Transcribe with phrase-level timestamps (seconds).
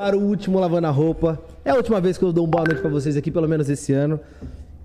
[0.00, 1.38] Para o último Lavando a Roupa.
[1.62, 3.68] É a última vez que eu dou um boa noite pra vocês aqui, pelo menos
[3.68, 4.18] esse ano.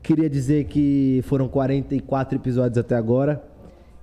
[0.03, 3.41] Queria dizer que foram 44 episódios até agora.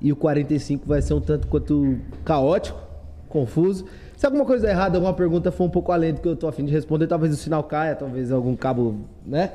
[0.01, 2.81] E o 45 vai ser um tanto quanto caótico,
[3.29, 3.85] confuso.
[4.17, 6.49] Se alguma coisa é errada, alguma pergunta for um pouco além do que eu tô
[6.49, 8.95] afim de responder, talvez o sinal caia, talvez algum cabo,
[9.27, 9.53] né?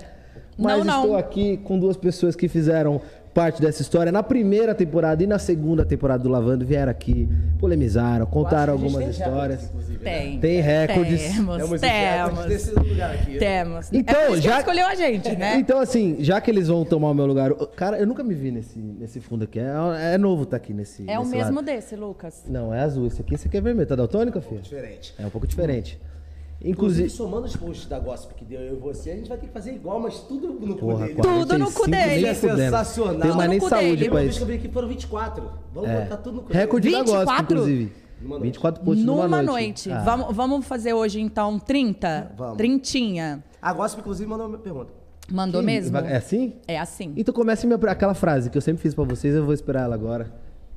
[0.60, 1.02] Mas Não, não.
[1.02, 3.02] estou aqui com duas pessoas que fizeram
[3.38, 6.66] parte dessa história na primeira temporada e na segunda temporada do Lavando.
[6.66, 9.64] Vieram aqui, polemizaram, contaram algumas recordes, histórias.
[9.66, 10.12] inclusive, né?
[10.12, 10.40] Tem.
[10.40, 11.22] Tem recordes.
[11.22, 12.46] Temos, Temos recordes temos.
[12.48, 13.38] desse lugar aqui.
[13.38, 13.94] Temos.
[13.94, 15.56] Então, é já- escolheu a gente, né?
[15.68, 17.54] Então, assim, já que eles vão tomar o meu lugar.
[17.76, 19.60] Cara, eu nunca me vi nesse, nesse fundo aqui.
[19.60, 21.08] É, é novo tá aqui nesse.
[21.08, 21.66] é o nesse mesmo lado.
[21.66, 22.44] desse, Lucas.
[22.50, 23.06] Não, é azul.
[23.06, 23.88] Esse aqui, esse aqui é vermelho.
[23.88, 24.62] Tá daltônica, filho?
[24.62, 25.14] Diferente.
[25.20, 25.94] É um pouco diferente.
[25.94, 26.17] Inclusive,
[26.64, 27.10] Inclusive.
[27.10, 29.54] somando os posts da Gossip que deu eu e você, a gente vai ter que
[29.54, 31.16] fazer igual, mas tudo no cu dele.
[31.22, 32.26] Tudo no cu 45 dele.
[32.26, 33.20] É sensacional.
[33.20, 34.10] Tem mais Tudo nem no cu saúde dele.
[34.10, 34.38] pra isso.
[34.38, 35.50] que eu vi aqui foram 24.
[35.74, 36.02] Vamos É.
[36.02, 37.26] botar tudo no cu Recorde da 24?
[37.26, 37.94] gospel, inclusive.
[38.20, 38.44] Numa noite.
[38.46, 39.90] 24 posts numa, Numa noite.
[39.90, 39.92] noite.
[39.92, 40.04] Ah.
[40.04, 42.32] Vamos, vamos fazer hoje, então, 30?
[42.36, 42.58] Vamos.
[42.58, 43.44] Trintinha.
[43.62, 44.92] A Gossip, inclusive, mandou uma pergunta.
[45.32, 45.98] Mandou Que- mesmo?
[45.98, 46.54] É assim?
[46.68, 47.14] É assim.
[47.16, 49.94] Então comece minha, aquela frase que eu sempre fiz pra vocês, eu vou esperar ela
[49.94, 50.32] agora.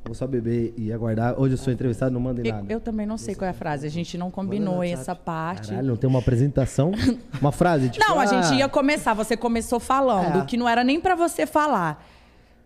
[0.05, 1.39] Vou só beber e aguardar.
[1.39, 2.73] Hoje eu sou entrevistado, não mandem Eu, nada.
[2.73, 3.87] eu também não sei qual é a frase.
[3.87, 5.69] A gente não combinou essa parte.
[5.69, 6.93] Caralho, não tem uma apresentação?
[7.41, 7.91] Uma frase?
[7.91, 9.15] Tipo, Não, a ah, gente ia começar.
[9.15, 10.45] Você começou falando É.
[10.45, 12.05] que não era nem pra você falar,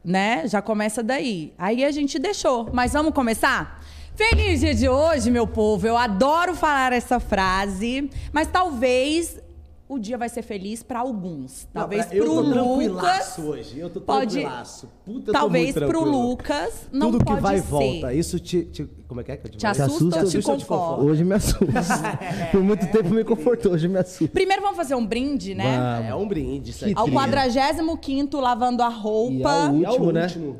[0.05, 0.47] né?
[0.49, 1.53] Já começa daí.
[1.59, 2.71] Aí a gente deixou.
[2.73, 3.83] Mas vamos começar?
[4.15, 5.87] Feliz dia de hoje, meu povo.
[5.87, 9.41] Eu adoro falar essa frase, mas talvez
[9.87, 11.69] o dia vai ser feliz pra alguns.
[11.73, 13.39] Talvez pro tô Lucas.
[13.39, 13.79] hoje.
[13.79, 14.89] Eu tô pode- tranquilaço.
[15.05, 16.29] Puta, eu tô Talvez pro tranquilo.
[16.29, 17.67] Lucas não Tudo pode que vai e ser.
[17.69, 18.15] volta.
[18.15, 20.53] Isso te, te- Como é que é que eu te, Te assusta ou te assusta
[20.53, 21.03] ou te conforta?
[21.05, 21.67] Hoje me assusta.
[22.51, 24.29] Por muito tempo me confortou, hoje me assusta.
[24.33, 25.79] Primeiro vamos fazer um brinde, né?
[25.79, 26.11] Vamos.
[26.11, 26.95] É um brinde isso aqui.
[26.97, 27.21] Ao trilha.
[27.21, 29.33] 45 lavando a roupa.
[29.35, 30.23] E ao E é o último, né?
[30.23, 30.57] último.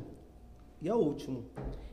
[0.83, 1.45] E é o último.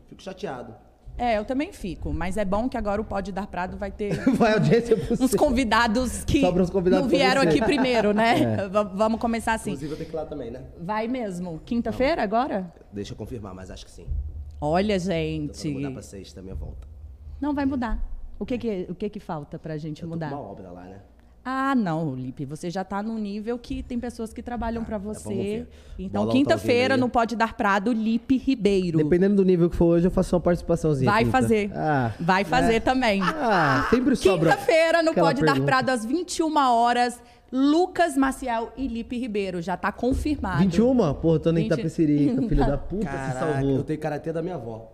[0.08, 0.76] Fico chateado.
[1.18, 2.12] É, eu também fico.
[2.14, 5.24] Mas é bom que agora o Pode Dar Prado vai ter Vai audiência você.
[5.24, 8.40] uns convidados que Sobra uns convidados não vieram aqui primeiro, né?
[8.42, 8.68] É.
[8.96, 9.72] Vamos começar assim.
[9.72, 10.64] Inclusive, eu tenho que ir lá também, né?
[10.80, 11.60] Vai mesmo.
[11.66, 12.74] Quinta-feira agora?
[12.92, 14.08] Deixa eu confirmar, mas acho que sim.
[14.60, 15.64] Olha, Então, gente.
[15.64, 16.88] vou mudar pra sexta minha volta.
[17.40, 18.00] Não vai mudar.
[18.40, 20.30] O que que, o que que falta pra gente Eu tô mudar?
[20.30, 21.00] com uma obra lá, né?
[21.44, 25.00] Ah, não, Lipe, você já tá num nível que tem pessoas que trabalham pra Ah,
[25.00, 25.34] vamos você.
[25.34, 25.70] ver.
[25.98, 29.00] Então, tá quinta-feira no Pode Dar Prado, Lipe Ribeiro.
[29.00, 31.10] Dependendo do nível que for hoje, eu faço uma participaçãozinha.
[31.12, 31.38] Vai quinta.
[31.42, 31.72] fazer.
[31.74, 33.22] Ah, Vai fazer também.
[33.24, 34.52] ah sempre sobra.
[34.52, 35.66] Quinta-feira, no aquela Pode Dar pergunta.
[35.66, 37.20] Prado, às 21 horas,
[37.52, 39.62] Lucas Maciel e Lipe Ribeiro.
[39.64, 40.60] Já tá confirmado.
[40.60, 41.14] 21?
[41.16, 41.70] Porra, tô nem 20.
[41.76, 43.78] Tapecerica, filho da puta, se Caraca, salvou.
[43.78, 44.91] eu tenho karatê da minha avó.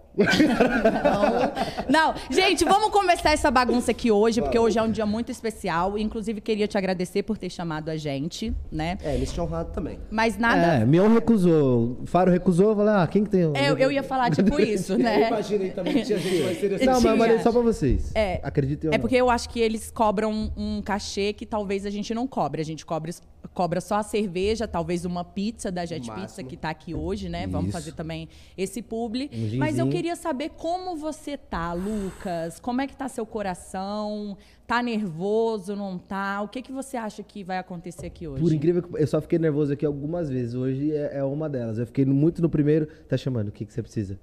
[1.89, 5.97] Não, gente, vamos começar essa bagunça aqui hoje, porque hoje é um dia muito especial.
[5.97, 8.97] Inclusive, queria te agradecer por ter chamado a gente, né?
[9.03, 9.99] É, eles tinham honrado também.
[10.09, 10.77] Mas nada.
[10.81, 12.01] É, Mion recusou.
[12.05, 13.41] Faro recusou, eu falei, ah, quem que tem?
[13.41, 15.27] Eu, eu ia falar tipo isso, né?
[15.27, 16.87] Imagina aí também que tinha gente mais interessante.
[16.87, 18.11] Não, mas mandei só pra vocês.
[18.15, 18.39] É.
[18.43, 19.01] Acreditem ou É não.
[19.01, 22.61] porque eu acho que eles cobram um cachê que talvez a gente não cobre.
[22.61, 23.11] A gente cobre,
[23.53, 27.47] cobra só a cerveja, talvez uma pizza da Jet Pizza que tá aqui hoje, né?
[27.47, 27.77] Vamos Isso.
[27.77, 29.29] fazer também esse publi.
[29.33, 32.59] Um Mas eu queria saber como você tá, Lucas.
[32.59, 34.37] Como é que tá seu coração?
[34.65, 36.41] Tá nervoso, não tá?
[36.41, 38.41] O que que você acha que vai acontecer aqui hoje?
[38.41, 40.53] Por incrível que eu só fiquei nervoso aqui algumas vezes.
[40.53, 41.79] Hoje é, é uma delas.
[41.79, 42.87] Eu fiquei muito no primeiro.
[43.07, 44.19] Tá chamando, o que, que você precisa?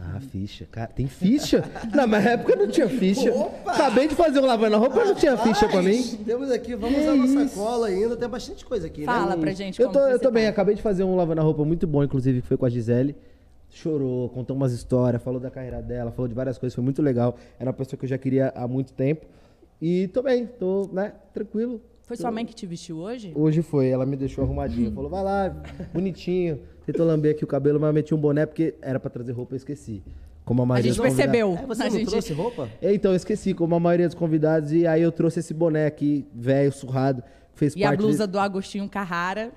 [0.00, 0.66] Ah, ficha.
[0.70, 1.64] Cara, tem ficha?
[1.94, 3.32] Na minha época não tinha ficha.
[3.34, 3.72] Opa!
[3.72, 6.02] Acabei de fazer um lavando a roupa, não tinha ficha pra mim.
[6.24, 8.16] Temos aqui, vamos usar nossa cola ainda.
[8.16, 9.40] Tem bastante coisa aqui, Fala né?
[9.40, 10.50] pra gente Eu como tô, que eu tô bem, tá.
[10.50, 13.16] acabei de fazer um lavando a roupa muito bom, inclusive, que foi com a Gisele.
[13.70, 17.36] Chorou, contou umas histórias, falou da carreira dela, falou de várias coisas, foi muito legal.
[17.58, 19.26] Era uma pessoa que eu já queria há muito tempo.
[19.80, 21.80] E tô bem, tô, né, tranquilo.
[22.06, 23.32] Foi sua mãe que te vestiu hoje?
[23.34, 24.90] Hoje foi, ela me deixou arrumadinho.
[24.96, 25.54] Falou, vai lá,
[25.92, 26.60] bonitinho.
[26.90, 29.52] Tentou lamber aqui o cabelo, mas eu meti um boné porque era pra trazer roupa,
[29.52, 30.02] eu esqueci.
[30.42, 31.62] Como a A maioria gente dos convidados- percebeu.
[31.62, 32.08] É, você a não gente...
[32.08, 32.68] trouxe roupa?
[32.80, 35.84] É, Então, eu esqueci, como a maioria dos convidados, e aí eu trouxe esse boné
[35.84, 37.22] aqui, velho, surrado,
[37.52, 38.00] que fez E a parte...
[38.00, 39.50] blusa de- do Agostinho Carrara.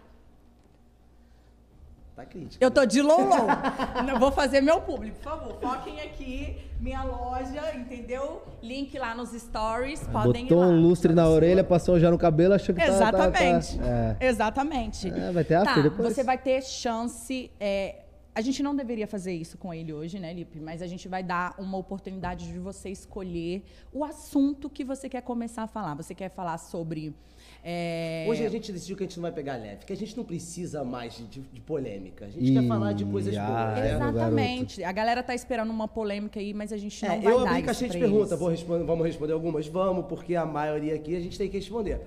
[2.21, 2.63] Tá crítica.
[2.63, 3.47] Eu tô de lolô.
[4.05, 5.53] Não vou fazer meu público, por favor.
[5.59, 8.43] Foquem aqui, minha loja, entendeu?
[8.61, 10.67] Link lá nos stories, podem Botou ir lá.
[10.67, 13.77] um lustre na orelha, passou já no cabelo, achou que tá- tá- Exatamente.
[13.79, 13.85] tá-
[14.19, 14.27] é.
[14.27, 15.09] Exatamente.
[15.09, 16.13] É, vai ter after tá, depois.
[16.13, 17.51] Você vai ter chance.
[17.59, 17.95] é,
[18.33, 20.57] a gente não deveria fazer isso com ele hoje, né, Lipe?
[20.59, 25.21] Mas a gente vai dar uma oportunidade de você escolher o assunto que você quer
[25.21, 25.95] começar a falar.
[25.95, 27.13] Você quer falar sobre.
[27.63, 30.17] É, Hoje a gente decidiu que a gente não vai pegar leve, que a gente
[30.17, 32.25] não precisa mais de, de- de polêmica.
[32.25, 33.87] A gente quer falar de coisas Ih, boas, ah, né?
[33.91, 33.93] é.
[33.95, 34.83] Exatamente.
[34.83, 37.49] A galera tá esperando uma polêmica aí, mas a gente não É, vai eu dar
[37.49, 38.39] abri isso caixinha de pra pergunta, eles.
[38.39, 39.67] vou responder- vamos responder algumas?
[39.67, 41.99] Vamos, porque a maioria aqui a gente tem que responder.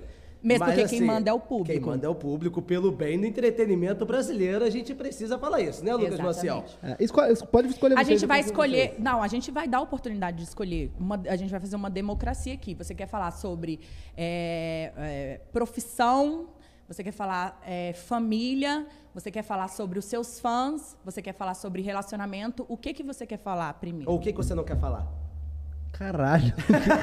[0.43, 1.71] Mesmo Mas, porque quem assim, manda é o público.
[1.79, 2.61] Quem manda é o público.
[2.61, 6.63] Pelo bem do entretenimento brasileiro, a gente precisa falar isso, né, Lucas Maciel?
[6.83, 8.89] É, escolhe- es- pode escolher A gente vai escolher.
[8.89, 8.99] vocês.
[9.03, 10.91] Não, a gente vai dar a oportunidade de escolher.
[10.99, 12.75] Uma- a gente vai fazer uma democracia aqui.
[12.75, 13.79] Você quer falar sobre
[14.15, 16.47] é, é, profissão,
[16.87, 21.55] você quer falar é, família, você quer falar sobre os seus fãs, você quer falar
[21.55, 22.65] sobre relacionamento.
[22.69, 24.11] O que, que você quer falar primeiro?
[24.11, 25.07] Ou o que, que você não quer falar?
[25.97, 26.53] Caralho.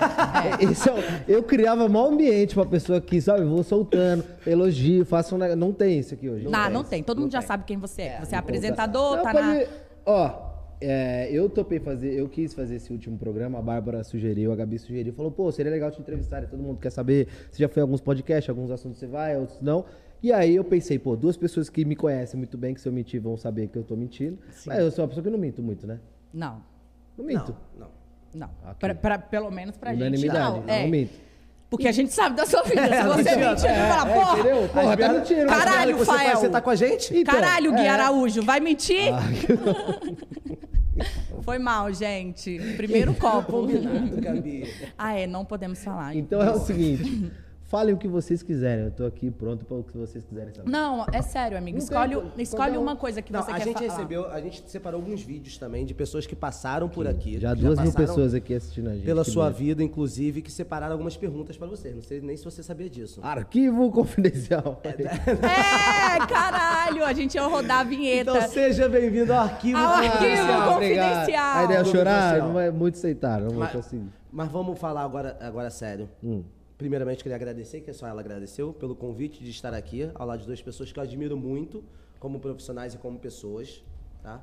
[0.60, 0.98] Esse é o-
[1.30, 3.44] eu criava mau ambiente pra pessoa aqui, sabe?
[3.44, 5.58] Vou soltando, elogio, faço um negócio.
[5.58, 6.46] Não tem isso aqui hoje.
[6.48, 7.02] não, não tem.
[7.02, 8.20] Todo mundo já sabe quem você é.
[8.20, 9.64] Você é Não, apresentador, não, tá na.
[10.04, 14.56] Ó, é, eu topei fazer, eu quis fazer esse último programa, a Bárbara sugeriu, a
[14.56, 17.80] Gabi sugeriu, falou, pô, seria legal te entrevistar, todo mundo quer saber, você já foi
[17.80, 19.84] em alguns podcasts, alguns assuntos você vai, outros não.
[20.22, 22.92] E aí eu pensei, pô, duas pessoas que me conhecem muito bem, que se eu
[22.92, 24.38] mentir vão saber que eu tô mentindo.
[24.66, 25.98] Mas eu sou uma pessoa que não minto muito, né?
[26.32, 26.62] Não.
[27.16, 27.54] Não minto.
[27.78, 28.01] Não, não.
[28.34, 28.48] Não.
[28.64, 28.74] Ok.
[28.80, 30.26] Pra, pra- pelo menos pra gente.
[30.26, 30.62] Não.
[30.62, 30.86] não, É.
[30.86, 31.12] minto.
[31.70, 32.82] Porque a gente sabe da sua vida.
[32.86, 33.48] Se você mentira.
[33.48, 34.38] mentir, gente fala, porra.
[34.40, 34.68] Entendeu?
[34.68, 35.46] Porra, tá mentindo.
[35.46, 36.26] Caralho, você Fael.
[36.28, 37.16] faz, Você tá com a gente?
[37.16, 37.88] Então, Caralho, Gui é.
[37.88, 39.10] Araújo, vai mentir?
[41.42, 42.58] Foi mal, gente.
[42.76, 43.52] Primeiro copo.
[43.52, 44.68] Combinado, Gabi.
[44.96, 46.14] ah, é, não podemos falar.
[46.14, 47.32] Então é o seguinte,
[47.72, 50.70] falem o que vocês quiserem, eu tô aqui pronto para o que vocês quiserem saber.
[50.70, 51.78] Não, é sério, amigo.
[51.78, 53.88] Não Escolhe, tem- escolhe um- uma coisa que Não, você a quer gente falar.
[53.96, 57.40] recebeu, a gente separou alguns vídeos também de pessoas que passaram por aqui.
[57.40, 59.06] Já duas mil passaram pessoas aqui assistindo a gente.
[59.06, 59.56] Pela sua medo.
[59.56, 61.92] vida, inclusive, que separaram algumas perguntas pra você.
[61.92, 63.20] Não sei nem se você sabia disso.
[63.22, 64.82] Arquivo confidencial.
[64.92, 68.30] É, caralho, a gente ia rodar a vinheta.
[68.36, 69.78] Então seja bem-vindo ao arquivo.
[69.78, 70.74] Ao arquivo confidencial.
[70.74, 71.56] confidencial.
[71.56, 74.08] A ideia é chorar, não é muito aceitaram, não vou Mas, conseguir.
[74.30, 76.08] mas vamos falar agora, agora sério.
[76.22, 76.42] Hum.
[76.82, 80.46] Primeiramente, queria agradecer, que só ela agradeceu, pelo convite de estar aqui, ao lado de
[80.46, 81.84] duas pessoas que eu admiro muito,
[82.18, 83.84] como profissionais e como pessoas,
[84.20, 84.42] tá?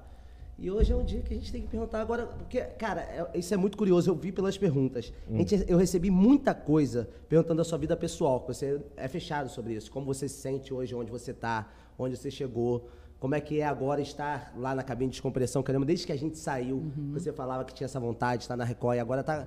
[0.57, 3.38] E hoje é um dia que a gente tem que perguntar agora, porque, cara, é-
[3.38, 5.12] isso é muito curioso, eu vi pelas perguntas.
[5.30, 9.50] A gente- eu recebi muita coisa perguntando da sua vida pessoal, que você é fechado
[9.50, 12.88] sobre isso, como você se sente hoje, onde você está, onde você chegou,
[13.19, 16.06] como é que é agora estar lá na cabine de descompressão, que eu lembro desde
[16.06, 19.00] que a gente saiu, você falava que tinha essa vontade de estar na Record, e
[19.01, 19.45] agora tá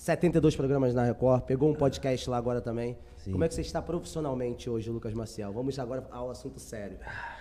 [0.00, 2.96] 72 programas na Record, pegou um podcast lá agora também.
[3.18, 3.32] Sim.
[3.32, 5.52] Como é que você está profissionalmente hoje, Lucas Maciel?
[5.52, 6.96] Vamos agora ao assunto sério.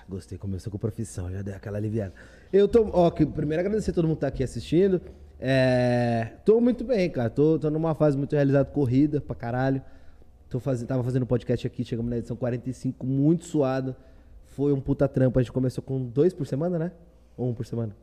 [0.10, 2.14] Gostei, começou com profissão, já dei aquela aliviada.
[2.52, 5.00] Eu tô, ó, que, primeiro agradecer a todo mundo que tá aqui assistindo.
[5.40, 7.30] É, tô muito bem, cara.
[7.30, 9.82] Tô, tô numa fase muito realizada, corrida pra caralho.
[10.50, 13.96] Tô fazendo, tava fazendo podcast aqui, chegamos na edição 45, muito suado.
[14.48, 15.40] Foi um puta trampo.
[15.40, 16.92] A gente começou com dois por semana, né?
[17.38, 17.96] Ou um por semana?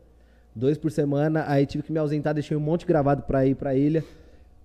[0.54, 3.74] Dois por semana, aí tive que me ausentar, deixei um monte gravado pra ir pra
[3.74, 4.02] ilha.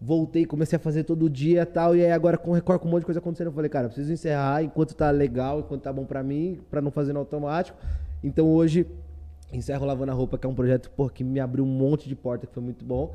[0.03, 1.95] Voltei, comecei a fazer todo dia e tal.
[1.95, 3.88] E aí agora com o Record, com um monte de coisa acontecendo, eu falei, cara,
[3.88, 7.77] preciso encerrar enquanto tá legal, enquanto tá bom pra mim, pra não fazer no automático.
[8.24, 8.88] Então hoje,
[9.53, 12.15] encerro Lavando a Roupa, que é um projeto pô, que me abriu um monte de
[12.15, 13.13] porta, que foi muito bom.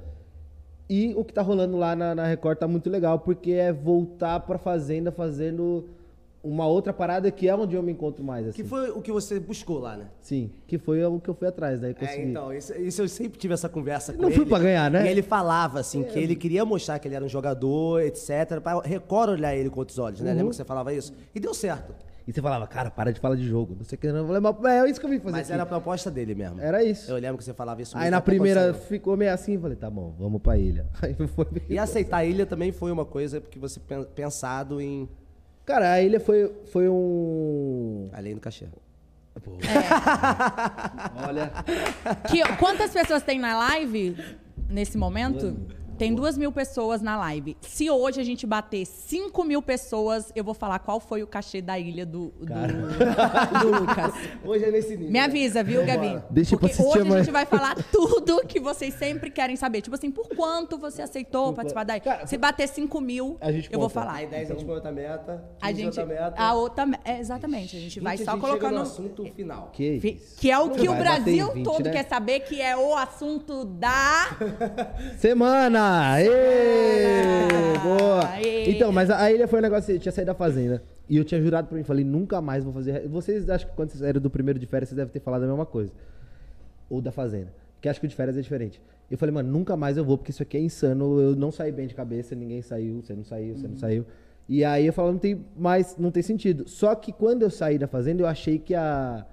[0.88, 4.38] E o que tá rolando lá na, na Record tá muito legal, porque é voltar
[4.38, 5.88] pra Fazenda fazendo
[6.48, 8.62] uma outra parada que é onde eu me encontro mais, assim.
[8.62, 10.06] Que foi o que você buscou lá, né?
[10.20, 12.22] Sim, que foi o que eu fui atrás, daí É, consegui.
[12.30, 14.36] então, isso, isso eu sempre tive essa conversa com Não ele.
[14.36, 15.04] fui pra ganhar, né?
[15.06, 18.60] E ele falava, assim, que ele queria mostrar que ele era um jogador, etc.
[18.62, 20.30] Pra Record olhar ele com outros olhos, né?
[20.30, 20.36] Uhum.
[20.36, 21.12] Lembra que você falava isso?
[21.34, 21.94] E deu certo.
[22.28, 24.10] E você falava, cara, para de falar de jogo, não sei o que.
[24.10, 24.26] não.
[24.26, 25.52] Mas é isso que eu vim fazer Mas aqui.
[25.52, 26.60] era a proposta dele mesmo.
[26.60, 27.08] Era isso.
[27.08, 28.88] Eu lembro que você falava isso Aí na primeira aconteceu.
[28.88, 30.86] ficou meio assim, falei, tá bom, vamos pra ilha.
[31.00, 35.08] Aí foi E aceitar a ilha também foi uma coisa que você pen- pensado em.
[35.66, 38.08] Cara, a ilha foi, foi um.
[38.12, 38.66] Além do cachê.
[39.44, 39.52] Pô.
[41.28, 41.52] Olha.
[42.30, 44.16] Que- quantas pessoas tem na live
[44.68, 45.56] nesse momento?
[45.98, 47.56] Tem duas mil pessoas na live.
[47.62, 51.62] Se hoje a gente bater 5 mil pessoas, eu vou falar qual foi o cachê
[51.62, 54.12] da ilha do, do, do Lucas.
[54.44, 55.10] Hoje é nesse nível.
[55.10, 56.20] Me avisa, viu, Gabi?
[56.30, 57.22] Deixa eu Porque hoje a amanhã.
[57.24, 59.80] gente vai falar tudo que vocês sempre querem saber.
[59.80, 62.04] Tipo assim, por quanto você aceitou participar da ilha?
[62.04, 64.00] Cara, Se bater 5 mil, a gente eu vou conta.
[64.00, 64.16] falar.
[64.18, 66.34] Aí 10 a gente põe outra meta, 15 A gente, outra meta.
[66.42, 69.70] a outra, é, exatamente, a gente vai 20 só a gente colocando no assunto final.
[69.72, 70.36] Que isso.
[70.36, 71.90] Que é o Não que o Brasil 20, todo né?
[71.92, 74.36] quer saber, que é o assunto da.
[75.16, 75.85] Semana!
[75.88, 77.78] Aê!
[77.80, 78.28] Boa!
[78.30, 78.70] Aê!
[78.70, 80.82] Então, mas a, a ilha foi um negócio assim, eu tinha saído da fazenda.
[81.08, 83.06] E eu tinha jurado pra mim, falei, nunca mais vou fazer.
[83.06, 85.46] Vocês acham que quando vocês saíram do primeiro de férias, vocês devem ter falado a
[85.46, 85.92] mesma coisa.
[86.90, 87.52] Ou da fazenda.
[87.74, 88.80] Porque acho que o de férias é diferente.
[89.08, 91.20] Eu falei, mano, nunca mais eu vou, porque isso aqui é insano.
[91.20, 94.04] Eu não saí bem de cabeça, ninguém saiu, você não saiu, você não saiu.
[94.48, 96.68] E aí eu falo, não tem mais, não tem sentido.
[96.68, 99.24] Só que quando eu saí da fazenda, eu achei que a,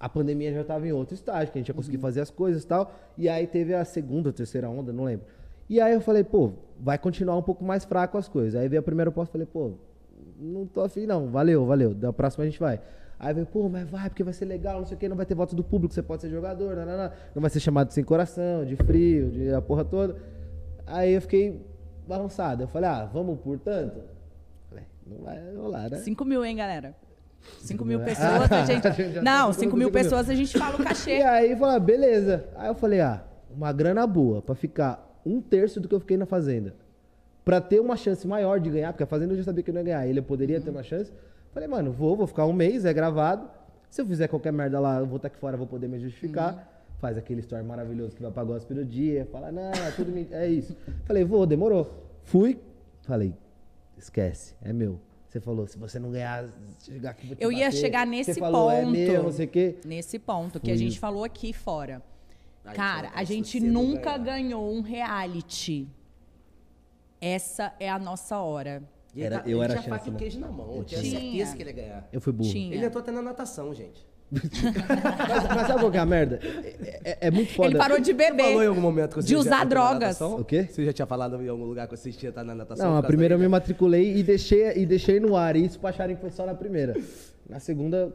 [0.00, 2.64] a pandemia já estava em outro estágio, que a gente ia conseguir fazer as coisas
[2.64, 2.92] e tal.
[3.16, 5.26] E aí teve a segunda ou terceira onda, não lembro.
[5.70, 6.50] E aí eu falei, pô,
[6.80, 8.60] vai continuar um pouco mais fraco as coisas.
[8.60, 9.74] Aí veio a primeira proposta, falei, pô,
[10.36, 11.94] não tô afim não, valeu, valeu.
[11.94, 12.80] Da próxima a gente vai.
[13.20, 15.24] Aí veio, pô, mas vai, porque vai ser legal, não sei o que, não vai
[15.24, 17.10] ter voto do público, você pode ser jogador, não, não, não.
[17.36, 20.16] não vai ser chamado sem coração, de frio, de a porra toda.
[20.88, 21.64] Aí eu fiquei
[22.08, 22.64] balançado.
[22.64, 24.00] Eu falei, ah, vamos por tanto?
[24.68, 25.98] Falei, Não vai rolar, né?
[25.98, 26.96] 5 mil, hein, galera?
[27.60, 28.82] 5 mil pessoas, a gente.
[29.22, 29.90] Não, tá 5 mil cinco mil.
[29.92, 31.22] pessoas a gente fala o E cachê.
[31.22, 32.44] aí, falei, beleza.
[32.56, 33.22] Aí eu falei, ah,
[33.54, 36.74] uma grana boa pra ficar um terço do que eu fiquei na Fazenda.
[37.44, 39.74] Pra ter uma chance maior de ganhar, porque a Fazenda eu já sabia que eu
[39.74, 40.06] não ia ganhar.
[40.06, 41.10] Ele poderia ter uma chance.
[41.52, 43.48] Falei, mano, vou, vou ficar um mês, é gravado.
[43.88, 46.68] Se eu fizer qualquer merda lá, eu vou estar aqui fora, vou poder me justificar.
[46.98, 49.26] Faz aquele story maravilhoso que vai gospel no dia.
[49.32, 50.44] Fala, não, é tudo mentira.
[50.44, 50.76] É isso.
[51.06, 51.90] Falei, vou, demorou.
[52.24, 52.60] Fui,
[53.02, 53.34] falei,
[53.96, 55.00] esquece, é meu.
[55.26, 56.44] Você falou, se você não ganhar,
[56.80, 57.78] chegar aqui, vou te Eu ia bater.
[57.78, 58.90] chegar Você nesse falou, É ponto.
[58.92, 59.76] meu, não sei o quê.
[59.84, 60.78] Nesse ponto que a Fui.
[60.84, 62.02] gente falou aqui fora.
[62.64, 64.42] Aí Cara, a gente nunca ganhar.
[64.42, 65.88] ganhou um reality.
[67.20, 68.82] Essa é a nossa hora.
[69.14, 70.18] E Era- ele, eu ele era tinha a faca e né?
[70.18, 70.76] queijo na mão.
[70.76, 71.20] Eu tinha Tinha.
[71.20, 72.08] certeza que ele ia ganhar.
[72.12, 72.50] Eu fui burro.
[72.50, 72.74] Tinha.
[72.74, 74.08] Ele entrou até na natação, gente.
[74.30, 76.38] Mas, mas sabe qual que é a merda?
[76.44, 77.68] É, é- é muito foda.
[77.70, 78.66] Ele parou de Você falou em beber.
[78.68, 80.20] algum momento que você De usar drogas.
[80.20, 80.68] O quê?
[80.70, 82.90] Você já tinha falado em algum lugar que você tinha estar na natação?
[82.92, 85.56] Não, a primeira eu me matriculei e deixei, e deixei no ar.
[85.56, 86.94] E isso pra acharem que foi só na primeira.
[87.48, 88.14] Na segunda,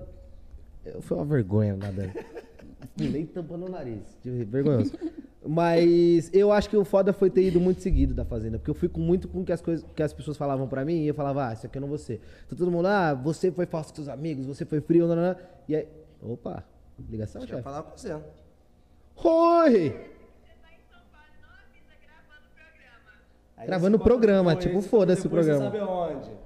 [0.85, 2.13] eu- foi uma vergonha nadando.
[2.87, 4.17] Pulei tampando o nariz.
[4.23, 4.93] Vergonhoso.
[5.47, 8.57] Mas eu acho que o foda foi ter ido muito seguido da Fazenda.
[8.57, 10.83] Porque eu fui com muito com o que as, coisas, que as pessoas falavam pra
[10.83, 11.03] mim.
[11.03, 12.19] E eu falava, ah, isso aqui eu não vou ser.
[12.45, 15.23] Então todo mundo, ah, você foi falso com seus amigos, você foi frio, não, não,
[15.23, 15.35] não.
[15.67, 15.87] E aí,
[16.21, 16.63] opa,
[17.09, 17.63] ligação, Eu ia chefe.
[17.63, 18.15] falar com você.
[19.23, 20.15] Oi!
[23.57, 25.69] Aí Gravando o programa, tipo, esse foda-se o programa.
[25.69, 26.44] Você sabe onde?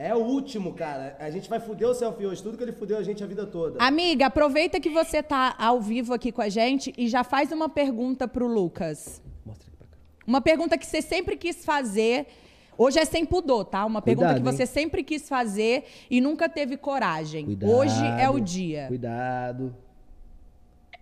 [0.00, 1.16] É o último, cara.
[1.18, 2.40] A gente vai fuder o selfie hoje.
[2.40, 3.82] Tudo que ele fudeu a gente a vida toda.
[3.82, 7.68] Amiga, aproveita que você tá ao vivo aqui com a gente e já faz uma
[7.68, 9.20] pergunta pro Lucas.
[9.44, 9.96] Mostra aqui pra cá.
[10.24, 12.28] Uma pergunta que você sempre quis fazer.
[12.76, 13.84] Hoje é sem pudor, tá?
[13.84, 14.68] Uma pergunta Cuidado, que você hein?
[14.68, 17.46] sempre quis fazer e nunca teve coragem.
[17.46, 17.72] Cuidado.
[17.72, 18.86] Hoje é o dia.
[18.86, 19.74] Cuidado.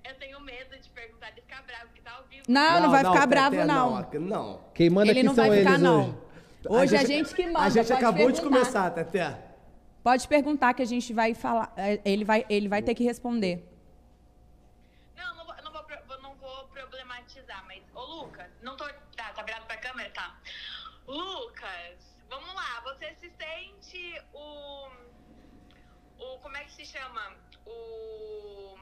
[0.09, 2.45] Eu tenho medo de perguntar de ficar bravo, que tá ao vivo.
[2.49, 3.91] Não, não, vai ficar Teté, bravo, não.
[3.91, 4.61] Não, não.
[4.73, 6.26] Quem manda Ele aqui não são vai eles ficar, não.
[6.69, 6.83] Hoje.
[6.83, 7.61] Hoje é a gente que manda.
[7.61, 8.59] A gente pode acabou de perguntar.
[8.61, 9.43] começar, Teté.
[10.03, 11.73] Pode perguntar que a gente vai falar.
[11.77, 13.65] é, Ele vai, ele vai ter que responder.
[15.17, 18.85] Não, não vou, não vou, não vou problematizar, mas, ô Lucas, não tô.
[19.17, 20.11] Tá, tá virado pra câmera?
[20.11, 20.37] Tá.
[21.07, 24.89] Lucas, vamos lá, você se sente o.
[26.19, 26.39] O.
[26.39, 27.33] Como é que se chama?
[27.67, 28.79] O.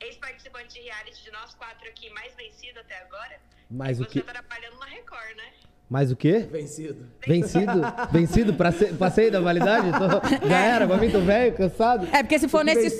[0.00, 3.40] Ex-participante de reality de nós quatro aqui mais vencido até agora?
[3.70, 4.22] Mais o você quê?
[4.22, 5.52] tá trabalhando na Record, né?
[5.88, 6.40] Mais o quê?
[6.50, 7.06] Vencido.
[7.24, 7.80] Vencido?
[8.10, 8.54] Vencido?
[8.54, 9.86] Pra ser- Passei da validade?
[9.92, 12.08] Tô- já era, pra mim tô velho, cansado.
[12.12, 12.90] É, porque se for nesse,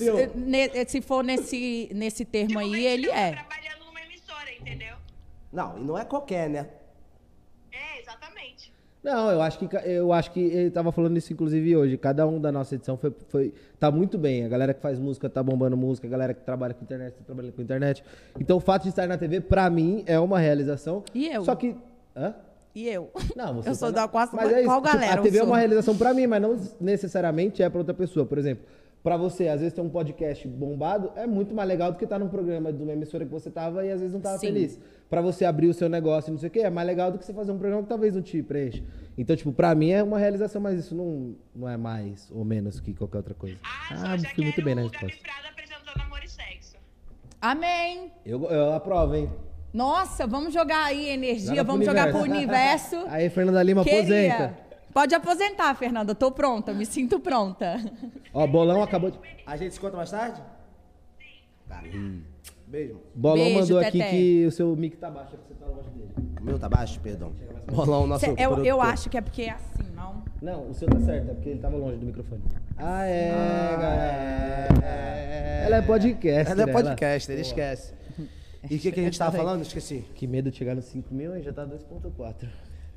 [0.86, 3.32] se for nesse, nesse termo Tipo, aí, vencido ele é.
[3.32, 4.94] trabalhando numa emissora, entendeu?
[5.52, 6.68] Não, e não é qualquer, né?
[7.72, 8.72] É, exatamente.
[9.02, 11.96] Não, eu acho que eu acho que ele tava falando isso inclusive hoje.
[11.96, 14.44] Cada um da nossa edição foi, foi tá muito bem.
[14.44, 17.24] A galera que faz música tá bombando música, a galera que trabalha com internet tá
[17.24, 18.02] trabalhando com internet.
[18.38, 21.02] Então o fato de estar na TV pra mim é uma realização.
[21.14, 21.44] E eu?
[21.44, 21.76] Só que
[22.16, 22.34] hã?
[22.76, 23.10] E eu?
[23.34, 25.18] Não, você eu sou tá da qual, Mas é isso, qual tipo, galera?
[25.18, 28.26] A TV é uma realização pra mim, mas não necessariamente é pra outra pessoa.
[28.26, 28.66] Por exemplo,
[29.02, 32.18] pra você, às vezes ter um podcast bombado é muito mais legal do que estar
[32.18, 34.48] num programa de uma emissora que você tava e às vezes não tava Sim.
[34.48, 34.78] feliz.
[35.08, 37.18] Pra você abrir o seu negócio e não sei o quê, é mais legal do
[37.18, 38.84] que você fazer um programa que talvez não te preencha.
[39.16, 42.78] Então, tipo, pra mim é uma realização, mas isso não, não é mais ou menos
[42.78, 43.56] que qualquer outra coisa.
[43.64, 45.16] Ah, Ah, fui muito bem na resposta.
[45.16, 46.26] E.
[47.40, 48.12] Amém.
[48.26, 49.30] Eu, eu aprovo, hein?
[49.76, 52.96] Nossa, vamos jogar aí energia, Joga pro vamos jogar pro universo.
[53.10, 54.00] Aí, Fernanda Lima, Queria.
[54.00, 54.58] aposenta.
[54.90, 56.14] Pode aposentar, Fernanda.
[56.14, 57.78] Tô pronta, me sinto pronta.
[58.32, 59.18] Ó, Bolão acabou de...
[59.46, 60.42] A gente se conta mais tarde?
[61.92, 62.22] Sim.
[62.66, 62.98] Beijo.
[63.14, 64.10] Bolão Beijo, mandou aqui Teté.
[64.10, 66.10] que o seu mic tá baixo, é porque você tá longe dele.
[66.40, 67.32] O meu tá baixo, perdão.
[67.70, 70.24] Bolão, nosso Cê- eu, eu acho que é porque é assim, não?
[70.40, 72.40] Não, o seu tá certo, é porque ele tava longe do microfone.
[72.78, 75.66] Ah, é, é, galera.
[75.66, 76.50] Ela é podcast.
[76.50, 76.72] Ela é né?
[76.72, 77.92] podcast, ele esquece.
[78.70, 79.62] E o que, que a gente tava falando?
[79.62, 80.04] Esqueci.
[80.14, 82.48] Que medo de chegar nos 5 mil e já tá 2.4.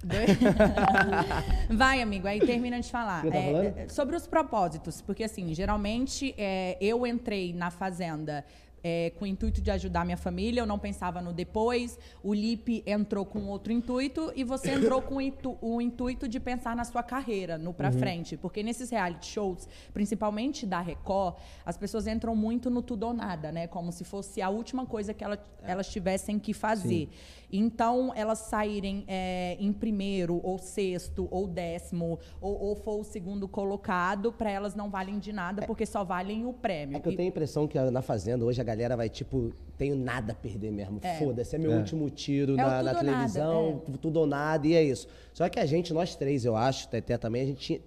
[1.69, 3.25] Vai, amigo, aí termina de falar.
[3.25, 8.45] É, é, sobre os propósitos, porque assim, geralmente é, eu entrei na Fazenda
[8.83, 11.97] é, com o intuito de ajudar minha família, eu não pensava no depois.
[12.23, 16.39] O Lipe entrou com outro intuito e você entrou com o intu- o intuito de
[16.39, 17.73] pensar na sua carreira, no Uhum.
[17.73, 18.37] pra frente.
[18.37, 23.51] Porque nesses reality shows, principalmente da Record, as pessoas entram muito no tudo ou nada,
[23.51, 23.67] né?
[23.67, 27.09] Como se fosse a última coisa que ela- elas tivessem que fazer.
[27.51, 33.47] Então, elas saírem é, em primeiro, ou sexto, ou décimo, ou, ou for o segundo
[33.47, 36.97] colocado, para elas não valem de nada, porque só valem o prêmio.
[36.97, 39.95] É que eu tenho a impressão que na Fazenda hoje a galera vai, tipo, tenho
[39.95, 40.99] nada a perder mesmo.
[41.17, 41.77] Foda-se, é meu É.
[41.77, 45.07] último tiro É na, tudo na ou nada, televisão, tudo ou nada, e é isso.
[45.33, 47.81] Só que a gente, nós três, eu acho, Teté também, a gente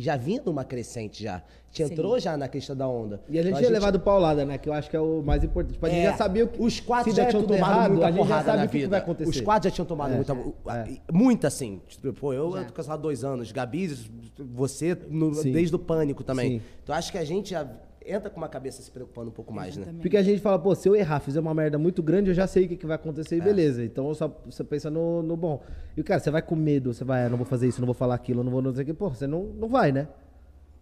[0.00, 1.42] já vinha numa crescente já.
[1.70, 3.20] Te entrou já na crista da onda.
[3.28, 4.56] E a gente Então, tinha levado paulada, né?
[4.56, 5.74] Que eu acho que é o mais importante.
[5.74, 6.60] Tipo, a gente É, já sabia o que.
[6.62, 8.64] Os quatro se já tinham tudo tomado errado, muita a gente já porrada sabe na
[8.64, 8.88] o que, vida.
[8.88, 9.30] vai acontecer.
[9.30, 10.16] Os quatro já tinham tomado É.
[10.16, 10.32] muita.
[10.32, 11.12] É.
[11.12, 11.80] Muita, assim.
[11.86, 13.52] Tipo, Pô, eu, eu tô casado há dois anos.
[13.52, 13.94] Gabi,
[14.38, 15.52] você, no- Sim.
[15.52, 16.58] desde o pânico também.
[16.60, 16.62] Sim.
[16.82, 17.68] Então acho que a gente já
[18.06, 19.86] entra com uma cabeça se preocupando um pouco mais, né?
[20.00, 22.46] Porque a gente fala, pô, se eu errar, fizer uma merda muito grande, eu já
[22.46, 23.84] sei o que, que vai acontecer e beleza.
[23.84, 25.62] Então eu só você pensa no, no bom.
[25.96, 27.94] E, cara, você vai com medo, você vai, ah, não vou fazer isso, não vou
[27.94, 28.94] falar aquilo, não vou não sei o que.
[28.94, 30.08] Pô, você não, não vai, né?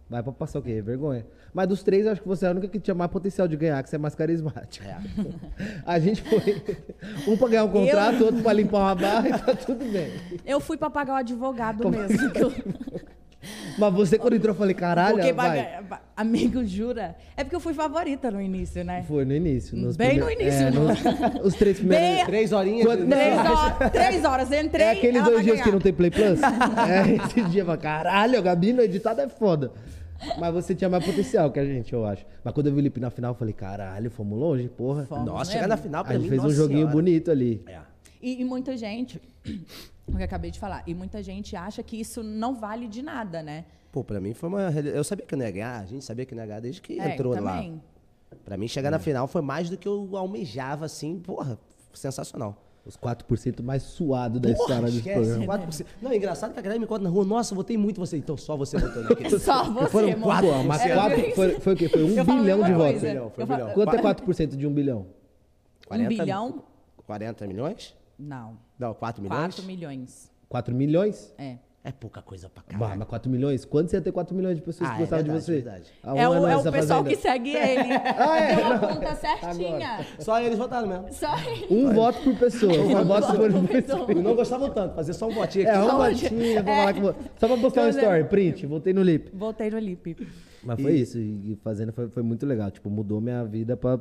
[0.07, 0.81] Vai pra passar o quê?
[0.83, 1.25] Vergonha.
[1.51, 3.57] Mas dos três, eu acho que você é a única que tinha mais potencial de
[3.57, 4.85] ganhar, que você é mais carismática.
[4.85, 4.97] É.
[5.83, 6.61] A gente foi
[7.27, 10.11] um pra ganhar um contrato, outro pra limpar uma barra e tá tudo bem.
[10.45, 12.29] Eu fui pra pagar o advogado mesmo.
[12.31, 12.51] que eu-
[13.77, 15.79] Mas você, quando entrou, eu falei, caralho, Porque, vai.
[16.15, 17.15] amigo, jura?
[17.35, 19.03] É porque eu fui favorita no início, né?
[19.07, 19.77] Foi no início.
[19.77, 20.99] nos Bem no início, é, no- nos-
[21.43, 22.07] Os três primeiros...
[22.17, 22.85] Bem- Três horinhas.
[22.85, 23.53] Quando- de- Três, Não.
[23.53, 24.85] horas, três horas, entrei.
[24.85, 25.73] É aqueles ela dois vai dias que ganhar.
[25.73, 26.39] não tem Play Plus?
[26.43, 29.71] é, esse dia, eu falei, caralho, a Gabi no editado é foda.
[30.39, 32.25] Mas você tinha mais potencial que a gente, eu acho.
[32.43, 35.03] Mas quando eu vi o Lipe na final, eu falei, caralho, fomos longe, porra.
[35.05, 35.25] Fomos.
[35.25, 36.93] Nossa, chegar na final A pra gente mim, fez um joguinho senhora.
[36.93, 37.61] bonito ali.
[37.67, 37.77] É.
[38.21, 39.21] E, e muita gente,
[40.07, 43.01] o que eu acabei de falar, e muita gente acha que isso não vale de
[43.01, 43.65] nada, né?
[43.91, 44.69] Pô, pra mim foi uma.
[44.71, 46.59] Eu sabia que eu não ia ganhar, a gente sabia que eu não ia ganhar
[46.59, 47.53] desde que É, entrou lá.
[47.55, 47.81] também.
[48.43, 51.57] Pra mim, chegar na final foi mais do que eu almejava, assim, porra,
[51.93, 52.61] sensacional.
[52.85, 55.57] Os 4% mais suados da história desse esquece, programa.
[55.59, 55.85] 4%.
[56.01, 58.17] Não, é engraçado que a galera me conta na rua, nossa, votei muito você.
[58.17, 59.29] Então só você votou naquele.
[59.39, 60.23] Só você, Foram amor.
[60.23, 61.89] quatro, Pô, mas Era quatro, bem foi, foi o quê?
[61.89, 63.01] Foi um Eu bilhão de votos.
[63.01, 63.69] Bilhão, foi Eu bilhão.
[63.71, 65.07] Quanto é 4% de um bilhão?
[65.89, 66.63] Um bilhão?
[67.07, 67.95] 40 milhões?
[68.19, 68.57] Não.
[68.79, 69.39] Não, 4 milhões?
[69.55, 70.31] 4 milhões.
[70.49, 71.33] 4 milhões?
[71.37, 71.57] É.
[71.87, 72.99] É pouca coisa pra Bah, caralho.
[72.99, 73.63] mas 4 milhões?
[73.63, 75.61] Quando você ia ter 4 milhões de pessoas Ah, que é gostavam verdade, de você?
[75.61, 75.91] verdade.
[76.03, 77.09] Um É o, é o pessoal fazenda.
[77.09, 77.93] que segue ele.
[77.93, 78.55] Ah, é?
[78.55, 78.87] Tem uma Não.
[78.95, 80.05] conta certinha.
[80.17, 81.13] Só eles votaram mesmo.
[81.13, 81.67] Só ele.
[81.69, 82.73] Um voto por pessoa.
[82.73, 84.11] Um voto por por pessoa.
[84.11, 85.77] E não gostavam tanto, fazer só um votinho aqui.
[85.77, 87.19] É, um Só votinho pra falar com você.
[87.37, 88.23] Só pra postar uma story.
[88.23, 89.29] Print, voltei no Lip.
[89.35, 90.27] Voltei no Lipe.
[90.63, 91.19] Mas foi isso.
[91.19, 92.71] E e fazendo foi, foi muito legal.
[92.71, 93.99] Tipo, mudou minha vida pra,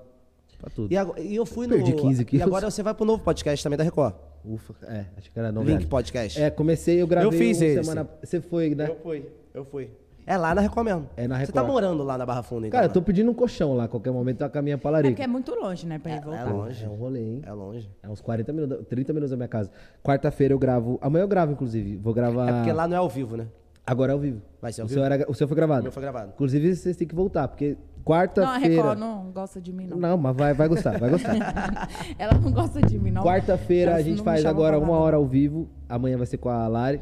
[0.58, 0.90] pra tudo.
[0.90, 1.74] E, agora- e eu fui no.
[1.74, 2.46] Perdi 15 E quilos.
[2.46, 4.14] agora você vai pro novo podcast também da Record.
[4.44, 5.62] Ufa, é, acho que era não.
[5.62, 6.40] Link Podcast.
[6.40, 7.82] É, comecei, eu gravei Eu fiz uma esse.
[7.84, 8.08] semana.
[8.22, 8.88] Você foi, né?
[8.88, 9.90] Eu fui, eu fui.
[10.26, 11.08] É lá na Record mesmo.
[11.18, 12.78] É na Você tá morando lá na Barra Funda, então?
[12.78, 12.94] Cara, eu né?
[12.94, 15.10] tô pedindo um colchão lá, a qualquer momento tá com a minha É palarica.
[15.12, 16.44] porque é muito longe, né, pra ir É voltar.
[16.52, 16.82] longe.
[16.84, 17.42] É um rolê, hein?
[17.44, 17.90] É longe.
[18.02, 19.70] É uns 40 minutos, 30 minutos da minha casa.
[20.02, 20.98] Quarta-feira eu gravo.
[21.02, 21.96] Amanhã eu gravo, inclusive.
[21.96, 22.48] Vou gravar.
[22.48, 23.46] É porque lá não é ao vivo, né?
[23.86, 24.40] Agora é ao vivo.
[24.62, 25.00] Vai ser ao o vivo?
[25.00, 25.30] Seu era...
[25.30, 25.80] O seu foi gravado?
[25.80, 26.32] O meu foi gravado.
[26.34, 28.74] Inclusive, vocês têm que voltar, porque Não, a quarta-feira.
[28.74, 29.98] Record não gosta de mim, não.
[29.98, 31.34] Não, mas vai, vai gostar, vai gostar.
[32.18, 33.22] Ela não gosta de mim, não.
[33.22, 35.68] Quarta-feira a gente faz agora uma hora ao vivo.
[35.88, 37.00] Amanhã vai ser com a Lari,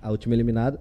[0.00, 0.80] a última eliminada.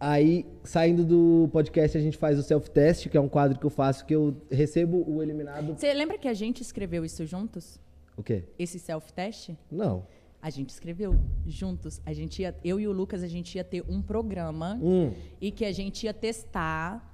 [0.00, 3.70] Aí, saindo do podcast, a gente faz o self-test, que é um quadro que eu
[3.70, 5.74] faço, que eu recebo o eliminado.
[5.76, 7.80] Você lembra que a gente escreveu isso juntos?
[8.16, 8.44] O quê?
[8.58, 9.50] Esse self-test?
[9.70, 10.04] Não.
[10.40, 12.00] A gente escreveu juntos.
[12.06, 15.12] A gente ia, eu e o Lucas, a gente ia ter um programa Hum.
[15.40, 17.04] e que a gente ia testar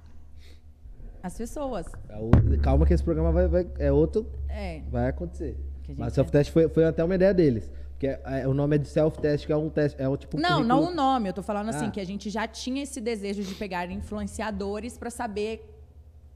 [1.23, 1.87] as pessoas.
[2.09, 4.81] É Calma que esse programa vai, vai- é outro, É.
[4.91, 5.57] vai acontecer.
[5.97, 7.71] Mas o self-test foi, foi até uma ideia deles.
[7.91, 10.37] Porque é- é- o nome é de self-test, que é um teste, é o tipo
[10.39, 11.29] Não, não o nome.
[11.29, 11.91] Eu tô falando assim, Ah.
[11.91, 15.71] que a gente já tinha esse desejo de pegar influenciadores pra saber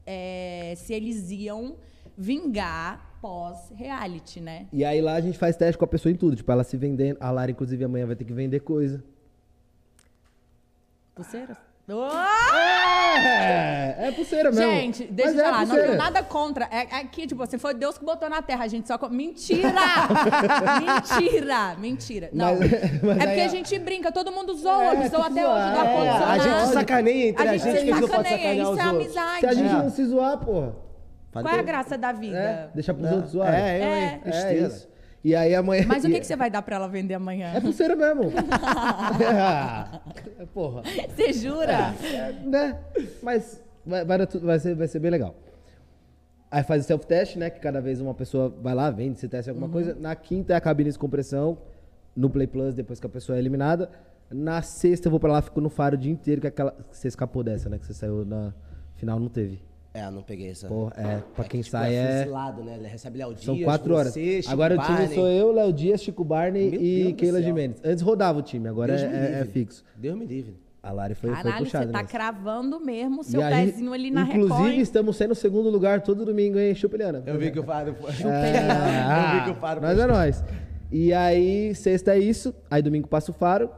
[0.06, 1.76] é, se eles iam
[2.16, 4.66] vingar pós-reality, né?
[4.72, 6.36] E aí lá a gente faz teste com a pessoa em tudo.
[6.36, 7.16] Tipo, ela se vendendo.
[7.20, 9.02] A Lara, inclusive, amanhã vai ter que vender coisa.
[11.14, 11.56] Pulseiras?
[13.18, 14.70] É, é pulseira mesmo.
[14.70, 15.86] Gente, deixa Mas eu é falar, não pulseira.
[15.88, 16.68] tenho nada contra.
[16.70, 18.96] É, é que, tipo assim, foi Deus que botou na terra, a gente só.
[19.08, 19.68] Mentira!
[20.80, 21.74] mentira!
[21.78, 22.30] Mentira!
[22.32, 22.56] Não.
[22.56, 22.70] Mas-
[23.02, 25.74] mas é porque aí a a- gente brinca, todo mundo zoa, É, zoa até hoje
[25.74, 28.08] zoar, do é, a gente sacaneia entre a a gente, gente que a gente não
[28.08, 29.40] pode sacanear isso os é amizade.
[29.40, 29.72] Se a gente É.
[29.72, 30.76] não se zoar, porra.
[31.32, 32.36] Qual é a graça da vida?
[32.38, 33.14] É, deixa pros Não.
[33.16, 33.60] outros zoarem.
[33.60, 34.52] É, eu, É.
[34.52, 34.88] É isso.
[35.22, 35.84] E aí amanhã.
[35.86, 37.52] Mas o que, que você vai dar pra ela vender amanhã?
[37.54, 38.32] É pulseira mesmo.
[40.38, 40.82] é, porra.
[41.14, 41.94] Você jura?
[42.02, 42.78] É, né?
[43.22, 45.34] Mas vai, vai, vai ser, vai ser bem legal.
[46.50, 47.50] Aí faz o self-test, né?
[47.50, 49.94] Que cada vez uma pessoa vai lá, vende, se testa alguma coisa.
[49.94, 51.58] Na quinta é a cabine de compressão.
[52.16, 53.88] No Play Plus, depois que a pessoa é eliminada.
[54.30, 56.74] Na sexta eu vou pra lá, fico no faro o dia inteiro, que é aquela.
[56.90, 57.78] Você escapou dessa, né?
[57.78, 58.52] Que você saiu na
[58.96, 59.62] final, não teve.
[59.92, 60.68] É, não peguei essa.
[60.68, 62.18] Porra, é, pra quem tipo, sai é.
[62.18, 62.76] fuzilado, né?
[62.76, 64.12] Ele recebe Léo Dias, São quatro horas.
[64.12, 65.14] você, Chico agora o time Barney.
[65.16, 67.42] sou eu, Léo Dias, Chico Barney Meu e Keila.
[67.42, 67.80] Jimenez.
[67.84, 69.84] Antes rodava o time, agora é, é- é fixo.
[69.96, 70.54] Deus me livre.
[70.82, 71.86] A Lari foi, foi Caralho, puxada.
[71.86, 72.10] você tá nessa.
[72.10, 74.78] cravando mesmo o seu aí, pezinho ali na Inclusive, Record.
[74.80, 76.74] estamos sendo segundo lugar todo domingo, hein?
[76.74, 77.22] Chupa, Eliana.
[77.26, 77.94] Eu vi que o Fábio...
[78.24, 80.44] É, Eu vi que o Faro Nós é nós.
[80.90, 82.54] E aí, sexta é isso.
[82.70, 83.68] Aí, domingo passa o Faro.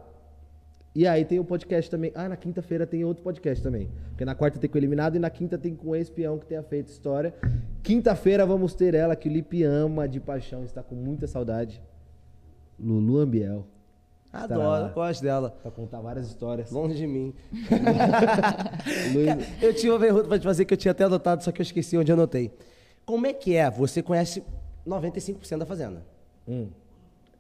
[0.95, 2.13] E aí tem o podcast também.
[2.15, 3.89] Ah, na quinta-feira tem outro podcast também.
[4.11, 6.45] Porque na quarta tem com o Eliminado e na quinta tem com o ex-peão que
[6.47, 7.35] tenha feito história.
[7.83, 11.83] Quinta-feira vamos ter ela, que o Lipe ama de paixão, está com muita saudade.
[12.79, 13.67] Lulu Ambiel.
[14.33, 15.51] Adoro, gosto dela.
[15.51, 16.71] Pra contar várias histórias.
[16.71, 17.35] Longe de mim.
[19.61, 21.65] Eu tinha uma pergunta pra te fazer que eu tinha até anotado, só que eu
[21.65, 22.51] esqueci onde eu anotei.
[23.05, 23.71] Como é que é?
[23.71, 24.43] Você conhece
[24.87, 26.03] 95% da fazenda.
[26.49, 26.69] Hum,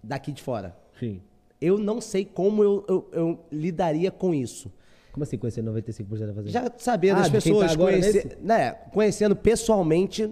[0.02, 0.76] Daqui de fora.
[0.98, 1.20] sim.
[1.62, 4.70] Eu não sei como eu, eu- eu lidaria com isso.
[5.12, 6.50] Como assim conhecer 95% da fazenda?
[6.50, 8.36] Já sabendo Ah, as tá pessoas, conhecer, nesse?
[8.42, 10.30] né, conhecendo pessoalmente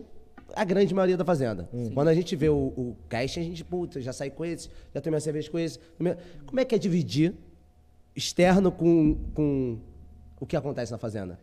[0.55, 1.69] a grande maioria da fazenda.
[1.95, 2.97] Quando a gente vê o, o
[3.41, 5.79] a gente, puta, já saí com esse, já tomei uma cerveja com esse.
[5.97, 6.17] tomei-
[6.47, 7.35] Como é que é dividir
[8.17, 9.79] externo com, com
[10.41, 11.39] o que acontece na fazenda?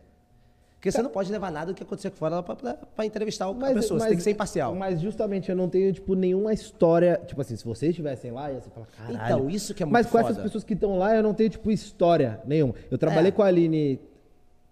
[0.78, 3.98] Porque você não pode levar nada do que aconteceu aqui fora pra entrevistar a pessoa,
[3.98, 4.76] você tem que ser imparcial.
[4.76, 7.20] Mas justamente eu não tenho, tipo, nenhuma história.
[7.26, 9.16] Tipo assim, se vocês estivessem lá, ia você falar, caralho.
[9.24, 10.42] Então, isso que é muito Mas com essas foda.
[10.44, 12.74] pessoas que estão lá, eu não tenho, tipo, história nenhuma.
[12.88, 13.32] Eu trabalhei É.
[13.32, 13.98] com a Aline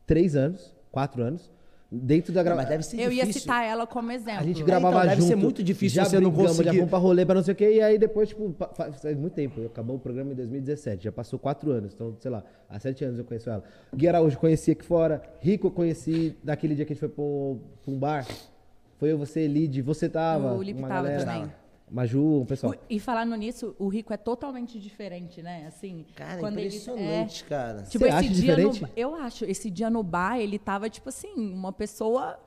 [0.06, 1.50] três anos, quatro anos,
[1.98, 2.68] dentro da gravação.
[2.70, 3.40] mas deve ser Eu ia difícil.
[3.42, 4.40] citar ela como exemplo.
[4.40, 5.28] A gente É, gravava então, deve junto.
[5.28, 7.52] ser muito difícil já você não brigamos, Já conseguir- fomos pra rolê, pra não sei
[7.52, 7.70] o quê.
[7.74, 8.54] E aí depois, tipo,
[9.02, 9.64] faz muito tempo.
[9.66, 11.04] Acabou o programa em 2017.
[11.04, 11.92] Já passou quatro anos.
[11.94, 13.62] Então, sei lá, há sete anos eu conheço ela.
[13.94, 15.22] Gui Araújo conheci aqui fora.
[15.40, 18.26] Rico eu conheci daquele dia que a gente foi pra um, pra um bar.
[18.98, 19.82] Foi eu, você, Lid.
[19.82, 20.54] Você tava.
[20.54, 21.24] O Lipe uma tava galera.
[21.24, 21.52] também.
[21.90, 22.72] Maju, um pessoal.
[22.72, 25.66] O- E falando nisso, o Rico é totalmente diferente, né?
[25.68, 27.82] Assim, Cara, quando ele- impressionante, cara.
[27.82, 28.82] Tipo, Você esse acha dia diferente?
[28.82, 32.38] no, eu acho, esse dia no bar, ele tava tipo assim, uma pessoa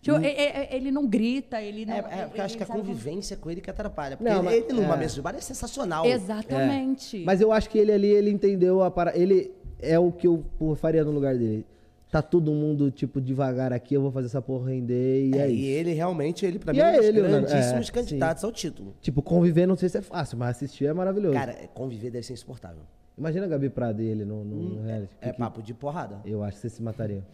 [0.00, 2.66] tipo, e- e- ele não grita, ele não É, é, porque eu acho que a
[2.66, 4.16] convivência com ele que atrapalha.
[4.16, 4.98] Porque Não, ele, mas- ele numa é.
[4.98, 6.06] mesa de bar é sensacional.
[6.06, 7.24] Exatamente.
[7.24, 9.18] Mas eu acho que ele ali, ele entendeu a parada.
[9.18, 11.66] Ele é o que eu porra, faria no lugar dele.
[12.14, 15.48] Tá todo mundo, tipo, devagar aqui, eu vou fazer essa porra render e é, É,
[15.48, 15.56] isso.
[15.56, 17.28] e ele realmente, ele pra E mim é um é dos ele, né?
[17.28, 18.94] grandíssimos É, candidatos ao título.
[19.00, 21.34] Tipo, conviver não sei se é fácil, mas assistir é maravilhoso.
[21.34, 22.82] Cara, é, conviver deve ser insuportável.
[23.18, 25.12] Imagina a Gabi Prado e ele no, no, no reality.
[25.20, 26.20] É Que- papo de porrada.
[26.24, 27.24] Eu acho que você se mataria.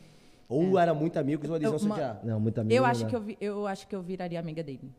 [0.49, 2.21] Ou era muito amigos ou eles Eu- iam se uma- odiar.
[2.25, 4.62] Não, muito amigo eu não acho que eu, vi- eu acho que eu viraria amiga
[4.62, 4.90] dele.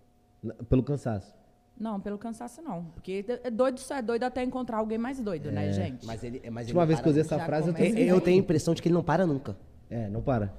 [0.69, 1.33] Pelo cansaço.
[1.75, 5.49] Não, pelo cansaço não, porque é doido só é doido até encontrar alguém mais doido,
[5.49, 5.51] É.
[5.51, 6.05] né, gente?
[6.05, 8.21] Mas ele, mas Última ele vez para que eu usei essa frase, eu começa Eu,
[8.21, 9.57] tenho a impressão de que ele não para nunca.
[9.91, 10.51] É, não para.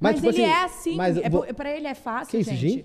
[0.00, 2.50] Mas, tipo ele é assim, mas é, vou- por- pra ele é fácil, Que isso,
[2.54, 2.60] gente.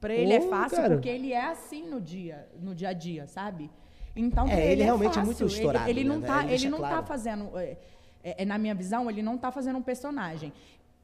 [0.00, 0.94] Pra ele é Ô, fácil cara.
[0.94, 3.70] porque ele é assim no dia, no dia a dia, sabe?
[4.14, 5.26] Então, É, pra ele é realmente é fácil.
[5.26, 6.32] muito Ele- estourado, Ele, né, não velho?
[6.32, 7.06] tá, Ele ele não tá claro.
[7.06, 7.76] fazendo, é,
[8.24, 10.52] é, na minha visão, ele não tá fazendo um personagem.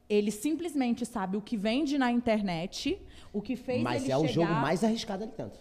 [0.09, 2.99] Ele simplesmente sabe o que vende na internet,
[3.31, 4.33] o que fez Mas ele é o chegar...
[4.33, 5.59] jogo mais arriscado ali dentro.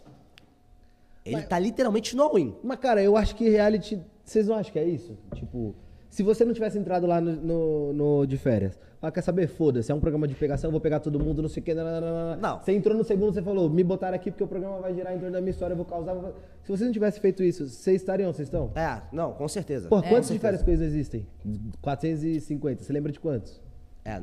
[1.24, 2.54] Ele tá literalmente no all-in.
[2.64, 4.00] Mas, cara, eu acho que reality.
[4.24, 5.16] Vocês não acham que é isso?
[5.35, 5.74] Tipo,
[6.12, 9.46] se você não tivesse entrado lá no, no, no de férias, ah, quer saber?
[9.48, 11.72] Foda-se, é um programa de pegação, eu vou pegar todo mundo, não sei o que.
[11.72, 12.37] Não.
[12.37, 12.61] Não.
[12.61, 15.16] Você entrou no segundo, você falou, me botaram aqui porque o programa vai girar em
[15.18, 16.12] torno da minha história, eu vou causar.
[16.14, 18.70] vou- Se vocês não tivessem feito isso, vocês estariam, vocês estão?
[18.77, 19.88] É, não, com certeza.
[19.88, 21.27] Pô, Com quantos de férias coisas existem?
[21.81, 22.83] 450.
[22.85, 23.61] Você lembra de quantos?
[24.05, 24.20] É,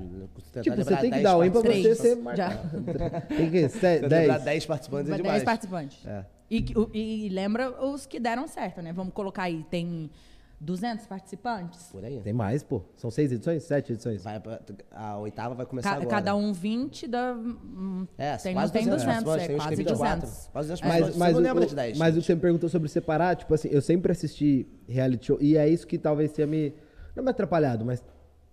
[0.61, 1.97] Tipo, você tem que 10 dar o em pra você Três.
[1.97, 2.21] ser Já.
[2.21, 2.83] marcado.
[3.35, 4.43] Tem que Se ser eu lembrar 10.
[4.43, 5.43] 10 participantes é 10 demais.
[5.43, 6.05] participantes.
[6.05, 6.25] É.
[6.51, 8.91] E, e lembra os que deram certo, né?
[8.91, 10.09] Vamos colocar aí, tem
[10.59, 11.87] 200 participantes?
[11.91, 12.19] Por aí.
[12.21, 12.81] Tem mais, pô.
[12.97, 13.63] São seis edições?
[13.63, 14.23] Sete edições?
[14.23, 14.59] Vai pra-
[14.91, 16.09] a oitava vai começar Ca- agora.
[16.09, 19.65] cada um 20, dá, hum, É, tem, quase tem 200, participantes, é tem uns que
[19.65, 20.21] quase tem 24.
[20.27, 20.47] 200.
[20.51, 21.17] Quase 200 Mas, participantes.
[21.17, 21.97] mas, Você não o, lembra de 10.
[21.97, 25.37] mas o que você me perguntou sobre separar, tipo assim, eu sempre assisti reality show
[25.39, 26.73] e é isso que talvez tenha me.
[27.15, 28.03] Não me atrapalhado, mas.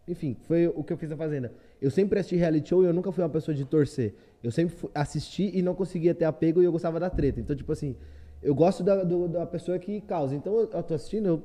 [0.08, 1.52] Enfim, foi o que eu fiz na Fazenda.
[1.82, 4.14] Eu sempre assisti reality show e eu nunca fui uma pessoa de torcer.
[4.40, 7.40] Eu sempre fu- assisti e não conseguia ter apego e eu gostava da treta.
[7.40, 7.96] Então, tipo assim,
[8.40, 10.36] eu gosto da, do- da pessoa que causa.
[10.36, 11.42] Então, eu, eu tô assistindo, eu.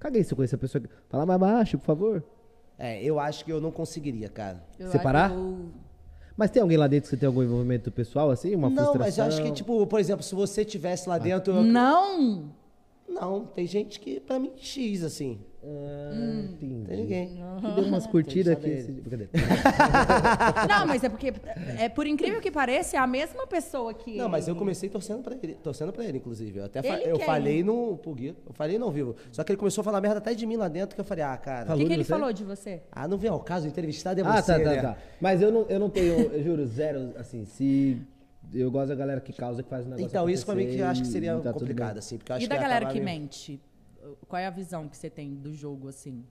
[0.00, 0.82] Caguei se eu conheço a pessoa.
[1.08, 2.24] Fala mais baixo, por favor.
[2.78, 4.64] É, eu acho que eu não conseguiria, cara.
[4.78, 5.30] Eu Separar?
[5.30, 5.68] eu-
[6.36, 8.54] Mas tem alguém lá dentro que você tem algum envolvimento pessoal, assim?
[8.56, 8.98] Uma não, frustração?
[9.06, 11.52] mas eu acho que, tipo, por exemplo, se você tivesse lá dentro.
[11.54, 12.50] eu- Não!
[13.06, 15.40] Não, tem gente que, pra mim, X, assim.
[15.62, 16.84] Ah, entendi.
[16.86, 17.28] Tem ninguém.
[17.60, 18.70] Que deu umas curtidas aqui.
[18.70, 18.92] esse-.
[20.68, 21.32] Não, mas é porque,
[21.78, 24.16] é, por incrível que pareça, é a mesma pessoa que.
[24.16, 26.58] Não, mas eu comecei torcendo pra ele, torcendo pra ele, inclusive.
[26.58, 29.14] Eu até fa- Ele eu falei no pro Gui, eu falei no ao vivo.
[29.30, 31.24] Só que ele começou a falar merda até de mim lá dentro, que eu falei,
[31.24, 31.74] ah, cara.
[31.74, 32.08] O que, que ele você?
[32.12, 32.82] falou de você?
[32.90, 34.82] Ah, não vem ao caso, o entrevistado é Ah, você, tá, tá, né?
[34.82, 34.96] tá.
[35.20, 38.00] Mas eu não, eu não tenho, eu juro, zero, assim, se...
[38.52, 40.78] Eu gosto da galera que causa, que faz o negócio Então, isso pra mim que
[40.78, 42.98] eu acho que seria tá complicado, assim, porque eu acho E da que galera que
[42.98, 43.60] me- mente?
[44.28, 46.24] Qual é a visão que você tem do jogo, assim?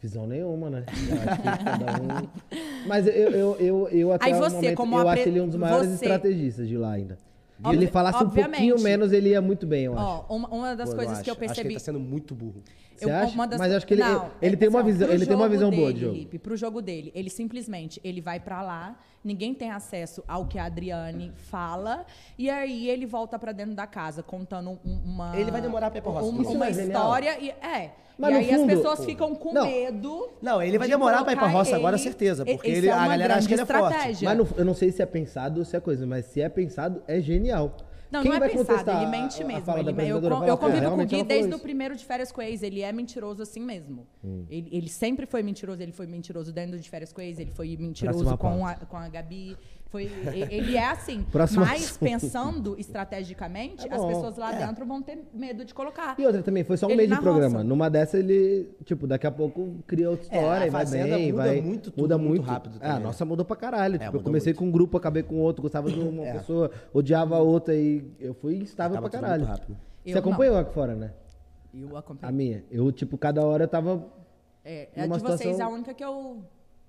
[0.00, 0.84] Visão nenhuma, né?
[0.86, 2.28] Eu acho que cada um...
[2.86, 5.46] Mas eu, eu, eu, eu até Aí você, momento, como eu apre- acho ele um
[5.48, 7.16] dos maiores você- estrategistas de lá ainda.
[7.16, 8.50] Se Obvi- ele falasse um obviamente.
[8.68, 10.24] pouquinho menos, ele ia muito bem, eu acho.
[10.28, 11.40] Ó, uma, uma das Pô, coisas que eu acho.
[11.40, 11.68] Acho que percebi.
[11.70, 12.62] ele tá sendo muito burro.
[12.94, 13.34] Você Eu- acha?
[13.34, 15.26] uma das- Mas eu acho que ele, Não, ele é tem uma assim, visão, ele
[15.26, 16.18] tem uma visão boa de dele, jogo.
[16.18, 20.58] Lipe, pro jogo dele, ele simplesmente ele vai pra lá, ninguém tem acesso ao que
[20.58, 22.04] a Adriane fala,
[22.38, 25.98] e aí ele volta pra dentro da casa contando um- uma Ele vai demorar pra
[25.98, 27.02] ir pra roça, Isso uma é genial?
[27.02, 27.90] história e é.
[28.18, 29.04] Mas e no aí as fundo- pessoas Pô.
[29.04, 29.64] ficam com Não.
[29.66, 30.28] medo.
[30.42, 32.92] Não, ele vai de demorar pra ir pra colocar roça agora, certeza, porque ele- é
[32.92, 33.84] a uma galera acha que ele é forte.
[33.94, 34.28] estratégia.
[34.28, 36.48] Mas não- eu não sei se é pensado ou se é coisa, mas se é
[36.48, 37.76] pensado, é genial.
[38.10, 39.66] Não, Quem não é vai pensado, ele mente a- a mesmo.
[39.66, 42.32] da Ele- eu, eu "Pô, convivo com o Gui desde o isso." primeiro de férias
[42.32, 42.62] com ex.
[42.62, 44.06] Ele é mentiroso assim mesmo.
[44.24, 44.46] Hum.
[44.48, 45.82] Ele, ele sempre foi mentiroso.
[45.82, 47.38] Ele foi mentiroso dentro de férias com ex.
[47.38, 49.56] Ele foi mentiroso com a, com a Gabi.
[49.90, 50.04] Foi,
[50.50, 51.22] ele é assim.
[51.32, 51.98] Próximo mas assunto.
[52.00, 54.66] pensando estrategicamente, É as pessoas lá É.
[54.66, 56.14] dentro vão ter medo de colocar.
[56.18, 57.56] E outra também, foi só um Ele mês de programa.
[57.58, 57.64] roça.
[57.64, 61.32] Numa dessa ele, tipo, daqui a pouco cria outra É, história a e vai bem,
[61.32, 61.60] muda vai.
[61.62, 63.04] muito tudo, muda muito muito rápido Ah, também, a né?
[63.06, 63.98] nossa mudou pra caralho.
[63.98, 64.58] Tipo, eu comecei muito.
[64.58, 66.32] com um grupo, acabei com outro, gostava de uma É.
[66.34, 69.46] pessoa, odiava a outra e eu fui instável Acaba pra caralho.
[69.46, 69.74] rápido.
[70.04, 70.20] Você Eu não.
[70.20, 71.12] acompanhou aqui fora, né?
[71.72, 72.34] Eu A acompanhei.
[72.36, 72.64] minha.
[72.70, 74.04] Eu, tipo, cada hora eu tava.
[74.64, 76.42] É, é numa de vocês situação- a única que eu.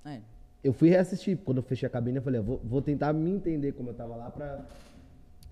[0.06, 0.20] É.
[0.64, 1.38] Eu fui reassistir.
[1.38, 3.94] Quando eu fechei a cabine, eu falei, eu vou, vou tentar me entender como eu
[3.94, 4.66] tava lá pra.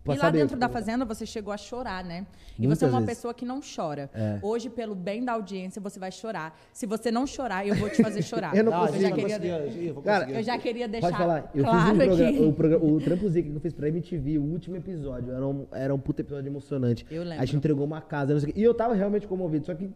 [0.03, 2.27] pra E lá dentro da fazenda você chegou a chorar, né?
[2.59, 3.15] E Muitas você é uma vezes.
[3.15, 4.09] pessoa que não chora.
[4.13, 4.37] É.
[4.41, 6.59] Hoje, pelo bem da audiência, você vai chorar.
[6.73, 8.53] Se você não chorar, eu vou te fazer chorar.
[8.53, 8.99] Eu não Não, consigo.
[8.99, 11.51] gente já queria, conseguir, eu vou Cara, eu já queria deixar Pode falar.
[11.55, 12.43] Eu claro fiz um programa, aqui.
[12.43, 15.95] o, programa, o trampozinho que eu fiz pra MTV, o último episódio, era um, era
[15.95, 17.05] um puta episódio emocionante.
[17.09, 17.41] Eu lembro.
[17.41, 18.59] A gente entregou uma casa, não sei o quê.
[18.59, 19.89] E eu tava realmente comovido, só que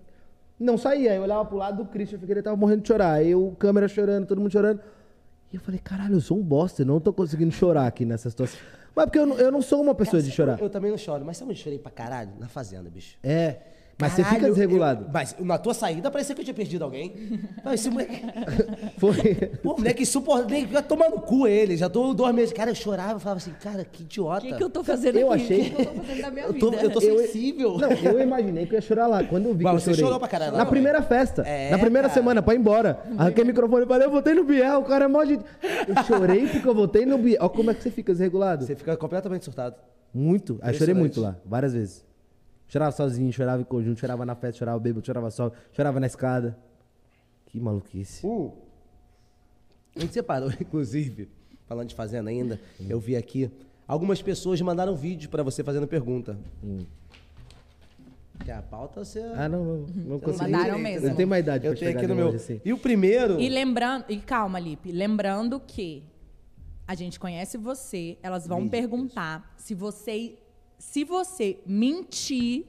[0.58, 1.16] não saía.
[1.16, 3.14] Eu olhava pro lado do Christian, eu ele tava morrendo de chorar.
[3.14, 4.80] Aí o câmera chorando, todo mundo chorando.
[5.52, 8.30] E eu falei, caralho, eu sou um bosta, eu não tô conseguindo chorar aqui nessa
[8.30, 8.60] situação.
[8.96, 10.58] Mas porque eu não, eu não sou uma pessoa de chorar.
[10.60, 12.32] Eu, eu também não choro, mas sabe onde eu chorei pra caralho?
[12.40, 13.18] Na fazenda, bicho.
[13.24, 13.58] É.
[14.02, 15.06] Mas você Caralho, fica desregulado.
[15.06, 17.40] eu- mas na tua saída parecia que eu tinha perdido alguém.
[17.64, 18.22] Não, esse moleque.
[18.98, 19.14] Foi.
[19.64, 20.68] Pô, moleque insuportável.
[20.72, 21.78] Já tomar no cu ele.
[21.78, 22.54] Já tô dois meses.
[22.54, 24.42] Cara, eu chorava e falava assim, cara, que O idiota.
[24.48, 25.44] que, que eu tô fazendo Eu aqui?
[25.44, 26.84] achei- O que, eu tô fazendo da minha Eu tô, vida?
[26.84, 27.78] eu tô Eu- sensível.
[27.78, 29.24] Não, eu imaginei que eu ia chorar lá.
[29.24, 30.04] Quando eu vi Mas que eu você chorei.
[30.06, 31.42] chorou pra caralho lá Na primeira festa.
[31.44, 32.20] É, na primeira cara.
[32.20, 33.00] semana, pra ir embora.
[33.18, 35.44] Arranquei o microfone e falei, eu votei no Biel, o cara é mó gente.
[35.88, 37.38] Eu chorei porque eu votei no Biel.
[37.42, 38.66] Olha como é que você fica desregulado.
[38.66, 39.76] Você fica completamente surtado.
[40.14, 40.60] Muito.
[40.62, 42.06] Aí eu chorei muito lá, várias vezes.
[42.72, 46.58] Chorava sozinho, chorava em conjunto, chorava na festa, chorava bêbado, chorava só, chorava na escada.
[47.48, 48.26] Que maluquice.
[49.94, 51.28] A gente separou, inclusive,
[51.66, 53.52] falando de fazenda ainda, eu vi aqui,
[53.86, 56.40] algumas pessoas mandaram vídeos pra você fazendo pergunta.
[58.46, 59.20] Que a pauta você...
[59.36, 59.86] Ah, não, não.
[59.94, 60.52] Não consegui.
[60.52, 61.10] Mandaram mesmo.
[61.10, 62.30] Eu tenho uma idade Eu pra tenho chegar aqui no meu...
[62.30, 62.62] assim.
[62.64, 63.38] E o primeiro...
[63.38, 66.06] E lembrando, e calma, Lipe, lembrando que
[66.88, 70.38] a gente conhece você, elas vão perguntar se você
[70.82, 72.66] se você mentir,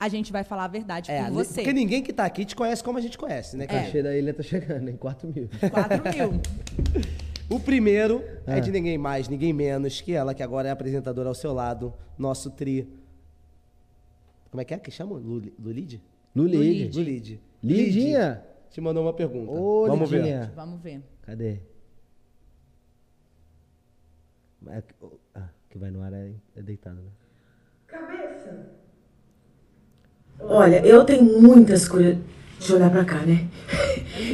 [0.00, 1.54] a gente vai falar a verdade É, por você.
[1.60, 3.82] porque ninguém que tá aqui te conhece como a gente conhece, né, cara?
[3.84, 5.48] cachê da ilha tá chegando em 4 mil.
[5.70, 6.40] 4 mil.
[7.48, 8.58] O primeiro é Ah.
[8.58, 12.50] de ninguém mais, ninguém menos que ela, que agora é apresentadora ao seu lado, nosso
[12.50, 12.88] tri.
[14.50, 15.14] Como é que é que chama?
[15.16, 16.02] Luli- Lulide?
[16.34, 16.98] Lulide.
[16.98, 17.40] Lulide.
[17.62, 18.42] Lidinha.
[18.68, 19.52] Te mandou uma pergunta.
[19.52, 20.22] Ô, Vamos ver.
[20.22, 20.52] Lidinha.
[20.56, 21.02] Vamos ver.
[21.22, 21.60] Cadê?
[24.68, 24.94] É que-
[25.34, 27.10] ah, que vai no ar é, é deitado, né?
[27.96, 28.66] Cabeça.
[30.40, 32.36] Olha, eu tenho muitas curiosidades.
[32.58, 33.46] Deixa eu olhar pra cá, né?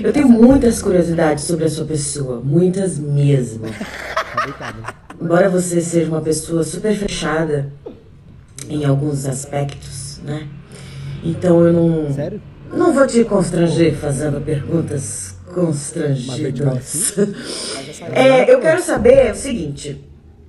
[0.02, 2.40] Eu tenho muitas curiosidades sobre a sua pessoa.
[2.40, 3.66] Muitas mesmo.
[5.20, 7.72] Embora você seja uma pessoa super fechada
[8.68, 10.48] em alguns aspectos, né?
[11.22, 12.12] Então eu não.
[12.12, 12.40] Sério?
[12.72, 16.66] Não vou te constranger fazendo perguntas constrangidas.
[16.68, 17.34] assim?
[18.12, 20.02] É, eu quero saber o seguinte.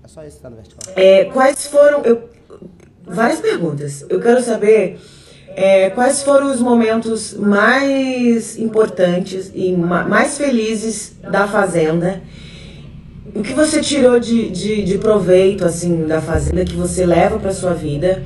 [0.04, 0.94] É só esse que tá no vertical.
[0.96, 2.02] É, quais foram.
[2.04, 2.30] Eu,
[3.06, 4.06] várias perguntas.
[4.10, 5.00] Eu quero saber
[5.56, 12.22] é, quais foram os momentos mais importantes e ma- mais felizes da Fazenda.
[13.36, 17.52] O que você tirou de, de, de proveito assim da Fazenda que você leva para
[17.52, 18.24] sua vida?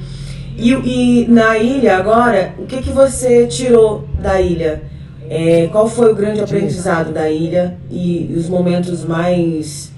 [0.58, 4.82] E, e na ilha agora, o que, que você tirou da ilha?
[5.30, 9.92] É, qual foi o grande aprendizado da ilha e os momentos mais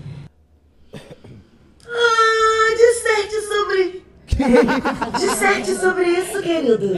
[1.88, 4.04] ah, disserte sobre.
[5.20, 6.90] disserte sobre isso, querido.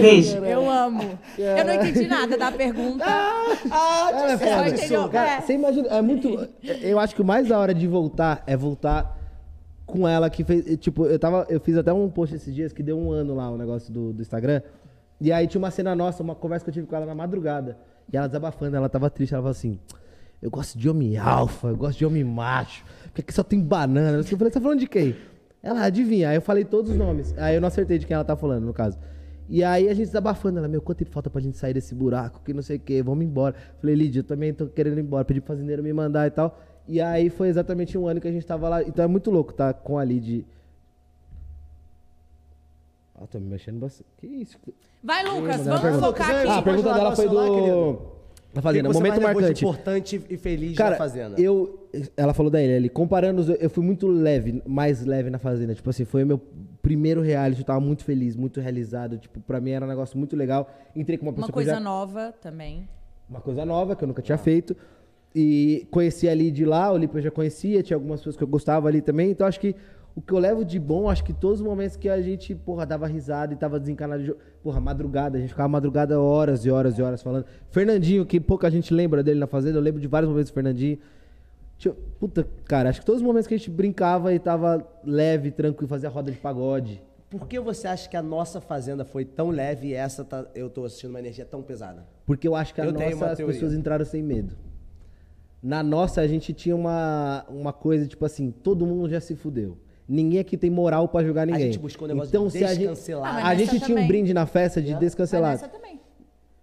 [0.00, 0.38] Beijo.
[0.38, 1.18] Eu amo.
[1.38, 3.04] Eu não entendi nada da pergunta.
[3.04, 4.68] Ela é Você foda.
[4.70, 5.08] entendeu?
[5.08, 5.40] Cara, É.
[5.40, 6.48] você imagina, é muito.
[6.80, 9.18] Eu acho que o mais da hora de voltar é voltar
[9.86, 10.76] com ela que fez.
[10.78, 11.46] Tipo, eu tava.
[11.48, 14.12] Eu fiz até um post esses dias que deu um ano lá o negócio do,
[14.12, 14.62] do Instagram.
[15.20, 17.76] E aí tinha uma cena nossa, uma conversa que eu tive com ela na madrugada.
[18.12, 19.78] E ela desabafando, ela tava triste, ela falou assim.
[20.40, 24.18] Eu gosto de homem alfa, eu gosto de homem macho, porque aqui só tem banana.
[24.18, 25.14] Eu falei, você tá falando de quem?
[25.62, 26.30] Ela, adivinha.
[26.30, 27.36] Aí eu falei todos os nomes.
[27.38, 28.98] Aí eu não acertei de quem ela tá falando, no caso.
[29.48, 32.40] E aí a gente desabafando, ela, meu, quanto tempo falta pra gente sair desse buraco,
[32.44, 33.54] que não sei o quê, vamos embora.
[33.80, 36.58] Falei, Lídia, eu também tô querendo ir embora, pedi pro fazendeiro me mandar e tal.
[36.88, 38.82] E aí foi exatamente um ano que a gente tava lá.
[38.82, 40.46] Então é muito louco tá com a Lid.
[43.14, 44.08] Ah, tô me mexendo bastante.
[44.18, 44.58] Que isso?
[45.02, 46.48] Vai, Lucas, vamos focar aqui.
[46.48, 48.12] Ah, a pergunta dela foi celular, do.
[48.52, 48.88] Da O Fazenda.
[48.88, 49.64] que você Momento marcante.
[49.64, 51.40] importante e feliz Cara, na Fazenda.
[51.40, 51.88] eu.
[52.16, 52.88] Ela falou da ali.
[52.88, 55.74] Comparando, os- eu fui muito leve, mais leve na Fazenda.
[55.74, 56.38] Tipo assim, foi o meu
[56.82, 57.60] primeiro reality.
[57.60, 59.16] Eu tava muito feliz, muito realizado.
[59.18, 60.70] Tipo, pra mim era um negócio muito legal.
[60.94, 62.86] Entrei com uma pessoa Uma coisa já- nova também.
[63.28, 64.76] uma coisa nova que eu nunca tinha feito.
[65.34, 68.48] E conheci ali de lá, o Lipe eu já conhecia, tinha algumas pessoas que eu
[68.48, 69.30] gostava ali também.
[69.30, 69.74] Então acho que
[70.14, 72.84] o que eu levo de bom, acho que todos os momentos que a gente, porra,
[72.84, 74.40] dava risada e tava desencanado de jogo.
[74.62, 77.46] Porra, madrugada, a gente ficava madrugada horas e horas e horas falando.
[77.70, 80.98] Fernandinho, que pouca gente lembra dele na Fazenda, eu lembro de vários momentos do Fernandinho.
[82.20, 85.88] Puta, cara, acho que todos os momentos que a gente brincava e tava leve, tranquilo,
[85.88, 87.02] fazia roda de pagode.
[87.28, 90.68] Por que você acha que a nossa fazenda foi tão leve e essa tá- eu
[90.68, 92.06] tô assistindo uma energia tão pesada?
[92.26, 94.54] Porque eu acho que a Eu nossa, as pessoas entraram sem medo.
[95.62, 99.78] Na nossa, a gente tinha uma, uma coisa, tipo assim, todo mundo já se fudeu.
[100.12, 101.62] Ninguém aqui tem moral pra julgar ninguém.
[101.62, 103.36] gente buscou um negócio então, de se a gente, descancelar.
[103.44, 105.52] Ah, a gente tinha um brinde na festa de Mas descancelado.
[105.60, 106.00] nessa também.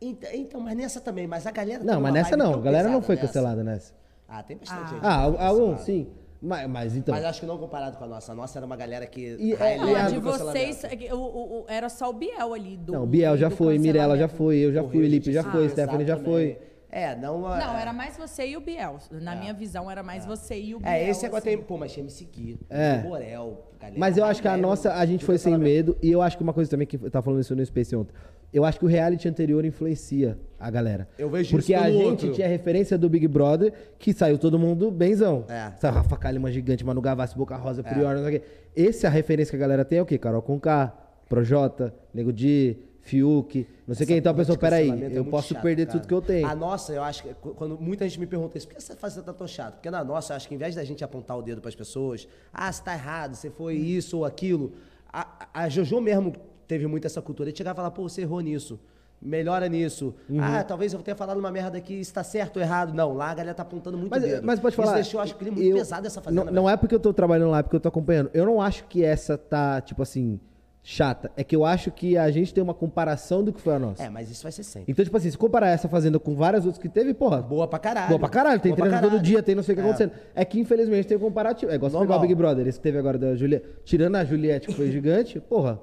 [0.01, 2.53] Então, mas nessa também, mas a galera Não, mas nessa não.
[2.53, 3.27] A galera não foi nessa.
[3.27, 3.93] cancelada nessa.
[4.27, 4.87] Ah, tem bastante Ah.
[4.87, 4.99] gente.
[5.03, 6.07] Ah, al- algum, sim.
[6.41, 7.13] Mas, mas então.
[7.13, 8.31] Mas acho que não comparado com a nossa.
[8.31, 9.35] A nossa era uma galera que.
[9.39, 12.53] E- highlight Não, a a de vocês, é o- o- o- era só o Biel
[12.53, 12.77] ali.
[12.77, 15.43] Do, não, Biel já do foi, Mirella já foi, eu já O fui, Lipe já
[15.43, 16.57] foi, Stephanie já pesado foi.
[16.91, 17.41] É, não.
[17.41, 18.97] Não, é- era mais você e o Biel.
[19.11, 20.91] Na minha visão, era mais você e o Biel.
[20.91, 21.55] É, esse agora assim.
[21.57, 21.63] tem.
[21.65, 22.97] Pô, mas tinha MC Gui, É.
[22.97, 23.99] Borel, galera.
[23.99, 25.95] Mas eu acho que a nossa, a gente foi sem medo.
[26.01, 28.13] E eu acho que uma coisa também que eu tava falando isso no Space ontem.
[28.51, 31.07] Eu acho que o reality anterior influencia a galera.
[31.19, 32.31] Eu vejo Porque isso a gente outro.
[32.33, 35.45] tinha referência do Big Brother, que saiu todo mundo benzão.
[35.47, 35.71] É.
[35.75, 38.47] Essa Rafa Kalimann gigante, Manu Gavassi, Boca Rosa, Prior, não sei o quê.
[38.75, 40.17] Esse a referência que a galera tem é o quê?
[40.17, 40.91] Carol Conká,
[41.27, 42.77] Projota, Nego Di,
[43.09, 44.17] Fiuk, não sei Essa quem.
[44.17, 45.99] Então a pessoa, de peraí, é eu muito posso chato, perder cara.
[45.99, 46.47] tudo que eu tenho.
[46.47, 48.95] A nossa, eu acho que qu- quando muita gente me pergunta isso, por que essa
[48.95, 49.71] fazenda tá tão chata?
[49.73, 52.27] Porque na nossa, eu acho que em vez da gente apontar o dedo pras pessoas,
[52.53, 54.73] ah, você tá errado, você foi isso ou aquilo,
[55.11, 56.33] a, a Jojo mesmo
[56.67, 57.49] teve muito essa cultura.
[57.49, 58.79] Ele chegava e falava, pô, você errou nisso.
[59.21, 60.13] Melhora nisso.
[60.29, 60.39] Uhum.
[60.41, 62.93] Ah, talvez eu tenha falado uma merda aqui, isso tá certo ou errado.
[62.93, 64.45] Não, lá a galera tá apontando muito Mas, dedo.
[64.45, 64.87] mas pode falar.
[64.91, 66.45] Isso deixou, acho que, ele muito eu- pesado essa fazenda.
[66.45, 68.29] Não, não é porque eu tô trabalhando lá, é porque eu tô acompanhando.
[68.33, 70.39] Eu não acho que essa tá, tipo assim,
[70.81, 71.31] chata.
[71.35, 74.03] É que eu acho que a gente tem uma comparação do que foi a nossa.
[74.03, 74.91] É, mas isso vai ser sempre.
[74.91, 77.41] Então, tipo assim, se comparar essa fazenda com várias outras que teve, porra.
[77.41, 78.07] Boa pra caralho.
[78.09, 79.85] Boa pra caralho, tem treino todo dia, tem não sei o que É.
[79.85, 80.11] acontecendo.
[80.33, 81.71] É que, infelizmente, tem um comparativo.
[81.71, 82.19] É igual você pegar o.
[82.21, 83.65] Big Brother, esse que teve agora da Juliette.
[83.83, 85.79] Tirando a Juliette, que foi gigante, porra.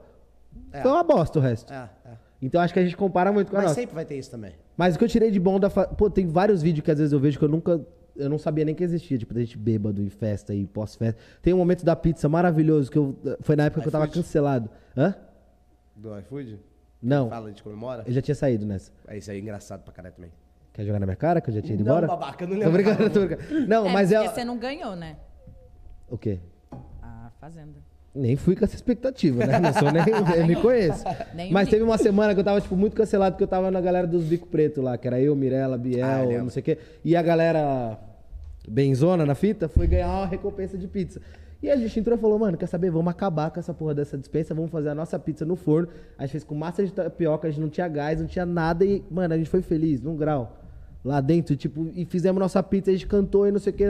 [0.73, 0.83] É.
[0.83, 1.73] Foi uma bosta o resto.
[1.73, 2.11] É, é.
[2.43, 3.81] Então, acho que a gente compara muito com a Mas nossa.
[3.81, 4.53] sempre vai ter isso também.
[4.77, 5.71] Mas o que eu tirei de bom da.
[5.71, 5.87] Fa...
[5.87, 7.81] Pô, tem vários vídeos que às vezes eu vejo que eu nunca.
[8.19, 11.21] Eu não sabia nem que existia, tipo, da gente bêbado em festa e pós-festa.
[11.43, 13.17] Tem um momento da pizza maravilhoso que eu.
[13.41, 14.19] Foi na época que eu tava iFood?
[14.23, 14.71] cancelado.
[14.97, 15.15] Hã?
[15.95, 16.59] Do iFood?
[17.03, 17.29] Não.
[17.29, 18.03] Fala, de comemora?
[18.07, 18.91] Eu já tinha saído nessa.
[19.07, 20.31] É isso aí, engraçado pra caralho também.
[20.73, 21.41] Quer jogar na minha cara?
[21.41, 22.07] Que eu já tinha ido Não, embora?
[22.07, 22.73] babaca, não Tô lembro.
[22.73, 23.67] brincando, tô brincando.
[23.67, 24.31] Não, É, mas porque é.
[24.31, 25.17] você não ganhou, né?
[26.09, 26.39] O quê?
[27.03, 27.79] A Fazenda.
[28.15, 29.59] Nem fui com essa expectativa, né?
[29.61, 30.03] Não sou nem.
[30.39, 31.05] eu me conheço.
[31.35, 33.81] Nem Mas teve uma semana que eu tava, tipo, muito cancelado, porque eu tava na
[33.81, 36.43] galera dos Bico Preto lá, que era eu, Mirella, Ah, eu Biel, lembro.
[36.45, 36.79] não sei o quê.
[37.05, 37.99] E a galera
[38.67, 41.21] benzona na fita foi ganhar uma recompensa de pizza.
[41.63, 42.91] E a gente entrou e falou, mano, quer saber?
[42.91, 45.89] Vamos acabar com essa porra dessa dispensa, vamos fazer a nossa pizza no forno.
[46.19, 48.85] A gente fez com massa de tapioca, a gente não tinha gás, não tinha nada
[48.85, 50.61] e, mano, a gente foi feliz, num grau.
[51.05, 53.85] Lá dentro, tipo, e fizemos nossa pizza, a gente cantou e não sei o que.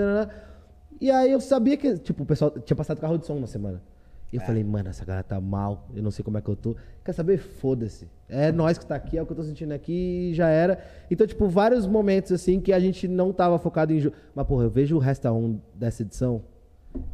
[1.00, 3.82] E aí eu sabia que, tipo, o pessoal tinha passado carro de som na semana.
[4.32, 6.56] E eu falei, mano, essa galera tá mal, eu não sei como é que eu
[6.56, 6.76] tô.
[7.04, 7.38] Quer saber?
[7.38, 8.08] Foda-se.
[8.28, 10.82] É nós que tá aqui, é o que eu tô sentindo aqui e já era.
[11.10, 14.12] Então, tipo, vários momentos assim que a gente não tava focado em.
[14.34, 16.42] Mas, porra, eu vejo o Resta 1 dessa edição.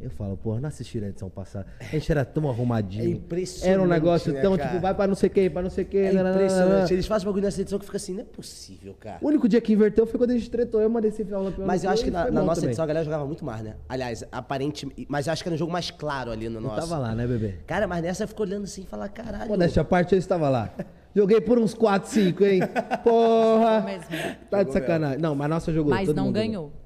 [0.01, 1.67] Eu falo, porra, não assistiram a edição passada.
[1.81, 3.05] A gente era tão arrumadinho.
[3.05, 4.69] É impressionante, Era um negócio né, tão, cara?
[4.71, 6.01] tipo, vai pra não sei quem, pra não sei quem.
[6.01, 6.35] É nananana.
[6.37, 6.93] impressionante.
[6.93, 9.19] Eles fazem bagulho nessa edição que fica assim, não é possível, cara.
[9.21, 10.81] O único dia que inverteu foi quando a gente tretou.
[10.81, 12.71] Eu mandei esse final Mas eu acho que na, na nossa também.
[12.71, 13.75] edição a galera jogava muito mais, né?
[13.89, 14.89] Aliás, aparente.
[15.09, 16.77] Mas eu acho que era um jogo mais claro ali no Eu nosso.
[16.89, 17.55] tava lá, né, bebê?
[17.67, 19.49] Cara, mas nessa eu fico olhando assim e falar, caralho.
[19.49, 20.71] Modéstia à parte, eu estava lá.
[21.15, 22.61] Joguei por uns 4, 5, hein?
[23.05, 23.81] Porra!
[23.83, 24.07] mesmo.
[24.51, 25.19] Tá de sacanagem.
[25.19, 25.91] Não, mas nossa jogou.
[25.93, 26.65] Mas todo não mundo ganhou.
[26.65, 26.82] jogou.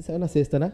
[0.00, 0.72] Você saiu na sexta, né?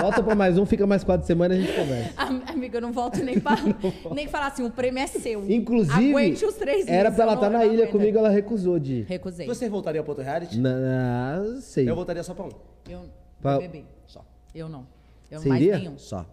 [0.00, 2.12] Volta pra mais um, fica mais quatro semanas e a gente conversa.
[2.16, 3.56] Am- Amiga, eu não volto nem pra,
[4.14, 5.50] nem falar assim, o prêmio é seu.
[5.50, 8.78] Inclusive, Aguente os três era pra ela estar não- na não ilha comigo, ela recusou
[8.78, 9.02] de.
[9.02, 9.46] Recusei.
[9.48, 10.58] Você voltaria pro outro reality?
[10.60, 11.90] Não, sei.
[11.90, 12.50] Eu voltaria só pra um.
[12.88, 13.00] Eu,
[13.42, 13.82] Pra- bebê.
[14.06, 14.24] Só.
[14.54, 14.86] Eu não.
[15.28, 15.78] Eu Você mais iria?
[15.78, 15.98] nenhum.
[15.98, 16.24] Só.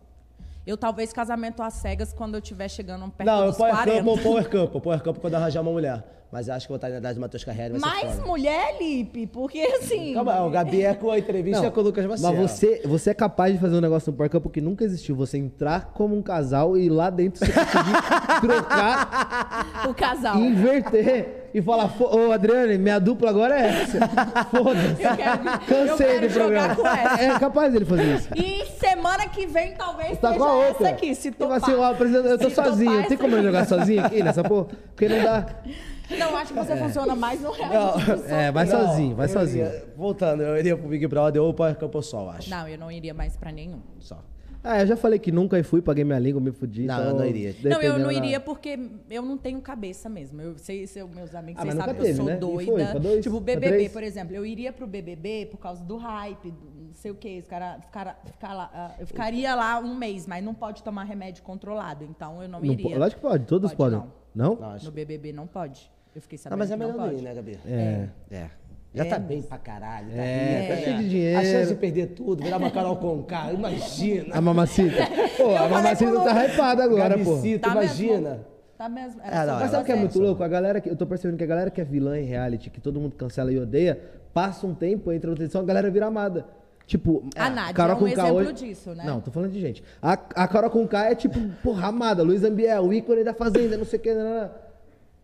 [0.67, 4.03] Eu talvez casamento às cegas quando eu estiver chegando perto Não, eu dos power 40.
[4.03, 6.03] camp, power camp, power camp quando arranjar uma mulher.
[6.33, 7.77] Mas eu acho que eu vou estar na idade do Matheus Carreira.
[7.77, 8.27] vai ser Mais foda.
[8.27, 10.15] mulher, Lipe, porque assim...
[10.15, 12.33] Calma, o Gabi é com a entrevista Não, com o Lucas Maciel.
[12.33, 15.15] mas você, você é capaz de fazer um negócio no Parcampo que nunca existiu.
[15.15, 20.37] Você entrar como um casal e lá dentro você conseguir trocar O casal.
[20.37, 23.99] inverter e falar, "Fo- ô Adriane, minha dupla agora é essa.
[24.49, 25.03] Foda-se.
[25.03, 26.75] Eu quero, Cansei eu quero do jogar programa.
[26.75, 27.21] com essa.
[27.23, 28.29] É capaz dele fazer isso.
[28.35, 30.87] E semana que vem talvez Tá seja com a outra.
[30.87, 31.57] essa aqui, se Tipo topar.
[31.57, 32.91] assim, ó, apresenta- eu tô Se sozinho.
[32.91, 34.65] topar Tem como eu essa jogar sozinho aqui nessa porra?
[34.95, 35.45] Porque não dá.
[36.09, 38.11] Não, acho que você funciona mais no reality.
[38.27, 39.65] É, vai Não, sozinho, vai sozinho.
[39.65, 42.49] iria- voltando, eu iria pro Big Brother ou pro Power Camp ou só, eu acho.
[42.49, 43.79] Não, eu não iria mais pra nenhum.
[43.99, 44.21] Só.
[44.65, 46.85] Ah, eu já falei que nunca fui, paguei minha língua, me fudi.
[46.85, 47.55] Não, então, eu não iria.
[47.63, 48.79] Não, eu não iria porque
[49.09, 50.41] eu não tenho cabeça mesmo.
[50.41, 52.35] Eu sei, se meus amigos, Ah, vocês sabem que eu teve, sou né?
[52.37, 52.87] Doida.
[52.91, 53.23] foi dois?
[53.23, 54.33] Tipo, o BBB, por exemplo.
[54.33, 57.39] Eu iria pro BBB por causa do hype, do- sei o quê.
[57.41, 61.03] Os cara, ficara- ficar lá, ah, eu ficaria lá um mês, mas não pode tomar
[61.03, 62.05] remédio controlado.
[62.05, 62.97] Então eu não Não iria.
[62.97, 63.99] lógico que pode, todos Pode podem.
[63.99, 64.23] não.
[64.33, 64.55] Não?
[64.55, 65.91] Não, No BBB não pode.
[66.15, 67.59] Eu fiquei Não, sabendo mas é não melhor não ir, né, Gabi?
[67.65, 68.07] É.
[68.31, 68.45] É.
[68.93, 70.09] Já É, tá bem pra caralho.
[70.11, 71.45] Tá É, rica, tá cheio de A dinheiro.
[71.47, 74.35] chance de perder tudo, virar uma Carol Conká, imagina.
[74.35, 74.97] A mamacita.
[75.35, 77.37] Pô, a mamacita tá hypada agora, pô.
[77.59, 78.29] Tá imagina.
[78.29, 78.45] mesmo?
[78.77, 79.21] Tá mesmo.
[79.23, 80.43] É, Era não, Mas sabe o que é muito louco?
[80.43, 80.89] A galera que.
[80.89, 83.51] Eu tô percebendo que a galera que é vilã em reality, que todo mundo cancela
[83.51, 83.99] e odeia,
[84.31, 86.45] passa um tempo, entra outra edição, a galera vira amada.
[86.85, 89.03] Tipo, A Nádia Carol é um exemplo hoje- disso, né?
[89.05, 89.81] Não, tô falando de gente.
[90.01, 92.21] A, a Carol Conká é tipo, porra, amada.
[92.21, 94.13] Luiz Ambiel, o ícone da Fazenda, não sei o que.
[94.13, 94.49] Não, não.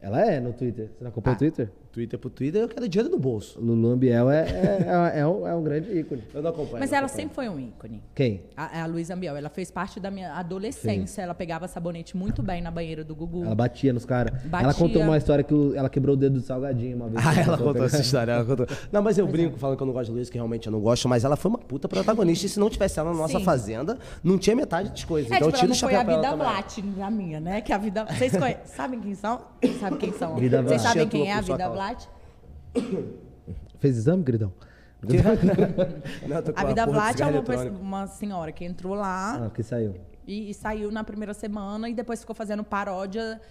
[0.02, 0.90] Ela é no Twitter.
[0.98, 1.36] Você não acompanha Ah.
[1.36, 1.70] o Twitter?
[1.92, 3.60] Twitter pro Twitter, eu quero dinheiro no bolso.
[3.60, 6.24] Lulu Ambiel é, é, é, é um, é um grande ícone.
[6.34, 6.80] Eu não acompanho.
[6.80, 7.28] Mas não ela acompanho.
[7.30, 8.04] sempre foi um ícone.
[8.14, 8.44] Quem?
[8.56, 11.22] A, a Luísa Ambiel, ela fez parte da minha adolescência.
[11.22, 13.44] Ela pegava sabonete muito bem na banheira do Gugu.
[13.44, 14.34] Ela batia nos caras.
[14.44, 14.66] Batia.
[14.66, 17.26] Ela contou uma história que o- ela quebrou o dedo do salgadinho uma vez.
[17.26, 18.32] Ah, ela Contou essa história.
[18.34, 18.68] Ela contou.
[18.92, 19.32] Não, mas eu é.
[19.32, 21.36] brinco falando que eu não gosto de Luiz, que realmente eu não gosto, mas ela
[21.36, 22.46] foi uma puta protagonista.
[22.46, 23.44] E se não tivesse ela na nossa Sim.
[23.46, 25.32] fazenda, não tinha metade das coisas.
[25.32, 26.44] É, então eu tipo, ela tiro o não foi chapéu a pra ela vida.
[26.44, 27.62] Blatt, a minha, né?
[27.62, 28.06] Que a vida.
[28.06, 29.42] Vocês conhe- sabem quem são?
[29.80, 30.36] Sabe quem são?
[30.36, 30.94] Vida Vocês Blatt.
[30.94, 31.79] sabem quem é a vida causa.
[31.80, 32.10] Blatt?
[33.80, 34.52] Fez exame, queridão?
[36.28, 39.50] Não, tô com A vida Blatt é uma, pessoa- uma senhora que entrou lá Ah,
[39.50, 39.96] que saiu.
[40.30, 43.42] E, e saiu na primeira semana e depois ficou fazendo paródia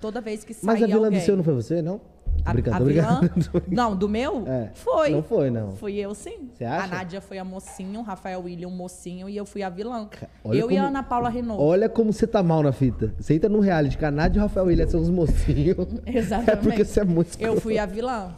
[0.00, 1.20] toda vez que Mas saía a vilã alguém.
[1.20, 2.00] do seu não foi você, não?
[2.44, 3.20] A, brincando, a vilã?
[3.68, 4.44] Não, do meu?
[4.46, 4.70] É.
[4.74, 5.10] Foi.
[5.10, 5.72] Não foi, não.
[5.76, 6.48] Fui eu, sim.
[6.54, 6.84] Você acha?
[6.84, 10.08] A Nádia foi a mocinho, o Rafael William o mocinho e eu fui a vilã.
[10.44, 11.62] olha eu e a como- Ana Paula Renault.
[11.62, 13.14] Olha como você tá mal na fita.
[13.18, 15.76] Você entra num reality, que a Nádia e o Rafael William são os mocinhos.
[16.06, 16.50] Exatamente.
[16.50, 18.34] É porque você é muito Eu fui a vilã.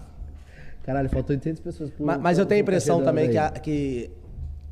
[0.82, 4.10] Caralho, faltou 800 pessoas por Mas, mas eu tenho a impressão também que, a- que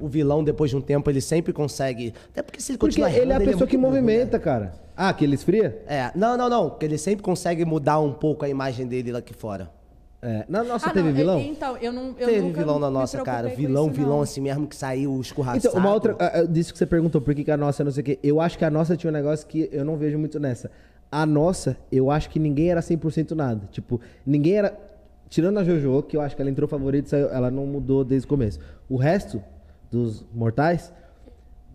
[0.00, 2.12] o vilão, depois de um tempo, ele sempre consegue.
[2.30, 4.10] Até porque se ele Porque continuar ele é a errando, pessoa que muito burro, né?
[4.12, 4.72] movimenta, cara.
[4.96, 5.82] Ah, que ele esfria?
[5.86, 6.70] É, não, não, não.
[6.70, 9.70] Porque ele sempre consegue mudar um pouco a imagem dele lá aqui fora.
[10.22, 10.44] É.
[10.48, 11.40] Na nossa Ah, teve não, vilão?
[11.40, 12.08] Então, eu não.
[12.18, 13.48] Eu Teve nunca vilão na nossa, cara.
[13.48, 14.22] Vilão, isso, vilão não.
[14.22, 15.66] assim mesmo que saiu escorraçado.
[15.66, 16.14] Então, uma outra.
[16.18, 18.18] ah, ah, Disso que você perguntou, por que, que a nossa não sei o quê.
[18.22, 20.70] Eu acho que a nossa tinha um negócio que eu não vejo muito nessa.
[21.10, 23.66] A nossa, eu acho que ninguém era 100% nada.
[23.72, 24.78] Tipo, ninguém era.
[25.30, 28.26] Tirando a JoJo, que eu acho que ela entrou favorita, saiu- ela não mudou desde
[28.26, 28.58] o começo.
[28.90, 29.42] O resto
[29.90, 30.92] dos mortais,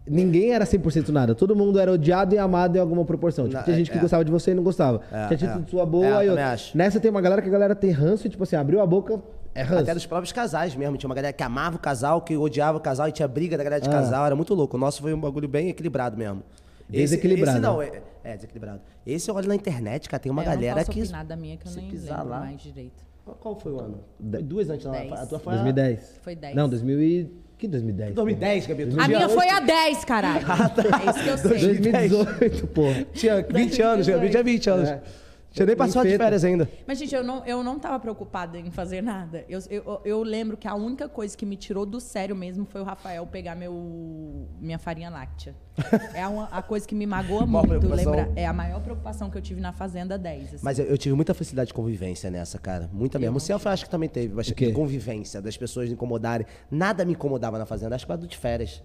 [0.07, 1.33] ninguém era 100% nada.
[1.35, 3.45] Todo mundo era odiado e amado em alguma proporção.
[3.45, 4.01] Tipo, Não, tinha é, gente que é.
[4.01, 5.01] gostava de você e não gostava.
[5.11, 5.37] É, tinha é.
[5.37, 6.51] título de sua boa É, eu e também outra.
[6.53, 6.77] acho.
[6.77, 9.21] Nessa tem uma galera que a galera tem ranço e, tipo assim, abriu a boca,
[9.53, 9.81] é ranço.
[9.83, 10.97] Até dos próprios casais mesmo.
[10.97, 13.63] Tinha uma galera que amava o casal, que odiava o casal e tinha briga da
[13.63, 13.91] galera de Ah.
[13.91, 14.25] casal.
[14.25, 14.77] Era muito louco.
[14.77, 16.43] O nosso foi um bagulho bem equilibrado mesmo.
[16.87, 17.57] Desequilibrado.
[17.57, 18.79] Esse, não, é, é desequilibrado.
[19.07, 21.01] Esse eu olho na internet, cara, tem uma É, galera eu não que.
[21.01, 23.03] opinar da minha, que eu se nem pisar lá- mais direito.
[23.39, 23.99] Qual foi o ano?
[24.29, 24.91] Foi duas antes, não.
[24.91, 25.11] Dez.
[25.13, 26.19] A tua foi a- 2010.
[26.21, 26.55] Foi 10.
[26.55, 27.31] Não, 2000 e...
[27.57, 28.15] Que 2010?
[28.15, 28.83] 2010, Gabi.
[28.97, 30.45] A minha foi a 10, caralho.
[30.49, 30.83] Ah, tá.
[30.83, 31.77] É isso que eu sei.
[31.77, 33.05] 2018, porra.
[33.13, 34.29] Tinha 20 anos, Gabi.
[34.29, 34.89] Tinha 20 anos.
[34.89, 35.01] É.
[35.55, 36.69] Tinha nem passado de férias ainda.
[36.85, 39.45] Mas, gente, eu não, eu não tava preocupada em fazer nada.
[39.47, 42.81] Eu, eu, eu lembro que a única coisa que me tirou do sério mesmo foi
[42.81, 45.55] o Rafael pegar meu, minha farinha láctea.
[46.13, 47.87] É uma, a coisa que me magoa muito.
[47.87, 48.29] Lembra?
[48.35, 50.55] É a maior preocupação que eu tive na Fazenda 10.
[50.55, 50.65] assim.
[50.65, 52.89] Mas eu, eu tive muita felicidade de convivência nessa, cara.
[52.91, 53.37] Muita mesmo.
[53.37, 56.45] O Celso eu acho que também teve de convivência, das pessoas incomodarem.
[56.69, 58.83] Nada me incomodava na fazenda, acho que era do de férias.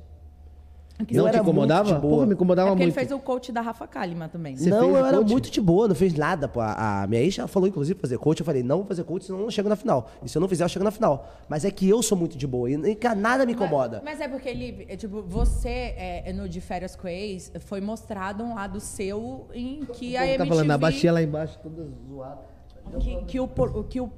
[1.01, 2.01] Não te incomodava?
[2.01, 2.99] Porra, me É incomodava porque ele muito.
[2.99, 4.57] fez o coach da Rafa Kalimann também.
[4.57, 5.31] Você não, fez eu era coach?
[5.31, 6.61] muito de boa, não fez nada, pô.
[6.61, 8.41] A, a minha ex já falou, inclusive, fazer coach.
[8.41, 10.11] Eu falei, não vou fazer coach, senão eu não chego na final.
[10.23, 11.29] E se eu não fizer, eu chego na final.
[11.49, 14.03] Mas é que eu sou muito de boa e, e nada me incomoda.
[14.05, 17.81] Mas, mas é porque ele, é, tipo, você, é, no De Férias com Ex, foi
[17.81, 20.49] mostrado um lado seu em que a Tá MTV...
[20.49, 22.41] falando, a baixinha lá embaixo, toda zoada.
[23.01, 23.49] que, que o,
[23.89, 24.11] que o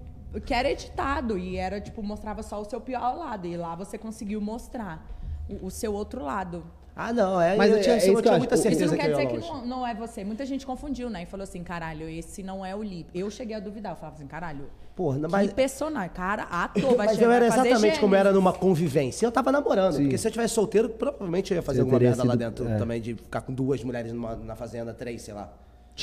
[0.44, 3.98] que era editado e era tipo mostrava só o seu pior lado e lá você
[3.98, 5.06] conseguiu mostrar
[5.48, 6.64] o, o seu outro lado.
[6.94, 9.00] Ah, não, é, Mas eu é- tinha, é eu eu tinha muita certeza Isso não
[9.00, 10.22] quer que eu dizer que não, não é você.
[10.24, 11.22] Muita gente confundiu, né?
[11.22, 13.08] E falou assim, caralho, esse não é o Lip.
[13.14, 13.92] Eu cheguei a duvidar.
[13.92, 16.10] Eu falava assim, caralho, Porra, não, que mas, personagem.
[16.10, 19.24] Cara, ator, vai mas chegar eu era exatamente como era numa convivência.
[19.24, 20.02] Eu tava namorando, Sim.
[20.02, 22.68] porque se eu tivesse solteiro, provavelmente eu ia fazer Você alguma merda lá sido- dentro
[22.68, 22.76] é.
[22.76, 25.50] também, de ficar com duas mulheres numa- na fazenda, três, sei lá.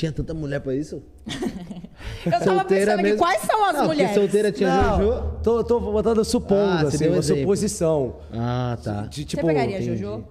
[0.00, 1.02] Tinha tanta mulher pra isso?
[2.24, 4.14] Eu tava pensando aqui, quais são as não, mulheres?
[4.14, 5.22] solteira tinha não, Jojo.
[5.42, 7.40] Tô, tô botando supondo, Ah, você assim, deu uma exemplo.
[7.42, 8.16] suposição.
[8.32, 9.02] Ah, tá.
[9.02, 9.98] De, Você tipo, pegaria a entendi.
[9.98, 10.24] Jojo?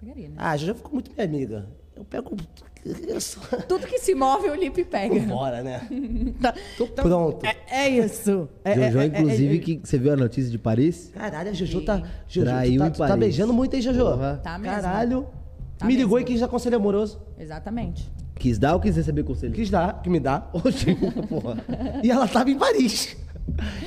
[0.00, 0.34] Pegaria, né?
[0.38, 1.66] Ah, a Jojo ficou muito minha amiga.
[1.94, 2.34] Eu pego.
[3.06, 3.42] Eu sou...
[3.68, 5.20] Tudo que se move, o Lip pega.
[5.20, 5.86] Bora, né?
[6.40, 6.54] Tá.
[6.78, 7.44] Tô pronto.
[7.44, 8.48] É, é isso.
[8.64, 11.10] É, Jojo, é, é, inclusive, é, que você viu a notícia de Paris?
[11.12, 12.02] Caralho, a Jojo tá.
[12.26, 13.16] Jojo, Traiu tu tá, em tá Paris.
[13.18, 14.04] beijando muito, hein, Jojo?
[14.06, 14.40] Porra.
[14.42, 14.74] Tá mesmo.
[14.80, 15.26] Caralho.
[15.76, 16.30] Tá me ligou mesmo.
[16.30, 17.20] e quis dar conselho amoroso.
[17.38, 18.10] Exatamente.
[18.40, 19.52] Quis dar ou quis receber conselho?
[19.52, 20.48] Quis dar, que me dá.
[20.54, 20.96] Oxi,
[21.28, 21.62] porra.
[22.02, 23.14] E ela tava em Paris.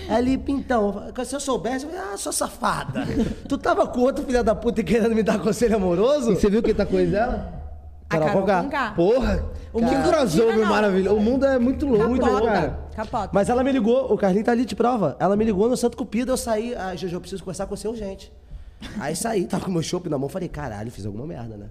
[0.08, 3.04] Ali, então, se eu soubesse, eu falei, ah, sua safada.
[3.50, 6.34] tu tava com outro filho da puta e querendo me dar conselho amoroso?
[6.34, 7.52] E você viu quem tá com eles dela?
[8.08, 8.64] Carol Carol Conká.
[8.64, 8.92] Conká.
[8.92, 9.46] Porra!
[9.74, 10.70] O que crossover não.
[10.70, 11.16] maravilhoso.
[11.16, 12.46] O mundo é muito louco, né, Capota.
[12.46, 12.80] cara?
[12.96, 13.30] Capota.
[13.34, 15.18] Mas ela me ligou, o Carlinho tá ali de prova.
[15.20, 16.76] Ela me ligou no Santo Cupido, eu saí.
[16.76, 18.32] Ah, Jojo, eu preciso conversar com você urgente.
[19.00, 21.70] Aí saí, tava com meu chopp na mão, falei, caralho, fiz alguma merda, né?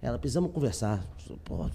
[0.00, 1.00] Ela, precisamos conversar.
[1.44, 1.66] Pô,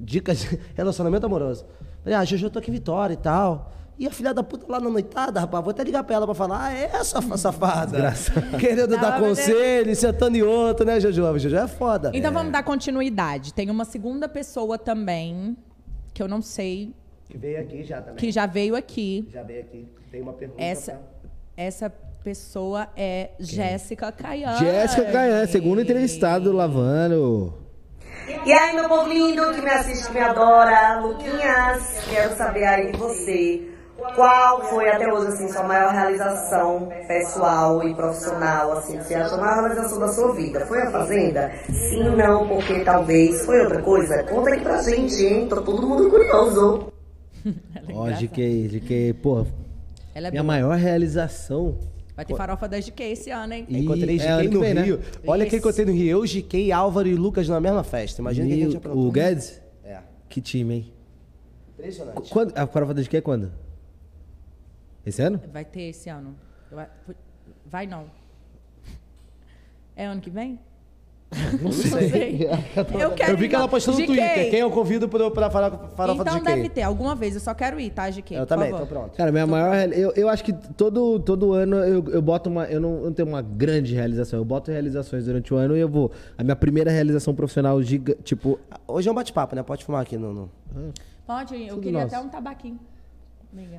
[0.00, 1.64] dicas de relacionamento amoroso.
[2.02, 3.72] Falei, ah, Jojo, eu tô aqui em Vitória e tal.
[3.98, 6.34] E a filha da puta lá na noitada, rapaz, vou até ligar pra ela pra
[6.34, 8.12] falar, ah, é essa safada.
[8.58, 11.24] Querendo Não, dar é- conselho, sentando em outro, né, Jojo?
[11.26, 12.10] A Jojo é foda.
[12.14, 13.52] Então vamos dar continuidade.
[13.54, 15.56] Tem uma segunda pessoa também,
[16.12, 16.92] que eu não sei,
[17.28, 18.16] Que veio aqui já também.
[18.16, 19.28] que já veio aqui.
[19.30, 19.86] Já veio aqui.
[20.10, 20.60] Tem uma pergunta.
[20.62, 21.00] Essa,
[21.56, 21.90] essa
[22.24, 24.58] pessoa é Jéssica Caiane.
[24.58, 27.54] Jéssica Caian, segundo entrevistado do Lavando.
[28.44, 32.92] E aí, meu povo lindo que me assiste, que me adora, Luquinhas, quero saber aí
[32.92, 33.68] de você.
[34.16, 39.34] Qual foi até hoje, assim, sua maior realização pessoal e profissional, assim, que você acha
[39.36, 40.66] a maior realização da sua vida?
[40.66, 41.52] Foi a Fazenda?
[41.70, 43.44] Sim, não, porque talvez.
[43.46, 44.24] Foi outra coisa?
[44.24, 45.46] Conta aqui pra gente, hein?
[45.48, 46.92] Tô todo mundo curioso.
[47.46, 47.50] É
[47.94, 48.26] Ó, engraçada.
[48.26, 49.46] GK, GK, pô,
[50.14, 50.52] Ela é minha boa.
[50.52, 51.76] maior realização.
[52.22, 53.66] Vai ter farofa da GK esse ano, hein?
[53.68, 54.82] E- Encontrei é, GK que no vem, né?
[54.82, 55.00] Rio.
[55.26, 56.08] Olha quem encontrei no Rio.
[56.18, 58.20] Eu, GK, Álvaro e Lucas na mesma festa.
[58.20, 59.08] Imagina quem a gente aprontou.
[59.08, 59.60] o Guedes?
[59.84, 59.98] É.
[60.28, 60.92] Que time, hein?
[61.74, 62.30] Impressionante.
[62.30, 63.52] Quando, a prova da GK é quando?
[65.04, 65.40] Esse ano?
[65.52, 66.36] Vai ter esse ano.
[67.66, 68.06] Vai não.
[69.96, 70.58] É ano que vem?
[71.60, 72.48] Não sei.
[73.00, 73.68] Eu quero Eu vi que ela não.
[73.70, 74.50] postou no GK, Twitter.
[74.50, 76.54] Quem eu convido pra falar farofa Então do GK?
[76.54, 77.34] deve ter, alguma vez.
[77.34, 78.34] Eu só quero ir, tá, GK?
[78.36, 78.86] Eu também, favor.
[78.86, 79.16] tô pronto.
[79.16, 79.72] Cara, minha maior.
[79.74, 82.64] reali- Eu, eu acho que todo, todo ano eu, eu boto uma.
[82.66, 84.38] Eu não, eu não tenho uma grande realização.
[84.38, 86.10] Eu boto realizações durante o ano e eu vou.
[86.36, 88.58] A minha primeira realização profissional, giga, tipo.
[88.86, 89.62] Hoje é um bate-papo, né?
[89.62, 90.32] Pode fumar aqui no...
[90.32, 90.50] no...
[91.26, 92.14] Pode, eu Tudo queria nosso.
[92.14, 92.78] até um tabaquinho.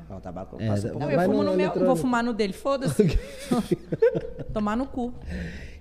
[0.10, 0.58] Não, tabaco.
[0.60, 0.94] É, passa.
[0.94, 1.86] Não, eu fumo no no, meu, eletrônico.
[1.86, 3.18] vou fumar no dele, foda-se.
[4.54, 5.12] Tomar no cu.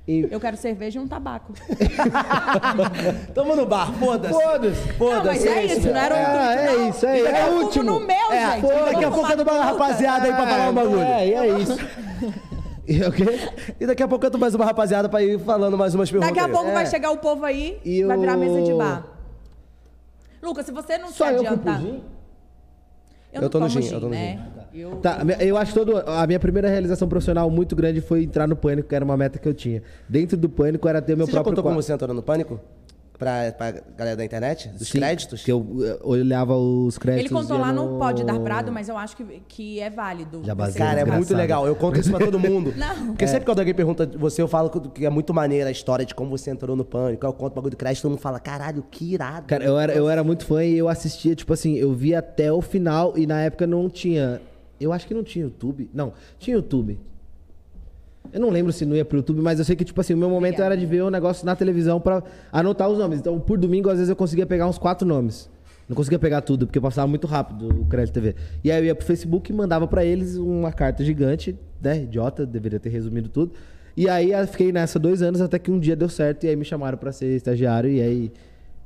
[0.06, 1.52] E- Eu quero cerveja e um tabaco.
[3.34, 4.34] Tamo no bar, foda-se.
[4.34, 4.98] Foda-se!
[4.98, 6.88] Não, mas é isso, não era o Ah, intuito, é não.
[6.88, 7.84] isso, é, Eu é o último.
[7.84, 8.66] no meu, É, gente.
[8.66, 11.00] Eu daqui a pouco eu dou uma rapaziada aí pra falar um bagulho.
[11.02, 11.76] É, e é isso.
[12.84, 13.24] E o quê?
[13.78, 16.34] E daqui a pouco eu tô mais uma rapaziada pra ir falando mais umas perguntas.
[16.34, 16.72] Daqui a pouco É.
[16.74, 19.04] vai chegar o povo aí, E vai virar mesa de bar.
[20.42, 21.80] Lucas, se você não Só se eu com adiantar...
[21.80, 22.00] Eu,
[23.34, 24.32] Eu não tô no gin, eu tô no né?
[24.32, 24.51] gin.
[24.74, 28.22] Eu, Tá, a minha- eu acho todo, a minha primeira realização profissional muito grande foi
[28.24, 29.82] entrar no Pânico, que era uma meta que eu tinha.
[30.08, 32.58] Dentro do Pânico era ter meu Você próprio contou como você entrou no Pânico?
[33.18, 34.68] Pra, pra galera da internet?
[34.70, 35.44] Dos Sim, créditos?
[35.44, 37.30] Que eu, eh, olhava os créditos.
[37.30, 39.88] Ele contou lá eu no não- Pode Dar Prado, mas eu acho que, que é
[39.88, 40.38] válido.
[40.42, 41.16] Já você basei Cara, é Engraçado.
[41.18, 41.64] muito legal.
[41.64, 42.74] Eu conto isso pra todo mundo.
[42.76, 43.08] Não.
[43.08, 46.16] Porque sempre quando alguém pergunta você, eu falo que é muito maneira a história de
[46.16, 47.24] como você entrou no pânico.
[47.24, 49.46] Eu conto o bagulho do crédito, todo mundo fala, caralho, que irado.
[49.46, 52.52] Cara, eu era, eu era muito fã e eu assistia, tipo assim, eu via até
[52.52, 54.40] o final e na época não tinha.
[54.82, 55.88] Eu acho que não tinha YouTube.
[55.92, 56.98] Não, tinha YouTube.
[58.32, 60.16] Eu não lembro se não ia pro YouTube, mas eu sei que, tipo assim, o
[60.16, 60.74] meu momento Obrigada.
[60.74, 63.18] era de ver o negócio na televisão pra anotar os nomes.
[63.18, 65.50] Então, por domingo, às vezes, eu conseguia pegar uns quatro nomes.
[65.88, 68.34] Não conseguia pegar tudo, porque passava muito rápido o Crédito TV.
[68.62, 72.04] E aí eu ia pro Facebook e mandava pra eles uma carta gigante, né?
[72.04, 73.52] Idiota, deveria ter resumido tudo.
[73.94, 76.56] E aí eu fiquei nessa dois anos até que um dia deu certo e aí
[76.56, 78.32] me chamaram pra ser estagiário e aí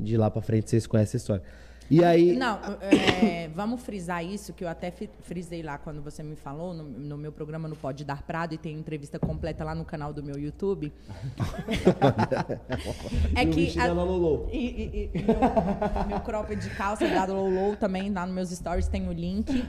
[0.01, 1.43] de lá pra frente vocês conhecem a história.
[1.91, 2.35] E aí.
[2.37, 6.83] Não, é, vamos frisar isso, que eu até frisei lá quando você me falou, no,
[6.83, 10.23] no meu programa no Pode Dar Prado, e tem entrevista completa lá no canal do
[10.23, 10.93] meu YouTube.
[13.35, 13.79] é o que.
[13.89, 14.49] Lolô.
[14.53, 18.89] E, e- e meu, meu cropped de calça da Lolo também, lá nos meus stories
[18.89, 19.65] tem o link.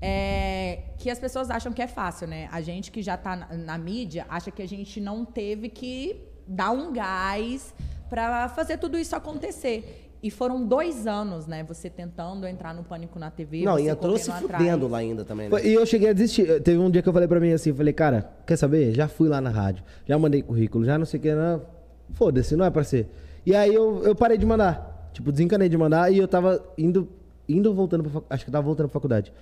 [0.00, 2.48] É, que as pessoas acham que é fácil, né?
[2.52, 6.20] A gente que já tá na, na mídia acha que a gente não teve que
[6.46, 7.74] dar um gás
[8.10, 10.05] pra fazer tudo isso acontecer.
[10.26, 11.62] E foram dois anos, né?
[11.62, 13.62] Você tentando entrar no Pânico na TV.
[13.62, 15.64] Não, e entrou se fudendo lá ainda também, né?
[15.64, 16.60] E eu cheguei a desistir.
[16.62, 18.92] Teve um dia que eu falei pra mim assim, falei, cara, quer saber?
[18.92, 21.62] Já fui lá na rádio, já mandei currículo, já não sei o que, não.
[22.10, 23.08] Foda-se, não é pra ser.
[23.46, 25.10] E aí eu, eu parei de mandar.
[25.12, 27.08] Tipo, desencanei de mandar e eu tava indo,
[27.48, 28.34] indo voltando pra faculdade.
[28.34, 29.32] Acho que eu tava voltando pra faculdade.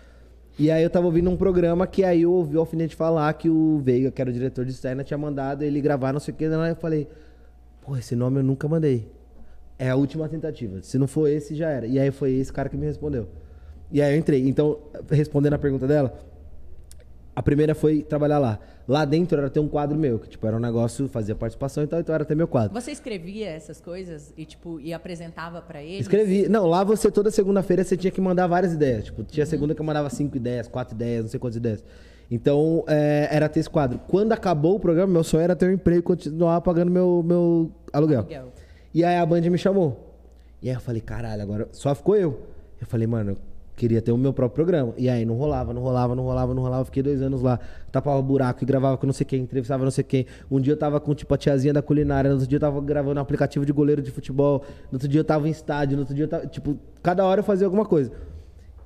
[0.58, 3.48] E aí eu tava ouvindo um programa que aí eu ouvi o Alfinete falar que
[3.48, 6.36] o Veiga, que era o diretor de externa, tinha mandado ele gravar não sei o
[6.36, 6.44] que.
[6.44, 7.08] Aí eu falei,
[7.80, 9.13] pô, esse nome eu nunca mandei.
[9.78, 10.82] É a última tentativa.
[10.82, 11.86] Se não for esse, já era.
[11.86, 13.28] E aí foi esse cara que me respondeu.
[13.90, 14.48] E aí eu entrei.
[14.48, 14.78] Então,
[15.10, 16.16] respondendo a pergunta dela,
[17.34, 18.60] a primeira foi trabalhar lá.
[18.86, 21.86] Lá dentro era ter um quadro meu, que tipo, era um negócio, fazia participação e
[21.86, 22.72] tal, então era ter meu quadro.
[22.78, 26.02] Você escrevia essas coisas e, tipo, e apresentava pra eles?
[26.02, 26.48] Escrevi.
[26.48, 29.06] Não, lá você, toda segunda-feira, você tinha que mandar várias ideias.
[29.06, 31.82] Tipo, tinha segunda que eu mandava cinco ideias, quatro ideias, não sei quantas ideias.
[32.30, 33.98] Então, é, era ter esse quadro.
[34.08, 37.70] Quando acabou o programa, meu sonho era ter um emprego e continuar pagando meu, meu
[37.92, 38.20] aluguel.
[38.20, 38.52] Aluguel.
[38.94, 40.14] E aí a Band me chamou.
[40.62, 42.40] E aí eu falei, caralho, agora só ficou eu.
[42.80, 43.36] Eu falei, mano, eu
[43.74, 44.94] queria ter o meu próprio programa.
[44.96, 46.84] E aí não rolava, não rolava, não rolava, não rolava.
[46.84, 47.58] Fiquei dois anos lá,
[47.90, 50.26] tapava buraco e gravava com não sei quem, entrevistava não sei quem.
[50.48, 52.80] Um dia eu tava com, tipo, a tiazinha da culinária, no outro dia eu tava
[52.80, 56.02] gravando um aplicativo de goleiro de futebol, no outro dia eu tava em estádio, no
[56.02, 58.12] outro dia eu tava, tipo, cada hora eu fazia alguma coisa.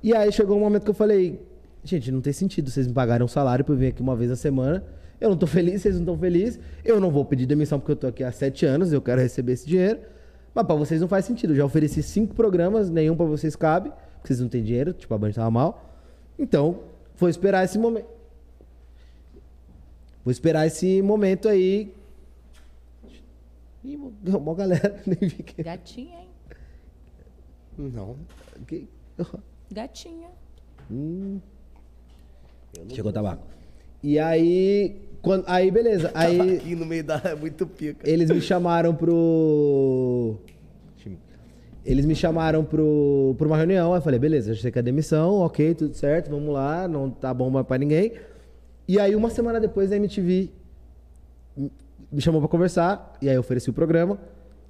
[0.01, 1.39] E aí chegou um momento que eu falei,
[1.83, 4.31] gente, não tem sentido, vocês me pagarem um salário pra eu vir aqui uma vez
[4.31, 4.83] na semana
[5.19, 6.59] Eu não tô feliz, vocês não estão felizes.
[6.83, 9.53] Eu não vou pedir demissão porque eu tô aqui há sete anos, eu quero receber
[9.53, 9.99] esse dinheiro.
[10.53, 11.51] Mas pra vocês não faz sentido.
[11.53, 15.13] Eu já ofereci cinco programas, nenhum pra vocês cabe, porque vocês não têm dinheiro, tipo,
[15.13, 15.93] a Band tava mal.
[16.37, 16.79] Então,
[17.17, 18.07] vou esperar esse momento.
[20.23, 21.93] Vou esperar esse momento aí.
[23.83, 23.95] Ih,
[24.25, 25.61] uma galera, nem vi que.
[25.63, 26.29] Gatinha, hein?
[27.77, 28.15] Não.
[28.67, 28.87] que-
[29.71, 30.29] Gatinha.
[32.93, 33.45] Chegou o tabaco.
[34.01, 36.11] E aí, quando, aí beleza.
[36.13, 37.21] Aí Aqui no meio da.
[37.25, 38.09] É muito pica.
[38.09, 40.37] eles me chamaram pro.
[41.85, 43.93] Eles me chamaram pro, pra uma reunião.
[43.93, 47.09] Aí eu falei, beleza, já sei que é demissão, ok, tudo certo, vamos lá, não
[47.09, 48.13] tá bom mais pra ninguém.
[48.87, 50.49] E aí, uma semana depois, a MTV
[52.11, 54.19] me chamou pra conversar, e aí eu ofereci o programa.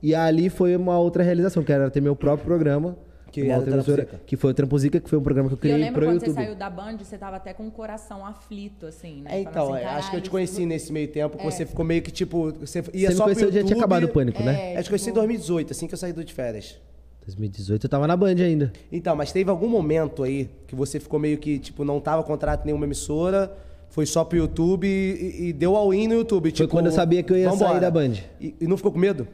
[0.01, 2.97] E ali foi uma outra realização, que era ter meu próprio programa.
[3.31, 4.23] Que uma era outra o emissora, Tramposica.
[4.25, 6.09] que foi o Tramposica, que foi um programa que eu E eu criei lembro pro
[6.09, 6.33] quando YouTube.
[6.35, 9.29] você saiu da Band, você tava até com o coração aflito, assim, né?
[9.37, 11.43] É, então, assim, é, acho que eu "Caralho, te conheci isso- nesse meio tempo, que
[11.43, 12.51] você ficou meio que tipo.
[12.53, 13.77] Você ia Você me só conheceu, pro já tinha YouTube.
[13.77, 14.73] acabado o pânico, né?
[14.73, 16.77] É, Acho que eu conheci em tipo- 2018, assim que eu saí do de férias.
[17.25, 18.71] 2018 eu tava na Band ainda.
[18.91, 22.63] Então, mas teve algum momento aí que você ficou meio que, tipo, não tava contrato
[22.63, 23.51] em nenhuma emissora,
[23.89, 26.51] foi só pro YouTube e, e deu all-in no YouTube.
[26.51, 27.71] Tipo, quando eu sabia que eu ia vambora.
[27.71, 28.13] sair da Band.
[28.41, 29.27] E, e não ficou com medo?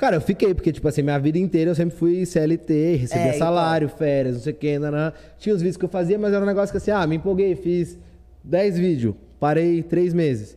[0.00, 3.28] Cara, eu fiquei, porque, tipo assim, minha vida inteira eu sempre fui CLT, recebia É,
[3.28, 3.38] então.
[3.38, 5.12] salário, férias, não sei o que, nanã.
[5.36, 7.54] Tinha os vídeos que eu fazia, mas era um negócio que assim, ah, me empolguei,
[7.54, 7.98] fiz
[8.42, 10.56] 10 vídeos, parei 3 meses.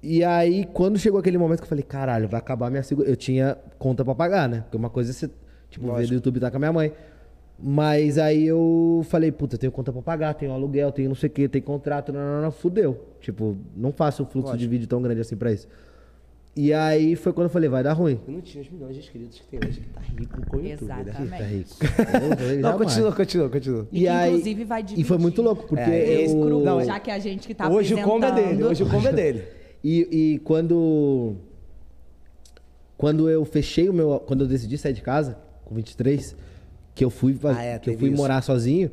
[0.00, 3.08] E aí, quando chegou aquele momento que eu falei, caralho, vai acabar minha segura.
[3.08, 4.60] Eu tinha conta pra pagar, né?
[4.60, 5.28] Porque uma coisa é você,
[5.68, 6.08] tipo, ver Lógico.
[6.10, 6.92] do YouTube tá com a minha mãe.
[7.58, 11.26] Mas aí eu falei, puta, eu tenho conta pra pagar, tenho aluguel, tenho não sei
[11.28, 13.04] o que, tenho contrato, não, não, não, fudeu.
[13.20, 15.66] Tipo, não faço um fluxo de vídeo tão grande assim pra isso.
[16.56, 18.18] E aí foi quando eu falei, vai dar ruim.
[18.26, 20.60] Eu não tinha os milhões de inscritos que tem hoje, que tá rico com o
[20.66, 21.00] YouTube, né?
[21.06, 21.30] Exatamente.
[21.78, 22.42] Tá rico.
[22.52, 23.88] Eu Não, continua, continua, continua.
[23.92, 25.20] E que, inclusive, vai E foi dividir.
[25.20, 26.40] muito louco, porque É, esse eu...
[26.42, 28.88] cru- não, já que a gente que tá hoje o combo é dele, hoje o
[28.90, 29.44] combo é dele.
[29.82, 31.36] E, e quando...
[32.98, 34.20] Quando eu fechei o meu...
[34.26, 36.36] Quando eu decidi sair de casa, com 23,
[36.94, 38.16] que eu fui, Ah, é, que eu fui isso.
[38.20, 38.90] morar sozinho,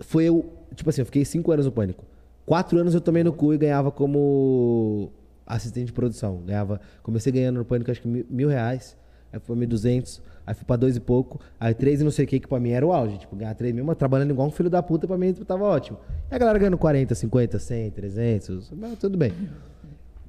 [0.00, 0.44] foi eu...
[0.74, 2.04] Tipo assim, eu fiquei 5 anos no Pânico.
[2.44, 5.10] Quatro anos eu tomei no cu e ganhava como
[5.54, 6.42] assistente de produção.
[6.44, 6.80] Ganhava...
[7.02, 8.96] Comecei ganhando no Pânico, acho que mil, mil reais.
[9.32, 11.40] Aí pra 1.200, aí fui pra dois e pouco.
[11.58, 13.18] Aí três e não sei o que, que pra mim era o auge.
[13.18, 15.98] Tipo, ganhar três mil, mas trabalhando igual um filho da puta, pra mim tava ótimo.
[16.30, 19.32] E a galera ganhando 40, 50, 100, 300, mas tudo bem.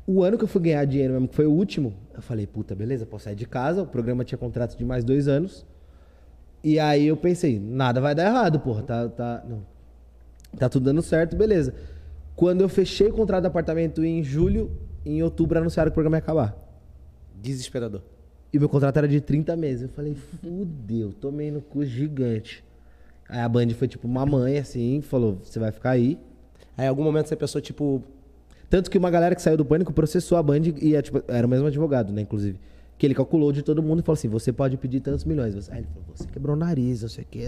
[0.06, 2.76] O ano que eu fui ganhar dinheiro mesmo, que foi o último, eu falei, puta,
[2.76, 3.82] beleza, posso sair de casa.
[3.82, 5.66] O programa tinha contrato de mais dois anos.
[6.64, 8.84] E aí eu pensei, nada vai dar errado, porra.
[8.84, 9.64] Tá, tá, não.
[10.58, 11.74] tá tudo dando certo, beleza.
[12.36, 14.72] Quando eu fechei o contrato do apartamento em julho,
[15.06, 16.56] em outubro anunciaram que o programa ia acabar.
[17.42, 18.02] Desesperador.
[18.54, 19.84] E meu contrato era de 30 meses.
[19.84, 22.64] Eu falei, fudeu, tomei no cu gigante.
[23.30, 26.20] Aí a Band foi tipo uma mãe, assim, falou, você vai ficar aí.
[26.78, 28.04] Aí em algum momento você pensou, tipo,
[28.70, 31.46] Tanto que uma galera que saiu do pânico processou a Band e é, tipo, era
[31.46, 32.58] o mesmo advogado, né, inclusive.
[32.98, 35.54] Que ele calculou de todo mundo e falou assim: você pode pedir tantos milhões.
[35.54, 37.48] Você- Aí ele falou: você quebrou o nariz, não sei o quê.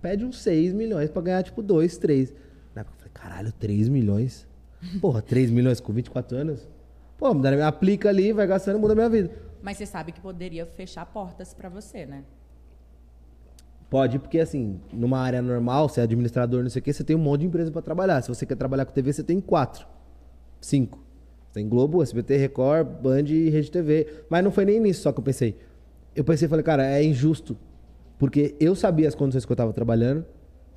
[0.00, 2.32] Pede uns 6 milhões pra ganhar, tipo, 2, 3.
[2.74, 4.46] Na época eu falei: caralho, 3 milhões?
[5.00, 6.68] Porra, 3 milhões com 24 anos?
[7.18, 7.26] Pô,
[7.66, 9.30] aplica ali, vai gastando, muda a minha vida.
[9.62, 12.24] Mas você sabe que poderia fechar portas pra você, né?
[13.90, 17.16] Pode, porque assim, numa área normal, você é administrador, não sei o quê, você tem
[17.16, 18.22] um monte de empresa pra trabalhar.
[18.22, 19.86] Se você quer trabalhar com TV, você tem quatro,
[20.60, 20.98] cinco.
[21.52, 24.24] Tem Globo, SBT, Record, Band e Rede TV.
[24.30, 25.58] Mas não foi nem nisso só que eu pensei.
[26.14, 27.56] Eu pensei, falei, cara, é injusto.
[28.18, 30.24] Porque eu sabia as condições que eu tava trabalhando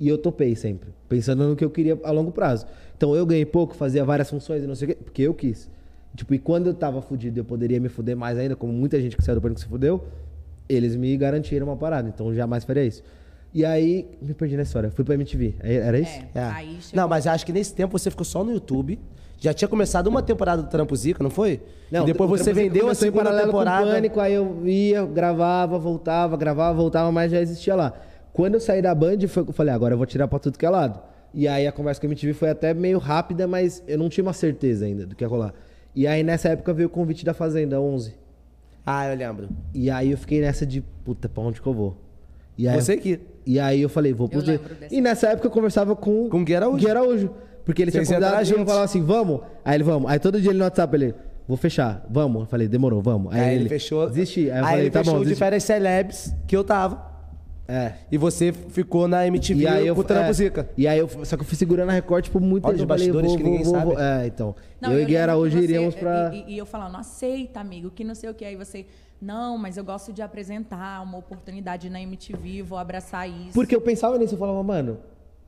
[0.03, 2.65] e eu topei sempre, pensando no que eu queria a longo prazo.
[2.97, 5.69] Então eu ganhei pouco, fazia várias funções e não sei o quê, porque eu quis.
[6.13, 9.15] Tipo, e quando eu tava fudido, eu poderia me fuder mais ainda, como muita gente
[9.15, 10.03] que saiu do pânico se fudeu,
[10.67, 13.01] eles me garantiram uma parada, então eu jamais faria isso.
[13.53, 16.19] E aí, me perdi na história, fui pra MTV, Aí- era isso?
[16.35, 16.39] É.
[16.39, 16.43] É.
[16.43, 18.99] Aí chegou- Não, mas acho que nesse tempo você ficou só no YouTube.
[19.39, 21.59] Já tinha começado uma temporada do Trampo Zica, não foi?
[21.91, 23.91] e depois você vendeu a segunda paralelo com o temporada.
[23.91, 27.93] Pânico, aí eu ia, gravava, voltava, gravava, voltava, mas já existia lá.
[28.33, 30.65] Quando eu saí da Band, foi, eu falei, agora eu vou tirar pra tudo que
[30.65, 30.99] é lado.
[31.33, 34.23] E aí a conversa com a MTV foi até meio rápida, mas eu não tinha
[34.23, 35.53] uma certeza ainda do que ia rolar.
[35.95, 38.15] E aí nessa época veio o convite da Fazenda 11.
[38.85, 39.49] Ah, eu lembro.
[39.73, 41.97] E aí eu fiquei nessa de, puta, pra onde que eu vou?
[42.57, 43.19] E aí, Você que.
[43.45, 44.59] E aí eu falei, vou pro Eu
[44.91, 46.77] E nessa época eu conversava com, Com o Gui Araújo.
[46.77, 47.31] Gui Araújo.
[47.65, 49.41] Porque ele tinha convidado entraram e eu falava assim, vamos?
[49.63, 50.11] Aí ele, vamos.
[50.11, 51.15] Aí todo dia ele no WhatsApp, ele,
[51.47, 52.41] vou fechar, vamos.
[52.41, 53.33] Eu falei, demorou, vamos.
[53.33, 54.07] Aí, Aí, ele fechou.
[54.07, 54.41] Desisti.
[54.41, 57.12] Aí eu Aí falei, ele tá fechou bom, o de férias celebs que eu tava.
[57.75, 57.93] É.
[58.11, 60.69] E você ficou na MTV E aí eu com o Trampo é, Zica.
[60.77, 62.93] E aí eu, só que eu fui segurando a Record, tipo, muito Olha tempo.
[62.93, 63.85] os Eu falei, bastidores vou, que ninguém vou, sabe.
[63.85, 63.99] vou.
[63.99, 64.55] É, então.
[64.79, 66.31] Não, eu e lembro Gui que Araújo você- iríamos pra...
[66.33, 68.45] E, e- e eu falando, aceita, amigo, que não sei o que.
[68.45, 68.85] Aí você,
[69.19, 73.53] não, mas eu gosto de apresentar uma oportunidade na MTV, vou abraçar isso.
[73.53, 74.99] Porque eu pensava nisso, eu falava, mano,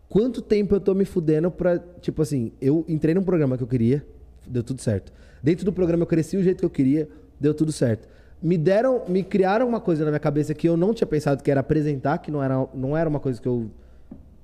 [0.10, 1.78] quanto tempo eu tô me fudendo pra.
[2.02, 4.04] Tipo assim, eu entrei num programa que eu queria,
[4.48, 5.14] deu tudo certo.
[5.44, 7.08] Dentro do programa eu cresci o jeito que eu queria,
[7.40, 8.08] deu tudo certo.
[8.46, 11.50] Me deram, me criaram uma coisa na minha cabeça que eu não tinha pensado que
[11.50, 13.72] era apresentar, que não era, não era uma coisa que eu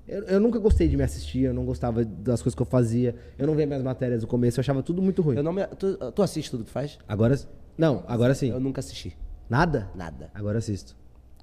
[0.07, 3.15] eu, eu nunca gostei de me assistir, eu não gostava das coisas que eu fazia.
[3.37, 5.37] Eu não via minhas matérias no começo, eu achava tudo muito ruim.
[5.37, 5.65] Eu não me...
[5.67, 6.97] tu, tu assiste tudo que faz?
[7.07, 7.39] Agora.
[7.77, 8.49] Não, agora sim.
[8.49, 9.15] Eu nunca assisti.
[9.49, 9.87] Nada?
[9.95, 10.29] Nada.
[10.33, 10.97] Agora assisto.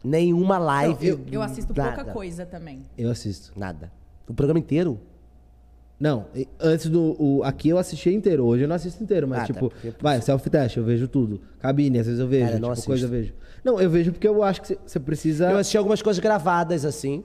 [0.05, 1.07] Nenhuma live.
[1.09, 1.95] eu- Eu assisto nada.
[1.97, 2.83] pouca coisa também.
[2.99, 3.53] Eu assisto.
[3.59, 3.91] Nada.
[4.29, 5.01] O programa inteiro?
[6.01, 7.17] Não, e- antes do.
[7.21, 8.45] O, aqui eu assisti inteiro.
[8.45, 11.41] Hoje eu não assisto inteiro, mas Ah, tá, tipo, porque- vai, self-test, eu vejo tudo.
[11.59, 13.33] Cabine, às vezes eu vejo, Cara, eu não tipo, coisa eu vejo.
[13.65, 15.51] Não, eu vejo porque eu acho que você precisa.
[15.51, 17.25] Eu assisti algumas coisas gravadas, assim.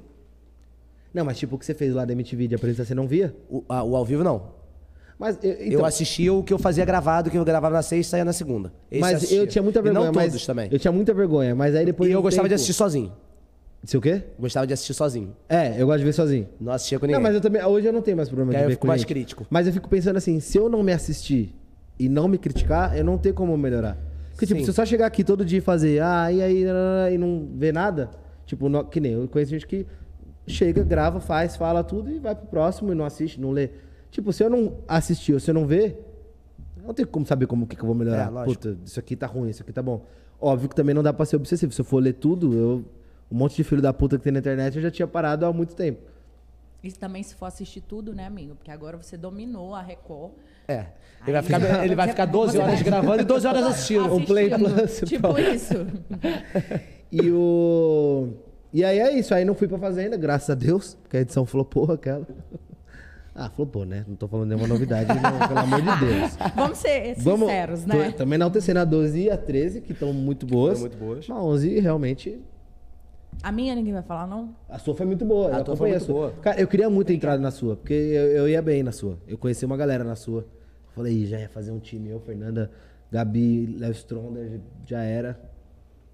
[1.14, 3.36] Não, mas tipo o que você fez lá da MTV de apresentação, você não via?
[3.48, 4.64] O, a- o ao vivo, não.
[5.20, 7.96] Mas eu, então, eu assistia o que eu fazia gravado, que eu gravava na sexta
[7.96, 8.74] e saía na segunda.
[8.90, 9.38] Esse mas assistia.
[9.38, 10.06] eu tinha muita E vergonha.
[10.08, 10.70] não mas todos também.
[10.72, 12.08] Eu tinha muita vergonha, mas aí depois.
[12.08, 13.14] E de eu gostava de tempo- assistir sozinho.
[13.84, 14.24] Seu quê?
[14.40, 15.36] Gostava de assistir sozinho.
[15.50, 16.48] É, eu gosto de ver sozinho.
[16.60, 17.16] Não assistia com ninguém.
[17.20, 17.64] Não, mas eu também.
[17.66, 19.46] Hoje eu não tenho mais problema de aí eu ver fico com mais crítico.
[19.50, 21.54] Mas eu fico pensando assim, se eu não me assistir
[22.00, 23.98] e não me criticar, eu não tenho como melhorar.
[24.32, 24.64] Porque, tipo, Sim.
[24.66, 26.64] se eu só chegar aqui todo dia e fazer, ah, e aí,
[27.14, 28.10] e não ver nada,
[28.46, 29.86] tipo, não- que nem eu conheço gente que
[30.48, 33.70] chega, grava, faz, fala tudo e vai pro próximo e não assiste, não lê.
[34.10, 35.98] Tipo, se eu não assistir ou se eu não ver,
[36.78, 38.32] eu não tenho como saber como que, que eu vou melhorar.
[38.42, 38.46] É.
[38.46, 40.06] Puta, isso aqui tá ruim, isso aqui tá bom.
[40.40, 41.72] Óbvio que também não dá pra ser obsessivo.
[41.74, 42.86] Se eu for ler tudo, eu.
[43.32, 45.52] Um monte de filho da puta que tem na internet eu já tinha parado há
[45.54, 46.02] muito tempo.
[46.84, 48.56] E também se for assistir tudo, né, amigo?
[48.56, 50.34] Porque agora você dominou a Record.
[50.68, 50.88] É.
[51.26, 54.14] Ele vai ficar, ele vai ficar 12 Você horas vai- gravando e 12 horas assistindo.
[54.14, 54.74] Um Play Assistindo.
[54.76, 55.40] Plus, Tipo pronto.
[55.42, 55.74] isso.
[57.16, 58.30] E o.
[58.74, 61.46] E aí é isso, aí não fui pra fazenda, graças a Deus, porque a edição
[61.46, 62.26] flopou aquela.
[63.36, 64.04] Ah, flopou, né?
[64.08, 66.32] Não tô falando nenhuma novidade, não, pelo amor de Deus.
[66.56, 68.12] Vamos ser Vamos, sinceros, tô- né?
[68.12, 70.80] também não tecendo a 12 e a 13, que estão muito boas.
[70.80, 71.28] muito boas.
[71.28, 72.40] Mas a 11 realmente.
[73.42, 74.56] A minha ninguém vai falar, não?
[74.70, 75.56] A sua foi muito boa.
[75.56, 76.14] A eu tua foi muito a sua.
[76.14, 76.32] boa.
[76.42, 79.18] Cara, eu queria muito entrar na sua, porque eu, eu ia bem na sua.
[79.28, 80.46] Eu conheci uma galera na sua.
[80.94, 82.10] Falei, "Ih, já ia fazer um time.
[82.10, 82.70] Eu, Fernanda,
[83.12, 85.40] Gabi, Léo Stronda, já era.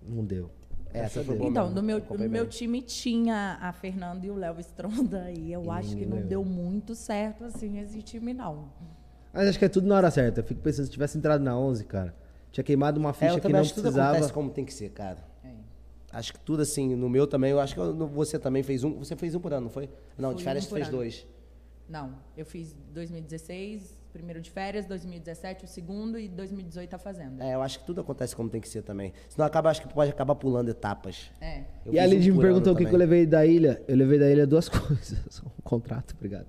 [0.07, 0.49] Não deu.
[0.93, 4.35] É, essa foi boa Então, no meu, no meu time tinha a Fernanda e o
[4.35, 5.29] Léo Stronda.
[5.31, 6.29] E eu acho que não lembro.
[6.29, 8.69] deu muito certo, assim, esse time, não.
[9.31, 10.39] Mas acho que é tudo na hora certa.
[10.39, 12.15] Eu fico pensando, se tivesse entrado na 11, cara,
[12.51, 14.11] tinha queimado uma É, ficha eu que não acho que tudo precisava.
[14.13, 15.28] acontece como tem que ser, cara.
[16.11, 17.81] Acho que tudo assim, no meu também, eu acho que
[18.13, 18.97] você também fez um.
[18.99, 19.89] Você fez um por ano, não foi?
[20.17, 20.97] Não, de férias um você fez ano.
[20.97, 21.27] dois.
[21.87, 27.43] Não, eu fiz 2016, primeiro de férias, 2017 o segundo e 2018 a Fazenda.
[27.43, 29.11] É, eu acho que tudo acontece como tem que ser também.
[29.27, 31.31] Senão acaba, acho que pode acabar pulando etapas.
[31.41, 31.63] É.
[31.85, 33.81] Eu e a fiz um me perguntou o que, que eu levei da ilha.
[33.87, 35.41] Eu levei da ilha duas coisas.
[35.43, 36.45] Um contrato, obrigado.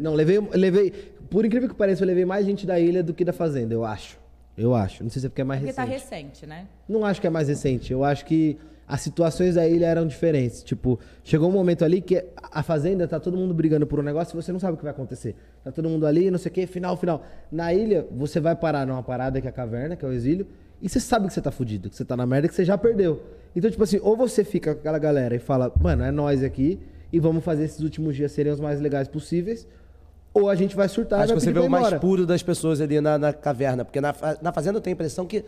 [0.00, 0.90] Não, levei, levei.
[1.30, 3.84] Por incrível que pareça, eu levei mais gente da ilha do que da fazenda, eu
[3.84, 4.18] acho.
[4.56, 5.02] Eu acho.
[5.02, 6.10] Não sei se é porque é mais Porque tá recente.
[6.10, 6.66] recente, né?
[6.88, 7.92] Não acho que é mais recente.
[7.92, 8.56] Eu acho que
[8.88, 10.62] as situações da ilha eram diferentes.
[10.62, 14.34] Tipo, chegou um momento ali que a fazenda tá todo mundo brigando por um negócio
[14.38, 15.34] e você não sabe o que vai acontecer.
[15.64, 17.24] Tá todo mundo ali, não sei o quê, final, final.
[17.50, 20.46] Na ilha, você vai parar numa parada que é a caverna, que é o exílio,
[20.80, 22.78] e você sabe que você tá fudido, que você tá na merda, que você já
[22.78, 23.22] perdeu.
[23.54, 26.78] Então, tipo assim, ou você fica com aquela galera e fala, mano, é nós aqui,
[27.12, 29.66] e vamos fazer esses últimos dias serem os mais legais possíveis,
[30.32, 32.26] ou a gente vai surtar Acho e que vai você pedir vê o mais puro
[32.26, 33.86] das pessoas ali na, na caverna.
[33.86, 35.42] Porque na, na fazenda eu tenho a impressão que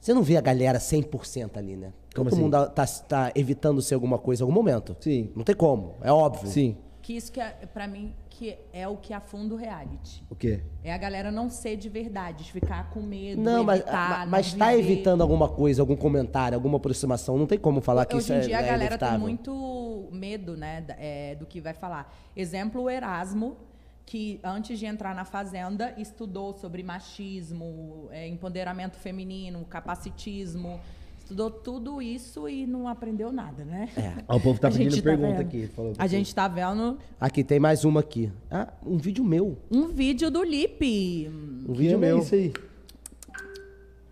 [0.00, 1.92] você não vê a galera 100% ali, né?
[2.16, 2.42] Como Todo assim?
[2.42, 4.96] mundo tá, tá evitando ser alguma coisa em algum momento.
[5.00, 5.30] Sim.
[5.36, 6.48] Não tem como, é óbvio.
[6.48, 6.76] Sim.
[7.02, 10.24] Que isso que é, pra mim, que é o que afunda o reality.
[10.28, 10.60] O quê?
[10.82, 14.26] É a galera não ser de verdade, de ficar com medo, Não, mas, evitar, ma-
[14.26, 14.92] mas não tá viver.
[14.92, 17.38] evitando alguma coisa, algum comentário, alguma aproximação.
[17.38, 19.20] Não tem como falar que Hoje isso em é, dia a é galera tem inevitável.
[19.20, 22.12] muito medo, né, é, do que vai falar.
[22.34, 23.56] Exemplo, o Erasmo,
[24.04, 30.80] que antes de entrar na Fazenda, estudou sobre machismo, é, empoderamento feminino, capacitismo,
[31.26, 33.88] estudou tudo isso e não aprendeu nada, né?
[34.28, 35.40] Ó, o povo tá pedindo tá pergunta vendo.
[35.40, 35.66] aqui.
[35.74, 38.30] Falou A gente tá vendo Aqui, tem mais uma aqui.
[38.48, 39.58] Ah, um vídeo meu.
[39.68, 41.28] um vídeo do Lipe.
[41.68, 42.18] Um Que vídeo é meu.
[42.20, 42.52] isso aí?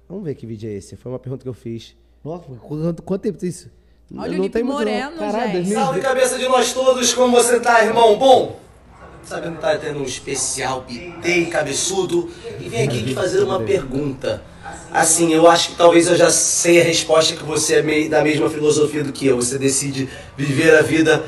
[0.09, 0.97] Vamos ver que vídeo é esse.
[0.97, 1.97] Foi uma pergunta que eu fiz.
[2.25, 3.71] Nossa, quanto, quanto tempo tem isso?
[4.17, 4.63] Olha Não o Lipe.
[4.65, 5.73] Moreno, Caralho, gente.
[5.73, 5.79] 2000.
[5.79, 8.19] Salve cabeça de nós todos, como você tá, irmão?
[8.19, 8.59] Bom,
[9.23, 12.29] sabendo que tá tendo um especial pitei cabeçudo
[12.61, 14.43] e vim aqui te fazer uma pergunta.
[14.93, 18.23] Assim, eu acho que talvez eu já sei a resposta que você é meio da
[18.23, 19.37] mesma filosofia do que eu.
[19.37, 21.25] Você decide viver a vida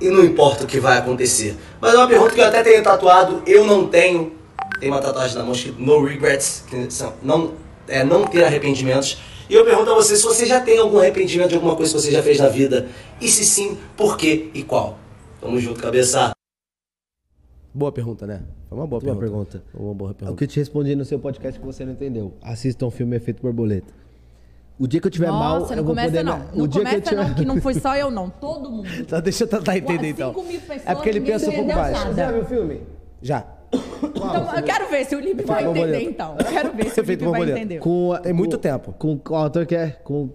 [0.00, 1.56] e não importa o que vai acontecer.
[1.80, 4.32] Mas é uma pergunta que eu até tenho tatuado, eu não tenho.
[4.80, 7.52] Tem uma tatuagem na mão escrito No Regrets, que são não,
[7.86, 9.18] é, não ter arrependimentos.
[9.48, 12.00] E eu pergunto a você se você já tem algum arrependimento de alguma coisa que
[12.00, 12.88] você já fez na vida.
[13.20, 14.98] E se sim, por quê e qual?
[15.40, 16.30] Tamo junto, cabeça.
[17.74, 18.42] Boa pergunta, né?
[18.70, 19.58] Foi uma boa Boa pergunta.
[19.58, 19.62] pergunta.
[19.74, 20.38] Uma boa É o pergunta.
[20.38, 22.32] que eu te respondi no seu podcast que você não entendeu.
[22.40, 23.92] Assista um filme Efeito Borboleta.
[24.78, 26.22] O dia que eu tiver mal, Nossa, eu não vou começa poder...
[26.22, 26.40] não.
[26.54, 27.28] o Não dia começa que eu tiver...
[27.28, 28.88] não, que não foi só eu não, todo mundo.
[29.06, 30.32] Tá, deixa eu tentar entender então.
[30.32, 31.92] pessoas, é porque ele pensa um pouco mais.
[31.92, 32.10] nada.
[32.10, 32.80] Você já viu o filme?
[33.20, 33.44] Já.
[34.02, 36.36] Então, eu quero ver se o Lipe vai entender, então.
[36.38, 37.78] Eu quero ver se o Lipe vai entender.
[37.80, 38.92] Com, Tem muito com- tempo.
[38.98, 39.90] Com qual autor que é?
[39.90, 40.30] Com.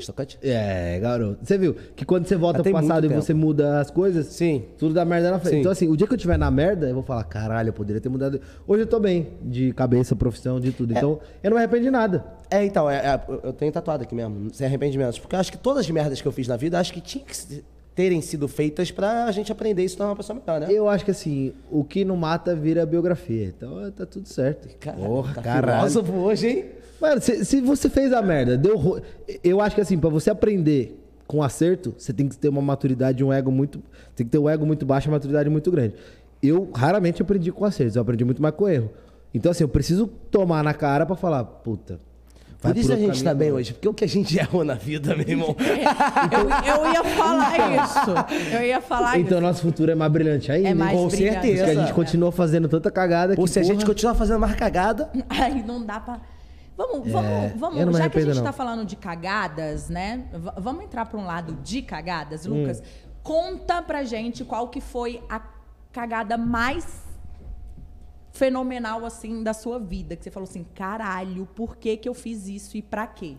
[0.00, 0.38] Tocante?
[0.42, 1.38] É, garoto.
[1.42, 4.64] Você viu que quando você volta pro passado e você muda as coisas, Sim.
[4.78, 5.54] tudo dá merda na frente.
[5.54, 5.60] Sim.
[5.60, 8.00] Então, assim, o dia que eu estiver na merda, eu vou falar, caralho, eu poderia
[8.00, 8.40] ter mudado.
[8.66, 10.92] Hoje eu tô bem, de cabeça, profissão, de tudo.
[10.92, 12.24] Então, eu não me arrependo de nada.
[12.50, 15.18] É, então, é, é, eu tenho tatuado aqui mesmo, sem arrependimentos.
[15.18, 17.26] Porque eu acho que todas as merdas que eu fiz na vida, acho que tinham
[17.26, 17.62] que
[17.94, 20.66] terem sido feitas pra gente aprender e se tornar uma pessoa melhor, né?
[20.70, 23.46] Eu acho que assim, o que não mata vira biografia.
[23.46, 24.68] Então tá tudo certo.
[24.96, 25.78] Porra, tá caralho.
[25.78, 26.64] filósofo hoje, hein?
[27.02, 28.76] Mano, se, se você fez a merda, deu.
[28.78, 29.00] ro-
[29.42, 33.24] Eu acho que assim, pra você aprender com acerto, você tem que ter uma maturidade,
[33.24, 33.82] um ego muito.
[34.14, 35.94] Tem que ter um ego muito baixo e uma maturidade muito grande.
[36.42, 38.90] Eu raramente aprendi com acertos, eu aprendi muito mais com erro.
[39.34, 41.98] Então, assim, eu preciso tomar na cara pra falar, puta.
[42.60, 44.74] vai Por isso a gente tá bem hoje, porque o que a gente errou na
[44.74, 45.56] vida, meu irmão.
[46.30, 48.54] Eu, eu ia falar isso.
[48.56, 49.46] Eu ia falar Então, isso.
[49.46, 50.68] nosso futuro é mais brilhante ainda.
[50.68, 50.76] É hein?
[50.76, 51.32] mais com brilhante.
[51.32, 51.64] certeza.
[51.64, 51.94] Porque a gente É.
[51.94, 53.50] continua fazendo tanta cagada Ou que.
[53.50, 56.20] se a gente porra, continuar fazendo mais cagada, Aí não dá pra.
[56.76, 57.84] Vamos, vamos, É, vamos.
[57.84, 58.44] me Já que a gente não.
[58.44, 60.26] tá falando de cagadas, né?
[60.32, 62.60] V- vamos entrar pra um lado de cagadas, Hum.
[62.62, 62.82] Lucas.
[63.22, 65.40] Conta pra gente qual que foi a
[65.92, 67.02] cagada mais
[68.32, 72.46] fenomenal assim da sua vida, que você falou assim, caralho, por que que eu fiz
[72.48, 73.36] isso e pra quê?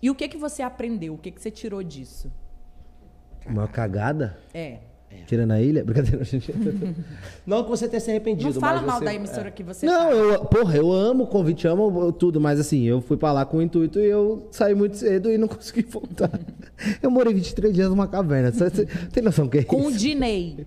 [0.00, 1.14] E o que que você aprendeu?
[1.14, 2.32] O que que você tirou disso?
[3.46, 4.38] Uma cagada?
[4.52, 4.78] É.
[5.26, 5.82] Tirando a ilha?
[5.84, 6.52] Brincadeira, gente.
[7.46, 9.84] não que você tenha se arrependido, Não fala mas mal você- da emissora que você
[9.86, 10.10] Não, tá.
[10.12, 13.56] eu, porra, eu amo o convite, amo tudo, mas assim, eu fui pra lá com
[13.58, 16.30] o intuito e eu saí muito cedo e não consegui voltar.
[17.02, 18.52] Eu morei 23 dias numa caverna.
[18.52, 19.98] Você, você tem noção do que é Com o isso?
[19.98, 20.66] Dinei.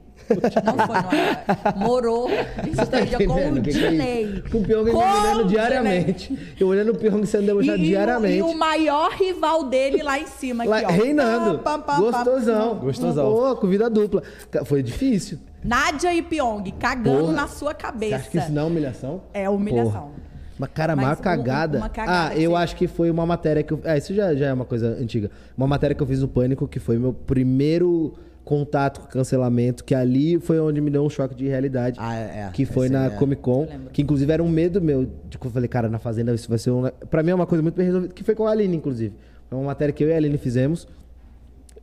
[0.65, 1.75] Não foi, não é?
[1.75, 2.29] Morou.
[2.29, 4.43] Você tá esteja com o é Dinei.
[4.51, 6.53] Com o Pyong me olhando diariamente.
[6.59, 8.37] Eu olhando o Pyong sendo debochado diariamente.
[8.37, 10.63] e o maior rival dele lá em cima.
[10.65, 10.89] Lá, aqui, ó.
[10.89, 11.59] reinando.
[11.59, 12.75] Pá, pá, pá, Gostosão.
[12.75, 13.31] Gostosão.
[13.33, 14.21] Pô, com vida dupla.
[14.65, 15.39] Foi difícil.
[15.63, 17.33] Nádia e Pyong cagando Porra.
[17.33, 18.15] na sua Você cabeça.
[18.15, 19.21] acha que isso não é humilhação?
[19.33, 19.91] É humilhação.
[19.91, 20.29] Porra.
[20.57, 21.77] Mas, cara, a Mas maior um- cagada.
[21.77, 23.79] uma cagada ah, eu você- acho que foi uma matéria que eu.
[23.85, 25.31] Ah, isso já, já é uma coisa antiga.
[25.57, 28.13] Uma matéria que eu fiz no Pânico, que foi meu primeiro
[28.49, 31.99] contato com cancelamento, que ali foi onde me deu um choque de realidade.
[32.01, 32.49] Ah, é, é.
[32.51, 33.09] Que foi Esse na é.
[33.11, 33.67] Comic Con.
[33.93, 35.07] Que inclusive era um medo meu.
[35.29, 36.89] De que eu falei, cara, na Fazenda isso vai ser um.
[37.11, 38.11] Pra mim é uma coisa muito bem resolvida.
[38.11, 39.13] Que foi com a Aline, inclusive.
[39.51, 40.87] É uma matéria que eu e a Aline fizemos.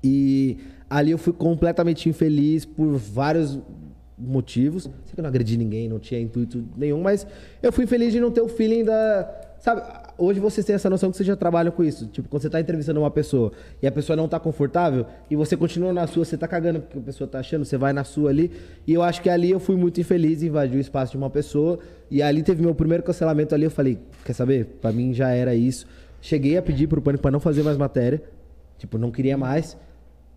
[0.03, 0.59] E
[0.91, 3.61] ali eu fui completamente infeliz por vários
[4.19, 4.83] motivos.
[5.05, 7.25] Sei que eu não agredi ninguém, não tinha intuito nenhum, mas
[7.63, 9.31] eu fui infeliz de não ter o feeling da.
[9.61, 9.83] Sabe,
[10.19, 12.07] hoje vocês têm essa noção que vocês já trabalham com isso.
[12.07, 13.53] Tipo, quando você tá entrevistando uma pessoa
[13.83, 16.99] e a pessoa não tá confortável e você continua na sua, você tá cagando porque
[16.99, 18.51] a pessoa tá achando, você vai na sua ali.
[18.87, 21.79] E eu acho que ali eu fui muito infeliz, invadi o espaço de uma pessoa.
[22.11, 23.65] E ali teve meu primeiro cancelamento ali.
[23.65, 24.67] Eu falei, quer saber?
[24.81, 25.87] Pra mim já era isso.
[26.21, 28.23] Cheguei a pedir pro Pânico pra não fazer mais matéria.
[28.79, 29.77] Tipo, não queria mais.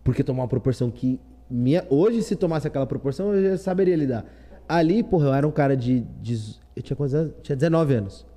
[0.03, 1.19] Porque tomou uma proporção que.
[1.49, 4.25] Minha, hoje, se tomasse aquela proporção, eu já saberia lidar.
[4.67, 6.01] Ali, porra, eu era um cara de.
[6.21, 7.33] de eu tinha quantos anos?
[7.41, 8.28] Tinha 19 anos.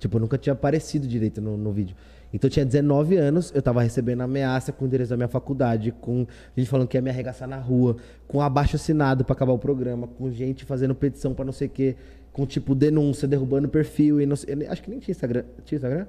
[0.00, 1.94] Tipo, nunca tinha aparecido direito no, no vídeo.
[2.32, 5.92] Então eu tinha 19 anos, eu tava recebendo ameaça com o endereço da minha faculdade,
[5.92, 6.26] com
[6.56, 7.96] gente falando que ia me arregaçar na rua,
[8.26, 11.70] com abaixo assinado pra acabar o programa, com gente fazendo petição pra não sei o
[11.70, 11.96] quê,
[12.32, 15.44] com tipo denúncia, derrubando perfil e não sei, acho que nem tinha Instagram.
[15.64, 16.06] Tinha Instagram?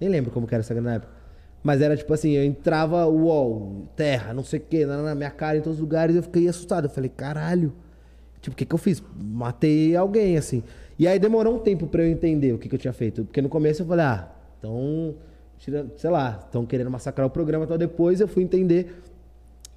[0.00, 1.12] Nem lembro como que era Instagram na época.
[1.62, 5.30] Mas era tipo assim, eu entrava UOL, terra, não sei o quê, na, na minha
[5.30, 6.86] cara em todos os lugares, eu fiquei assustado.
[6.86, 7.72] Eu falei, caralho.
[8.40, 9.02] Tipo, o que que eu fiz?
[9.14, 10.64] Matei alguém, assim.
[11.00, 13.24] E aí demorou um tempo pra eu entender o que que eu tinha feito.
[13.24, 14.28] Porque no começo eu falei, ah,
[14.58, 15.14] então,
[15.96, 17.64] sei lá, estão querendo massacrar o programa.
[17.64, 19.00] Então depois eu fui entender.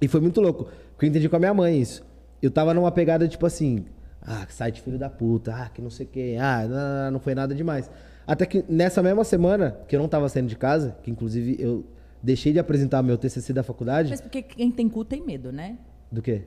[0.02, 0.68] E foi muito louco.
[0.90, 2.04] Porque eu entendi com a minha mãe isso.
[2.42, 3.86] Eu tava numa pegada tipo assim,
[4.20, 7.10] ah, que site filho da puta, ah, que não sei o quê, ah, não, não,
[7.12, 7.90] não foi nada demais.
[8.26, 11.86] Até que nessa mesma semana, que eu não tava saindo de casa, que inclusive eu
[12.22, 14.10] deixei de apresentar meu TCC da faculdade.
[14.10, 15.78] Mas porque quem tem cu tem medo, né?
[16.12, 16.42] Do quê?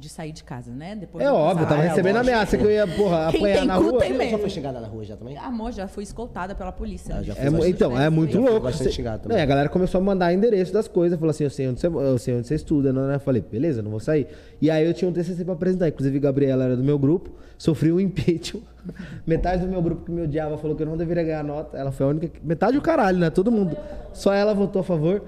[0.00, 0.96] De sair de casa, né?
[0.96, 2.30] Depois É óbvio, eu tava é recebendo lógico.
[2.34, 3.98] ameaça que eu ia, porra, Quem apanhar tem na cu rua.
[4.00, 4.30] tem medo.
[4.30, 5.36] já foi xingada na rua já também?
[5.36, 7.16] Amor, já fui escoltada pela polícia.
[7.16, 8.60] Ah, já É, Bastante então, é muito louco.
[8.60, 9.36] bastante Não, também.
[9.36, 11.18] e a galera começou a mandar endereço das coisas.
[11.18, 13.16] Falou assim, eu sei onde você, eu sei onde você estuda, né?
[13.16, 14.26] Eu falei, beleza, não vou sair.
[14.60, 15.88] E aí eu tinha um TCC pra apresentar.
[15.88, 17.30] Inclusive, a Gabriela era do meu grupo.
[17.58, 18.62] Sofri um impeachment.
[19.26, 21.76] Metade do meu grupo que me odiava falou que eu não deveria ganhar nota.
[21.76, 22.30] Ela foi a única...
[22.42, 23.28] Metade do caralho, né?
[23.28, 23.76] Todo mundo.
[24.14, 25.22] Só ela votou a favor.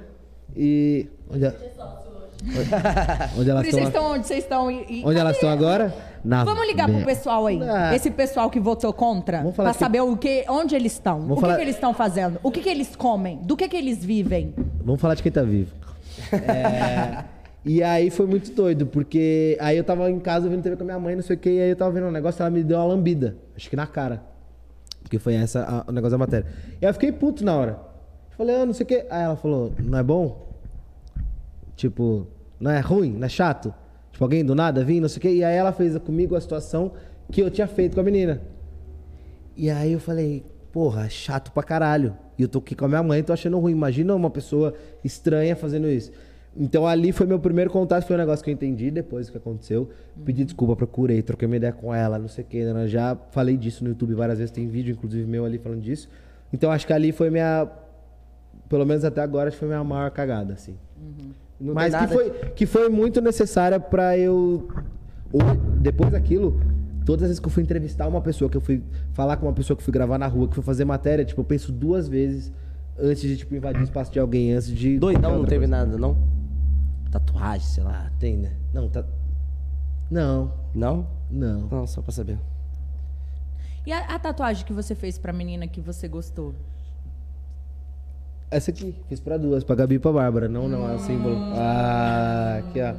[0.57, 1.09] E...
[1.31, 1.55] Onde, a-
[3.39, 4.13] onde elas Por isso vocês estão...
[4.13, 4.71] onde vocês estão.
[4.71, 5.95] E, e- Onde elas estão agora?
[6.25, 7.61] Na Vamos ligar pro pessoal aí.
[7.63, 7.95] Ah.
[7.95, 9.39] Esse pessoal que votou contra.
[9.39, 11.19] Vamos falar pra que- saber o que, onde eles estão.
[11.19, 12.39] O Vamos que, falar- que eles estão fazendo.
[12.43, 13.39] O que, que eles comem.
[13.43, 14.55] Do que, que eles vivem.
[14.85, 15.73] Vamos falar de quem tá vivo.
[16.33, 17.25] É,
[17.65, 20.87] e aí foi muito doido, porque aí eu tava em casa vendo TV com a
[20.87, 22.63] minha mãe, não sei o que, e aí eu tava vendo um negócio, ela me
[22.63, 24.21] deu uma lambida, acho que na cara.
[25.03, 26.47] Porque foi essa a- o negócio da matéria.
[26.81, 27.79] E aí eu fiquei puto na hora.
[28.37, 28.95] Falei, ah, não sei o que.
[29.11, 30.52] Aí ela falou, não é bom?
[31.83, 32.29] Tipo,
[32.61, 33.75] não é ruim, não é chato?
[34.13, 35.29] Tipo, alguém do nada vir, não sei o que.
[35.29, 36.93] E aí ela fez comigo a situação
[37.29, 38.41] que eu tinha feito com a menina.
[39.57, 42.17] E aí eu falei, porra, chato pra caralho.
[42.39, 43.73] E eu tô aqui com a minha mãe, tô achando ruim.
[43.73, 46.13] Imagina uma pessoa estranha fazendo isso.
[46.57, 49.39] Então ali foi meu primeiro contato, foi um negócio que eu entendi depois do que
[49.39, 49.91] aconteceu.
[50.25, 52.65] Pedi desculpa, procurei, troquei uma ideia com ela, não sei o que.
[52.65, 52.87] Né?
[52.87, 56.09] Já falei disso no YouTube várias vezes, tem vídeo, inclusive, meu ali falando disso.
[56.53, 57.69] Então acho que ali foi minha.
[58.69, 60.77] Pelo menos até agora, acho que foi minha maior cagada, assim.
[61.63, 64.69] Não Mas que foi, que foi muito necessária pra eu.
[65.81, 66.61] Depois daquilo,
[67.07, 68.83] todas as vezes que eu fui entrevistar uma pessoa, que eu fui
[69.13, 71.45] falar com uma pessoa que fui gravar na rua, que fui fazer matéria, tipo, eu
[71.45, 72.53] penso duas vezes
[72.99, 74.99] antes de, tipo, invadir o espaço de alguém, antes de.
[74.99, 75.71] Doidão, não teve coisa.
[75.71, 76.17] nada, não?
[77.13, 78.11] Tatuagem, sei lá.
[78.19, 78.53] Tem, né?
[78.73, 79.05] Não, tá.
[80.11, 81.07] Não, Não?
[81.31, 81.69] não.
[81.71, 82.39] Não, só pra saber.
[83.87, 86.55] E a, a tatuagem que você fez pra menina que você gostou?
[88.53, 90.47] Essa aqui, fiz pra duas, pra Gabi e pra Bárbara.
[90.47, 91.37] Não, não, é o símbolo.
[91.55, 92.95] Ah, aqui, ó.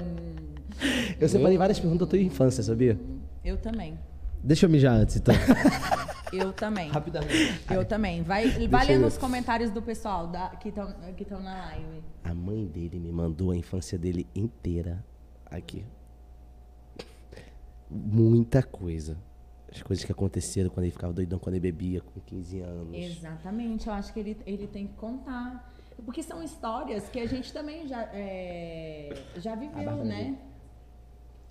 [1.22, 3.00] Eu separei várias perguntas da tua infância, sabia?
[3.46, 4.00] Eu também.
[4.44, 5.36] Deixa eu mijar antes, então.
[6.34, 6.90] Eu também.
[6.90, 7.62] Rapidamente.
[7.70, 8.24] Eu também.
[8.24, 12.04] Vai, vai lendo os comentários do pessoal da, que estão na live.
[12.24, 15.06] A mãe dele me mandou a infância dele inteira
[15.46, 15.86] aqui.
[17.88, 19.16] Muita coisa.
[19.74, 22.96] As coisas que aconteceram quando ele ficava doidão, quando ele bebia com 15 anos.
[22.96, 25.74] Exatamente, eu acho que ele, ele tem que contar.
[26.06, 30.38] Porque são histórias que a gente também já, é, já viveu, né?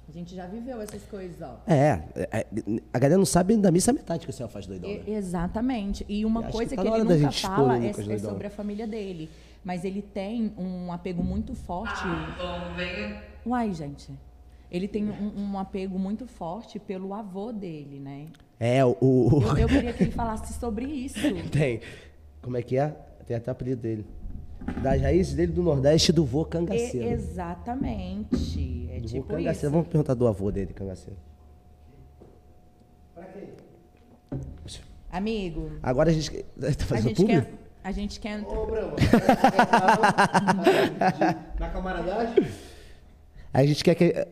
[0.08, 1.58] A gente já viveu essas coisas, ó.
[1.66, 2.46] É, é,
[2.92, 5.02] a galera não sabe da missa metade que o céu faz doidão, né?
[5.06, 6.04] E- exatamente.
[6.08, 8.86] E uma coisa que que, tá na ele nunca fala é, é sobre a família
[8.86, 9.30] dele.
[9.64, 12.02] Mas ele tem um apego muito forte.
[13.46, 14.10] Uai, gente.
[14.72, 18.26] Ele tem um, um apego muito forte pelo avô dele, né?
[18.58, 18.96] É, o.
[19.00, 21.18] o- Eu, eu queria que ele falasse sobre isso.
[21.52, 21.80] Tem.
[22.40, 22.88] Como é que é?
[23.26, 24.06] Tem até o apelido dele.
[24.82, 27.06] Das raízes dele do Nordeste do vô E- cangaceiro.
[27.08, 28.88] exatamente.
[28.90, 29.52] É do tipo cangaceiro.
[29.52, 29.70] isso.
[29.70, 31.18] Vamos perguntar do avô dele, cangaceiro.
[35.10, 36.30] Amigo, Agora a gente.
[36.58, 37.42] Tá a fazendo gente público?
[37.46, 37.52] quer.
[37.84, 38.40] A gente quer.
[41.58, 42.46] Na camaradagem?
[43.52, 44.26] A gente quer que.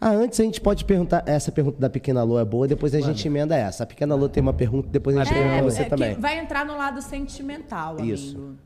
[0.00, 1.24] Ah, antes a gente pode perguntar.
[1.26, 3.82] Essa pergunta da Pequena Lô é boa, depois a gente emenda essa.
[3.82, 6.14] A Pequena Lô tem uma pergunta, depois a gente É, pergunta você é também.
[6.14, 8.36] vai entrar no lado sentimental, Isso.
[8.36, 8.56] amigo.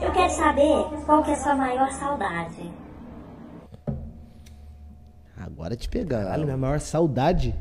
[0.00, 2.72] Eu quero saber qual que é a sua maior saudade.
[5.36, 6.22] Agora te pegando.
[6.24, 7.54] Caralho, minha maior saudade.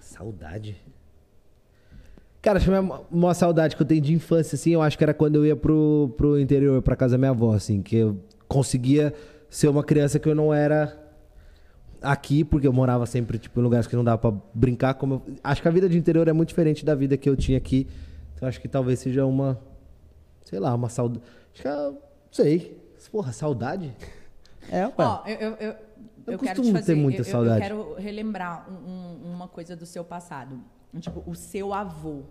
[0.00, 0.76] Saudade?
[2.48, 4.96] Cara, acho que a minha maior saudade que eu tenho de infância, assim, eu acho
[4.96, 7.94] que era quando eu ia pro, pro interior, pra casa da minha avó, assim, que
[7.94, 8.18] eu
[8.48, 9.12] conseguia
[9.50, 10.98] ser uma criança que eu não era
[12.00, 14.94] aqui, porque eu morava sempre, tipo, em lugares que não dava pra brincar.
[14.94, 17.36] Como eu- Acho que a vida de interior é muito diferente da vida que eu
[17.36, 17.86] tinha aqui.
[18.34, 19.60] Então acho que talvez seja uma,
[20.42, 21.20] sei lá, uma saudade.
[21.52, 21.98] Acho que é, não
[22.32, 22.80] sei.
[23.12, 23.94] Porra, saudade?
[24.72, 24.92] É, ué.
[24.98, 25.76] Ó, eu, eu, eu, Eu
[26.32, 26.94] eu quero te costumo ter fazer.
[26.94, 27.56] muita eu- eu- saudade.
[27.70, 28.90] Eu, quero relembrar um-
[29.28, 30.58] um- uma coisa do seu passado.
[30.98, 32.22] Tipo, o seu avô,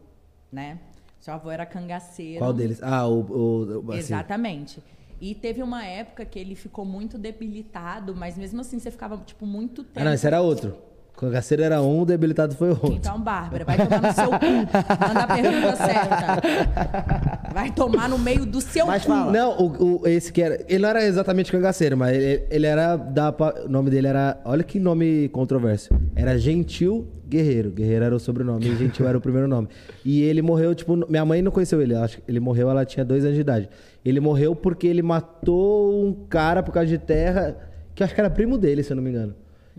[0.51, 0.77] né?
[1.19, 2.39] Seu avô era cangaceiro.
[2.39, 2.79] Qual deles?
[2.81, 3.19] Ah, o.
[3.21, 4.81] o, o assim, Exatamente.
[5.19, 9.45] E teve uma época que ele ficou muito debilitado, mas mesmo assim você ficava, tipo,
[9.47, 9.99] muito tempo.
[9.99, 10.77] Ah, não, esse era outro.
[11.17, 12.93] Cangaceiro era um, o debilitado foi outro.
[12.93, 15.07] Então, Bárbara, vai tomar no seu cu.
[15.07, 17.51] Manda a pergunta certa.
[17.51, 19.09] Vai tomar no meio do seu Mas cu.
[19.09, 19.31] fala.
[19.31, 20.63] Não, o, o- esse que era.
[20.69, 22.95] Ele não era exatamente cangaceiro, mas ele, ele era.
[22.95, 23.33] Da,
[23.65, 24.39] o nome dele era.
[24.45, 25.89] Olha que nome controverso.
[26.15, 27.71] Era Gentil Guerreiro.
[27.71, 29.67] Guerreiro era o sobrenome e Gentil era o primeiro nome.
[30.05, 30.95] E ele morreu, tipo.
[31.09, 31.93] Minha mãe não conheceu ele.
[31.95, 33.69] Acho que ele morreu, ela tinha dois anos de idade.
[34.05, 37.57] Ele morreu porque ele matou um cara por causa de terra,
[37.93, 39.35] que eu acho que era primo dele, se eu não me engano.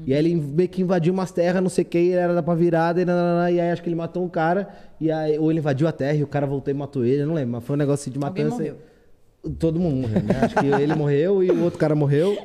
[0.07, 2.43] E aí ele meio que invadiu umas terras, não sei o que, ele era da
[2.43, 3.05] pra virada, e,
[3.55, 4.69] e aí acho que ele matou um cara,
[5.01, 7.27] e aí, ou ele invadiu a terra e o cara voltou e matou ele, eu
[7.27, 8.63] não lembro, mas foi um negócio de Alguém matança.
[8.63, 8.77] morreu.
[9.59, 10.41] Todo mundo morreu, né?
[10.43, 12.37] Acho que ele morreu e o outro cara morreu.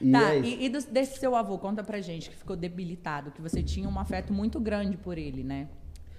[0.00, 3.30] E Tá, é e, e do- desse seu avô, conta pra gente, que ficou debilitado,
[3.30, 5.68] que você tinha um afeto muito grande por ele, né?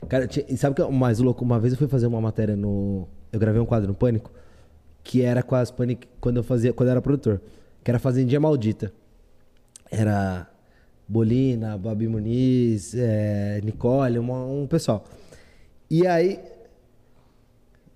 [0.07, 0.27] Cara,
[0.57, 1.43] sabe o que é o mais louco?
[1.43, 3.07] Uma vez eu fui fazer uma matéria no.
[3.31, 4.31] Eu gravei um quadro no Pânico,
[5.03, 6.03] que era com as Pânico.
[6.19, 6.73] Quando eu fazia.
[6.73, 7.41] Quando eu era produtor.
[7.83, 8.91] Que era Fazendinha Maldita.
[9.89, 10.47] Era
[11.07, 15.03] Bolina, Babi Muniz, é, Nicole, uma- um pessoal.
[15.89, 16.39] E aí.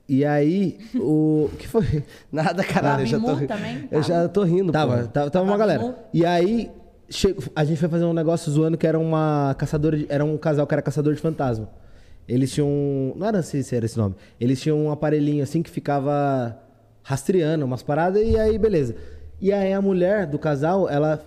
[0.07, 1.49] E aí, o.
[1.51, 2.03] O que foi?
[2.31, 3.01] Nada, caralho.
[3.03, 3.87] Eu já tô, também?
[3.91, 5.07] eu já tô rindo, Tava, pô.
[5.07, 5.95] tava, tava uma galera.
[6.13, 6.71] E aí,
[7.09, 10.37] che- a gente foi fazer um negócio zoando que era uma caçadora de, Era um
[10.37, 11.69] casal que era caçador de fantasma.
[12.27, 12.67] Eles tinham.
[13.15, 14.15] Não era assim se era esse nome.
[14.39, 16.57] Eles tinham um aparelhinho assim que ficava
[17.03, 18.95] rastreando umas paradas e aí, beleza.
[19.41, 21.19] E aí a mulher do casal, ela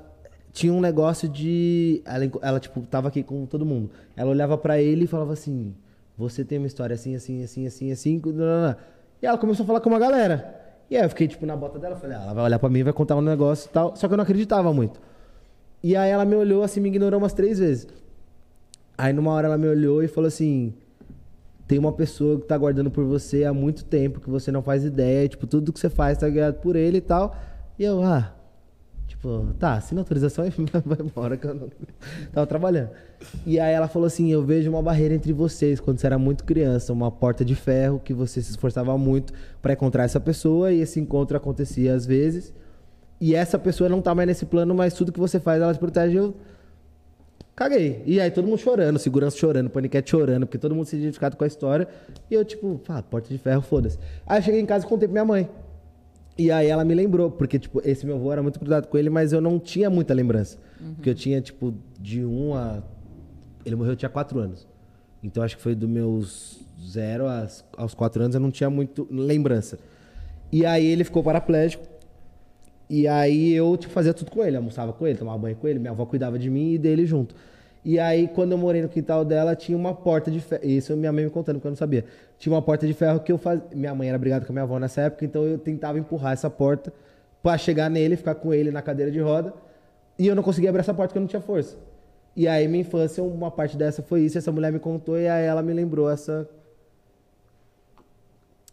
[0.52, 2.02] tinha um negócio de.
[2.04, 3.90] Ela, ela tipo, tava aqui com todo mundo.
[4.16, 5.74] Ela olhava pra ele e falava assim:
[6.18, 8.20] Você tem uma história assim, assim, assim, assim, assim.
[8.24, 8.76] nananã."
[9.22, 10.54] E ela começou a falar com uma galera.
[10.90, 12.82] E aí eu fiquei, tipo, na bota dela, falei, ah, ela vai olhar pra mim
[12.82, 13.94] vai contar um negócio e tal.
[13.94, 15.00] Só que eu não acreditava muito.
[15.82, 17.86] E aí ela me olhou assim, me ignorou umas três vezes.
[18.96, 20.74] Aí numa hora ela me olhou e falou assim:
[21.68, 24.84] tem uma pessoa que tá guardando por você há muito tempo, que você não faz
[24.84, 27.36] ideia, tipo, tudo que você faz tá guiado por ele e tal.
[27.78, 28.34] E eu, ah,
[29.18, 30.50] tipo, tá, assina autorização e
[30.86, 31.68] vai embora que eu não
[32.32, 32.90] tava trabalhando.
[33.44, 36.44] E aí ela falou assim: eu vejo uma barreira entre vocês quando você era muito
[36.44, 40.80] criança, uma porta de ferro que você se esforçava muito pra encontrar essa pessoa e
[40.80, 42.54] esse encontro acontecia às vezes.
[43.20, 45.80] E essa pessoa não tá mais nesse plano, mas tudo que você faz ela te
[45.80, 46.16] protege.
[46.16, 46.36] Eu
[47.56, 48.04] caguei.
[48.06, 51.42] E aí todo mundo chorando, segurança chorando, paniquete chorando, porque todo mundo se identificado com
[51.42, 51.88] a história.
[52.30, 53.98] E eu, tipo, ah, porta de ferro, foda-se.
[54.24, 55.50] Aí eu cheguei em casa e contei pra minha mãe.
[56.38, 59.10] E aí ela me lembrou, porque, tipo, esse meu avô era muito grudado com ele,
[59.10, 60.56] mas eu não tinha muita lembrança.
[60.94, 62.80] Porque eu tinha, tipo, de um a.
[63.66, 64.66] Ele morreu, eu tinha quatro anos.
[65.22, 69.06] Então acho que foi dos meus zero às- aos quatro anos, eu não tinha muito
[69.10, 69.78] lembrança.
[70.52, 71.84] E aí ele ficou paraplégico.
[72.88, 74.56] E aí eu, tipo, fazia tudo com ele.
[74.56, 75.78] Almoçava com ele, tomava banho com ele.
[75.80, 77.34] Minha avó cuidava de mim e dele junto.
[77.84, 80.64] E aí, quando eu morei no quintal dela, tinha uma porta de ferro.
[80.64, 82.04] Isso minha mãe me contando, porque eu não sabia.
[82.38, 83.64] Tinha uma porta de ferro que eu fazia.
[83.74, 86.50] Minha mãe era brigada com a minha avó nessa época, então eu tentava empurrar essa
[86.50, 86.92] porta
[87.42, 89.54] pra chegar nele, ficar com ele na cadeira de roda.
[90.18, 91.76] E eu não conseguia abrir essa porta porque eu não tinha força.
[92.34, 94.36] E aí, minha infância, uma parte dessa foi isso.
[94.38, 96.48] Essa mulher me contou e aí ela me lembrou essa.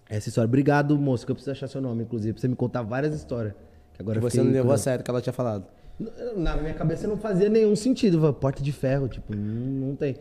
[0.10, 0.48] Essa história.
[0.48, 3.54] Obrigado, moço, que eu preciso achar seu nome, inclusive, pra você me contar várias histórias.
[3.94, 5.66] Que agora eu Você não levou a sério o que ela tinha falado.
[6.36, 8.20] Na minha cabeça não fazia nenhum sentido.
[8.20, 10.18] Falei, Porta de ferro, tipo, não, não tem.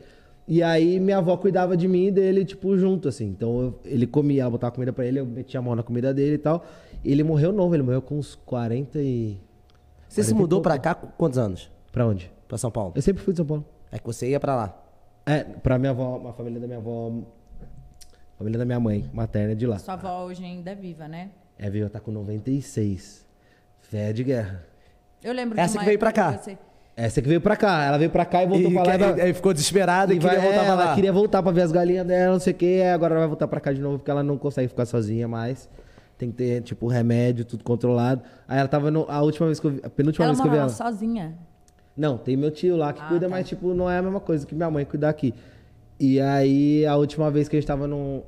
[0.47, 3.27] E aí minha avó cuidava de mim e dele, tipo, junto, assim.
[3.27, 6.12] Então eu- ele comia, ela botava comida pra ele, eu metia a mão na comida
[6.14, 6.64] dele e tal.
[7.05, 9.39] Ele morreu novo, ele morreu com uns 40 e.
[10.09, 11.70] Você se 40 e mudou pra cá com quantos anos?
[11.91, 12.31] Pra onde?
[12.47, 12.93] Pra São Paulo?
[12.95, 13.64] Eu sempre fui de São Paulo.
[13.91, 14.81] É que você ia pra lá.
[15.27, 17.11] É, pra minha avó, a família da minha avó.
[18.35, 19.79] A família da minha mãe, materna é de lá.
[19.79, 21.31] Sua avó hoje ainda é viva, né?
[21.59, 23.25] É, viu, tá com 96.
[23.81, 24.62] Fé de guerra.
[25.25, 26.33] Eu lembro Essa que veio pra cá.
[26.33, 26.57] você-
[26.97, 27.83] Essa que veio pra cá.
[27.85, 28.95] Ela veio pra cá e voltou E, pra lá.
[28.95, 30.95] e vai- aí ficou desesperada e, E queria vai- voltar é, pra ela lá.
[30.95, 32.81] queria voltar pra ver as galinhas dela, não sei o quê.
[32.85, 35.27] aí Agora ela vai voltar pra cá de novo porque ela não consegue ficar sozinha
[35.27, 35.68] mais.
[36.16, 38.22] Tem que ter, tipo, remédio, tudo controlado.
[38.47, 40.47] Aí ela tava no, a última vez que eu vi, a penúltima Ela vez que
[40.47, 40.68] eu vi ela.
[40.68, 41.35] sozinha.
[41.97, 43.31] Não, tem meu tio lá que Ah, cuida, tá.
[43.31, 45.35] mas, tipo, não é a mesma coisa que minha mãe cuidar aqui.
[45.99, 48.20] E aí, a última vez que a gente tava num.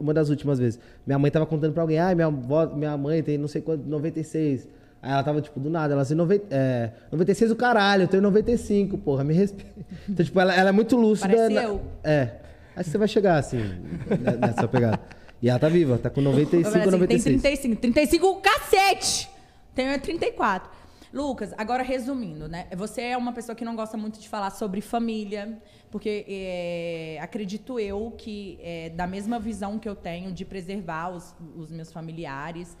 [0.00, 0.78] Uma das últimas vezes.
[1.06, 3.86] Minha mãe tava contando pra alguém, ah, minha, avó, minha mãe tem não sei quanto,
[3.86, 4.68] 96.
[5.02, 8.22] Aí ela tava, tipo, do nada, ela assim, 90, é, 96 o caralho, eu tenho
[8.22, 9.80] 95, porra, me respeita.
[10.08, 11.28] Então, tipo, ela, ela é muito lúcida.
[11.28, 11.80] Parece na- eu.
[12.04, 12.28] É.
[12.76, 15.00] Aí você vai chegar, assim, ne- nessa pegada.
[15.42, 17.40] E ela tá viva, tá com 95 Eu assim, tem 96.
[17.42, 17.76] 35.
[17.80, 19.30] 35 cacete!
[19.74, 20.68] Tenho é 34.
[21.12, 22.68] Lucas, agora resumindo, né?
[22.76, 27.80] Você é uma pessoa que não gosta muito de falar sobre família, porque é, acredito
[27.80, 32.76] eu que é da mesma visão que eu tenho de preservar os, os meus familiares,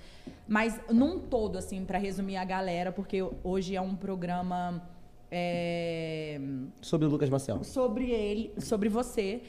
[0.46, 4.80] mas num todo, assim, para resumir a galera, porque hoje é um programa
[5.30, 6.40] é,
[6.80, 7.62] Sobre o Lucas Marcel.
[7.64, 9.42] sobre ele, sobre você.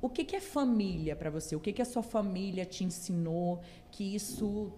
[0.00, 1.56] O que, que é família para você?
[1.56, 3.60] O que, que a sua família te ensinou?
[3.90, 4.72] Que isso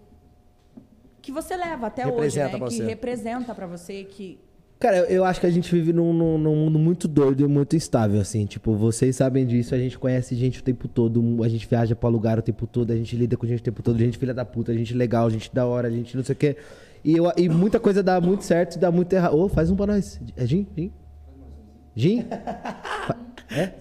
[1.23, 2.67] que você leva até Representa hoje, né?
[2.67, 2.83] Que você.
[2.85, 4.39] representa para você que
[4.79, 7.73] Cara, eu- acho que a gente vive num, num- num mundo muito doido e muito
[7.73, 8.45] instável, assim.
[8.45, 12.09] Tipo, vocês sabem disso, a gente conhece gente o tempo todo, a gente viaja pra
[12.09, 14.43] lugar o tempo todo, a gente lida com gente o tempo todo, gente filha da
[14.43, 16.57] puta, gente legal, gente da hora, gente não sei o quê.
[17.01, 19.37] E, eu- e muita coisa dá muito certo e dá muito errado.
[19.37, 20.19] Ô, faz um pra nós.
[20.35, 20.67] É gin?
[20.75, 20.91] Gin?
[21.95, 22.23] Gin?
[23.07, 23.15] Fa-
[23.55, 23.71] É?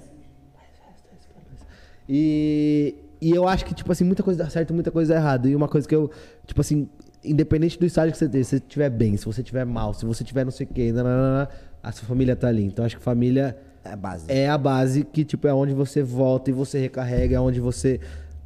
[2.08, 5.48] E, e eu acho que, tipo assim, muita coisa dá certo, muita coisa dá errado.
[5.48, 6.10] E uma coisa que eu,
[6.46, 6.88] tipo assim,
[7.24, 10.04] independente do estágio que você tem, se você estiver bem, se você estiver mal, se
[10.04, 11.48] você tiver não sei o quê, nananana,
[11.82, 12.64] a sua família tá ali.
[12.64, 14.24] Então acho que família É a base.
[14.28, 18.00] é a base que, tipo, é onde você volta e você recarrega, é onde você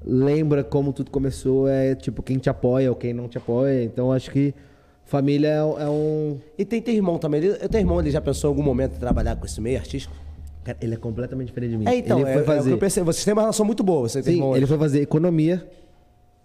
[0.05, 3.83] lembra como tudo começou, é tipo quem te apoia ou quem não te apoia.
[3.83, 4.55] Então acho que
[5.05, 6.39] família é, é um.
[6.59, 7.43] E tem teu irmão também.
[7.43, 10.15] Ele, teu irmão ele já pensou em algum momento em trabalhar com esse meio artístico?
[10.65, 11.87] Cara, ele é completamente diferente de mim.
[11.89, 12.73] É, então, ele é, foi é fazer.
[12.73, 13.03] eu pensei.
[13.03, 14.57] Vocês têm uma relação muito boa, você Sim, irmão.
[14.57, 15.65] ele foi fazer economia.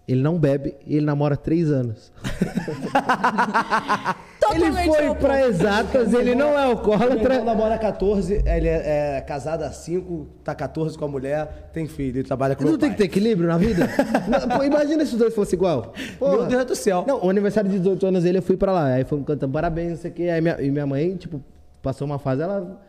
[0.06, 2.12] Ele não bebe e ele namora há três anos.
[4.52, 7.42] ele foi pra exatas, ele não é alcoólatra.
[7.42, 11.86] namora há 14, ele é, é casado há 5, tá 14 com a mulher, tem
[11.86, 12.90] filho, ele trabalha com Não tem pai.
[12.90, 13.88] que ter equilíbrio na vida?
[14.28, 15.92] Não, pô, imagina se os dois fossem igual.
[16.18, 16.38] Porra.
[16.38, 17.04] Meu Deus do céu.
[17.06, 18.86] Não, o aniversário de 18 anos dele, eu fui pra lá.
[18.86, 20.22] Aí fomos cantando parabéns, não sei o quê.
[20.24, 21.40] Aí minha, e minha mãe, tipo,
[21.80, 22.80] passou uma fase, ela...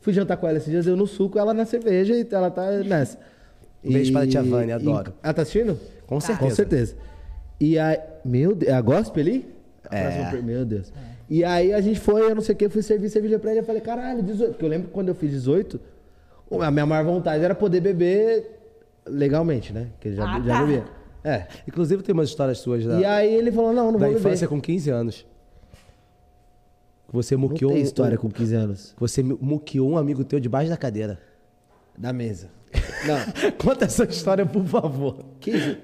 [0.00, 2.70] Fui jantar com ela esses dias, eu no suco, ela na cerveja e ela tá
[2.70, 3.18] nessa.
[3.84, 5.12] Um beijo pra tia Vânia, e- adoro.
[5.22, 5.78] Ela tá assistindo?
[6.10, 6.48] Com certeza.
[6.50, 6.96] Com certeza.
[7.58, 7.98] E aí...
[8.24, 9.48] Meu Deus, é a gospel ali?
[9.90, 10.42] É.
[10.42, 10.92] Meu Deus.
[11.28, 13.60] E aí a gente foi, eu não sei o que, fui servir cerveja pra ele.
[13.60, 14.50] Eu falei, caralho, 18.
[14.50, 15.80] Porque eu lembro que quando eu fiz 18,
[16.60, 18.58] a minha maior vontade era poder beber
[19.06, 19.86] legalmente, né?
[19.92, 20.60] Porque já, Ah, já tá.
[20.66, 20.84] bebia.
[21.22, 21.46] É.
[21.68, 24.18] Inclusive tem umas histórias suas da, E aí ele falou, não, não da vou beber.
[24.20, 25.26] infância com 15 anos.
[27.12, 28.94] Você Não muqueou tem um- história com 15 anos.
[28.98, 31.18] Você muqueou um amigo teu debaixo da cadeira.
[31.98, 32.48] Da mesa.
[33.06, 33.52] Não.
[33.58, 35.24] Conta essa história, por favor.
[35.40, 35.76] Que?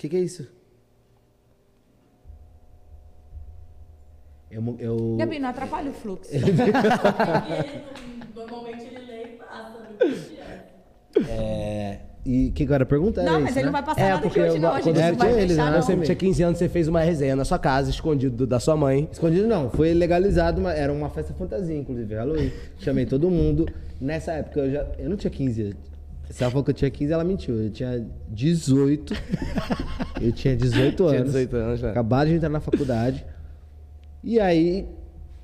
[0.00, 0.48] Que que é isso?
[4.50, 5.16] Eu, mu- eu...
[5.18, 6.30] Gabi, não atrapalha o fluxo.
[11.28, 11.98] É...
[12.24, 13.66] E que agora a pergunta era Não, isso, mas ele né?
[13.66, 14.70] não vai passar É, nada porque aqui hoje, eu- não.
[14.70, 15.76] A gente quando não eu vai ele, fechar, né?
[15.76, 15.82] não.
[15.82, 19.06] Você tinha 15 anos, você fez uma resenha na sua casa, escondido da sua mãe.
[19.12, 22.50] Escondido não, foi legalizado, mas era uma festa fantasia, inclusive, Halloween.
[22.78, 23.66] Chamei todo mundo.
[24.00, 24.86] Nessa época eu já.
[24.98, 25.76] Eu não tinha 15
[26.38, 27.56] ela falou que eu tinha 15, ela mentiu.
[27.56, 29.14] Eu tinha 18.
[30.20, 31.12] eu tinha 18 anos.
[31.12, 31.90] Tinha 18 anos, né?
[31.90, 33.24] Acabado de entrar na faculdade.
[34.22, 34.86] E aí,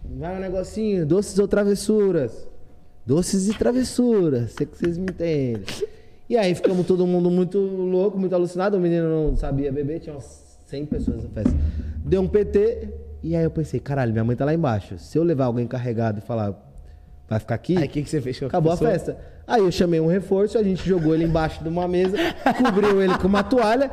[0.04, 2.48] vai um negocinho, doces ou travessuras.
[3.04, 5.62] Doces e travessuras, sei que vocês me entendem.
[6.28, 8.76] E aí ficamos todo mundo muito louco, muito alucinado.
[8.76, 11.56] O menino não sabia beber, tinha umas 100 pessoas na festa.
[12.04, 12.88] Deu um PT,
[13.22, 14.98] e aí eu pensei, caralho, minha mãe tá lá embaixo.
[14.98, 16.54] Se eu levar alguém carregado e falar,
[17.28, 17.76] vai ficar aqui?
[17.76, 18.40] Aí o que, que você fez?
[18.40, 19.16] com Acabou a festa.
[19.46, 22.16] Aí eu chamei um reforço, a gente jogou ele embaixo de uma mesa,
[22.64, 23.90] cobriu ele com uma toalha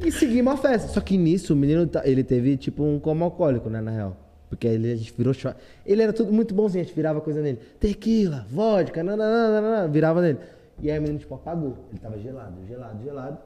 [0.00, 0.88] e seguimos a festa.
[0.88, 4.16] Só que nisso o menino, tá- ele teve tipo um coma alcoólico, né, na real.
[4.48, 5.56] Porque ele, a gente virou shot.
[5.84, 7.58] Ele era tudo muito bonzinho, a gente virava coisa nele.
[7.80, 10.38] Tequila, vodka, nananana, virava nele.
[10.80, 11.76] E aí o menino, tipo, apagou.
[11.90, 13.38] Ele tava gelado, gelado, gelado.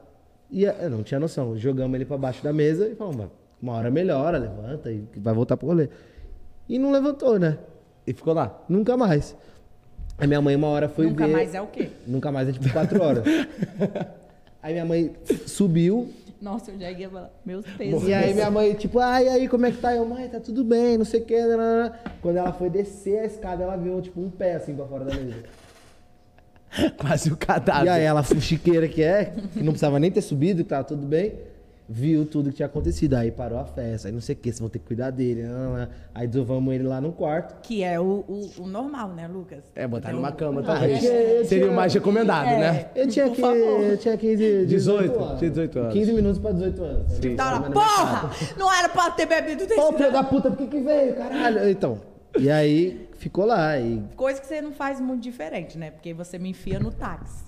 [0.51, 1.57] E eu não tinha noção.
[1.57, 3.31] Jogamos ele pra baixo da mesa e falamos, "Mano,
[3.61, 5.89] uma hora melhora, levanta e vai voltar pro rolê.
[6.69, 7.57] E não levantou, né?
[8.05, 8.61] E ficou lá.
[8.67, 9.35] Nunca mais.
[10.17, 11.33] Aí minha mãe uma hora foi Nunca ver...
[11.33, 11.89] mais é o quê?
[12.05, 13.23] Nunca mais é tipo quatro horas.
[14.61, 15.13] aí minha mãe
[15.45, 16.11] subiu.
[16.41, 18.07] Nossa, eu já ia falar, meus pesos.
[18.07, 19.95] E aí minha mãe, tipo, ai, aí, como é que tá?
[19.95, 21.35] Eu, mãe, tá tudo bem, não sei o que.
[22.21, 25.15] Quando ela foi descer a escada, ela viu, tipo, um pé assim pra fora da
[25.15, 25.43] mesa.
[26.97, 27.85] Quase o cadáver.
[27.85, 31.05] E aí ela, fuxiqueira que é, que não precisava nem ter subido, que tava tudo
[31.07, 31.33] bem,
[31.89, 33.13] viu tudo que tinha acontecido.
[33.13, 35.43] Aí parou a festa, aí não sei o que, vocês vão ter que cuidar dele.
[35.43, 35.89] nananana.
[36.13, 37.61] Aí desovamos ele lá no quarto.
[37.61, 39.63] Que é o, o, o normal, né, Lucas?
[39.75, 41.03] É, botar numa Então, cama, Ah, talvez.
[41.03, 42.59] eu Seria o mais recomendado, É.
[42.59, 42.89] né?
[42.95, 45.39] Eu tinha, que, eu tinha 15, 18, anos.
[45.39, 45.93] tinha 18 anos.
[45.93, 47.11] 15 minutos pra 18 anos.
[47.13, 47.35] Sim.
[47.35, 48.31] Tá lá, porra!
[48.57, 51.69] Não era pra ter bebido desse Ô, filho da puta, por que que veio, caralho?
[51.69, 52.01] Então,
[52.39, 53.79] e aí ficou lá.
[53.79, 55.91] E Coisa que você não faz muito diferente, né?
[55.91, 57.46] Porque você me enfia no táxi.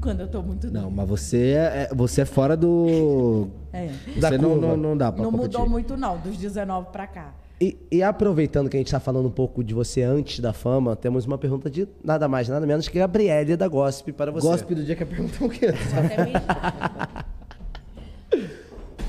[0.00, 3.48] Quando eu tô muito Não, mas você é, você é fora do.
[3.70, 3.90] É.
[4.18, 5.58] Você não, não, não dá pra Não competir.
[5.58, 7.34] mudou muito, não, dos 19 pra cá.
[7.60, 10.96] E, e aproveitando que a gente tá falando um pouco de você antes da fama,
[10.96, 14.46] temos uma pergunta de nada mais, nada menos que Gabriele da Gossip para você.
[14.46, 15.72] Gosto do dia que perguntou o quê?
[15.72, 17.24] Só até.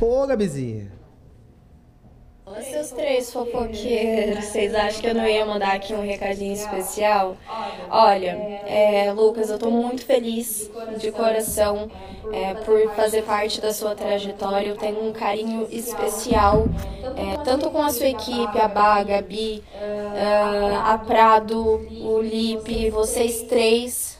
[0.06, 0.88] Ô, Gabizinha.
[2.58, 4.46] Seus três fofoqueiros.
[4.46, 7.38] Vocês acham que eu não ia mandar aqui um recadinho especial?
[7.90, 8.32] Olha,
[8.66, 11.90] é, Lucas, eu tô muito feliz de coração
[12.34, 14.68] é, por fazer parte da sua trajetória.
[14.68, 16.66] Eu tenho um carinho especial,
[17.16, 19.64] é, tanto com a sua equipe, a Bá, a Gabi,
[20.16, 24.19] ah, a Prado, o Lipe, vocês três.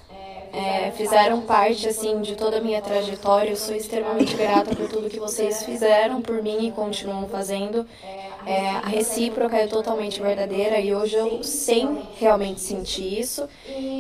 [0.60, 3.52] É, fizeram parte assim de toda a minha trajetória.
[3.52, 7.86] Eu sou extremamente grata por tudo que vocês fizeram por mim e continuam fazendo.
[8.50, 13.48] É, a recíproca é totalmente verdadeira e hoje eu sem realmente sentir isso.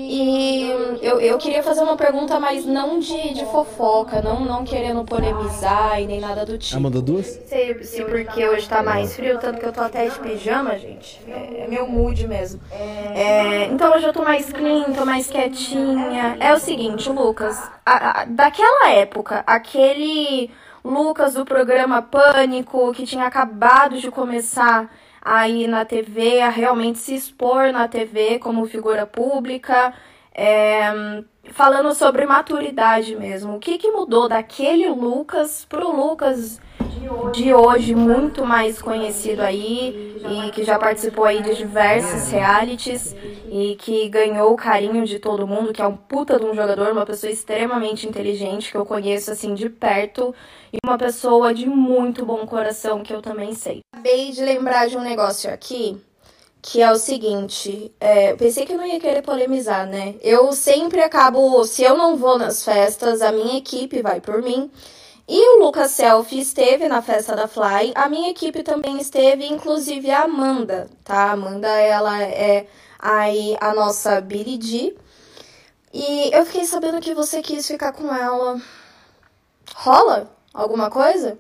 [0.07, 0.71] E
[1.01, 6.01] eu, eu queria fazer uma pergunta, mas não de, de fofoca, não, não querendo polemizar
[6.01, 6.77] e nem nada do tipo.
[6.77, 7.39] Ah, mandou duas?
[7.45, 11.21] Se, se porque hoje tá mais frio, tanto que eu tô até de pijama, gente.
[11.29, 12.59] É, é meu mood mesmo.
[13.13, 16.37] É, então hoje eu tô mais clean, tô mais quietinha.
[16.39, 20.51] É o seguinte, Lucas, a- a- daquela época, aquele
[20.89, 24.89] Lucas do programa Pânico, que tinha acabado de começar
[25.21, 29.93] a ir na TV, a realmente se expor na TV como figura pública.
[30.33, 30.91] É,
[31.51, 33.55] falando sobre maturidade mesmo.
[33.55, 36.59] O que, que mudou daquele Lucas pro Lucas
[37.31, 43.15] de hoje, muito mais conhecido aí e que já participou aí de diversos realities
[43.49, 46.91] e que ganhou o carinho de todo mundo, que é um puta de um jogador,
[46.91, 50.33] uma pessoa extremamente inteligente que eu conheço assim de perto
[50.73, 53.79] e uma pessoa de muito bom coração que eu também sei.
[53.93, 55.97] Acabei de lembrar de um negócio aqui
[56.61, 60.15] que é o seguinte, é, pensei que eu não ia querer polemizar, né?
[60.21, 64.69] Eu sempre acabo, se eu não vou nas festas, a minha equipe vai por mim.
[65.31, 70.09] E o Lucas Selfie esteve na festa da Fly, a minha equipe também esteve, inclusive
[70.09, 71.25] a Amanda, tá?
[71.25, 72.65] A Amanda, ela é
[72.97, 74.97] aí a nossa D.
[75.93, 78.59] E eu fiquei sabendo que você quis ficar com ela.
[79.75, 81.37] Rola alguma coisa?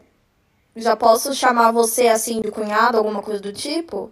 [0.75, 4.11] Já posso chamar você assim de cunhado, alguma coisa do tipo?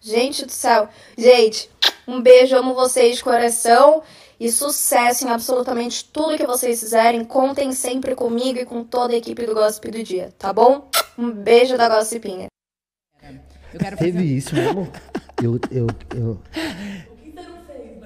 [0.00, 0.88] Gente do céu.
[1.16, 1.70] Gente,
[2.08, 4.02] um beijo, amo vocês de coração.
[4.44, 7.24] E sucesso em absolutamente tudo que vocês fizerem.
[7.24, 10.88] Contem sempre comigo e com toda a equipe do Gossip do Dia, tá bom?
[11.16, 12.46] Um beijo da Gossipinha.
[13.72, 14.12] Eu quero fazer...
[14.12, 14.88] Teve isso mesmo?
[15.42, 16.38] Eu, eu, eu,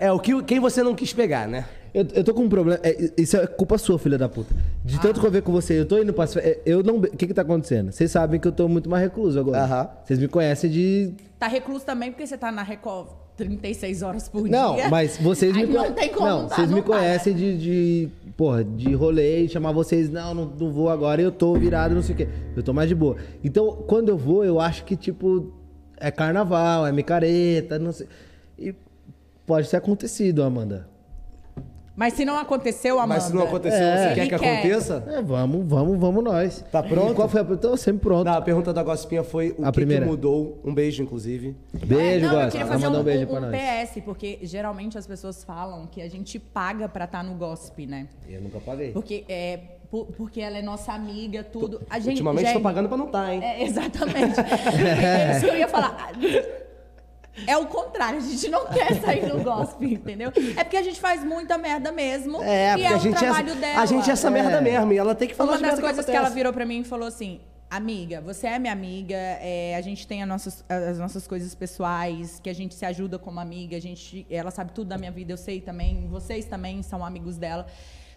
[0.00, 1.66] É, o que, quem você não quis pegar, né?
[1.92, 2.80] eu, eu tô com um problema.
[2.82, 4.54] é, isso é culpa sua, filha da puta.
[4.82, 5.00] De Ah.
[5.00, 6.24] tanto que eu ver com você, eu tô indo pra.
[6.36, 6.96] é, Eu não.
[6.96, 7.92] O que que tá acontecendo?
[7.92, 9.90] Vocês sabem que eu tô muito mais recluso agora.
[10.02, 11.14] Vocês me conhecem de.
[11.38, 14.88] Tá recluso também porque você tá na Record 36 horas por Não, dia.
[14.88, 16.86] mas vocês me não tem como Não, tá, vocês não me né?
[16.86, 18.08] conhecem de, de.
[18.36, 20.10] Porra, de rolê e chamar vocês.
[20.10, 22.28] Não, não, não vou agora, eu tô virado, não sei o quê.
[22.56, 23.16] Eu tô mais de boa.
[23.44, 25.52] Então, quando eu vou, eu acho que, tipo,
[25.98, 28.06] é carnaval, é micareta, não sei.
[28.58, 28.74] E
[29.46, 30.88] pode ter acontecido, Amanda.
[31.96, 33.14] Mas se não aconteceu, Amanda...
[33.14, 34.08] Mas se não aconteceu, É.
[34.10, 34.52] você quer que quer.
[34.58, 35.02] aconteça?
[35.08, 36.62] É, vamos, vamos, vamos nós.
[36.70, 37.12] Tá pronto?
[37.12, 37.68] E qual foi a pergunta?
[37.68, 38.26] Tô sempre pronto.
[38.26, 40.04] Não, a pergunta da Gospinha foi o A que, primeira.
[40.04, 40.60] que mudou.
[40.62, 41.56] Um beijo, inclusive.
[41.72, 43.50] Beijo, É, não, eu queria fazer mandar um, um beijo um- um.
[43.50, 48.08] PS, porque geralmente as pessoas falam que a gente paga pra estar no gospel, né?
[48.28, 48.90] Eu nunca paguei.
[48.92, 49.58] Porque, é,
[49.90, 51.80] por- porque ela é nossa amiga, tudo.
[51.88, 53.42] A gente, Ultimamente tô pagando pra não estar, hein?
[53.42, 54.38] É, exatamente.
[54.38, 56.12] é isso que eu ia falar.
[57.46, 60.32] É o contrário, a gente não quer sair no gospel, entendeu?
[60.56, 62.42] É porque a gente faz muita merda mesmo.
[62.42, 63.80] É, e porque é a o gente trabalho é, dela.
[63.82, 64.92] a gente é essa merda mesmo.
[64.92, 66.34] E ela tem que falar Uma as das coisas que, ela acontece.
[66.34, 70.22] virou pra mim e falou assim: Amiga, você é minha amiga, é, a gente tem
[70.22, 74.24] as nossas, as nossas coisas pessoais, que a gente se ajuda como amiga, a gente,
[74.30, 77.66] ela sabe tudo da minha vida, eu sei também, vocês também são amigos dela.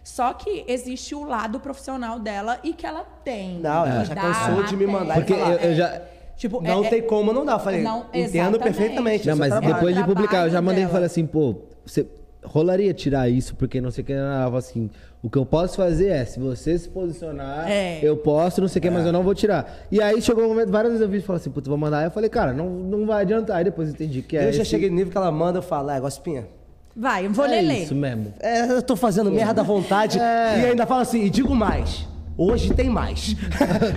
[0.04, 3.58] Só que existe o lado profissional dela e que ela tem.
[3.58, 5.52] Não, ela que já cansou de me mandar e Porque falar.
[5.52, 6.00] eu, eu já.
[6.40, 7.52] Tipo, Não é- tem é- como não dar.
[7.52, 8.62] Eu falei, Não, entendo exatamente.
[8.62, 9.26] perfeitamente.
[9.26, 9.74] Não, é mas trabalho.
[9.74, 10.92] depois de publicar, eu já mandei e dela.
[10.92, 11.54] falei assim, pô,
[11.84, 12.06] você
[12.42, 14.12] rolaria tirar isso, porque não sei o que.
[14.14, 14.88] Ela falou assim,
[15.22, 18.00] o que eu posso fazer é, se você se posicionar, É.
[18.02, 19.80] eu posso, não sei o que, mas eu não vou tirar.
[19.92, 21.98] E aí chegou um momento, várias vezes eu vi e falei assim, puta, vou mandar.
[21.98, 23.58] Aí eu falei, cara, não, não vai adiantar.
[23.58, 24.48] Aí depois eu entendi que é.
[24.48, 26.46] Eu já esse- cheguei no nível que ela manda, eu falo, ah, Gospinha,
[26.96, 27.82] Vai, eu vou é ler, ler.
[27.82, 28.32] isso mesmo.
[28.40, 30.18] é, eu tô fazendo merda à vontade.
[30.18, 30.60] É.
[30.62, 32.08] E ainda fala assim, e digo mais.
[32.36, 33.36] Hoje tem mais.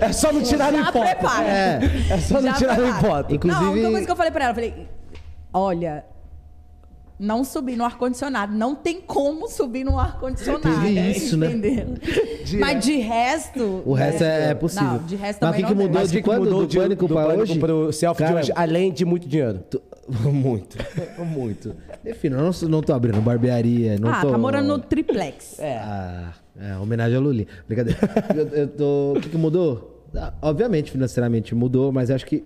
[0.00, 1.04] é só não tirar hipótese.
[1.04, 1.46] prepara.
[1.48, 1.80] É.
[2.10, 3.06] É só não Já tirar no prepara.
[3.06, 3.34] hipótese.
[3.36, 4.88] Inclusive- Não, a única coisa que eu falei pra ela, eu falei,
[5.52, 6.04] olha,
[7.18, 8.54] não subir no ar-condicionado.
[8.56, 10.62] Não tem como subir no ar-condicionado.
[10.82, 11.52] Teve isso, né?
[11.52, 11.94] entendeu?
[12.58, 13.82] Mas de resto.
[13.86, 14.88] O resto é, é possível.
[14.88, 16.38] Não, de resto Mas o que, que mudou Mas o de quando?
[16.44, 17.58] mudou do de- pânico do pânico hoje?
[17.58, 19.60] pro selfie de Cara, hoje, além de muito dinheiro?
[19.70, 19.80] tô-
[20.30, 20.76] Muito.
[21.24, 21.74] muito.
[22.04, 24.30] Enfim, eu não, não tô abrindo barbearia, não ah, tô...
[24.32, 25.58] tá morando no triplex.
[25.58, 25.78] É.
[25.78, 27.48] Ah, é, homenagem ao Luli.
[27.66, 27.98] Brincadeira.
[28.36, 29.14] eu, eu tô.
[29.16, 30.04] O que, que mudou?
[30.14, 32.44] Ah, obviamente, financeiramente mudou, mas acho que.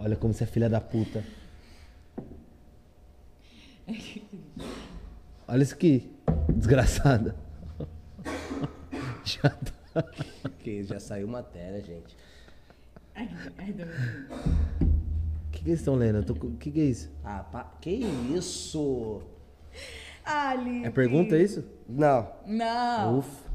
[0.00, 1.22] Olha como você é filha da puta.
[5.46, 6.10] Olha isso aqui.
[6.48, 7.34] Desgraçada.
[9.24, 10.02] Já tá.
[10.42, 12.16] Porque já saiu matéria, gente.
[14.80, 16.34] O que, que eles estão lendo?
[16.34, 17.10] Com- O que, que é isso?
[17.24, 19.20] Ah, pá, que isso?
[20.24, 20.84] Ali.
[20.84, 21.64] É pergunta isso?
[21.88, 22.28] Não.
[22.46, 23.18] Não.
[23.18, 23.50] Ufa.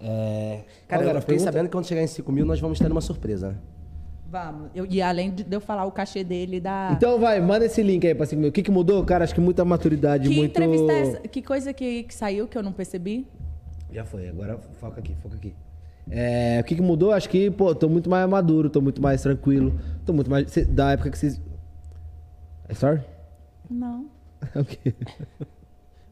[0.00, 0.64] É...
[0.88, 1.52] Cara, Qual eu fiquei pergunta?
[1.52, 3.58] sabendo que quando chegar em 5 mil, nós vamos ter uma surpresa, né?
[4.32, 4.70] Vamos.
[4.74, 6.92] Eu- e além de eu falar o cachê dele da.
[6.96, 8.48] Então vai, manda esse link aí pra 5 mil.
[8.48, 9.04] O que, que mudou?
[9.04, 10.50] Cara, acho que muita maturidade, que muito.
[10.52, 11.18] entrevista é essa?
[11.28, 13.26] Que coisa que, que saiu que eu não percebi?
[13.92, 15.54] Já foi, agora foca aqui, foca aqui.
[16.10, 17.12] É, o que, que mudou?
[17.12, 19.78] Acho que, pô, tô muito mais maduro, tô muito mais tranquilo.
[20.06, 20.50] Tô muito mais.
[20.50, 21.38] cê- da época que vocês.
[22.70, 23.02] É sorry?
[23.68, 24.06] Não.
[24.56, 24.94] o quê?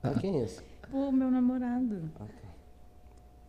[0.03, 0.61] Ah, quem é esse?
[0.93, 2.03] O meu namorado.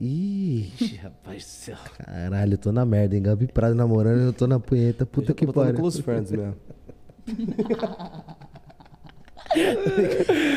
[0.04, 0.72] Ih,
[1.04, 1.78] Rapaz do céu.
[2.04, 3.22] caralho, eu tô na merda, hein?
[3.22, 5.06] Gabi Prado namorando, eu tô na punheta.
[5.06, 5.76] Puta que pariu.
[5.76, 6.56] close friends mesmo.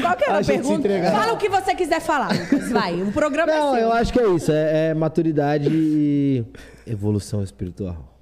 [0.01, 0.89] Qual que era A a, se pergunta?
[1.11, 2.71] Fala o que você quiser falar, Lucas.
[2.71, 3.03] Vai.
[3.03, 3.89] O programa Não, é seu.
[3.89, 4.51] eu acho que é isso.
[4.51, 6.45] É, é maturidade e
[6.87, 8.17] evolução espiritual.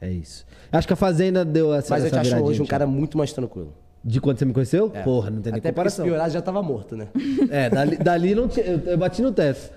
[0.00, 0.44] É isso.
[0.72, 3.16] Acho que a Fazenda deu essa Mas eu essa te acho hoje um cara muito
[3.16, 3.72] mais tranquilo.
[4.04, 4.90] De quando você me conheceu?
[4.92, 5.02] É.
[5.02, 6.04] Porra, não tem nem Até comparação.
[6.04, 7.06] piorar já tava morto, né?
[7.48, 8.66] É, dali, dali não tinha.
[8.66, 9.70] Eu, eu bati no teto.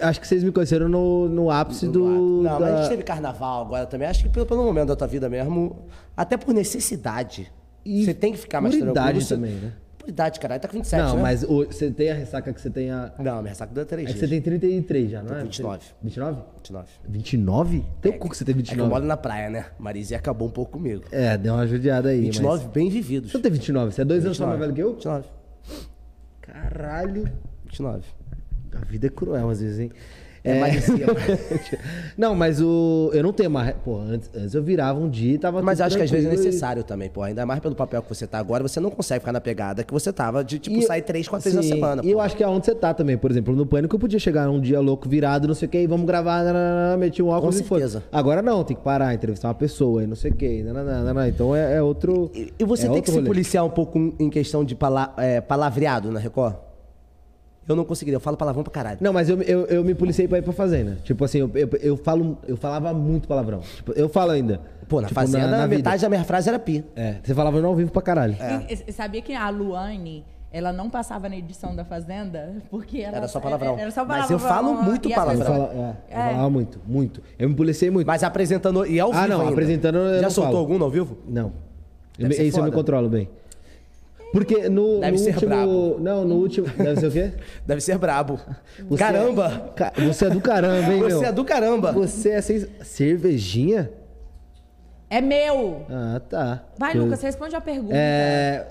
[0.00, 2.42] Acho que vocês me conheceram no, no ápice do.
[2.42, 4.06] Não, mas a da- gente teve carnaval agora também.
[4.08, 5.86] Acho que pelo, pelo momento da tua vida mesmo,
[6.16, 7.50] até por necessidade.
[7.84, 9.06] E você tem que ficar mais por tranquilo.
[9.06, 9.72] idade Você- também, né?
[9.96, 10.60] Por idade, caralho.
[10.60, 11.22] Tá com 27, Não, né?
[11.22, 13.12] mas o- você tem a ressaca que você tem a.
[13.18, 14.28] Não, minha ressaca deu 3 É que dias.
[14.28, 15.38] você tem 33 já, não é?
[15.38, 15.84] com 29.
[16.02, 16.38] 29?
[16.56, 16.88] 29.
[17.08, 17.84] 29?
[18.02, 18.90] Tem o cu que você tem É que eu 29?
[18.90, 19.66] moro na praia, né?
[19.78, 21.04] Marizia acabou um pouco comigo.
[21.10, 22.20] É, deu uma judiada aí.
[22.20, 22.72] 29 Mas...
[22.72, 23.30] bem vividos.
[23.30, 23.92] Você não tem 29?
[23.92, 24.74] Você é dois anos só mais 29.
[24.74, 24.94] velho que eu?
[24.94, 25.28] 29.
[26.40, 27.30] Caralho.
[27.64, 28.04] 29.
[28.74, 29.90] A vida é cruel às vezes, hein?
[30.42, 31.06] É, parecia.
[32.16, 33.10] não, mas o.
[33.12, 33.74] Eu não tenho mais.
[33.84, 35.60] Pô, antes, antes eu virava um dia e tava.
[35.60, 37.22] Mas acho que às vezes é e- necessário também, pô.
[37.22, 39.92] Ainda mais pelo papel que você tá agora, você não consegue ficar na pegada que
[39.92, 42.00] você tava de, tipo, E- sair três, quatro vezes na semana.
[42.02, 42.12] E pô.
[42.12, 43.18] eu acho que é onde você tá também.
[43.18, 45.76] Por exemplo, no Pânico eu podia chegar um dia louco, virado, não sei o que,
[45.78, 47.80] e vamos gravar, nananana, meti um óculos Com e foi.
[47.80, 48.02] certeza.
[48.10, 50.64] Agora não, tem que parar, entrevistar uma pessoa e não sei o que.
[51.28, 52.30] Então é, é outro.
[52.34, 53.26] E, e você é tem que se rolê.
[53.28, 56.54] policiar um pouco em questão de pala é, palavreado na Record?
[57.70, 58.98] Eu não conseguiria, eu falo palavrão pra caralho.
[59.00, 60.98] Não, mas eu, eu, eu me policiei pra ir pra fazenda.
[61.04, 63.60] Tipo assim, eu, eu, eu falo, eu falava muito palavrão.
[63.60, 64.60] Tipo, eu falo ainda.
[64.88, 65.76] Pô, na Tipo, fazenda, na vida.
[65.76, 66.84] metade da minha frase era pi.
[66.96, 68.36] É, você falava no ao vivo pra caralho.
[68.68, 72.56] E- e- Sabia que a Luane, ela não passava na edição da Fazenda?
[72.72, 73.78] Porque ela, Era só palavrão.
[73.78, 74.36] Era só Mas palavrão.
[74.36, 75.32] eu falo muito palavrão.
[75.34, 76.30] Eu, pessoas- fala- é, eu É.
[76.32, 77.22] falava muito, muito.
[77.38, 78.06] Eu me policiei muito.
[78.08, 78.84] Mas apresentando.
[78.84, 79.52] E ao Ah, vivo não, ainda.
[79.52, 80.58] apresentando eu Já não soltou falo.
[80.64, 81.18] algum no ao vivo?
[81.28, 81.52] Não.
[82.18, 83.28] Eu Deve me- ser isso eu me controlo bem.
[84.32, 85.48] Porque no, Deve no ser último.
[85.48, 85.96] brabo.
[86.00, 86.68] Não, no último.
[86.68, 87.32] Deve ser o quê?
[87.66, 88.38] Deve ser brabo.
[88.88, 89.46] Você Caramba!
[89.46, 91.18] É, Ca- você é do caramba, hein, meu?
[91.18, 91.92] Você é do caramba.
[91.92, 92.66] Você é sem...
[92.82, 93.90] cervejinha?
[95.08, 95.84] É meu!
[95.90, 96.62] Ah, tá.
[96.78, 97.92] Vai, Eu- Lucas, responde a pergunta.
[97.96, 98.66] É.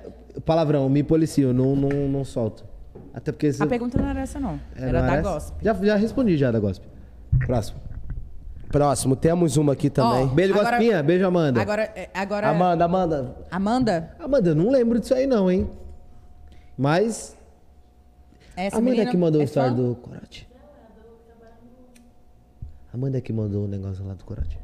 [0.45, 2.63] Palavrão, me policio, não, não, não solto.
[3.13, 3.51] Até porque.
[3.59, 4.59] A pergunta não era essa, não.
[4.75, 5.29] É, era não da essa?
[5.33, 5.57] Gospel.
[5.61, 6.83] Já, já respondi já da Gosp.
[7.45, 7.79] Próximo.
[8.69, 10.25] Próximo, temos uma aqui também.
[10.25, 11.01] Ó, Beijo, Agora- Gospinha.
[11.03, 11.59] Beijo, Amanda.
[11.59, 12.49] Agora, é, agora...
[12.49, 13.35] Amanda, Amanda.
[13.49, 14.15] Amanda?
[14.19, 15.69] Amanda, eu não lembro disso aí, não, hein?
[16.77, 17.35] Mas.
[18.55, 20.47] Essa Amanda que mandou é o story do Corote.
[22.93, 24.59] Amanda que mandou o negócio lá do Corote.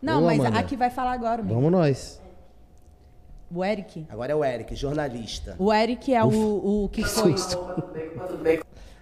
[0.00, 0.58] Não, Ô, mas Amanda.
[0.58, 1.54] aqui vai falar agora, amigo.
[1.54, 2.20] Vamos nós.
[3.54, 4.06] O Eric.
[4.08, 5.54] Agora é o Eric, jornalista.
[5.58, 7.34] O Eric é o, o que foi...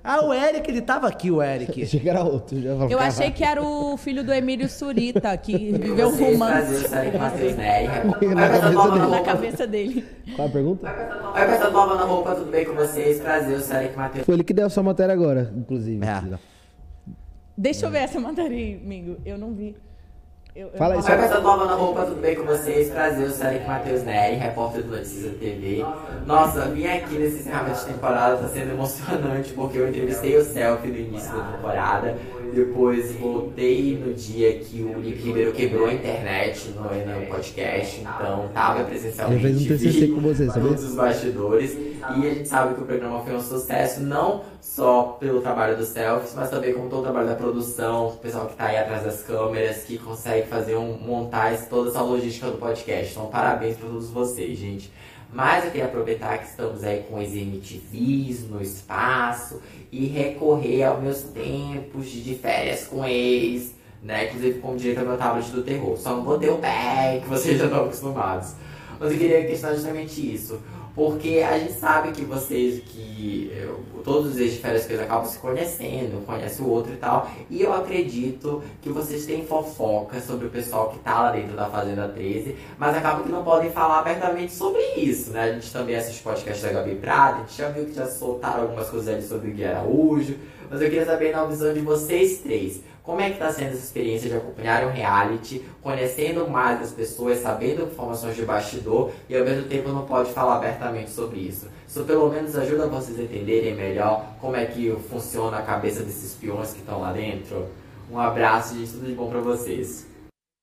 [0.03, 1.83] Ah, o Eric, ele tava aqui, o Eric.
[1.85, 2.61] Achei que era outro.
[2.61, 7.57] Já Eu achei que era o filho do Emílio Surita, que viveu um romance Matheus
[7.57, 7.89] Neri.
[8.35, 9.11] Na cabeça dele.
[9.11, 10.05] na cabeça dele.
[10.35, 10.87] Qual a pergunta?
[11.35, 13.21] Oi, pessoal, nova na roupa, tudo bem com vocês?
[13.21, 14.25] Prazer, sou Eric Matheus.
[14.25, 16.05] Foi ele que deu a sua matéria agora, inclusive.
[16.05, 16.39] É.
[17.57, 19.19] Deixa eu ver essa matéria, amigo.
[19.25, 19.77] Eu não vi.
[20.55, 22.91] Eu, eu Fala isso Oi, pessoal, nova na roupa, tudo bem com vocês?
[22.91, 25.85] Prazer, eu sou Eric Matheus Neri, repórter do Notícia TV.
[26.27, 30.89] Nossa, vim aqui nesse encerramento de temporada, tá sendo emocionante, porque eu entrevistei o Selfie
[30.89, 32.19] no início da temporada.
[32.53, 38.51] Depois voltei no dia que o Lipe Ribeiro quebrou a internet no, no podcast, então
[38.53, 39.47] tava presencialmente.
[39.47, 40.63] Ele fez um TCC com você, sabia?
[40.63, 41.79] todos os bastidores.
[42.17, 44.43] E a gente sabe que o programa foi um sucesso, não
[44.81, 48.47] só pelo trabalho dos selfies, mas também com todo o trabalho da produção, o pessoal
[48.47, 52.57] que tá aí atrás das câmeras, que consegue fazer um, montar toda essa logística do
[52.57, 53.13] podcast.
[53.13, 54.91] Então, parabéns pra todos vocês, gente.
[55.31, 59.61] Mas eu queria aproveitar que estamos aí com os MTVs no espaço
[59.93, 64.29] e recorrer aos meus tempos de férias com eles, né?
[64.29, 65.99] Inclusive como direito ao meu tablet do terror.
[65.99, 68.55] Só não botei o pé, que vocês já estão acostumados.
[68.99, 70.59] Mas eu queria questionar justamente isso.
[70.95, 73.53] Porque a gente sabe que vocês, que
[74.03, 77.31] todos os dias de férias que eles acabam se conhecendo, conhece o outro e tal.
[77.49, 81.67] E eu acredito que vocês têm fofoca sobre o pessoal que tá lá dentro da
[81.67, 85.51] Fazenda 13, mas acabam que não podem falar abertamente sobre isso, né?
[85.51, 88.63] A gente também assiste podcast da Gabi Prada, a gente já viu que já soltaram
[88.63, 90.37] algumas coisas ali sobre o Gui Araújo.
[90.71, 92.81] Mas eu queria saber na visão de vocês três.
[93.03, 97.39] Como é que tá sendo essa experiência de acompanhar um reality, conhecendo mais as pessoas,
[97.39, 101.69] sabendo informações de bastidor e ao mesmo tempo não pode falar abertamente sobre isso?
[101.89, 106.35] Isso pelo menos ajuda vocês a entenderem melhor como é que funciona a cabeça desses
[106.35, 107.69] peões que estão lá dentro?
[108.11, 110.07] Um abraço, gente, tudo de bom pra vocês.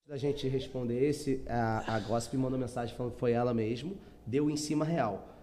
[0.08, 4.50] da gente responder esse, a, a Gossip mandou mensagem falando que foi ela mesmo, deu
[4.50, 5.37] em cima real.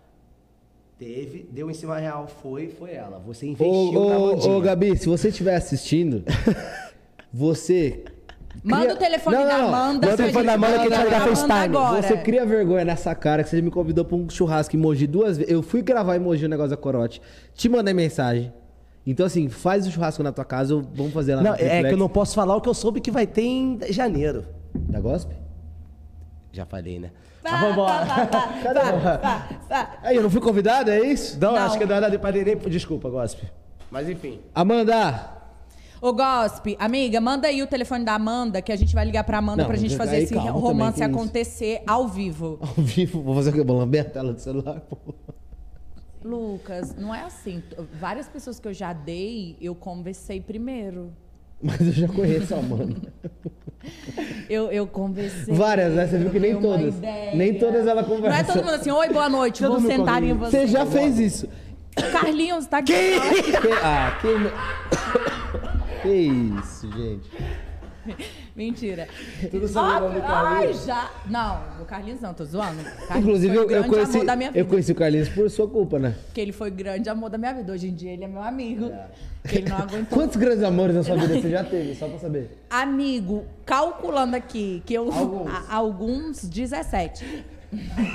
[0.99, 3.19] Teve, deu em cima real, foi, foi ela.
[3.27, 3.69] Você investiu
[4.01, 4.53] Ô, na ô, Mandinha.
[4.57, 6.23] ô, Gabi, se você estiver assistindo,
[7.33, 8.05] você.
[8.63, 9.77] Manda cria- o telefone Não, da não, Amanda.
[10.07, 12.03] manda o telefone da Amanda que a gente vai manda FaceTime.
[12.03, 15.53] Você cria vergonha nessa cara que você me convidou pra um churrasco emoji duas vezes.
[15.53, 17.21] Eu fui gravar emoji o negócio da corote,
[17.55, 18.53] te mandei mensagem.
[19.07, 21.93] Então, assim, faz o churrasco na tua casa, vamos fazer lá Não, no é que
[21.93, 24.47] eu não posso falar o que eu soube que vai ter em janeiro.
[24.75, 25.35] Da Gospe?
[26.53, 27.11] Já falei, né?
[27.45, 28.05] Mas vá,
[29.19, 29.49] vá.
[30.03, 31.39] Aí, eu não fui convidado, é isso?
[31.39, 31.59] Não, Não.
[31.63, 32.57] acho que não era pra nem.
[32.57, 33.47] Desculpa, Gossip.
[33.91, 34.41] Mas enfim.
[34.55, 35.33] Amanda!
[36.01, 39.39] Ô, Gospe, amiga, manda aí o telefone da Amanda, que a gente vai ligar pra
[39.39, 41.25] Amanda Não, pra gente fazer aí esse calma romance também, que isso?
[41.25, 42.59] acontecer ao vivo.
[42.77, 43.63] Ao vivo, vou fazer o quê?
[43.63, 44.81] Vou lamber a tela do celular?
[44.81, 44.99] pô.
[46.23, 47.61] Lucas, não é assim.
[47.61, 51.11] T- Várias pessoas que eu já dei, eu conversei primeiro.
[51.65, 53.01] Mas eu já conheço a Amanda.
[54.51, 55.55] Eu, eu conversei.
[55.55, 56.07] Várias, né?
[56.07, 56.95] Você viu que nem todas.
[56.97, 57.35] ideia.
[57.35, 58.29] Nem todas ela conversa.
[58.31, 60.51] Não é todo mundo assim, oi, boa noite, Já vou sentar em você.
[60.59, 61.49] Você já fez isso.
[62.13, 62.93] Carlinhos, tá aqui.
[62.93, 66.03] Que- ah, que...
[66.03, 67.31] que isso, gente.
[68.55, 69.09] Mentira.
[69.51, 70.85] Tudo o nome do Ai, Carlinhos?
[70.85, 71.11] já.
[71.27, 72.83] Não, do Carlinhos não, tô zoando.
[72.85, 74.61] Carlinhos Inclusive, foi eu, o eu grande conheci, amor da minha vida.
[74.61, 76.15] eu conheci o Carlinhos por sua culpa, né?
[76.27, 77.73] Porque ele foi grande amor da minha vida.
[77.73, 78.93] Hoje em dia ele é meu amigo.
[79.49, 80.07] Que ele não aguentou.
[80.19, 81.95] Quantos grandes amores na sua vida você já teve?
[81.95, 82.59] Só pra saber.
[82.71, 85.09] Amigo, calculando aqui, que eu.
[85.49, 87.45] a- alguns 17.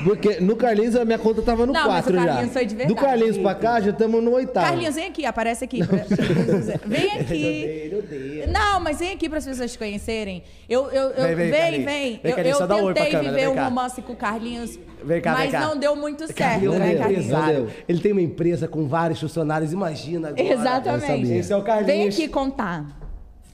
[0.04, 2.26] Porque no Carlinhos a minha conta tava no Não, mas 4 o já.
[2.26, 2.96] Carlinhos foi de verdade.
[2.96, 4.66] Do Carlinhos pra cá já estamos no oitavo.
[4.66, 5.86] Carlinhos, vem aqui, aparece aqui.
[5.86, 5.98] pra-
[6.86, 7.44] vem aqui.
[7.44, 8.48] Ele odeia.
[8.48, 10.44] Não, mas vem aqui para as pessoas te conhecerem.
[10.70, 11.86] Eu, eu, eu- Vem, vem, vem, Carlinhos.
[11.86, 12.20] vem.
[12.22, 15.22] Vem, Eu, Carlinhos, eu um tentei câmera, viver vem um romance com o Carlinhos, Vem
[15.22, 15.60] cá, vem mas cá.
[15.62, 17.28] não deu muito certo, Carlinhos né, é Carlinhos?
[17.28, 17.68] deu.
[17.88, 20.44] Ele tem uma empresa com vários funcionários, imagina agora.
[20.44, 21.32] Exatamente.
[21.34, 22.16] Esse é o Vem Carlinhos.
[22.16, 22.99] aqui contar.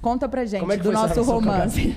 [0.06, 1.92] Conta pra gente é do nosso romance.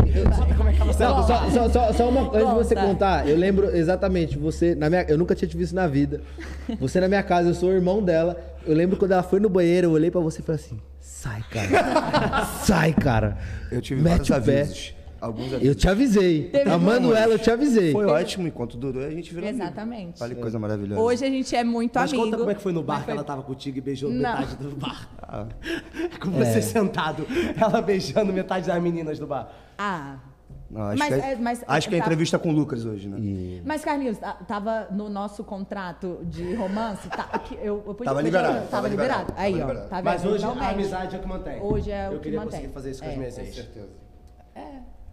[0.56, 2.86] Como é que Só, só, só, só, só uma antes de você Conta.
[2.86, 6.22] contar, eu lembro exatamente, você, na minha, eu nunca tinha te visto na vida.
[6.80, 8.34] Você na minha casa, eu sou o irmão dela.
[8.64, 11.44] Eu lembro quando ela foi no banheiro, eu olhei pra você e falei assim: sai,
[11.50, 12.46] cara.
[12.64, 13.36] sai, cara.
[13.70, 14.94] Eu tive Mete vários avisos.
[15.20, 16.48] Alguns Eu te avisei.
[16.50, 17.18] Teve Amando muitos.
[17.22, 17.90] ela, eu te avisei.
[17.92, 19.64] Foi ótimo, enquanto durou a gente virou amigo.
[19.64, 20.22] Exatamente.
[20.22, 21.00] Olha que coisa maravilhosa.
[21.00, 22.24] Hoje a gente é muito Mas amigo.
[22.24, 24.16] conta como é que foi no bar Mas que ela tava contigo e beijou Não.
[24.18, 25.08] metade do bar.
[25.20, 25.46] Ah,
[26.22, 27.26] Com você sentado,
[27.60, 29.50] ela beijando metade das meninas do bar.
[29.76, 30.18] Ah.
[30.70, 32.84] não, acho Mas, que é, é, mas, acho que é tá- entrevista com o Lucas
[32.84, 33.60] hoje, né?
[33.64, 37.08] Mas, Carlinhos, tava no nosso contrato de romance.
[37.08, 37.28] Tá,
[37.60, 39.20] eu, eu podia, Tava podia- liberado, Tava, tava liberado.
[39.30, 39.68] liberado, Aí, tava ó.
[39.68, 39.88] liberado.
[39.90, 40.02] Tá?
[40.02, 41.60] Mas hoje a amizade é o que mantém.
[41.60, 42.52] Hoje é o Eu que queria mantém.
[42.60, 43.12] conseguir fazer isso com É.
[43.12, 43.54] as minhas Com ex.
[43.56, 43.88] certeza.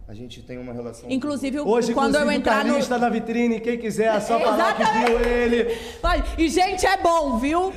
[0.08, 1.10] A gente tem uma relação.
[1.10, 2.62] Inclusive, o- Hoje, quando eu inclusive, entrar o no.
[2.74, 5.76] Carlinhos na vitrine, quem quiser, é só falar que viu ele.
[6.00, 7.72] Olha, e gente, é bom, viu?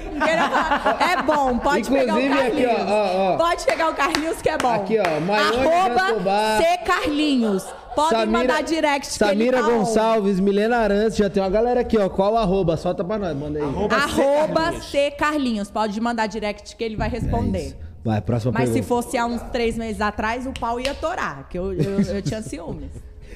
[0.99, 2.91] É bom, pode pegar o Inclusive, aqui, Carlinhos.
[2.91, 3.37] ó, ó, ó.
[3.37, 4.69] Pode pegar o Carlinhos que é bom.
[4.73, 6.57] Aqui, ó, Maione Arroba.
[6.61, 7.65] C Carlinhos.
[7.95, 9.79] Podem mandar direct que ele Samira tá on.
[9.79, 12.07] Gonçalves, Milena Arantes, já tem uma galera aqui, ó.
[12.09, 12.77] Qual o arroba?
[12.77, 13.65] Solta pra nós, manda aí.
[13.91, 15.71] Arroba C Carlinhos.
[15.71, 17.75] Pode mandar direct que ele vai responder.
[18.03, 18.87] Vai, próxima Mas se pergunta.
[18.87, 22.41] fosse há uns três meses atrás, o pau ia torar, que eu, eu, eu tinha
[22.41, 22.91] ciúmes.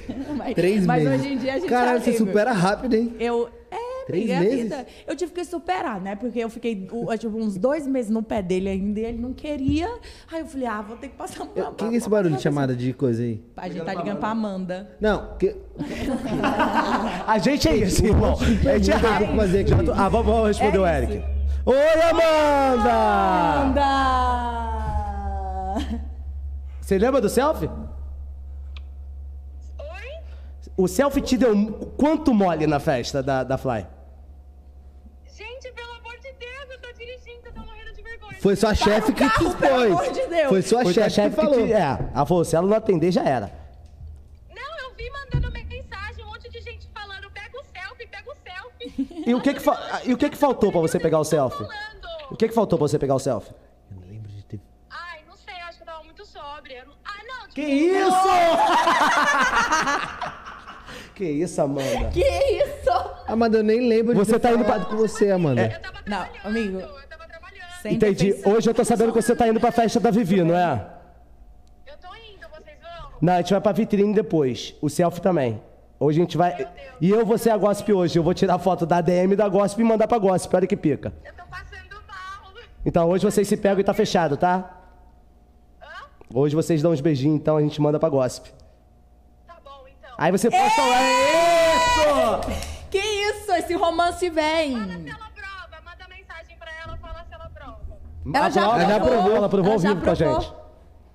[0.36, 1.20] Mas, Três mas meses.
[1.20, 3.14] hoje em dia a gente Caralho, é você supera rápido, hein?
[3.18, 3.48] Eu.
[3.70, 4.62] É, Três meses?
[4.64, 4.86] vida.
[5.06, 6.14] Eu tive que superar, né?
[6.14, 6.86] Porque eu fiquei
[7.18, 9.88] tipo, uns dois meses no pé dele ainda e ele não queria.
[10.30, 11.70] Aí eu falei, ah, vou ter que passar uma.
[11.70, 13.42] O que é esse barulho de chamada de coisa aí?
[13.56, 14.90] A gente tá ligando pra Amanda.
[15.00, 15.56] Não, que...
[17.26, 18.36] A gente é isso, irmão.
[18.38, 19.92] A gente é eu rápido.
[19.96, 21.12] Ah, vamos, responder É o isso.
[21.12, 21.33] Eric.
[21.66, 22.92] Oi, Amanda!
[23.62, 23.84] Amanda!
[26.80, 27.70] Você lembra do selfie?
[29.78, 30.10] Oi?
[30.76, 33.86] O selfie te deu quanto mole na festa da, da Fly?
[35.34, 38.38] Gente, pelo amor de Deus, eu tô dirigindo, eu tô morrendo de vergonha.
[38.42, 40.00] Foi sua chefe que te carro, pelo expôs.
[40.00, 40.48] amor de Deus.
[40.50, 41.66] Foi sua Foi chefe que chefe falou.
[41.66, 41.72] te...
[41.72, 43.50] É, ela falou, se ela não atender, já era.
[44.54, 48.34] Não, eu vi mandando mensagem, um monte de gente falando, pega o selfie, pega o
[48.34, 48.64] selfie.
[49.26, 51.58] E o que que, fa- e o que, que faltou pra você pegar o selfie?
[51.64, 52.04] Falando.
[52.30, 53.52] O que, que faltou pra você pegar o selfie?
[54.90, 56.78] Ai, não sei, eu acho que eu tava muito sóbria.
[56.80, 58.28] Eu não- Ah, não, tipo, Que isso?
[61.14, 62.10] que isso, Amanda?
[62.10, 62.90] Que isso?
[63.28, 65.62] Amanda, eu nem lembro de Você ter tá indo pra- com você, Amanda.
[65.62, 66.80] eu tava Não, trabalhando, amigo.
[66.80, 67.64] eu tava trabalhando.
[67.82, 68.26] Sem Entendi.
[68.32, 68.52] defensão.
[68.52, 70.86] Hoje eu tô sabendo que você tá indo pra festa da Vivi, não é?
[71.86, 73.10] Eu tô indo, vocês vão?
[73.20, 74.74] Não, a gente vai pra vitrine depois.
[74.80, 75.60] O selfie também.
[75.98, 76.68] Hoje a gente vai.
[77.00, 78.18] E eu vou ser a Gossip hoje.
[78.18, 80.54] Eu vou tirar foto da DM da Gossip e mandar pra Gossip.
[80.54, 81.12] Olha que pica.
[81.24, 82.52] Eu tô passando mal.
[82.84, 84.80] Então hoje vocês se pegam e tá fechado, tá?
[85.80, 85.86] Hã?
[86.34, 88.52] Hoje vocês dão uns beijinhos, então a gente manda pra Gossip.
[89.46, 90.14] Tá bom, então.
[90.18, 91.00] Aí você posta lá.
[91.02, 92.64] Isso!
[92.90, 93.52] Que isso?
[93.52, 94.72] Esse romance vem.
[94.76, 97.80] Manda se ela prova, manda mensagem pra ela, fala se ela prova.
[98.34, 98.80] Ela já aprovou.
[98.82, 100.52] Ela aprovou, ela aprovou ao já vivo com a gente.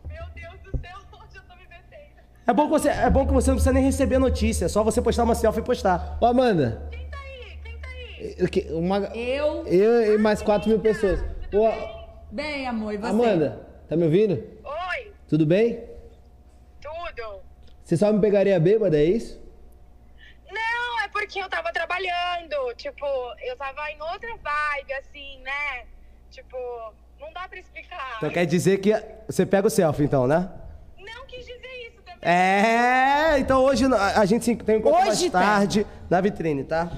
[0.07, 2.21] Meu Deus do céu, onde eu tô me metendo?
[2.49, 4.65] É bom, que você, é bom que você não precisa nem receber notícia.
[4.65, 6.17] É só você postar uma selfie e postar.
[6.19, 7.59] Ô, Amanda, Quem tá aí?
[7.63, 8.35] Quem tá aí?
[8.39, 9.67] eu que- uma, Eu.
[9.67, 11.19] eu e mais 4 mil pessoas.
[11.53, 11.69] Ô,
[12.31, 13.07] Bem, amor, e você?
[13.07, 14.33] Amanda, tá me ouvindo?
[14.63, 15.83] Oi, Tudo bem?
[16.81, 17.41] tudo.
[17.83, 19.39] Você só me pegaria bêbada, é isso?
[20.51, 22.73] Não, é porque eu tava trabalhando.
[22.77, 23.05] Tipo,
[23.45, 25.85] eu tava em outra vibe, assim, né?
[26.31, 26.57] Tipo,
[27.19, 28.15] não dá pra explicar.
[28.17, 28.91] Então quer dizer que
[29.27, 30.49] você pega o selfie, então, né?
[30.97, 32.05] Não quis dizer isso também.
[32.21, 35.31] É, então hoje a gente se tem um Hoje mais tem.
[35.31, 36.91] tarde na vitrine, tá?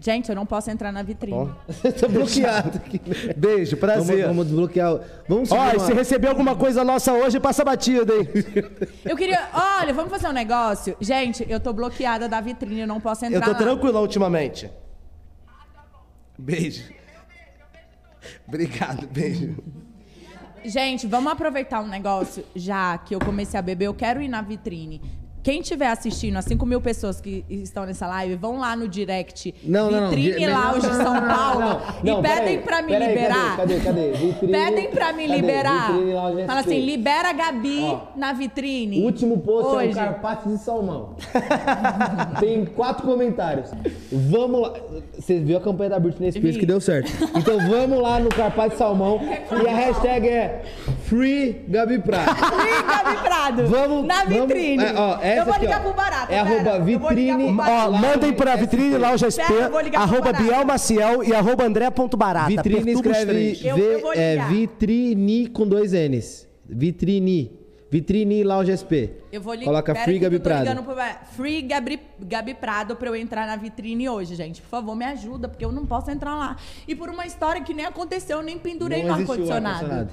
[0.00, 1.50] Gente, eu não posso entrar na vitrine.
[1.98, 3.00] Tô bloqueado aqui.
[3.36, 4.26] Beijo, Vamos, prazer.
[4.26, 4.94] vamos desbloquear.
[4.94, 8.28] o- Vamos subir Ó, e uma- se receber alguma coisa nossa hoje, passa batida, hein?
[9.04, 9.48] Eu queria.
[9.52, 10.96] Olha, vamos fazer um negócio?
[11.00, 13.56] Gente, eu tô bloqueada da vitrine, eu não posso entrar Eu tô lá.
[13.58, 14.70] tranquilo ultimamente.
[16.38, 16.84] Beijo.
[18.46, 19.56] Obrigado, beijo.
[20.64, 24.42] Gente, vamos aproveitar um negócio, já que eu comecei a beber, eu quero ir na
[24.42, 25.00] vitrine.
[25.42, 29.54] Quem estiver assistindo, as 5 mil pessoas que estão nessa live, vão lá no direct
[29.64, 30.10] Não, não, não.
[30.10, 33.08] Vitrine Di- Lounge não, São não, não, Paulo não, não, e pedem pra me peraí,
[33.08, 33.56] liberar.
[33.56, 34.10] Cadê, cadê, cadê?
[34.18, 35.40] Vitrine, Pedem pra me cadê?
[35.40, 35.92] liberar.
[35.92, 39.00] Vitrine Lounge Fala assim, libera a Gabi Ó, na vitrine.
[39.00, 39.88] O último post é Hoje.
[39.90, 41.16] um carpate de salmão.
[42.40, 43.70] Tem quatro comentários.
[44.12, 44.74] Vamos lá.
[45.18, 46.60] Você viu a campanha da Britney Spears Vi.
[46.60, 47.10] que deu certo.
[47.36, 49.20] Então vamos lá no carpate de salmão.
[49.22, 50.62] E a hashtag é
[51.04, 52.34] Free Gabi Prado.
[52.34, 53.66] Free Gabi Prado.
[53.66, 54.84] Vamos- Na vamos- vitrine.
[54.84, 55.82] é, ó, essa eu vou aqui, ligar ó.
[55.82, 56.32] pro Barata.
[56.32, 60.32] É arroba vitrine- Ó, mandem pra Vitrine Lounge SP, Pera, eu vou ligar pro arroba.
[60.32, 62.48] Biel Maciel e arroba André.barata.
[62.48, 63.64] Vitrine Perturba os escreve três.
[63.64, 64.48] Eu- V- eu vou é, ligar.
[64.50, 66.46] Vitrine com dois N's.
[66.68, 67.58] Vitrine.
[67.90, 69.16] Vitrine Lounge SP.
[69.32, 69.64] Eu vou ligar.
[69.64, 70.60] Coloca Free Gabi tô Prado.
[70.62, 74.60] ligando pro Ba- Free Gabi, Gabi Prado pra eu entrar na vitrine hoje, gente.
[74.60, 76.56] Por favor, me ajuda, porque eu não posso entrar lá.
[76.86, 79.74] E por uma história que nem aconteceu, eu nem pendurei Não no existiu ar-condicionado.
[79.76, 80.10] ar-condicionado.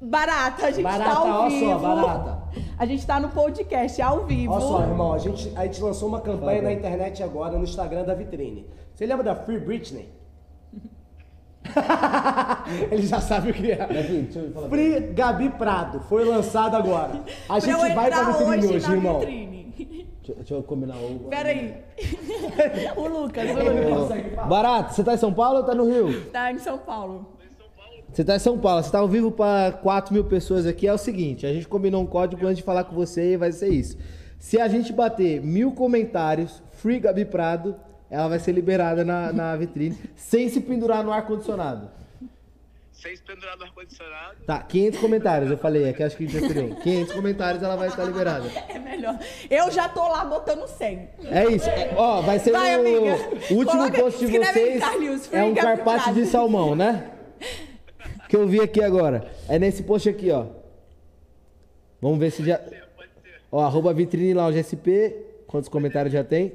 [0.00, 1.70] Barata, a gente Barata, tá ao ó vivo.
[1.70, 2.42] só, barata.
[2.78, 4.52] A gente tá no podcast ao vivo.
[4.52, 8.04] Olha só, irmão, a gente, a gente lançou uma campanha na internet agora, no Instagram
[8.04, 8.66] da Vitrine.
[8.94, 10.12] Você lembra da Free Britney?
[12.90, 13.88] Ele já sabe o que é.
[14.68, 17.22] Free Gabi Prado, foi lançado agora.
[17.48, 19.18] A gente vai pra Vitrine hoje hoje, na irmão.
[19.20, 19.64] vitrine.
[20.18, 21.20] Deixa, deixa eu combinar o.
[21.30, 21.74] Pera aí.
[22.96, 24.46] o Lucas, o Lucas.
[24.48, 26.26] Barato, você tá em São Paulo ou tá no Rio?
[26.30, 27.33] Tá em São Paulo.
[28.14, 30.86] Você tá em São Paulo, você tá ao vivo pra 4 mil pessoas aqui.
[30.86, 33.50] É o seguinte, a gente combinou um código antes de falar com você e vai
[33.50, 33.98] ser isso.
[34.38, 37.74] Se a gente bater mil comentários, Free Gabi Prado,
[38.08, 41.90] ela vai ser liberada na, na vitrine, sem se pendurar no ar-condicionado.
[42.92, 44.36] Seis pendurados no ar-condicionado.
[44.46, 47.74] Tá, 500 comentários, eu falei, é que acho que a gente já 500 comentários ela
[47.74, 48.48] vai estar liberada.
[48.68, 49.18] É melhor.
[49.50, 51.08] Eu já tô lá botando 100.
[51.24, 51.68] É isso.
[51.68, 53.16] É, ó, vai ser Vai, o, amiga.
[53.50, 54.80] último Coloca- post de vocês.
[54.80, 56.14] Carlinhos, é um Prado.
[56.14, 57.10] de salmão, né?
[58.34, 59.30] Que eu vi aqui agora.
[59.48, 60.46] É nesse post aqui, ó.
[62.02, 62.60] Vamos ver se já.
[63.52, 65.14] Ó, arroba vitrine lounge SP.
[65.46, 66.52] Quantos comentários já tem?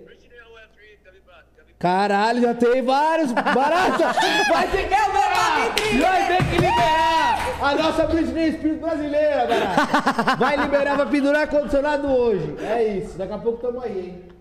[1.77, 3.31] Caralho, já tem vários.
[3.31, 4.11] Barata!
[4.51, 6.01] Vai ter que vitrine.
[6.01, 10.35] Vai ter que liberar a nossa Britney Spears brasileira, Barata.
[10.35, 12.55] Vai liberar, vai pendurar ar-condicionado hoje.
[12.61, 13.17] É isso.
[13.17, 14.38] Daqui a pouco tamo aí, hein?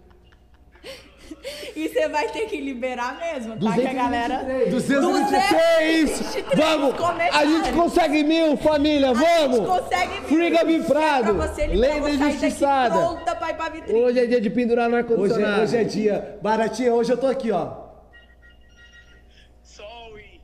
[1.76, 3.72] E você vai ter que liberar mesmo, tá?
[3.74, 4.44] Que a galera.
[4.70, 6.44] 223!
[6.56, 6.94] Vamos!
[7.32, 9.66] A gente consegue mil, família, A gente vamos!
[9.66, 11.36] consegue Free Gabi Prado!
[11.74, 12.94] Lenda injustiçada!
[12.98, 14.00] pronta pra ir pra vitrine.
[14.00, 15.60] Hoje é dia de pendurar no Hoje, ar-condicionado.
[15.60, 16.38] é- hoje é dia.
[16.42, 17.88] Baratinha, hoje eu tô aqui, ó.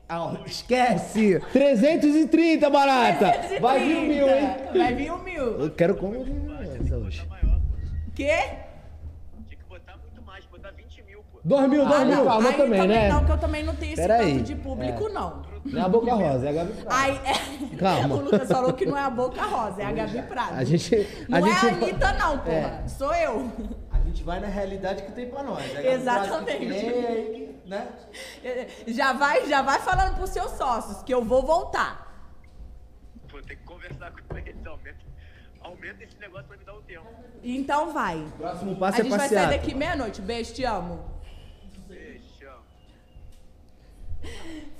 [0.07, 1.41] Ah, esquece!
[1.51, 3.25] 330, barata!
[3.31, 3.59] 330.
[3.59, 4.49] Vai vir um mil, hein?
[4.77, 5.43] Vai vir um mil.
[5.61, 6.15] Eu quero como
[6.79, 7.27] essa hoje.
[8.13, 8.27] Quê?
[9.47, 10.71] Tinha que botar muito mais, botar
[11.45, 11.89] 20 mil, pô.
[11.89, 12.25] 2 mil, 2 mil.
[12.25, 13.09] Calma Aí também, né?
[13.09, 14.41] Não, que eu também não tenho esse Pera tanto aí.
[14.41, 15.43] de público, não.
[15.65, 16.95] Não é a Boca Rosa, é a Gabi Prado.
[16.95, 17.75] Aí, é...
[17.77, 18.15] Calma.
[18.15, 20.53] O Lucas falou que não é a Boca Rosa, é a Gabi Prado.
[20.55, 21.25] A gente.
[21.27, 22.81] Não a é gente a Anitta, não, porra.
[22.83, 22.87] É.
[22.87, 23.51] Sou eu.
[23.91, 25.73] A gente vai na realidade que tem pra nós.
[25.73, 25.93] né?
[25.93, 26.73] Exatamente.
[26.85, 27.87] É aí que, né?
[28.87, 32.05] Já vai, já vai falando pros seus sócios que eu vou voltar.
[33.31, 34.55] Vou ter que conversar com eles.
[34.67, 34.97] Aumenta,
[35.61, 37.07] aumenta esse negócio pra me dar um tempo.
[37.43, 38.23] Então vai.
[38.37, 39.49] Próximo A passo é gente vai sair passear.
[39.49, 40.21] daqui meia-noite.
[40.21, 41.03] Beijo, te amo.
[41.87, 42.23] Beijo.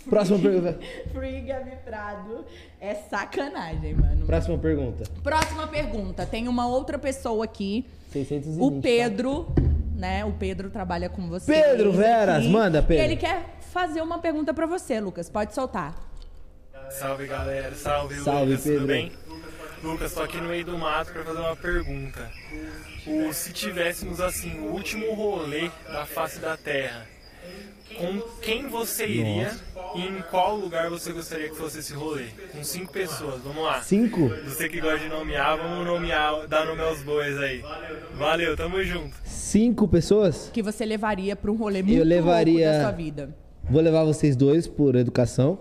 [0.09, 0.79] Próxima pergunta.
[1.11, 2.45] Free Gabi Prado.
[2.79, 4.25] É sacanagem, mano.
[4.25, 5.03] Próxima pergunta.
[5.23, 6.25] Próxima pergunta.
[6.25, 7.85] Tem uma outra pessoa aqui.
[8.11, 8.61] 620.
[8.61, 9.47] O Pedro,
[9.95, 10.23] né?
[10.23, 11.51] O Pedro trabalha com você.
[11.51, 13.03] Pedro Veras, manda, Pedro.
[13.03, 15.29] E ele quer fazer uma pergunta pra você, Lucas.
[15.29, 15.95] Pode soltar.
[16.91, 18.79] Salve galera, salve, Salve, Lucas, Pedro.
[18.81, 19.11] tudo bem?
[19.83, 22.31] Lucas, tô aqui no meio do mato pra fazer uma pergunta.
[23.07, 27.05] O, se tivéssemos assim o último rolê da face da Terra,
[27.97, 29.51] com quem você iria
[29.95, 32.25] e em qual lugar você gostaria que fosse esse rolê?
[32.51, 33.81] Com cinco pessoas, vamos lá.
[33.81, 34.29] Cinco?
[34.45, 37.63] Você que gosta de nomear, vamos nomear, dar nome aos bois aí.
[38.15, 39.15] Valeu, tamo junto.
[39.23, 40.49] Cinco pessoas?
[40.53, 42.67] Que você levaria pra um rolê muito Eu levaria.
[42.69, 43.35] louco da sua vida.
[43.69, 45.59] Vou levar vocês dois por educação.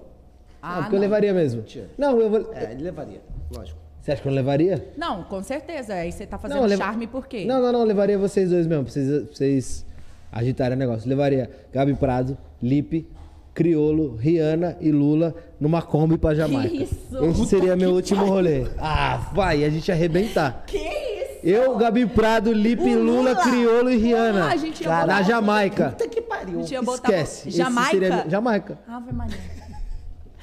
[0.61, 1.03] Ah, não, porque eu não.
[1.03, 1.65] levaria mesmo.
[1.97, 2.53] Não, eu vou.
[2.55, 3.21] É, ele levaria,
[3.55, 3.79] lógico.
[4.01, 4.93] Você acha que eu não levaria?
[4.99, 5.95] Não, com certeza.
[5.95, 7.45] Aí você tá fazendo Não, eu leva- charme por quê?
[7.47, 9.87] Não, não, não, eu levaria vocês dois mesmo, pra vocês, pra vocês
[10.35, 11.09] agitarem o negócio.
[11.09, 13.07] Levaria Gabi Prado, Lipe,
[13.55, 16.75] Criolo, Rihanna e Lula numa Kombi pra Jamaica.
[16.75, 17.25] isso?
[17.25, 18.67] Esse seria meu último rolê.
[18.79, 20.65] Ah, vai, a gente ia arrebentar.
[20.67, 21.15] Que isso?
[21.45, 23.37] Eu, Gabi Prado, Lipe, Lula, Lula?
[23.37, 24.45] Criolo e Rihanna.
[24.47, 25.91] Ah, a gente ia na botar- Jamaica.
[25.91, 26.59] Puta que pariu.
[26.59, 27.09] A gente ia botar...
[27.13, 27.49] Esquece.
[27.51, 27.91] Esse Jamaica?
[27.91, 28.79] seria- Jamaica.
[28.89, 29.37] Ave Maria.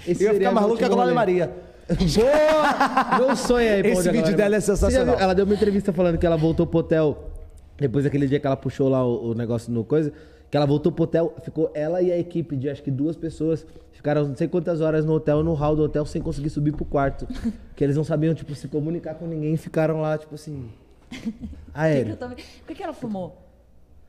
[0.08, 1.14] Esse Eu ia ficar meu maluco com a Glória.
[1.14, 1.52] Maria.
[1.90, 3.18] Boa!
[3.20, 5.18] Meu sonho aí, Esse vídeo dela é sensacional.
[5.20, 7.31] Ela deu uma entrevista falando que ela voltou pro hotel
[7.82, 10.14] depois daquele dia que ela puxou lá o, o negócio no coisa.
[10.50, 13.66] Que ela voltou pro hotel, ficou ela e a equipe de acho que duas pessoas.
[13.92, 16.84] Ficaram não sei quantas horas no hotel, no hall do hotel, sem conseguir subir pro
[16.86, 17.26] quarto.
[17.76, 20.70] que eles não sabiam, tipo, se comunicar com ninguém e ficaram lá, tipo assim.
[21.10, 22.16] Por que, que, Aéreo.
[22.18, 22.28] tô...
[22.28, 23.38] Por que, que ela fumou?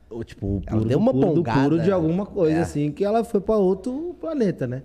[0.09, 1.61] Ou, tipo, o Ela puro, deu do uma puro, do bongada.
[1.63, 2.61] puro de alguma coisa, É.
[2.61, 4.83] assim, que ela foi pra outro planeta, né?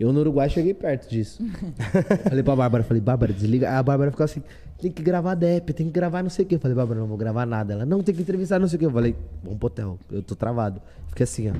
[0.00, 1.44] Eu no Uruguai cheguei perto disso.
[2.26, 3.70] falei pra Bárbara, falei, Bárbara, desliga.
[3.70, 4.42] A Bárbara ficou assim,
[4.80, 6.54] tem que gravar DEP, tem que gravar não sei o quê.
[6.54, 7.74] Eu falei, Bárbara, não vou gravar nada.
[7.74, 8.86] Ela, não, tem que entrevistar não sei o quê.
[8.86, 9.14] Eu falei,
[9.44, 10.80] vamos pro hotel, eu tô travado.
[11.08, 11.52] Fiquei assim, ó.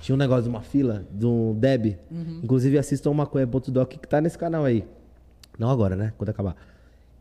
[0.00, 1.96] Tinha um negócio de uma fila, de um Deb.
[2.42, 4.84] Inclusive, assistam uma coisa.doc que tá nesse canal aí.
[5.56, 6.12] Não agora, né?
[6.18, 6.56] Quando acabar.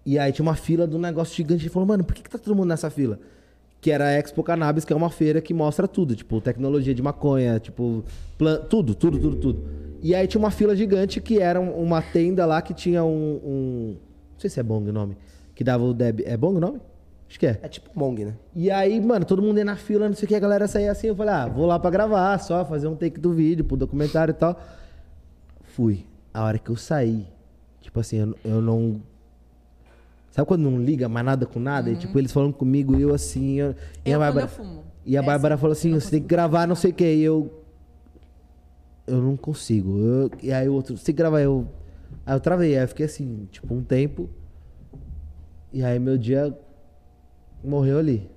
[0.03, 1.61] E aí tinha uma fila de um negócio gigante.
[1.61, 3.19] Ele falou, mano, por que, que tá todo mundo nessa fila?
[3.79, 6.15] Que era a Expo Cannabis, que é uma feira que mostra tudo.
[6.15, 8.03] Tipo, tecnologia de maconha, tipo,
[8.35, 8.57] plan...
[8.67, 9.80] tudo, tudo, tudo, tudo.
[10.01, 13.39] E aí tinha uma fila gigante que era um- uma tenda lá que tinha um...
[13.43, 13.97] um-
[14.33, 15.15] Não sei se é Bong o nome.
[15.53, 16.21] Que dava o Deb...
[16.25, 16.79] É Bong o nome?
[17.29, 17.59] Acho que é.
[17.61, 18.33] É tipo Bong, né?
[18.55, 20.91] E aí, mano, todo mundo ia na fila, não sei o que, a galera saía
[20.91, 21.07] assim.
[21.07, 24.31] Eu falei, ah, vou lá pra gravar, só fazer um take do vídeo, pro documentário
[24.31, 24.59] e tal.
[25.63, 26.05] Fui.
[26.33, 27.25] A hora que eu saí,
[27.79, 29.01] tipo assim, eu, eu não.
[30.31, 31.89] Sabe quando não liga mais nada com nada?
[31.89, 33.55] E tipo, eles falando comigo e eu assim.
[33.59, 33.75] Eu,
[34.05, 34.81] e Eu, a quando Bárbara.
[35.05, 37.05] E a É Bárbara assim, falou assim: você tem que gravar, não sei o que.
[37.05, 37.60] E eu.
[39.07, 39.97] Eu não consigo.
[39.97, 41.41] Eu- e aí o outro, que gravar.
[41.41, 41.67] Eu,
[42.25, 42.77] aí eu travei.
[42.77, 44.29] Aí eu fiquei assim, tipo, um tempo.
[45.73, 46.57] E aí meu dia
[47.63, 48.29] morreu ali.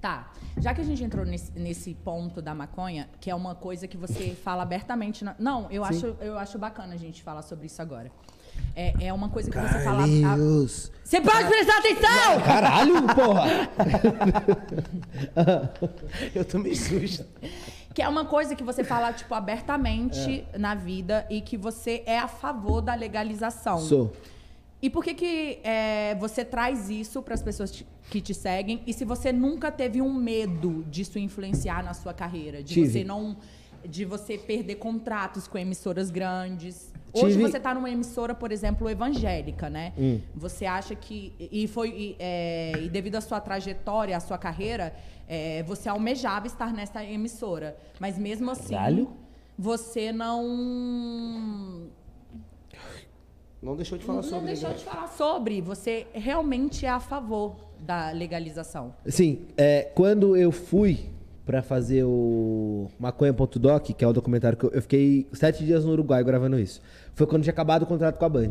[0.00, 0.32] Tá.
[0.58, 3.96] Já que a gente entrou nesse, nesse ponto da maconha, que é uma coisa que
[3.96, 5.24] você fala abertamente.
[5.24, 5.90] na- Não, eu Sim.
[5.90, 8.10] acho, eu acho bacana a gente falar sobre isso agora.
[8.76, 9.98] É, é uma coisa que você fala.
[10.04, 10.92] a- Carlinhos.
[11.04, 12.40] Você pode prestar atenção!
[12.44, 13.46] Caralho, porra!
[16.34, 17.24] Eu tomei susto.
[17.94, 22.18] Que é uma coisa que você fala, tipo, abertamente na vida e que você é
[22.18, 23.78] a favor da legalização.
[23.80, 24.12] Sou.
[24.80, 28.82] E por que, que é, você traz isso para as pessoas te- que te seguem?
[28.86, 32.62] E se você nunca teve um medo disso influenciar na sua carreira?
[32.62, 32.90] De Tive.
[32.90, 33.36] você não.
[33.84, 36.91] De você perder contratos com emissoras grandes.
[37.14, 37.42] Hoje Tive.
[37.42, 39.92] você está numa emissora, por exemplo, evangélica, né?
[39.98, 40.20] Hum.
[40.34, 41.34] Você acha que.
[41.38, 41.90] E foi.
[41.90, 44.94] E, é, e devido à sua trajetória, à sua carreira,
[45.28, 47.76] é, você almejava estar nessa emissora.
[48.00, 49.10] Mas mesmo assim, Caralho.
[49.58, 51.88] você não.
[53.62, 54.46] Não deixou de falar não sobre.
[54.46, 54.74] deixou né?
[54.76, 55.60] de falar sobre.
[55.60, 58.94] Você realmente é a favor da legalização.
[59.06, 61.12] Sim, é, quando eu fui
[61.44, 65.92] pra fazer o Maconha.doc, que é o documentário que eu, eu fiquei sete dias no
[65.92, 66.80] Uruguai gravando isso.
[67.14, 68.50] Foi quando tinha acabado o contrato com a Band.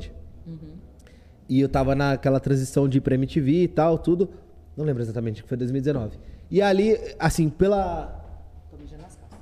[1.50, 4.30] E eu tava naquela transição de ir pra MTV e tal, tudo.
[4.76, 6.18] Não lembro exatamente, que foi 2019.
[6.50, 8.24] E ali, assim, pela.
[8.70, 9.40] Tô mijando nas calças.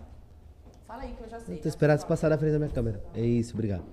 [0.87, 1.57] Fala aí que eu já sei.
[1.57, 3.01] Tô esperando você passar na frente da minha câmera.
[3.13, 3.83] É isso, obrigado.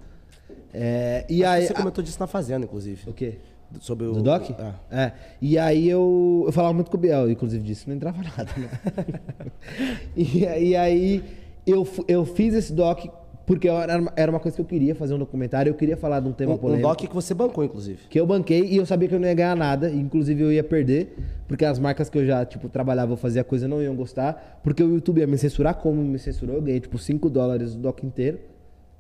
[0.73, 1.67] É, e aí.
[1.67, 3.09] Você comentou disso na Fazenda, inclusive.
[3.09, 3.39] O quê?
[3.81, 4.13] Sobre o.
[4.13, 4.51] Do Doc?
[4.59, 4.75] Ah.
[4.91, 5.13] É.
[5.41, 9.51] E aí eu, eu falava muito com o Biel, inclusive disso, não entrava nada, né?
[10.17, 11.23] e, e aí
[11.67, 13.07] eu, eu fiz esse doc
[13.47, 13.75] porque eu-
[14.17, 16.53] era uma- coisa que eu queria fazer um documentário, eu queria falar de um tema
[16.53, 16.89] Um, um polêmico.
[16.89, 18.01] Doc que você bancou, inclusive.
[18.11, 20.65] Que eu banquei e eu sabia que eu não ia ganhar nada, inclusive eu ia
[20.65, 21.17] perder,
[21.47, 24.83] porque as marcas que eu já, tipo, trabalhava ou fazia coisa não iam gostar, porque
[24.83, 28.03] o YouTube ia me censurar como me censurou, eu ganhei, tipo, 5 dólares o doc
[28.03, 28.39] inteiro,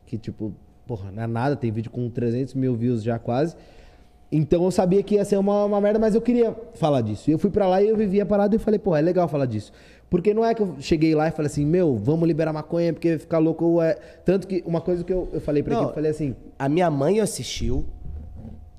[0.06, 0.54] que, tipo,
[0.86, 3.56] porra, não é nada, tem vídeo com 300 mil views já quase.
[4.30, 7.30] Então eu sabia que ia ser uma, uma merda, mas eu queria falar disso.
[7.30, 9.28] E eu fui pra lá e eu vivi a parada e falei, pô, é legal
[9.28, 9.72] falar disso.
[10.08, 13.18] Porque não é que eu cheguei lá e falei assim, meu, vamos liberar maconha porque
[13.18, 13.96] ficar louco é.
[14.24, 16.34] Tanto que uma coisa que eu, eu falei pra Não, equipe, eu falei assim.
[16.58, 17.84] A minha mãe assistiu.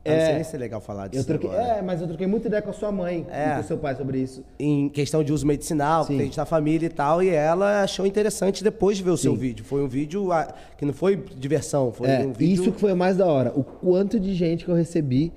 [0.05, 0.17] Eu É.
[0.19, 1.25] não sei nem se é legal falar Eu disso.
[1.27, 1.63] troquei, agora.
[1.79, 3.49] é, mas eu troquei muita ideia com a sua mãe É.
[3.51, 4.41] e com o seu pai sobre isso.
[4.57, 6.17] Em questão de uso medicinal, que Sim.
[6.17, 9.33] tem gente na família e tal, e ela achou interessante depois de ver o seu
[9.33, 9.37] Sim.
[9.37, 9.65] vídeo.
[9.65, 10.47] Foi um vídeo ah,
[10.77, 12.53] que não foi diversão, foi É, um vídeo.
[12.63, 13.51] Isso que foi o mais da hora.
[13.53, 15.33] O quanto de gente que eu recebi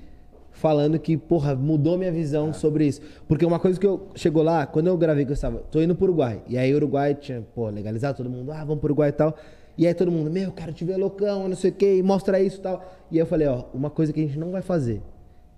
[0.60, 3.00] falando que, porra, mudou minha visão sobre isso.
[3.26, 5.94] Porque uma coisa que eu chegou lá, quando eu gravei que eu estava, tô indo
[5.94, 6.42] pro Uruguai.
[6.46, 9.34] E aí Uruguai tinha, pô, legalizado, todo mundo, ah, vamos pro Uruguai e tal.
[9.78, 12.58] E aí todo mundo, meu, quero te ver loucão, não sei o quê, mostra isso
[12.58, 12.84] e tal.
[13.10, 15.00] E aí eu falei, ó, uma coisa que a gente não vai fazer,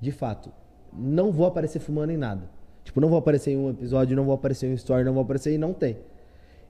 [0.00, 0.52] de fato,
[0.96, 2.48] não vou aparecer fumando em nada.
[2.84, 5.24] Tipo, não vou aparecer em um episódio, não vou aparecer em um story, não vou
[5.24, 5.98] aparecer e não tem.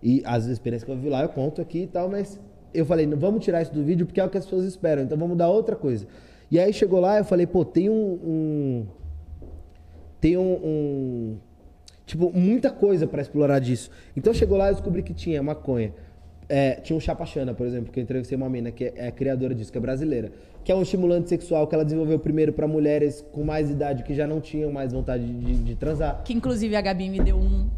[0.02, 2.40] E as experiências que eu vi lá eu conto aqui e tal, mas
[2.72, 5.02] eu falei, não vamos tirar isso do vídeo porque é o que as pessoas esperam,
[5.02, 6.06] então vamos dar outra coisa.
[6.52, 7.94] E aí chegou lá, eu falei, pô, tem um.
[8.22, 8.86] um-
[10.20, 11.36] tem um, um-
[12.04, 13.90] Tipo, muita coisa pra explorar disso.
[14.14, 15.94] Então chegou lá e descobri que tinha maconha.
[16.48, 19.54] É, tinha um Chapachana, por exemplo, que eu entrevistei uma mina que é, é criadora
[19.54, 20.30] disso, que é brasileira.
[20.62, 24.14] Que é um estimulante sexual que ela desenvolveu primeiro pra mulheres com mais idade que
[24.14, 26.22] já não tinham mais vontade de, de transar.
[26.22, 27.70] Que inclusive a Gabi me deu um.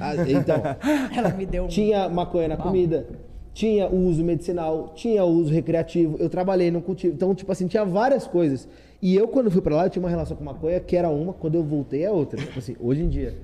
[0.00, 0.62] Ah, então,
[1.14, 1.68] Ela me deu um.
[1.68, 3.06] tinha maconha na comida,
[3.54, 6.16] tinha o uso medicinal, tinha o uso recreativo.
[6.18, 7.14] Eu trabalhei no cultivo.
[7.14, 8.68] Então, tipo assim, tinha várias coisas.
[9.02, 11.32] E eu, quando fui pra lá, eu tinha uma relação com maconha que era uma,
[11.32, 12.38] quando eu voltei é outra.
[12.40, 13.36] Tipo assim, hoje em dia,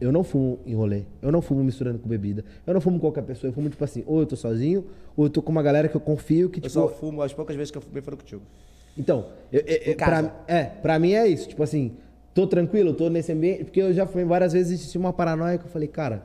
[0.00, 3.06] eu não fumo em rolê, eu não fumo misturando com bebida, eu não fumo com
[3.06, 5.62] qualquer pessoa, eu fumo, tipo assim, ou eu tô sozinho, ou eu tô com uma
[5.62, 6.72] galera que eu confio que, Eu tipo.
[6.72, 8.40] só fumo, as poucas vezes que eu fumei foram contigo.
[8.96, 11.48] Então, eu, eu- eu- pra, é, pra mim é isso.
[11.48, 11.92] Tipo assim,
[12.32, 13.64] Tô tranquilo, tô nesse ambiente.
[13.64, 16.22] Porque eu já fui várias vezes tive uma paranoia que eu falei, cara,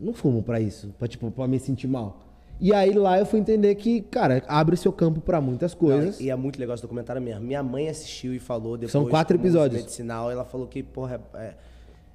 [0.00, 2.18] não fumo pra isso, pra, tipo, pra me sentir mal.
[2.60, 6.18] E aí lá eu fui entender que, cara, abre o seu campo pra muitas coisas.
[6.18, 7.40] Não, e é muito legal esse documentário mesmo.
[7.40, 8.92] Minha mãe assistiu e falou depois.
[8.92, 9.80] São quatro episódios.
[9.80, 11.54] medicinal, ela falou que, porra, é.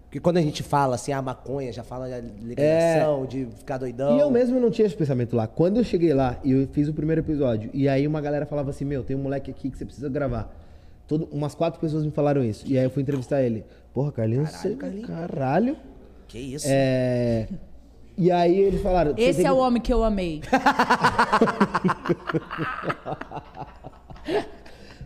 [0.03, 4.13] Porque quando a gente fala assim, a maconha, já fala de legalização, de ficar doidão.
[4.13, 4.17] É.
[4.17, 5.47] E eu mesmo não tinha esse pensamento lá.
[5.47, 8.69] Quando eu cheguei lá e eu fiz o primeiro episódio, e aí uma galera falava
[8.69, 10.55] assim: Meu, tem um moleque aqui que você precisa gravar.
[11.07, 12.65] Todo, umas quatro pessoas me falaram isso.
[12.65, 13.65] E aí eu fui entrevistar ele.
[13.93, 15.77] Porra, Carlinhos, Caralho, você- caralho.
[16.27, 16.65] Que isso?
[16.69, 17.47] É.
[18.17, 19.13] E aí eles falaram.
[19.13, 20.41] "Você Esse é que- o homem que eu amei.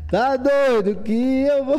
[0.10, 1.78] Tá doido que eu vou.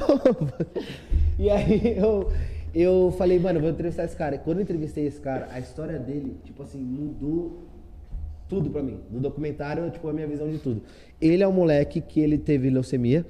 [1.39, 2.31] E aí eu,
[2.74, 4.39] eu falei, mano, vou entrevistar esse cara.
[4.39, 7.65] Quando eu entrevistei esse cara, a história dele, tipo assim, mudou
[8.48, 9.01] tudo pra mim.
[9.11, 10.82] No documentário, tipo, a minha visão de tudo.
[11.20, 13.27] Ele é um moleque que ele teve leucemia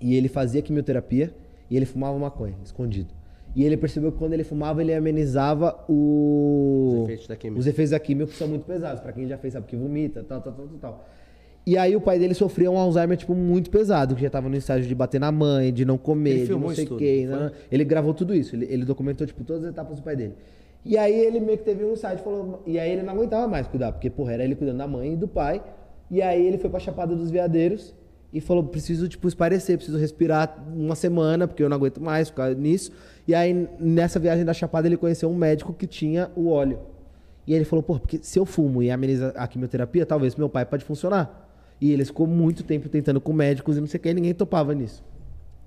[0.00, 1.32] e ele fazia quimioterapia
[1.70, 3.14] e ele fumava maconha, escondido.
[3.54, 6.92] E ele percebeu que quando ele fumava, ele amenizava o...
[6.94, 7.60] Os efeitos da química.
[7.60, 9.00] Os efeitos da química que são muito pesados.
[9.00, 11.08] Pra quem já fez, sabe que vomita, tal, tal, tal, tal, tal.
[11.66, 14.56] E aí o pai dele sofria um Alzheimer, tipo, muito pesado, que já tava no
[14.56, 17.26] estágio de bater na mãe, de não comer, Ele de não sei quê.
[17.28, 17.52] né?
[17.70, 18.54] Ele gravou tudo isso.
[18.54, 20.34] Ele, ele documentou, tipo, todas as etapas do pai dele.
[20.84, 22.62] E aí ele meio que teve um insight, falou...
[22.66, 25.16] E aí ele não aguentava mais cuidar, porque, porra, era ele cuidando da mãe e
[25.16, 25.62] do pai.
[26.10, 27.94] E aí ele foi pra Chapada dos Veadeiros
[28.32, 32.54] e falou, preciso, tipo, esparecer, preciso respirar uma semana, porque eu não aguento mais ficar
[32.54, 32.92] nisso.
[33.26, 36.78] E aí, nessa viagem da Chapada, ele conheceu um médico que tinha o óleo.
[37.46, 40.64] E ele falou, pô, porque se eu fumo e ameniza a quimioterapia, talvez meu pai
[40.64, 41.48] pode funcionar.
[41.80, 44.34] E ele ficou muito tempo tentando com médicos e não sei o que, e ninguém
[44.34, 45.02] topava nisso.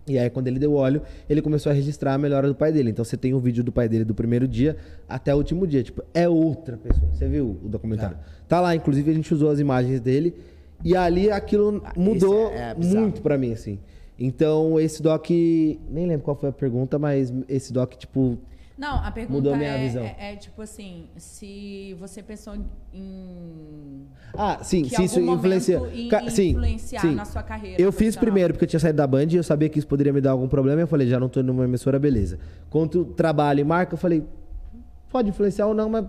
[0.06, 2.90] E aí, quando ele deu óleo, ele começou a registrar a melhora do pai dele.
[2.90, 4.76] Então, você tem o vídeo do pai dele do primeiro dia
[5.08, 5.82] até o último dia.
[5.82, 7.10] Tipo, é outra pessoa.
[7.14, 8.18] Você viu o documentário?
[8.48, 10.36] Tá lá, inclusive, a gente usou as imagens dele.
[10.84, 13.80] E ali, aquilo mudou é- é muito pra mim, assim.
[14.20, 15.30] Então, esse doc...
[15.30, 18.38] Nem lembro qual foi a pergunta, mas esse doc, tipo...
[18.78, 20.04] Não, a pergunta Mudou a minha é, visão.
[20.04, 22.56] é- é, tipo assim, se você pensou
[22.92, 24.02] em
[24.34, 25.80] Ah, sim, que se isso influencia.
[26.10, 27.14] Ca- sim, influenciar sim.
[27.14, 29.70] na sua carreira Eu fiz primeiro porque eu tinha saído da Band e eu sabia
[29.70, 30.82] que isso poderia me dar algum problema.
[30.82, 32.40] Eu falei, já não tô numa emissora, beleza.
[32.70, 34.24] Quanto trabalho e marca, eu falei,
[35.10, 36.06] pode influenciar ou não, mas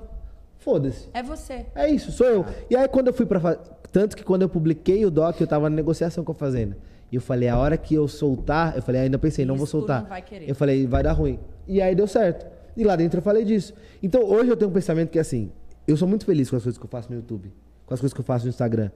[0.65, 1.09] foda-se.
[1.13, 1.67] É você.
[1.75, 2.45] É isso, sou eu.
[2.71, 3.59] E aí quando eu fui pra fa-
[3.93, 6.77] Tanto que quando eu publiquei o doc, eu tava na negociação com a Fazenda.
[7.13, 9.77] E eu falei, a hora que eu soltar, eu falei, ainda pensei, não vou Isso
[9.77, 10.03] tu soltar.
[10.03, 10.49] não vai querer.
[10.51, 11.39] Eu falei, vai dar ruim.
[11.69, 12.45] E aí deu certo.
[12.77, 13.73] E lá dentro eu falei disso.
[14.03, 15.53] Então hoje eu tenho um pensamento que é assim,
[15.87, 17.53] eu sou muito feliz com as coisas que eu faço no YouTube,
[17.87, 18.91] com as coisas que eu faço no Instagram.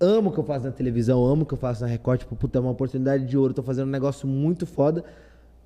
[0.00, 2.36] Amo o que eu faço na televisão, amo o que eu faço na Record, tipo,
[2.36, 5.04] puta, é uma oportunidade de ouro, tô fazendo um negócio muito foda.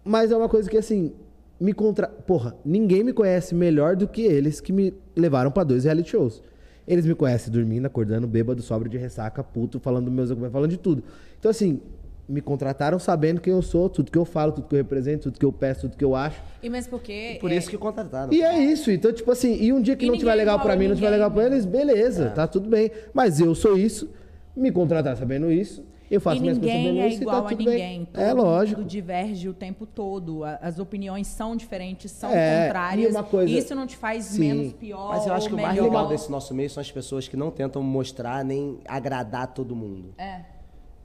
[0.05, 1.13] Mas é uma coisa que assim,
[1.61, 2.09] me contra.
[2.09, 6.43] Porra, ninguém me conhece melhor do que eles que me levaram pra dois reality shows.
[6.89, 10.71] Eles me conhecem dormindo, acordando, bêbado, sóbrio de ressaca, puto, falando dos meus documentos, falando
[10.71, 11.05] de tudo.
[11.39, 11.81] Então, assim,
[12.29, 15.39] me contrataram sabendo quem eu sou, tudo que eu falo, tudo que eu represento, tudo
[15.39, 16.41] que eu peço, tudo que eu acho.
[16.63, 18.33] E mesmo porque Por é, isso que contrataram.
[18.33, 18.91] E é isso.
[18.91, 20.89] Então, tipo assim, e um dia que E não tiver legal igual pra a mim,
[20.89, 22.91] não tiver legal pra eles, beleza, tá tudo bem.
[23.13, 24.09] Mas eu sou isso,
[24.57, 27.47] me contratar sabendo isso, eu faço e minhas coisas sabendo ninguém é igual e tá
[27.47, 28.09] a tudo ninguém.
[28.15, 28.81] É lógico.
[28.81, 30.43] mundo diverge o tempo todo.
[30.61, 33.09] As opiniões são diferentes, são É, contrárias.
[33.13, 34.41] e uma coisa- Isso não te faz Sim.
[34.41, 35.87] menos pior Mas eu acho que ou o mais melhor.
[35.89, 40.15] legal desse nosso meio são as pessoas que não tentam mostrar nem agradar todo mundo.
[40.19, 40.41] É.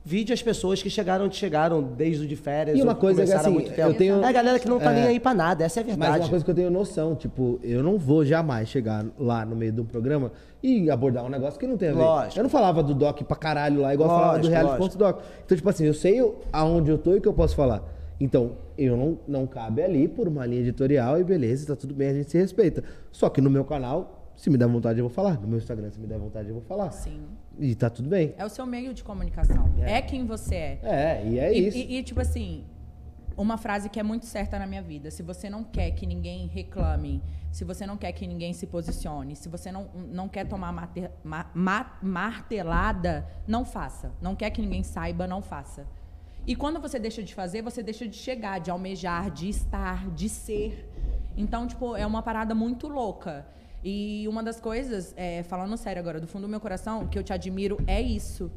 [0.08, 2.78] Vide as pessoas que chegaram onde chegaram desde o de férias.
[2.78, 3.88] E uma ou coisa que, começaram há assim, muito tempo.
[3.88, 4.94] eu tenho- É a galera que não tá É.
[4.94, 6.10] nem aí pra nada, essa é a verdade.
[6.12, 9.56] Mas uma coisa que eu tenho noção, tipo, eu não vou jamais chegar lá no
[9.56, 10.30] meio do programa
[10.62, 11.98] e abordar um negócio que não tem a ver.
[11.98, 12.38] Lógico.
[12.38, 14.88] Eu não falava do doc pra caralho lá, igual eu falava do Lógico, reality lógico.
[14.90, 15.24] ponto doc.
[15.44, 17.82] Então, tipo assim, eu sei aonde eu tô e o que eu posso falar.
[18.20, 22.10] Então, eu não, não cabe ali por uma linha editorial e beleza, tá tudo bem,
[22.10, 22.84] a gente se respeita.
[23.10, 25.40] Só que no meu canal, se me der vontade, eu vou falar.
[25.40, 26.92] No meu Instagram, se me der vontade, eu vou falar.
[26.92, 27.20] Sim.
[27.58, 28.34] E tá tudo bem.
[28.36, 29.72] É o seu meio de comunicação.
[29.80, 30.78] É, quem você é.
[30.82, 31.78] É, e é e, isso.
[31.78, 32.64] E, e, tipo assim,
[33.36, 35.10] uma frase que é muito certa na minha vida.
[35.10, 39.34] Se você não quer que ninguém reclame, se você não quer que ninguém se posicione,
[39.34, 40.72] se você não, não quer tomar
[41.24, 44.12] ma- ma- martelada, não faça.
[44.20, 45.86] Não quer que ninguém saiba, não faça.
[46.46, 50.28] E quando você deixa de fazer, você deixa de chegar, de almejar, de estar, de
[50.28, 50.88] ser.
[51.36, 53.46] Então, tipo, é uma parada muito louca.
[53.88, 57.22] E uma das coisas, é, falando sério agora, do fundo do meu coração, que eu
[57.22, 58.50] te admiro é isso.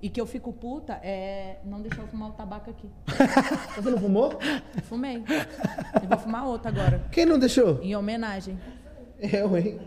[0.00, 2.88] E que eu fico puta é não deixar eu fumar o tabaco aqui.
[3.76, 4.38] Você não fumou?
[4.84, 5.22] Fumei.
[6.02, 7.04] Eu vou fumar outro agora.
[7.12, 7.78] Quem não deixou?
[7.82, 8.58] Em homenagem.
[9.20, 9.78] Eu, hein?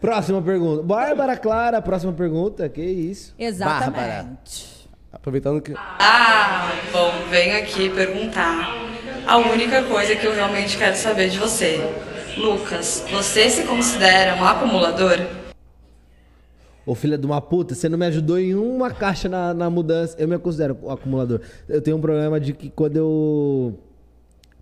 [0.00, 0.82] Próxima pergunta.
[0.82, 2.70] Bárbara Clara, próxima pergunta.
[2.70, 3.34] Que isso?
[3.38, 4.88] Exatamente.
[5.12, 5.74] Aproveitando que.
[5.76, 8.66] Ah, bom, venho aqui perguntar
[9.26, 11.78] a única coisa que eu realmente quero saber de você.
[12.36, 15.18] Lucas, você se considera um acumulador?
[16.86, 20.16] Ô filha de uma puta, você não me ajudou em uma caixa na, na mudança.
[20.18, 21.40] Eu me considero um acumulador.
[21.68, 23.78] Eu tenho um problema de que quando eu.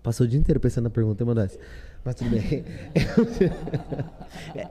[0.03, 1.57] Passou o dia inteiro pensando na pergunta, eu essa.
[2.03, 2.63] Mas tudo bem.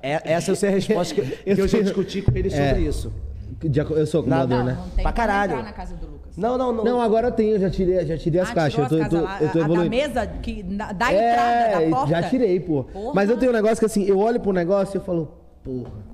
[0.02, 2.78] É- essa eu sei a resposta que, que eu já discuti com ele sobre É.
[2.80, 3.12] isso.
[3.96, 4.74] Eu sou acumulador, Não, né?
[4.78, 5.62] Não tem Pra caralho.
[5.62, 6.17] na casa do Lucas.
[6.38, 6.84] Não, não, não.
[6.84, 8.86] Não, agora eu tenho, já tirei, já tirei as ah, caixas.
[8.88, 11.84] tirou eu tô, as eu tô, eu tô a- da mesa que, da, É, entrada,
[11.84, 12.10] da porta.
[12.10, 12.84] já tirei, pô.
[12.84, 13.12] Porra.
[13.14, 15.34] Mas eu tenho um negócio que assim, eu olho pro negócio e eu falo,
[15.64, 16.06] porra.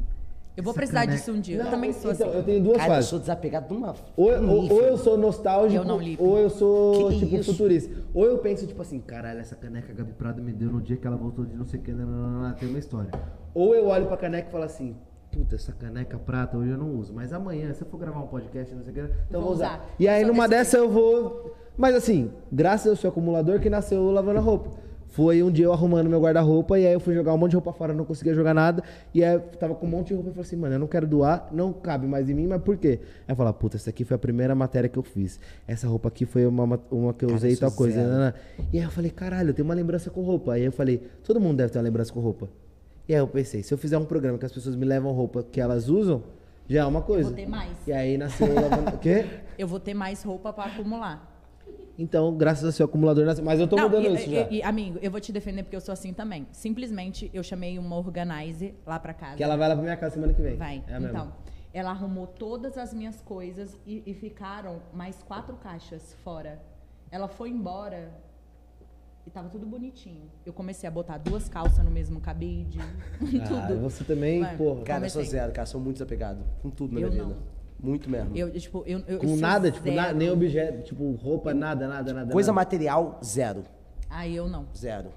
[0.57, 1.59] Eu vou precisar disso um dia.
[1.59, 2.37] eu também sou Então, assim.
[2.39, 3.11] eu tenho duas Cara, eu fases.
[3.11, 3.93] sou desapegado de uma.
[4.17, 6.25] Ou, ou, ou eu sou nostálgico, Eu não ligo.
[6.25, 7.51] ou eu sou, Que tipo, isso?
[7.53, 7.93] futurista.
[8.15, 10.97] Ou eu penso, tipo assim, caralho, essa caneca a Gabi Prada me deu no dia
[10.97, 13.11] que ela voltou de não sei o que, nananana, tem uma história.
[13.53, 14.95] Ou eu olho pra caneca e falo assim,
[15.35, 18.27] puta, essa caneca prata hoje eu não uso, mas amanhã, se eu for gravar um
[18.27, 19.75] podcast, não sei o que, então eu vou Vou usar.
[19.75, 19.95] usar.
[19.99, 21.55] E aí Sou numa dessa eu vou...
[21.77, 24.71] Mas assim, graças ao seu acumulador que nasceu lavando a roupa.
[25.09, 27.57] Foi um dia eu arrumando meu guarda-roupa e aí eu fui jogar um monte de
[27.57, 28.83] roupa fora, não conseguia jogar nada.
[29.13, 30.87] E aí eu tava com um monte de roupa e falei assim, mano, eu não
[30.89, 32.99] quero doar, não cabe mais em mim, mas por quê?
[33.27, 35.39] Aí eu falei, puta, essa aqui foi a primeira matéria que eu fiz.
[35.69, 37.95] Essa roupa aqui foi uma, ma- uma que eu Cara, usei e tal coisa.
[38.03, 38.35] zero.
[38.73, 40.53] E aí eu falei, caralho, eu tenho uma lembrança com roupa.
[40.55, 42.49] Aí eu falei, todo mundo deve ter uma lembrança com roupa.
[43.09, 45.43] E aí eu pensei, se eu fizer um programa que as pessoas me levam roupa
[45.43, 46.23] que elas usam,
[46.67, 47.29] já é uma coisa.
[47.29, 47.77] Vou ter mais.
[47.87, 48.47] E aí nasceu
[48.95, 48.99] o.
[48.99, 49.27] Quê?
[49.59, 51.31] Eu vou ter mais roupa pra acumular.
[51.99, 53.45] Então, graças ao seu acumulador nasceu.
[53.45, 54.49] Mas eu tô Não, mudando e, isso e- já.
[54.51, 56.47] e, amigo, eu vou te defender porque eu sou assim também.
[56.51, 59.37] Simplesmente eu chamei uma organizer lá pra casa.
[59.37, 60.57] Que ela vai lá pra minha casa semana que vem.
[60.57, 60.83] Vai.
[60.89, 61.33] É então,
[61.73, 66.61] ela arrumou todas as minhas coisas e, e ficaram mais quatro caixas fora.
[67.13, 68.11] Ela foi embora
[69.27, 70.31] e tava tudo bonitinho.
[70.45, 72.79] Eu comecei a botar duas calças no mesmo cabide,
[73.43, 73.81] Ah, tudo.
[73.81, 74.57] você também, Vai.
[74.57, 74.83] porra.
[74.83, 75.39] Cara, eu sou Comecei.
[75.41, 75.67] zero, cara.
[75.67, 76.41] Sou muito desapegado.
[76.63, 77.29] Com tudo na Eu minha não.
[77.31, 77.41] vida.
[77.83, 78.35] Muito mesmo.
[78.37, 82.33] Eu, tipo, eu, eu, Com nada, tipo, na- nem objeto, tipo, roupa, nada, nada, nada.
[82.33, 82.61] Coisa nada.
[82.65, 83.65] material, zero.
[84.09, 84.67] Aí eu não.
[84.77, 85.09] Zero.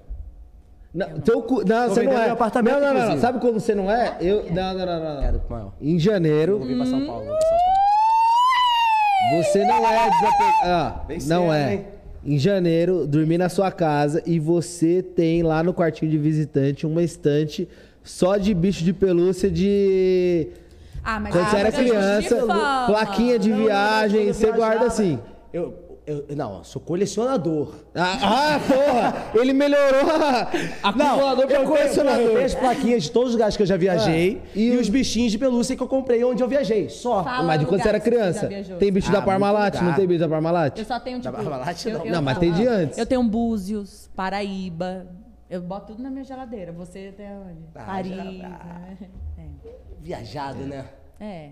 [0.92, 2.24] Não, teu cu- não, Tô você não é.
[2.24, 3.18] meu apartamento, não, não, não, não.
[3.20, 4.16] Sabe como você não é?
[4.20, 4.44] Eu.
[4.52, 5.20] Não, não, não, não.
[5.20, 5.72] Quero maior.
[5.80, 7.24] Em janeiro, Eu vou vir pra São Paulo.
[7.26, 9.44] vou pra São Paulo.
[9.44, 10.64] você não é desapegado.
[10.64, 11.74] Ah, não é.
[11.74, 11.86] hein?
[12.24, 17.02] Em janeiro, dormir na sua casa e você tem lá no quartinho de visitante uma
[17.02, 17.68] estante
[18.02, 20.48] só de bicho de pelúcia de.
[21.04, 22.86] Ah, mas Quando ah, você era criança, fama.
[22.86, 25.18] plaquinha de Não, não, viagem, quando eu você guarda assim.
[25.52, 25.87] Eu,
[26.28, 27.74] eu, não, sou colecionador.
[27.94, 29.40] Ah, ah, porra!
[29.42, 32.26] Ele melhorou a acumulador eu tenho, eu colecionador.
[32.28, 34.88] tenho as plaquinhas de todos os lugares que eu já viajei Ah, e, e os
[34.88, 36.88] bichinhos de pelúcia que eu comprei onde eu viajei.
[36.88, 37.22] Só.
[37.22, 38.48] Fala Mas de quando você era criança,
[38.78, 40.78] tem bicho Ah, da Parmalat, não tem bicho da Parmalat?
[40.78, 41.32] Eu só tenho, tipo...
[41.34, 42.06] Parmalat eu- não.
[42.06, 42.96] eu- Não, mas tem de antes.
[42.98, 45.06] Eu tenho Búzios, Paraíba.
[45.50, 46.72] Eu boto tudo na minha geladeira.
[46.72, 47.64] Você tem onde?
[47.74, 48.10] Ah, Paris.
[48.16, 48.98] já- né?
[50.00, 50.84] Viajado, né?
[51.20, 51.50] É.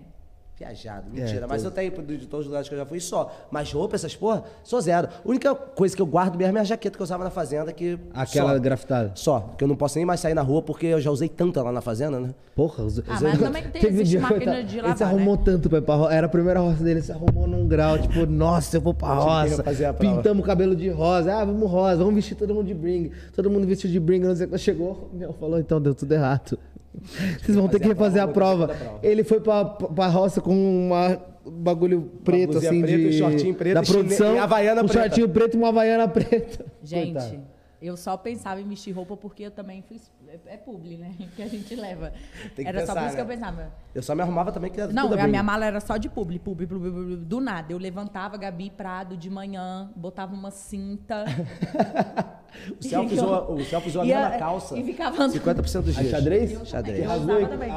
[0.59, 0.65] é.
[0.67, 1.45] Viajado, mentira.
[1.45, 3.31] É, mas eu tenho de todos os lugares que eu já fui só.
[3.51, 5.07] Mas roupa, essas porra, sou zero.
[5.07, 7.71] A única coisa que eu guardo mesmo é a jaqueta que eu usava na fazenda,
[7.71, 7.99] que.
[8.13, 8.59] Aquela só.
[8.59, 9.11] grafitada.
[9.15, 11.61] Só, porque eu não posso nem mais sair na rua porque eu já usei tanta
[11.61, 12.33] lá na fazenda, né?
[12.55, 15.35] Porra, os, Ah, mas também tem- Teve existe máquina coitado, de Ele lavar, se arrumou
[15.35, 15.41] né?
[15.45, 16.13] tanto pra ir pra roça.
[16.13, 19.13] Era a primeira roça dele, ele se arrumou num grau, tipo, nossa, eu vou pra
[19.13, 19.63] roça.
[19.99, 21.35] Pintamos o cabelo de rosa.
[21.35, 23.11] Ah, vamos rosa, vamos vestir todo mundo de bring.
[23.35, 25.09] Todo mundo vestiu de bring, não sei quando chegou.
[25.13, 26.57] Meu, falou, então deu tudo errado.
[27.41, 28.75] Vocês vão ter que refazer a prova.
[29.01, 33.07] Ele foi pra, pra roça com uma um bagulho preto, blusinha assim, preta, de...
[33.07, 34.35] um shortinho preto da e produção.
[34.35, 35.03] e havaiana um preta.
[35.03, 36.65] shortinho preto e uma havaiana preta.
[36.83, 37.41] Gente, Coitado.
[37.81, 40.11] eu só pensava em vestir roupa porque eu também fiz.
[40.29, 41.13] É, é publi, né?
[41.35, 42.11] Que a gente leva.
[42.55, 43.33] Tem que era só por pensar, isso que eu né?
[43.35, 43.71] pensava.
[43.95, 46.09] Eu só me arrumava também que era Não, tudo a minha mala era só de
[46.09, 47.71] publi, publi, publi, publi, publi, do nada.
[47.71, 51.25] Eu levantava Gabi Prado de manhã, botava uma cinta.
[52.79, 54.77] O Celso usou, o Celso usou a mesma a- calça.
[54.79, 55.33] e ficava andando.
[55.33, 56.11] 50% dos A dias.
[56.11, 56.67] xadrez?
[56.67, 57.03] Xadrez.
[57.03, 57.69] Eu usava também.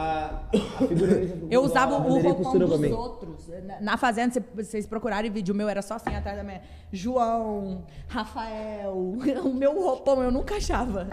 [1.51, 3.48] Eu usava o roupão dos outros.
[3.66, 6.62] Na- Na fazenda, cê- vocês procurarem vídeo, o meu era só assim atrás da minha.
[6.93, 8.94] João, Rafael,
[9.44, 11.09] o meu roupão eu nunca achava.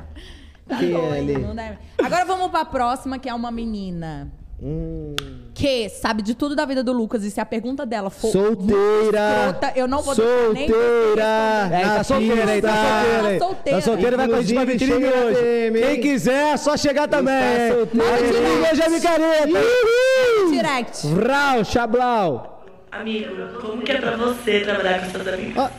[0.67, 1.37] Tá Quem é doido, ali?
[1.37, 1.77] não deve.
[2.03, 4.27] Agora vamos pra próxima, que é uma menina.
[4.61, 5.15] Hum.
[5.53, 7.23] Que sabe de tudo da vida do Lucas.
[7.23, 8.31] E se a pergunta dela for.
[8.31, 9.45] Solteira!
[9.49, 11.69] escrota, eu não vou deixar nem Solteira!
[11.71, 13.39] É, tá solteira aí, tá solteira aí.
[13.39, 13.77] Tá solteira.
[13.77, 15.41] Tá solteira vai com a gente pra vitrine hoje.
[15.41, 15.85] DM, hein?
[15.85, 17.33] Quem quiser, é só chegar também.
[17.35, 17.73] Hein?
[17.75, 18.17] solteira.
[18.17, 19.59] Vitrine Veja Micareta.
[20.51, 21.07] Direct.
[21.07, 22.63] Vral, Chablau!
[22.91, 25.69] Amigo, como que é pra você trabalhar com seus amigos?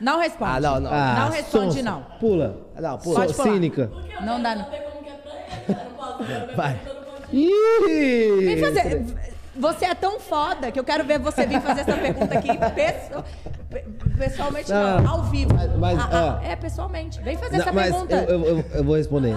[0.00, 0.50] Não responde.
[0.50, 0.90] Ah, não, não.
[0.90, 1.82] Não responde, sonsa.
[1.82, 2.06] não.
[2.18, 2.63] Pula.
[2.80, 3.14] Não, pô.
[3.14, 3.52] Pode pular.
[3.52, 3.90] cínica.
[4.22, 4.66] Não dá, não.
[6.56, 6.80] Vai.
[7.32, 8.44] Ih!
[8.44, 9.04] Vem fazer.
[9.56, 13.22] Você é tão foda que eu quero ver você vir fazer essa pergunta aqui pesso-
[13.70, 13.84] pe-
[14.18, 15.54] pessoalmente, não, Não, ao vivo.
[15.54, 17.20] mas- mas, Ah, ah, é, pessoalmente.
[17.22, 18.14] Vem fazer Não, essa mas pergunta.
[18.16, 19.34] eu, eu, eu- eu vou responder.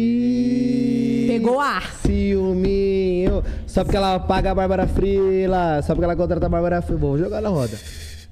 [0.00, 1.90] Ih, Pegou ar.
[1.94, 3.42] Ciúminho.
[3.66, 5.80] Só porque ela paga a Bárbara Frila.
[5.82, 6.98] Só porque ela contrata a Bárbara Frila.
[7.00, 7.76] Vou jogar na roda.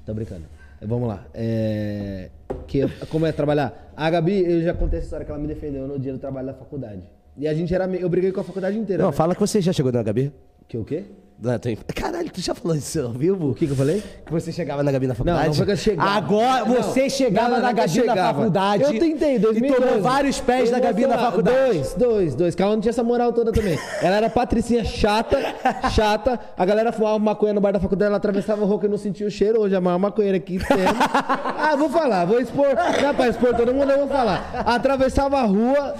[0.05, 0.43] Tô brincando.
[0.81, 1.25] Vamos lá.
[1.33, 2.29] É...
[2.67, 3.93] Que, como é trabalhar?
[3.95, 6.47] A Gabi, eu já contei essa história que ela me defendeu no dia do trabalho
[6.47, 7.03] da faculdade.
[7.37, 7.85] E a gente era.
[7.95, 9.03] Eu briguei com a faculdade inteira.
[9.03, 9.15] Não, né?
[9.15, 10.31] fala que você já chegou na Gabi.
[10.67, 11.05] Que o quê?
[11.41, 13.51] Não, tô em- Caralho, tu já falou isso ao vivo?
[13.51, 14.03] O que, que eu falei?
[14.25, 15.47] Que você chegava na Gabi Não, faculdade?
[15.47, 16.09] não foi que eu chegava.
[16.09, 16.75] Agora, Não.
[16.75, 18.33] você chegava Não, não, na não Gabi chegava.
[18.39, 18.83] faculdade.
[18.83, 19.81] Eu tentei, E 2012.
[19.87, 21.57] tomou vários pés Eu da Gabi na falar, faculdade.
[21.57, 22.55] Dois, dois, dois.
[22.55, 23.79] Calma, não tinha essa moral toda também.
[24.01, 25.37] Ela era patricinha chata,
[25.91, 26.37] chata.
[26.57, 29.25] A galera fumava maconha no bar da faculdade, ela atravessava a rua e não sentia
[29.25, 29.61] o cheiro.
[29.61, 30.83] Hoje é a maior maconheira que temos.
[31.57, 32.67] ah, vou falar, vou expor.
[33.01, 34.63] Não, pra expor todo mundo, eu vou falar.
[34.65, 35.95] Atravessava a rua.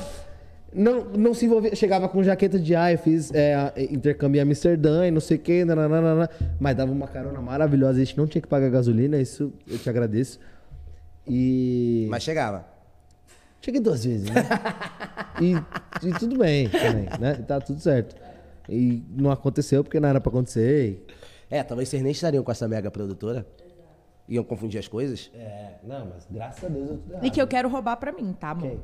[0.73, 5.07] Não, não se envolvia, chegava com jaqueta de ar, eu fiz é, intercâmbio em Amsterdã
[5.07, 6.29] e não sei o que, nananana,
[6.59, 9.89] mas dava uma carona maravilhosa, a gente não tinha que pagar gasolina, isso eu te
[9.89, 10.39] agradeço.
[11.27, 12.07] E.
[12.09, 12.65] Mas chegava.
[13.61, 14.41] Cheguei duas vezes, né?
[15.41, 17.33] e, e tudo bem também, né?
[17.47, 18.15] Tá tudo certo.
[18.67, 21.05] E não aconteceu porque não era pra acontecer.
[21.49, 23.45] É, talvez vocês nem estariam com essa mega produtora.
[24.27, 25.31] Iam confundir as coisas.
[25.33, 27.25] É, não, mas graças a Deus eu tudo errado.
[27.25, 28.79] E que eu quero roubar pra mim, tá, amor?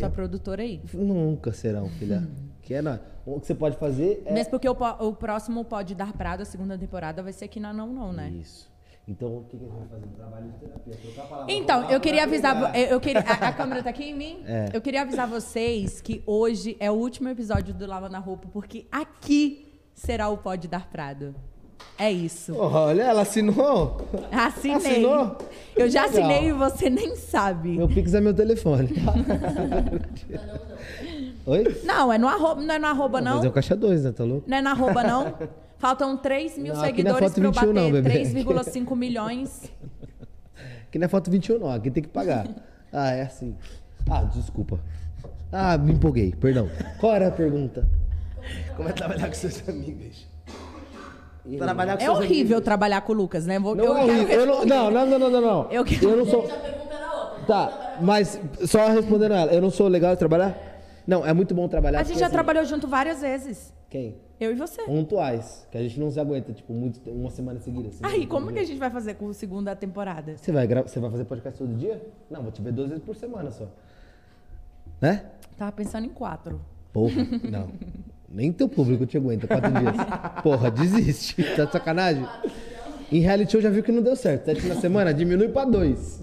[0.00, 0.80] Sua produtora aí.
[0.92, 2.26] Nunca serão, filha.
[2.62, 3.02] que é nada.
[3.26, 4.32] O que você pode fazer é.
[4.32, 7.72] Mesmo porque o, o próximo Pode Dar Prado, a segunda temporada, vai ser aqui na
[7.72, 8.30] Não Não, né?
[8.30, 8.72] Isso.
[9.06, 10.06] Então, o que, que a gente vai fazer?
[10.16, 10.94] Trabalho de terapia.
[10.96, 12.74] Trocar palavra Então, eu queria avisar.
[12.74, 14.42] Eu, eu queria, a, a câmera tá aqui em mim?
[14.46, 14.70] É.
[14.72, 18.86] Eu queria avisar vocês que hoje é o último episódio do Lava na Roupa, porque
[18.90, 21.34] aqui será o Pode Dar Prado.
[21.96, 22.56] É isso.
[22.56, 24.00] Olha, ela assinou.
[24.32, 24.76] Assinei.
[24.76, 25.38] Assinou?
[25.76, 26.22] Eu já Legal.
[26.30, 27.76] assinei e você nem sabe.
[27.76, 28.90] Meu Pix é meu telefone.
[31.46, 31.80] Oi?
[31.84, 33.36] Não, é no arroba, não é no arroba, não.
[33.36, 34.12] fazer o caixa 2, né?
[34.12, 34.48] Tá louco?
[34.48, 35.34] Não é na arroba, não.
[35.78, 38.22] Faltam 3 mil Não, é seguidores pra eu 21 não, bater bebê.
[38.24, 39.70] 3,5 milhões.
[40.88, 41.70] Aqui não é foto 21, não.
[41.70, 42.48] Aqui tem que pagar.
[42.92, 43.54] Ah, é assim.
[44.08, 44.80] Ah, desculpa.
[45.52, 46.68] Ah, me empolguei, perdão.
[46.98, 47.86] Qual era a pergunta?
[48.76, 50.26] Como é trabalhar com seus amigos?
[51.58, 53.58] Trabalhar com É horrível trabalhar com o Lucas, né?
[53.58, 54.40] Vou- Não, eu é quero.
[54.40, 55.70] Eu não, não, não, não, não, não, não.
[55.70, 56.46] Eu quero- não sou.
[57.46, 60.56] Tá, mas só respondendo ela, eu não sou legal de trabalhar?
[61.06, 62.00] Não, é muito bom trabalhar.
[62.00, 63.74] A gente já assim, trabalhou junto várias vezes.
[63.90, 64.16] Quem?
[64.40, 64.82] Eu e você.
[64.82, 65.66] Pontuais.
[65.70, 67.88] Que a gente não se aguenta, tipo, muito, uma semana seguida.
[67.88, 68.26] assim, Aí, né?
[68.26, 70.36] como que a gente vai fazer com a segunda temporada?
[70.38, 70.82] Você vai, gra...
[70.82, 72.00] Você vai fazer podcast todo dia?
[72.30, 73.66] Não, vou te ver duas vezes por semana só.
[75.00, 75.26] Né?
[75.58, 76.60] Tava pensando em quatro.
[76.92, 77.68] Porra, não.
[78.34, 79.94] Nem teu público te aguenta quatro dias.
[80.42, 81.42] Porra, desiste.
[81.56, 82.26] Tá de sacanagem?
[83.12, 84.46] Em reality show já viu que não deu certo.
[84.46, 86.20] Sete na semana, diminui pra dois.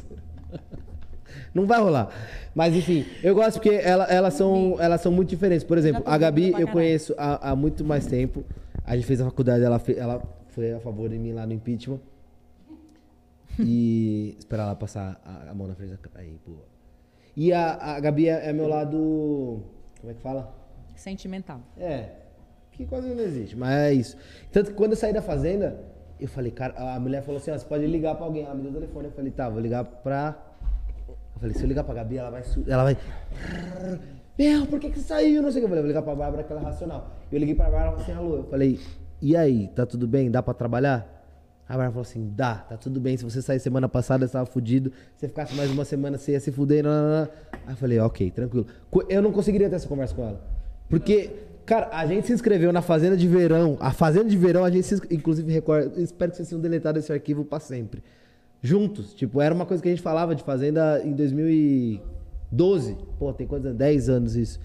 [1.54, 2.10] Não vai rolar.
[2.54, 5.64] Mas enfim, eu gosto porque ela- elas, são, elas são muito diferentes.
[5.64, 8.44] Por exemplo, a Gabi eu conheço há, há muito mais tempo.
[8.84, 11.54] A gente fez a faculdade, ela, fe- ela foi a favor de mim lá no
[11.54, 12.00] impeachment.
[13.60, 15.98] E esperar ela passar a, a mão na frente da.
[16.16, 16.64] Aí, boa.
[17.36, 19.62] E a, a Gabi é, é meu lado.
[20.00, 20.54] Como é que fala?
[21.02, 21.60] Sentimental.
[21.80, 22.10] É.
[22.72, 24.16] Que quase não existe, mas é isso.
[24.52, 25.84] Tanto que quando eu saí da fazenda,
[26.20, 28.44] eu falei, cara, a mulher falou assim: ó, você pode ligar pra alguém.
[28.44, 29.08] Ela me deu o telefone.
[29.08, 30.38] Eu falei, tá, vou ligar pra.
[31.10, 32.44] Eu falei, se eu ligar pra Gabi, ela vai.
[32.68, 32.98] Ela vai.
[34.38, 35.42] Meu, por que, que saiu?
[35.42, 35.66] Não sei o que.
[35.66, 37.12] Eu falei, vou ligar pra Bárbara, que ela é racional.
[37.32, 38.36] Eu liguei pra Bárbara ela falou assim, alô.
[38.38, 38.80] Eu falei,
[39.20, 40.30] e aí, tá tudo bem?
[40.30, 41.00] Dá pra trabalhar?
[41.68, 43.18] A Bárbara falou assim, dá, tá tudo bem.
[43.18, 44.92] Se você sair semana passada, você tava fudido.
[45.16, 46.84] Se você ficasse mais uma semana, você ia se fuder.
[46.84, 47.30] Não, não, não.
[47.66, 48.68] Aí eu falei, ok, tranquilo.
[49.10, 50.61] Eu não conseguiria ter essa conversa com ela.
[50.92, 51.30] Porque,
[51.66, 53.78] cara, a gente se inscreveu na Fazenda de Verão.
[53.80, 55.02] A Fazenda de Verão, a gente se.
[55.10, 58.04] Inclusive, recordo, espero que vocês tenham deletado esse arquivo pra sempre.
[58.62, 59.14] Juntos.
[59.14, 62.98] Tipo, era uma coisa que a gente falava de Fazenda em 2012.
[63.18, 63.78] Pô, tem quantos anos?
[63.78, 64.60] 10 anos isso.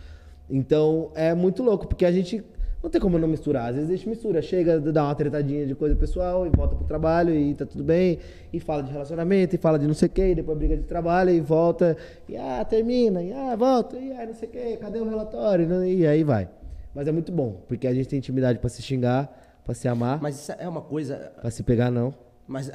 [0.50, 2.44] Então, é muito louco, porque a gente
[2.86, 3.70] não tem como não misturar.
[3.70, 6.84] Às vezes a gente mistura, chega, dá uma tretadinha de coisa pessoal e volta pro
[6.84, 8.20] trabalho e tá tudo bem.
[8.52, 10.84] E fala de relacionamento, e fala de não sei o que, e depois briga de
[10.84, 11.96] trabalho e volta.
[12.28, 15.84] E ah, termina, e ah, volta, e ah, não sei o que, cadê o relatório?
[15.84, 16.48] E aí vai.
[16.94, 20.22] Mas é muito bom, porque a gente tem intimidade pra se xingar, pra se amar.
[20.22, 21.32] Mas isso é uma coisa.
[21.40, 22.14] Pra se pegar, não.
[22.46, 22.70] Mas.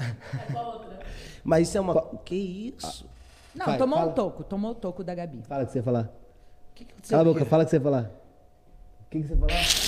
[1.42, 2.02] Mas isso é uma.
[2.26, 3.10] Que isso?
[3.56, 4.12] Não, Vai, tomou fala.
[4.12, 5.42] um toco, tomou o toco da Gabi.
[5.48, 6.12] Fala o que você ia falar.
[6.76, 8.12] que aconteceu Cala a boca, fala o que você ia falar.
[9.02, 9.81] O que, que você ia falar?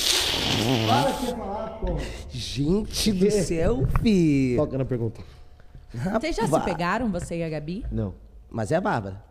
[0.64, 2.00] Você ia falar, porra.
[2.32, 4.54] Gente do céu, fi.
[4.56, 5.22] Qual que era a pergunta?
[5.94, 7.86] Vocês já se pegaram, você e a Gabi?
[7.92, 8.14] Não.
[8.50, 9.22] Mas é a Bárbara.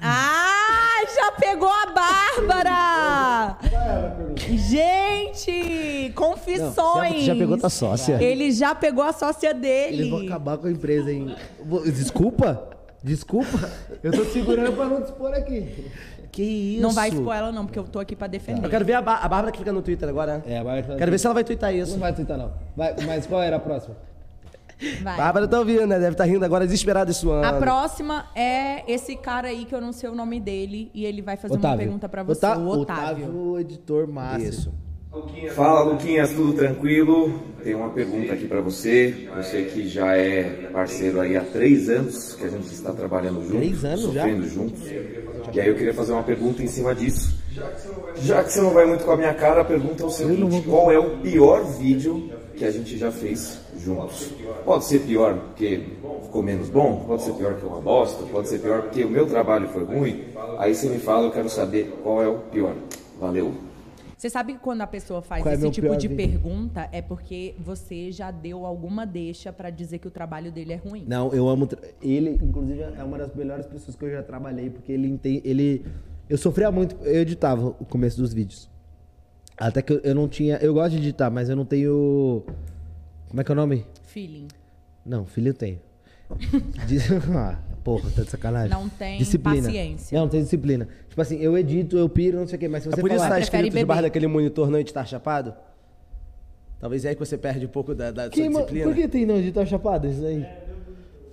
[0.00, 3.58] Ah, já pegou a Bárbara!
[4.36, 7.12] Gente, confissões.
[7.14, 8.22] Não, já pegou tua sócia.
[8.22, 9.96] Ele já pegou a sócia dele.
[10.02, 11.34] Eles vão acabar com a empresa, hein?
[11.64, 12.68] Vou- Desculpa?
[13.02, 13.70] Desculpa?
[14.02, 15.86] Eu tô segurando pra não dispor aqui.
[16.30, 16.82] Que isso?
[16.82, 18.64] Não vai expor ela não, porque eu tô aqui pra defender.
[18.64, 20.38] Eu quero ver a, Bá- a Bárbara que fica no Twitter agora.
[20.38, 20.42] né?
[20.46, 21.92] É, a Bárbara Quero ver se ela vai twittar isso.
[21.92, 22.52] Não vai twittar, não.
[22.76, 23.96] Vai, mas qual era a próxima?
[25.02, 25.16] Vai.
[25.16, 25.98] Bárbara tá ouvindo, né?
[25.98, 27.46] Deve estar rindo agora desesperada e suando.
[27.46, 31.20] A próxima é esse cara aí que eu não sei o nome dele e ele
[31.20, 33.24] vai fazer uma pergunta pra você, Ota- o Otávio.
[33.26, 34.48] Otávio, editor máximo.
[34.48, 34.72] Isso.
[35.54, 37.32] Fala Luquinhas, tudo tranquilo?
[37.62, 39.28] Tenho uma pergunta aqui pra você.
[39.36, 43.56] Você que já é parceiro aí há três anos que a gente está trabalhando juntos,
[43.58, 44.22] Três anos já?
[44.22, 44.80] sofrendo juntos.
[45.52, 47.36] E aí eu queria fazer uma pergunta em cima disso.
[48.22, 50.62] Já que você não vai muito com a minha cara, a pergunta é o seguinte:
[50.68, 54.30] qual é o pior vídeo que a gente já fez juntos?
[54.64, 55.82] Pode ser pior porque
[56.24, 59.26] ficou menos bom, pode ser pior que uma bosta, pode ser pior porque o meu
[59.26, 60.24] trabalho foi ruim.
[60.58, 62.74] Aí você me fala, eu quero saber qual é o pior.
[63.18, 63.52] Valeu.
[64.18, 66.16] Você sabe que quando a pessoa faz Qual é esse meu tipo de vídeo?
[66.16, 70.76] pergunta é porque você já deu alguma deixa pra dizer que o trabalho dele é
[70.76, 71.04] ruim.
[71.06, 71.68] Não, eu amo.
[72.02, 75.40] Ele, inclusive, é uma das melhores pessoas que eu já trabalhei, porque ele entende.
[75.48, 75.86] Ele,
[76.28, 76.96] eu sofria muito.
[77.04, 78.68] Eu editava o começo dos vídeos.
[79.56, 80.56] Até que eu, eu não tinha.
[80.56, 82.42] Eu gosto de editar, mas eu não tenho.
[83.28, 83.86] Como é que é o nome?
[84.02, 84.48] Feeling.
[85.06, 85.78] Não, filho eu tenho.
[86.88, 87.56] Dis- ah,
[87.88, 88.70] porra, tá de sacanagem.
[88.70, 89.62] Não tem disciplina.
[89.66, 90.14] paciência.
[90.16, 90.88] Não, não tem disciplina.
[91.08, 93.08] Tipo assim, eu edito, eu piro, não sei o quê, mas se É você por
[93.10, 93.34] isso que falar...
[93.36, 95.54] tá escrito debaixo daquele monitor não editar chapado?
[96.80, 98.86] Talvez é aí que você perde um pouco da, da sua Que, ma- disciplina.
[98.86, 100.46] por que tem não editar chapado isso aí?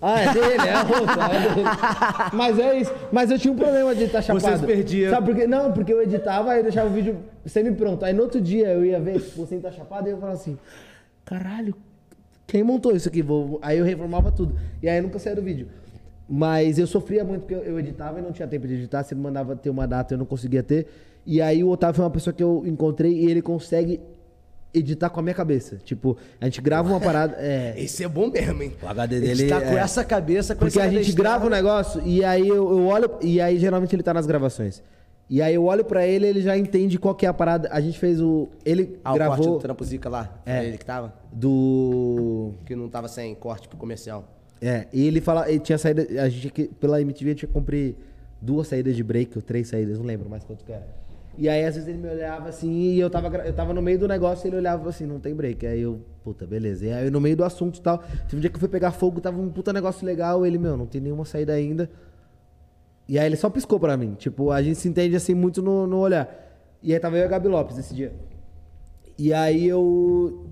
[0.02, 1.68] Ah, é dele, é outro, é dele.
[2.34, 2.94] Mas é isso.
[3.12, 4.42] Mas eu tinha um problema de editar chapado.
[4.44, 5.12] Vocês perdiam.
[5.12, 5.48] Sabe por quê?
[5.48, 8.04] Não, porque eu editava, eu deixava o vídeo semi-pronto.
[8.06, 10.58] Aí no outro dia eu ia ver, tipo, sem estar chapado, e eu falava assim,
[11.24, 11.76] caralho,
[12.48, 13.22] quem montou isso aqui?
[13.22, 13.58] Vou...
[13.62, 14.56] Aí eu reformava tudo.
[14.82, 15.68] E aí nunca saía do vídeo.
[16.28, 19.04] Mas eu sofria muito porque eu- editava e não tinha tempo de editar.
[19.04, 20.88] Você me mandava ter uma data, eu não conseguia ter.
[21.26, 24.00] E aí o Otávio foi uma pessoa que eu encontrei e ele consegue
[24.74, 25.78] editar com a minha cabeça.
[25.84, 27.36] Tipo, a gente grava uma parada.
[27.40, 28.74] É, Esse é bom mesmo, hein?
[28.82, 29.48] o HD Ele dele.
[29.50, 32.56] tá com é- essa cabeça, com Porque a gente grava o negócio e aí eu,
[32.56, 33.10] eu olho.
[33.22, 34.82] E aí geralmente ele tá nas gravações.
[35.30, 37.70] E aí eu olho pra ele ele já entende qual que é a parada.
[37.72, 38.48] A gente fez o.
[38.66, 39.54] Ele Ah, o corte gravou.
[39.56, 40.38] do Trampo Zica lá.
[40.46, 40.60] É.
[40.60, 41.14] É ele que tava?
[41.32, 42.54] Do.
[42.66, 44.28] Que não tava sem corte pro comercial.
[44.62, 46.50] É, e ele fala, ele tinha saída, a gente
[46.80, 47.96] pela MTV tinha cumprir
[48.42, 50.88] duas saídas de break, ou três saídas, não lembro mais quanto que era.
[51.38, 54.00] E aí às vezes ele me olhava assim, e eu tava, eu tava no meio
[54.00, 55.68] do negócio e ele olhava assim, não tem break.
[55.68, 56.86] Aí eu, puta, beleza.
[56.86, 58.92] E aí no meio do assunto e tal, teve um dia que eu fui pegar
[58.92, 61.90] fogo, tava um puta negócio legal, ele, meu, não tem nenhuma saída ainda.
[63.08, 65.86] E aí ele só piscou pra mim, tipo, a gente se entende assim muito no,
[65.86, 66.28] no olhar.
[66.82, 68.14] E aí tava eu e a Gabi Lopes esse dia.
[69.18, 70.50] E aí eu,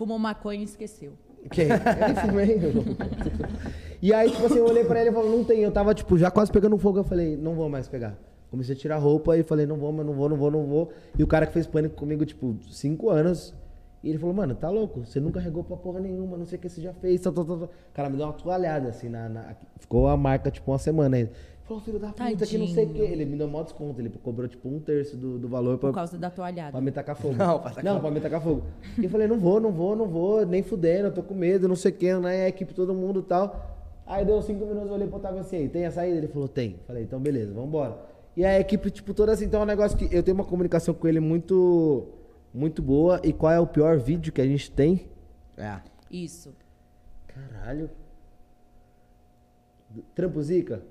[0.00, 1.12] Fumou maconha e esqueceu.
[1.50, 1.68] Quem?
[1.68, 2.58] Nem fumei.
[4.02, 5.60] e aí, tipo assim, eu olhei pra ele e falei, não tem.
[5.60, 6.98] Eu tava, tipo, já quase pegando fogo.
[6.98, 8.16] Eu falei, não vou mais pegar.
[8.50, 10.90] Comecei a tirar roupa e falei, não vou, mas não vou, não vou, não vou.
[11.18, 13.54] E o cara que fez pânico comigo, tipo, cinco anos.
[14.02, 15.04] E ele falou, mano, tá louco?
[15.04, 17.20] Você nunca regou pra porra nenhuma, não sei o que você já fez.
[17.20, 17.56] Tal, tal, tal.
[17.56, 21.16] O cara me deu uma toalhada, assim, na, na- Ficou a marca, tipo, uma semana
[21.16, 21.30] ainda.
[21.70, 22.94] Falou, filho da puta, que não sei o que.
[22.94, 23.12] Tadinho.
[23.12, 24.00] Ele me deu maior desconto.
[24.00, 26.72] Ele cobrou, tipo, um terço do, do valor pra, Por causa da toalhada.
[26.72, 27.36] Pra me tacar fogo.
[27.36, 28.02] Não, pra tacar Não, fogo.
[28.02, 28.64] pra me tacar fogo.
[28.98, 31.68] E eu falei, não vou, não vou, não vou, nem fudendo, eu tô com medo,
[31.68, 32.46] não sei o que, né?
[32.46, 33.78] A equipe, todo mundo e tal.
[34.04, 36.16] Aí deu cinco minutos, eu olhei pro Otávio assim, tem a saída?
[36.16, 36.74] Ele falou, tem.
[36.88, 37.96] Falei, então beleza, vambora.
[38.36, 40.92] E a equipe, tipo, toda assim, então é um negócio que eu tenho uma comunicação
[40.92, 42.08] com ele muito,
[42.52, 43.20] muito boa.
[43.22, 45.06] E qual é o pior vídeo que a gente tem?
[45.56, 45.78] É.
[46.10, 46.52] Isso.
[47.28, 47.88] Caralho.
[50.16, 50.82] Trampo Zica?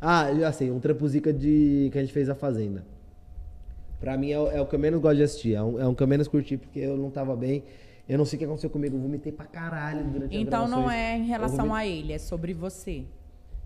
[0.00, 2.84] Ah, já sei, um Trampo Zica de, que a gente fez a Fazenda.
[4.00, 5.54] Pra mim é, o- é o que eu menos gosto de assistir.
[5.54, 7.64] É um, é um que eu menos curti porque eu não tava bem.
[8.08, 8.96] Eu não sei o que aconteceu comigo.
[8.96, 12.54] Eu vomitei pra caralho durante as Então não é em relação a ele, é sobre
[12.54, 13.04] você.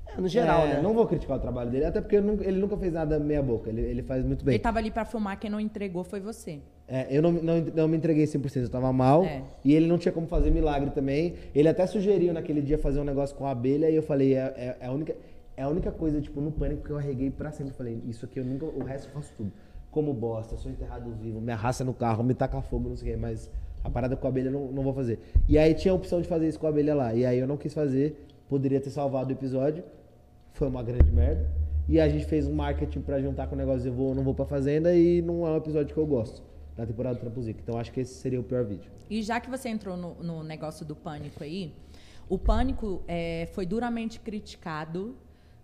[0.06, 0.82] É, no geral, É, né?
[0.82, 3.42] Não vou criticar o trabalho dele, até porque eu nunca- ele nunca fez nada meia
[3.42, 3.68] boca.
[3.68, 4.54] Ele, ele faz muito bem.
[4.54, 6.60] Ele tava ali pra filmar, quem não entregou foi você.
[6.88, 9.24] É, eu não, não, não me entreguei 100%, eu tava mal.
[9.24, 9.42] É.
[9.64, 11.34] E ele não tinha como fazer milagre também.
[11.54, 14.52] Ele até sugeriu naquele dia fazer um negócio com a abelha e eu falei, é,
[14.56, 15.14] é- é a, única,
[15.62, 17.72] é a única coisa, tipo, no pânico que eu arreguei pra sempre.
[17.72, 19.52] Falei, isso aqui eu nunca, o resto eu faço tudo.
[19.90, 23.12] Como bosta, sou enterrado vivo, me arrasta no carro, me taca fogo, não sei o
[23.12, 23.50] quê, mas
[23.84, 25.20] a parada com a abelha eu não, não vou fazer.
[25.48, 27.14] E aí tinha a opção de fazer isso com a abelha lá.
[27.14, 29.84] E aí eu não quis fazer, poderia ter salvado o episódio.
[30.52, 31.48] Foi uma grande merda.
[31.88, 34.14] E a gente fez um marketing pra juntar com o negócio de eu vou ou
[34.14, 36.42] não vou pra fazenda e não é um episódio que eu gosto
[36.76, 37.60] da temporada do Trampuzica.
[37.62, 38.90] Então acho que esse seria o pior vídeo.
[39.08, 41.72] E já que você entrou no, no negócio do pânico aí,
[42.28, 45.14] o pânico é, foi duramente criticado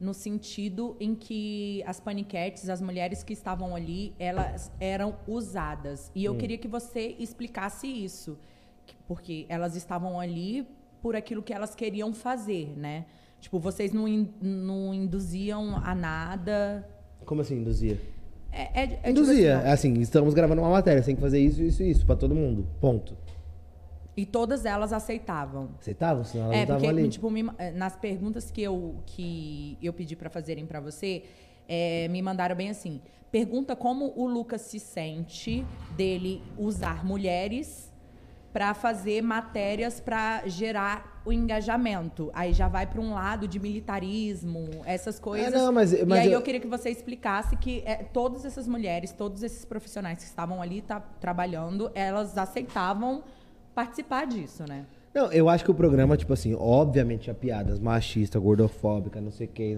[0.01, 6.11] no sentido em que as paniquetes, as mulheres que estavam ali, elas eram usadas.
[6.15, 6.39] E eu Hum.
[6.39, 8.39] queria que você explicasse isso,
[8.87, 10.67] que- porque elas estavam ali
[11.03, 13.07] por aquilo que elas queriam fazer, né?
[13.41, 16.89] Tipo, vocês não, in- não induziam a nada.
[17.25, 18.01] Como assim, induzia?
[18.51, 19.57] É, é- é tipo induzia.
[19.59, 21.91] assim, ó, É assim, estamos gravando uma matéria, você tem que fazer isso, isso e
[21.91, 22.67] isso pra todo mundo.
[22.81, 23.17] Ponto.
[24.19, 25.71] E todas elas aceitavam.
[25.79, 26.25] Aceitavam?
[26.25, 27.09] Senão elas É, não porque, ali.
[27.09, 31.23] tipo, me- eh, nas perguntas que eu, que eu pedi pra fazerem pra você,
[31.69, 33.01] eh, me mandaram bem assim:
[33.31, 35.65] pergunta como o Lucas se sente
[35.97, 37.93] dele usar mulheres
[38.53, 42.29] para fazer matérias para gerar o engajamento.
[42.35, 45.53] Aí já vai para um lado de militarismo, essas coisas.
[45.53, 46.33] não, mas- e mas aí eu...
[46.33, 50.61] eu- queria que você explicasse que é, todas essas mulheres, todos esses profissionais que estavam
[50.61, 53.23] ali tá, trabalhando, elas aceitavam
[53.79, 54.85] participar disso, né?
[55.15, 59.47] Não, eu acho que o programa, tipo assim, obviamente tinha piadas machista, gordofóbica, não sei
[59.47, 59.77] o que.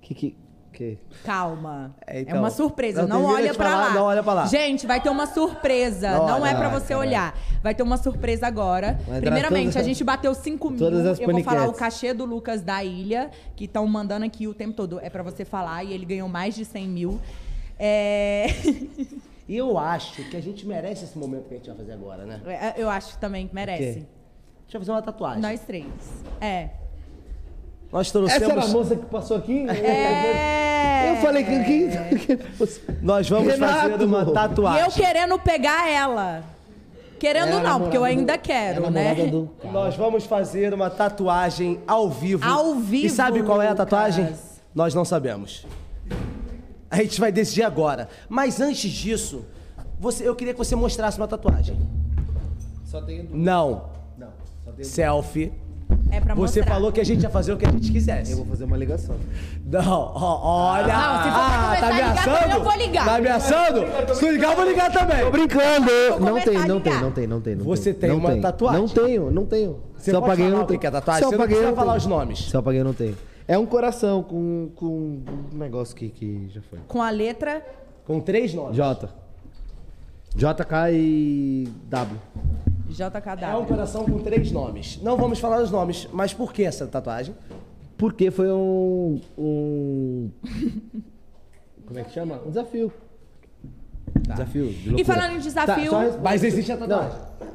[0.00, 0.36] Que que.
[0.72, 0.98] que?
[1.24, 1.94] Calma.
[2.06, 2.38] É, então.
[2.40, 3.06] uma surpresa.
[3.06, 3.94] Não, Não, olha falar, lá.
[3.94, 4.46] não olha pra lá.
[4.46, 6.10] Gente, vai ter uma surpresa.
[6.10, 7.08] Não Não, é pra ai, você caralho.
[7.08, 7.38] olhar.
[7.62, 8.98] Vai ter uma surpresa agora.
[9.20, 10.78] Primeiramente, todas- a gente bateu 5 mil.
[10.78, 14.46] todas as Eu vou falar o cachê do Lucas da Ilha, que estão mandando aqui
[14.48, 14.98] o tempo todo.
[15.00, 15.84] É pra você falar.
[15.84, 17.20] E ele ganhou mais de 100 mil.
[17.78, 18.46] É...
[19.48, 22.24] E eu acho que a gente merece esse momento que a gente vai fazer agora,
[22.26, 22.40] né?
[22.46, 23.82] É, Eu acho que também merece.
[23.82, 24.06] A gente
[24.72, 25.40] vai fazer uma tatuagem.
[25.40, 25.86] Nós três.
[26.40, 26.68] É.
[27.90, 28.42] Nós trouxemos...
[28.42, 29.66] Essa era a moça que passou aqui?
[29.70, 30.58] É.
[31.08, 31.64] Eu falei que.
[31.64, 33.90] que, que Nós vamos Renato.
[33.90, 34.84] fazer uma E tatuagem.
[34.84, 36.44] eu querendo pegar ela.
[37.18, 39.14] Querendo É não, porque eu ainda quero, é né?
[39.26, 42.46] do Nós vamos fazer uma tatuagem ao vivo.
[42.46, 44.24] Ao vivo, E sabe qual é a tatuagem?
[44.24, 44.60] Lucas.
[44.74, 45.66] Nós não sabemos.
[46.90, 48.08] A gente vai decidir agora.
[48.28, 49.44] Mas antes disso,
[49.98, 51.78] você, eu queria que você mostrasse uma tatuagem.
[52.84, 53.28] Só tem.
[53.30, 53.90] Não.
[54.16, 54.28] Não,
[54.64, 54.84] só tem.
[54.84, 55.52] Selfie.
[56.10, 56.74] É pra Você mostrar.
[56.74, 58.32] falou que a gente ia fazer o que a gente quisesse.
[58.32, 59.16] Eu vou fazer uma ligação.
[59.64, 60.86] Não, ó, olha.
[60.86, 62.38] Não, se você ah, tá ligar ameaçando?
[62.38, 63.04] também, eu vou ligar.
[63.04, 64.14] Tá ameaçando?
[64.14, 65.20] Se ligar, eu vou ligar também.
[65.20, 65.90] Tô brincando!
[66.20, 66.82] Não tem, não ligar.
[66.82, 67.54] tem, não tem, não tem.
[67.56, 68.80] Não Você tem não uma tatuagem?
[68.80, 69.80] Não tenho, não tenho.
[69.96, 70.80] Você Se eu pode apaguei, eu falar não o que tenho.
[70.80, 71.18] que é tatuagem?
[71.20, 72.00] Se eu Você não apaguei, eu precisa não falar tenho.
[72.02, 72.38] os nomes.
[72.50, 73.16] Se eu apaguei, eu não tenho.
[73.48, 76.78] É um coração com, com um negócio que, que já foi.
[76.86, 77.64] Com a letra
[78.06, 78.76] Com três nomes.
[78.76, 79.08] J.
[80.36, 82.20] JK e W.
[82.88, 83.44] JKW.
[83.44, 85.00] É um coração com três nomes.
[85.02, 87.34] Não vamos falar os nomes, mas por que essa tatuagem?
[87.96, 89.20] Porque foi um.
[89.38, 90.30] um
[91.86, 92.40] como é que chama?
[92.46, 92.92] Um desafio.
[94.20, 94.68] Desafio.
[94.68, 95.04] de E loucura.
[95.16, 97.18] falando em desafio- Tá, só Mas existe a tatuagem.
[97.18, 97.48] Não.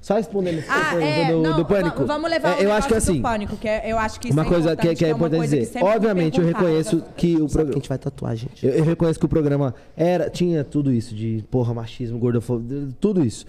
[0.00, 1.98] Só respondendo essa Ah, pergunta é, do, não, do pânico.
[2.00, 3.20] va- Vamos levar É, o eu acho que do assim.
[3.20, 5.38] pânico, que é- eu acho que uma isso é coisa que, que é uma importante
[5.38, 5.78] coisa que dizer.
[5.82, 7.72] me Obviamente, eu reconheço que o que a programa.
[7.74, 8.64] gente vai tatuar, gente?
[8.66, 13.24] Eu, eu reconheço que o programa era, tinha tudo isso de porra, machismo, gordofobia, tudo
[13.24, 13.44] isso.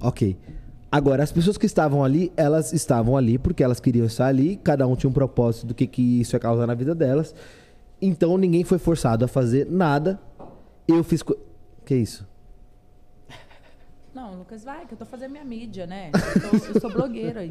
[0.00, 0.36] Ok.
[0.90, 4.86] Agora, as pessoas que estavam ali, elas estavam ali porque elas queriam estar ali, cada
[4.86, 7.34] um tinha um propósito do que, que isso ia causar na vida delas.
[8.02, 10.18] Então ninguém foi forçado a fazer nada.
[10.86, 11.22] Eu fiz.
[11.22, 11.36] Co...
[11.84, 12.26] Que isso?
[14.26, 16.10] Não, Lucas, vai, que eu tô fazendo minha mídia, né?
[16.12, 17.42] Eu sou, eu sou blogueira,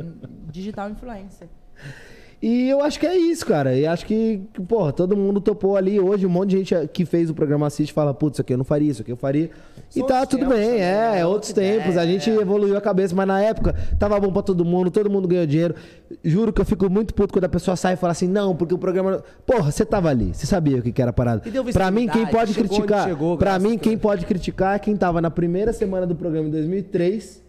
[0.51, 1.47] digital influencer.
[2.45, 3.75] E eu acho que é isso, cara.
[3.75, 5.99] E acho que, porra, todo mundo topou ali.
[5.99, 8.57] Hoje, um monte de gente que fez o programa assiste fala, putz, isso aqui eu
[8.59, 9.49] não faria, isso aqui eu faria.
[9.95, 11.19] e tá tudo tempos bem, também, é, né?
[11.21, 11.97] é outros tempos.
[11.97, 12.35] a gente é.
[12.35, 15.73] evoluiu a cabeça, mas na época tava bom pra todo mundo, todo mundo ganhou dinheiro.
[16.23, 18.75] Juro que eu fico muito puto quando a pessoa sai e fala assim, não, porque
[18.75, 19.23] o programa.
[19.43, 21.41] Porra, você tava ali, você sabia o que, era a parada.
[21.49, 23.07] E Pra mim, quem pode chegou criticar.
[23.07, 26.51] chegou, pra mim, quem pode criticar é quem tava na primeira semana do programa em
[26.51, 27.43] 2003.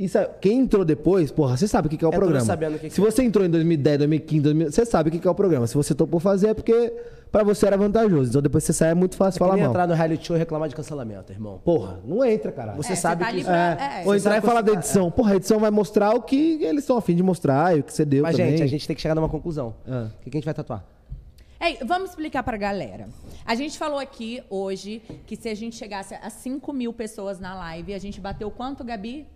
[0.00, 0.08] E
[0.40, 2.46] quem entrou depois, porra, você sabe o que, que é o Entrou programa.
[2.46, 5.18] sabendo o que que Se você entrou em 2010, 2015, 2000, você sabe o que,
[5.18, 5.66] que é o programa.
[5.66, 6.92] Se você topou fazer é porque
[7.32, 8.30] pra você era vantajoso.
[8.30, 9.70] Então depois você sai é muito fácil É que falar mal.
[9.70, 11.60] entrar no reality show e reclamar de cancelamento, irmão.
[11.64, 12.76] Porra, não entra, caralho.
[12.76, 13.82] Você É, sabe você tá que...
[13.82, 15.10] É, É, ou entrar e falar que da edição.
[15.10, 17.92] Porra, a edição vai mostrar o que eles estão afim de mostrar e o que
[17.92, 18.52] você deu Mas, também.
[18.52, 19.74] gente, a gente tem que chegar numa conclusão.
[19.84, 20.10] Ah.
[20.20, 20.84] O que, que a gente vai tatuar?
[21.60, 23.08] Ei, vamos explicar pra galera.
[23.44, 27.56] A gente falou aqui hoje que se a gente chegasse a 5 mil pessoas na
[27.56, 29.26] live, a gente bateu quanto, Gabi?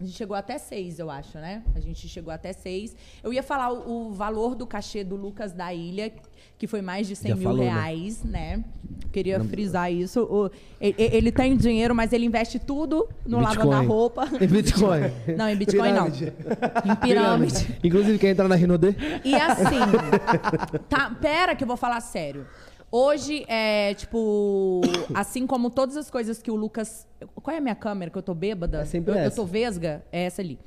[0.00, 1.62] A gente chegou até seis, eu acho, né?
[1.76, 2.96] A gente chegou até seis.
[3.22, 6.10] Eu ia falar o, o valor do cachê do Lucas da Ilha,
[6.56, 7.70] que foi mais de 100 Já mil falou, né?
[7.70, 8.64] reais, né?
[9.12, 10.22] Queria frisar isso.
[10.22, 10.50] O-
[10.80, 13.56] ele, ele tem dinheiro, mas ele investe tudo no Bitcoin.
[13.58, 14.26] lavando a roupa.
[14.40, 15.00] Em Bitcoin.
[15.36, 16.10] Não, em Bitcoin não.
[16.10, 16.32] Pirâmide.
[16.86, 17.78] Em pirâmide.
[17.84, 18.96] Inclusive, quer entrar na Rinode?
[19.22, 19.80] E assim,
[20.88, 22.46] tá, pera que eu vou falar sério.
[22.92, 24.80] Hoje, é, tipo,
[25.14, 27.06] assim como todas as coisas que o Lucas.
[27.36, 28.10] Qual é a minha câmera?
[28.10, 28.80] Que eu tô bêbada?
[28.80, 29.36] É sempre eu, eu essa.
[29.36, 30.04] tô vesga?
[30.10, 30.58] É essa ali.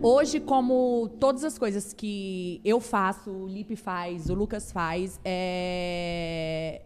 [0.00, 6.80] Hoje, como todas as coisas que eu faço, o Lipe faz, o Lucas faz, é,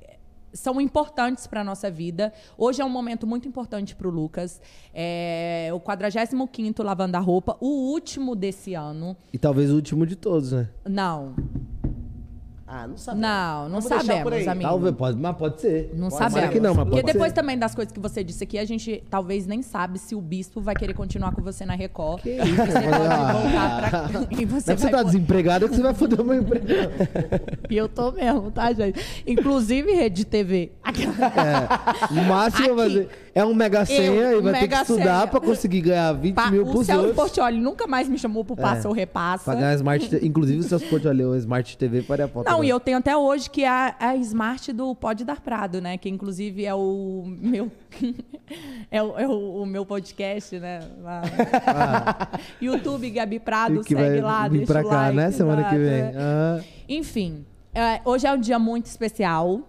[0.52, 2.32] são importantes para nossa vida.
[2.56, 4.60] Hoje é um momento muito importante para o Lucas.
[4.94, 9.16] É o 45º Lavando a Roupa, o último desse ano.
[9.32, 10.70] E talvez o último de todos, né?
[10.86, 11.34] Não,
[12.74, 13.28] Ah, não sabemos.
[13.28, 14.70] não, não Vamos sabemos, amigo.
[14.70, 15.90] Talvez, pode, mas pode ser.
[15.92, 16.54] Não pode sabemos.
[16.54, 17.34] que não, mas Porque depois ser.
[17.34, 20.58] também das coisas que você disse aqui, a gente talvez nem sabe se o bispo
[20.58, 22.22] vai querer continuar com você na Record.
[22.22, 23.32] Que E isso, você pode ah.
[23.32, 24.22] voltar pra...
[24.40, 26.66] E Não você tá desempregado, é que você vai foder o meu emprego.
[27.68, 29.22] E eu tô mesmo, tá, gente?
[29.26, 30.72] Inclusive, rede de TV.
[30.82, 33.08] É, o máximo vai fazer.
[33.34, 36.64] É um mega senha e vai ter que estudar pra conseguir ganhar 20 Pa- mil
[36.66, 37.14] o pros Celso.
[37.14, 38.88] Portioli nunca mais me chamou pro passa É.
[38.88, 39.44] ou repassa.
[39.54, 40.26] Pagar a Smart TV.
[40.26, 42.46] Inclusive, o Celso Portioli, o Smart TV faria foto.
[42.50, 45.80] Não, e eu tenho até hoje que é a, a Smart do Pode Dar Prado,
[45.80, 45.96] né?
[45.96, 47.72] Que inclusive é o meu
[48.90, 50.80] é, o, é o- o meu podcast, né?
[51.02, 51.22] Lá.
[52.60, 53.84] YouTube Gabi Prado, Ah.
[53.84, 55.30] que segue lá, deixa pra o cá, like, né?
[55.30, 56.12] Semana que exato.
[56.12, 56.14] vem.
[56.16, 56.60] Ah.
[56.88, 57.44] Enfim,
[57.74, 59.60] é, hoje é um dia muito especial,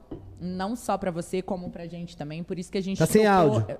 [0.44, 2.44] não só pra você, como pra gente também.
[2.44, 3.78] Por isso que a gente Tá sem áudio.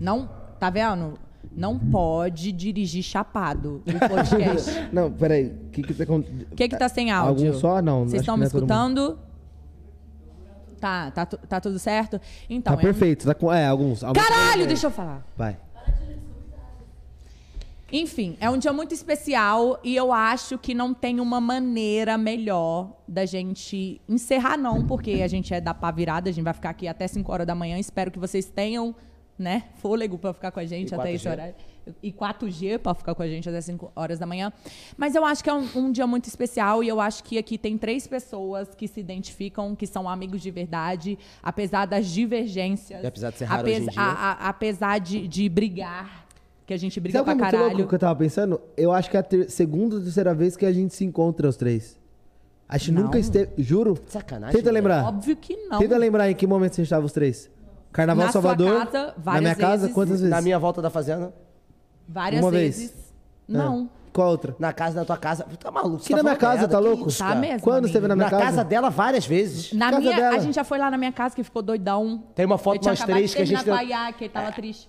[0.00, 0.28] Não,
[0.58, 1.18] tá vendo?
[1.52, 4.88] Não pode dirigir chapado o podcast.
[4.92, 5.46] Não, peraí.
[5.48, 6.04] O que que tá.
[6.12, 6.22] O
[6.56, 7.46] que que tá sem áudio?
[7.48, 7.80] Algum só?
[7.82, 8.04] Não.
[8.08, 9.18] Vocês estão me é escutando?
[10.80, 12.20] Tá, tá, tá tudo certo?
[12.50, 13.24] Então, Tá é um- perfeito.
[13.24, 13.50] Tá com...
[13.52, 14.04] É, alguns.
[14.04, 15.24] alguns- Caralho, deixa eu falar.
[15.36, 15.56] Vai.
[17.92, 22.90] Enfim, é um dia muito especial e eu acho que não tem uma maneira melhor
[23.06, 26.70] da gente encerrar, não, porque a gente é da pá virada, a gente vai ficar
[26.70, 27.78] aqui até 5 horas da manhã.
[27.78, 28.94] Espero que vocês tenham,
[29.38, 31.14] né, fôlego pra ficar com a gente E até 4G.
[31.14, 31.54] esse horário.
[32.02, 34.50] E 4G pra ficar com a gente até 5 horas da manhã.
[34.96, 37.58] Mas eu acho que é um, um dia muito especial e eu acho que aqui
[37.58, 43.04] tem três pessoas que se identificam, que são amigos de verdade, apesar das divergências.
[43.04, 44.00] E apesar de ser raro hoje em dia.
[44.00, 46.23] a- a- apesar de, de brigar,
[46.66, 47.76] que a gente briga Sabe o pra é muito caralho.
[47.78, 48.60] louco que eu tava pensando?
[48.76, 51.48] Eu acho que é a ter- segunda ou terceira vez que a gente se encontra
[51.48, 51.98] os três.
[52.68, 53.02] Acho que Não.
[53.02, 53.50] nunca esteve.
[53.58, 53.98] Juro?
[54.06, 54.56] Sacanagem.
[54.56, 55.04] Tenta lembrar.
[55.04, 55.78] Óbvio que não.
[55.78, 57.50] Tenta lembrar em que momento você estava os três.
[57.92, 58.86] Carnaval Na sua Salvador.
[58.86, 59.94] casa, na minha casa, vezes.
[59.94, 60.30] quantas vezes?
[60.30, 61.32] Na minha volta da fazenda.
[62.08, 62.90] Várias Uma vezes.
[62.90, 63.14] vez.
[63.46, 63.88] Não.
[63.92, 64.04] Ah.
[64.12, 64.54] Qual outra?
[64.60, 65.44] Na casa da tua casa.
[65.58, 65.98] Tá maluco?
[65.98, 67.08] você Que tá na minha casa, merda, tá que louco?
[67.08, 67.40] isso, Tá cara?
[67.40, 67.86] mesmo, Quando amigo.
[67.88, 68.44] esteve na minha Na casa?
[68.44, 69.72] casa dela várias vezes.
[69.72, 70.36] Na Casa minha, dela.
[70.36, 72.22] a gente já foi lá na minha casa que ficou doidão.
[72.34, 74.32] Tem uma foto nós três que a gente terminar tem- com a Iá, que ele
[74.32, 74.88] tava triste.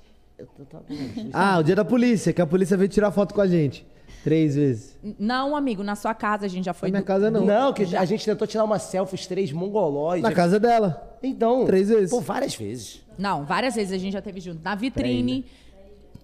[1.34, 3.86] Ah, o dia da polícia, que a polícia veio tirar foto com a gente.
[4.24, 4.98] Três vezes.
[5.20, 6.90] Não, amigo, na sua casa a gente já foi.
[6.90, 7.46] Na minha do- casa não.
[7.46, 10.24] Não, que a gente tentou tirar uma selfie, os três mongolóides.
[10.24, 11.18] Na casa dela.
[11.22, 11.66] Então.
[11.66, 12.10] Três vezes.
[12.10, 13.02] Pô, várias vezes.
[13.18, 14.62] Não, várias vezes a gente já teve junto.
[14.64, 15.46] Na vitrine.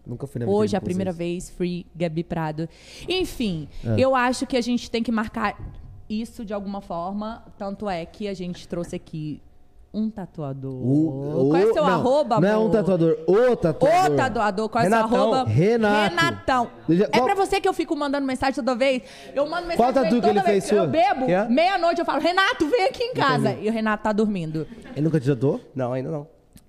[0.06, 1.18] Nunca fui na Hoje, vitrine a com primeira vocês.
[1.46, 2.68] vez, Free Gabi Prado.
[3.08, 4.00] Enfim, É.
[4.00, 5.56] eu acho que a gente tem que marcar
[6.10, 7.46] isso de alguma forma.
[7.58, 9.40] Tanto é que a gente trouxe aqui
[9.94, 10.72] um tatuador.
[10.74, 12.68] O- Qual é o- seu não, arroba, Não é amor?
[12.68, 14.12] um tatuador, o tatuador.
[14.12, 15.18] O tatuador, qual é seu Renatão.
[15.34, 15.50] arroba?
[15.50, 16.10] Renato.
[16.16, 16.68] Renatão.
[17.12, 19.04] É pra você que eu fico mandando mensagem toda vez.
[19.36, 21.26] Eu mando mensagem Qual tatu que toda ele vez fez eu bebo.
[21.30, 21.48] É?
[21.50, 23.52] Meia-noite eu falo, Renato, vem aqui em casa.
[23.54, 24.66] E o Renato tá dormindo.
[24.96, 25.60] Ele nunca te tatuou?
[25.76, 26.28] Não, ainda não.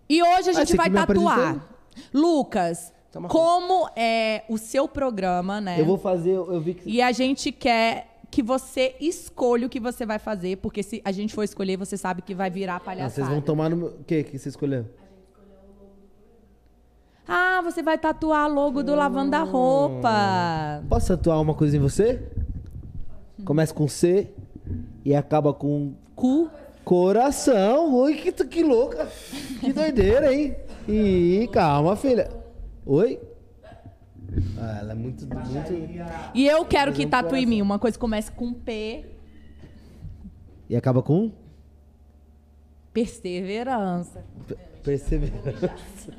[0.09, 1.69] E hoje a Ah, gente você vai tatuar.
[2.12, 5.78] Lucas, Toma como é o seu programa, né?
[5.81, 6.89] Eu vou fazer, eu vi que.
[6.90, 11.12] E a gente quer que você escolha o que você vai fazer, porque se a
[11.12, 13.14] gente for escolher, você sabe que vai virar Ah, palhaçada.
[13.14, 13.86] vocês vão tomar no.
[13.88, 14.86] O que que você escolheu?
[17.28, 20.82] Ah, você vai tatuar logo do Lavanda Roupa.
[20.88, 22.20] Posso tatuar uma coisa em você?
[23.44, 24.28] Começa com C
[25.04, 26.50] e acaba com Cu.
[26.84, 27.94] coração.
[27.94, 29.06] Oi, que, que louca.
[29.60, 30.56] Que doideira, hein?
[30.88, 32.28] Ih, calma, filha.
[32.84, 33.20] Oi?
[34.59, 35.26] Ah, ela é muito.
[35.26, 35.72] muito...
[36.34, 39.04] E eu quero que tatue em mim uma coisa comece com P,
[40.68, 41.30] E acaba com
[42.92, 44.24] perseverança.
[44.82, 46.12] perseverança.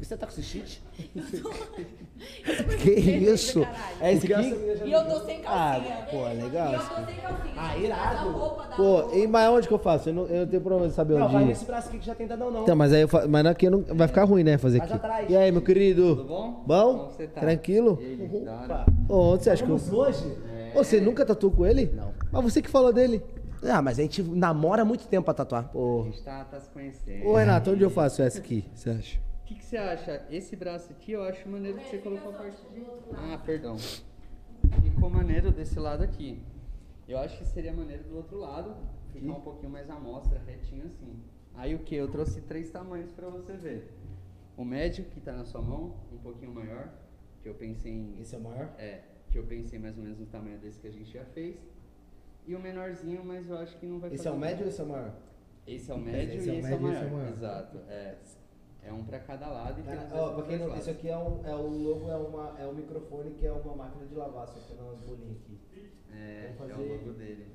[0.00, 0.82] Você tá com esse cheat?
[2.82, 3.60] que isso?
[4.00, 4.54] É esse aqui?
[4.84, 6.06] E eu tô sem Ah, calcinha.
[6.10, 6.72] pô, é legal.
[6.72, 7.54] E eu tô sem calcinha.
[7.56, 8.30] Ah, irado.
[8.30, 10.08] Roupa da Pô, e, mas onde que eu faço?
[10.08, 11.46] Eu não, eu não tenho problema de saber Não, onde vai ir.
[11.46, 12.62] nesse braço aqui que já tem dadão, não.
[12.62, 13.26] Então, mas aí eu fa...
[13.26, 13.82] mas aqui não...
[13.82, 14.58] vai ficar ruim, né?
[14.58, 14.98] Fazer Faz aqui.
[15.04, 15.30] atrás.
[15.30, 16.16] E aí, meu querido?
[16.16, 16.62] Tudo bom?
[16.66, 16.98] Bom?
[16.98, 17.40] Como você tá?
[17.40, 17.98] Tranquilo?
[18.00, 18.86] E hora.
[19.08, 19.76] Ô, onde você acha que eu.
[19.76, 20.36] Vamos hoje?
[20.74, 21.90] Ô, você nunca tatuou com ele?
[21.94, 22.12] Não.
[22.30, 23.22] Mas você que falou dele.
[23.64, 25.64] Ah, mas a gente namora há muito tempo pra tatuar.
[25.66, 26.04] A Porra.
[26.10, 27.26] gente tá, tá se conhecendo.
[27.26, 28.64] Ô, Renato, onde eu faço essa aqui?
[28.74, 29.20] Você acha?
[29.52, 30.26] O que, que você acha?
[30.30, 32.86] Esse braço aqui eu acho maneiro que você colocou a parte de.
[33.14, 33.76] Ah, perdão.
[34.82, 36.42] Ficou maneiro desse lado aqui.
[37.06, 38.74] Eu acho que seria maneiro do outro lado,
[39.12, 41.20] ficar um pouquinho mais à mostra, retinho assim.
[41.54, 41.94] Aí o que?
[41.94, 43.92] Eu trouxe três tamanhos pra você ver.
[44.56, 46.90] O médio, que tá na sua mão, um pouquinho maior,
[47.42, 48.18] que eu pensei em.
[48.22, 48.74] Esse é o maior?
[48.78, 51.60] É, que eu pensei mais ou menos no tamanho desse que a gente já fez.
[52.46, 54.68] E o menorzinho, mas eu acho que não vai Esse fazer é o médio ou
[54.70, 55.14] esse é o maior?
[55.66, 57.04] Esse é o médio Esse é o e esse é médio o e esse maior.
[57.04, 57.32] é o maior.
[57.32, 58.16] Exato, é.
[58.84, 61.40] É um pra cada lado e tem Ah, ó, quem não, isso aqui é um,
[61.46, 64.54] é o logo, é, uma, é um microfone que é uma máquina de lavar, só
[64.54, 65.58] que umas bolinhas aqui.
[66.12, 67.46] É, Vamos é o fazer- logo dele.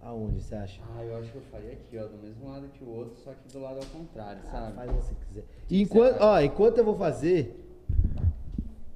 [0.00, 0.80] Aonde você acha?
[0.96, 3.32] Ah, eu acho que eu faria aqui, ó, do mesmo lado que o outro, só
[3.34, 4.74] que do lado ao contrário, Ah, sabe?
[4.74, 5.44] faz o que você quiser.
[5.70, 7.58] Enquanto, ó, enquanto eu vou fazer.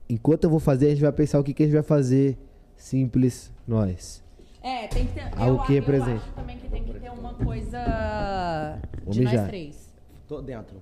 [0.08, 2.36] Enquanto eu vou fazer, a gente vai pensar o que, que a gente vai fazer
[2.76, 4.22] simples nós.
[4.62, 5.20] É, tem que ter.
[5.36, 6.16] Algo eu, que eu represente.
[6.24, 9.94] acho também que tem que ter uma coisa Vou de nós três.
[10.26, 10.76] Tô dentro.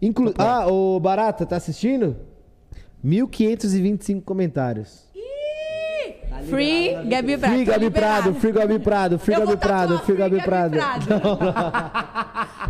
[0.00, 2.16] Inclu ah, o Barata, tá assistindo?
[3.02, 5.08] 1525 comentários.
[5.14, 6.16] Ih!
[6.48, 7.54] Free Gabi Prado.
[7.54, 7.90] Free Gabi.
[7.90, 10.76] Prado, Free Gabi Prado, Free Gabi Prado, Free Gabi Prado.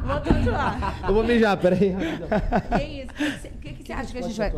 [0.05, 0.97] Vou tatuar.
[1.07, 1.95] Eu vou mijar, peraí.
[2.79, 3.11] Que isso?
[3.11, 3.49] O que você-
[3.83, 4.53] que, acha que a gente vai...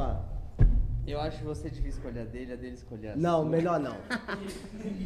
[1.05, 3.51] Eu acho que você devia escolher a dele, a dele escolher a Não, sua.
[3.51, 3.97] melhor não.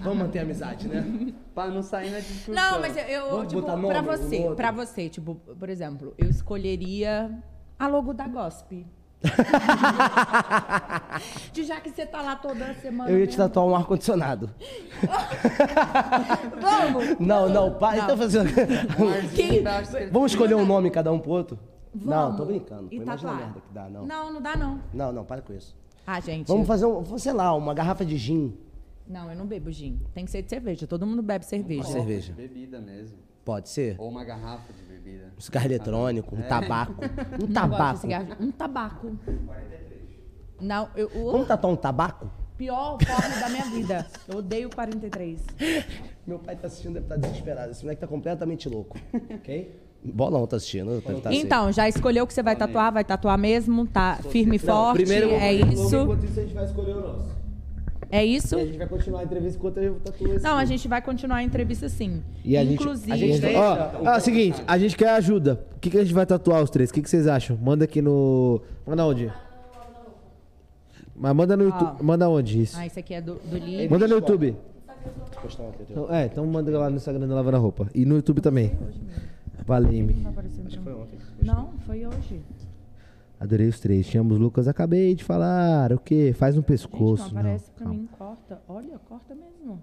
[0.03, 1.33] Vamos manter a amizade, né?
[1.55, 2.55] Pra não sair na discussão.
[2.55, 6.29] Não, mas eu, eu Vamos tipo, pra nome você, pra você, tipo, por exemplo, eu
[6.29, 7.31] escolheria
[7.79, 8.87] a logo da Gospe.
[11.53, 13.11] De já que você tá lá toda semana.
[13.11, 13.45] Eu ia te mesmo.
[13.45, 14.51] tatuar um ar-condicionado.
[16.61, 17.19] Vamos!
[17.19, 17.99] Não, não, para.
[18.05, 18.51] Então fazendo.
[19.35, 19.63] Quem-
[20.13, 21.59] Vamos escolher um nome cada um pro outro?
[21.95, 22.37] Não, Vamos.
[22.37, 22.89] tô brincando.
[22.91, 23.37] E Pô, Imagina a tatuar?
[23.55, 24.07] merda que dá, não.
[24.07, 24.81] Não, não dá não.
[24.93, 25.75] Não, não, para com isso.
[26.07, 26.47] Ah, gente.
[26.47, 28.55] Vamos fazer um, sei lá, uma garrafa de gin.
[29.09, 30.01] Não, eu não bebo gin.
[30.13, 30.87] Tem que ser de cerveja.
[30.87, 31.83] Todo mundo bebe cerveja.
[31.83, 32.33] Pode cerveja.
[32.35, 33.17] Bebida mesmo.
[33.45, 33.95] Pode ser?
[33.99, 35.33] Ou uma garrafa de bebida.
[35.37, 36.43] Um cigarro eletrônico, um É.
[36.43, 36.95] tabaco.
[37.01, 37.99] Um Não gosto de tabaco.
[38.01, 38.27] cigarro.
[38.41, 39.13] Um tabaco.
[40.61, 41.11] Não, eu.
[41.15, 42.31] o Vamos tatuar um tabaco?
[42.57, 44.07] pior forma da minha vida.
[44.27, 45.45] Eu odeio 43.
[46.27, 47.71] Meu pai tá assistindo, deve estar desesperado.
[47.71, 48.99] Esse moleque tá completamente louco.
[49.35, 49.83] Ok?
[50.03, 51.03] Bolão tá assistindo.
[51.03, 51.39] Tá assim.
[51.41, 52.93] Então, já escolheu o que você vai tatuar?
[52.93, 53.87] Vai tatuar mesmo?
[53.89, 54.99] Tá firme e forte?
[55.03, 55.97] primeiro é isso?
[55.97, 57.36] Enquanto isso, a gente vai escolher o nosso.
[58.11, 58.57] É isso?
[58.57, 60.45] E a gente vai continuar a entrevista enquanto eu tatuo esse.
[60.45, 62.23] Não, a gente vai continuar a entrevista sim.
[62.45, 63.13] E a gente, Inclusive.
[63.13, 65.61] a gente ó, ó, é o seguinte, a gente quer ajuda.
[65.77, 66.91] O que, que a gente vai tatuar os três?
[66.91, 67.57] O que, que vocês acham?
[67.57, 68.63] Manda aqui no.
[68.87, 69.33] Manda onde?
[71.15, 71.67] Mas manda no Ó.
[71.67, 72.03] YouTube.
[72.03, 72.79] Manda onde isso?
[72.79, 73.91] Ah, esse aqui é do, do.
[73.91, 74.57] Manda no YouTube.
[75.89, 77.89] Então, é, então manda lá no Instagram da Lavando a Roupa.
[77.95, 78.73] E no YouTube também.
[79.65, 80.27] Valeu-me.
[80.65, 81.19] Acho que foi ontem.
[81.43, 82.41] Não, foi hoje.
[83.39, 84.07] Adorei os três.
[84.07, 85.93] Tínhamos Lucas, acabei de falar.
[85.93, 86.33] O quê?
[86.35, 87.33] Faz um Gente, pescoço.
[87.35, 88.01] não aparece pra calma.
[88.01, 88.63] mim, corta.
[88.69, 89.83] Olha, corta mesmo.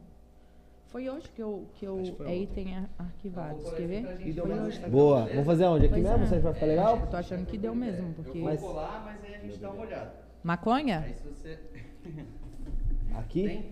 [0.88, 3.60] Foi hoje que eu, que eu é item ar- arquivado.
[3.76, 4.34] Quer ver?
[4.36, 4.80] Foi hoje.
[4.90, 5.26] Boa.
[5.26, 5.86] Vamos fazer aonde?
[5.86, 6.24] Aqui Pois mesmo?
[6.24, 6.28] é.
[6.28, 7.00] Você acha que vai ficar legal?
[7.00, 8.38] Eu tô achando que deu mesmo, porque...
[8.40, 10.14] Eu vou colar, mas aí a gente dá uma olhada.
[10.44, 11.00] Maconha?
[11.00, 11.60] Aí se você...
[13.16, 13.72] Aqui?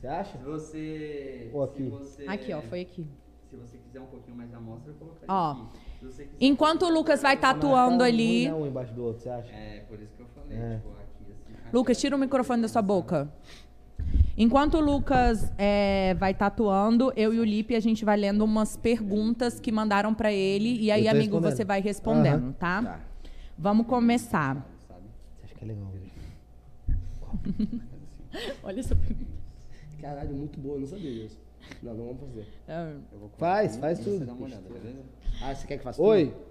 [0.00, 0.38] Você acha?
[0.38, 1.50] Se você...
[1.52, 1.84] Ou aqui?
[1.84, 2.26] Se você...
[2.26, 3.06] Aqui, ó, foi aqui.
[3.50, 5.60] Se você quiser um pouquinho mais de amostra, eu colocaria Ó, aqui.
[5.72, 5.87] Quiser
[6.40, 8.50] enquanto o Lucas vai tatuando ali...
[8.52, 9.52] Um embaixo do outro, você acha?
[9.52, 10.76] É, por isso que eu falei, É.
[10.76, 11.68] tipo, aqui assim.
[11.72, 13.28] Lucas, tira o microfone da sua boca.
[14.36, 18.76] Enquanto o Lucas é, vai tatuando, eu e o Lipe, a gente vai lendo umas
[18.76, 20.80] perguntas que mandaram pra ele.
[20.80, 22.52] E aí, amigo, você vai respondendo, Aham.
[22.52, 23.00] tá?
[23.58, 24.54] Vamos começar.
[24.54, 25.92] Você acha que é legal?
[28.62, 29.30] Olha essa pergunta.
[30.00, 31.36] Caralho, muito boa, eu não sabia disso.
[31.82, 32.46] Não, não vamos fazer.
[32.68, 34.18] Ah, Eu vou Faz, faz e tudo.
[34.18, 35.02] Você dá uma olhada, beleza?
[35.42, 36.26] Ah, você quer que faça Oi.
[36.26, 36.48] tudo?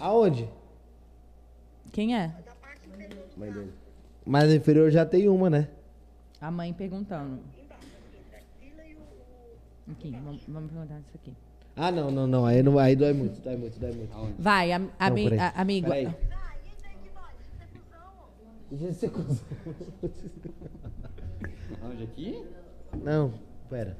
[0.00, 0.48] Aonde?
[1.92, 2.32] Quem é?
[3.36, 3.72] Mãe dele.
[4.24, 5.68] Mas a inferior já tem uma, né?
[6.40, 7.40] A mãe perguntando.
[9.90, 11.34] Aqui, vamos, vamos perguntar isso aqui.
[11.76, 12.46] Ah, não, não, não.
[12.46, 14.12] Aí, não, aí dói muito, dói muito, dói muito.
[14.38, 15.38] Vai, am- ami- peraí.
[15.38, 15.88] a- amigo.
[15.88, 16.08] Peraí.
[18.78, 19.10] Você.
[21.84, 22.42] Onde aqui?
[23.02, 23.32] Não,
[23.68, 23.96] pera.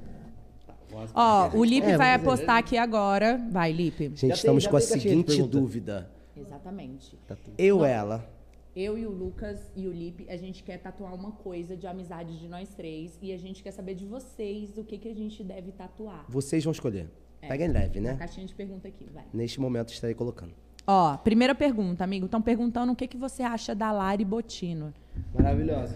[1.15, 2.43] Ó, o Lipe É, vai vamos fazer.
[2.45, 3.39] apostar aqui agora.
[3.51, 4.05] Vai, Lipe.
[4.09, 5.59] Gente, tem- estamos já com a tem caixinha de seguinte pergunta.
[5.59, 6.11] dúvida.
[6.37, 7.19] Exatamente.
[7.59, 7.85] Eu, Não.
[7.87, 8.31] ela.
[8.75, 12.39] Eu e o Lucas e o Lipe, a gente quer tatuar uma coisa de amizade
[12.39, 13.19] de nós três.
[13.21, 16.25] E a gente quer saber de vocês o que, que a gente deve tatuar.
[16.29, 17.11] Vocês vão escolher.
[17.43, 17.49] É.
[17.49, 18.17] Pega em leve, Uma né?
[18.17, 19.25] caixinha de pergunta aqui, vai.
[19.33, 20.55] Neste momento estarei colocando.
[20.87, 22.27] Ó, primeira pergunta, amigo.
[22.27, 24.93] Estão perguntando o que, que você acha da Lari Botino.
[25.35, 25.95] Maravilhosa.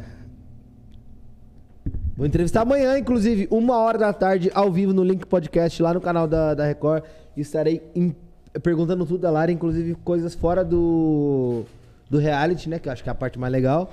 [2.17, 6.01] Vou entrevistar amanhã, inclusive, uma hora da tarde, ao vivo no Link Podcast, lá no
[6.01, 7.05] canal da, da Record.
[7.37, 8.15] E estarei em-
[8.63, 11.65] perguntando tudo da Lara, inclusive coisas fora do,
[12.09, 12.79] do reality, né?
[12.79, 13.91] Que eu acho que é a parte mais legal.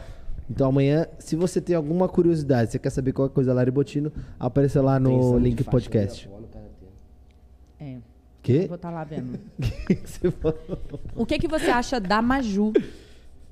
[0.50, 4.12] Então amanhã, se você tem alguma curiosidade, você quer saber qualquer coisa da Lara Botino,
[4.40, 6.28] apareça lá no Link faixa Podcast.
[6.30, 6.43] minha
[8.52, 9.40] Eu vou estar lá vendo.
[9.88, 10.80] que que você falou?
[11.16, 12.74] O que, que você acha da Maju?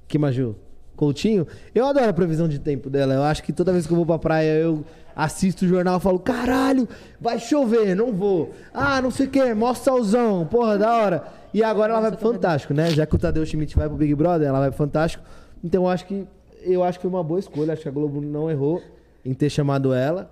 [0.07, 0.55] Que Maju?
[0.95, 1.47] Coutinho?
[1.73, 3.13] Eu adoro a previsão de tempo dela.
[3.13, 4.83] Eu acho que toda vez que eu vou pra praia, eu
[5.15, 6.87] assisto o jornal e falo, caralho,
[7.19, 8.53] vai chover, não vou.
[8.73, 11.27] Ah, não sei o que, mó solzão, porra, da hora.
[11.53, 12.89] E agora ela vai pro Fantástico, né?
[12.91, 15.23] Já que o Tadeu Schmidt vai pro Big Brother, ela vai pro Fantástico.
[15.63, 16.27] Então eu acho que
[16.63, 17.73] eu acho que foi uma boa escolha.
[17.73, 18.81] Acho que a Globo não errou
[19.23, 20.31] em ter chamado ela.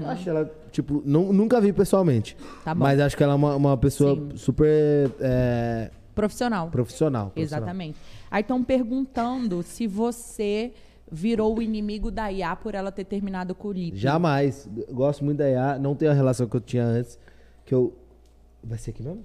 [0.00, 2.36] Eu acho ela, tipo, nu- nunca vi pessoalmente.
[2.64, 2.80] Tá bom.
[2.84, 4.36] Mas acho que ela é uma, uma pessoa Sim.
[4.36, 6.68] super é, Profissional.
[6.68, 7.32] profissional, profissional.
[7.36, 7.98] Exatamente.
[8.30, 10.72] Aí estão perguntando se você
[11.10, 13.96] virou o inimigo da Iá por ela ter terminado com o Lipe.
[13.96, 14.68] Jamais.
[14.92, 15.78] Gosto muito da IA.
[15.78, 17.18] Não tenho a relação que eu tinha antes.
[17.64, 17.96] Que eu.
[18.62, 19.24] Vai ser aqui mesmo?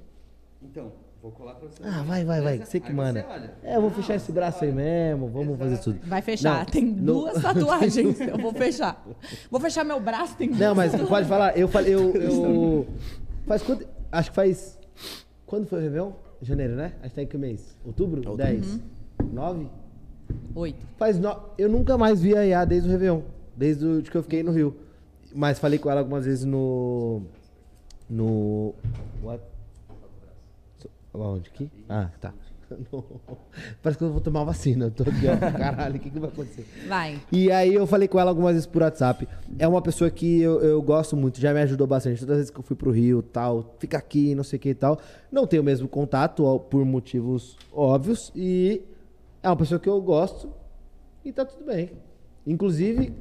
[0.62, 0.94] Então,
[1.24, 1.82] vou colar pra você.
[1.84, 2.58] Ah, vai, vai, vai.
[2.60, 3.22] Você que Aí manda.
[3.22, 3.54] você olha.
[3.64, 5.30] É, eu vou fechar esse braço aí mesmo.
[5.30, 6.00] Vamos fazer tudo.
[6.06, 6.60] Vai fechar.
[6.60, 8.20] Não, tem não- duas tatuagens.
[8.22, 9.04] eu vou fechar.
[9.50, 11.10] Vou fechar meu braço, tem duas Não, mas tatuagens.
[11.10, 11.58] pode falar.
[11.58, 11.96] Eu falei.
[11.96, 12.88] Eu, eu...
[13.48, 13.88] Faz quanto.
[14.12, 14.78] Acho que faz.
[15.46, 16.12] Quando foi o Réveillon?
[16.42, 16.94] Janeiro, né?
[17.00, 17.78] Acho que tá em que mês?
[17.86, 18.18] Outubro?
[18.18, 18.38] Outubro.
[18.46, 18.80] 10?
[19.32, 19.68] 9?
[20.56, 20.86] Oito.
[20.98, 21.34] Faz no...
[21.58, 23.22] Eu nunca mais vi a Iá desde o Réveillon.
[23.56, 24.02] Desde o...
[24.02, 24.76] de que eu fiquei no Rio.
[25.34, 27.22] Mas falei com ela algumas vezes no.
[28.10, 28.76] No.
[29.24, 29.42] What?
[31.14, 31.50] Onde?
[31.50, 31.70] Aqui?
[31.88, 32.34] Ah, tá.
[33.82, 34.86] Parece que eu vou tomar vacina.
[34.86, 35.38] Eu tô aqui, ó.
[35.58, 36.66] Caralho, o que, que vai acontecer?
[36.88, 37.20] Vai.
[37.32, 39.28] E aí eu falei com ela algumas vezes por WhatsApp.
[39.60, 42.20] É uma pessoa que eu, eu gosto muito, já me ajudou bastante.
[42.20, 44.70] Todas as vezes que eu fui pro Rio tal, fica aqui, não sei o que
[44.70, 45.00] e tal.
[45.32, 48.32] Não tenho o mesmo contato, por motivos óbvios.
[48.36, 48.82] E
[49.42, 50.50] é uma pessoa que eu gosto
[51.24, 51.92] e tá tudo bem.
[52.46, 53.14] Inclusive,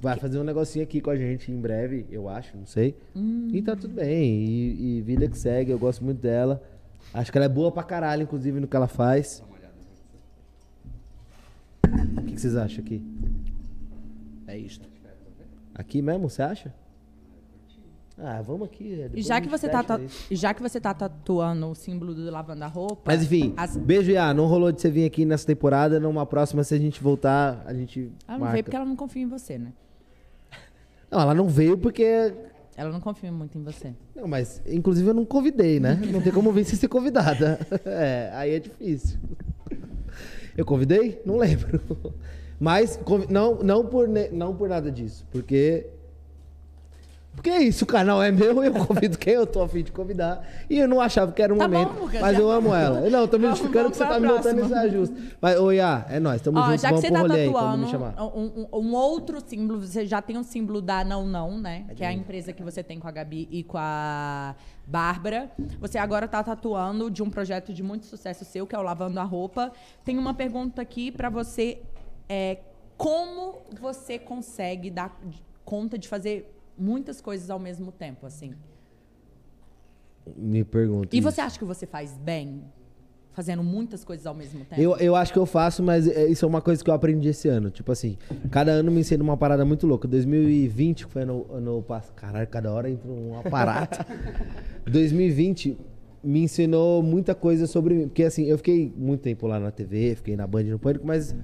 [0.00, 2.94] vai fazer um negocinho aqui com a gente em breve, eu acho, não sei.
[3.14, 3.48] Hum.
[3.52, 4.44] E tá tudo bem.
[4.44, 6.62] E, e vida que segue, eu gosto muito dela.
[7.14, 9.42] Acho que ela é boa pra caralho, inclusive, no que ela faz.
[12.18, 13.02] O que, que vocês acham aqui?
[14.46, 14.88] É isto.
[15.74, 16.74] Aqui mesmo, você acha?
[18.18, 18.98] Ah, vamos aqui.
[18.98, 19.84] é, E já que, você tá,
[20.30, 23.02] já que você tá tatuando o símbolo do lavando a roupa.
[23.06, 24.32] Mas enfim, as- beijo, Iá.
[24.32, 26.00] Não rolou de você vir aqui nessa temporada.
[26.00, 28.10] Numa próxima, se a gente voltar, a gente.
[28.26, 28.52] Ela não marca.
[28.54, 29.72] veio porque ela não confia em você, né?
[31.10, 32.32] Não, ela não veio porque.
[32.76, 33.94] Ela não confia muito em você.
[34.14, 35.98] Não, mas inclusive eu não convidei, né?
[36.12, 37.58] Não tem como vir sem ser convidada.
[37.86, 39.18] É, aí é difícil.
[40.56, 41.22] Eu convidei?
[41.24, 41.80] Não lembro.
[42.58, 45.26] Mas não, não, por, não por nada disso.
[45.30, 45.86] Porque.
[47.36, 50.42] Porque é isso, o canal é meu eu convido quem eu tô afim de convidar.
[50.68, 52.00] E eu não achava que era o Tá bom, momento.
[52.00, 53.08] Lucas, mas eu amo ela.
[53.10, 55.36] Não, tô me justificando que você tá me botando nesse ajuste.
[55.40, 56.80] Mas, ô, Iá, é nóis, tamo Ó, junto.
[56.80, 57.86] já que você tá tatuando
[58.34, 61.84] um, um- um outro símbolo, você já tem um símbolo da Não Não, né?
[61.94, 64.56] que é a empresa que você tem com a Gabi e com a
[64.86, 65.50] Bárbara.
[65.80, 69.20] Você agora tá tatuando de um projeto de muito sucesso seu, que é o Lavando
[69.20, 69.70] a Roupa.
[70.04, 71.78] Tem uma pergunta aqui pra você.
[72.28, 72.58] É,
[72.96, 75.16] como você consegue dar
[75.64, 78.54] conta de fazer muitas coisas ao mesmo tempo, assim?
[80.36, 81.14] Me pergunta.
[81.14, 81.30] E isso.
[81.30, 82.62] você acha que você faz bem?
[83.32, 84.80] Fazendo muitas coisas ao mesmo tempo?
[84.80, 87.28] Eu, eu acho que eu faço, mas é- isso é uma coisa que eu aprendi
[87.28, 87.70] esse ano.
[87.70, 88.16] Tipo assim,
[88.50, 90.08] cada ano me ensina uma parada muito louca.
[90.08, 92.14] 2020, que foi ano, ano passado.
[92.14, 93.98] Caralho, cada hora entra um aparato.
[94.90, 95.76] 2020
[96.24, 98.08] me ensinou muita coisa sobre mim.
[98.08, 101.36] Porque assim, eu fiquei muito tempo lá na TV, fiquei na Band no Pânico, mas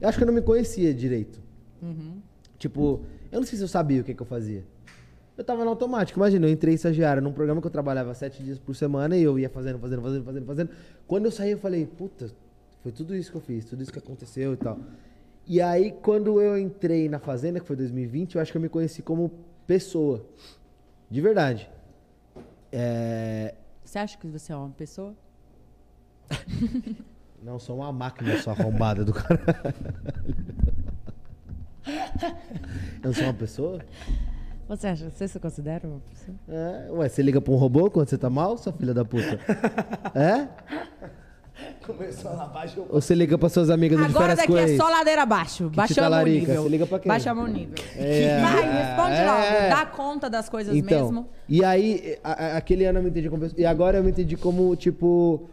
[0.00, 1.40] eu acho que eu não me conhecia direito.
[1.82, 2.16] Uhum.
[2.58, 4.64] Tipo, eu não sei se eu sabia o que, que eu fazia.
[5.36, 6.18] Eu tava no automático.
[6.18, 9.38] Imagina, eu entrei estagiário num programa que eu trabalhava sete dias por semana e eu
[9.38, 10.70] ia fazendo, fazendo, fazendo, fazendo, fazendo.
[11.06, 12.30] Quando eu saí, eu falei, puta,
[12.82, 14.78] foi tudo isso que eu fiz, tudo isso que aconteceu e tal.
[15.46, 18.68] E aí, quando eu entrei na Fazenda, que foi 2020, eu acho que eu me
[18.68, 19.30] conheci como
[19.66, 20.24] pessoa.
[21.08, 21.70] De verdade.
[22.72, 23.54] É...
[23.84, 25.14] Você acha que você é uma pessoa?
[27.42, 29.74] Não, sou uma máquina só arrombada do caralho.
[33.02, 33.80] Eu sou uma pessoa?
[34.68, 35.08] Você acha?
[35.10, 36.36] Você se considera uma pessoa?
[36.48, 39.38] É, ué, você liga pra um robô quando você tá mal, sua filha da puta?
[40.14, 40.48] É?
[41.86, 44.88] Começou a lavar o Ou você liga pra suas amigas de Agora daqui é só
[44.88, 45.70] ladeira abaixo.
[45.70, 46.62] te Baixamos o talarica, nível.
[46.64, 47.08] você liga pra quem?
[47.08, 47.74] Baixamos o nível.
[47.94, 48.40] É.
[48.40, 49.26] Vai, responde É.
[49.30, 49.68] logo.
[49.76, 51.28] Dá conta das coisas Então, mesmo.
[51.48, 53.60] e aí, a- a- aquele ano eu me entendi como pessoa.
[53.60, 55.48] E agora eu me entendi como, tipo,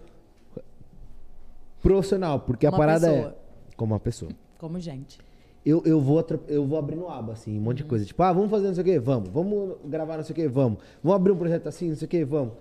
[1.82, 2.40] profissional.
[2.40, 3.30] Porque a Uma parada pessoa.
[3.30, 4.32] é como uma pessoa.
[4.58, 5.20] Como gente.
[5.66, 8.04] Eu, eu, vou, eu vou abrindo aba, assim, um monte de coisa.
[8.06, 9.00] Tipo, ah, vamos fazer não sei o quê?
[9.00, 9.30] Vamos.
[9.30, 10.48] Vamos gravar não sei o quê?
[10.48, 10.80] Vamos.
[11.02, 12.26] Vamos abrir um projeto assim, não sei o quê?
[12.26, 12.54] Vamos.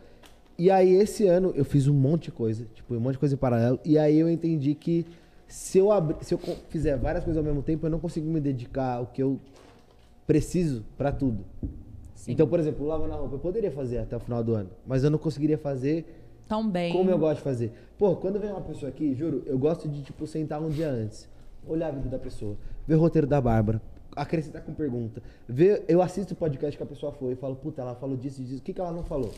[0.56, 2.64] E aí, esse ano, eu fiz um monte de coisa.
[2.74, 3.80] Tipo, um monte de coisa em paralelo.
[3.84, 5.04] E aí eu entendi que
[5.48, 6.38] se eu, abri, se eu
[6.68, 9.40] fizer várias coisas ao mesmo tempo, eu não consigo me dedicar ao que eu
[10.26, 11.44] preciso pra tudo.
[12.28, 14.70] Então, por exemplo, lavar na roupa, eu poderia fazer até o final do ano.
[14.86, 16.06] Mas eu não conseguiria fazer
[16.48, 16.92] Tão bem.
[16.92, 17.72] como eu gosto de fazer.
[17.98, 21.28] Pô, quando vem uma pessoa aqui, juro, eu gosto de, tipo, sentar um dia antes,
[21.66, 22.56] olhar a vida da pessoa,
[22.86, 23.80] ver o roteiro da Bárbara,
[24.14, 25.22] acrescentar com pergunta.
[25.48, 28.40] Ver, eu assisto o podcast que a pessoa foi e falo, puta, ela falou disso
[28.40, 29.32] e disso, o que, que ela não falou?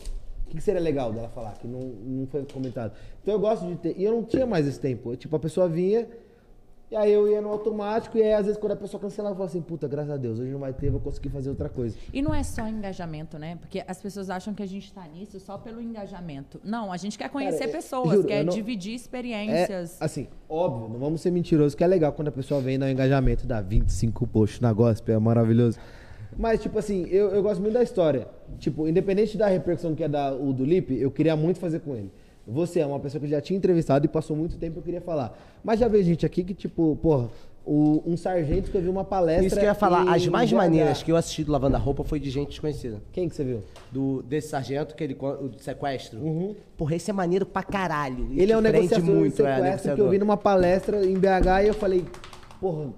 [0.45, 2.93] O que, que seria legal dela falar, que não, não foi comentado?
[3.21, 3.97] Então eu gosto de ter.
[3.97, 5.15] E eu não tinha mais esse tempo.
[5.15, 6.07] Tipo, a pessoa vinha,
[6.91, 9.37] e aí eu ia no automático, e aí às vezes quando a pessoa cancelava, eu
[9.37, 11.97] falava assim, puta, graças a Deus, hoje não vai ter, vou conseguir fazer outra coisa.
[12.13, 13.55] E não é só engajamento, né?
[13.59, 16.59] Porque as pessoas acham que a gente tá nisso só pelo engajamento.
[16.63, 19.97] Não, a gente quer conhecer Cara, é- pessoas, juro, quer não- dividir É, experiências.
[19.99, 22.89] assim, óbvio, não vamos ser mentirosos, que é legal quando a pessoa vem dar um
[22.89, 25.79] engajamento, dá 25 posts na gospel, é maravilhoso.
[26.37, 28.27] Mas, tipo assim, eu, eu gosto muito da história.
[28.59, 31.95] Tipo, independente da repercussão que é da, o do Lipe, eu queria muito fazer com
[31.95, 32.11] ele.
[32.47, 35.01] Você é uma pessoa que eu já tinha entrevistado e passou muito tempo eu queria
[35.01, 35.37] falar.
[35.63, 37.29] Mas já veio gente aqui que, tipo, porra,
[37.65, 39.47] o- um sargento que eu vi uma palestra.
[39.47, 40.55] Isso que eu ia falar, as mais BH.
[40.55, 43.01] maneiras que eu assisti do Lavando a Roupa foi de gente desconhecida.
[43.11, 43.63] Quem que você viu?
[43.91, 46.19] Do, desse sargento, que ele, o do sequestro.
[46.77, 48.27] Porra, esse é maneiro pra caralho.
[48.37, 51.67] Ele é um de muito, é, sequestro que eu vi numa palestra em BH e
[51.67, 52.05] eu falei,
[52.61, 52.93] porra,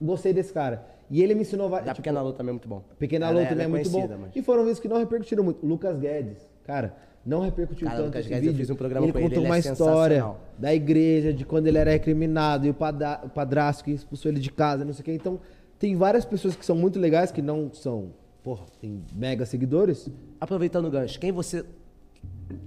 [0.00, 0.86] gostei desse cara.
[1.10, 1.86] E ele me ensinou várias.
[1.86, 2.84] Da Pequena Lô também é muito bom.
[2.96, 4.08] Pequena Ela Lô é- também é é muito bom.
[4.20, 5.66] mas- E foram vídeos que não repercutiram muito.
[5.66, 8.64] Lucas Guedes, cara, não repercutiu Cara, tanto esse Guedes, eu vídeo.
[8.66, 11.66] fiz um programa ele com ele, contou ele é uma história da igreja, de quando
[11.66, 15.02] ele era recriminado e o, pada- o padrasto que expulsou ele de casa, não sei
[15.02, 15.12] o que.
[15.12, 15.38] Então,
[15.78, 18.10] tem várias pessoas que são muito legais, que não são,
[18.42, 20.08] porra, tem mega seguidores.
[20.40, 21.64] Aproveitando o gancho, quem você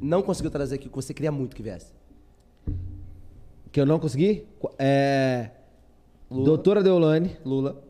[0.01, 1.91] não conseguiu trazer aqui, que você queria muito que viesse?
[3.71, 4.45] Que eu não consegui?
[4.77, 5.49] É.
[6.29, 7.37] Doutora Deolane.
[7.43, 7.81] Lula.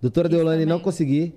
[0.00, 1.34] Doutora Deolane não consegui.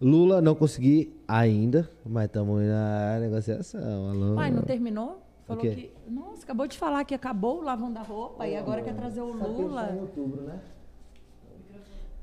[0.00, 4.10] Lula não consegui ainda, mas estamos na negociação.
[4.10, 4.34] Alô.
[4.34, 5.22] Uai, não terminou?
[5.46, 5.74] Falou quê?
[5.74, 6.10] que.
[6.10, 9.32] Nossa, acabou de falar que acabou o lavando da roupa e agora quer trazer o
[9.32, 9.90] Lula.
[9.92, 10.60] em outubro, né?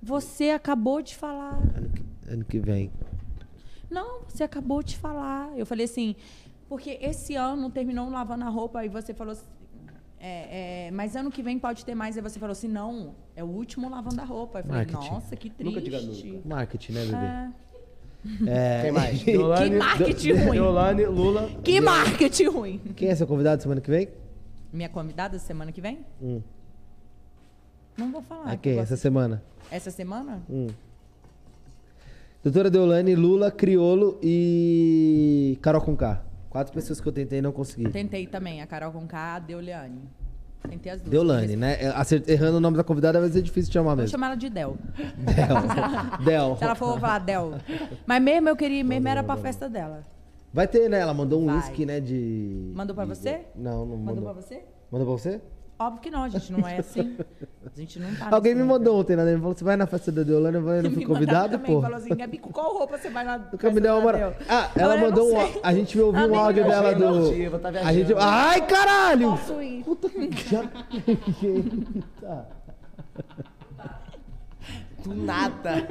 [0.02, 1.60] Você acabou de falar.
[2.28, 2.92] Ano que vem.
[3.90, 5.52] Não, você acabou de falar.
[5.56, 6.16] Eu falei assim,
[6.68, 9.46] porque esse ano terminou um lavando a roupa e você falou assim.
[10.20, 12.16] é, é, mas ano que vem pode ter mais.
[12.18, 14.60] Aí você falou assim, não, é o último lavando a roupa.
[14.60, 15.14] Eu falei, Marketing.
[15.14, 15.70] nossa, que triste.
[15.70, 16.48] Nunca diga nunca.
[16.48, 17.18] Marketing, né, bebê?
[17.18, 17.71] É.
[18.48, 18.82] É.
[18.84, 19.24] Quem mais?
[19.24, 20.52] Que marketing ruim.
[20.52, 21.50] Deolane, Lula.
[21.64, 22.82] Que marketing ruim.
[22.96, 24.10] Quem é seu convidado semana que vem?
[24.72, 26.00] Minha convidada semana que vem?
[26.22, 26.42] Hum.
[27.98, 28.52] Não vou falar.
[28.52, 28.80] A quem?
[28.80, 29.44] Essa semana?
[29.70, 30.42] Essa semana?
[30.50, 30.68] Hum.
[32.44, 36.24] Doutora Deolane, Lula, Criolo e Carol Conká.
[36.50, 37.90] Quatro pessoas que eu tentei e não consegui.
[37.90, 39.40] Tentei também, a Carol com K,
[40.70, 41.12] Tentei as duas.
[41.12, 41.78] Deolane, né?
[41.82, 44.10] É, acert- Errando o nome da convidada vai ser difícil de chamar Vou mesmo.
[44.12, 44.78] chamar ela de Del.
[45.18, 45.58] Del.
[46.24, 46.58] Del.
[46.58, 47.54] Se ela for, vou falar Del.
[48.06, 50.06] Mas mesmo eu queria ir, mesmo era pra festa dela.
[50.54, 51.00] Vai ter, né?
[51.00, 52.00] Ela mandou um whisky, né?
[52.00, 52.72] De.
[52.76, 53.42] Mandou pra de- você?
[53.56, 54.16] Não, não mandou.
[54.16, 54.64] Mandou pra você?
[54.92, 55.42] Mandou pra você?
[55.82, 57.18] Óbvio que não, a gente não é assim.
[57.66, 59.24] A gente não tá Alguém me mandou ontem, né?
[59.24, 61.82] Ele falou: você vai na festa da Deolane, eu não fui convidado, também, pô.
[61.82, 64.36] Falou assim, Gabi, com qual roupa você vai na Nunca me deu uma moral.
[64.48, 65.60] Ah, ela Eu mandou um.
[65.64, 67.60] A gente ouviu um áudio dela do.
[67.60, 68.14] tá a gente.
[68.16, 69.32] Ai, caralho!
[69.32, 69.84] Posso ir.
[70.16, 70.62] Eita.
[75.04, 75.88] Do nada.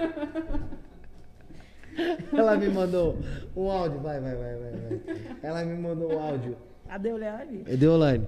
[2.32, 3.18] Ela me mandou
[3.56, 3.98] um áudio.
[4.00, 5.00] Vai, vai, vai, vai, vai.
[5.42, 6.56] Ela me mandou um áudio.
[6.88, 7.64] A Deuliane?
[7.64, 8.26] Deolane.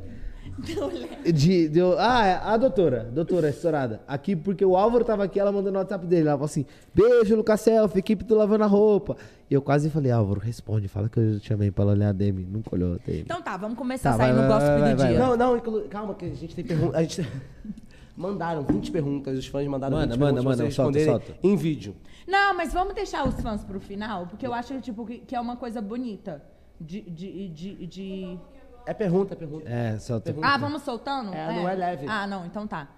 [1.33, 4.01] De, de, ah, é, a doutora, doutora estourada.
[4.07, 6.23] Aqui, porque o Álvaro tava aqui, ela mandou no WhatsApp dele.
[6.29, 9.17] Ela falou assim: beijo, Lucas Selfie, equipe do Lavando a Roupa.
[9.51, 12.45] E eu quase falei: Álvaro, responde, fala que eu chamei pra ela olhar a DM.
[12.45, 13.21] Nunca olhou a DM.
[13.23, 15.19] Então tá, vamos começar Tá, a sair vai, no vai, gossip vai, do dia.
[15.19, 16.99] Não, não, inclu- calma, que a gente tem pergunta.
[16.99, 17.27] A gente...
[18.17, 21.39] mandaram 20 perguntas, os fãs mandaram Manda, 20 manda, perguntas pra manda, vocês solta, solta.
[21.43, 21.97] em vídeo.
[22.29, 25.41] Não, mas vamos deixar os fãs pro final, porque eu acho tipo, que, que é
[25.41, 26.43] uma coisa bonita.
[26.81, 27.01] De.
[27.03, 28.39] de, de, de-
[28.86, 29.69] É pergunta, é pergunta.
[29.69, 30.35] É, solta.
[30.43, 31.33] Ah, vamos soltando?
[31.35, 32.07] É, não é leve.
[32.09, 32.89] Ah, não, então tá.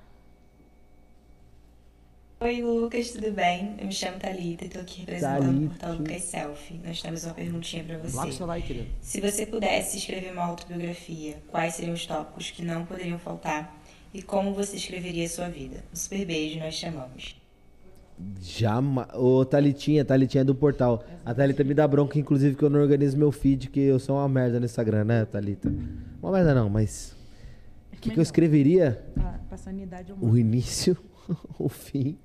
[2.40, 3.74] Oi, Lucas, tudo bem?
[3.78, 6.80] Eu me chamo Thalita e tô aqui representando o portal Lucas Selfie.
[6.84, 8.28] Nós temos uma perguntinha pra você.
[8.28, 8.90] O seu like, querido.
[9.00, 13.74] Se você pudesse escrever uma autobiografia, quais seriam os tópicos que não poderiam faltar?
[14.12, 15.84] E como você escreveria a sua vida?
[15.92, 17.34] Um super beijo, nós chamamos.
[18.40, 19.08] Jamais.
[19.14, 21.04] Ô, Thalitinha, Thalitinha é do portal.
[21.24, 24.16] A Thalita me dá bronca, inclusive, que eu não organizo meu feed, que eu sou
[24.16, 25.72] uma merda no Instagram, né, Thalita?
[26.22, 27.16] Uma merda não, mas.
[27.92, 29.02] O que, que eu escreveria?
[29.14, 30.96] Pra, pra sanidade O início,
[31.58, 32.18] o fim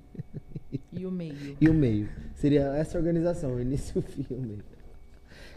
[0.92, 1.56] E o meio.
[1.60, 2.08] e o meio.
[2.34, 4.64] Seria essa organização, o início, o fim e o meio.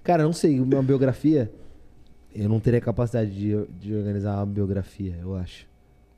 [0.03, 1.51] Cara, não sei, uma biografia.
[2.33, 5.67] Eu não teria capacidade de, de organizar uma biografia, eu acho.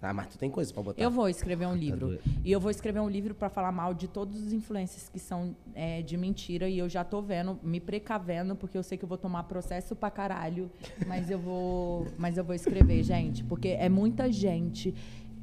[0.01, 1.01] Ah, mas tu tem coisa pra botar.
[1.01, 2.07] Eu vou escrever um livro.
[2.07, 2.22] doido.
[2.43, 5.56] e eu vou escrever um livro pra falar mal de todos os influencers que são
[5.74, 6.69] é, de mentira.
[6.69, 9.95] E eu já tô vendo, me precavendo, porque eu sei que eu vou tomar processo
[9.95, 10.69] pra caralho.
[11.07, 12.07] Mas eu vou.
[12.19, 13.43] Mas eu vou escrever, gente.
[13.43, 14.93] Porque é muita gente.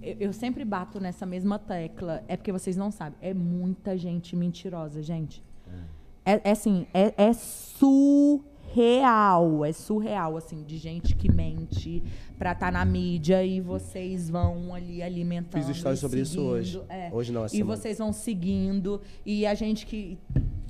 [0.00, 2.22] Eu, eu sempre bato nessa mesma tecla.
[2.28, 3.18] É porque vocês não sabem.
[3.20, 5.42] É muita gente mentirosa, gente.
[6.24, 12.02] É, é assim, é, é surreal, é surreal, assim, de gente que mente
[12.38, 15.64] pra estar na mídia e vocês vão ali alimentando.
[15.64, 16.82] Fiz stories e sobre isso seguindo, hoje.
[16.88, 17.10] é.
[17.12, 17.76] Hoje não, essa E semana.
[17.76, 20.18] vocês vão seguindo e a gente que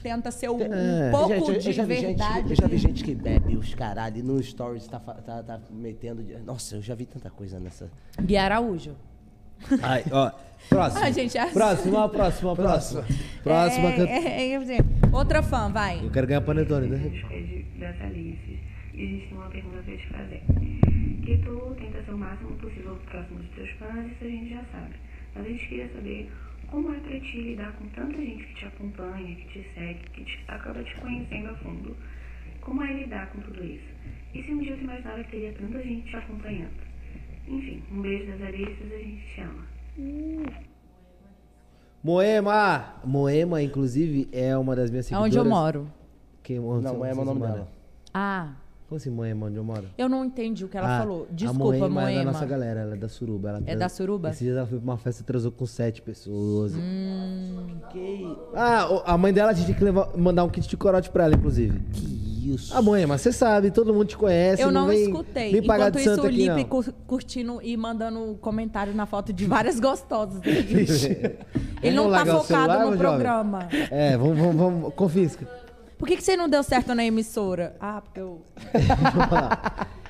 [0.03, 1.11] tenta ser um, É.
[1.13, 2.51] pouco Gente, eu- eu de já vi gente- verdade.
[2.51, 6.25] eu já vi gente que bebe os caralho e no stories tá, tá, tá metendo.
[6.45, 7.89] Nossa, eu já vi tanta coisa nessa.
[8.21, 8.97] Gui Araújo.
[9.81, 10.33] Ai, ó.
[10.69, 11.05] Próximo.
[11.05, 13.05] Ah, gente, é- Próxima, próxima, próxima.
[13.43, 14.07] Próxima é, eu...
[14.07, 16.01] é, é, é, Outra fã, vai.
[16.05, 16.99] eu quero ganhar panetone, né?
[17.79, 18.59] das Alices.
[18.95, 20.43] E a gente tem uma pergunta pra te fazer.
[21.25, 24.63] Que tu tenta ser o máximo possível próximo dos teus fãs, isso a gente já
[24.73, 24.95] sabe.
[25.35, 26.31] Mas a gente queria saber
[26.69, 30.25] como é pra ti lidar com tanta gente que te acompanha, que te segue, que
[30.25, 31.97] te- acaba te conhecendo a fundo.
[32.61, 33.85] Como é lidar com tudo isso?
[34.35, 36.71] E se um dia tu imaginava que teria tanta gente te acompanhando?
[37.49, 39.67] Enfim, um beijo das Alices, a gente te ama.
[42.03, 42.95] Moema!
[43.05, 45.29] Moema, inclusive, é uma das minhas seguidoras.
[45.31, 45.87] Onde eu moro.
[46.43, 47.53] Que, onde Não, Moema é o nome mora?
[47.53, 47.69] dela.
[48.13, 48.49] Ah,
[48.89, 49.85] Como assim, Moema, onde eu moro?
[49.97, 51.27] eu não entendi o que ela Ah, falou.
[51.31, 51.89] a Desculpa, Moema.
[51.89, 52.11] Moema.
[52.11, 53.49] é da nossa galera, ela é da Suruba.
[53.51, 54.29] Ela É trans- da Suruba?
[54.31, 56.75] Esses dias ela foi pra uma festa e transou com sete pessoas.
[56.75, 57.79] Hum.
[58.55, 61.09] Ah, o- a mãe dela a gente tinha que levar- mandar um kit de corote
[61.11, 61.79] pra ela, inclusive.
[61.93, 62.77] Que isso.
[62.77, 64.63] Ah, mãe, mas você sabe, todo mundo te conhece.
[64.63, 65.53] Eu não, vem, escutei.
[65.53, 66.65] Vem pagar Enquanto de isso, o Lipe não.
[66.65, 70.39] cur- curtindo e mandando comentário na foto de várias gostosas.
[70.39, 71.37] aqui.
[71.83, 72.99] Ele não tá focado celular, no jovem?
[72.99, 73.69] programa.
[73.91, 75.47] É, vamos, vamos, vamos, confisca.
[75.99, 77.77] Por que, que você não deu certo na emissora?
[77.81, 78.43] Ah, porque eu.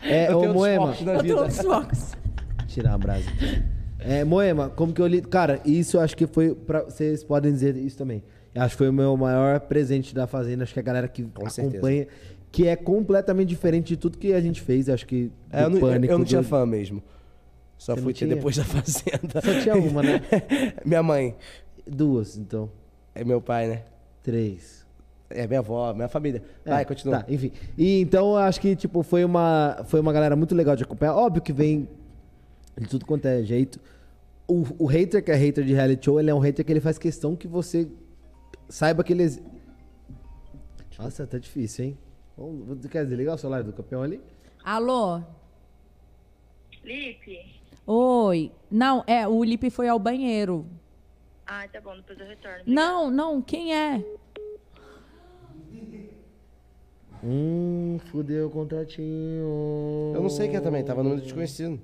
[0.02, 0.86] É, Eu ô tenho Moema.
[0.88, 1.34] Eu vida.
[1.34, 2.12] tô outros focos.
[2.66, 3.24] Tirar a brasa.
[3.98, 5.20] É, Moema, como que eu li.
[5.22, 6.54] Cara, isso eu acho que foi.
[6.54, 8.22] Pra, vocês podem dizer isso também.
[8.54, 10.64] Acho que foi o meu maior presente da Fazenda.
[10.64, 11.68] Acho que a galera que certeza.
[11.68, 12.06] acompanha.
[12.50, 14.88] Que é completamente diferente de tudo que a gente fez.
[14.88, 15.32] Acho que.
[15.50, 17.02] É, eu, não, pânico, eu não tinha do- fã mesmo.
[17.78, 19.40] Só Você fui ter depois da Fazenda.
[19.42, 20.20] Só tinha uma, né?
[20.84, 21.34] Minha mãe.
[21.86, 22.70] Duas, então.
[23.14, 23.82] É meu pai, né?
[24.22, 24.86] Três.
[25.28, 26.42] É minha avó, minha família.
[26.64, 27.20] Vai, É, continua.
[27.22, 27.50] Tá, enfim.
[27.76, 31.14] E então acho que, tipo, foi uma, foi uma galera muito legal de acompanhar.
[31.16, 31.88] Óbvio que vem
[32.78, 33.80] de tudo quanto é jeito.
[34.46, 36.80] O, o hater que é hater de reality show, ele é um hater que ele
[36.80, 37.88] faz questão que você
[38.72, 39.24] saiba que ele.
[40.98, 41.98] Nossa, tá difícil, hein?
[42.90, 44.20] Quer desligar o celular do campeão ali?
[44.64, 45.22] Alô?
[46.82, 47.60] Lipe?
[47.86, 48.50] Oi.
[48.70, 50.66] Não, é, o Lipe foi ao banheiro.
[51.46, 52.62] Ah, tá bom, depois eu retorno.
[52.66, 54.04] Não, não, quem é?
[57.22, 60.12] Hum, fudeu o contratinho.
[60.14, 61.80] Eu não sei quem é também, tava no número desconhecido.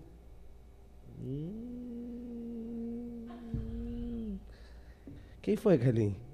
[5.43, 6.28] Quem foi, Carlinhos?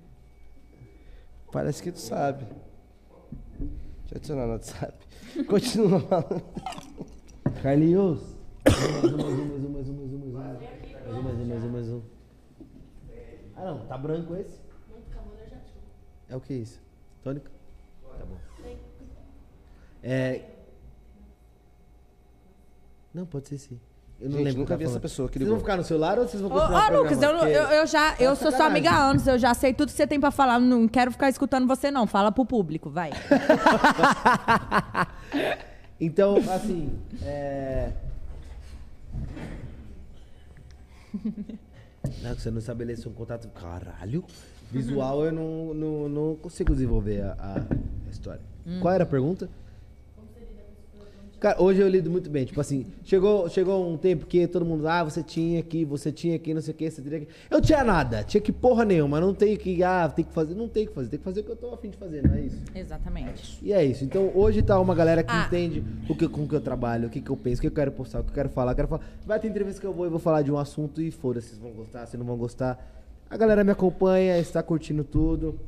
[1.54, 2.44] Parece que tu sabe.
[3.60, 5.06] Deixa eu adicionar no WhatsApp.
[5.46, 6.42] Continua falando.
[7.62, 8.36] Carlinhos.
[8.64, 10.32] Mais um, mais um, mais um, mais um, mais um, mais um.
[10.32, 12.02] Mais um, mais um, mais um, mais um.
[13.54, 13.86] Ah, não.
[13.86, 14.58] Tá branco esse?
[16.28, 16.82] É o que isso?
[17.22, 17.52] Tônica?
[18.18, 18.36] Tá bom.
[20.02, 20.50] É...
[23.14, 23.80] Não, pode ser sim.
[24.20, 25.84] Eu não Gente, lembro nunca que vi tá essa pessoa que Vocês vão ficar no
[25.84, 27.50] celular ou vocês vão Ô, continuar ô, o Lucas, eu, programa?
[27.50, 28.66] eu, eu já, eu Tá sou sua sacanagem.
[28.66, 31.28] amiga há anos, eu já sei tudo que você tem pra falar, não quero ficar
[31.28, 33.10] escutando você não, fala pro público, vai.
[36.00, 37.92] Então, assim, é...
[42.22, 43.48] Não, que você não estabeleceu um contato...
[43.48, 44.24] Caralho!
[44.70, 47.36] Visual eu não, não, não consigo desenvolver a,
[48.06, 48.40] a história.
[48.66, 48.80] Hum.
[48.80, 49.48] Qual era a pergunta?
[51.44, 52.46] Cara, hoje eu lido muito bem.
[52.46, 56.36] Tipo assim, chegou, chegou um tempo que todo mundo, ah, você tinha aqui, você tinha
[56.36, 57.28] aqui, não sei o que, você teria aqui.
[57.50, 60.70] Eu tinha nada, tinha que porra nenhuma, não tenho que, ah, tem que fazer, não
[60.70, 62.40] tem que fazer, tem que fazer o que eu tô afim de fazer, não é
[62.40, 62.62] isso?
[62.74, 63.58] Exatamente.
[63.62, 64.06] E é isso.
[64.06, 65.44] Então hoje tá uma galera que Ah.
[65.46, 67.66] entende o que, com o que eu trabalho, o que, que eu penso, o que
[67.66, 68.72] eu quero postar, o que eu quero falar.
[68.72, 69.04] eu Quero falar.
[69.26, 71.60] Vai ter entrevista que eu vou e vou falar de um assunto e foda-se, vocês
[71.60, 73.02] vão gostar, se não vão gostar.
[73.28, 75.60] A galera me acompanha, está curtindo tudo.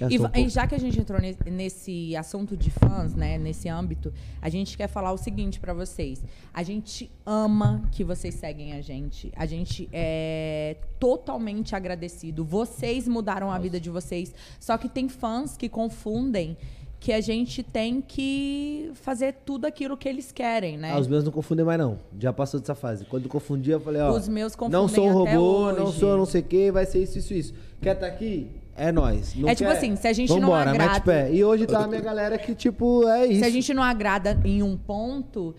[0.00, 3.38] Eu E, um e já que a gente entrou ne- nesse assunto de fãs, né,
[3.38, 6.22] nesse âmbito, a gente quer falar o seguinte pra vocês.
[6.52, 9.32] A gente ama que vocês seguem a gente.
[9.34, 12.44] A gente é totalmente agradecido.
[12.44, 14.34] Vocês mudaram a vida de vocês.
[14.60, 16.56] Só que tem fãs que confundem
[16.98, 20.92] que a gente tem que fazer tudo aquilo que eles querem, né?
[20.92, 21.98] Ah, os meus não confundem mais, não.
[22.18, 23.04] Já passou dessa fase.
[23.04, 24.10] Quando confundia, eu falei, ó.
[24.16, 27.02] Os meus Não sou um confundem robô, não sou não sei o que, vai ser
[27.02, 27.54] isso, isso, isso.
[27.80, 28.50] Quer tá aqui?
[28.76, 29.34] É nós.
[29.34, 29.76] Não É tipo quer?
[29.76, 31.32] assim, se a gente não Vambora, agrada- mete pé.
[31.32, 33.40] E hoje tá a minha galera que, tipo, é isso.
[33.40, 35.54] Se a gente não agrada em um ponto,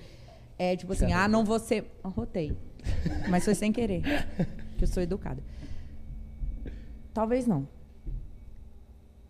[0.57, 1.85] é tipo assim, ah, não vou ser.
[2.03, 2.55] Ah, Rotei.
[3.29, 4.01] Mas foi sem querer.
[4.77, 5.41] Que eu sou educada.
[7.13, 7.67] Talvez não.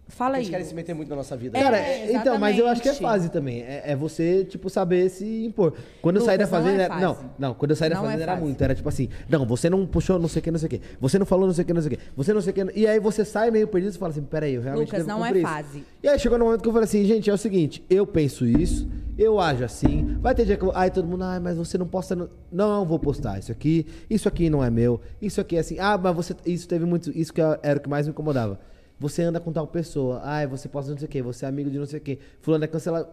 [0.09, 0.41] Fala aí.
[0.43, 1.59] Eles querem se meter muito na nossa vida.
[1.59, 3.61] Cara, É, então, mas eu acho que é fase também.
[3.61, 5.73] É, é você, tipo, saber se impor.
[6.01, 6.81] Quando eu saí da não fazenda.
[6.81, 7.27] é era- Não, fase.
[7.37, 8.43] não, quando eu saí da Não é fazenda era fase.
[8.45, 8.61] muito.
[8.63, 10.81] Era tipo assim, não, você não puxou não sei o que, não sei o que.
[11.01, 12.03] Você não falou não sei o que, não sei o que.
[12.15, 12.79] Você não sei o que.
[12.79, 15.31] E aí você sai meio perdido e fala assim, peraí, eu realmente Lucas, não é
[15.31, 15.41] isso.
[15.41, 15.83] fase.
[16.01, 18.45] E aí chegou no momento que eu falei assim, gente, é o seguinte, eu penso
[18.45, 18.87] isso,
[19.17, 20.17] eu ajo assim.
[20.21, 20.71] Vai ter dia que eu.
[20.73, 22.15] Ai, todo mundo, ai, mas você não posta.
[22.15, 22.29] No...
[22.51, 23.85] Não, eu vou postar isso aqui.
[24.09, 25.01] Isso aqui não é meu.
[25.21, 25.77] Isso aqui é assim.
[25.79, 26.33] Ah, mas você.
[26.45, 27.11] Isso teve muito.
[27.17, 28.57] Isso que era o que mais me incomodava.
[28.99, 30.21] Você anda com tal pessoa.
[30.23, 31.21] Ai, você posta não sei o quê.
[31.21, 32.19] Você é amigo de não sei o quê.
[32.41, 33.07] Fulano é cancelado.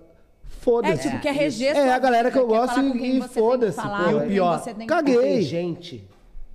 [0.60, 1.08] Foda-se.
[1.08, 3.80] É, tipo, quer reger É, a galera que eu gosto e, e foda-se.
[3.80, 5.42] E o pior, você tem Caguei.
[5.42, 6.06] gente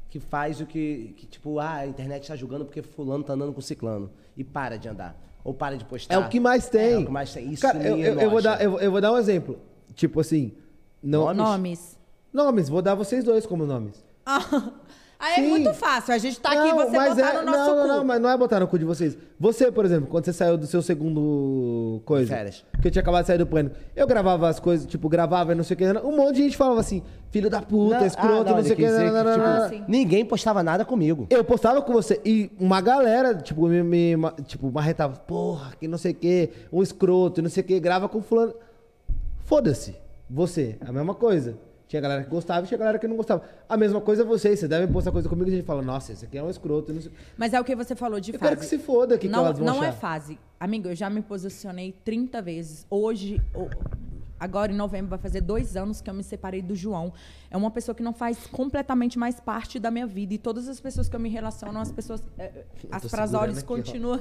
[0.09, 3.53] que faz o que, que, tipo, ah, a internet tá julgando porque fulano tá andando
[3.53, 4.09] com ciclano.
[4.35, 5.15] E para de andar.
[5.43, 6.15] Ou para de postar.
[6.15, 6.93] É o que mais tem.
[6.93, 7.51] É o que mais tem.
[7.51, 9.59] Isso Cara, eu, eu, eu vou dar, eu, eu vou dar um exemplo.
[9.93, 10.53] Tipo assim.
[11.01, 11.97] Não, Nomes.
[12.33, 14.03] Nomes, vou dar vocês dois como nomes.
[15.19, 15.49] Aí é Sim.
[15.49, 16.13] muito fácil.
[16.13, 17.75] A gente tá aqui Não, você mas botar é, no nosso não, cu.
[17.75, 19.17] não, não, mas não é botar no cu de vocês.
[19.37, 22.33] Você, por exemplo, quando você saiu do seu segundo coisa.
[22.33, 22.63] Férias.
[22.81, 23.75] Que eu tinha acabado de sair do pânico.
[23.93, 25.85] Eu gravava as coisas, tipo, gravava e não sei o que.
[25.85, 28.75] Um monte de gente falava assim, filho da puta, Não, escroto, ah, não, sei o
[28.77, 28.89] que.
[28.89, 29.89] não, não, que, não, tipo, não.
[29.89, 31.27] Ninguém postava nada comigo.
[31.29, 35.97] Eu postava com você e uma galera, tipo, me, me tipo, marretava, porra, que não
[35.97, 38.53] sei o que, um escroto, não sei o que, grava com fulano.
[39.43, 39.97] Foda-se.
[40.29, 41.57] Você, a mesma coisa.
[41.89, 43.41] Tinha galera que gostava e tinha galera que não gostava.
[43.67, 46.23] A mesma coisa vocês, vocês devem postar coisa comigo e a gente fala, nossa, esse
[46.23, 46.93] aqui é um escroto.
[46.93, 47.11] Não sei.
[47.35, 48.49] Mas é o que você falou de Eu fase.
[48.51, 49.97] quero que se foda, que que não, elas vão Não é achar.
[49.99, 50.37] fase.
[50.59, 52.85] Amigo, eu já me posicionei 30 vezes.
[52.91, 53.41] Hoje,
[54.39, 57.11] agora em novembro, vai fazer dois anos que eu me separei do João.
[57.51, 60.33] É uma pessoa que não faz completamente mais parte da minha vida.
[60.33, 62.23] E todas as pessoas que eu me relaciono, as pessoas.
[62.37, 63.03] é, as
[63.63, 63.65] ó.
[63.65, 64.19] continuam.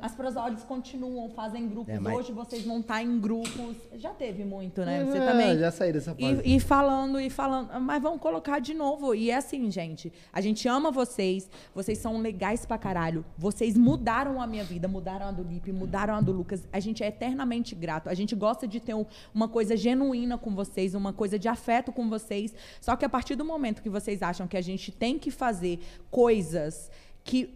[0.00, 1.94] As prasólides continuam, fazem grupos.
[1.94, 3.76] É, mas- Hoje vocês vão estar em grupos.
[3.94, 5.04] Já teve muito, né?
[5.04, 5.58] Você É, também.
[5.58, 6.42] já saí dessa fase.
[6.44, 9.14] E, e falando e falando, mas vamos colocar de novo.
[9.14, 13.24] E é assim, gente, a gente ama vocês, vocês são legais pra caralho.
[13.36, 16.66] Vocês mudaram a minha vida, mudaram a do Lipe, mudaram a do Lucas.
[16.72, 18.08] A gente é eternamente grato.
[18.08, 19.06] A gente gosta de ter um-
[19.44, 22.54] uma coisa genuína com vocês, uma coisa de afeto com vocês.
[22.80, 25.78] Só que a partir do momento que vocês acham que a gente tem que fazer
[26.10, 26.90] coisas
[27.22, 27.54] que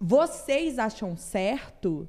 [0.00, 2.08] vocês acham certo,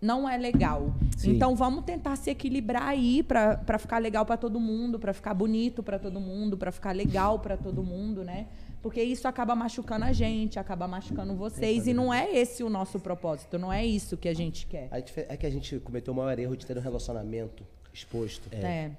[0.00, 0.92] não é legal.
[1.16, 1.30] Sim.
[1.30, 5.82] Então vamos tentar se equilibrar aí pra ficar legal pra todo mundo, pra ficar bonito
[5.82, 8.48] pra todo mundo, pra ficar legal pra todo mundo, né?
[8.88, 12.98] Porque isso acaba machucando a gente, acaba machucando vocês e não é esse o nosso
[12.98, 14.88] propósito, não é isso que a gente quer.
[15.28, 18.48] É que a gente cometeu o maior erro de ter um relacionamento exposto.
[18.50, 18.92] É.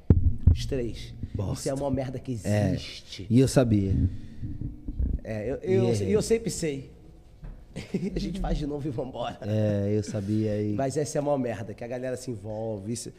[0.54, 1.12] Os três.
[1.54, 3.26] Isso é a maior merda que É, existe.
[3.28, 3.96] e eu sabia.
[5.24, 6.16] É, eu, E eu, errei.
[6.16, 6.92] eu sempre sei.
[8.16, 9.40] a gente faz de novo e vambora.
[9.42, 10.62] É, eu sabia.
[10.62, 10.74] E...
[10.74, 12.94] Mas essa é a maior merda, que a galera se envolve.
[12.94, 13.12] Isso...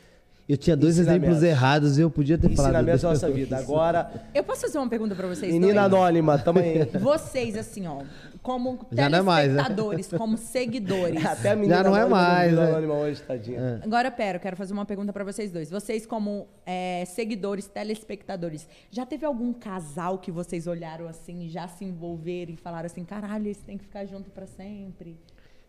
[0.51, 2.73] Eu tinha dois exemplos errados e eu podia ter falado.
[2.73, 3.57] Ensinamentos da nossa vida.
[3.57, 6.03] Agora, Eu posso fazer uma pergunta pra vocês menina dois?
[6.03, 6.85] anônima, tamo aí.
[6.99, 8.03] Vocês, assim, ó,
[8.43, 9.63] como Já não é mais, né?
[9.63, 11.23] telespectadores, como seguidores.
[11.25, 12.71] Até a menina Já não é anônima mais, virou né?
[12.73, 13.81] anônima hoje, tadinha.
[13.85, 15.71] Agora, pera, eu quero fazer uma pergunta pra vocês dois.
[15.71, 21.85] Vocês, como é, seguidores, telespectadores, já teve algum casal que vocês olharam assim, já se
[21.85, 25.17] envolveram e falaram assim, caralho, eles têm que ficar junto pra sempre?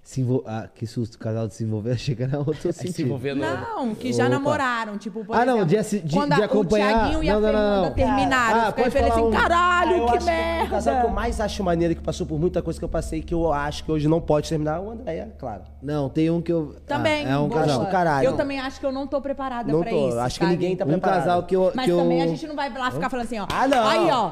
[0.03, 0.43] Se envol...
[0.47, 3.05] ah, que susto, o casal de se envolver, que era outro sentido.
[3.05, 4.29] envolver no- Não, que já Opa.
[4.33, 7.29] namoraram, tipo, por Ah, não, exemplo, de de- quando de a- acompanhar- o Thiaguinho e
[7.29, 7.93] a não, não, não, Fernanda não.
[7.95, 8.59] terminaram.
[8.61, 9.31] Ah, falar assim, um.
[9.31, 11.09] caralho, Ah, que acho O casal que eu merda.
[11.15, 13.91] mais acho maneiro, que passou por muita coisa que eu passei, que eu acho que
[13.91, 15.61] hoje não pode terminar, é o Andréia, claro.
[15.83, 16.75] Não, tem um que eu.
[16.87, 17.61] Também, Ah, é um boa.
[17.61, 17.79] casal.
[17.85, 18.25] do caralho.
[18.25, 20.19] Eu também acho que eu não tô preparada Não pra tô, isso.
[20.19, 20.55] acho que sabe?
[20.57, 21.19] ninguém tá Um preparado.
[21.19, 21.71] casal que eu.
[21.75, 22.25] Mas que também eu...
[22.25, 23.45] a gente não vai lá ficar falando assim, ó.
[23.53, 23.87] Ah, não.
[23.87, 24.31] Aí, ó.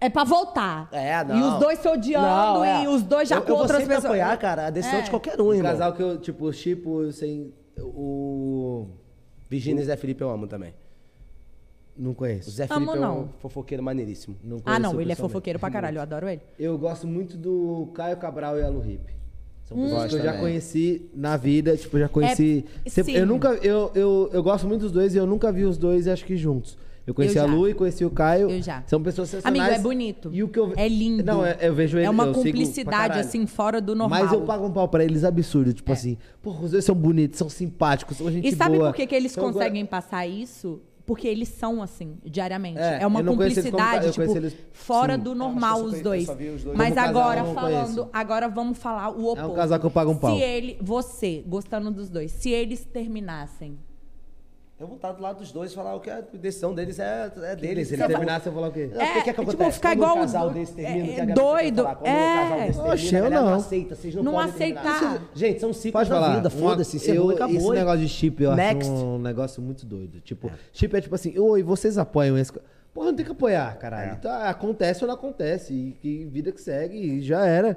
[0.00, 0.88] É pra voltar.
[0.92, 1.36] É, não.
[1.36, 2.84] E os dois se odiando Não, é.
[2.84, 4.12] e os dois já eu, com eu vou outras sempre pessoas.
[4.12, 5.02] apoiar, cara, a decisão É.
[5.02, 5.70] de qualquer um, Um irmão.
[5.72, 7.52] casal que eu, tipo, tipo, sem.
[7.80, 8.86] O.
[9.48, 10.74] Virgínia e Zé Felipe eu amo também.
[11.96, 12.50] Não O conheço.
[12.50, 13.28] Zé Amo, Felipe é um não.
[13.40, 14.36] fofoqueiro maneiríssimo.
[14.44, 16.42] Não Ah, não, ele é fofoqueiro pra caralho, eu adoro ele.
[16.58, 19.16] Eu gosto muito do Caio Cabral e a Lu Hip.
[19.64, 19.82] São Hum.
[19.84, 20.40] pessoas que eu já também.
[20.40, 22.64] conheci na vida, tipo, eu já conheci.
[22.84, 23.18] É, Sempre- sim.
[23.18, 23.48] eu nunca.
[23.54, 26.36] Eu, eu, eu gosto muito dos dois e eu nunca vi os dois, acho que
[26.36, 26.78] juntos.
[27.08, 27.46] Eu conheci Eu a.
[27.46, 28.50] Lu e conheci o Caio.
[28.50, 28.82] Eu já.
[28.86, 29.62] São pessoas sensacionais.
[29.70, 30.28] Amigo, é bonito.
[30.30, 30.74] E o que eu...
[30.76, 31.24] É lindo.
[31.24, 32.04] Não, é- eu vejo ele.
[32.04, 34.18] É uma eu cumplicidade, assim, fora do normal.
[34.18, 34.22] É.
[34.24, 35.72] Mas eu pago um pau pra eles absurdo.
[35.72, 38.90] Tipo assim, porra, os dois são bonitos, são simpáticos, são gente E sabe boa.
[38.90, 40.82] por que, que eles Então, agora- conseguem passar isso?
[41.06, 42.78] Porque eles são assim, diariamente.
[42.78, 45.20] É, É, uma eu como cumplicidade, eu conheço tipo, eles- fora sim.
[45.22, 46.28] do Eu normal eu os dois.
[46.28, 49.40] eu os dois Mas como agora eu falando, agora vamos falar o oposto.
[49.40, 50.36] É um casal que eu pago um pau.
[50.36, 53.78] Se ele, você, gostando dos dois, se eles terminassem,
[54.80, 57.32] Eu vou estar do lado dos dois e falar o que a decisão deles é,
[57.42, 57.88] é deles.
[57.88, 58.86] Se ele terminasse, eu vou falar o quê?
[58.86, 59.72] Não, o que, que, é que tipo, acontece?
[59.72, 62.06] ficar Quando igual um casal desse termina, é, que a Gabi doido, sempre fala, quando
[62.06, 62.34] um é.
[62.42, 63.58] casal desse Oxe, termina, a eu não não.
[63.58, 64.82] aceita, vocês não, Não podem aceitar.
[65.00, 65.14] terminar.
[65.16, 66.34] Isso- Gente, são ciclos Pode da falar.
[66.36, 67.56] vida, Uma- foda-se, eu, encerrou e acabou.
[67.56, 68.92] Esse negócio de chip eu Next.
[68.92, 70.20] acho um negócio muito doido.
[70.20, 72.52] Tipo, chip é tipo assim, oi, vocês apoiam esse.
[72.52, 72.60] co-"
[72.94, 74.12] Porra, não tem que apoiar, caralho.
[74.12, 74.14] É.
[74.14, 75.74] Então, acontece ou não acontece.
[75.74, 77.76] E que vida que segue e já era.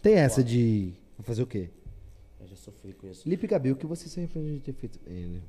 [0.00, 0.94] Tem essa de.
[1.18, 1.68] Vou fazer o quê?
[2.40, 3.28] Eu já sofri com isso.
[3.28, 4.98] Lipe Gabi, o que você se arrepende de ter feito?
[5.06, 5.42] Ele.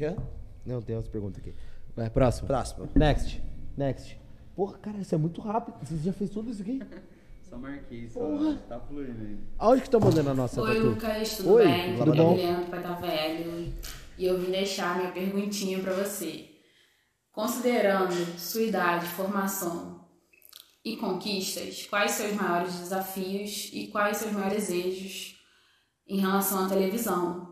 [0.00, 0.16] Quê?
[0.64, 1.54] Não, tem outra pergunta aqui.
[1.94, 2.46] Vai, próximo.
[2.46, 2.88] Próximo.
[2.94, 3.42] Next.
[3.76, 4.18] Next.
[4.56, 5.76] Porra, cara, isso é muito rápido.
[5.82, 6.80] Você já fez tudo isso aqui?
[7.50, 8.54] Só marquei, só Porra.
[8.68, 9.42] tá fluindo ainda.
[9.58, 10.86] Aonde que estão mandando a nossa Oi, tatu?
[10.86, 11.96] Lucas, tudo Oi, bem?
[11.98, 12.36] tudo bom?
[12.70, 13.74] Pai tá Velho.
[14.16, 16.48] E eu vim deixar minha perguntinha pra você.
[17.32, 20.06] Considerando sua idade, formação
[20.84, 25.34] e conquistas, quais seus maiores desafios e quais seus maiores desejos
[26.06, 27.49] em relação à televisão?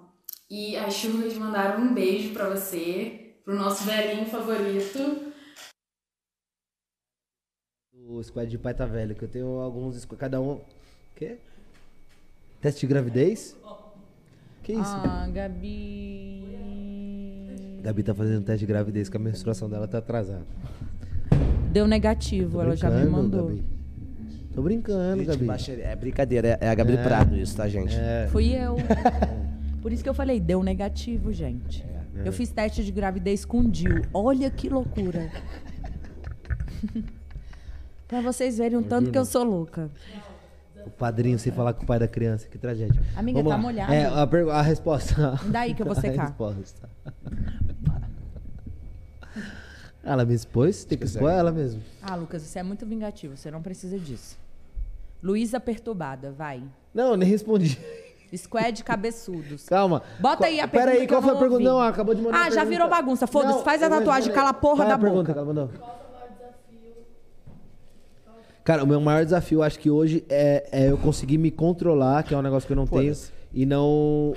[0.51, 5.33] E as churras mandaram um beijo pra você, pro nosso velhinho favorito.
[8.07, 10.05] O squad de pai tá velho, que eu tenho alguns.
[10.07, 10.61] Cada um.
[11.15, 11.37] Quê?
[12.61, 13.55] Teste de gravidez?
[14.63, 14.83] Que isso?
[14.85, 16.45] ah, Gabi...
[17.83, 20.47] Gabi tá fazendo teste de gravidez, que a menstruação dela tá atrasada.
[21.73, 23.47] Deu negativo, ela já me brincando, mandou.
[23.49, 23.65] Gabi.
[24.55, 25.45] Tô brincando, Gente, Gabi.
[25.45, 27.03] baixa- É brincadeira, é, é a Gabi É.
[27.03, 27.95] Prado isso, tá, gente?
[27.95, 28.27] É.
[28.33, 28.77] Fui eu.
[29.83, 31.85] Por isso que eu falei, deu negativo, gente.
[32.17, 32.29] É.
[32.29, 34.03] Eu fiz teste de gravidez com o Dil.
[34.13, 35.31] Olha que loucura.
[38.09, 39.91] pra vocês verem o tanto que eu sou louca.
[40.87, 43.01] O padrinho sem falar com o pai da criança, que tragédia.
[43.15, 43.63] Amiga, Vamos tá lá.
[43.63, 43.93] molhado.
[43.93, 45.39] É, a, pergu- a resposta.
[45.51, 46.27] Daí que eu vou A secar.
[46.29, 46.89] resposta.
[50.03, 51.83] Ela me expôs, tem que expor ela mesmo.
[52.01, 53.37] Ah, Lucas, você é muito vingativo.
[53.37, 54.39] Você não precisa disso.
[55.23, 56.63] Luísa Perturbada, vai.
[56.95, 57.79] Não, eu nem respondi.
[58.37, 59.65] Squad Cabeçudos.
[59.69, 60.03] Calma.
[60.19, 61.65] Bota aí a Pera pergunta aí, que eu qual foi a pergunta?
[61.65, 63.27] Não, acabou de mandar Ah, já virou bagunça.
[63.27, 65.35] Foda-se, faz a tatuagem, cala a porra da boca.
[68.69, 72.35] Cara, o meu maior desafio, acho que hoje, é, é eu conseguir me controlar, que
[72.35, 73.17] é um negócio que eu não tenho,
[73.51, 74.35] e não.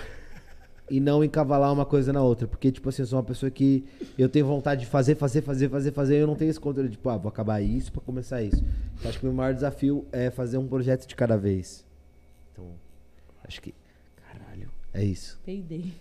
[0.89, 2.47] E não encavalar uma coisa na outra.
[2.47, 3.85] Porque, tipo assim, eu sou uma pessoa que
[4.17, 6.87] eu tenho vontade de fazer, fazer, fazer, fazer, fazer, e eu não tenho esse controle
[6.87, 8.63] de, tipo, ah, vou acabar isso pra começar isso.
[8.97, 11.85] Então, acho que o meu maior desafio é fazer um projeto de cada vez.
[12.53, 12.67] Então,
[13.45, 13.73] acho que.
[14.93, 15.39] É isso.
[15.45, 15.93] Peidei.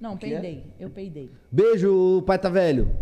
[0.00, 0.40] Não, que é?
[0.40, 0.64] peidei.
[0.78, 1.30] Eu peidei.
[1.50, 2.96] Beijo, pai tá velho.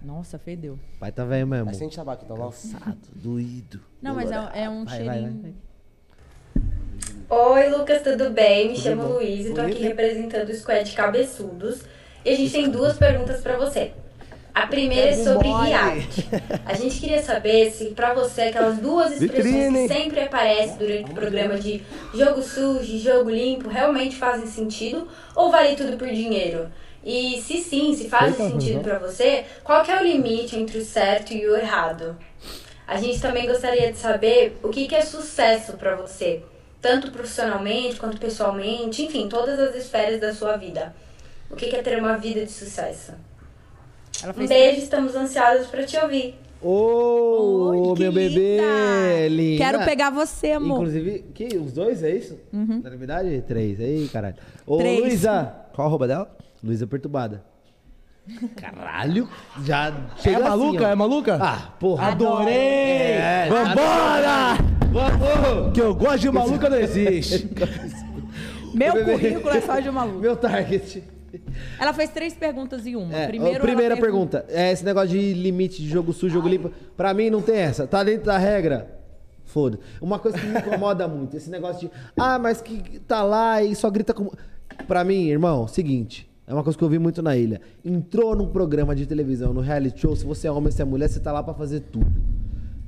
[0.00, 0.78] Nossa, fedeu.
[1.00, 1.64] Pai tá velho mesmo.
[1.64, 2.44] Vai sem tabaco, então, ó.
[2.50, 3.80] Cansado, doído.
[4.00, 5.42] Não, mas é, é um Vai, vai, cheirinho.
[5.42, 5.54] vai.
[7.28, 8.68] Oi, Lucas, tudo bem?
[8.68, 9.14] Me Tudo chamo bom.
[9.14, 11.82] Luiz e tô aqui representando o Squad Cabeçudos.
[12.24, 13.92] E a gente tem duas perguntas pra você.
[14.56, 16.26] A primeira é sobre reality.
[16.64, 19.86] A gente queria saber se pra você aquelas duas expressões Vitrine.
[19.86, 21.82] que sempre aparecem durante o programa de
[22.14, 26.72] jogo sujo e jogo limpo realmente fazem sentido ou vale tudo por dinheiro?
[27.04, 28.82] E se sim, se faz Eita, sentido uhum.
[28.82, 32.16] pra você, qual que é o limite entre o certo e o errado?
[32.86, 36.42] A gente também gostaria de saber o que, que é sucesso pra você,
[36.80, 40.96] tanto profissionalmente quanto pessoalmente, enfim, todas as esferas da sua vida.
[41.50, 43.12] O que, que é ter uma vida de sucesso?
[44.22, 46.34] Ela Um beijo, estamos ansiosos pra te ouvir.
[46.62, 49.64] Ô, que meu bebê, linda.
[49.64, 50.78] Quero pegar você, amor.
[50.78, 52.38] Inclusive, que, os dois, é isso?
[52.52, 52.80] Uhum.
[52.82, 53.78] Na verdade, três.
[53.78, 54.36] Aí, caralho.
[54.66, 55.00] Ô, Três.
[55.00, 55.54] Luísa.
[55.74, 56.34] Qual a roupa dela?
[56.64, 57.44] Luísa Perturbada.
[58.56, 59.28] Caralho.
[59.64, 60.84] Já É chega assim, maluca?
[60.84, 60.88] ó.
[60.88, 61.38] é maluca?
[61.40, 62.08] Ah, porra.
[62.08, 62.54] Adorei!
[62.56, 64.56] É, Vambora!
[64.90, 65.72] Vamos!
[65.74, 67.48] Que eu gosto de maluca não existe.
[68.74, 69.12] Meu Bebê.
[69.12, 70.18] currículo é só de maluco.
[70.18, 71.04] Meu target.
[71.80, 73.14] Ela fez três perguntas em uma.
[73.14, 74.46] É, Primeiro, primeira ela pergun- pergunta.
[74.48, 76.70] É esse negócio de limite de jogo sujo, jogo limpo.
[76.96, 77.86] Pra mim não tem essa.
[77.86, 78.94] Tá dentro da regra.
[79.44, 79.78] Foda.
[80.00, 81.94] Uma coisa que me incomoda muito, esse negócio de.
[82.16, 84.30] Ah, mas que tá lá e só grita com.
[84.88, 86.28] Pra mim, irmão, seguinte.
[86.46, 87.60] É uma coisa que eu vi muito na ilha.
[87.84, 91.08] Entrou num programa de televisão, no reality show, se você é homem, se é mulher,
[91.08, 92.06] você tá lá pra fazer tudo.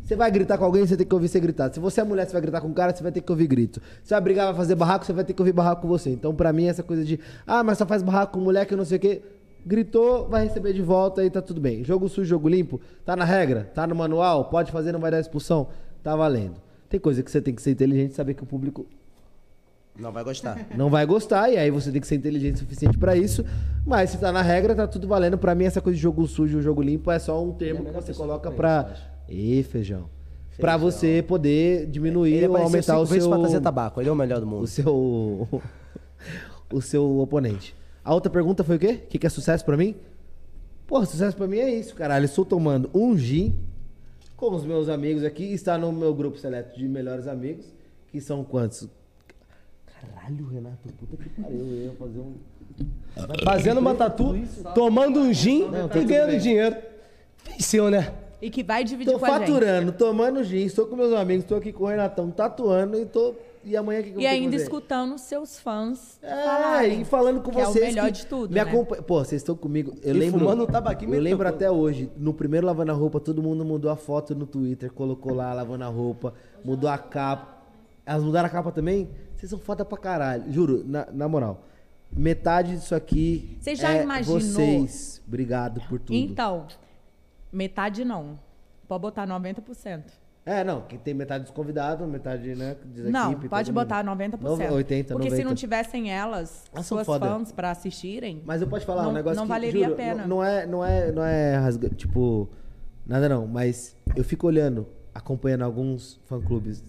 [0.09, 1.71] Você vai gritar com alguém, você tem que ouvir você gritar.
[1.71, 3.47] Se você é mulher, você vai gritar com um cara, você vai ter que ouvir
[3.47, 3.79] grito.
[4.03, 6.09] Você vai brigar, vai fazer barraco, você vai ter que ouvir barraco com você.
[6.09, 8.79] Então, pra mim, essa coisa de, ah, mas só faz barraco com mulher que eu
[8.79, 9.21] não sei o quê.
[9.67, 11.85] Gritou, vai receber de volta e tá tudo bem.
[11.85, 15.21] Jogo sujo, jogo limpo, tá na regra, tá no manual, pode fazer, não vai dar
[15.21, 15.69] expulsão.
[16.03, 16.55] Tá valendo.
[16.89, 18.87] Tem coisa que você tem que ser inteligente e saber que o público
[19.95, 20.69] Não vai gostar.
[20.75, 23.45] não vai gostar, e aí você tem que ser inteligente o suficiente pra isso.
[23.85, 25.37] Mas se tá na regra, tá tudo valendo.
[25.37, 28.15] Pra mim, essa coisa de jogo sujo, jogo limpo é só um termo que você
[28.15, 29.18] coloca pra.
[29.29, 30.09] Ê, feijão.
[30.59, 33.29] Pra você poder diminuir Ele ou aumentar o seu.
[33.29, 34.01] pra trazer tabaco.
[34.01, 34.63] Ele é o melhor do mundo.
[34.65, 35.49] O seu.
[36.73, 37.75] o seu oponente.
[38.05, 39.01] A outra pergunta foi o quê?
[39.05, 39.95] O que, que é sucesso pra mim?
[40.87, 42.25] Porra, sucesso pra mim é isso, caralho.
[42.25, 43.55] Estou tomando um gin
[44.37, 45.45] com os meus amigos aqui.
[45.53, 47.67] Está no meu grupo seleto de melhores amigos.
[48.11, 48.89] Que são quantos?
[50.01, 51.59] Caralho, Renato, puta que pariu.
[51.59, 52.35] Eu ia fazer um.
[53.45, 54.35] Fazendo uma tatu,
[54.75, 56.39] tomando um gin Não, tá e ganhando bem.
[56.39, 56.77] dinheiro.
[57.45, 58.13] Venceu, né?
[58.41, 59.47] E que vai dividir Tô com a gente.
[59.49, 63.35] faturando, tomando gin, estou com meus amigos, estou aqui com o Renatão tatuando e tô.
[63.65, 64.63] E amanhã que, que eu E ainda fazer?
[64.63, 67.01] escutando os seus fãs É, falarem.
[67.01, 67.77] e falando com que vocês.
[67.85, 68.49] É o melhor que de tudo.
[68.51, 68.61] Me né?
[68.61, 69.03] acompanha.
[69.03, 69.93] Pô, vocês estão comigo.
[70.03, 70.39] Eu E lembro.
[70.39, 72.11] fumando um tabaquinho Eu lembro até hoje.
[72.17, 75.83] No primeiro lavando a roupa, todo mundo mudou a foto no Twitter, colocou lá lavando
[75.85, 76.33] a roupa,
[76.65, 77.59] mudou a capa.
[78.07, 79.11] Elas mudaram a capa também?
[79.37, 80.51] Vocês são foda pra caralho.
[80.53, 81.65] Juro, na, na moral.
[82.11, 83.59] Metade disso aqui.
[83.61, 84.41] Você já é imaginou?
[84.41, 85.21] Vocês.
[85.27, 86.17] Obrigado por tudo.
[86.17, 86.67] Então,
[87.53, 88.39] metade não.
[88.87, 90.03] Pode botar 90%.
[90.47, 92.75] É, não, que tem metade dos convidados, metade, né,
[93.11, 93.85] Não, equipe, pode todo mundo.
[93.85, 94.41] botar 90%.
[94.41, 95.37] Nove- 80, Porque 90.
[95.37, 97.27] se não tivessem elas, são suas foda.
[97.29, 99.97] fãs pra assistirem, Mas eu posso falar não, um negócio não que, valeria juro, a
[99.97, 100.23] pena.
[100.23, 102.49] Não, não é, não é, não é rasga, tipo,
[103.05, 106.83] nada não, mas eu fico olhando, acompanhando alguns fã-clubes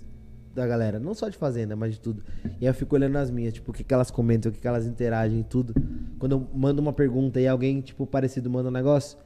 [0.56, 2.24] da galera, não só de Fazenda, mas de tudo.
[2.46, 4.62] E aí eu fico olhando as minhas, tipo, o que, que elas comentam, o que,
[4.62, 5.74] que elas interagem, tudo.
[6.18, 9.18] Quando eu mando uma pergunta e alguém, tipo, parecido manda um negócio,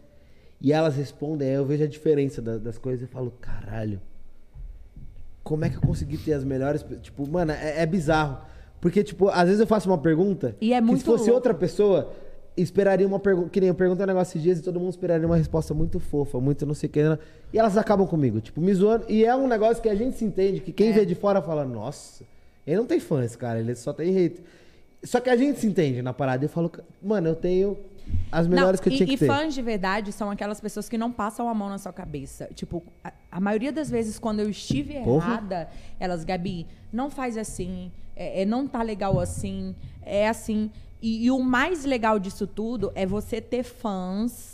[0.64, 4.00] e elas respondem, aí eu vejo a diferença da- das coisas e falo, caralho,
[5.44, 6.86] como é que eu consegui ter as melhores.
[7.02, 8.38] Tipo, mano, é, é bizarro.
[8.80, 10.56] Porque, tipo, às vezes eu faço uma pergunta.
[10.62, 11.36] E é que muito se fosse louco.
[11.36, 12.14] outra pessoa,
[12.56, 13.50] esperaria uma pergunta.
[13.50, 16.00] Que nem eu perguntei um negócio esses dias e todo mundo esperaria uma resposta muito
[16.00, 17.04] fofa, muito não sei o que.
[17.04, 17.20] né?
[17.52, 19.06] E elas acabam comigo, tipo, me zoando.
[19.10, 20.94] E é um negócio que a gente se entende, que quem É.
[20.94, 22.24] vê de fora fala, nossa,
[22.66, 24.42] ele não tem fãs, cara, ele só tem hate.
[25.04, 26.46] Só que a gente se entende na parada.
[26.46, 27.78] Eu falo, mano, eu tenho
[28.32, 29.28] as melhores não, que eu e, tinha que e ter.
[29.28, 32.50] fãs de verdade são aquelas pessoas que não passam a mão na sua cabeça.
[32.54, 35.34] Tipo, a, a maioria das vezes, quando eu estive Porra.
[35.34, 40.72] errada, elas, Gabi, não faz assim, é, é, não tá legal assim, é assim.
[41.02, 44.53] E, e o mais legal disso tudo é você ter fãs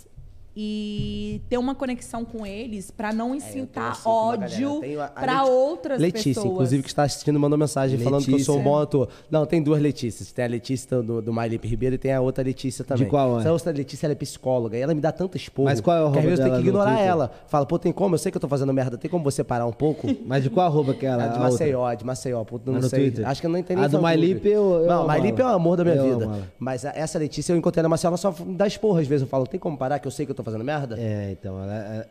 [0.61, 4.45] e ter uma conexão com eles pra não incitar assim galera.
[4.45, 6.51] ódio Tenho a- a pra Leti- outras Letícia, pessoas.
[6.53, 8.71] inclusive, que está assistindo, mandou mensagem falando que eu sou um Letícia.
[8.73, 9.09] bom ator.
[9.31, 10.33] Não, tem duas Letícias.
[10.33, 13.05] Tem a Letícia do, do Mailipe Ribeiro e tem a outra Letícia também.
[13.05, 13.41] De qual, é?
[13.41, 15.69] Essa outra Letícia, ela é psicóloga e ela me dá tanto esporro.
[15.69, 17.31] Mas qual é o que às arroba vezes eu tenho que no ignorar ela.
[17.47, 18.15] Fala, pô, tem como?
[18.15, 18.97] Eu sei que eu tô fazendo merda.
[18.97, 20.07] Tem como você parar um pouco?
[20.27, 21.23] Mas de qual arroba que ela?
[21.23, 21.49] É de outra?
[21.51, 22.43] Maceió, de Maceió.
[22.43, 22.99] Puta, não no sei.
[22.99, 23.27] Twitter?
[23.27, 24.01] Acho que não tem A do.
[24.01, 26.25] Mailipe eu- eu Não, Mailipe é o amor da minha Eu vida.
[26.25, 26.41] amo.
[26.59, 29.21] Mas essa Letícia eu encontrei na Maceió, ela só dá esporro às vezes.
[29.21, 30.95] Eu falo, tem como parar que eu sei que eu tô fazendo merda?
[30.99, 31.73] É, então, ela...
[31.73, 32.07] é-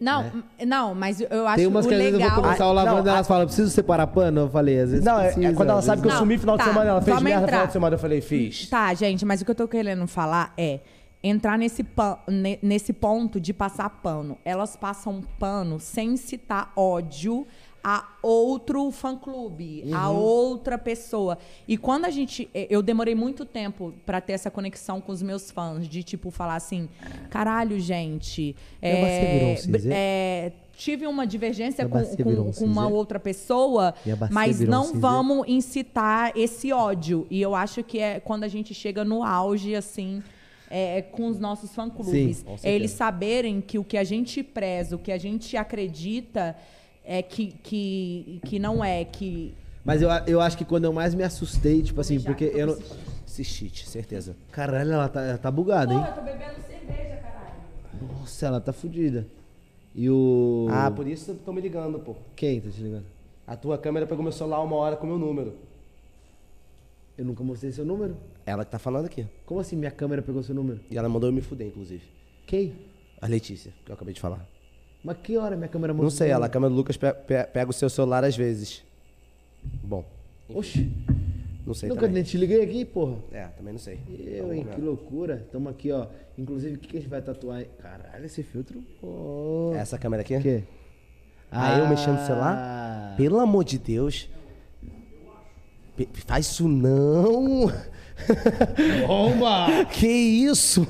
[0.00, 0.32] Não, né?
[0.66, 2.34] não, mas eu acho Tem umas que às vezes eu legal...
[2.36, 4.40] vou começar o lavando não, e elas falam, preciso separar pano?
[4.42, 6.38] Eu falei, às vezes Não, é- é precisa, quando ela sabe que eu vezes sumi
[6.38, 7.52] final de tá, semana, ela fez merda entrar.
[7.52, 8.68] final de semana, eu falei, fiz.
[8.68, 10.80] Tá, gente, mas o que eu tô querendo falar é
[11.22, 12.16] entrar nesse, pan-
[12.62, 14.38] nesse ponto de passar pano.
[14.42, 17.46] Elas passam pano sem citar ódio
[17.82, 20.16] a outro fã-clube, a Uhum.
[20.18, 21.38] outra pessoa.
[21.66, 22.48] E quando a gente...
[22.54, 26.30] eh, Eu demorei muito tempo pra ter essa conexão com os meus fãs, de tipo,
[26.30, 26.88] falar assim,
[27.30, 28.54] caralho, gente...
[28.82, 29.56] A é,
[29.90, 35.46] é, tive uma divergência a com, com- com uma outra pessoa, a mas não vamos
[35.48, 37.26] incitar esse ódio.
[37.30, 40.22] E eu acho que é quando a gente chega no auge, assim,
[40.70, 42.44] é, com os nossos fã-clubes.
[42.62, 46.56] É eles saberem que o que a gente preza, o que a gente acredita,
[47.10, 49.52] é que, que, que não é, que...
[49.84, 52.78] Mas eu, eu acho que quando eu mais me assustei, tipo assim, porque eu não...
[53.26, 54.36] Esse shit, certeza.
[54.52, 56.00] Caralho, ela tá, ela tá bugada, hein?
[56.14, 58.12] tô bebendo cerveja, caralho.
[58.12, 59.26] Nossa, ela tá fudida.
[59.92, 60.68] E o...
[60.70, 62.14] Ah, por isso estão me ligando, pô.
[62.36, 63.06] Quem tá te ligando?
[63.44, 65.54] A tua câmera pegou meu celular uma hora com meu número.
[67.18, 68.16] Eu nunca mostrei seu número.
[68.46, 69.26] Ela que tá falando aqui.
[69.44, 70.78] Como assim minha câmera pegou seu número?
[70.88, 72.04] E ela mandou eu me fuder, inclusive.
[72.46, 72.72] Quem?
[73.20, 74.46] A Letícia, que eu acabei de falar.
[75.02, 75.94] Mas que hora minha câmera?
[75.94, 78.82] Não sei, ela, a câmera do Lucas pe- pe- pega o seu celular às vezes.
[79.82, 80.04] Bom.
[80.54, 80.90] Oxi.
[81.66, 82.14] Não sei Nunca também.
[82.16, 83.16] nem te liguei aqui, porra.
[83.32, 83.98] É, também não sei.
[84.26, 84.66] Eu, hein?
[84.74, 85.46] Que loucura.
[85.52, 86.06] Tamo aqui, ó.
[86.36, 87.58] Inclusive, o que, que a gente vai tatuar?
[87.58, 87.66] aí?
[87.80, 88.82] Caralho, esse filtro.
[89.00, 89.72] Pô.
[89.76, 90.36] Essa câmera aqui?
[90.36, 90.64] O quê?
[91.52, 92.26] Ah, eu mexendo no Ah.
[92.26, 93.14] celular?
[93.16, 94.28] Pelo amor de Deus.
[96.26, 97.70] Faz isso não!
[99.06, 99.84] Bomba!
[99.92, 100.82] que isso?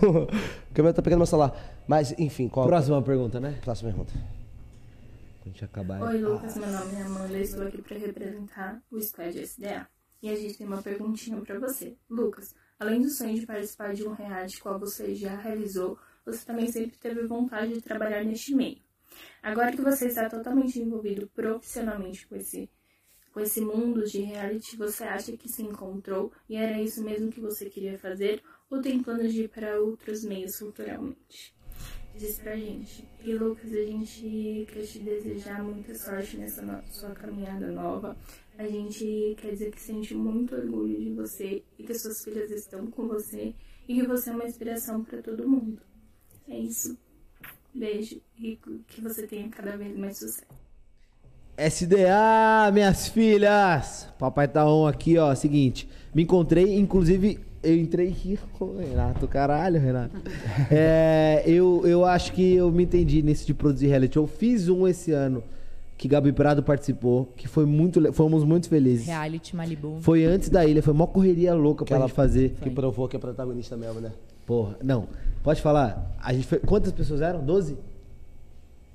[0.70, 1.69] A câmera tá pegando meu celular.
[1.86, 2.66] Mas, enfim, qual...
[2.66, 3.58] Próxima pergunta, né?
[3.62, 4.12] Próxima pergunta.
[4.12, 6.02] Quando a gente acabar.
[6.02, 9.88] Oi, Lucas, meu nome é Amanda e estou aqui para representar o Squad SDA.
[10.22, 11.96] E a gente tem uma perguntinha para você.
[12.08, 16.70] Lucas, além do sonho de participar de um reality qual você já realizou, você também
[16.70, 18.78] sempre teve vontade de trabalhar neste meio.
[19.42, 22.70] Agora que você está totalmente envolvido profissionalmente com esse,
[23.32, 27.40] com esse mundo de reality, você acha que se encontrou e era isso mesmo que
[27.40, 31.54] você queria fazer ou tem planos de ir para outros meios futuramente?
[32.20, 33.08] Diz pra gente.
[33.24, 38.14] E Lucas, a gente quer te desejar muita sorte nessa no- sua caminhada nova.
[38.58, 42.86] A gente quer dizer que sente muito orgulho de você e que suas filhas estão
[42.88, 43.54] com você
[43.88, 45.80] e que você é uma inspiração para todo mundo.
[46.46, 46.98] É isso.
[47.72, 50.44] Beijo e que você tenha cada vez mais sucesso.
[51.56, 54.08] SDA, minhas filhas!
[54.18, 55.34] Papai tá on aqui, ó.
[55.34, 60.16] Seguinte, me encontrei, inclusive, eu entrei aqui com o Renato, caralho, Renato.
[60.70, 64.16] É, eu, eu acho que eu me entendi nesse de produzir reality.
[64.16, 65.42] Eu fiz um esse ano
[65.96, 69.06] que Gabi Prado participou, que foi muito, fomos muito felizes.
[69.06, 69.98] Reality Malibu.
[70.00, 72.54] Foi antes da ilha, foi uma correria louca Que pra ela gente fazer.
[72.62, 74.10] Que provou que é protagonista mesmo, né?
[74.46, 75.08] Porra, não.
[75.42, 76.16] Pode falar.
[76.22, 77.44] A gente foi, quantas pessoas eram?
[77.44, 77.76] 12?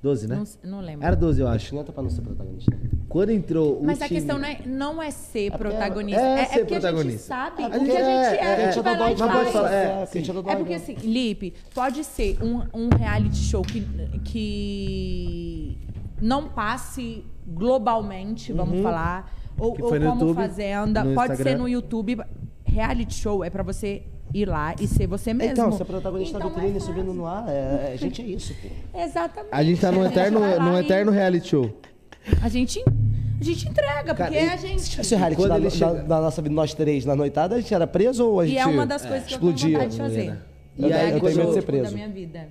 [0.05, 0.35] 12, né?
[0.63, 1.05] Não não lembro.
[1.05, 1.73] Era 12, eu acho.
[1.73, 2.71] Não é pra não ser protagonista.
[3.09, 6.21] Quando entrou o Mas a time- questão não é, não é ser porque protagonista.
[6.21, 7.27] é É, é ser porque a gente protagonista.
[7.27, 8.35] sabe É o que a gente é- é.
[8.37, 9.51] é- a gente é- vai lá e faz.
[9.51, 10.21] falar, é, É, sim.
[10.57, 13.81] porque assim, Lipe, pode ser um, um reality show que,
[14.23, 15.77] que
[16.21, 18.83] não passe globalmente, vamos Uhum.
[18.83, 19.31] falar.
[19.57, 21.01] Ou, ou como YouTube, Fazenda.
[21.01, 21.43] Pode Instagram.
[21.51, 22.17] ser no YouTube.
[22.65, 24.03] Reality show é pra você
[24.41, 25.53] ir lá e ser você mesmo.
[25.53, 28.99] Então, ser protagonista Então da vitrine subindo no ar, é, é- gente, é isso, pô.
[28.99, 29.49] Exatamente.
[29.53, 31.81] A gente tá num eterno, num e- eterno reality show.
[32.41, 32.83] A gente,
[33.39, 34.81] a gente entrega, porque Cara, e a gente.
[34.81, 37.55] Se tivesse reality Quando da, ele da- chega- da nossa vida, nós três, na noitada,
[37.55, 39.53] a gente era preso ou a E gente é uma das coisas que eu tenho
[39.73, 40.37] vontade de fazer.
[40.77, 41.93] E Eu- aí, eu tenho medo de ser Tipo, da preso.
[41.95, 42.47] minha vida.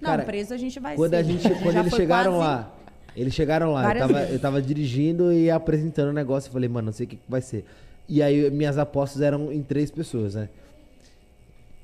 [0.00, 1.16] Não, Cara, preso a gente vai Quando ser.
[1.16, 2.74] a gente, quando eles chegaram quase- lá,
[3.16, 4.32] eles chegaram lá, eu tava, vezes.
[4.32, 7.22] eu tava dirigindo e apresentando o negócio, eu falei, mano, não sei o que, que
[7.28, 7.64] vai ser.
[8.08, 10.48] E aí minhas apostas eram em três pessoas, né?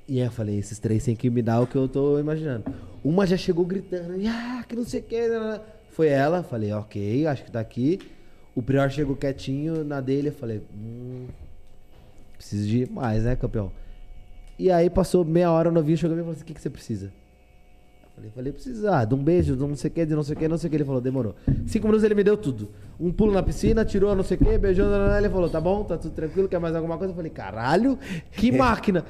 [0.09, 2.65] E aí eu falei, esses três têm que me dar o que eu tô imaginando.
[3.05, 5.17] Uma já chegou gritando, ah, que não sei o que.
[5.91, 7.99] Foi ela, falei, ok, acho que tá aqui.
[8.55, 11.27] O Prior chegou quietinho na dele, eu falei, hum,
[12.37, 13.73] preciso de mais, né, campeão?
[14.59, 16.71] E aí passou meia hora, o novinho chegou e falou assim, o que, que você
[16.71, 17.13] precisa?
[18.15, 20.23] Falei, falei, precisa ah, de um beijo, de um não sei o que, de não
[20.23, 20.77] sei o que, não sei o que.
[20.77, 21.35] Ele falou, demorou.
[21.67, 22.71] Cinco minutos ele me deu tudo.
[23.01, 25.97] Um pulo na piscina, tirou não sei o que, beijou, ele falou, tá bom, tá
[25.97, 27.13] tudo tranquilo, quer mais alguma coisa?
[27.13, 27.99] Eu falei, caralho,
[28.33, 29.05] que máquina.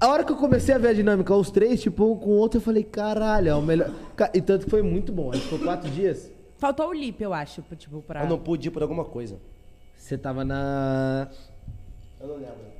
[0.00, 2.34] A hora que eu comecei a ver a dinâmica, os três, tipo, um com o
[2.34, 3.92] outro, eu falei, caralho, é o melhor.
[4.32, 5.30] E tanto que foi muito bom.
[5.30, 6.30] A gente ficou quatro dias.
[6.56, 8.22] Faltou o Lipe, eu acho, tipo, pra...
[8.22, 9.36] Eu não pude ir por alguma coisa.
[9.96, 11.28] Você tava na.
[12.20, 12.78] Eu não lembro.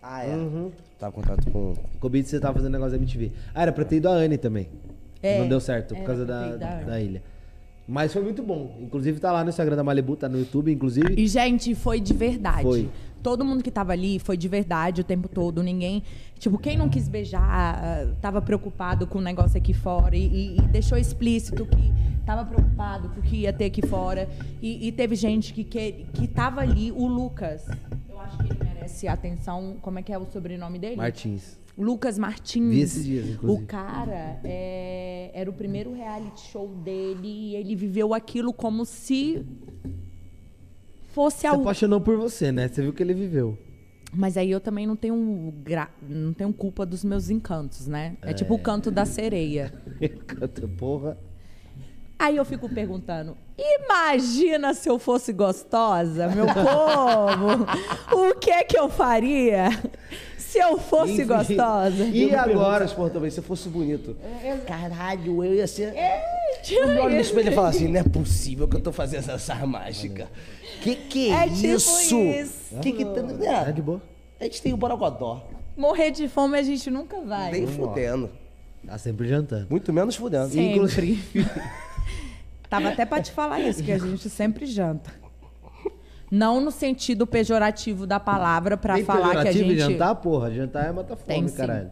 [0.00, 0.34] Ah, é.
[0.34, 0.72] Uhum.
[0.98, 1.74] Tava em contato com.
[2.00, 3.32] Com o Beats você tava fazendo negócio da MTV.
[3.54, 4.68] Ah, era pra ter ido a Anne também.
[5.22, 6.84] É, não deu certo por causa da, ter ido a Anne.
[6.84, 7.22] da ilha.
[7.86, 8.78] Mas foi muito bom.
[8.80, 11.14] Inclusive tá lá no Instagram da Malibu, tá no YouTube, inclusive.
[11.16, 12.62] E, gente, foi de verdade.
[12.62, 12.88] Foi.
[13.22, 15.62] Todo mundo que tava ali foi de verdade o tempo todo.
[15.62, 16.02] Ninguém.
[16.38, 20.16] Tipo, quem não quis beijar, ah, tava preocupado com o negócio aqui fora.
[20.16, 21.92] E, e- deixou explícito que
[22.26, 24.28] tava preocupado com o que ia ter aqui fora.
[24.60, 27.66] E, e teve gente que, que, que tava ali, o Lucas.
[28.08, 29.76] Eu acho que ele merece atenção.
[29.80, 30.96] Como é que é o sobrenome dele?
[30.96, 31.60] Martins.
[31.78, 32.70] Lucas Martins.
[32.74, 33.62] Vi esses dias, inclusive.
[33.62, 39.44] O cara é, era o primeiro reality show dele e ele viveu aquilo como se
[41.12, 42.68] fosse Se a apaixonou por você, né?
[42.68, 43.56] Você viu que ele viveu.
[44.14, 45.88] Mas aí eu também não tenho gra...
[46.06, 48.16] não tenho culpa dos meus encantos, né?
[48.20, 49.72] É, tipo o canto da sereia.
[50.26, 51.16] Canta, porra.
[52.18, 57.66] Aí eu fico perguntando: imagina se eu fosse gostosa, meu povo?
[58.12, 59.70] o que é que eu faria
[60.38, 61.26] se eu fosse Enfim.
[61.26, 62.04] gostosa?
[62.04, 64.14] E agora, Sport, também, se eu fosse bonito?
[64.66, 65.94] Caralho, eu ia ser.
[66.62, 69.30] tipo eu olho no espelho e falo assim: não é possível que eu tô fazendo
[69.30, 70.28] essa mágica.
[70.82, 72.16] Que que é, É tipo isso?
[72.16, 72.78] isso.
[72.80, 73.68] Que que tá.
[73.68, 74.02] É, de boa.
[74.40, 75.46] A gente tem o Borogodó.
[75.76, 77.52] Morrer de fome a gente nunca vai.
[77.52, 78.28] Nem fudendo.
[78.86, 79.68] Tá sempre jantando.
[79.70, 80.48] Muito menos fudendo.
[80.48, 81.18] Sempre.
[82.68, 85.10] Tava até pra te falar isso, que a gente sempre janta.
[86.30, 89.78] Não no sentido pejorativo da palavra, pra Tem falar que a pejorativo gente.
[89.92, 90.50] jantar, porra?
[90.50, 91.56] Jantar é matar Tem fome, sim.
[91.56, 91.90] caralho.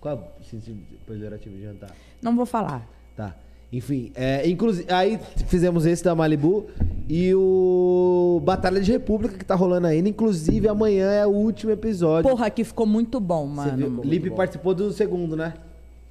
[0.00, 1.90] Qual é o sentido pejorativo de jantar?
[2.20, 2.84] Não vou falar.
[3.16, 3.34] Tá.
[3.72, 6.66] Enfim, é, inclusive, aí fizemos esse da Malibu
[7.08, 10.08] e o Batalha de República que tá rolando ainda.
[10.08, 12.28] Inclusive, amanhã é o último episódio.
[12.30, 14.02] Porra, que ficou muito bom, mano.
[14.02, 15.54] Lipe participou do segundo, né?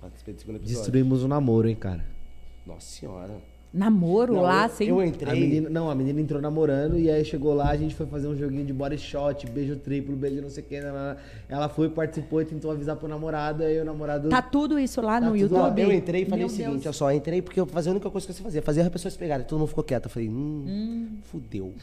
[0.01, 0.77] Participei do segundo episódio.
[0.77, 2.03] Destruímos o namoro, hein, cara.
[2.65, 3.54] Nossa senhora.
[3.75, 4.87] Namoro Não, lá, eu- sem.
[4.87, 5.37] eu A entrei.
[5.37, 8.35] menina, não, a menina entrou namorando e aí chegou lá, a gente foi fazer um
[8.35, 10.75] joguinho de body shot, beijo triplo, beijo não sei o que.
[11.49, 14.29] Ela foi, participou e tentou avisar pro namorado, aí o namorado.
[14.29, 15.81] Tá tudo isso lá no Não, YouTube?
[15.81, 16.85] eu entrei e falei Meu o seguinte, Deus.
[16.85, 18.89] olha só, entrei porque eu fazia a única coisa que eu sei fazer, fazer as
[18.89, 19.45] pessoas pegarem.
[19.45, 20.05] Todo mundo ficou quieto.
[20.05, 21.73] Eu falei, hum, fudeu.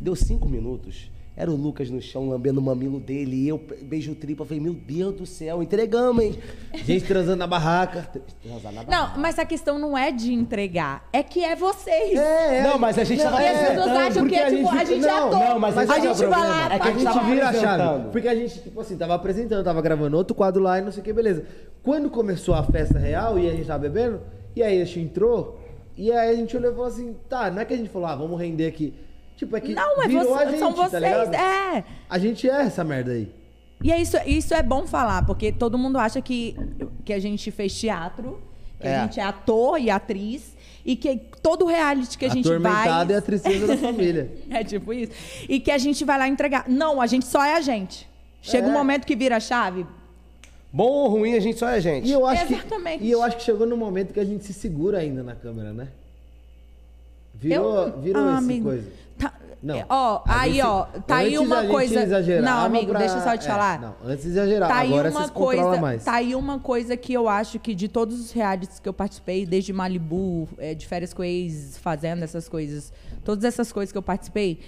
[0.00, 1.10] Deu cinco minutos.
[1.34, 4.42] Era o Lucas no chão lambendo o mamilo dele e eu beijo triplo.
[4.44, 6.38] Eu falei, meu Deus do céu, entregamos, hein?
[6.84, 8.06] Gente transando na barraca.
[8.42, 12.20] Transar na Não, mas a questão não é de entregar, é que é vocês.
[12.64, 14.50] Não, mas a gente Não, tava e as pessoas apresentando, acham que porque é a
[14.50, 15.38] tipo, gente- a gente é não, ator.
[15.38, 17.30] não, mas a esse é gente vai lá, É que a a gente gente tava
[17.30, 17.66] vira a chave.
[17.66, 18.10] apresentando.
[18.12, 21.00] Porque a gente, tipo assim, tava apresentando, tava gravando outro quadro lá e não sei
[21.00, 21.46] o que, beleza.
[21.82, 24.20] Quando começou a festa real e a gente tava bebendo,
[24.54, 25.58] e aí a gente entrou,
[25.96, 28.06] e aí a gente olhou e falou assim, tá, não é que a gente falou,
[28.08, 28.92] ah, vamos render aqui.
[29.42, 31.34] Tipo, é que Não, é virou você- a gente, são tá vocês, ligado?
[31.34, 31.84] é.
[32.08, 33.28] A gente é essa merda aí.
[33.82, 36.54] E é isso, isso é bom falar, porque todo mundo acha que,
[37.04, 38.40] que a gente fez teatro,
[38.78, 38.94] que É.
[38.98, 40.56] a gente é ator e atriz,
[40.86, 42.56] e que todo reality que a gente vai.
[42.56, 44.30] Atormentada é a tristeza da família.
[44.48, 45.10] É tipo isso.
[45.48, 46.68] E que a gente vai lá entregar.
[46.68, 48.08] Não, a gente só é a gente.
[48.40, 48.74] Chega um É.
[48.74, 49.84] momento que vira a chave.
[50.72, 52.06] Bom ou ruim, a gente só é gente.
[52.08, 52.98] E eu acho Exatamente.
[53.00, 55.34] que e eu acho que chegou no momento que a gente se segura ainda na
[55.34, 55.88] câmera, né?
[57.34, 58.88] Virou, Eu- virou Ah, esse amigo, coisa.
[59.62, 59.84] Não.
[59.88, 62.04] Ó, A aí, gente- ó, tá aí uma coisa.
[62.42, 63.80] Não, amigo, pra- deixa eu só te é, falar.
[63.80, 66.04] não, antes exagerava, Tá agora uma coisa, mais.
[66.04, 69.46] Tá aí uma coisa que eu acho que de todos os realities que eu participei,
[69.46, 72.92] desde Malibu, é, de férias com ex, fazendo essas coisas,
[73.24, 74.58] todas essas coisas que eu participei,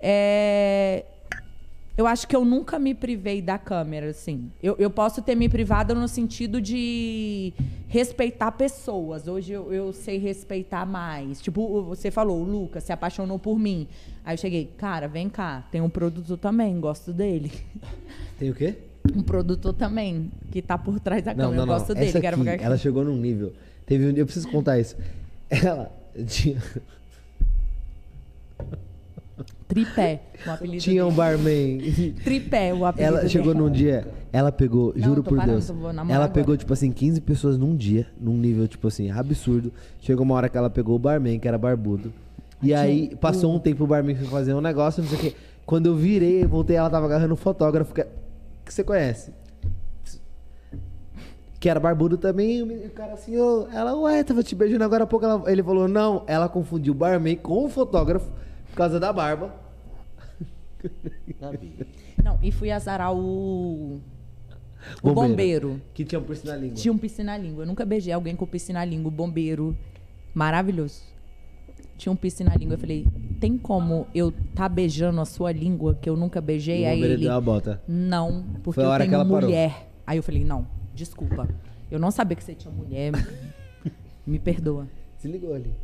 [0.00, 1.04] é,
[1.98, 4.52] eu acho que eu nunca me privei da câmera, assim.
[4.62, 7.52] Eu, eu posso ter me privado no sentido de
[7.88, 9.26] respeitar pessoas.
[9.26, 11.42] Hoje eu, eu sei respeitar mais.
[11.42, 13.88] Tipo, você falou, o Lucas se apaixonou por mim.
[14.24, 17.50] Aí eu cheguei, cara, vem cá, tem um produtor também, gosto dele.
[18.38, 18.76] Tem o quê?
[19.16, 21.56] Um produtor também, que tá por trás da Não, câmera.
[21.56, 21.74] não, eu não.
[21.74, 23.52] gosto dele, Essa aqui, ela chegou num nível.
[23.84, 24.94] Teve um eu preciso contar isso.
[25.50, 25.90] Ela
[26.24, 26.62] tinha,
[29.68, 31.78] Tripé, o apelido tinha um barman.
[32.24, 33.64] Tripé, o apelido Ela chegou dele.
[33.66, 35.68] num dia, ela pegou, Não, juro por parando, Deus.
[35.70, 36.28] Ela agora.
[36.30, 39.70] pegou, tipo assim, 15 pessoas num dia, num nível, tipo assim, absurdo.
[40.00, 42.10] Chegou uma hora que ela pegou o barman, que era barbudo.
[42.62, 45.34] E aí passou um tempo o barman foi fazer um negócio, não sei o quê.
[45.66, 48.02] Quando eu virei, voltei, ela tava agarrando um fotógrafo que,
[48.64, 49.30] que você conhece.
[51.60, 55.04] Que era barbudo também, e o cara assim, ô, ela, ué, tava te beijando agora
[55.04, 55.26] há pouco.
[55.26, 58.30] Ela- ele falou, não, ela confundiu o barman com o fotógrafo
[58.78, 59.54] causa da barba.
[62.22, 64.00] Não, e fui azarar o.
[65.02, 65.80] O bombeiro.
[65.92, 66.76] Que tinha um piercing na língua.
[66.76, 67.62] Tinha um piscina-língua.
[67.64, 69.10] Eu nunca beijei alguém com piscina-língua.
[69.10, 69.76] Bombeiro.
[70.32, 71.02] Maravilhoso.
[71.96, 72.74] Tinha um piscina-língua.
[72.74, 73.06] Eu falei,
[73.40, 76.82] tem como eu tá beijando a sua língua que eu nunca beijei?
[76.82, 77.82] E o Aí Bombeiro ele, deu a bota.
[77.88, 79.48] não, porque Foi a eu hora que tenho ela parou.
[79.48, 79.90] mulher.
[80.06, 81.48] Aí eu falei, não, desculpa.
[81.90, 83.12] Eu não sabia que você tinha mulher.
[84.24, 84.86] Me perdoa.
[85.16, 85.74] Se ligou ali.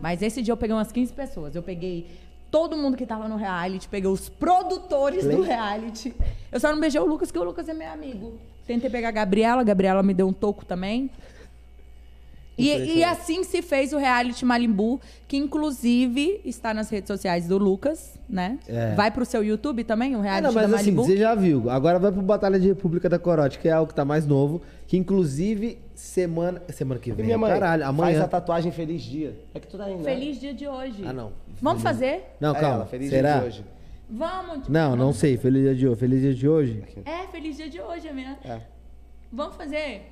[0.00, 1.54] Mas esse dia eu peguei umas 15 pessoas.
[1.54, 2.06] Eu peguei
[2.50, 6.14] todo mundo que tava no reality, peguei os produtores do reality.
[6.50, 8.38] Eu só não beijei o Lucas, porque o Lucas é meu amigo.
[8.66, 11.10] Tentei pegar a Gabriela, a Gabriela me deu um toco também.
[12.56, 17.56] E, e assim se fez o reality Malimbu, que inclusive está nas redes sociais do
[17.56, 18.58] Lucas, né?
[18.66, 18.94] É.
[18.96, 21.04] Vai pro seu YouTube também, o Ah, reality não, mas assim, Malibu?
[21.04, 21.70] você já viu.
[21.70, 24.60] Agora vai pro Batalha de República da Corote, que é o que tá mais novo.
[24.88, 26.62] Que inclusive, semana.
[26.68, 27.26] Semana que E vem.
[27.26, 28.24] minha mãe, Caralho, faz amanhã.
[28.24, 29.36] a tatuagem Feliz Dia.
[29.54, 30.14] É que tu tá indo, né?
[30.14, 31.02] Feliz dia de hoje.
[31.04, 31.32] Ah, não.
[31.60, 32.34] Vamos fazer?
[32.40, 32.76] Não, É calma.
[32.76, 33.32] ela, feliz Será?
[33.32, 33.64] dia de hoje.
[34.10, 34.68] Vamos.
[34.68, 35.36] Não, não sei.
[35.36, 36.00] Feliz dia de hoje.
[36.00, 36.82] Feliz dia de hoje.
[37.04, 38.38] É, feliz dia de hoje, minha.
[38.44, 38.60] É.
[39.32, 40.02] Vamos fazer.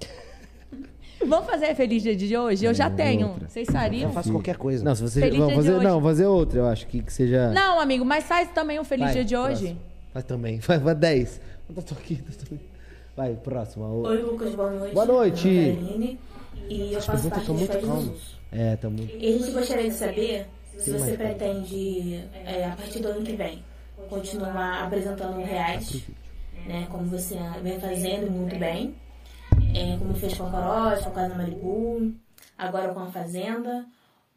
[1.26, 2.64] Vamos fazer feliz dia de hoje?
[2.64, 3.36] Eu já tenho.
[3.48, 4.08] Vocês fariam?
[4.08, 4.84] Eu faço qualquer coisa.
[4.84, 5.20] Não, se você.
[5.20, 5.86] Feliz vamos dia de fazer, hoje.
[5.88, 7.50] não, fazer outra, eu acho que, que seja.
[7.52, 9.60] Não, amigo, mas faz também o feliz Vai, dia de hoje.
[9.60, 9.80] próximo.
[10.12, 10.60] Faz também.
[10.62, 11.40] Faz, faz 10.
[11.74, 12.60] Eu tô aqui, tô aqui.
[13.16, 13.86] Vai, próxima.
[13.88, 14.94] O- Oi, Lucas, boa noite.
[14.94, 15.48] Boa noite.
[15.48, 16.16] É
[16.68, 18.04] e eu As faço parte calmas.
[18.04, 18.36] Jesus.
[18.52, 19.16] É, tá muito.
[19.16, 20.46] E a gente gostaria de saber
[20.76, 23.64] se você pretende, é, a partir do ano que vem,
[24.10, 26.04] continuar apresentando reality,
[26.66, 26.86] né?
[26.90, 28.94] Como você vem fazendo muito bem.
[29.74, 32.12] É, como fez com a Corote, com a Casa Maribu,
[32.58, 33.86] agora com a Fazenda.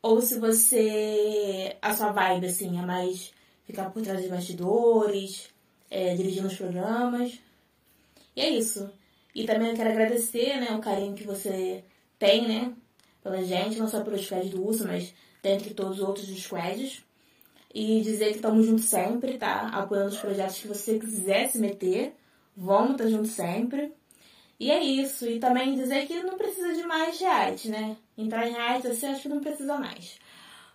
[0.01, 1.75] Ou se você.
[1.81, 3.33] A sua vibe, assim, é mais
[3.65, 5.49] ficar por trás dos bastidores,
[5.91, 7.37] é, dirigindo os programas.
[8.35, 8.89] E é isso.
[9.33, 11.83] E também eu quero agradecer, né, o carinho que você
[12.17, 12.73] tem, né,
[13.23, 17.03] pela gente, não só pelos squads do Urso, mas dentre todos os outros squads.
[17.73, 19.67] E dizer que estamos juntos sempre, tá?
[19.67, 22.15] Apoiando os projetos que você quiser se meter.
[22.57, 23.93] Vamos estar juntos sempre.
[24.59, 25.27] E é isso.
[25.27, 27.95] E também dizer que não precisa de mais reality, né?
[28.17, 30.17] Entrar em reality, assim, acho que não precisa mais.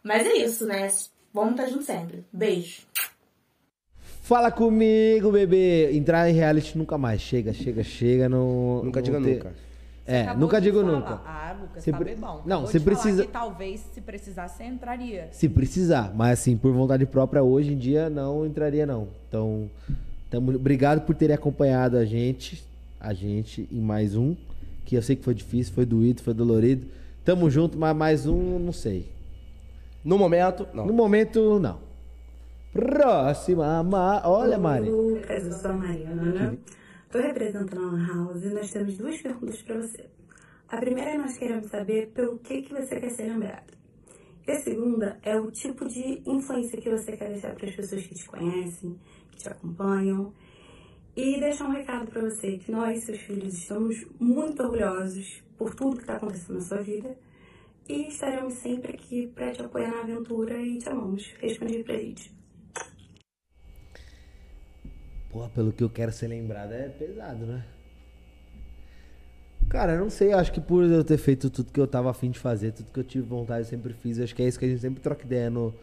[0.04, 0.88] Mas é isso, né?
[1.32, 2.24] Vamos estar juntos sempre.
[2.32, 2.82] Beijo.
[4.24, 5.90] Fala comigo, bebê.
[5.92, 7.20] Entrar em reality nunca mais.
[7.20, 8.26] Chega, chega, chega.
[8.26, 9.52] Não, Nunca não diga ter- nunca.
[10.06, 10.92] É, Acabou nunca digo falar.
[10.92, 11.20] nunca.
[11.26, 12.40] Ah, Lucas, Você tá pre- bebão.
[12.46, 15.28] Não, você precisa- que talvez, se precisasse, você entraria.
[15.30, 19.08] Se precisar, mas assim, por vontade própria, hoje em dia não entraria, não.
[19.28, 19.68] Então,
[20.30, 22.64] tamo, obrigado por terem acompanhado a gente,
[22.98, 24.34] a gente em mais um,
[24.86, 26.86] que eu sei que foi difícil, foi doído, foi dolorido.
[27.26, 29.06] Tamo junto, mas mais um, não sei.
[30.02, 30.86] No momento, não.
[30.86, 31.78] No momento, não.
[32.74, 34.20] Próxima, Ma...
[34.26, 34.90] olha, Mari.
[34.90, 36.58] Lucas, eu sou a Mariana.
[37.06, 40.10] Estou representando a Lan House e nós temos duas perguntas para você.
[40.68, 43.72] A primeira nós queremos saber pelo que, que você quer ser lembrado.
[44.44, 48.04] E a segunda é o tipo de influência que você quer deixar para as pessoas
[48.08, 48.98] que te conhecem,
[49.30, 50.32] que te acompanham.
[51.14, 55.94] E deixar um recado para você que nós, seus filhos, estamos muito orgulhosos por tudo
[55.94, 57.16] que está acontecendo na sua vida
[57.88, 61.32] e estaremos sempre aqui para te apoiar na aventura e te amamos.
[61.38, 62.33] Respondi pra gente.
[65.34, 67.64] Pô, pelo que eu quero ser lembrado é pesado, né?
[69.68, 72.30] Cara, eu não sei, acho que por eu ter feito tudo que eu tava afim
[72.30, 74.20] de fazer, tudo que eu tive vontade, eu sempre fiz.
[74.20, 75.74] Acho que é isso que a gente sempre troca ideia no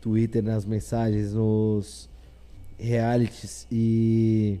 [0.00, 2.08] Twitter, nas mensagens, nos
[2.78, 3.66] realities.
[3.68, 4.60] E.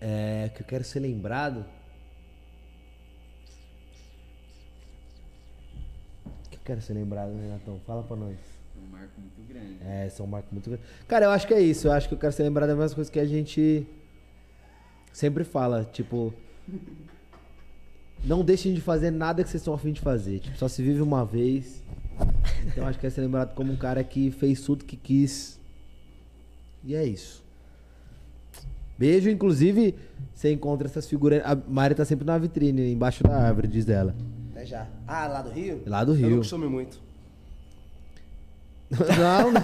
[0.00, 0.50] É.
[0.56, 1.64] Que eu quero ser lembrado.
[6.50, 7.78] Que eu quero ser lembrado, né, Renatão?
[7.86, 8.57] Fala pra nós.
[8.86, 9.76] Um marco muito grande.
[9.82, 10.82] É, é um marco muito grande.
[11.06, 11.88] Cara, eu acho que é isso.
[11.88, 13.86] Eu acho que eu quero ser lembrado das mesmas coisas que a gente
[15.12, 15.84] sempre fala.
[15.92, 16.32] Tipo,
[18.24, 20.40] não deixem de fazer nada que vocês estão afim de fazer.
[20.40, 21.82] Tipo, só se vive uma vez.
[22.66, 25.58] Então eu acho que quero ser lembrado como um cara que fez tudo que quis.
[26.84, 27.44] E é isso.
[28.98, 29.94] Beijo, inclusive,
[30.34, 31.40] você encontra essas figuras.
[31.44, 34.14] A Mari tá sempre na vitrine, embaixo da árvore, diz ela.
[34.50, 34.88] Até já.
[35.06, 35.82] Ah, lá do Rio?
[35.86, 36.30] Lá do Eu Rio.
[36.30, 37.00] não costumo muito.
[38.90, 39.60] Não, né?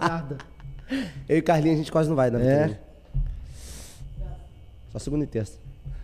[0.00, 0.38] Nada.
[1.28, 2.78] Eu e Carlinhos, a gente quase não vai na É?
[4.92, 5.58] Só segunda e terça.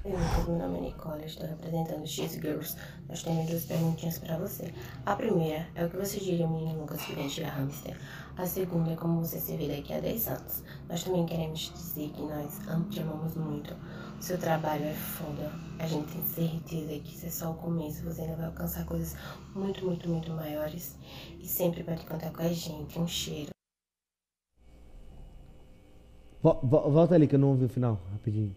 [0.05, 2.76] Meu nome é Nicole, eu estou representando X-Girls.
[3.09, 4.73] Nós temos duas perguntinhas para você.
[5.05, 7.97] A primeira é o que você diria ao menino Lucas que vem tirar hamster.
[8.36, 10.62] A segunda é como você se vê daqui a 10 anos.
[10.89, 13.75] Nós também queremos te dizer que nós te amamos muito.
[14.20, 15.51] Seu trabalho é foda.
[15.78, 18.03] A gente tem certeza que isso é só o começo.
[18.05, 19.15] Você ainda vai alcançar coisas
[19.55, 20.97] muito, muito, muito maiores.
[21.41, 22.99] E sempre pode contar com a gente.
[22.99, 23.51] Um cheiro.
[26.43, 28.55] Vo- vo- volta ali que eu não ouvi o final, rapidinho.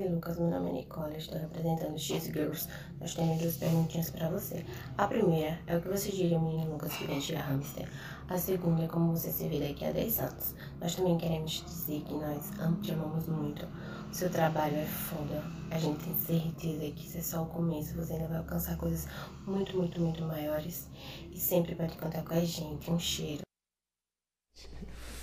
[0.00, 2.66] Oi, Lucas, meu nome é Nicole, estou representando os X-Girls.
[2.98, 4.64] Nós temos duas perguntinhas para você.
[4.96, 7.86] A primeira é o que você diria ao menino Lucas que vem tirar hamster.
[8.26, 10.54] A segunda é como você se vê daqui a 10 anos.
[10.80, 13.66] Nós também queremos dizer que nós te amamos muito.
[14.10, 15.44] O Seu trabalho é foda.
[15.70, 17.94] A gente tem certeza que isso é só o começo.
[17.96, 19.06] Você ainda vai alcançar coisas
[19.46, 20.88] muito, muito, muito maiores.
[21.30, 22.90] E sempre pode contar com a gente.
[22.90, 23.49] Um cheiro.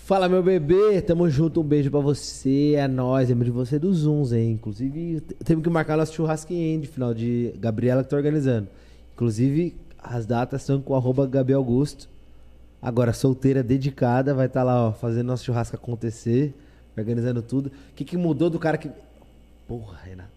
[0.07, 3.97] Fala, meu bebê, tamo junto, um beijo pra você, é nóis, lembro de você dos
[3.97, 4.51] Zooms, hein?
[4.51, 8.69] Inclusive, temos que marcar nosso churrasquinho de final de Gabriela que tá organizando.
[9.13, 12.07] Inclusive, as datas são com arroba Gabi Augusto.
[12.81, 16.55] Agora, solteira, dedicada, vai estar lá, ó, fazendo nosso churrasco acontecer,
[16.97, 17.67] organizando tudo.
[17.67, 18.89] O que, que mudou do cara que.
[19.67, 20.31] Porra, Renato.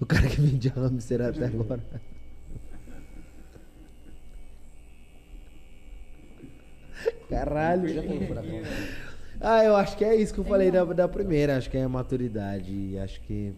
[0.00, 1.80] O cara que vendia hamster até agora.
[7.30, 7.88] Caralho.
[7.88, 8.02] Já.
[9.40, 11.56] Ah, eu acho que é isso que eu falei da, da primeira.
[11.56, 12.70] Acho que é maturidade.
[12.72, 13.54] e Acho que.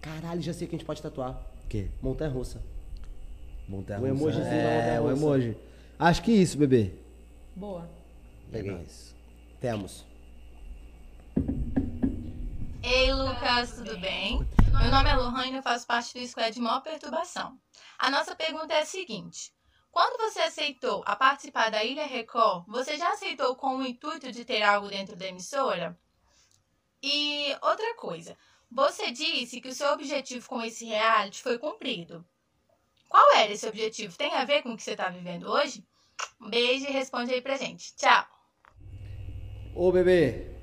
[0.00, 1.32] Caralho, já sei que a gente pode tatuar.
[1.64, 1.88] O quê?
[2.00, 2.62] Montanha russa.
[3.68, 5.22] Montanha Um emojizinho da É, montanha o russa.
[5.24, 5.56] emoji.
[5.98, 6.92] Acho que isso, bebê.
[7.54, 7.88] Boa.
[8.50, 8.86] Peguei.
[9.60, 10.06] Temos.
[12.82, 14.38] Ei, Lucas, tudo bem?
[14.80, 17.58] Meu nome é Lohane e eu faço parte do Squad de Maior Perturbação.
[17.98, 19.50] A nossa pergunta é a seguinte:
[19.96, 24.44] quando você aceitou a participar da Ilha Record, você já aceitou com o intuito de
[24.44, 25.98] ter algo dentro da emissora?
[27.02, 28.36] E outra coisa,
[28.70, 32.22] você disse que o seu objetivo com esse reality foi cumprido.
[33.08, 34.18] Qual era esse objetivo?
[34.18, 35.82] Tem a ver com o que você está vivendo hoje?
[36.38, 37.96] Um beijo e responde aí pra gente.
[37.96, 38.26] Tchau!
[39.74, 40.56] Ô, bebê.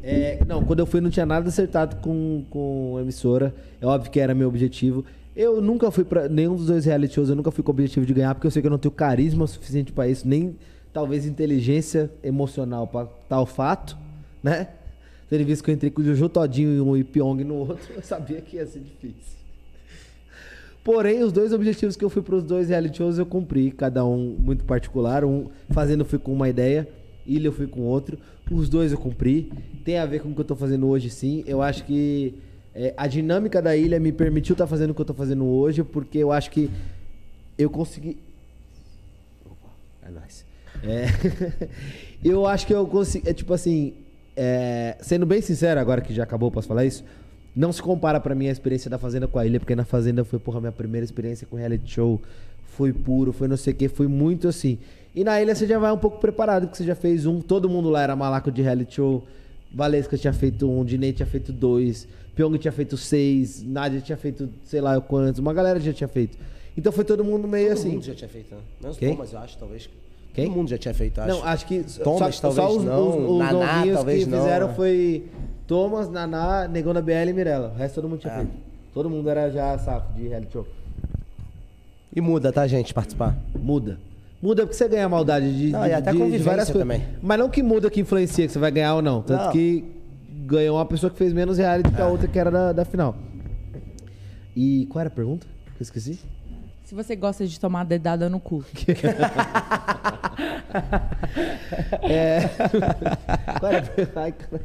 [0.00, 3.52] É, não, quando eu fui não tinha nada acertado com, com a emissora.
[3.80, 5.04] É óbvio que era meu objetivo.
[5.34, 8.04] Eu nunca fui pra nenhum dos dois reality shows, eu nunca fui com o objetivo
[8.04, 10.56] de ganhar, porque eu sei que eu não tenho carisma suficiente pra isso, nem
[10.92, 13.96] talvez inteligência emocional pra tal fato,
[14.42, 14.68] né?
[15.28, 18.02] Tendo visto que eu entrei com o Jojo Todinho e um Ipyong no outro, eu
[18.02, 19.38] sabia que ia ser difícil.
[20.82, 24.36] Porém, os dois objetivos que eu fui pros dois reality shows eu cumpri, cada um
[24.38, 25.24] muito particular.
[25.24, 26.88] Um fazendo eu fui com uma ideia,
[27.26, 28.18] Ilha eu fui com outro.
[28.50, 29.52] Os dois eu cumpri.
[29.84, 31.44] Tem a ver com o que eu tô fazendo hoje, sim.
[31.46, 32.34] Eu acho que
[32.74, 35.82] é, a dinâmica da ilha me permitiu estar fazendo o que eu tô fazendo hoje,
[35.82, 36.70] porque eu acho que
[37.58, 38.16] eu consegui.
[39.44, 39.68] Opa,
[40.02, 40.44] é nóis.
[40.82, 41.06] É,
[42.24, 43.28] eu acho que eu consegui.
[43.28, 43.94] É tipo assim.
[44.36, 47.04] é, sendo bem sincero, agora que já acabou, posso falar isso?
[47.54, 50.24] Não se compara pra mim a experiência da Fazenda com a ilha, porque na Fazenda
[50.24, 52.20] foi, porra, minha primeira experiência com reality show.
[52.76, 54.78] Foi puro, foi não sei o que, foi muito assim.
[55.14, 57.68] E na ilha você já vai um pouco preparado, porque você já fez um, todo
[57.68, 59.26] mundo lá era malaco de reality show.
[59.74, 64.48] Valesca tinha feito um, Dinei tinha feito dois, Pyong tinha feito seis, Nádia tinha feito
[64.64, 66.38] sei lá quantos, uma galera já tinha feito.
[66.76, 67.90] Então foi todo mundo meio Todo assim.
[67.92, 68.60] mundo já tinha feito, né?
[68.80, 69.14] Menos Quem?
[69.14, 69.90] Thomas, eu acho, talvez.
[70.32, 70.46] Quem?
[70.46, 71.28] Todo mundo já tinha feito, acho.
[71.28, 73.08] Não, acho que Thomas, só, talvez só os, não.
[73.24, 74.38] os, os Naná, novinhos talvez que não.
[74.38, 75.24] fizeram foi
[75.66, 77.72] Thomas, Naná, Negão da BL e Mirella.
[77.74, 78.36] O resto todo mundo tinha É.
[78.36, 78.52] feito.
[78.94, 80.66] Todo mundo era já safo de reality show.
[82.14, 83.36] E muda, tá, gente, participar?
[83.54, 83.98] Muda.
[84.42, 86.82] Muda porque você ganha maldade de, Não, de, e até de- de várias coisas.
[86.82, 87.06] também.
[87.22, 89.22] Mas não que muda que influencia que você vai ganhar ou não.
[89.22, 89.52] Tanto Não.
[89.52, 89.84] que
[90.50, 93.16] ganhou uma pessoa que fez menos reality que a outra que era da, da final.
[94.56, 95.46] E qual era a pergunta?
[95.78, 96.18] Eu esqueci.
[96.84, 98.64] Se você gosta de tomar dedada no cu.
[102.02, 102.40] É.
[103.58, 104.20] Qual era a pergunta?
[104.20, 104.64] Ai, caralho.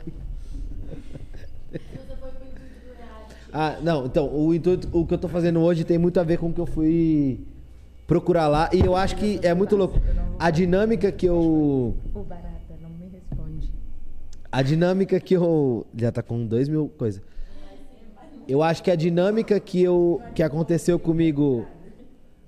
[3.57, 6.37] Ah, não, então, o, intuito, o que eu tô fazendo hoje tem muito a ver
[6.37, 7.39] com o que eu fui
[8.05, 8.69] procurar lá.
[8.73, 9.99] E eu acho que é muito louco.
[10.37, 11.95] A dinâmica que eu.
[12.13, 13.71] Ô, barata, não me responde.
[14.55, 15.85] A dinâmica que eu.
[15.93, 17.21] Já tá com dois mil coisa.
[18.47, 20.21] Eu acho que a dinâmica que eu.
[20.33, 21.67] que aconteceu comigo.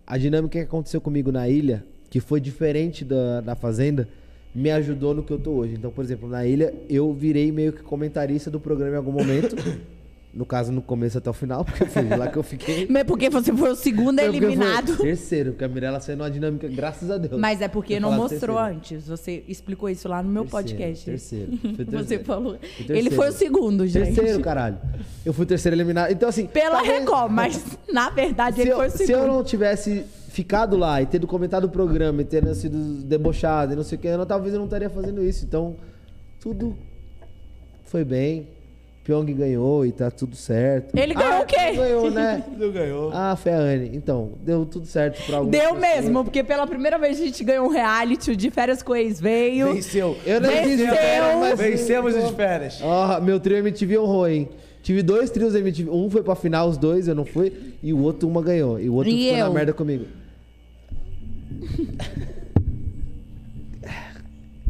[0.06, 4.08] A dinâmica que aconteceu comigo na ilha, que foi diferente da, da fazenda,
[4.56, 5.74] me ajudou no que eu tô hoje.
[5.74, 9.58] Então, por exemplo, na ilha, eu virei meio que comentarista do programa em algum momento.
[10.34, 12.86] No caso, no começo até o final, porque foi lá que eu fiquei.
[12.92, 14.96] Mas porque você foi o segundo Foi eliminado.
[14.98, 17.40] Terceiro, porque a Mirella saiu numa dinâmica, graças a Deus.
[17.40, 18.78] Mas é porque Eu não mostrou terceiro.
[18.78, 19.08] antes.
[19.08, 21.06] Você explicou isso lá no meu Terceiro, podcast.
[21.06, 21.58] terceiro.
[21.58, 22.24] Fui Você terceiro.
[22.26, 22.58] falou.
[22.60, 23.16] Fui Ele terceiro.
[23.16, 24.14] foi o segundo, gente.
[24.14, 24.78] Terceiro, caralho.
[25.26, 26.12] Eu fui o terceiro eliminado.
[26.12, 26.46] Então, assim.
[26.46, 29.28] Pela talvez- Record, mas na verdade ele eu, foi o se eu segundo.
[29.28, 33.84] não tivesse ficado lá e tendo comentado o programa e tendo sido debochado e não
[33.84, 35.44] sei o que, eu talvez eu não estaria fazendo isso.
[35.46, 35.76] Então,
[36.40, 36.78] tudo
[37.86, 38.56] foi bem.
[39.08, 40.94] Pyong ganhou e tá tudo certo.
[40.94, 41.72] Ele ganhou Ah, o quê?
[41.74, 42.44] Ganhou, né?
[42.60, 43.10] Não ganhou.
[43.14, 43.90] Ah, foi a Anne.
[43.94, 45.96] Então, deu tudo certo pra algumas Deu pessoas.
[46.04, 49.22] mesmo, porque pela primeira vez a gente ganhou um reality, o de férias com ex
[49.22, 49.74] veio.
[49.74, 50.18] Venceu.
[50.26, 52.80] Eu não quis de férias, mas- Vencemos os de férias.
[52.84, 54.50] Ó, meu trio MTV honrou, hein?
[54.84, 55.90] Tive dois trios MTV.
[55.90, 57.54] Um foi pra final, os dois, eu não fui.
[57.82, 58.78] E o outro, uma ganhou.
[58.78, 59.54] E o outro E ficou na eu?
[59.54, 60.06] merda comigo.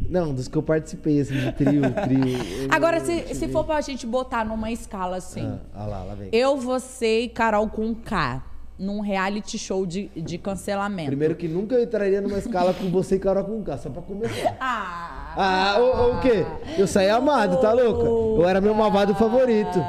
[0.09, 2.67] Não, dos que eu participei, assim, de trio, trio.
[2.69, 6.15] Agora, eu se, se for pra gente botar numa escala assim, Ah, ah lá, lá
[6.15, 6.29] vem.
[6.31, 8.41] eu, você e Carol com K,
[8.79, 11.07] num reality show de, de cancelamento.
[11.07, 14.01] Primeiro que nunca eu entraria numa escala com você e Carol com K, só pra
[14.01, 14.55] começar.
[14.59, 16.45] Ah, Ah, o, o quê?
[16.77, 18.05] Eu saí amado, tá louca?
[18.05, 19.79] Eu era meu malvado favorito.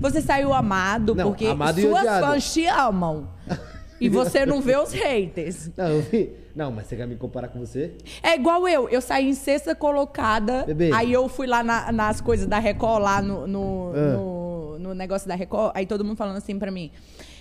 [0.00, 3.28] Você saiu amado Não, porque amado suas fãs te amam.
[4.00, 5.70] E você não vê os haters.
[5.76, 6.32] Não, eu vi.
[6.54, 7.94] Não, mas você quer me comparar com você?
[8.22, 10.90] É igual eu, eu saí em sexta colocada, Bebê.
[10.92, 14.12] aí eu fui lá na- nas coisas da Record, lá no, no, Ah.
[14.16, 16.90] no- no negócio da Record, aí todo mundo falando assim pra mim,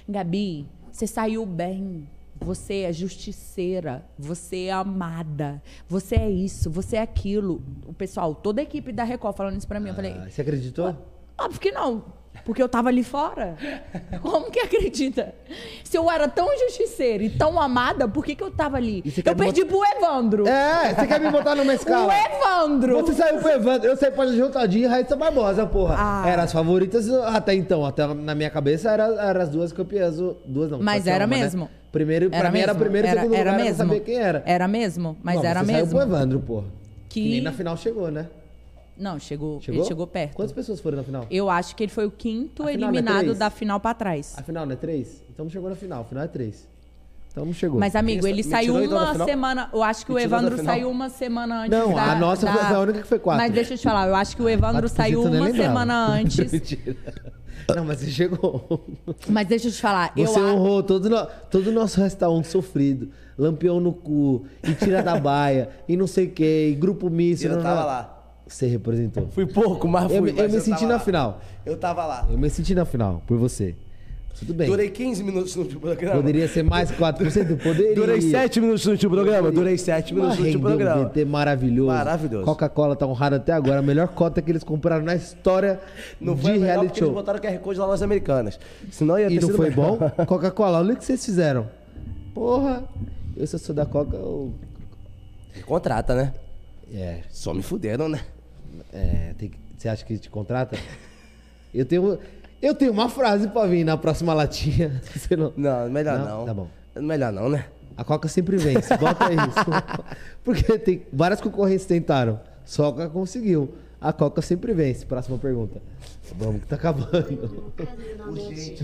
[0.08, 2.08] Gabi, você saiu bem,
[2.40, 7.62] você é justiceira, você é amada, você é isso, você é aquilo.
[7.88, 10.42] O pessoal, toda a equipe da Record falando isso pra mim, eu falei, Ah, Você
[10.42, 10.96] acreditou?
[11.40, 12.04] óbvio que não.
[12.46, 13.56] Porque eu tava ali fora.
[14.22, 15.34] Como que acredita?
[15.84, 19.04] Se eu era tão justiceira e tão amada, por que, que eu tava ali?
[19.26, 20.48] Eu perdi pro Evandro.
[20.48, 22.08] É, você quer me botar numa escala?
[22.08, 23.02] O Evandro!
[23.02, 25.96] Você saiu pro Evandro, eu saí pra João Todinho e Raíssa Barbosa, porra.
[25.98, 26.24] Ah.
[26.30, 30.72] Eram as favoritas até então, até na minha cabeça eram era as duas campeãs, duas
[30.72, 30.82] não.
[30.82, 31.42] Mas era uma, né?
[31.44, 31.70] mesmo.
[31.92, 32.84] Primeiro, pra Era mim era mesmo.
[32.84, 33.78] primeiro e Era- segundo era lugar, mesmo.
[33.78, 34.44] sabia quem era.
[34.46, 35.88] Era mesmo, mas Não, era você mesmo.
[35.88, 36.66] saiu pro Evandro, porra.
[37.10, 37.22] Que...
[37.24, 38.28] Que- nem na final chegou, né?
[39.00, 39.82] Não, chegou, Chegou?
[39.82, 40.34] ele chegou perto.
[40.36, 41.26] Quantas pessoas foram na final?
[41.30, 43.38] Eu acho que ele foi o quinto é eliminado três?
[43.38, 44.34] da final pra trás.
[44.38, 45.22] A final não é três?
[45.30, 46.68] Então não chegou na final, a final é três.
[47.32, 47.80] Então não chegou.
[47.80, 49.70] Mas, amigo, ele saiu uma semana.
[49.72, 51.78] Eu acho que o Me da Evandro saiu uma semana antes.
[51.78, 53.44] Não, da, a nossa da- foi- a única que foi quatro.
[53.44, 55.56] Mas deixa eu te falar, eu acho que o Evandro Quatro saiu uma lembrava.
[55.56, 56.52] semana antes.
[56.52, 56.98] Mentira.
[57.76, 58.84] Não, mas você chegou.
[59.30, 63.10] Mas deixa eu te falar, Você eu honrou todo, no, todo o nosso restaurante sofrido.
[63.38, 67.44] Lampião no cu, e tira da baia, e não sei o que, e grupo misto.
[67.46, 67.86] Eu não, tava não.
[67.88, 68.17] lá.
[68.48, 69.28] Você representou.
[69.30, 70.32] Fui pouco, mas Eu, fui.
[70.32, 71.00] eu mas me senti tava na lá.
[71.00, 71.42] final.
[71.66, 72.28] Eu tava lá.
[72.30, 73.76] Eu me senti na final, por você.
[74.40, 74.68] Tudo bem.
[74.68, 76.16] Durei 15 minutos no último programa.
[76.18, 77.58] Poderia ser mais 4%?
[77.58, 77.96] Poderia.
[77.96, 79.52] Durei 7 minutos no último programa.
[79.52, 81.10] Durei 7 minutos no último rendeu um programa.
[81.10, 81.88] VT maravilhoso.
[81.92, 82.46] Maravilhoso.
[82.46, 83.80] Coca-Cola tá honrado até agora.
[83.80, 85.80] A melhor cota que eles compraram na história
[86.22, 88.60] Não de foi melhor reality porque eles botaram QR Code lá nas americanas.
[88.92, 89.98] Senão ia ter E não foi melhor.
[89.98, 90.10] bom?
[90.28, 91.68] Coca-Cola, olha o que vocês fizeram.
[92.36, 92.84] Porra.
[93.36, 94.54] Eu, se eu sou da Coca, eu...
[95.66, 96.34] Contrata, né?
[96.94, 97.22] É.
[97.32, 98.20] Só me fuderam, né?
[98.94, 100.78] É, tem que- você acha que te contrata?
[101.74, 102.20] Eu tenho,
[102.62, 105.02] eu tenho uma frase pra vir na próxima latinha.
[105.14, 105.54] Você não...
[105.56, 106.46] Não, melhor não.
[106.46, 106.70] Tá bom.
[106.96, 107.68] Melhor não, né?
[107.96, 108.96] A Coca sempre vence.
[108.98, 110.06] Bota isso.
[110.44, 112.40] Porque tem várias concorrentes tentaram.
[112.66, 113.76] Só a Coca conseguiu.
[114.02, 115.06] A Coca sempre vence.
[115.06, 115.82] Próxima pergunta.
[116.36, 117.12] Vamos que tá acabando.
[118.48, 118.78] Selfie.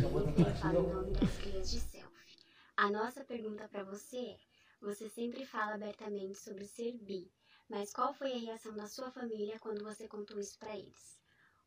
[2.78, 4.36] A nossa pergunta pra você é:
[4.82, 7.28] você sempre fala abertamente sobre ser bi,
[7.74, 11.20] mas qual foi a reação da sua família quando você contou isso pra eles?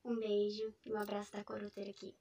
[0.04, 2.14] Um beijo e um abraço da coroteira aqui.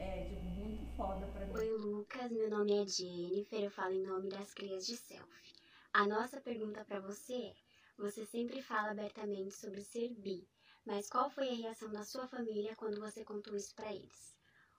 [0.00, 1.52] É, tipo, muito foda pra mim.
[1.54, 2.32] Oi, Lucas.
[2.32, 3.62] Meu nome é Jennifer.
[3.62, 5.54] Eu falo em nome das crias de selfie.
[5.92, 7.54] A nossa pergunta pra você é:
[7.96, 10.44] você sempre fala abertamente sobre ser bi,
[10.84, 14.34] mas qual foi a reação da sua família quando você contou isso pra eles?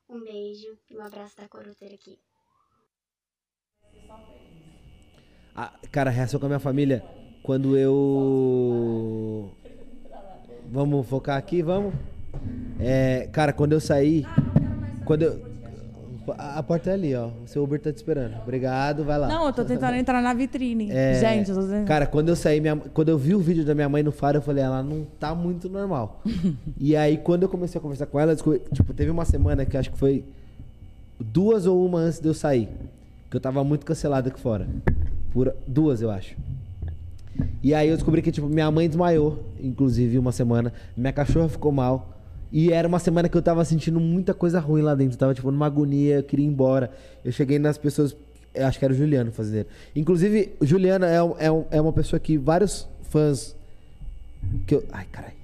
[0.09, 2.19] Um beijo e um abraço da coroteira aqui.
[5.59, 7.03] Ah, cara, a reação com a minha família
[7.41, 9.49] quando eu.
[10.71, 11.93] Vamos focar aqui, vamos?
[12.79, 14.23] É, cara, quando eu saí.
[15.03, 15.47] Quando eu.
[16.37, 17.29] A a porta é ali, ó.
[17.43, 18.35] O seu Uber tá te esperando.
[18.43, 19.27] Obrigado, vai lá.
[19.29, 20.91] Não, eu tô tentando entrar na vitrine.
[20.91, 21.87] É, Gente, eu tô tentando...
[21.87, 24.37] Cara, quando eu saí, minha- quando eu vi o vídeo da minha mãe no faro,
[24.39, 26.21] eu falei, ela não tá muito normal.
[26.77, 29.89] e aí, quando eu comecei a conversar com ela, tipo, teve uma semana que acho
[29.89, 30.25] que foi
[31.17, 32.67] duas ou uma antes de eu sair.
[33.31, 34.67] Que eu tava muito cancelado aqui fora.
[35.31, 36.35] Por duas, eu acho.
[37.61, 40.73] E aí eu descobri que, tipo, minha mãe desmaiou, inclusive, uma semana.
[40.95, 42.13] Minha cachorra ficou mal.
[42.51, 45.15] E era uma semana que eu tava sentindo muita coisa ruim lá dentro.
[45.15, 46.91] Eu tava, tipo, numa agonia, eu queria ir embora.
[47.23, 48.15] Eu cheguei nas pessoas.
[48.55, 49.67] Acho que era o Juliano fazendeiro.
[49.95, 53.55] Inclusive, o Juliano é, um- é, é uma pessoa que vários fãs.
[54.65, 54.83] Que eu.
[54.91, 55.35] Ai, caralho.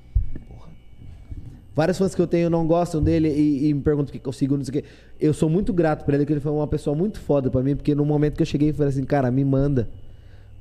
[1.75, 4.31] Vários fãs que eu tenho não gostam dele e, e me perguntam o que eu
[4.33, 4.89] sigo, não sei o quê.
[5.23, 7.77] Eu sou muito grato pra ele, porque ele foi uma pessoa muito foda pra mim,
[7.77, 9.87] porque no momento que eu cheguei, eu falei assim, cara, me manda.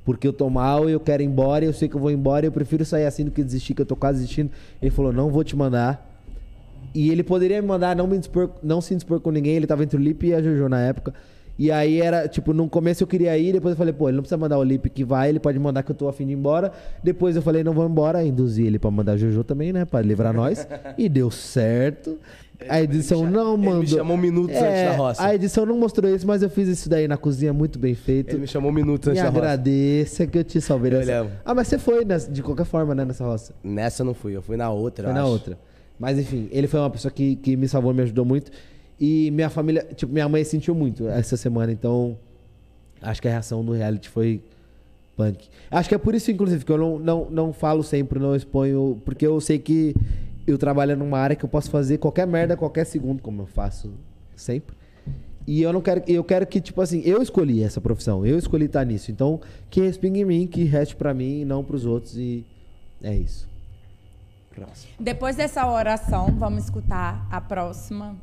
[0.05, 2.53] Porque eu tô mal, eu quero ir embora, eu sei que eu vou embora, eu
[2.53, 4.53] prefiro sair assim do que desistir, que eu tô quase desistindo.
[4.81, 6.09] Ele falou, não vou te mandar.
[6.95, 9.83] E ele poderia me mandar não, me dispor, não se dispor com ninguém, ele tava
[9.83, 11.13] entre o Lipe e a Jojo na época.
[11.59, 14.23] E aí era, tipo, no começo eu queria ir, depois eu falei, pô, ele não
[14.23, 16.37] precisa mandar o Lipe que vai, ele pode mandar que eu tô afim de ir
[16.37, 16.73] embora.
[17.03, 20.33] Depois eu falei, não vou embora, induzi ele pra mandar Jojo também, né, pra livrar
[20.33, 20.67] nós.
[20.97, 22.17] e deu certo.
[22.69, 23.81] A edição não mandou.
[23.81, 25.23] me chamou minutos antes da roça.
[25.25, 28.31] A edição não mostrou isso, mas eu fiz isso daí na cozinha muito bem feito.
[28.31, 29.39] Ele me chamou minutos Me antes da roça.
[29.45, 31.11] agradeça que eu te salvei Eu nessa.
[31.13, 31.31] levo.
[31.45, 33.55] Ah, mas você foi nessa- de qualquer forma, né, nessa roça.
[33.63, 35.05] Nessa eu não fui, eu fui na outra.
[35.05, 35.31] Foi na acho.
[35.31, 35.59] outra.
[35.99, 38.51] Mas enfim, ele foi uma pessoa que, que me salvou, me ajudou muito.
[39.01, 42.17] E minha família, tipo, minha mãe sentiu muito essa semana, então
[43.01, 44.41] acho que a reação do reality foi
[45.17, 45.49] punk.
[45.71, 49.01] Acho que é por isso, inclusive, que eu não, não, não falo sempre, não exponho,
[49.05, 49.95] porque eu sei que
[50.47, 53.93] eu trabalho numa área que eu posso fazer qualquer merda, qualquer segundo, como eu faço
[54.37, 54.77] sempre.
[55.47, 56.03] E eu não quero.
[56.07, 58.25] Eu quero que, tipo assim, eu escolhi essa profissão.
[58.25, 59.11] Eu escolhi estar nisso.
[59.11, 62.17] Então, que respingue em mim, que reste pra mim e não pros outros.
[62.17, 62.47] E
[63.03, 63.49] é isso.
[64.55, 64.93] Próximo.
[65.01, 68.15] Depois dessa oração, vamos escutar a próxima.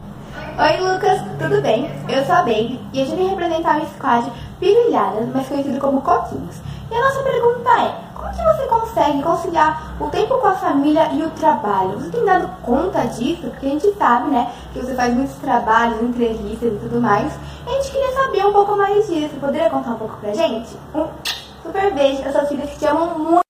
[0.00, 1.86] Oi Lucas, tudo bem?
[2.08, 6.60] Eu sou a Baby e hoje vim representar o squad Pirilhadas, mais conhecido como Coquinhos.
[6.88, 11.12] E a nossa pergunta é, como que você consegue conciliar o tempo com a família
[11.12, 12.00] e o trabalho?
[12.00, 13.42] Você tem dado conta disso?
[13.42, 17.32] Porque a gente sabe, né, que você faz muitos trabalhos, entrevistas e tudo mais.
[17.66, 19.36] E a gente queria saber um pouco mais disso.
[19.40, 20.76] Poderia contar um pouco pra gente?
[20.94, 21.06] Um
[21.62, 23.47] super beijo para suas filhas que te amam muito.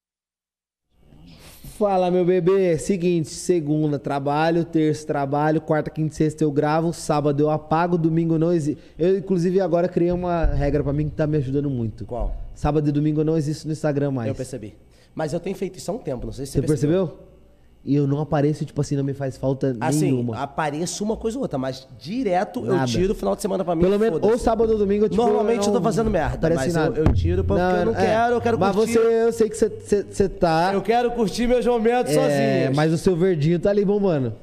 [1.78, 2.76] Fala, meu bebê.
[2.76, 8.36] Seguinte, segunda trabalho, terça trabalho, quarta, quinta e sexta eu gravo, sábado eu apago, domingo
[8.36, 8.82] não existe.
[8.98, 12.04] Eu, inclusive, agora criei uma regra pra mim que tá me ajudando muito.
[12.04, 12.34] Qual?
[12.52, 14.26] Sábado e domingo não existe no Instagram mais.
[14.26, 14.74] Eu percebi.
[15.14, 17.16] Mas eu tenho feito isso há um tempo, não sei se Você você, percebeu?
[17.84, 20.36] E eu não apareço, tipo assim, não me faz falta Assim, nenhuma.
[20.36, 22.86] apareço uma coisa ou outra, mas direto eu Nada.
[22.86, 23.82] tiro o final de semana pra mim.
[23.82, 26.74] Pelo menos, ou sábado ou domingo, eu, tipo, Normalmente eu tô não fazendo merda, mas
[26.74, 28.04] eu, eu tiro porque eu não é.
[28.04, 28.92] quero, eu quero Mas curtir.
[28.94, 30.72] você, eu sei que você- tá...
[30.74, 32.76] Eu quero curtir meus momentos É, sozinho.
[32.76, 34.34] mas o seu verdinho tá ali bombando.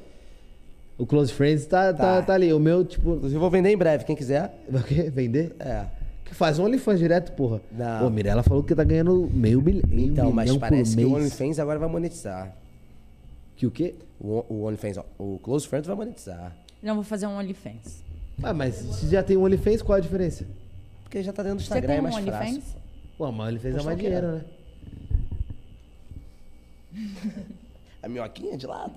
[0.98, 2.22] O Close Friends tá, tá.
[2.22, 2.52] Tá, ali.
[2.54, 3.10] O meu, tipo.
[3.10, 4.50] Inclusive, eu vou vender em breve, quem quiser.
[4.68, 5.10] Vai o quê?
[5.14, 5.54] Vender?
[5.60, 5.82] É.
[6.24, 7.60] Que faz um OnlyFans direto, porra.
[7.70, 8.00] Não.
[8.00, 9.82] Pô, Mirella falou que tá ganhando meio, bil...
[9.86, 12.50] meio Então, mas milhão parece que o OnlyFans agora vai monetizar.
[13.56, 13.94] Que o quê?
[14.20, 16.54] O, o OnlyFans, ó, o Close Friends vai monetizar.
[16.82, 18.04] Não vou fazer um OnlyFans.
[18.42, 20.46] Ah, mas se já tem um OnlyFans, qual a diferença?
[21.02, 22.64] Porque já tá dentro do Você Instagram, tem é um mais OnlyFans?
[22.64, 22.80] fácil.
[23.16, 24.44] Pô, mas OnlyFans é mais dinheiro, né?
[28.02, 28.94] A minhoquinha de lado?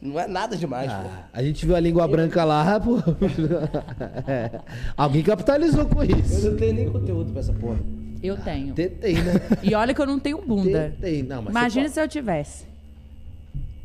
[0.00, 0.98] Não é nada demais, pô.
[0.98, 2.98] Ah, a gente viu a língua branca lá, pô.
[4.26, 4.60] É.
[4.96, 6.44] Alguém capitalizou com isso.
[6.46, 7.78] Eu não tenho nem conteúdo pra essa porra.
[8.20, 8.74] Eu tenho.
[8.74, 9.34] Tentei, né?
[9.62, 10.90] E olha que eu não tenho bunda.
[10.90, 12.71] Tentei, não, mas Imagina você se eu tivesse.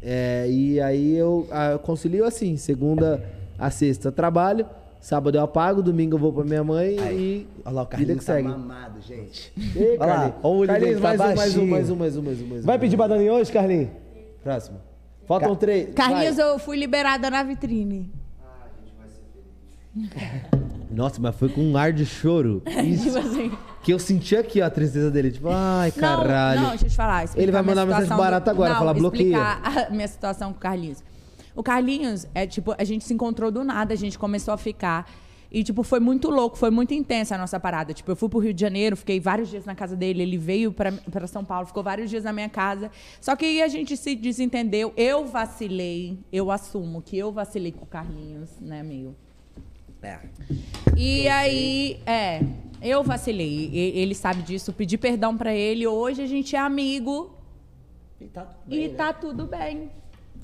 [0.01, 3.23] É, e aí eu, ah, eu concilio assim, segunda
[3.57, 4.65] a sexta trabalho,
[5.01, 8.25] sábado eu apago, domingo eu vou pra minha mãe e Olha lá, o Carlinhos que
[8.25, 8.47] tá segue.
[8.47, 9.51] mamado, gente.
[9.75, 12.21] Ei, Olha lá, olha o Carlinhos, tá mais, um, mais um, mais um, mais um,
[12.21, 12.65] mais um, mais um.
[12.65, 13.89] Vai pedir bananinha hoje, Carlinhos?
[14.43, 14.77] Próximo.
[15.25, 15.93] Faltam três.
[15.93, 18.09] Carlinhos, eu fui liberada na vitrine.
[20.97, 22.63] Nossa, mas foi com um ar de choro.
[22.83, 23.03] Isso.
[23.03, 23.51] tipo assim.
[23.83, 25.31] Que eu senti aqui, ó, a tristeza dele.
[25.31, 26.55] Tipo, ai, caralho.
[26.59, 27.29] Não, não, deixa eu te falar.
[27.35, 29.37] Ele vai mandar mensagem barata agora, não, falar bloqueia.
[29.37, 31.03] explicar a minha situação com o Carlinhos.
[31.55, 35.07] O Carlinhos é tipo, a gente se encontrou do nada, a gente começou a ficar.
[35.51, 37.93] E, tipo, foi muito louco, foi muito intensa a nossa parada.
[37.93, 40.73] Tipo, eu fui pro Rio de Janeiro, fiquei vários dias na casa dele, ele veio
[40.73, 42.89] pra, pra São Paulo, ficou vários dias na minha casa.
[43.21, 44.91] Só que aí a gente se desentendeu.
[44.97, 49.15] Eu vacilei, eu assumo que eu vacilei com o Carlinhos, né, amigo?
[50.07, 50.19] É.
[50.95, 52.41] E aí, é,
[52.81, 53.69] eu vacilei.
[53.73, 55.85] E- Ele sabe disso, pedi perdão pra ele.
[55.85, 57.35] Hoje a gente é amigo
[58.21, 58.93] E tá tudo e bem, né?
[58.95, 59.91] tá tudo bem.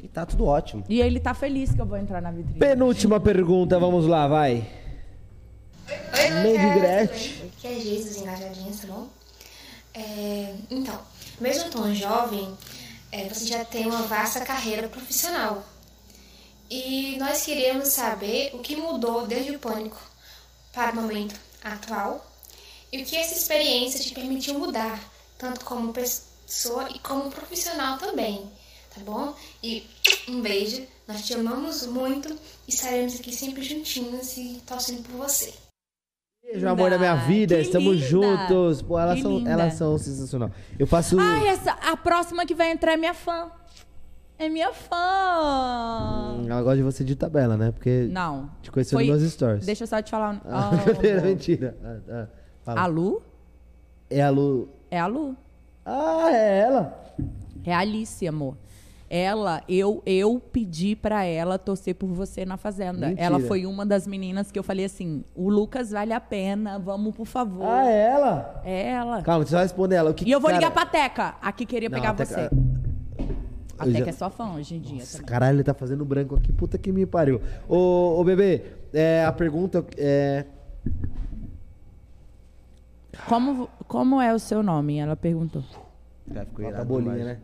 [0.03, 0.83] E tá tudo ótimo.
[0.89, 2.59] E ele tá feliz que eu vou entrar na vitrine.
[2.59, 4.67] Penúltima pergunta, vamos lá, vai.
[5.89, 6.79] Oi, Lady.
[6.79, 7.45] Gretchen.
[7.57, 9.07] Aqui é Jesus Engajadinhos, tá bom?
[9.93, 10.99] É, então,
[11.39, 12.49] mesmo tão jovem,
[13.11, 15.63] é, você já tem uma vasta carreira profissional.
[16.75, 20.01] E nós queríamos saber o que mudou desde o pânico
[20.73, 22.25] para o momento atual
[22.91, 24.99] e o que essa experiência te permitiu mudar,
[25.37, 28.49] tanto como pessoa e como profissional também,
[28.91, 29.35] tá bom?
[29.61, 29.85] E
[30.27, 32.33] um beijo, nós te amamos muito
[32.67, 35.53] e estaremos aqui sempre juntinhos e torcendo por você.
[36.43, 38.07] Beijo, amor da minha vida, que estamos linda.
[38.07, 38.81] juntos.
[38.81, 39.51] Pô, elas Que são, linda.
[39.51, 40.51] elas são sensacional.
[40.79, 41.19] Eu faço.
[41.19, 43.51] Ai, essa, a próxima que vai entrar é minha fã.
[44.37, 46.43] É minha fã.
[46.47, 47.71] Ela gosta de você de tabela, né?
[47.71, 48.07] Porque.
[48.11, 48.49] Não.
[48.61, 49.65] Te conheceu Foi- nos stories.
[49.65, 50.41] Deixa eu só te falar.
[50.45, 50.71] Ah,
[51.19, 51.75] Oh, mentira.
[52.09, 52.27] Ah,
[52.67, 53.21] ah, a Lu?
[54.09, 54.69] É a Lu.
[54.89, 55.35] É a Lu.
[55.85, 57.13] Ah, é ela?
[57.65, 58.57] É a Alice, amor.
[59.09, 63.09] Ela, eu, eu pedi pra ela torcer por você na Fazenda.
[63.09, 63.23] Mentira.
[63.27, 67.15] Ela foi uma das meninas que eu falei assim: o Lucas vale a pena, vamos,
[67.15, 67.67] por favor.
[67.67, 68.61] Ah, é ela?
[68.65, 69.21] É ela.
[69.21, 70.09] Calma, deixa eu só responder ela.
[70.11, 70.59] O que, E eu vou cara...
[70.59, 72.49] ligar pra Teca, a que queria Não, pegar a Teca-
[73.75, 73.83] você.
[73.83, 75.25] A Eu Teca já- é sua fã hoje em dia Nossa, também.
[75.27, 76.51] caralho, ele tá fazendo branco aqui.
[76.51, 77.41] Puta que me pariu.
[77.67, 78.61] Ô, ô bebê,
[78.93, 80.45] é, a pergunta é.
[83.27, 84.97] Como, como é o seu nome?
[84.97, 85.61] Ela perguntou.
[85.61, 87.37] Ficou Falta a irado bolinha, demais.
[87.37, 87.43] né?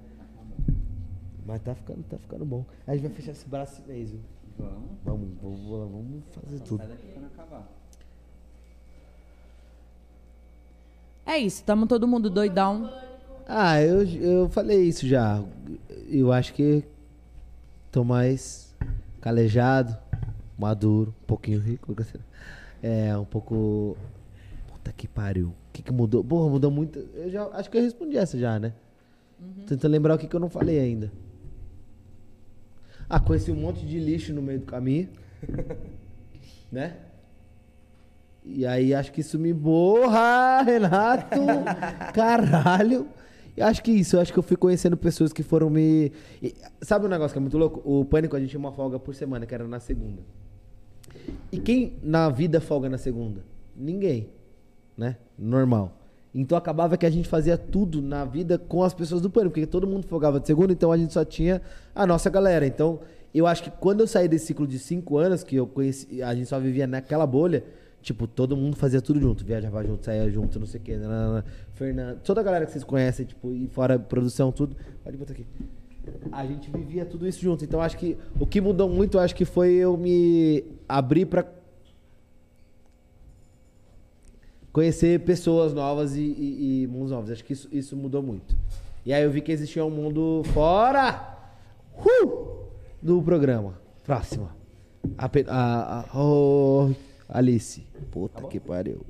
[1.45, 2.63] Mas tá ficando, tá ficando bom.
[2.87, 4.19] A gente vai fechar esse braço viu?
[4.57, 4.89] Vamos.
[5.05, 6.77] Vamos, vamos, vamos fazer tudo.
[6.79, 7.67] Sai daqui quando acabar.
[11.25, 12.91] É isso, tamo todo mundo doidão.
[13.47, 15.43] Ah, eu, eu falei isso já.
[16.11, 16.83] Eu acho que
[17.91, 18.75] tô mais
[19.21, 19.95] calejado,
[20.57, 21.95] maduro, um pouquinho rico.
[22.81, 23.97] É, um pouco.
[24.69, 25.49] Puta que pariu.
[25.49, 26.23] O que, que mudou?
[26.23, 26.97] Porra, mudou muito.
[27.13, 28.71] Eu já acho que eu respondi essa já, né?
[29.67, 31.11] Tentando lembrar o que, que eu não falei ainda.
[33.09, 35.09] Ah, conheci um monte de lixo no meio do caminho.
[36.71, 36.95] né?
[38.45, 41.41] E aí acho que isso me borra, Renato.
[42.13, 43.07] Caralho.
[43.59, 46.13] Eu acho que isso, eu acho que eu fui conhecendo pessoas que foram me.
[46.81, 47.81] sabe um negócio que é muito louco?
[47.83, 50.21] O pânico a gente tinha uma folga por semana, que era na segunda.
[51.51, 53.43] E quem na vida folga na segunda?
[53.75, 54.29] Ninguém,
[54.97, 55.17] né?
[55.37, 55.91] Normal.
[56.33, 59.67] Então acabava que a gente fazia tudo na vida com as pessoas do pânico, porque
[59.67, 61.61] todo mundo folgava de segunda, então a gente só tinha
[61.93, 62.65] a nossa galera.
[62.65, 63.01] Então,
[63.33, 66.33] eu acho que quando eu saí desse ciclo de cinco anos, que eu conheci, a
[66.33, 67.65] gente só vivia naquela bolha,
[68.01, 70.95] tipo, todo mundo fazia tudo junto, viajava junto, saía junto, não sei o quê.
[70.97, 71.43] nanana.
[71.73, 74.75] Fernando, toda a galera que vocês conhecem, tipo, e fora produção, tudo.
[75.03, 75.45] Pode botar aqui.
[76.31, 77.63] A gente vivia tudo isso junto.
[77.63, 81.45] Então acho que o que mudou muito, acho que foi eu me abrir pra
[84.71, 87.31] conhecer pessoas novas e, e- e mundos novos.
[87.31, 88.55] Acho que isso, isso mudou muito.
[89.05, 91.37] E aí eu vi que existia um mundo fora
[91.97, 92.65] uh,
[93.01, 93.73] do programa.
[94.03, 94.55] Próxima.
[95.17, 96.91] A, a, a- oh,
[97.29, 97.81] Alice.
[98.11, 99.05] Puta que pariu.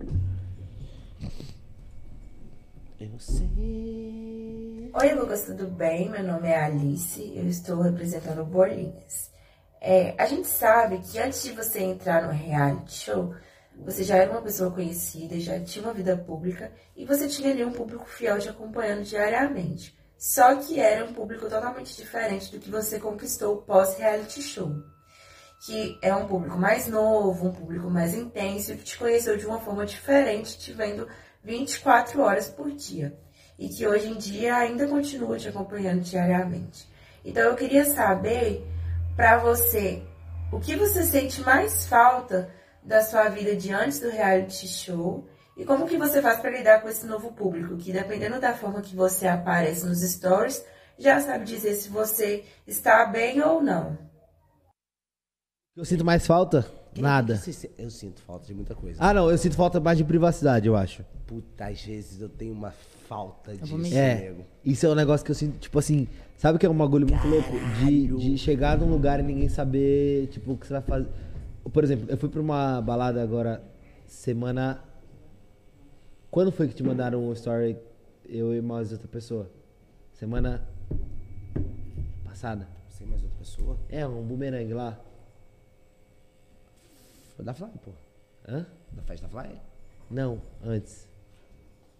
[2.99, 4.91] Eu sei.
[4.93, 6.09] Oi, Lucas, tudo bem?
[6.09, 9.31] Meu nome é Alice, eu estou representando Bolinhas.
[9.79, 13.33] É, a gente sabe que antes de você entrar no reality show,
[13.77, 17.63] você já era uma pessoa conhecida, já tinha uma vida pública e você tinha ali
[17.63, 19.97] um público fiel te acompanhando diariamente.
[20.17, 24.83] Só que era um público totalmente diferente do que você conquistou pós-reality show.
[25.59, 29.59] Que é um público mais novo, um público mais intenso que te conheceu de uma
[29.59, 31.07] forma diferente, te vendo
[31.43, 33.17] 24 horas por dia
[33.59, 36.87] e que hoje em dia ainda continua te acompanhando diariamente.
[37.23, 38.65] Então eu queria saber
[39.15, 40.01] para você
[40.51, 42.49] o que você sente mais falta
[42.81, 46.81] da sua vida de antes do reality show e como que você faz para lidar
[46.81, 50.63] com esse novo público que dependendo da forma que você aparece nos stories
[50.97, 54.08] já sabe dizer se você está bem ou não.
[55.79, 56.69] Eu sinto mais falta?
[56.97, 57.37] Nada.
[57.37, 58.97] Você se- Eu sinto falta de muita coisa.
[59.01, 61.05] Ah, não, eu sinto falta mais de privacidade, eu acho.
[61.25, 62.71] Puta, às vezes eu tenho uma
[63.07, 64.43] falta disso, É, nego.
[64.65, 67.07] isso é um negócio que eu sinto, tipo assim, sabe o que é um bagulho
[67.09, 67.51] muito louco?
[67.79, 71.07] De, de chegar num lugar e ninguém saber, tipo, o que você vai fazer.
[71.71, 73.63] Por exemplo, eu fui pra uma balada agora,
[74.05, 74.83] semana.
[76.29, 77.77] Quando foi que te mandaram um story,
[78.27, 79.49] eu e mais outra pessoa?
[80.11, 80.61] Semana
[82.25, 82.67] passada.
[82.89, 83.77] Sem mais outra pessoa?
[83.87, 84.99] É, um bumerangue lá.
[87.39, 87.91] Foi da Fly, pô.
[88.49, 88.65] Hã?
[88.91, 89.55] Da festa da Fly?
[90.11, 91.07] Não, antes.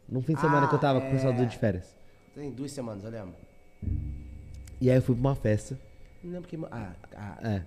[0.10, 1.96] Num fim de semana que eu tava com o pessoal do de férias.
[2.36, 3.36] Tem duas semanas, eu lembro.
[4.82, 5.80] E aí eu fui pra uma festa.
[6.22, 6.58] Não lembro que.
[6.70, 7.38] Ah, ah.
[7.42, 7.62] É.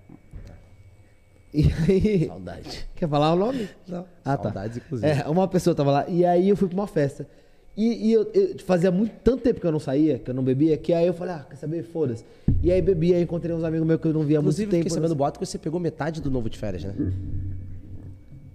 [1.55, 2.27] E aí.
[2.27, 2.89] Saudade.
[2.95, 3.67] Quer falar o nome?
[3.89, 4.07] Não.
[4.23, 4.43] Ah, tá.
[4.43, 5.11] Saudades, inclusive.
[5.11, 6.09] É, uma pessoa tava lá.
[6.11, 7.27] E aí eu fui pra uma festa.
[7.75, 10.45] E, e eu, eu- fazia muito tanto tempo que eu não saía, que eu não
[10.45, 11.83] bebia, que aí eu falei, ah, quer saber?
[11.85, 12.23] Foda-se.
[12.63, 14.71] E aí bebi, aí encontrei uns amigos meus que eu não via há Inclusive, muito
[14.73, 14.83] tempo.
[14.85, 16.95] fiquei sabendo boato que você pegou metade do novo de férias, né?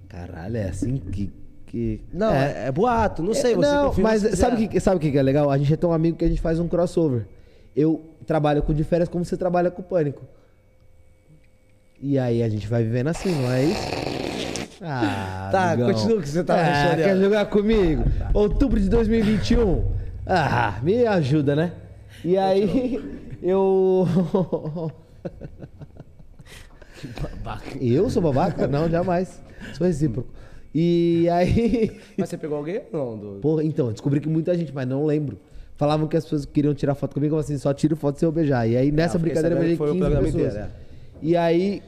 [0.10, 1.32] Caralho, é assim que.
[1.66, 2.02] que...
[2.14, 5.22] Não, é- é boato, não sei, você Não, mas sabe o que, sabe que é
[5.22, 5.50] legal?
[5.52, 7.26] A gente é tão amigo que a gente faz um crossover.
[7.76, 10.24] Eu trabalho com de férias como você trabalha com pânico.
[12.02, 13.88] E aí a gente vai vivendo assim, não é isso?
[14.82, 15.92] Ah, Tá, amigão.
[15.92, 16.95] continua que você tava ah.
[16.95, 18.03] Quer jogar comigo?
[18.34, 19.84] Outubro de 2021.
[20.26, 21.72] Ah, me ajuda, né?
[22.24, 23.02] E aí
[23.42, 24.08] eu.
[27.80, 28.67] Eu sou babaca?
[28.67, 29.42] Não, jamais.
[29.74, 30.30] Sou recíproco.
[30.74, 32.00] E aí.
[32.17, 32.82] Mas você pegou alguém?
[32.92, 33.40] Não, do...
[33.42, 35.40] Porra, então, descobri que muita gente, mas não lembro.
[35.76, 38.32] Falavam que as pessoas queriam tirar foto comigo, eu assim, só tiro foto se eu
[38.32, 38.67] beijar.
[38.67, 40.53] E aí nessa eu fiquei brincadeira eu beijei que foi o 15 programa pessoas.
[40.53, 40.72] inteiro,
[41.22, 41.82] E aí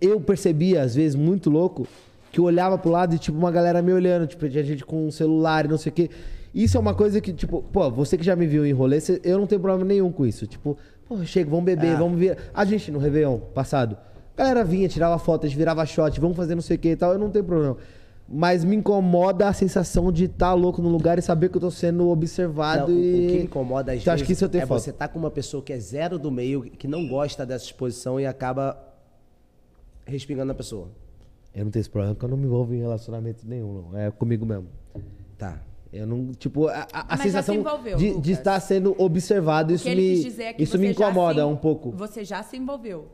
[0.00, 1.86] eu percebia, às vezes, muito louco,
[2.32, 5.06] que eu olhava pro lado e, tipo, uma galera me olhando, tipo, tinha gente com
[5.06, 6.10] um celular e não sei o quê.
[6.54, 9.38] Isso é uma coisa que, tipo, pô, você que já me viu em rolê, eu
[9.38, 10.46] não tenho problema nenhum com isso.
[10.46, 10.76] Tipo,
[11.18, 11.96] pô, chega, vamos beber, É.
[11.96, 12.36] vamos vir.
[12.54, 13.96] A gente no Réveillon passado,
[14.34, 16.88] a galera vinha, tirava foto, a gente virava shot, vamos fazer não sei o que
[16.90, 17.76] e tal, eu não tenho problema.
[18.34, 21.70] Mas me incomoda a sensação de estar louco no lugar e saber que eu tô
[21.70, 23.26] sendo observado Não, o- e.
[23.26, 24.82] O que me incomoda às Então, vezes acho que isso eu tenho é falta.
[24.82, 28.18] você tá com uma pessoa que é zero do meio, que não gosta dessa exposição
[28.18, 28.78] e acaba
[30.06, 30.88] respingando na pessoa.
[31.54, 33.98] Eu não tenho esse problema porque eu não me envolvo em relacionamento nenhum, não.
[33.98, 34.66] É comigo mesmo.
[35.36, 35.58] Tá.
[35.92, 38.94] Eu não, tipo, a, a- a Mas já se sensação envolveu, de, de estar sendo
[38.96, 41.56] observado, O isso que ele me, quis dizer é que isso me incomoda se- um
[41.56, 41.90] pouco.
[41.92, 43.08] Você já se envolveu.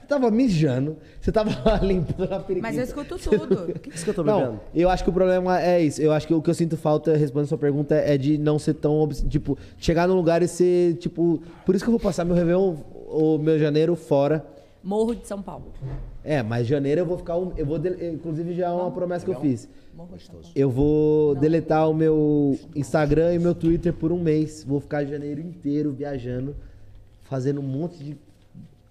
[0.00, 1.50] Você tava mijando, você tava
[1.84, 2.60] limpando a periquita.
[2.60, 3.72] Mas eu escuto tudo.
[3.74, 4.60] O que, que eu tô Não, bebendo?
[4.74, 6.00] eu acho que o problema é isso.
[6.00, 8.58] Eu acho que o que eu sinto falta, respondendo a sua pergunta, é de não
[8.58, 9.06] ser tão.
[9.28, 11.42] Tipo, chegar num lugar e ser, tipo.
[11.64, 12.74] Por isso que eu vou passar meu Réveillon,
[13.10, 14.44] o meu janeiro fora.
[14.82, 15.66] Morro de São Paulo.
[16.30, 17.38] É, mas janeiro eu vou ficar.
[17.38, 17.78] Um, eu vou.
[17.78, 19.66] dele- Inclusive, já é uma promessa que eu fiz.
[20.54, 24.62] Eu vou deletar o meu Instagram e meu Twitter por um mês.
[24.62, 26.54] Vou ficar janeiro inteiro viajando,
[27.22, 28.14] fazendo um monte de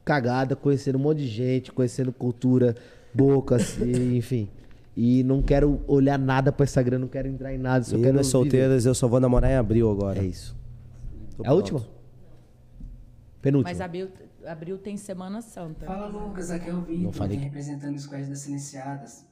[0.03, 2.75] cagada, conhecendo um monte de gente, conhecendo cultura,
[3.13, 4.49] bocas, e, enfim.
[4.95, 7.83] E não quero olhar nada pro Instagram, não quero entrar em nada.
[7.83, 8.31] Só quero Meninas viver.
[8.31, 10.19] solteiras, eu só vou namorar em abril agora.
[10.21, 10.55] É isso.
[11.37, 11.85] Tô É a última?
[13.43, 13.69] Penúltima.
[13.69, 14.07] Mas abril,
[14.47, 15.85] abril tem Semana Santa.
[15.85, 19.25] Fala Lucas, aqui é o Não Vitor, falei representando o Squad das Silenciadas.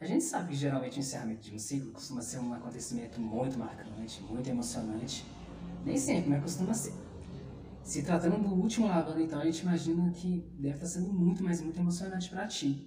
[0.00, 3.58] A gente sabe que geralmente o encerramento de um ciclo costuma ser um acontecimento muito
[3.58, 5.26] marcante, muito emocionante.
[5.84, 6.94] Nem sempre, mas costuma ser.
[7.82, 11.60] Se tratando do último lavando, então, a gente imagina que deve estar sendo muito, mas
[11.60, 12.86] muito emocionante para ti.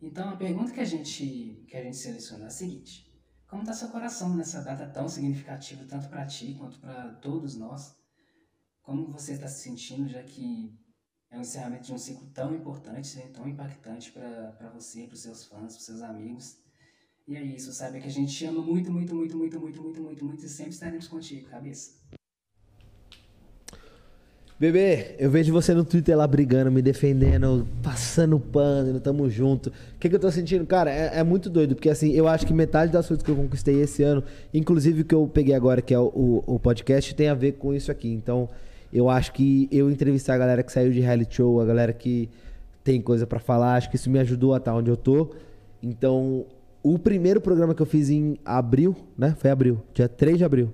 [0.00, 3.10] Então, a pergunta que a gente, que a gente selecionou é a seguinte.
[3.46, 7.96] Como está seu coração nessa data tão significativa, tanto para ti quanto para todos nós?
[8.82, 10.76] Como você está se sentindo, já que
[11.30, 15.22] é o encerramento de um ciclo tão importante, né, tão impactante para você, para os
[15.22, 16.56] seus fãs, para os seus amigos?
[17.28, 20.02] E é isso, saiba que a gente te ama muito, muito, muito, muito, muito, muito,
[20.02, 21.92] muito, muito e sempre estaremos contigo, cabeça.
[24.58, 29.70] Bebê, eu vejo você no Twitter lá brigando, me defendendo, passando pano, tamo junto.
[29.70, 30.66] O que, que eu tô sentindo?
[30.66, 33.36] Cara, é, é muito doido, porque assim, eu acho que metade das coisas que eu
[33.36, 37.14] conquistei esse ano, inclusive o que eu peguei agora, que é o, o, o podcast,
[37.14, 38.08] tem a ver com isso aqui.
[38.08, 38.48] Então,
[38.92, 42.28] eu acho que eu entrevistar a galera que saiu de reality show, a galera que
[42.84, 45.30] tem coisa pra falar, acho que isso me ajudou a estar onde eu tô.
[45.82, 46.44] Então,
[46.82, 49.34] o primeiro programa que eu fiz em abril, né?
[49.38, 50.72] Foi abril, dia 3 de abril.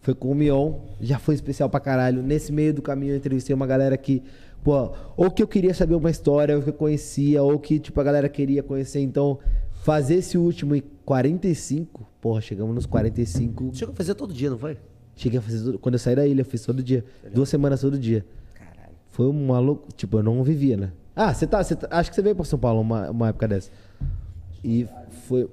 [0.00, 2.22] Foi com o Mion, já foi especial pra caralho.
[2.22, 4.22] Nesse meio do caminho eu entrevistei uma galera que,
[4.62, 8.00] pô, ou que eu queria saber uma história, ou que eu conhecia, ou que, tipo,
[8.00, 9.00] a galera queria conhecer.
[9.00, 9.38] Então,
[9.82, 13.70] fazer esse último em 45, porra, chegamos nos 45.
[13.74, 14.76] Chegou a fazer todo dia, não foi?
[15.16, 17.04] Cheguei a fazer todo, quando eu saí da ilha, eu fiz todo dia.
[17.32, 18.24] Duas semanas todo dia.
[18.54, 18.94] Caralho.
[19.10, 20.92] Foi um maluco, tipo, eu não vivia, né?
[21.14, 23.70] Ah, você tá, tá- acho que você veio pra São Paulo uma, uma época dessa.
[24.64, 24.88] E
[25.28, 25.48] foi,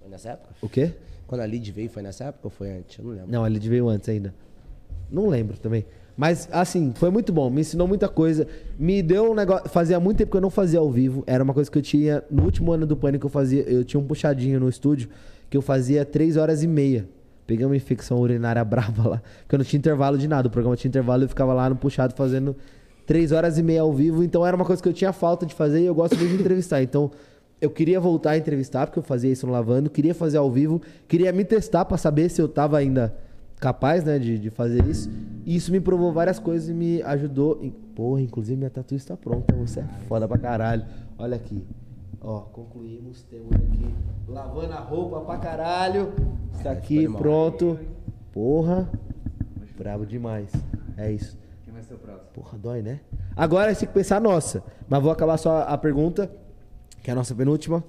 [0.00, 0.54] Foi nessa época?
[0.62, 0.92] o quê?
[1.26, 2.98] Quando a Lid veio, foi nessa época ou foi antes?
[2.98, 3.30] Eu não lembro.
[3.30, 4.34] Não, a Lid veio antes ainda.
[5.10, 5.84] Não lembro também.
[6.16, 7.48] Mas, assim, foi muito bom.
[7.50, 8.46] Me ensinou muita coisa.
[8.78, 9.68] Me deu um negócio.
[9.68, 11.22] Fazia muito tempo que eu não fazia ao vivo.
[11.26, 12.24] Era uma coisa que eu tinha.
[12.30, 13.62] No último ano do Pânico, eu fazia.
[13.62, 15.10] Eu tinha um puxadinho no estúdio
[15.50, 17.06] que eu fazia três horas e meia.
[17.48, 19.22] Peguei uma infecção urinária brava lá.
[19.40, 20.46] Porque eu não tinha intervalo de nada.
[20.46, 22.54] O programa tinha intervalo e eu ficava lá no puxado fazendo
[23.06, 24.22] três horas e meia ao vivo.
[24.22, 26.40] Então era uma coisa que eu tinha falta de fazer e eu gosto muito de
[26.40, 26.80] entrevistar.
[26.82, 27.10] Então.
[27.60, 30.80] Eu queria voltar a entrevistar, porque eu fazia isso no Lavando, queria fazer ao vivo,
[31.08, 33.12] queria me testar pra saber se eu tava ainda
[33.58, 35.10] capaz, né, de, de fazer isso.
[35.44, 37.60] E isso me provou várias coisas e me ajudou.
[37.96, 40.84] Porra, inclusive minha tatu está pronta, você é foda pra caralho.
[41.18, 41.64] Olha aqui.
[42.20, 43.94] Ó, concluímos, temos aqui
[44.26, 46.12] lavando a roupa pra caralho.
[46.54, 47.78] Está aqui, pronto.
[48.32, 48.90] Porra,
[49.76, 50.52] brabo demais.
[50.96, 51.38] É isso.
[51.64, 52.28] Quem vai ser o próximo?
[52.34, 53.00] Porra, dói, né?
[53.36, 54.64] Agora tem que pensar a nossa.
[54.88, 56.30] Mas vou acabar só a pergunta,
[57.02, 57.84] que é a nossa penúltima.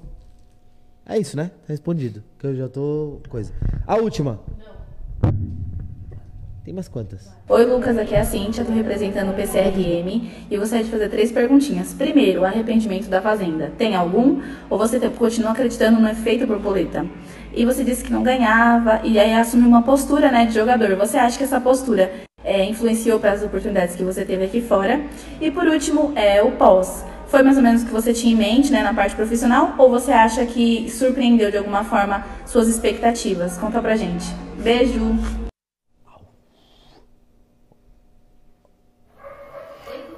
[1.05, 1.49] É isso, né?
[1.65, 2.23] Tá respondido.
[2.37, 3.19] Que eu já tô.
[3.29, 3.51] Coisa.
[3.87, 4.39] A última.
[6.69, 7.27] Tem mais quantas?
[7.49, 11.31] Oi, Lucas, aqui é a Cintia, tô representando o PCRM e gostaria de fazer três
[11.31, 11.95] perguntinhas.
[11.95, 13.71] Primeiro, arrependimento da Fazenda.
[13.75, 14.39] Tem algum?
[14.69, 17.07] Ou você continua acreditando no efeito borboleta?
[17.55, 20.95] E você disse que não ganhava e aí assumiu uma postura né, de jogador.
[20.97, 22.11] Você acha que essa postura
[22.43, 25.01] é, influenciou para as oportunidades que você teve aqui fora?
[25.41, 27.03] E por último, é o pós.
[27.29, 29.73] Foi mais ou menos o que você tinha em mente né, na parte profissional?
[29.79, 33.57] Ou você acha que surpreendeu de alguma forma suas expectativas?
[33.57, 34.27] Conta pra gente.
[34.61, 35.48] Beijo!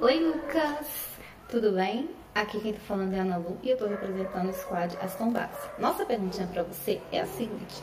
[0.02, 1.16] Oi, Lucas!
[1.48, 2.10] Tudo bem?
[2.34, 5.30] Aqui quem tá falando é a Ana Lu e eu tô representando o squad Aston
[5.30, 5.70] Bass.
[5.78, 7.80] Nossa perguntinha pra você é a seguinte: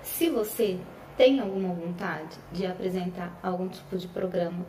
[0.00, 0.78] se você
[1.16, 4.64] tem alguma vontade de apresentar algum tipo de programa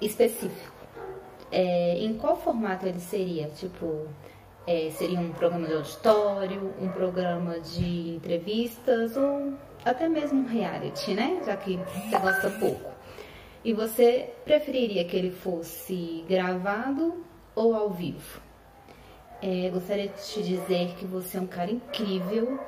[0.00, 0.72] específico,
[1.52, 3.50] é, em qual formato ele seria?
[3.50, 4.08] Tipo,
[4.66, 9.52] é, seria um programa de auditório, um programa de entrevistas ou
[9.84, 11.42] até mesmo reality, né?
[11.44, 12.87] Já que você gosta pouco.
[13.68, 17.22] E você preferiria que ele fosse gravado
[17.54, 18.40] ou ao vivo?
[19.42, 22.58] É, gostaria de te dizer que você é um cara incrível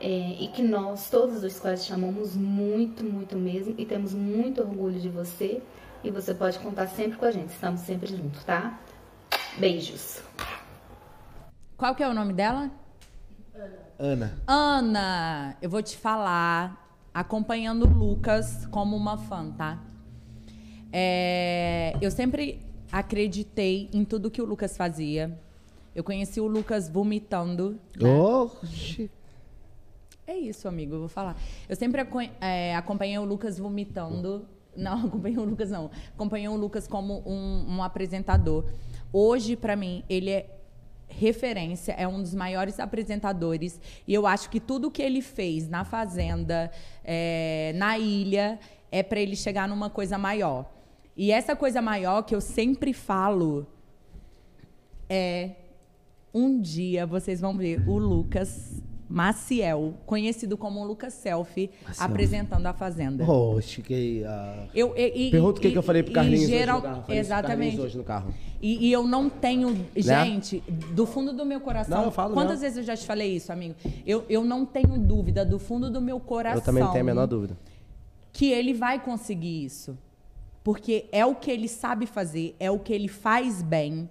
[0.00, 4.60] é, e que nós, todos os quais te amamos muito, muito mesmo e temos muito
[4.60, 5.62] orgulho de você.
[6.02, 8.76] E você pode contar sempre com a gente, estamos sempre juntos, tá?
[9.56, 10.20] Beijos.
[11.76, 12.72] Qual que é o nome dela?
[13.96, 14.36] Ana.
[14.48, 19.78] Ana, eu vou te falar, acompanhando o Lucas como uma fã, tá?
[20.92, 22.60] É, eu sempre
[22.90, 25.38] acreditei em tudo que o Lucas fazia.
[25.94, 27.78] Eu conheci o Lucas vomitando.
[27.96, 28.08] né?
[28.10, 29.10] Oxi.
[30.26, 31.36] É isso, amigo, eu vou falar.
[31.68, 32.00] Eu sempre
[32.40, 34.46] é, acompanhei o Lucas vomitando.
[34.76, 35.90] Não, acompanhei o Lucas, não.
[36.14, 38.64] Acompanhei o Lucas como um, um apresentador.
[39.12, 40.46] Hoje, pra mim, ele é
[41.08, 43.80] referência, é um dos maiores apresentadores.
[44.06, 46.70] E eu acho que tudo que ele fez na Fazenda,
[47.04, 48.60] é, na ilha,
[48.92, 50.64] é pra ele chegar numa coisa maior.
[51.20, 53.66] E essa coisa maior que eu sempre falo
[55.06, 55.50] é
[56.32, 62.06] um dia vocês vão ver o Lucas Maciel, conhecido como Lucas Selfie, Maciel.
[62.06, 63.30] apresentando a Fazenda.
[63.30, 64.24] Oxe, que.
[64.24, 66.86] ah, Eu, e, e- Pergunta o que, e- que eu falei pro Carlinhos geral- hoje
[66.86, 67.02] no carro.
[67.04, 67.80] Falei Exatamente.
[67.80, 68.34] Hoje no carro.
[68.62, 69.86] E, e eu não tenho.
[69.94, 70.60] Gente,
[70.94, 71.98] do fundo do meu coração.
[71.98, 73.74] Não, eu falo quantas vezes eu já te falei isso, amigo?
[74.06, 76.60] Eu, eu não tenho dúvida, do fundo do meu coração.
[76.60, 77.58] Eu também não tenho a menor dúvida.
[78.32, 79.98] Que ele vai conseguir isso.
[80.62, 84.08] Porque é o que ele sabe fazer, é o que ele faz bem.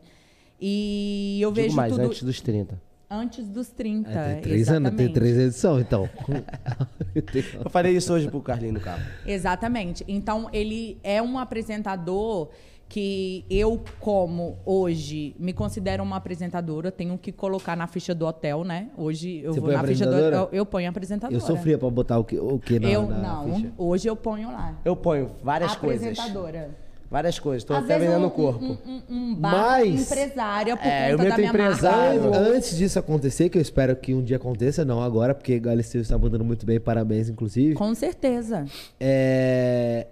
[0.59, 2.03] E eu Digo vejo mais, tudo.
[2.05, 2.81] antes dos 30.
[3.09, 4.09] Antes dos 30.
[4.11, 5.13] É, tem três anos, tem exatamente.
[5.13, 6.09] três edições, então.
[7.63, 9.01] Eu falei isso hoje pro Carlinhos no carro.
[9.25, 10.05] Exatamente.
[10.07, 12.49] Então, ele é um apresentador
[12.89, 18.63] que eu, como hoje, me considero uma apresentadora, tenho que colocar na ficha do hotel,
[18.63, 18.89] né?
[18.97, 20.49] Hoje eu Você vou põe na ficha do apresentadora?
[20.51, 21.35] eu, eu ponho apresentadora.
[21.37, 23.71] Eu sofria pra botar o que, o que na, Eu na não, ficha.
[23.77, 24.75] hoje eu ponho lá.
[24.83, 26.01] Eu ponho várias coisas.
[26.01, 26.71] apresentadora.
[27.11, 27.63] Várias coisas.
[27.63, 28.63] Tô Às até vendendo um- o corpo.
[28.63, 32.21] Um, um, um bar Mas- empresária por É, eu conta meto da minha empresário.
[32.21, 32.37] marca.
[32.39, 36.17] Antes disso acontecer, que eu espero que um dia aconteça, não agora, porque Galisteu está
[36.19, 37.73] mandando muito bem, parabéns, inclusive.
[37.75, 38.65] Com certeza.
[38.99, 40.05] É.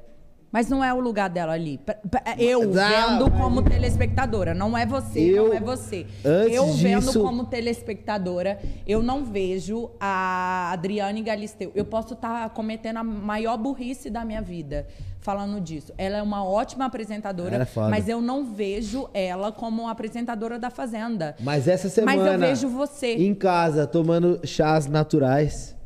[0.57, 1.77] Mas não é o lugar dela ali.
[1.77, 1.95] P-
[2.39, 4.55] Eu Não, vendo como telespectadora.
[4.55, 6.07] Não é você, Eu- não é você.
[6.25, 11.71] antes eu vendo disso- como telespectadora, eu não vejo a Adriane Galisteu.
[11.75, 14.87] Eu posso estar cometendo a maior burrice da minha vida
[15.21, 15.93] falando disso.
[15.95, 21.35] Ela é uma ótima apresentadora, é mas eu não vejo ela como apresentadora da Fazenda.
[21.39, 22.17] Mas essa semana.
[22.23, 23.13] Mas eu vejo você.
[23.13, 25.76] Em casa, tomando chás naturais.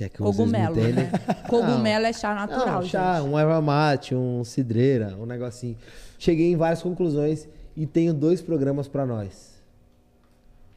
[0.00, 1.04] Se é que vocês me Cogumelo, entendem.
[1.04, 1.10] né?
[1.46, 5.76] Cogumelo é chá natural, Não, chá, um erva mate, um cidreira, um negocinho.
[6.18, 7.46] Cheguei em várias conclusões
[7.76, 9.60] e tenho dois programas pra nós.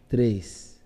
[0.10, 0.78] Três.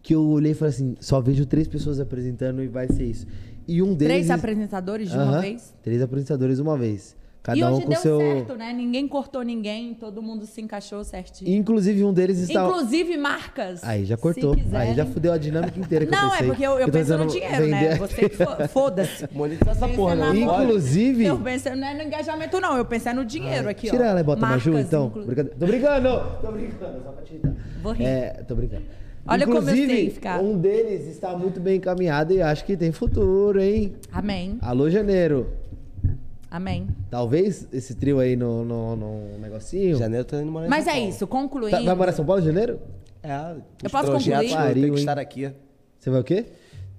[0.00, 3.26] Que eu olhei e falei assim, só vejo três pessoas apresentando e vai ser isso.
[3.66, 4.14] E um deles...
[4.14, 5.74] Três apresentadores de uma Aham, vez?
[5.82, 7.16] Três apresentadores de uma vez.
[7.42, 8.18] Cada e um hoje com deu seu...
[8.18, 8.70] certo, né?
[8.72, 11.50] Ninguém cortou ninguém, todo mundo se encaixou certinho.
[11.56, 12.66] Inclusive um deles está...
[12.66, 13.82] Inclusive marcas.
[13.82, 14.54] Aí já cortou.
[14.74, 16.46] Aí já fudeu a dinâmica inteira que eu Não, é pensei.
[16.48, 17.80] porque eu, eu Que tô penso no dinheiro, né?
[17.88, 19.26] vender Você que fo- foda-se.
[19.32, 20.34] Monetizar essa porra, não.
[20.34, 21.24] Inclusive...
[21.24, 22.76] Eu pensei, não é no engajamento, não.
[22.76, 23.90] Eu pensei no dinheiro aqui, ó.
[23.92, 25.06] Tira ela e bota Marcas, Maju, então.
[25.06, 25.24] inclu-.
[25.58, 26.08] Tô brincando!
[26.42, 27.54] Tô brincando, só pra te irritar.
[27.82, 28.04] Vou rir.
[28.04, 28.82] É, tô brincando.
[29.26, 30.40] Olha como eu Inclusive, sei ficar.
[30.40, 33.94] um deles está muito bem encaminhado e acho que tem futuro, hein?
[34.12, 34.58] Amém.
[34.60, 35.46] Alô, janeiro.
[36.50, 36.88] Amém.
[37.10, 39.96] Talvez esse trio aí no, no, no negocinho.
[39.96, 41.10] Janeiro tô indo morar em Mas São é Paulo.
[41.10, 41.76] isso, concluindo.
[41.76, 42.80] Tá- vai morar em São Paulo em janeiro?
[43.22, 44.22] É, Eu os posso projetos concluir?
[44.30, 44.94] que eu tenho Pariu, que hein?
[44.94, 45.52] estar aqui.
[45.98, 46.46] Você vai o quê?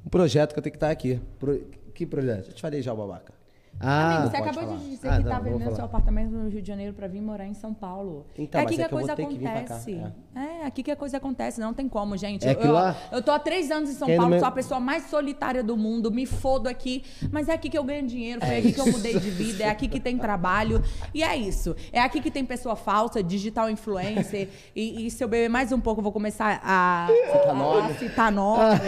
[0.06, 1.20] Um projeto que eu tenho que estar aqui.
[1.40, 1.62] Pro-
[1.94, 2.48] Que projeto?
[2.50, 3.34] Eu te falei já, o babaca.
[3.82, 4.78] Ah, Amigo, você acabou falar.
[4.78, 7.22] de dizer Ah, que não, tá vendendo seu apartamento no Rio de Janeiro pra vir
[7.22, 8.26] morar em São Paulo.
[8.38, 10.02] Então, é aqui é que a que vou coisa acontece.
[10.36, 10.66] É.
[10.66, 12.48] aqui que a coisa acontece, não tem como, gente.
[12.48, 14.52] É eu, lá- eu tô há três anos em São Quem Paulo, meu- sou a
[14.52, 18.40] pessoa mais solitária do mundo, me fodo aqui, mas é aqui que eu ganho dinheiro,
[18.46, 20.82] foi É aqui que eu mudei de vida, é aqui que tem trabalho,
[21.14, 21.76] e é isso.
[21.92, 25.80] É aqui que tem pessoa falsa, digital influencer, e, e se eu beber mais um
[25.80, 28.80] pouco, eu vou começar a, a, a citar nomes.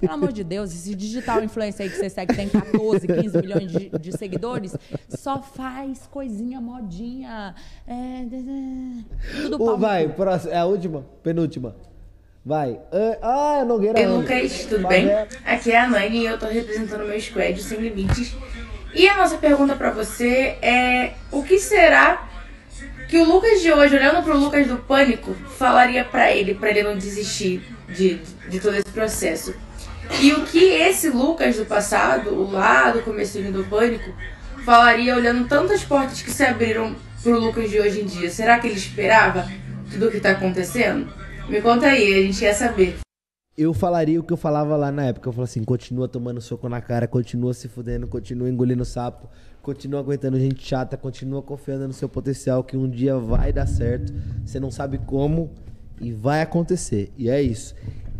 [0.00, 3.70] Pelo amor de Deus, esse digital influencer aí que você segue tem 14, 15 milhões
[3.72, 4.76] de, de seguidores,
[5.08, 7.54] só faz coisinha modinha.
[7.86, 8.24] É,
[9.42, 10.12] tudo Ô, vai.
[10.50, 11.04] É a última?
[11.22, 11.74] Penúltima.
[12.44, 12.78] Vai.
[13.22, 13.98] Ah, é Nogueira.
[14.00, 14.06] Oi.
[14.06, 15.06] Lucas, tudo Vai, bem?
[15.06, 15.28] né?
[15.44, 18.34] Aqui é a Nani e eu tô representando o meu squad Sem Limites.
[18.94, 22.28] E a nossa pergunta pra você é: o que será
[23.08, 26.82] que o Lucas de hoje, olhando pro Lucas do Pânico, falaria pra ele, pra ele
[26.82, 28.16] não desistir de,
[28.48, 29.54] de todo esse processo?
[30.20, 34.12] E o que esse Lucas do passado, lá do comecinho do Pânico,
[34.64, 38.30] falaria olhando tantas portas que se abriram pro Lucas de hoje em dia?
[38.30, 39.48] Será que ele esperava
[39.90, 41.12] tudo o que tá acontecendo?
[41.48, 42.96] Me conta aí, a gente quer saber.
[43.56, 45.28] Eu falaria o que eu falava lá na época.
[45.28, 49.28] Eu falava assim: continua tomando soco na cara, continua se fudendo, continua engolindo sapo,
[49.60, 54.12] continua aguentando gente chata, continua confiando no seu potencial que um dia vai dar certo.
[54.44, 55.50] Você não sabe como
[56.00, 57.12] e vai acontecer.
[57.18, 57.74] E é isso.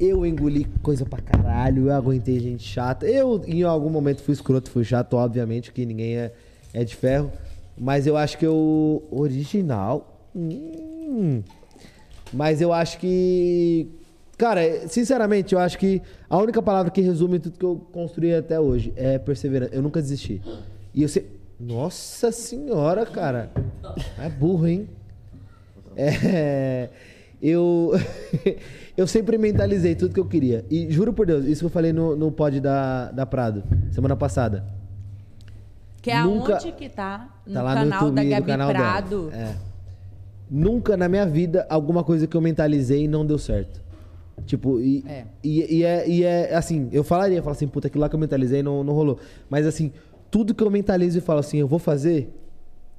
[0.05, 3.06] Eu engoli coisa pra caralho, eu aguentei gente chata.
[3.06, 6.32] Eu, em algum momento, fui escroto, fui chato, obviamente, que ninguém é,
[6.74, 7.31] é de ferro.
[7.78, 9.00] Mas eu acho que eu.
[9.12, 10.26] Original.
[10.34, 11.44] Hum.
[12.32, 13.89] Mas eu acho que.
[14.36, 18.58] Cara, sinceramente, eu acho que a única palavra que resume tudo que eu construí até
[18.58, 19.72] hoje é perseverança.
[19.72, 20.42] Eu nunca desisti.
[20.92, 21.31] E eu sei.
[21.60, 23.52] Nossa senhora, cara.
[24.18, 24.89] É burro, hein?
[25.97, 26.89] É.
[27.40, 27.92] Eu.
[28.96, 30.64] eu sempre mentalizei tudo que eu queria.
[30.70, 34.16] E juro por Deus, isso que eu falei no, no pod da, da Prado, semana
[34.16, 34.64] passada.
[36.00, 37.28] Que é Nunca- aonde que tá?
[37.46, 38.70] No Tá no canal YouTube da Gabi canal.
[38.70, 39.30] Prado.
[39.32, 39.54] É.
[40.50, 43.80] Nunca na minha vida alguma coisa que eu mentalizei não deu certo.
[44.44, 45.24] Tipo, e É.
[45.42, 48.14] e, e é, e é assim, eu falaria, eu falo assim, puta, aquilo lá que
[48.16, 49.18] eu mentalizei não, não rolou.
[49.48, 49.92] Mas assim,
[50.30, 52.32] tudo que eu mentalizo e falo assim, eu vou fazer,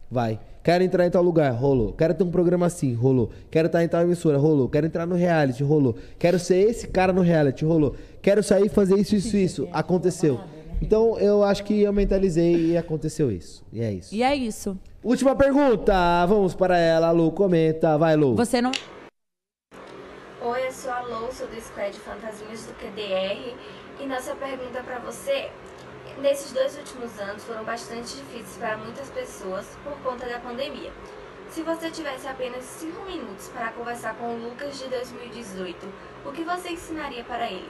[0.10, 0.40] Vai.
[0.64, 1.92] Quero entrar em tal lugar, rolou.
[1.92, 3.30] Quero ter um programa assim, rolou.
[3.52, 4.70] Quero estar em tal emissora, rolou.
[4.70, 5.94] Quero entrar no reality, rolou.
[6.18, 7.96] Quero ser esse cara no reality, rolou.
[8.22, 9.68] Quero sair e fazer isso, isso, isso.
[9.74, 10.40] Aconteceu.
[10.82, 13.62] Então eu acho que eu mentalizei e aconteceu isso.
[13.74, 14.16] E é isso.
[14.16, 14.80] E é isso.
[15.04, 16.26] Última pergunta.
[16.28, 17.30] Vamos para ela, Lu.
[17.34, 17.98] Comenta.
[17.98, 18.34] Vai, Lu.
[18.36, 18.72] Você não.
[20.42, 23.54] Oi, eu sou a Lou, sou do Squad Fantasminhas do QDR.
[24.02, 25.50] E nossa pergunta pra você:
[26.22, 30.92] nesses dois últimos anos foram bastante difíceis para muitas pessoas por conta da pandemia.
[31.50, 35.88] Se você tivesse apenas 5 minutos para conversar com o Lucas de 2018,
[36.26, 37.70] o que você ensinaria para ele?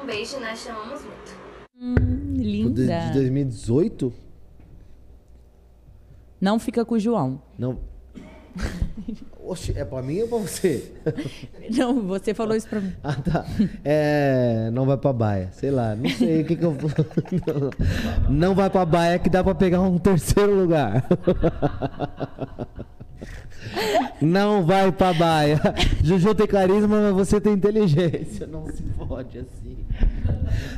[0.00, 1.44] Um beijo, nós chamamos muito.
[1.78, 3.00] Hum, linda.
[3.00, 4.12] de 2018?
[6.40, 7.42] Não fica com o João.
[7.58, 7.78] Não.
[9.46, 10.90] Oxe, é pra mim ou pra você?
[11.76, 12.94] Não, você falou isso pra mim.
[13.02, 13.44] Ah, tá.
[13.84, 14.70] É.
[14.72, 15.50] Não vai pra baia.
[15.52, 16.74] Sei lá, não sei o que, que eu.
[18.30, 21.04] Não vai pra baia que dá pra pegar um terceiro lugar.
[24.20, 25.60] Não vai pra baia.
[26.02, 28.46] Juju tem carisma, mas você tem inteligência.
[28.46, 29.76] Não se pode assim.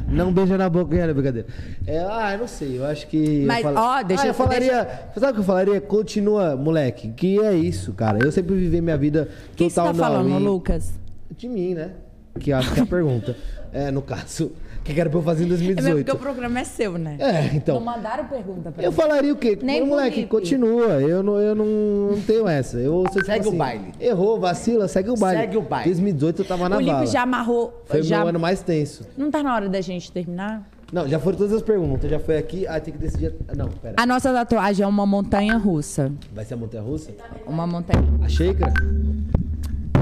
[0.08, 1.48] Não beija na boca, é brincadeira.
[1.86, 3.44] É, ah, eu não sei, eu acho que.
[3.44, 4.88] Mas, ó, deixa ah, eu eu- falaria.
[5.14, 5.80] Sabe o que eu falaria?
[5.80, 8.18] Continua, moleque, que é isso, cara.
[8.22, 10.92] Eu sempre vivi minha vida O que você total tá falando, e- Lucas?
[11.36, 11.90] De mim, né?
[12.38, 13.36] Que eu acho que é a pergunta.
[13.72, 14.52] É, no caso,
[14.94, 16.04] que era pra eu fazer em É mesmo 2018.
[16.06, 17.16] porque o programa é seu, né?
[17.18, 17.74] É, então.
[17.76, 18.96] Não mandaram pergunta pra Eu mim.
[18.96, 19.58] falaria o quê?
[19.62, 20.30] Nem Ô, moleque, Felipe.
[20.30, 21.00] continua.
[21.02, 21.66] Eu não, eu não,
[22.12, 22.78] não tenho essa.
[22.78, 23.92] Eu, se eu, tipo Segue o assim, baile.
[24.00, 25.40] Errou, vacila, segue o baile.
[25.40, 25.90] Segue o baile.
[25.90, 27.06] 2018 eu tava na O Lipe bala.
[27.06, 27.82] já amarrou.
[27.86, 28.16] Foi já...
[28.16, 29.04] o meu ano mais tenso.
[29.16, 30.66] Não tá na hora da gente terminar?
[30.92, 32.08] Não, já foram todas as perguntas.
[32.08, 32.64] Já foi aqui.
[32.68, 33.34] Ah, tem que decidir.
[33.56, 33.94] Não, pera.
[33.98, 36.12] A nossa tatuagem é uma montanha russa.
[36.32, 37.10] Vai ser a montanha russa?
[37.44, 38.04] Uma montanha.
[38.22, 38.72] A xícara?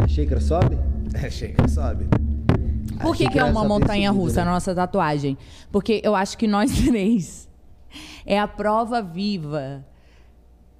[0.03, 0.77] A xícara sobe?
[1.15, 2.07] É, chega, sobe.
[3.01, 4.51] Por que, que é uma montanha russa, né?
[4.51, 5.37] a nossa tatuagem?
[5.73, 7.49] Porque eu acho que nós três
[8.27, 9.85] é a prova viva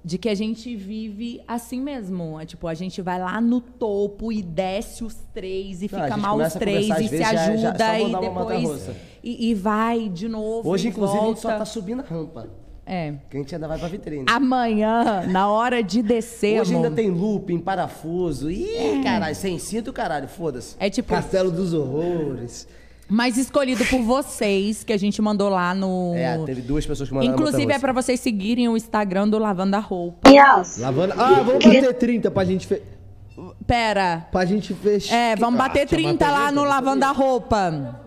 [0.03, 2.39] de que a gente vive assim mesmo.
[2.39, 6.15] É, tipo, a gente vai lá no topo e desce os três e Não, fica
[6.17, 8.89] mal os três e se vezes, já- ajuda já- só e depois.
[9.23, 10.69] E, e vai de novo.
[10.69, 11.59] Hoje, inclusive, a gente só volta.
[11.59, 12.47] tá subindo a rampa.
[12.85, 13.13] É.
[13.29, 14.25] Que a gente ainda vai pra vitrine.
[14.27, 18.51] Amanhã, na hora de descer, Hoje amor, ainda tem looping, parafuso.
[18.51, 20.75] Ih, caralho, sem cinto, caralho, foda-se.
[20.79, 21.13] É tipo.
[21.13, 22.67] Castelo dos Horrores.
[23.07, 26.13] Mas escolhido por vocês, que a gente mandou lá no.
[26.15, 29.79] É, teve duas pessoas que mandaram Inclusive é pra vocês seguirem o Instagram do Lavanda
[29.79, 30.29] Roupa.
[30.79, 31.13] Lavando.
[31.17, 32.65] Ah, vamos bater 30 pra gente.
[32.65, 32.81] Fe...
[33.67, 34.27] Pera.
[34.31, 35.15] Pra gente fechar.
[35.15, 36.69] É, vamos bater Ah, tinha 30 lá no 30.
[36.69, 38.04] Lavanda Roupa.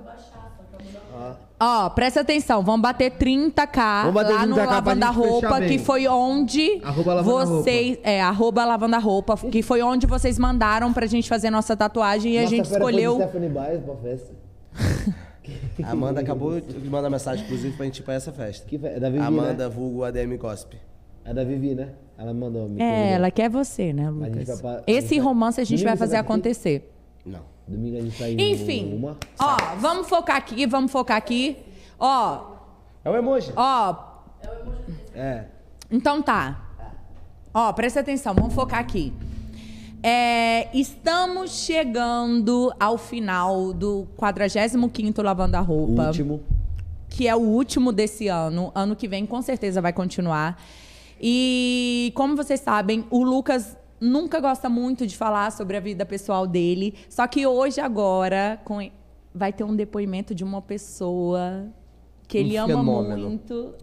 [1.61, 5.79] Ó, presta atenção, vamos bater 30k Vamos bater lá no 30K pra Lavanda Roupa, que
[5.79, 7.99] foi onde Arroba Lavanda vocês.
[8.05, 12.39] É, arroba Lavanda Roupa, que foi onde vocês mandaram pra gente fazer nossa tatuagem e
[12.39, 13.17] a gente escolheu.
[13.17, 14.33] Stephanie Baez pra festa.
[15.83, 18.65] A Amanda acabou de mandar mensagem, inclusive, pra gente ir pra essa festa.
[18.67, 18.87] Que fe...
[18.87, 19.75] é da Vivi, Amanda, né?
[19.75, 20.75] vulgo ADM Gosp.
[21.25, 21.89] É da Vivi, né?
[22.17, 22.69] Ela mandou.
[22.69, 24.61] me É, ela quer você, né, Lucas?
[24.61, 26.27] pra- Esse romance a gente Domingo vai fazer aqui?
[26.31, 26.93] acontecer.
[27.27, 27.58] Não.
[27.69, 29.17] Domingo a gente sai Enfim, uma.
[29.39, 31.57] ó, vamos focar aqui, vamos focar aqui.
[31.99, 32.57] Ó.
[33.05, 33.53] É o emoji.
[33.55, 33.97] Ó.
[35.15, 35.45] É.
[35.91, 36.65] Então tá.
[37.53, 39.13] Ó, presta atenção, vamos focar aqui.
[40.03, 46.07] É, estamos chegando ao final do 45º Lavando a Roupa.
[46.07, 46.41] Último.
[47.09, 48.71] Que é o último desse ano.
[48.75, 50.63] Ano que vem, com certeza, vai continuar.
[51.21, 56.47] E, como vocês sabem, o Lucas nunca gosta muito de falar sobre a vida pessoal
[56.47, 56.95] dele.
[57.09, 58.91] Só que hoje, agora, com-
[59.35, 61.67] vai ter um depoimento de uma pessoa
[62.27, 63.29] que Um ele ama fenômeno.
[63.29, 63.75] muito.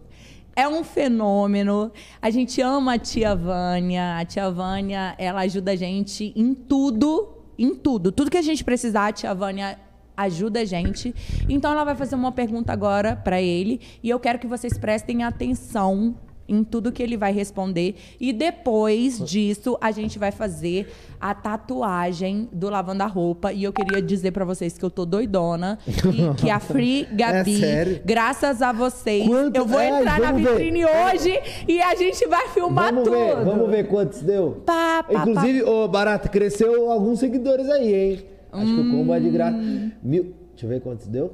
[0.54, 1.92] É um fenômeno.
[2.20, 4.16] A gente ama a tia Vânia.
[4.18, 7.28] A tia Vânia, ela ajuda a gente em tudo.
[7.58, 8.10] Em tudo.
[8.12, 9.78] Tudo que a gente precisar, a tia Vânia
[10.16, 11.14] ajuda a gente.
[11.46, 13.80] Então ela vai fazer uma pergunta agora para ele.
[14.02, 16.14] E eu quero que vocês prestem atenção
[16.48, 17.94] em tudo que ele vai responder.
[18.20, 20.88] E depois disso, a gente vai fazer
[21.20, 23.52] a tatuagem do Lavando a Roupa.
[23.52, 25.78] E eu queria dizer para vocês que eu tô doidona.
[25.86, 30.26] E que a Free Gabi, É graças a vocês, Quanto- eu vou Ai, entrar na
[30.32, 30.50] vamos ver.
[30.56, 33.16] vitrine hoje e a gente vai filmar Vamos tudo.
[33.16, 34.62] ver, vamos ver quantos deu.
[34.64, 38.24] Pá, pá, Inclusive, ô Barata, cresceu alguns seguidores aí, hein?
[38.52, 39.56] Acho que o combo é de graça.
[39.58, 39.90] Hum.
[40.02, 40.32] Mil...
[40.52, 41.32] Deixa eu ver quantos deu.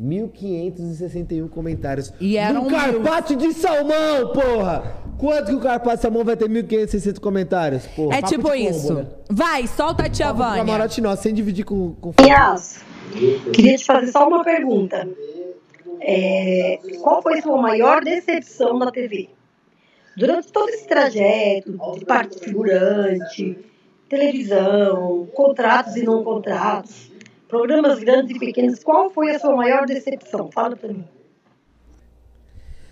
[0.00, 2.12] 1.561 comentários.
[2.20, 2.70] E No mil.
[2.70, 4.94] Carpate de Salmão, porra!
[5.18, 7.86] Quanto que o Carpate de Salmão vai ter 1.560 comentários?
[7.88, 8.94] Porra, É papo tipo isso.
[8.94, 9.06] né?
[9.28, 10.64] Vai, solta a tia Papo Vânia.
[10.64, 11.94] camarote nosso, sem dividir com...
[12.00, 12.12] com...
[12.22, 12.82] Yas,
[13.52, 15.06] queria te fazer só uma pergunta.
[16.00, 19.28] É, qual foi a sua maior decepção na TV?
[20.16, 23.58] Durante todo esse trajeto de parte figurante,
[24.08, 27.09] televisão, contratos e não contratos,
[27.50, 30.50] programas grandes e pequenos, qual foi a sua maior decepção?
[30.52, 31.04] Fala pra mim.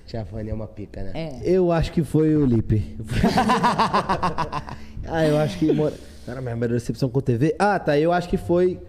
[0.06, 1.12] Tia Vânia é uma pica, né?
[1.14, 1.40] É.
[1.44, 2.96] Eu acho que foi o Lipe.
[5.06, 5.72] ah, eu acho que.
[5.72, 7.54] mora- Cara, minha melhor decepção com TV.
[7.58, 7.98] Ah, tá.
[7.98, 8.80] Eu acho que foi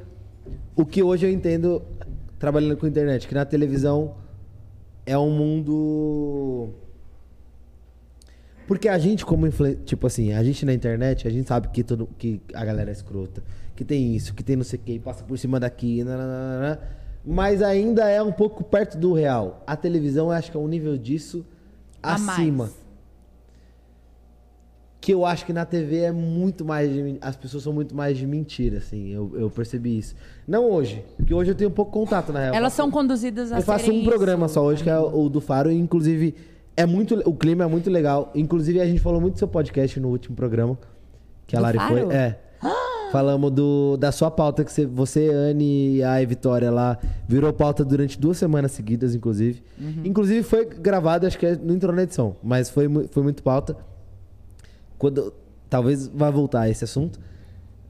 [0.75, 1.81] o que hoje eu entendo
[2.37, 4.15] trabalhando com internet, que na televisão
[5.05, 6.69] é um mundo.
[8.67, 9.75] Porque a gente, como influ...
[9.75, 12.07] tipo assim, a gente na internet, a gente sabe que, todo...
[12.17, 13.43] que a galera é escrota,
[13.79, 16.81] que tem isso, que tem não sei o que, passa por cima daqui, nananana,
[17.25, 19.63] mas ainda é um pouco perto do real.
[19.65, 21.45] A televisão, eu acho que é um nível disso
[22.03, 22.29] A mais.
[22.39, 22.69] acima.
[24.99, 27.17] Que eu acho que na TV é muito mais de.
[27.21, 29.07] As pessoas são muito mais de mentira, assim.
[29.13, 30.13] Eu, eu percebi isso.
[30.45, 32.53] Não hoje, porque hoje eu tenho pouco contato, na real.
[32.55, 34.55] Elas são conduzidas a Eu faço um programa isso.
[34.55, 36.35] só hoje, que é o do Faro, e inclusive
[36.75, 38.29] é muito, o clima é muito legal.
[38.35, 40.77] Inclusive a gente falou muito do seu podcast no último programa,
[41.47, 42.07] que a Do Lari Faro?
[42.07, 42.13] foi.
[42.13, 42.39] É.
[43.11, 46.97] Falamos do, da sua pauta, que você, você, Anne e a Vitória lá,
[47.27, 49.63] virou pauta durante duas semanas seguidas, inclusive.
[49.79, 50.01] Uhum.
[50.05, 53.75] Inclusive foi gravado, acho que é- não entrou na edição, mas foi, foi muito pauta.
[54.97, 55.33] Quando,
[55.69, 57.19] talvez vá voltar esse assunto.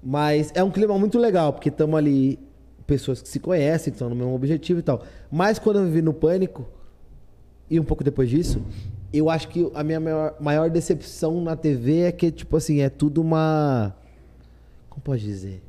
[0.01, 2.39] Mas é um clima muito legal, porque estamos ali,
[2.88, 5.01] pessoas que se conhecem, que estão no mesmo objetivo e tal.
[5.30, 6.65] Mas quando eu vivi no Pânico,
[7.69, 8.61] e um pouco depois disso,
[9.11, 12.89] eu acho que a minha maior, maior decepção na TV é que, tipo assim, é
[12.89, 13.93] tudo uma.
[14.90, 15.61] Como pode dizer?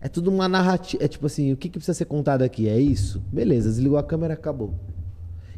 [0.00, 1.02] É tudo uma narrativa.
[1.02, 2.68] É tipo assim, o que, que precisa ser contado aqui?
[2.68, 3.22] É isso?
[3.32, 4.74] Beleza, desligou a câmera, acabou.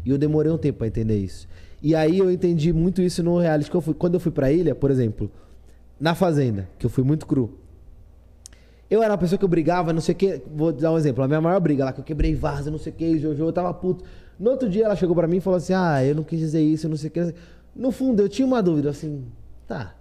[0.05, 1.49] E eu demorei um tempo pra entender isso.
[1.83, 3.93] E aí eu entendi muito isso no reality que eu fui.
[3.93, 5.31] Quando eu fui pra ilha, por exemplo,
[6.01, 7.59] na Fazenda, que eu fui muito cru.
[8.89, 10.43] Eu era uma pessoa que eu brigava, não sei o que.
[10.55, 11.25] Vou dar um exemplo.
[11.25, 13.53] A minha maior briga lá, que eu quebrei vaso, não sei o que, Jojo, eu
[13.53, 14.05] tava puto.
[14.39, 16.63] No outro dia ela chegou pra mim e falou assim: Ah, eu não quis dizer
[16.63, 17.35] isso, não sei o que.
[17.75, 19.25] No fundo, eu tinha uma dúvida assim,
[19.67, 19.95] tá.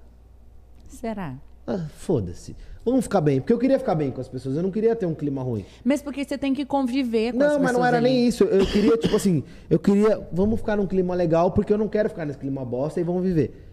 [0.87, 1.35] Será?
[1.67, 2.55] Ah, foda-se.
[2.83, 3.39] Vamos ficar bem.
[3.39, 5.65] Porque eu queria ficar bem com as pessoas, eu não queria ter um clima ruim.
[5.83, 8.09] Mas porque você tem que conviver com as Não, pessoas mas não era ali.
[8.09, 8.43] nem isso.
[8.43, 10.21] Eu queria, tipo assim, eu queria.
[10.31, 13.23] Vamos ficar num clima legal, porque eu não quero ficar nesse clima bosta e vamos
[13.23, 13.63] viver.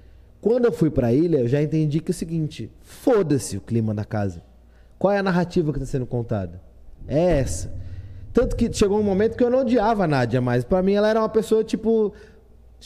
[0.41, 3.93] Quando eu fui pra ilha, eu já entendi que é o seguinte: foda-se o clima
[3.93, 4.43] da casa.
[4.99, 6.61] Qual é a narrativa que tá sendo contada?
[7.07, 7.71] É essa.
[8.33, 10.65] Tanto que chegou um momento que eu não odiava a Nádia mais.
[10.65, 12.15] Pra mim, ela era uma pessoa, tipo,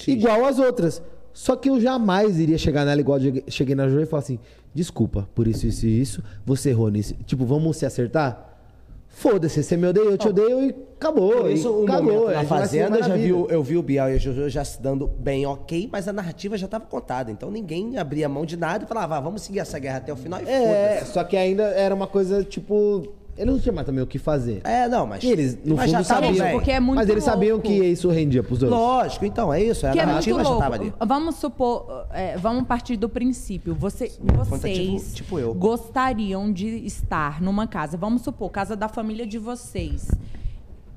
[0.09, 1.01] igual às outras.
[1.33, 4.39] Só que eu jamais iria chegar nela igual eu cheguei na Joia e falar assim:
[4.76, 6.22] desculpa por isso, isso e isso.
[6.44, 7.14] Você errou nisso.
[7.26, 8.52] Tipo, vamos se acertar?
[9.08, 11.32] Foda-se, você me odeia, eu te odeio e acabou.
[11.42, 12.12] Por isso, um acabou.
[12.12, 13.36] momento a na se Fazenda, já vi, vida.
[13.36, 16.12] o- eu vi o Biel e a Jojo já se dando bem ok, mas a
[16.12, 17.30] narrativa já estava contada.
[17.30, 20.16] Então ninguém abria mão de nada e falava, ah, vamos seguir essa guerra até o
[20.16, 21.12] final e É, foda-se.
[21.14, 23.08] só que ainda era uma coisa, tipo.
[23.36, 24.60] Eles não tinham mais também o que fazer.
[24.65, 25.23] É, não, mas.
[25.23, 26.50] E eles, no mas já fundo, sabiam.
[26.52, 27.68] porque é muito mas eles sabiam louco.
[27.68, 28.70] que isso rendia pros dois.
[28.73, 29.86] Lógico, então, é isso.
[29.86, 30.58] A Que é muito narrativa já louco.
[30.65, 30.92] estava ali.
[31.06, 33.74] Vamos supor, é, vamos partir do princípio.
[33.74, 35.52] Você, conta vocês tipo- tipo eu.
[35.55, 40.08] gostariam de estar numa casa, vamos supor, casa da família de vocês.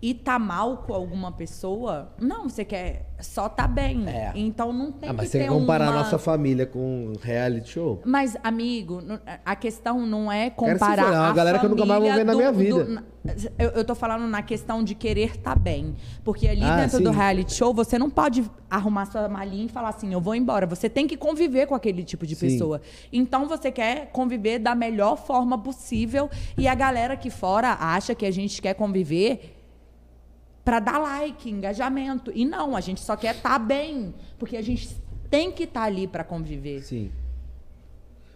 [0.01, 2.13] E tá mal com alguma pessoa?
[2.19, 4.05] Não, você quer só tá bem.
[4.33, 5.99] Então não tem Ah, mas que você ter comparar uma...
[5.99, 8.01] a nossa família com um reality show?
[8.05, 9.01] Mas, amigo,
[9.45, 12.01] a questão não é Quero se comparar for, é a galera que eu nunca mais
[12.01, 12.83] vou ver na minha do- vida.
[12.85, 13.03] do-
[13.59, 15.93] eu, eu tô falando na questão de querer tá bem.
[16.23, 17.03] Porque ali Ah, dentro sim.
[17.03, 20.65] do reality show, você não pode arrumar sua malinha e falar assim, eu vou embora.
[20.65, 22.47] Você tem que conviver com aquele tipo de Sim.
[22.47, 22.79] pessoa.
[23.11, 26.29] Então, você quer conviver da melhor forma possível.
[26.57, 29.57] E a galera aqui fora acha que a gente quer conviver
[30.63, 32.31] para dar like, engajamento.
[32.33, 34.13] E não, a gente só quer estar bem.
[34.37, 34.95] Porque a gente
[35.29, 36.81] tem que estar ali para conviver.
[36.83, 37.11] Sim.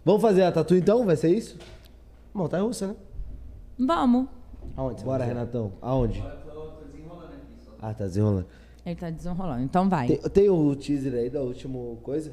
[0.04, 1.04] Vamos fazer a tatu então?
[1.04, 1.58] Vai ser isso?
[2.32, 2.96] Montanha russa, né?
[3.78, 4.26] Vamos.
[4.76, 5.04] Aonde?
[5.04, 5.24] Bora?
[5.24, 5.72] Renatão.
[5.80, 6.22] Aonde?
[7.80, 8.46] Ah, tá desenrolando.
[8.84, 9.62] Ele tá desenrolando.
[9.62, 10.08] Então vai.
[10.08, 12.32] Tem, tem o teaser aí da última coisa?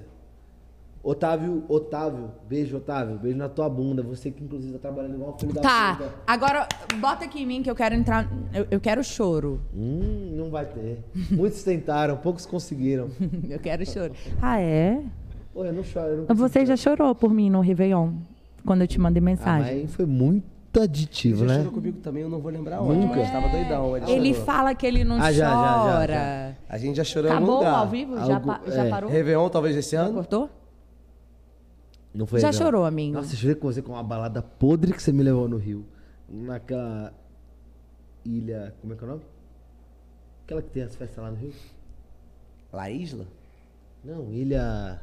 [1.04, 4.04] Otávio, Otávio, beijo, Otávio, beijo na tua bunda.
[4.04, 6.10] Você que inclusive tá trabalhando igual um filho da Tá, puta.
[6.28, 6.68] agora
[7.00, 8.30] bota aqui em mim que eu quero entrar.
[8.54, 9.60] Eu, eu quero choro.
[9.76, 11.04] Hum, não vai ter.
[11.32, 13.10] Muitos tentaram, poucos conseguiram.
[13.50, 14.14] eu quero choro.
[14.40, 15.02] Ah, é?
[15.54, 16.08] Pô, eu não choro.
[16.08, 18.12] Eu não Você já chorou por mim no Réveillon,
[18.64, 19.82] quando eu te mandei Ah, mensagem.
[19.82, 21.60] mas foi muito aditivo, Ele já né?
[21.64, 23.18] chorou comigo também, eu não vou lembrar onde, Nunca?
[23.18, 23.98] mas tava doidão.
[23.98, 26.14] Ele, Ele fala que ele não Ah, já, já, já, chora.
[26.14, 26.52] já.
[26.70, 27.80] A gente já chorou em algum Acabou lugar.
[27.80, 28.16] ao vivo?
[28.18, 28.90] Já, Algo- pa- já é.
[28.90, 29.10] parou?
[29.10, 30.14] Réveillon, talvez esse ano?
[30.14, 30.50] Cortou?
[32.14, 32.53] Não foi Já não.
[32.53, 33.14] chorou, amigo?
[33.14, 35.85] Nossa, eu chorei com você com uma balada podre que você me levou no Rio.
[36.30, 37.14] Naquela
[38.25, 38.73] ilha.
[38.81, 39.22] Como é que é o nome?
[40.45, 41.53] Aquela que tem as festas lá no Rio?
[42.73, 43.25] La Isla?
[44.03, 44.99] Não, ilha.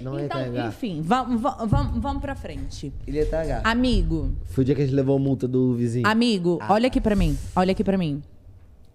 [0.00, 0.68] Não é Então, Itaiangá.
[0.68, 2.92] enfim, vamos, vamos, vamos pra frente.
[3.06, 3.62] Ilha Itaiangá.
[3.68, 6.06] Amigo, Foi o dia que a gente levou a multa do vizinho.
[6.06, 6.72] amigo, Ah.
[6.74, 7.36] olha aqui pra mim.
[7.56, 8.22] Olha aqui pra mim.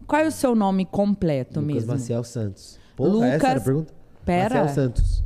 [0.06, 1.92] Qual é o seu nome completo Lucas mesmo?
[1.92, 2.80] Maciel Santos.
[2.96, 3.94] Porra, essa era a pergunta?
[4.24, 4.64] Pera.
[4.64, 5.24] Maciel Santos.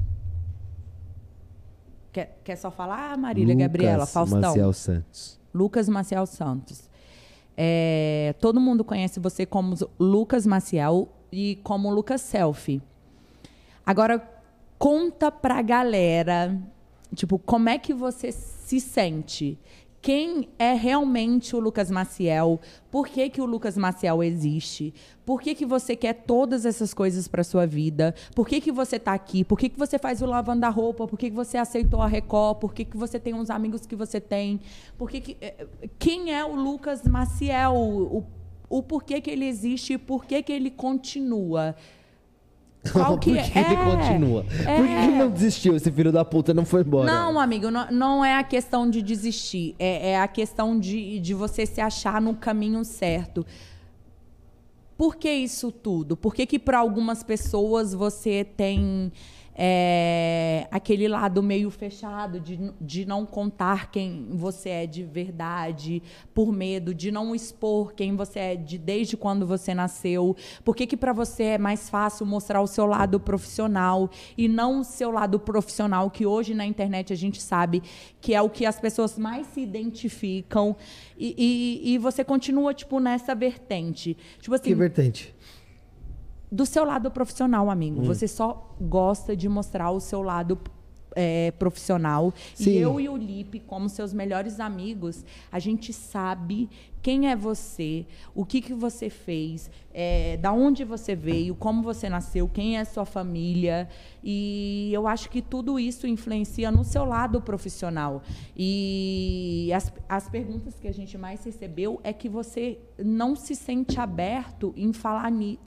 [2.11, 4.41] Quer, quer só falar, Marília Lucas Gabriela, Faustão?
[4.41, 5.40] Maciel Santos.
[5.53, 6.90] Lucas Maciel Santos.
[7.56, 12.81] É, todo mundo conhece você como Lucas Maciel, e como Lucas Selfie.
[13.85, 14.22] Agora,
[14.77, 16.59] conta pra galera,
[17.15, 19.57] tipo, como é que você se sente?
[20.01, 22.59] Quem é realmente o Lucas Maciel?
[22.89, 24.95] Por que, que o Lucas Maciel existe?
[25.23, 28.15] Por que, que você quer todas essas coisas para sua vida?
[28.33, 29.43] Por que, que você está aqui?
[29.43, 31.07] Por que, que você faz o lavando da roupa?
[31.07, 32.57] Por que, que você aceitou a Record?
[32.57, 34.59] Por que, que você tem os amigos que você tem?
[34.97, 35.67] Por que que, eh,
[35.99, 37.75] quem é o Lucas Maciel?
[37.75, 38.25] O,
[38.67, 41.75] o porquê que ele existe e por que, que ele continua?
[42.92, 43.61] Qual que Por que é?
[43.61, 44.43] ele continua?
[44.43, 45.03] Por que É.
[45.06, 45.76] ele não desistiu?
[45.76, 47.06] Esse filho da puta não foi embora.
[47.06, 49.76] Não, amigo, não, não é a questão de desistir.
[49.77, 53.45] É, é a questão de, de você se achar no caminho certo.
[54.98, 56.16] Por que isso tudo?
[56.18, 59.11] Por que, que para algumas pessoas você tem
[59.64, 66.01] é, aquele lado meio fechado de, de não contar quem você é de verdade,
[66.33, 70.35] por medo de não expor quem você é de desde quando você nasceu?
[70.65, 74.80] Por que, que para você é mais fácil mostrar o seu lado profissional e não
[74.80, 77.83] o seu lado profissional, que hoje na internet a gente sabe
[78.19, 80.75] que é o que as pessoas mais se identificam
[81.15, 84.17] e, e, e você continua, tipo, nessa vertente.
[84.40, 85.35] Tipo assim, Que vertente.
[86.51, 88.01] Do seu lado profissional, amigo.
[88.01, 88.05] Hum.
[88.05, 90.59] Você só gosta de mostrar o seu lado
[91.15, 92.33] é, profissional.
[92.53, 92.71] Sim.
[92.71, 96.69] E eu e o Lipe, como seus melhores amigos, a gente sabe
[97.01, 98.05] quem é você,
[98.35, 102.85] o que, que você fez, é, da onde você veio, como você nasceu, quem é
[102.85, 103.89] sua família.
[104.23, 108.21] E eu acho que tudo isso influencia no seu lado profissional.
[108.55, 113.99] E as, as perguntas que a gente mais recebeu é que você não se sente
[113.99, 115.59] aberto em falar, ni,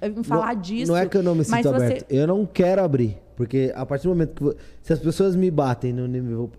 [0.00, 0.92] em falar não, disso.
[0.92, 2.12] Não é que eu não me sinto você- aberto.
[2.12, 3.18] Eu não quero abrir.
[3.36, 4.56] Porque a partir do momento que.
[4.82, 6.50] Se as pessoas me batem no nível.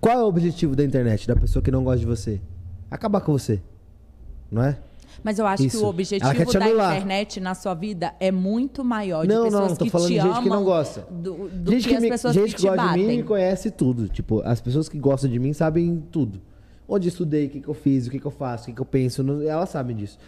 [0.00, 2.40] Qual é o objetivo da internet, da pessoa que não gosta de você?
[2.90, 3.60] Acabar com você.
[4.52, 4.78] Não é?
[5.24, 5.78] Mas eu acho que Isso.
[5.78, 9.26] o Ela objetivo da internet na sua vida é muito maior.
[9.26, 11.06] Não, de pessoas não, tô que falando te de gente amam que não gosta.
[11.10, 13.16] Do, do gente que, as me- pessoas gente que, que, gosta de mim batem.
[13.18, 14.08] me conhece tudo.
[14.08, 16.40] Tipo, as pessoas que gostam de mim sabem tudo.
[16.88, 18.80] Onde estudei, o que, que eu fiz, o que, que eu faço, o que, que
[18.80, 19.22] eu penso.
[19.22, 20.18] não- Elas sabem disso.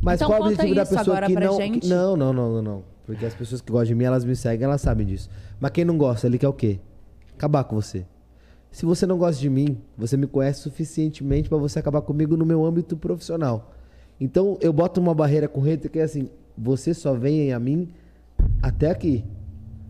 [0.00, 1.56] Mas Então qual é o objetivo da pessoa que não.
[1.56, 1.80] gente.
[1.80, 2.84] que- não, não, não, não, não.
[3.04, 5.28] Porque as pessoas que gostam de mim, elas me seguem, elas sabem disso.
[5.60, 6.78] Mas quem não gosta, ele quer o quê?
[7.36, 8.04] Acabar com você.
[8.70, 12.44] Se você não gosta de mim, você me conhece suficientemente pra você acabar comigo no
[12.44, 13.72] meu âmbito profissional.
[14.20, 17.58] Então eu boto uma barreira com o hater que é assim: você só vem a
[17.58, 17.88] mim
[18.62, 19.24] até aqui.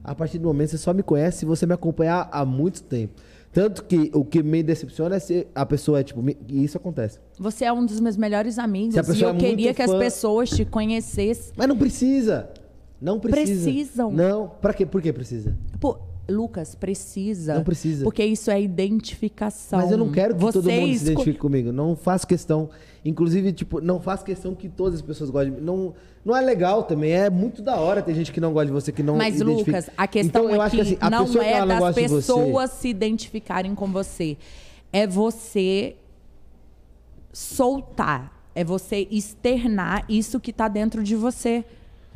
[0.05, 3.15] A partir do momento você só me conhece se você me acompanhar há muito tempo.
[3.53, 6.77] Tanto que o que me decepciona é se a pessoa é tipo, me- e isso
[6.77, 7.19] acontece.
[7.39, 8.95] Você é um dos meus melhores amigos.
[8.95, 11.53] E eu é queria que as fã- pessoas te conhecessem.
[11.57, 12.51] Mas não precisa.
[13.01, 13.65] Não precisa.
[13.71, 14.13] Precisam.
[14.13, 14.85] Não, pra quê?
[14.87, 15.57] Por que precisa?
[15.81, 15.99] Pô,
[16.29, 17.55] Lucas, precisa.
[17.55, 18.03] Não precisa.
[18.03, 19.79] Porque isso é identificação.
[19.79, 21.71] Mas eu não quero que todo mundo se identifique comigo.
[21.73, 22.69] Não faço questão.
[23.05, 25.65] Inclusive, tipo, não faço questão que todas as pessoas gostem de mim.
[25.65, 27.13] Não, não é legal também.
[27.13, 29.79] É muito da hora ter gente que não gosta de você, que não Mas, identifica.
[29.79, 31.69] Lucas, a questão então, eu é acho que, que assim, não que é ela não
[31.69, 34.37] das gosta de você- pessoas se identificarem com você.
[34.93, 35.95] É você
[37.33, 38.35] soltar.
[38.55, 41.65] É você externar isso que tá dentro de você.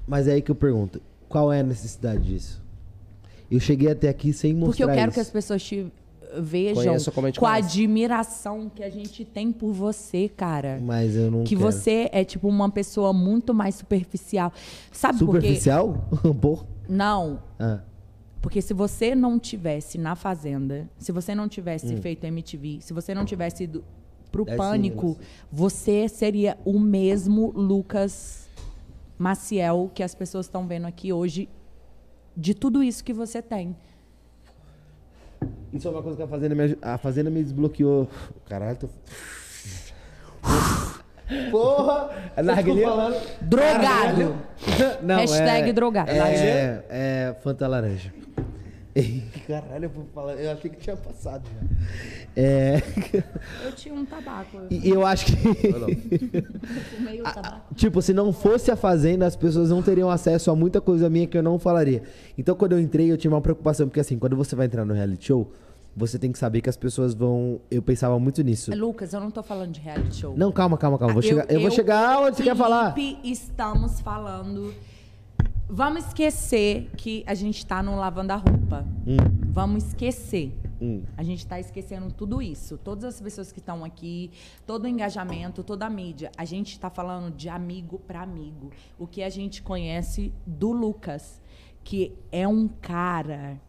[0.09, 2.61] Mas é aí que eu pergunto: qual é a necessidade disso?
[3.51, 5.15] Eu cheguei até aqui sem mostrar Porque eu quero isso.
[5.15, 5.87] que as pessoas te
[6.39, 7.69] vejam Conheça como a gente com a conhece.
[7.69, 10.79] admiração que a gente tem por você, cara.
[10.81, 11.61] Mas eu não que quero.
[11.73, 14.53] você é tipo uma pessoa muito mais superficial.
[14.93, 16.09] Sabe Superficial?
[16.23, 16.33] Pô.
[16.35, 16.71] por quê?
[16.89, 17.43] Não.
[17.59, 17.81] Ah.
[18.43, 22.01] Porque se você não tivesse na Fazenda, se você não tivesse Hum.
[22.01, 23.85] feito MTV, se você não tivesse ido
[24.33, 25.19] pro É sim, Pânico,
[25.53, 28.49] você seria o mesmo Lucas
[29.19, 31.49] Maciel que as pessoas estão vendo aqui hoje,
[32.37, 33.77] de tudo isso que você tem.
[35.73, 38.09] Isso é uma coisa que a Fazenda me, a Fazenda me desbloqueou.
[38.49, 38.89] Caralho, tô.
[41.51, 42.11] Porra!
[42.37, 43.17] Eu tô Narguilé- falando.
[43.41, 44.37] Drogado.
[45.03, 46.11] Não, Hashtag é, drogado.
[46.11, 48.13] É, é Fanta Laranja.
[49.47, 50.35] Caralho, eu vou falar.
[50.35, 52.43] Eu achei que tinha passado já.
[52.43, 52.83] É.
[53.65, 54.59] Eu tinha um tabaco.
[54.71, 55.37] E eu acho que.
[56.97, 57.75] Fumei o tabaco.
[57.75, 61.27] Tipo, se não fosse a Fazenda, as pessoas não teriam acesso a muita coisa minha
[61.27, 62.03] que eu não falaria.
[62.37, 64.95] Então, quando eu entrei, eu tinha uma preocupação, porque assim, quando você vai entrar no
[64.95, 65.51] reality show,
[65.97, 67.61] você tem que saber que as pessoas vão.
[67.71, 68.75] Eu pensava muito nisso.
[68.75, 70.37] Lucas, eu não tô falando de reality show.
[70.37, 71.15] Não, calma, calma, calma.
[71.15, 72.95] Vou chegar, eu, vou chegar onde você quer falar.
[72.95, 74.73] Felipe, estamos falando.
[75.69, 78.85] Vamos esquecer que a gente tá no lavando a roupa.
[79.07, 79.17] Hum,
[79.53, 80.53] Vamos esquecer.
[80.81, 81.03] hum.
[81.17, 82.77] A gente tá esquecendo tudo isso.
[82.79, 84.31] Todas as pessoas que estão aqui,
[84.67, 86.31] todo o engajamento, toda a mídia.
[86.37, 88.71] A gente tá falando de amigo para amigo.
[88.99, 91.41] O que a gente conhece do Lucas,
[91.85, 93.61] que é um cara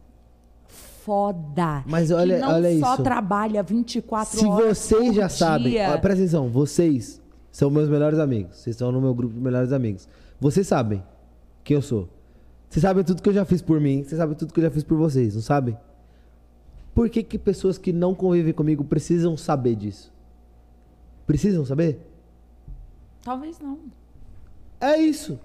[0.66, 1.84] foda.
[1.86, 3.02] Mas olha- que não olha só isso.
[3.02, 5.90] trabalha 24 Se horas vocês por já sabem, dia.
[5.94, 7.20] ó, presta atenção, vocês
[7.50, 8.56] são meus melhores amigos.
[8.58, 10.08] Vocês estão no meu grupo de melhores amigos.
[10.40, 11.02] Vocês sabem
[11.64, 12.08] quem eu sou.
[12.68, 14.70] Vocês sabem tudo que eu já fiz por mim, vocês sabem tudo que eu já
[14.70, 15.76] fiz por vocês, não sabem?
[16.94, 20.12] Por que, que pessoas que não convivem comigo precisam saber disso?
[21.26, 22.00] Precisam saber?
[23.22, 23.78] Talvez não.
[24.80, 25.38] É isso.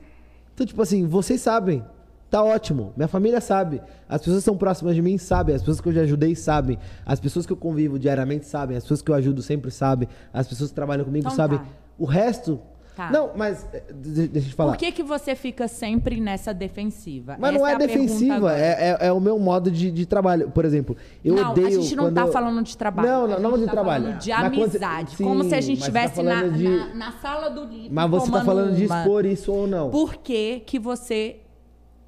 [0.53, 1.83] Então, tipo assim, vocês sabem.
[2.29, 2.91] Tá ótimo.
[2.97, 3.81] Minha família sabe.
[4.09, 5.55] As pessoas que são próximas de mim sabem.
[5.55, 6.77] As pessoas que eu já ajudei sabem.
[7.05, 8.75] As pessoas que eu convivo diariamente sabem.
[8.75, 10.09] As pessoas que eu ajudo sempre sabem.
[10.33, 11.59] As pessoas que trabalham comigo Então sabem.
[11.59, 11.65] tá.
[11.97, 12.59] O resto.
[12.97, 13.11] Tá.
[13.11, 13.65] Não, mas.
[13.71, 14.71] eh, de- Deixa eu te falar.
[14.71, 17.37] Por que, que você fica sempre nessa defensiva?
[17.39, 20.05] Mas não Essa é a pergunta defensiva, é, é, é o meu modo de, de
[20.07, 20.49] trabalho.
[20.49, 21.67] Por exemplo, eu não, odeio.
[21.67, 23.07] a gente não quando tá eu- falando de trabalho.
[23.07, 24.17] Não, não, não de tá trabalho.
[24.17, 25.15] de amizade.
[25.17, 27.89] como se a Sim, gente você tá estivesse na, de- na, na sala do livro.
[27.91, 28.99] Mas você tá tomando falando de uma.
[28.99, 29.89] expor isso ou não?
[29.91, 31.37] Por que, que você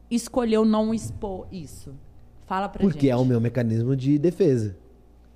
[0.09, 1.93] escolheu não expor isso?
[2.47, 3.09] Fala pra Porque gente.
[3.11, 4.75] é o meu mecanismo de defesa.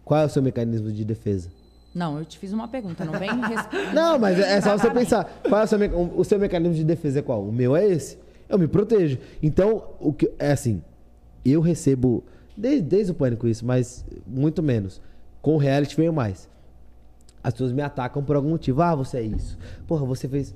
[0.03, 1.49] Qual é o seu mecanismo de defesa?
[1.93, 3.93] Não, eu te fiz uma pergunta, não vem responder.
[3.93, 5.25] Não, mas é só você pensar.
[5.47, 5.79] Qual é o seu,
[6.17, 7.43] o seu mecanismo de defesa é qual?
[7.43, 8.17] O meu é esse.
[8.49, 9.17] Eu me protejo.
[9.41, 10.81] Então, o que é assim,
[11.45, 12.23] eu recebo
[12.57, 15.01] desde, desde o pânico isso, mas muito menos.
[15.41, 16.49] Com o reality veio mais.
[17.43, 18.81] As pessoas me atacam por algum motivo.
[18.81, 19.57] Ah, você é isso.
[19.85, 20.55] Porra, você fez.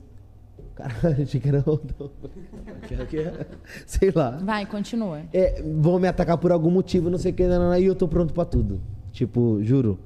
[0.73, 1.63] Caralho, achei que era.
[3.85, 4.31] Sei lá.
[4.41, 5.21] Vai, continua.
[5.33, 8.33] É, vão me atacar por algum motivo, não sei o que, e eu tô pronto
[8.33, 8.79] pra tudo.
[9.11, 9.99] Tipo, juro.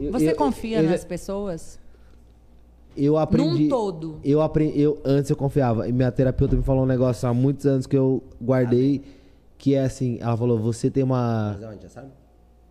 [0.00, 1.78] Eu- Você eu- confia eu já- nas pessoas?
[2.96, 3.64] Eu aprendi.
[3.64, 4.18] Num todo.
[4.24, 4.80] Eu aprendi.
[4.80, 5.88] Eu, antes eu confiava.
[5.88, 9.02] E minha terapeuta me falou um negócio há muitos anos que eu guardei.
[9.56, 11.52] Que é assim, ela falou, você tem uma.
[11.54, 12.08] Fazer onde, já sabe?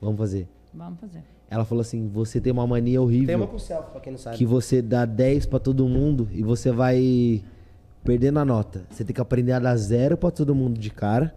[0.02, 0.48] Vamos fazer.
[0.74, 1.24] Vamos fazer.
[1.50, 3.28] Ela falou assim, você tem uma mania horrível.
[3.28, 4.38] Tem uma com selfie, pra quem não sabe.
[4.38, 7.44] Que você dá 10 pra todo mundo e você vai
[8.04, 8.86] perdendo a nota.
[8.90, 11.34] Você tem que aprender a dar zero pra todo mundo de cara.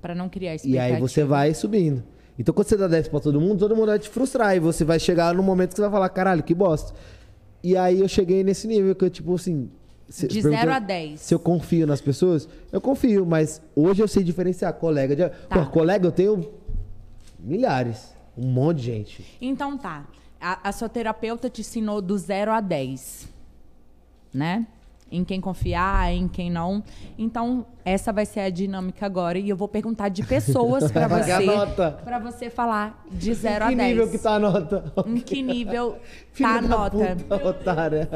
[0.00, 0.94] Pra não criar E expectativa.
[0.96, 2.02] aí você vai subindo.
[2.38, 4.54] Então quando você dá 10 pra todo mundo, todo mundo vai te frustrar.
[4.56, 6.92] E você vai chegar num momento que você vai falar, caralho, que bosta.
[7.62, 9.70] E aí eu cheguei nesse nível que eu, tipo assim.
[10.08, 11.20] se- De perguntou 0 a 10.
[11.20, 15.28] Se eu confio nas pessoas, eu confio, mas hoje eu sei diferenciar colega de.
[15.28, 15.64] Tá.
[15.64, 16.48] Pô, colega eu tenho
[17.40, 18.14] milhares.
[18.36, 19.36] Um monte de gente.
[19.40, 20.06] Então tá.
[20.40, 23.26] A, a sua terapeuta te ensinou do 0 a 10.
[24.34, 24.66] Né?
[25.10, 26.82] Em quem confiar, em quem não.
[27.16, 29.38] Então, essa vai ser a dinâmica agora.
[29.38, 31.30] E eu vou perguntar de pessoas pagar você.
[31.30, 31.92] a nota.
[32.04, 33.88] Pra você falar de 0 a que 10.
[33.90, 34.92] nível que tá a nota?
[35.06, 35.96] Em que nível
[36.32, 37.16] Filha tá a nota?
[37.28, 38.08] puta, otária.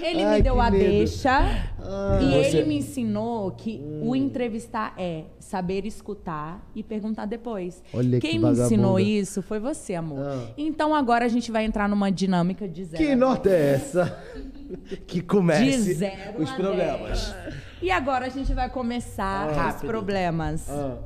[0.00, 0.84] Ele Ai, me deu que a medo.
[0.84, 1.38] deixa
[1.82, 2.18] Ah.
[2.22, 7.82] e Você- ele me ensinou que o entrevistar é saber escutar e perguntar depois.
[7.92, 10.18] Olha que Quem me ensinou isso foi você, amor.
[10.20, 10.46] Ah.
[10.56, 13.04] Então agora a gente vai entrar numa dinâmica de zero.
[13.04, 14.18] Que nota é essa?
[15.06, 17.34] Que comece De zero os problemas.
[17.80, 19.68] E agora a gente vai começar Ah.
[19.74, 20.68] os problemas.
[20.68, 20.96] Ah.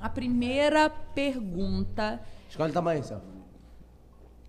[0.00, 3.20] A primeira pergunta, Escolhe o tamanho, Céu.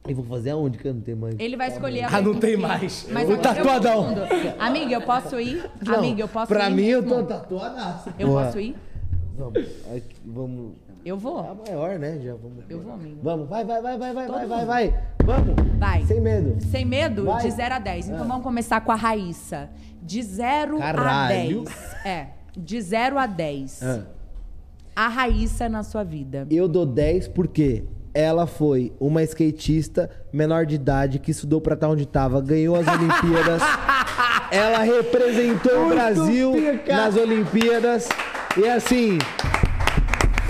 [0.07, 1.35] Eu vou fazer aonde que eu não tenho mais?
[1.37, 3.07] ele vai escolher a Ah, não tem que- mais.
[3.11, 4.13] Mas O eu tatuadão.
[4.15, 4.55] respondo.
[4.59, 5.69] Amiga, eu posso ir?
[5.85, 6.73] Não, Amiga, eu posso pra ir?
[6.75, 8.09] mim, eu tô tatuadaço.
[8.17, 8.45] Eu Porra.
[8.45, 8.75] posso ir?
[9.37, 9.67] Vamos.
[9.91, 10.73] Aí, vamos.
[11.05, 11.43] Eu vou.
[11.43, 12.19] É a maior, né?
[12.21, 12.63] Já vamos.
[12.69, 13.19] Eu vou, amigo.
[13.23, 14.93] Vamos, vai, vai, vai, vai, vai, vai, vai, vai.
[15.23, 15.55] Vamos.
[15.79, 16.03] Vai.
[16.05, 16.57] Sem medo.
[16.65, 17.25] Sem medo?
[17.25, 17.41] Vai.
[17.41, 18.09] De 0 a 10.
[18.09, 18.27] Então Ah.
[18.27, 19.69] vamos começar com a Raíssa.
[20.01, 21.63] De 0 a Caralho.
[21.63, 21.95] 10.
[22.05, 22.27] É.
[22.57, 23.81] De 0 a 10.
[23.83, 24.01] Ah.
[24.95, 26.45] A Raíssa na sua vida.
[26.51, 31.87] Eu dou 10 porque ela foi uma skatista menor de idade que estudou pra estar
[31.87, 33.61] onde tava, ganhou as Olimpíadas.
[34.51, 36.53] ela representou o Brasil
[36.87, 38.09] nas Olimpíadas.
[38.57, 39.17] E assim,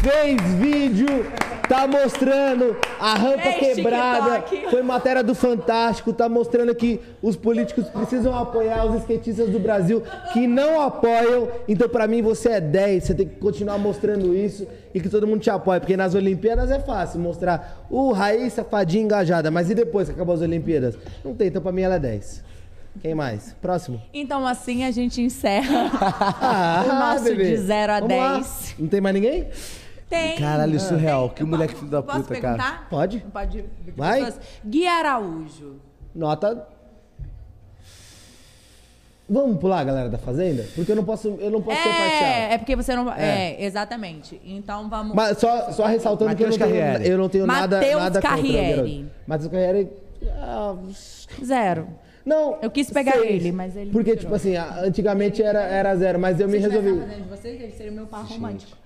[0.02, 1.08] fez vídeo,
[1.68, 4.40] tá mostrando a rampa Fez quebrada.
[4.42, 4.72] TikTok.
[4.72, 10.02] Foi matéria do Fantástico, tá mostrando que os políticos precisam apoiar os skatistas do Brasil
[10.34, 11.50] que não apoiam.
[11.68, 15.28] Então, pra mim, você é 10, você tem que continuar mostrando isso e que todo
[15.28, 19.76] mundo te apoie, porque nas Olimpíadas é fácil mostrar o Raíssa Fadinha engajada, mas e
[19.76, 20.98] depois que acabou as Olimpíadas?
[21.24, 22.44] Não tem, então pra mim ela é 10.
[23.04, 23.56] Quem mais?
[23.62, 24.02] Próximo.
[24.12, 25.90] Então assim a gente encerra
[26.42, 27.52] Ah, o nosso bebê.
[27.52, 28.34] de 0 a Vamos lá.
[28.38, 28.76] 10.
[28.80, 29.48] Não tem mais ninguém?
[30.10, 30.36] Tem.
[30.38, 31.30] Caralho, surreal.
[31.30, 32.58] Que Eu moleque filho da posso puta, cara.
[32.58, 32.88] perguntar?
[32.90, 33.20] Pode.
[33.32, 33.66] Pode.
[33.96, 34.34] Vai.
[34.66, 35.76] Gui Araújo.
[36.16, 36.68] Nota.
[39.32, 40.66] Vamos pular, galera da Fazenda?
[40.74, 42.24] Porque eu não posso, eu não posso ser parcial.
[42.24, 43.14] É, é porque você não.
[43.14, 43.52] É.
[43.52, 43.64] É.
[43.64, 44.42] exatamente.
[44.44, 45.14] Então vamos.
[45.16, 47.10] Mas só, só ressaltando Matheus que eu não tenho, Carriere.
[47.12, 48.76] eu não tenho nada, Matheus nada contra o Carriere.
[48.76, 49.06] garoto.
[49.28, 49.90] Matheus Carriere.
[50.42, 50.76] ah,
[51.46, 51.88] Zero.
[52.26, 52.58] não.
[52.60, 53.26] Eu quis pegar seis.
[53.30, 53.92] ele, mas ele.
[53.92, 56.90] Porque, tipo assim, antigamente era, era zero, mas eu me resolvi.
[56.94, 58.79] na fazenda de vocês, ele seria o meu par romântico.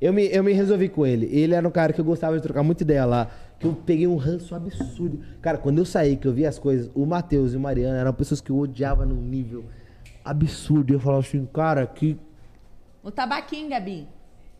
[0.00, 1.26] Eu me, eu me resolvi com ele.
[1.26, 3.30] Ele era um cara que eu gostava de trocar muita ideia lá.
[3.58, 5.20] Que eu peguei um ranço absurdo.
[5.42, 8.12] Cara, quando eu saí, que eu vi as coisas, o Matheus e o Mariano eram
[8.14, 9.64] pessoas que eu odiava num nível
[10.24, 10.92] absurdo.
[10.92, 12.16] E eu falava assim, cara, que
[13.02, 14.06] O tabaquinho, Gabi.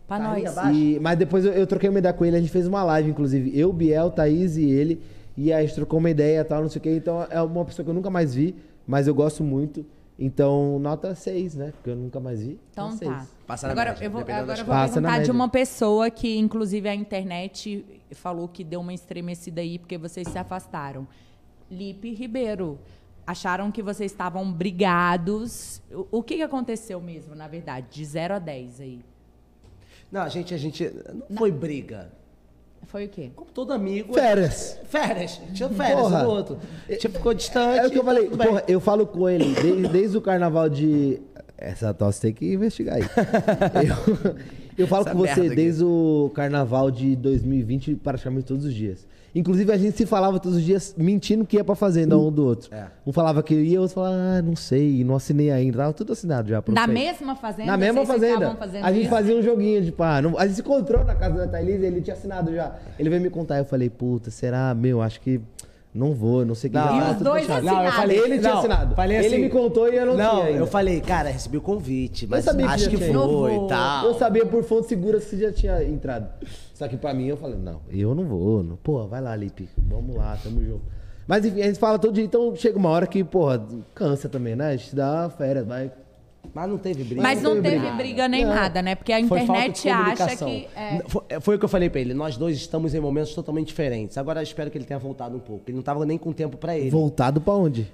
[0.07, 0.75] Pra Tá nós.
[0.77, 3.11] E- mas depois eu, eu troquei uma ideia com ele, a gente fez uma live,
[3.11, 3.59] inclusive.
[3.59, 5.01] Eu, Biel, Thaís e ele.
[5.37, 6.91] E aí a gente trocou uma ideia e tal, não sei o que.
[6.91, 8.55] Então é uma pessoa que eu nunca mais vi,
[8.87, 9.87] mas eu gosto muito.
[10.23, 11.73] Então, nota 6, né?
[11.73, 12.61] Porque eu nunca mais vi.
[12.71, 13.27] Então tá.
[13.47, 16.87] Passa na agora média, eu vou, agora eu vou perguntar de uma pessoa que, inclusive,
[16.91, 21.09] a internet falou que deu uma estremecida aí porque vocês se afastaram.
[21.71, 22.79] Lipe Ribeiro.
[23.27, 25.81] Acharam que vocês estavam brigados.
[25.91, 27.87] O, o que, que aconteceu mesmo, na verdade?
[27.91, 29.01] De 0 a 10 aí.
[30.13, 30.93] Não, a gente, a gente.
[31.31, 32.13] Não foi briga.
[32.91, 33.31] Foi o quê?
[33.37, 34.13] Como todo amigo.
[34.15, 34.77] Férias.
[34.89, 35.41] Férias.
[35.55, 36.25] Tinha férias Porra.
[36.25, 36.59] do outro.
[36.99, 37.79] Tipo, ficou distante.
[37.79, 38.49] É o que eu falei, tudo bem.
[38.49, 41.21] porra, eu falo com ele desde, desde o carnaval de.
[41.57, 43.03] Essa tosse tem que investigar aí.
[43.87, 44.35] eu,
[44.77, 45.55] eu falo Essa com você merda aqui.
[45.55, 49.07] desde o carnaval de 2020, praticamente todos os dias.
[49.35, 52.45] Inclusive, a gente se falava todos os dias mentindo que ia pra fazenda um do
[52.45, 52.75] outro.
[52.75, 52.87] É.
[53.07, 55.79] Um falava que ia, outro falava, ah, não sei, não assinei ainda.
[55.79, 56.63] Tava tudo assinado já.
[56.69, 57.71] Na mesma fazenda?
[57.71, 58.57] Na mesma fazenda.
[58.83, 59.11] A gente isso?
[59.11, 60.21] fazia um joguinho de pá.
[60.21, 62.75] não- a gente se encontrou na casa da Thailise, ele tinha assinado já.
[62.99, 64.75] Ele veio me contar, eu falei, puta, será?
[64.75, 65.41] Meu, acho que
[65.93, 66.79] não vou, não sei o que.
[66.79, 67.65] Não, e tá os tudo dois fechado.
[67.65, 68.19] Não, eu falei.
[68.19, 68.95] Ele tinha não, assinado.
[68.95, 70.59] Falei ele assim, me contou e eu não, tinha ainda.
[70.59, 74.07] eu falei, cara, recebi o convite, mas Eu sabia acho que, tinha foi e tal.
[74.07, 76.29] Eu sabia por fontes seguras que você já tinha entrado.
[76.75, 78.63] Só que pra mim eu falei, não, eu não vou.
[78.63, 78.77] Não.
[78.77, 79.69] Pô, vai lá, Lipe.
[79.77, 80.83] Vamos lá, tamo junto.
[81.27, 84.55] Mas enfim, a gente fala todo dia, então chega uma hora que, porra, cansa também,
[84.57, 84.69] né?
[84.69, 85.91] A gente dá férias, vai.
[86.53, 87.23] Mas não teve briga.
[87.23, 87.93] Mas não teve briga.
[87.95, 88.55] briga nem Não.
[88.55, 88.95] nada, né?
[88.95, 90.49] Porque a Foi internet acha comunicação.
[90.49, 90.69] que.
[90.75, 92.13] é, Foi, foi o que eu falei pra ele.
[92.15, 94.19] Nós dois estamos em momentos totalmente diferentes.
[94.19, 95.63] Agora eu espero que ele tenha voltado um pouco.
[95.69, 96.91] Ele não tava nem com tempo pra ele.
[96.91, 97.87] Voltado pra onde?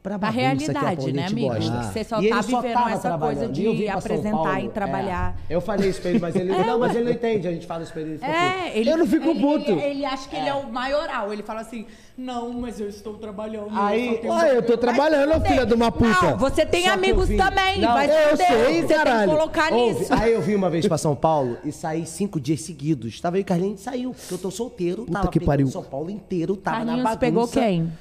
[0.00, 1.48] Que é realidade, a né, amigo?
[1.54, 1.82] gosta.
[1.82, 3.52] Você só E ele tá vivendo tava essa coisa trabalhando.
[3.52, 5.36] de E eu apresentar Paulo, e trabalhar.
[5.50, 5.54] é.
[5.56, 6.52] Eu falei isso pra ele, mas ele.
[6.58, 7.46] É, não, mas ele não entende.
[7.48, 8.12] A gente fala isso pra ele.
[8.12, 8.24] ele.
[8.24, 9.70] É, ele, Eu não fico ele- puto.
[9.72, 11.30] Ele, ele acha que ele é o maioral.
[11.32, 11.84] Ele fala assim:
[12.16, 13.68] não, mas eu estou trabalhando.
[13.72, 16.30] Aí- tenho- Ué, eu tô trabalhando, filha de uma puta.
[16.30, 17.80] Não, você tem Só eu amigos também.
[17.80, 19.18] Não, vai eu sei, Você caralho.
[19.18, 20.14] tem que colocar Ouve, nisso.
[20.14, 23.20] Aí eu vim uma vez pra São Paulo e saí cinco dias seguidos.
[23.20, 25.02] Tava aí, Carlinhos saiu, porque eu tô solteiro.
[25.04, 25.66] Puta tava que pariu.
[25.66, 27.16] São Paulo inteiro, tava na bagunça.
[27.18, 27.92] pegou quem?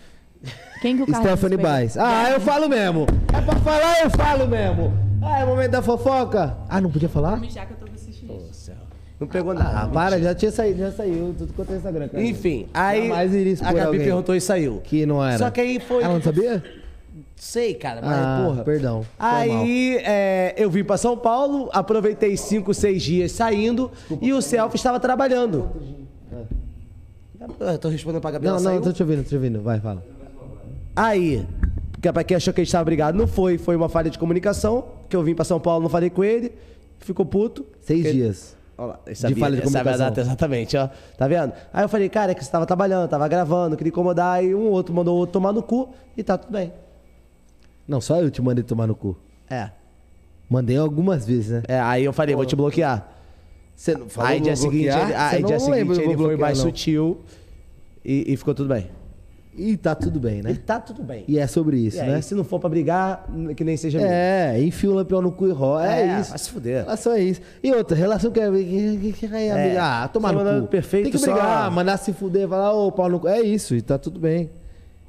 [0.82, 1.72] Quem que o Carlinhos Stephanie pegou?
[1.72, 1.98] Baez.
[1.98, 3.06] Ah, eu falo mesmo.
[3.33, 4.93] É pra falar, eu falo mesmo.
[5.22, 6.56] Ah, é o momento da fofoca.
[6.69, 7.41] Ah, não podia falar?
[7.49, 7.88] Já que eu tô.
[9.19, 9.80] Não pegou nada.
[9.82, 11.33] Ah, para, já tinha saído, já saiu.
[11.35, 12.24] Tudo quanto é Instagram, cara.
[12.24, 14.82] Enfim, aí Jamais iria expor a Gabi alguém perguntou e saiu.
[14.83, 15.40] Que não era.
[15.40, 16.03] Só que aí foi.
[16.03, 16.64] Ela não sabia?
[17.35, 18.64] Sei, cara, mas Ah, porra.
[18.64, 19.01] perdão.
[19.01, 19.27] Foi.
[19.27, 23.91] Aí é, eu vim pra São Paulo, aproveitei cinco, seis dias saindo
[24.22, 25.69] e o Selfie estava trabalhando.
[27.59, 28.57] Eu tô respondendo pra Gabriela.
[28.57, 28.82] Não, não, saiu?
[28.82, 29.61] tô te ouvindo, tô te ouvindo.
[29.61, 30.03] Vai, fala.
[30.98, 31.45] Aí,
[31.92, 33.58] porque pra quem achou que a gente tava brigado, não foi.
[33.58, 36.51] Foi uma falha de comunicação, que eu vim pra São Paulo, não falei com ele,
[37.00, 37.66] ficou puto.
[37.82, 38.58] Seis Porque- dias.
[38.80, 40.06] Olha lá, eu De sabia, falha de sabia comunicação.
[40.09, 40.88] data exatamente, ó.
[41.17, 41.51] Tá vendo?
[41.74, 44.69] Aí eu falei, cara, é que você tava trabalhando, tava gravando, queria incomodar, e um
[44.69, 46.72] outro mandou o outro tomar no cu e tá tudo bem.
[47.88, 49.17] Não, só eu te mandei tomar no cu.
[49.50, 49.72] É.
[50.48, 51.64] Mandei algumas vezes, né?
[51.67, 53.08] É, aí eu falei, vou te bloquear.
[53.76, 56.66] Você não falou aí dia seguinte, ele, aí dia seguinte ele foi mais não.
[56.66, 57.22] sutil
[58.06, 58.90] e, e ficou tudo bem.
[59.58, 60.52] E tá tudo bem, né?
[60.52, 61.26] E tá tudo bem.
[61.27, 62.22] E é sobre isso, né?
[62.22, 64.00] se não for pra brigar, que nem seja.
[64.00, 65.92] É, enfia o lampião no cu e rola.
[65.92, 66.30] É, É, isso.
[66.30, 66.84] vai se fuder.
[66.84, 67.42] Relação é isso.
[67.64, 68.45] E outra, relação que é.
[68.45, 69.77] é?
[69.80, 70.68] Ah, tomar só no cu.
[70.68, 71.32] perfeito Tem que só.
[71.34, 73.27] brigar, mandar se fuder, falar, ô, pau no cu.
[73.27, 74.52] É isso, e tá tudo bem.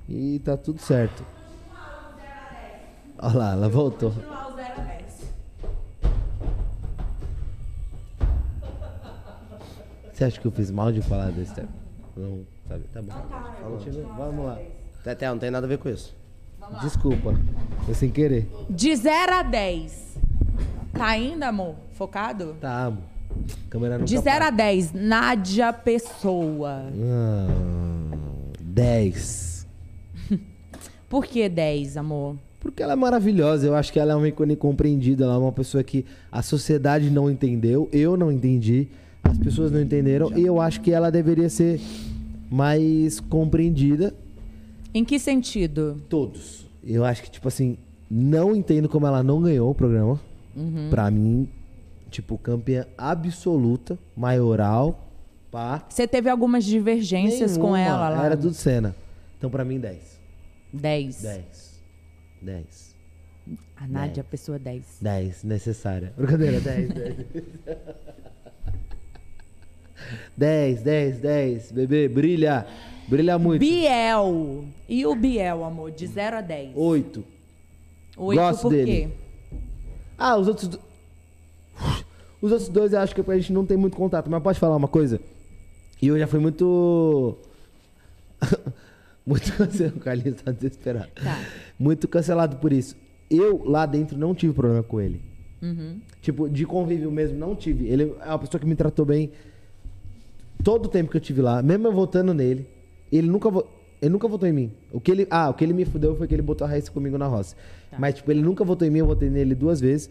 [0.09, 1.23] E tá tudo certo.
[3.21, 4.15] Olha lá, ela voltou.
[10.13, 11.69] Você acha que eu fiz mal de falar desse tempo?
[12.17, 12.85] Não, sabe?
[12.93, 13.13] Tá bom.
[13.71, 14.59] Continua, Vamos lá.
[15.03, 16.15] Teté, não tem nada a ver com isso.
[16.83, 17.35] Desculpa,
[17.85, 18.47] foi sem querer.
[18.69, 20.19] De 0 a 10.
[20.93, 21.77] Tá ainda, amor?
[21.93, 22.57] Focado?
[22.61, 23.05] Tá, amor.
[23.71, 26.83] Câmera De 0 a 10, Nádia Pessoa.
[26.93, 27.47] Ah,
[28.61, 29.67] 10.
[31.09, 32.37] Por que 10, amor?
[32.61, 35.53] Porque ela é maravilhosa, eu acho que ela é uma ícone compreendida, ela é uma
[35.53, 38.89] pessoa que a sociedade não entendeu, eu não entendi,
[39.23, 41.81] as pessoas não entenderam, e eu acho que ela deveria ser
[42.51, 44.15] mais compreendida.
[44.95, 46.03] Em que sentido?
[46.09, 46.67] Todos.
[46.83, 47.77] Eu acho que, tipo assim,
[48.11, 50.21] não entendo como ela não ganhou o programa.
[50.57, 50.89] Uhum.
[50.91, 51.49] Pra mim,
[52.11, 55.09] tipo, campeã absoluta, maioral,
[55.51, 55.85] pá.
[55.89, 58.25] Você teve algumas divergências com Nenhuma, ela lá?
[58.25, 58.97] Era tudo cena.
[59.37, 60.19] Então, pra mim, 10.
[60.73, 61.23] 10.
[61.23, 61.83] 10.
[62.43, 62.97] 10.
[63.77, 64.99] A Nádia Pessoa 10.
[65.01, 66.13] 10, necessária.
[66.17, 67.17] Brincadeira, 10, 10.
[70.37, 71.73] 10, 10, 10.
[71.73, 72.67] Bebê, brilha.
[73.09, 73.61] Brilha muito.
[73.61, 74.65] Biel.
[74.89, 75.91] E o Biel, amor?
[75.91, 76.73] De 0 a 10.
[76.75, 77.25] 8.
[78.17, 78.85] 8 Gosto por dele.
[78.93, 79.09] quê?
[80.19, 80.69] Ah, os outros.
[80.69, 80.81] do-
[82.41, 84.29] Os outros dois eu acho que a gente não tem muito contato.
[84.31, 85.21] Mas pode falar uma coisa?
[86.03, 87.37] E eu já fui muito.
[89.27, 89.97] muito cancelado.
[89.97, 91.09] O Carlinhos tá desesperado.
[91.15, 91.41] Tá.
[91.79, 92.97] Muito cancelado por isso.
[93.31, 95.21] Eu, lá dentro, não tive problema com ele.
[95.61, 96.01] Uhum.
[96.23, 97.87] Tipo, de convívio mesmo, não tive.
[97.89, 99.31] Ele é uma pessoa que me tratou bem
[100.69, 102.67] todo o tempo que eu tive lá, mesmo eu votando nele.
[103.11, 103.49] Ele nunca.
[103.49, 103.67] vo-
[104.03, 104.71] Ele nunca votou em mim.
[104.93, 106.91] O que ele, ah, o que ele me fudeu foi que ele botou a Raíssa
[106.93, 107.57] comigo na roça.
[107.99, 110.11] Mas, tipo, ele nunca votou em mim, eu votei nele duas vezes.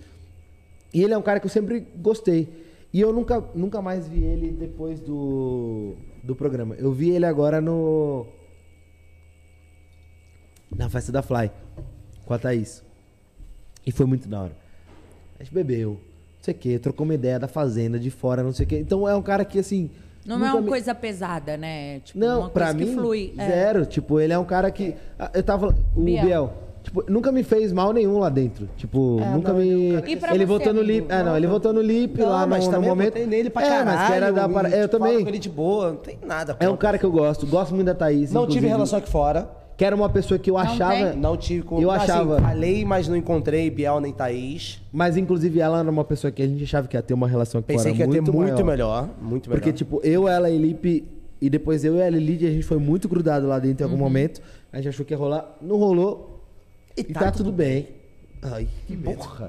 [0.91, 2.49] E ele é um cara que eu sempre gostei.
[2.91, 6.73] E eu nunca, nunca mais vi ele depois do, do programa.
[6.75, 8.25] Eu vi ele agora no.
[10.75, 11.51] Na festa da Fly.
[12.25, 12.83] Com a Thaís.
[13.85, 14.57] E foi muito da hora.
[15.39, 18.51] A gente bebeu, não sei o quê, trocou uma ideia da fazenda, de fora, não
[18.51, 18.79] sei o quê.
[18.79, 19.89] Então é um cara que, assim.
[20.27, 21.99] Não é uma me- coisa pesada, né?
[22.01, 23.33] Tipo, Não, uma pra coisa mim, que flui.
[23.37, 23.47] É.
[23.47, 23.85] zero.
[23.85, 24.93] Tipo, ele é um cara que.
[25.33, 25.75] Eu tava.
[25.95, 26.25] O Biel.
[26.25, 26.53] Biel.
[26.83, 28.69] tipo, nunca me fez mal nenhum lá dentro.
[28.77, 29.71] Tipo, É, nunca não, é me.
[29.71, 30.81] E ele você, votou no?
[30.81, 31.07] Lip.
[31.11, 33.13] Ah, não, ele votou no Lip lá no, mas no eu momento.
[33.13, 33.85] votei nele pra é, caralho.
[33.85, 34.69] mas que era da para...
[34.69, 35.21] Eu tipo, também.
[35.23, 36.55] com ele de boa, não tem nada.
[36.59, 37.45] É um cara que eu gosto.
[37.47, 38.31] Gosto muito da Thaís.
[38.31, 38.67] Não tive inclusive.
[38.67, 39.49] relação aqui fora.
[39.77, 41.13] Que era uma pessoa que eu achava.
[41.13, 41.79] Não tive com.
[41.79, 42.41] Eu assim, achava.
[42.41, 44.81] falei, mas não encontrei Biel nem Thaís.
[44.91, 47.59] Mas, inclusive, ela era uma pessoa que a gente achava que ia ter uma relação
[47.59, 48.65] aqui Pensei que ia ter muito muito maior.
[48.65, 49.09] melhor.
[49.21, 49.61] Muito melhor.
[49.61, 51.03] Porque, tipo, eu, ela e Lipe.
[51.39, 53.85] E depois eu e ela e Lidia, a gente foi muito grudado lá dentro em
[53.87, 53.91] Uhum.
[53.93, 54.41] algum momento.
[54.73, 55.55] A gente achou que ia rolar.
[55.61, 56.43] Não rolou.
[56.97, 57.89] E, tá, tudo bem.
[58.41, 59.47] Ai, que porra.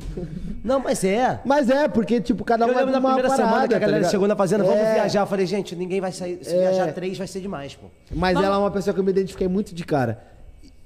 [0.64, 1.40] Não, mas é.
[1.44, 3.74] Mas é, porque, tipo, cada um eu vai lembro pra uma primeira parada, semana que
[3.74, 4.10] a tá galera ligado?
[4.10, 4.94] chegou na fazenda, vamos É.
[4.94, 5.20] viajar.
[5.20, 6.38] Eu falei, gente, ninguém vai sair.
[6.42, 6.58] Se É.
[6.70, 7.86] viajar três, vai ser demais, pô.
[8.14, 10.22] Mas ela é uma pessoa que eu me identifiquei muito de cara.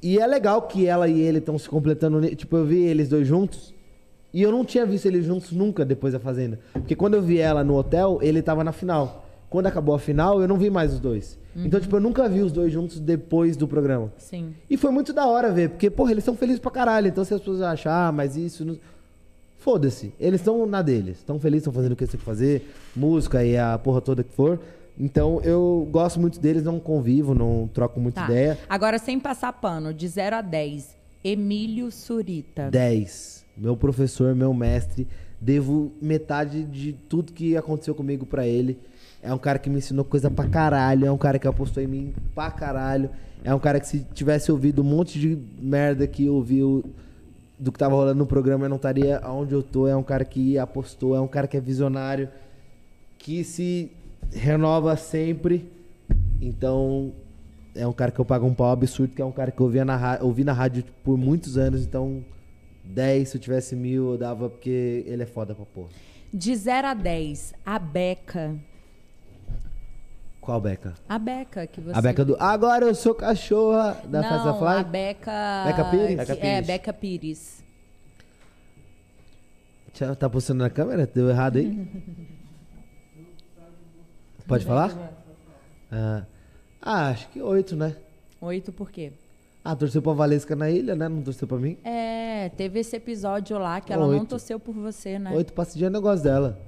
[0.02, 2.20] E é legal que ela e ele estão se completando.
[2.20, 3.72] ne- Tipo, eu vi eles dois juntos.
[4.34, 6.58] E eu não tinha visto eles juntos nunca depois da Fazenda.
[6.72, 9.26] Porque quando eu vi ela no hotel, ele tava na final.
[9.48, 11.38] Quando acabou a final, eu não vi mais os dois.
[11.54, 11.66] Uhum.
[11.66, 14.12] Então, tipo, eu nunca vi os dois juntos depois do programa.
[14.18, 14.54] Sim.
[14.70, 17.08] E foi muito da hora ver, porque, porra, eles são felizes pra caralho.
[17.08, 18.64] Então, se as pessoas acham, ah, mas isso.
[18.64, 18.78] Não...
[19.58, 20.12] Foda-se.
[20.18, 21.18] Eles estão na deles.
[21.18, 22.68] Estão felizes, estão fazendo o que eles têm que fazer.
[22.96, 24.58] Música e a porra toda que for.
[24.98, 28.26] Então, eu gosto muito deles, não convivo, não troco muita Tá.
[28.26, 28.58] ideia.
[28.68, 32.70] Agora, sem passar pano, de 0 a 10, Emílio Surita.
[32.70, 33.44] 10.
[33.56, 35.06] Meu professor, meu mestre.
[35.40, 38.78] Devo metade de tudo que aconteceu comigo pra ele.
[39.22, 41.06] É um cara que me ensinou coisa pra caralho.
[41.06, 43.08] É um cara que apostou em mim pra caralho.
[43.44, 46.84] É um cara que se tivesse ouvido um monte de merda que ouviu
[47.58, 49.86] do que tava rolando no programa, eu não estaria onde eu tô.
[49.86, 52.28] É um cara que apostou, é um cara que é visionário,
[53.16, 53.92] que se
[54.32, 55.70] renova sempre.
[56.40, 57.12] Então,
[57.74, 59.66] é um cara que eu pago um pau absurdo, que é um cara que eu
[59.66, 61.84] ouvia na, ouvi na rádio por muitos anos.
[61.84, 62.24] Então,
[62.84, 65.90] 10, se eu tivesse mil, eu dava, porque ele é foda pra porra.
[66.34, 68.56] De 0 a 10, a Beca.
[70.42, 70.94] Qual Beca?
[71.08, 71.96] A Beca que você...
[71.96, 72.36] A Beca do.
[72.36, 74.76] Agora eu sou cachorra da Não, Festa Fly?
[74.80, 75.64] a Beca...
[75.66, 76.16] Beca Pires?
[76.16, 76.66] Beca É, Pires.
[76.66, 77.64] Beca Pires.
[79.92, 81.06] Tchau, Tá postando na câmera?
[81.06, 81.88] Deu errado aí?
[84.48, 85.12] Pode falar?
[85.92, 87.94] Ah, acho que oito, né?
[88.40, 89.12] Oito por quê?
[89.64, 91.08] Ah, torceu pra Valesca na ilha, né?
[91.08, 91.78] Não torceu pra mim?
[91.84, 95.30] É, teve esse episódio lá que ela não torceu por você, né?
[95.30, 96.58] Oito passadinha é negócio dela.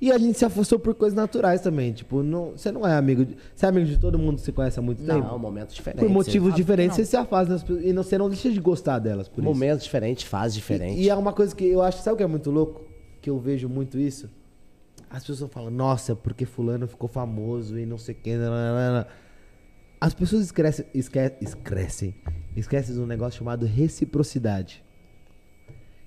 [0.00, 1.92] E a gente se afastou por coisas naturais também.
[1.92, 3.24] Tipo, não, você não é amigo.
[3.24, 5.38] De, você é amigo de todo mundo que você conhece há muito Não, tempo?
[5.38, 6.06] momentos diferentes.
[6.06, 7.04] Por motivos diferentes, não.
[7.04, 7.64] você se afasta das.
[7.82, 9.28] E não- você não deixa de gostar delas.
[9.28, 9.48] Por isso.
[9.50, 10.98] Momentos diferentes, fases diferentes.
[10.98, 12.82] E, e é uma coisa que eu acho, sabe o que é muito louco?
[13.20, 14.30] Que eu vejo muito isso.
[15.10, 18.30] As pessoas falam, nossa, porque fulano ficou famoso e não sei o que.
[20.00, 22.14] As pessoas esquecem, esque, esquecem,
[22.54, 24.84] esquecem de um negócio chamado reciprocidade.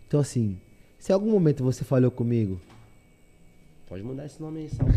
[0.08, 0.60] Então assim,
[0.98, 2.62] se em algum momento você falhou comigo,
[3.92, 4.94] Pode mudar esse nome aí, salve.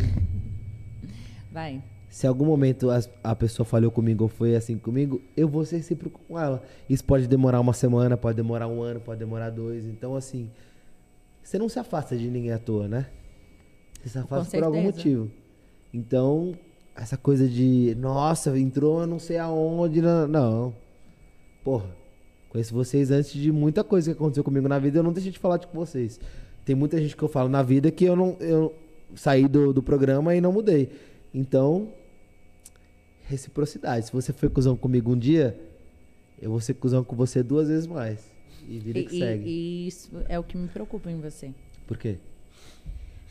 [1.51, 1.83] Vai.
[2.09, 5.65] se em algum momento as- a pessoa falhou comigo ou foi assim comigo, eu vou
[5.65, 6.63] ser recíproco com ela.
[6.89, 9.85] Isso pode demorar uma semana, pode demorar um ano, pode demorar dois.
[9.85, 10.49] Então, assim,
[11.43, 13.07] você não se afasta de ninguém à toa, né?
[14.01, 15.29] Você se afasta por algum motivo.
[15.93, 16.55] Então,
[16.95, 20.01] essa coisa de, nossa, entrou eu não sei aonde.
[20.01, 20.29] Não.
[20.29, 20.75] não.
[21.65, 21.97] Porra,
[22.49, 25.01] conheço vocês antes de muita coisa que aconteceu comigo na vida.
[25.01, 26.21] Eu não deixei de falar com vocês.
[26.65, 28.37] Tem muita gente que eu falo na vida que eu não.
[28.39, 28.84] Eu
[29.15, 30.91] saí do, do programa e não mudei.
[31.33, 31.89] Então,
[33.29, 34.07] reciprocidade.
[34.07, 35.59] Se você foi cuzão comigo um dia,
[36.41, 38.33] eu vou ser cuzão com você duas vezes mais.
[38.69, 39.45] E vida que E, segue.
[39.49, 39.53] e-
[39.85, 41.51] e isso é o que me preocupa em você.
[41.87, 42.17] Por quê?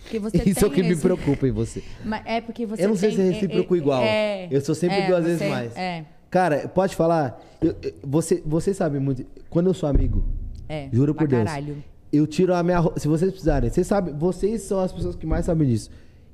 [0.04, 1.84] Porque você Isso é o tem que me esse- preocupa em você.
[2.04, 4.04] Mas é porque você eu não sei tem- se é recíproco é- igual.
[4.04, 5.76] é, eu sou sempre é, duas você- vezes mais.
[5.78, 7.40] É, Cara, pode falar?
[7.62, 9.24] Eu- eu- você, você sabe muito.
[9.52, 10.24] Quando eu sou amigo,
[10.68, 10.90] é.
[10.92, 11.44] juro pra por Deus.
[11.44, 11.84] caralho.
[12.14, 13.00] Eu tiro a minha roupa.
[13.00, 15.90] Se vocês precisarem, vocês sabem, vocês são as pessoas que mais sabem disso.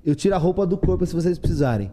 [0.06, 1.90] Eu tiro a roupa do corpo se vocês precisarem.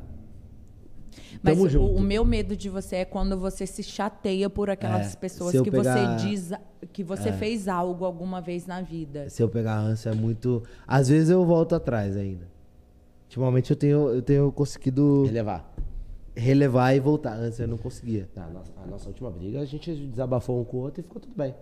[1.43, 1.95] Mas Tamo o, junto.
[1.95, 5.71] o meu medo de você é quando você se chateia por aquelas É, pessoas que
[5.71, 6.53] pegar- você diz
[6.93, 7.33] que você É.
[7.33, 9.29] fez algo alguma vez na vida.
[9.31, 10.63] Se eu pegar ranço é muito.
[10.87, 12.49] Às vezes eu volto atrás ainda.
[13.27, 15.25] Ultimamente eu tenho, eu tenho conseguido.
[15.27, 15.73] Relevar.
[16.35, 17.35] Relevar e voltar.
[17.39, 18.29] Antes eu não conseguia.
[18.37, 21.21] A nossa, a nossa última briga, a gente desabafou um com o outro e ficou
[21.21, 21.55] tudo bem.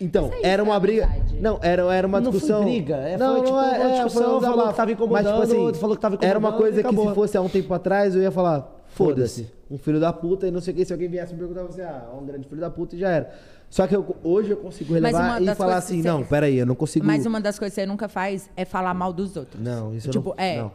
[0.00, 1.08] Então, era uma briga.
[1.40, 2.64] Não, era, era uma Não foi discussão.
[2.64, 5.24] briga, é, não, foi, tipo, não é, uma é, discussão, um falou que tava incomodando,
[5.24, 7.40] Mas, tipo assim, outro falou que tava Era uma incomodando coisa que se fosse há
[7.40, 9.50] um tempo atrás, eu ia falar, foda-se.
[9.70, 10.84] Um filho da puta e não sei o que.
[10.84, 13.30] Se alguém viesse me perguntar, você, ah, um grande filho da puta e já era.
[13.68, 16.64] Só que eu- hoje eu consigo relevar e falar assim, que não, você- peraí, eu
[16.64, 17.04] não consigo...
[17.04, 19.60] Mas uma das coisas que você nunca faz é falar mal dos outros.
[19.62, 20.56] Não, isso eu tipo, não- é.
[20.58, 20.72] não.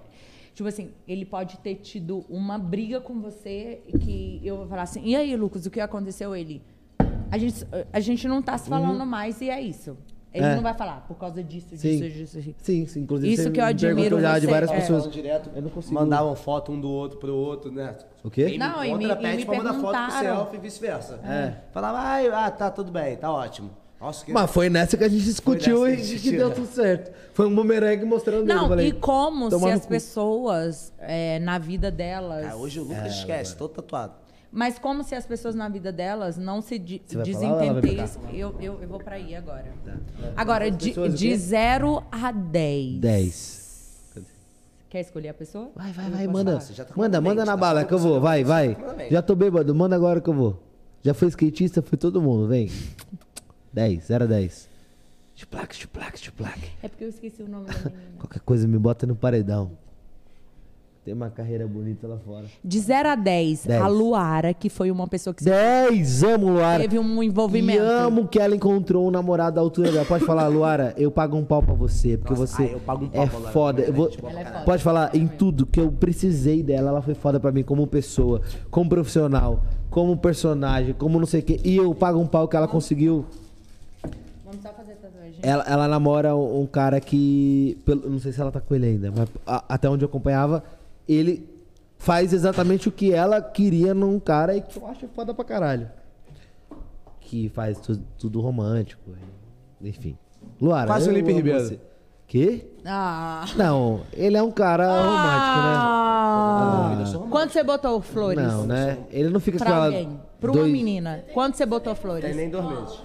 [0.53, 5.01] Tipo assim, ele pode ter tido uma briga com você que eu vou falar assim,
[5.03, 6.35] e aí, Lucas, o que aconteceu?
[6.35, 6.61] Ele.
[7.33, 9.05] A gente, a gente não tá se falando Uhum.
[9.07, 9.97] mais e é isso.
[10.31, 10.55] Ele É.
[10.55, 11.99] não vai falar por causa disso, Sim.
[11.99, 12.55] disso, disso, disso.
[12.61, 12.99] Sim, sim.
[13.01, 14.75] Inclusive, Isso você que eu admiro já de você, várias é.
[14.75, 15.11] pessoas.
[15.11, 15.95] Direto, Eu não consigo.
[15.95, 17.95] mandavam foto um do outro pro outro, né?
[18.23, 18.45] O quê?
[18.51, 21.19] Quem Não, me e me- e pede me pra mandar foto pro selfie e vice-versa.
[21.23, 21.53] É.
[21.71, 23.71] Falava, ai, ah, tá, tudo bem, tá ótimo.
[24.01, 24.31] Nossa, que...
[24.33, 27.11] Mas foi nessa que a gente discutiu e que que deu tudo certo.
[27.33, 31.39] Foi um bumerangue mostrando Não, falei, e como se "Tomar no as cu." pessoas, é,
[31.39, 32.45] na vida delas.
[32.51, 34.13] Ah, hoje o Lucas É, esquece, todo tatuado.
[34.55, 38.21] Mas como se as pessoas na vida delas não se de- desentendessem.
[38.31, 39.65] Eu, eu, eu vou pra aí agora.
[40.37, 41.35] Agora, As de, de quê?
[41.35, 42.99] 0 a 10.
[42.99, 43.63] 10.
[44.91, 45.71] Quer escolher a pessoa?
[45.75, 46.59] Vai, vai, vai, manda.
[46.59, 48.21] tá Manda, manda na bala que eu vou.
[48.21, 48.77] Vai, vai.
[49.09, 50.61] Já tô bêbado, manda agora que eu vou.
[51.01, 52.69] Já foi skatista, foi todo mundo, vem.
[53.73, 54.69] 10, 0 a 10.
[55.33, 56.59] Chuplac, chuplac, chuplac.
[56.83, 58.03] É porque eu esqueci o nome da menina.
[58.19, 59.71] Qualquer coisa me bota no paredão.
[61.05, 62.45] Tem uma carreira bonita lá fora.
[62.63, 63.81] De 0 a 10, 10.
[63.81, 66.81] a Luara, que foi uma pessoa que 10, amo Luara.
[66.81, 67.83] teve um envolvimento.
[67.83, 70.05] E amo que ela encontrou um namorado da altura dela.
[70.05, 73.03] Pode falar, Luara, eu pago um pau pra você, porque Nossa, você ah, eu pago
[73.03, 73.83] um pau é pra foda.
[73.91, 74.65] vou- boa pra Ela é caralho.
[74.65, 78.41] Pode falar em tudo que eu precisei dela, ela foi foda pra mim como pessoa,
[78.71, 81.59] como profissional, como personagem, como não sei o quê.
[81.65, 83.25] E eu pago um pau que ela conseguiu.
[84.45, 85.35] Vamos só fazer tatuagem.
[85.41, 87.77] Ela, ela namora um um cara que.
[87.83, 90.63] pelo- Não sei se ela tá com ele ainda, mas a- até onde eu acompanhava,
[91.07, 91.49] ele
[91.97, 95.89] faz exatamente o que ela queria num cara e que eu acho foda pra caralho.
[97.21, 99.11] Que faz tu- tudo romântico.
[99.81, 100.17] Enfim.
[100.61, 100.93] Luara.
[100.99, 101.59] Eu Felipe Ribeiro.
[101.59, 101.79] você.
[102.27, 102.67] Quê?
[102.85, 103.45] Ah.
[103.55, 106.89] Não, ele é um cara Ah.
[106.97, 107.27] romântico, né?
[107.29, 108.43] Quanto você botou flores?
[108.43, 108.97] Não, né?
[109.11, 109.85] Ele não fica Pra com ela.
[109.85, 110.19] alguém.
[110.39, 111.23] Pra uma dois- menina.
[111.33, 112.25] Quanto você botou flores?
[112.25, 112.99] Tem nem dois meses.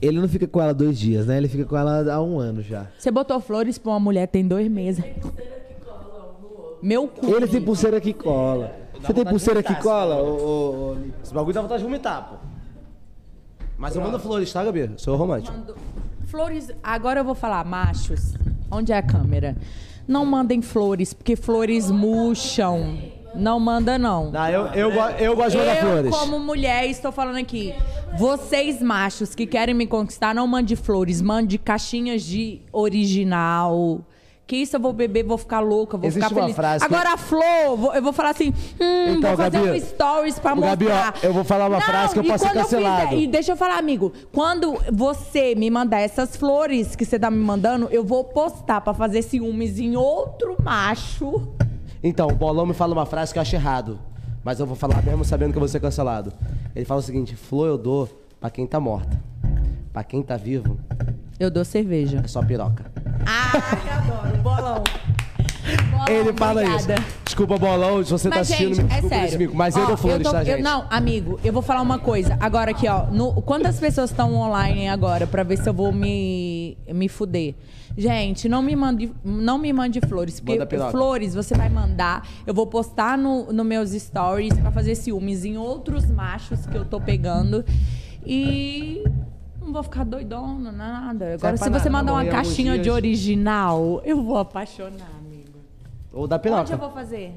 [0.00, 1.36] Ele não fica com ela dois dias, né?
[1.38, 2.86] Ele fica com ela há um ano já.
[2.98, 5.04] Você botou flores pra uma mulher que tem dois meses.
[6.82, 7.26] Meu cu.
[7.34, 8.74] Ele tem pulseira que cola.
[8.94, 10.14] Você tem vontade de pulseira que vomitar, cola?
[10.16, 12.36] esse ô- ô- ô- Esse bagulho dá vontade de vomitar, pô.
[13.78, 14.90] Mas eu mando flores, tá, Gabi?
[14.96, 15.56] Sou romântico.
[16.26, 16.70] Flores.
[16.82, 18.34] Agora eu vou falar, machos.
[18.70, 19.56] Onde é a câmera?
[20.06, 22.98] Não mandem flores, porque flores murcham.
[23.34, 24.30] Não manda, não.
[24.30, 26.10] Não, eu, eu, go- eu gosto de mandar Eu, flores.
[26.16, 27.74] como mulher, estou falando aqui.
[28.18, 31.22] Vocês, machos, que querem me conquistar, não mande flores.
[31.22, 34.00] Mande caixinhas de original.
[34.52, 36.54] Que isso eu vou beber, vou ficar louca, vou Existe ficar feliz.
[36.54, 40.38] frase Agora, a flor, eu vou falar assim, hum, Então, vou fazer Gabi, um stories
[40.38, 40.76] pra mostrar.
[40.76, 40.86] Gabi,
[41.22, 43.08] ó, eu vou falar uma frase que eu posso ser eu cancelado.
[43.08, 44.12] fizer- e deixa eu falar, amigo.
[44.30, 48.92] Quando você me mandar essas flores que você tá me mandando, eu vou postar pra
[48.92, 51.48] fazer ciúmes em outro macho.
[52.04, 53.98] Então, o Bolão me fala uma frase que eu acho errado.
[54.44, 56.30] Mas eu vou falar mesmo sabendo que eu vou ser cancelado.
[56.76, 58.06] Ele fala o seguinte: flor eu dou
[58.38, 59.18] pra quem tá morta.
[59.94, 60.76] Pra quem tá vivo,
[61.40, 62.20] Eu dou cerveja.
[62.22, 62.92] é só piroca.
[63.24, 64.84] Adoro, bolão.
[66.08, 66.94] Ele fala obrigada.
[66.94, 67.04] isso.
[67.24, 69.52] Desculpa, Bolão, se você tá Mas, assistindo, gente, me é sério.
[69.54, 70.62] Mas eu Ó, dou flores, tô- tá, eu- gente?
[70.62, 72.36] não, amigo, eu vou falar uma coisa.
[72.40, 73.06] Agora aqui, ó.
[73.06, 77.54] No, quantas pessoas estão online agora pra ver se eu vou me, me fuder?
[77.96, 80.40] Gente, não me mande, não me mande flores.
[80.40, 82.26] Porque flores você vai mandar.
[82.46, 86.84] Eu vou postar no, no meus stories pra fazer ciúmes em outros machos que eu
[86.84, 87.64] tô pegando.
[88.26, 89.04] E.
[89.72, 91.32] Não vou ficar doidona, nada.
[91.32, 95.48] Agora, pra se você mandar uma caixinha de original, eu vou apaixonar, amigo.
[96.12, 96.76] Ou da Onde eu piroca.
[96.76, 97.32] vou fazer?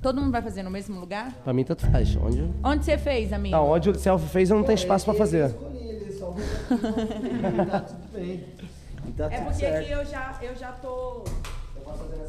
[0.00, 1.34] Todo mundo vai fazer no mesmo lugar?
[1.44, 2.16] Pra mim, tanto faz.
[2.16, 2.50] Onde...
[2.64, 3.54] Onde você fez, amigo?
[3.54, 5.54] Não, onde o selfie fez, eu não tenho espaço pra fazer.
[7.70, 8.44] Tá tudo bem.
[9.06, 9.76] E tá É tudo porque certo.
[9.84, 11.24] aqui eu já, eu já tô.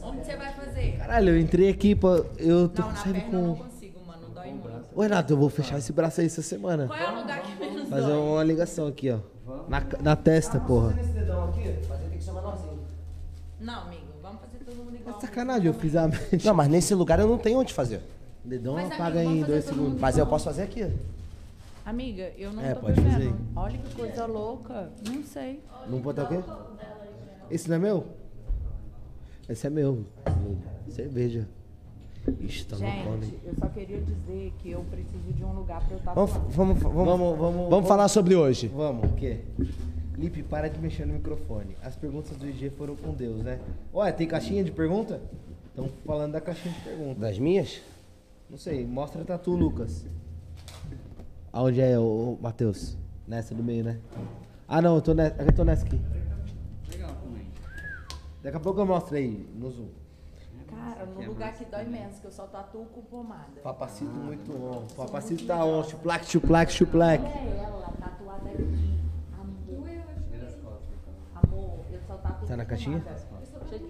[0.04, 0.98] Onde você vai fazer?
[0.98, 2.26] Caralho, eu entrei aqui, pô.
[2.38, 3.64] Eu tô Não, na saindo perna eu não com.
[3.64, 4.22] consigo, mano.
[4.36, 4.70] Dói muito.
[4.94, 6.88] Ô, Renato, eu vou fechar esse braço aí essa semana.
[6.88, 8.18] Qual é o lugar que menos Fazer dói?
[8.20, 9.20] uma ligação aqui, ó.
[9.68, 10.96] Na, na testa, porra.
[11.00, 12.80] Esse dedão aqui, mas ele tem que ser menorzinho.
[13.60, 15.20] Não, amigo, vamos fazer todo mundo igual.
[15.22, 16.42] Sacanagem, eu fiz a mente.
[16.46, 18.02] Não, mas nesse lugar eu não tenho onde fazer.
[18.44, 20.00] Dedão Mas, apaga amigo, em dois segundos.
[20.00, 20.90] Mas eu posso fazer aqui.
[21.86, 23.34] Amiga, eu não É, tô pode fazer.
[23.56, 24.90] Olha que coisa louca.
[25.08, 25.62] Não sei.
[25.88, 26.40] Não botar o quê?
[27.50, 28.06] Esse não é meu?
[29.50, 30.06] Esse é meu.
[30.90, 31.48] Cerveja.
[32.40, 32.76] Ixi, tá?
[32.76, 36.32] Gente, eu só queria dizer que eu preciso de um lugar pra eu estar Vamos,
[36.32, 38.68] vamos, vamos, Vamos, vamos, vamos falar sobre hoje.
[38.68, 39.42] Vamos, o quê?
[40.18, 41.78] Lipe, para de mexer no microfone.
[41.82, 43.60] As perguntas do IG foram com Deus, né?
[43.94, 45.22] Olha, tem caixinha de pergunta?
[45.70, 47.20] Estão falando da caixinha de pergunta.
[47.20, 47.80] Das minhas?
[48.50, 50.06] Não sei, mostra a tatu, Lucas.
[51.54, 52.98] Aonde é, o Matheus?
[53.28, 54.00] Nessa do meio, né?
[54.68, 56.00] Ah, não, eu tô nessa, eu tô nessa aqui.
[56.92, 57.48] Legal também.
[58.42, 59.88] Daqui a pouco eu mostro aí, no zoom.
[60.78, 63.60] Cara, no lugar que dói menos, que eu só tatuo com pomada.
[63.64, 64.86] Papacito muito on.
[64.96, 65.84] Papacito tá on.
[65.84, 67.24] Chuplac, chuplac, chuplac.
[67.26, 68.98] É ela, tatuada aqui.
[69.40, 69.90] Amor.
[71.36, 73.04] Amor, eu só tatuo Tá na com caixinha?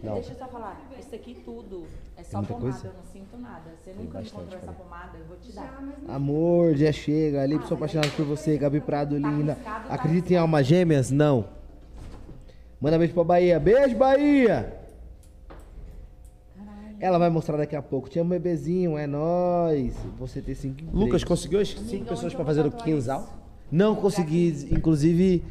[0.03, 0.15] Não.
[0.15, 0.81] deixa eu só falar.
[0.97, 1.85] Isso aqui tudo
[2.17, 2.87] é só muita pomada, coisa?
[2.87, 3.71] eu não sinto nada.
[3.79, 5.83] Você Tem nunca encontrou essa pomada, eu vou te dar.
[6.07, 7.41] Amor, já chega.
[7.43, 8.57] Ali, sou apaixonado por você.
[8.57, 9.57] Gabi Prado, linda.
[9.89, 11.11] Acredita em almas gêmeas?
[11.11, 11.45] Não.
[12.81, 13.59] Manda beijo pra Bahia.
[13.59, 14.76] Beijo, Bahia!
[16.99, 18.09] Ela vai mostrar daqui a pouco.
[18.09, 19.95] Tinha um bebezinho, é nóis.
[20.19, 20.99] Você tem cinco empregos.
[20.99, 23.27] Lucas, conseguiu as cinco pessoas pra fazer o quinzal?
[23.71, 25.43] Não consegui, inclusive.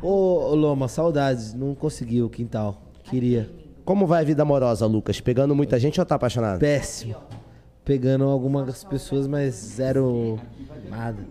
[0.00, 1.52] Ô, ô, Loma, saudades.
[1.52, 2.82] Não consegui o quintal.
[3.04, 3.50] Queria.
[3.84, 5.20] Como vai a vida amorosa, Lucas?
[5.20, 6.60] Pegando muita gente ou tá apaixonado?
[6.60, 7.16] Péssimo.
[7.84, 10.38] Pegando algumas pessoas, mas zero
[10.88, 11.26] nada.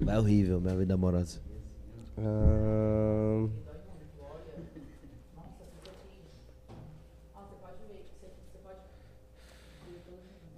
[0.00, 1.38] Vai horrível, minha vida amorosa.
[2.18, 3.48] Ahn,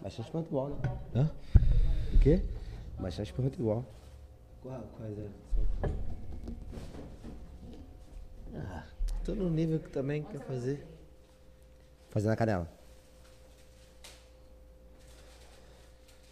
[0.03, 0.77] Bastante pergunta igual, né?
[1.15, 1.31] Hã?
[2.13, 2.43] O quê?
[2.99, 3.85] Bastante pergunta igual.
[4.61, 5.29] Qual, quais é?
[8.57, 8.85] Ah,
[9.25, 10.85] tô no nível que também quer fazer.
[12.11, 12.69] Fazer na canela.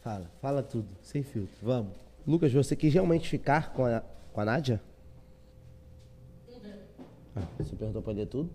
[0.03, 1.57] Fala, fala tudo, sem filtro.
[1.63, 1.93] Vamos.
[2.27, 4.81] Lucas, você quis realmente ficar com a, com a Nádia?
[7.37, 8.51] Ah, você perguntou pra ler tudo?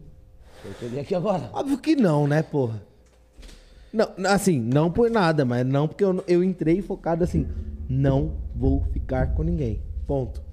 [0.82, 1.50] Eu ler aqui agora.
[1.54, 2.82] Óbvio que não, né, porra?
[3.96, 7.48] Não, assim, não por nada, mas não porque eu, eu entrei focado assim.
[7.88, 9.82] Não vou ficar com ninguém.
[10.06, 10.44] Ponto.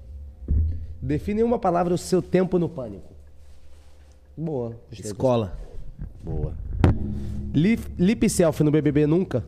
[1.01, 3.11] Define em uma palavra o seu tempo no pânico.
[4.37, 4.79] Boa.
[4.89, 5.59] Escola.
[6.23, 6.53] Boa.
[7.53, 9.43] Lip, lip selfie no BBB nunca?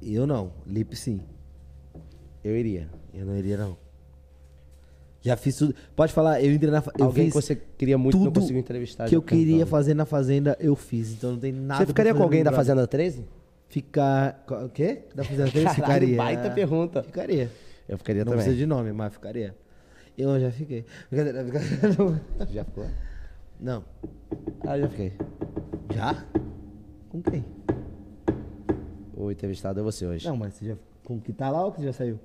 [0.00, 0.50] Eu não.
[0.66, 1.20] Lip sim.
[2.42, 2.88] Eu iria.
[3.12, 3.76] Eu não iria, não.
[5.26, 5.74] Já fiz tudo.
[5.96, 6.80] Pode falar, eu entrei na.
[6.80, 9.70] fa- Eu Alguém que você queria muito não conseguiu entrevistar, Que já eu queria perguntando.
[9.70, 11.12] fazer na Fazenda, eu fiz.
[11.12, 11.80] Então não tem nada.
[11.80, 12.56] Você ficaria com fazer alguém no da.
[12.56, 13.24] Fazenda 13?
[13.68, 14.44] Ficar.
[14.64, 15.02] O quê?
[15.14, 15.64] Da Fazenda 13?
[15.66, 16.16] Caralho, Ficaria.
[16.16, 17.02] baita pergunta.
[17.02, 17.50] Ficaria.
[17.88, 18.44] Eu ficaria não também.
[18.44, 19.54] precisa de nome, mas ficaria.
[20.16, 20.84] Eu já fiquei.
[21.10, 22.22] Brincadeira, brincadeira.
[22.50, 22.86] Já ficou?
[23.60, 23.84] Não.
[24.64, 25.12] Ah, já fiquei.
[25.94, 26.24] Já?
[27.10, 27.44] Com quem?
[29.14, 30.26] O entrevistado é você hoje.
[30.28, 30.74] Não, mas você já.
[31.04, 32.18] Com que tá lá ou que já saiu?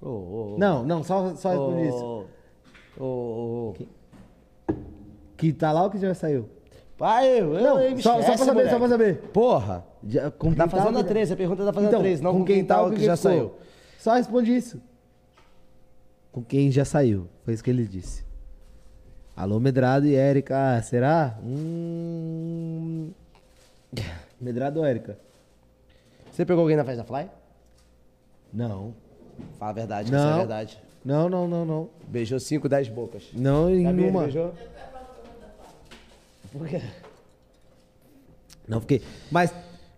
[0.00, 0.56] Ô, ô.
[0.58, 2.26] Não, não, só, só responde isso.
[2.98, 3.74] Ô, ô.
[5.36, 6.48] Que tá lá ou que já saiu?
[6.96, 8.78] Pai, eu, Não, eu, só, só pra esquece, saber, só moleque.
[8.78, 9.16] pra saber.
[9.32, 9.86] Porra.
[10.04, 12.32] Já, com Da quem tá, Fazenda que- 13, a pergunta da Fazenda então, 13, não
[12.32, 13.30] com com quem tá tá ou que quem já ficou.
[13.30, 13.52] saiu.
[13.98, 14.80] Só responde isso.
[16.32, 17.28] Com quem já saiu.
[17.44, 18.24] Foi isso que ele disse.
[19.36, 20.76] Alô, Medrado e Érica.
[20.76, 21.38] Ah, será?
[21.44, 23.10] Hum...
[24.40, 25.18] Medrado ou Érica?
[26.32, 27.28] Você pegou alguém na festa Fly?
[28.52, 28.92] Não.
[29.58, 30.36] Fala a verdade, é Não.
[30.38, 30.78] verdade.
[31.04, 31.90] Não, não, não, não.
[32.08, 33.24] Beijou 5, 10 bocas.
[33.32, 34.22] Não em Gabi, ele uma.
[34.24, 34.52] beijou?
[36.52, 36.82] Por quê?
[38.66, 39.02] Não fiquei.
[39.30, 39.52] Mas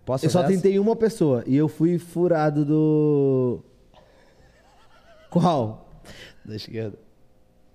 [0.05, 0.49] Posso eu só essa?
[0.49, 3.61] tentei uma pessoa e eu fui furado do.
[5.31, 5.89] Qual?
[6.45, 6.99] Da esquerda.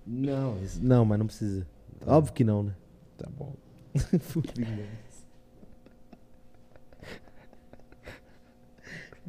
[0.06, 1.66] Não, isso- não, mas não precisa.
[2.06, 2.72] Óbvio que não, né?
[3.18, 3.52] Tá bom.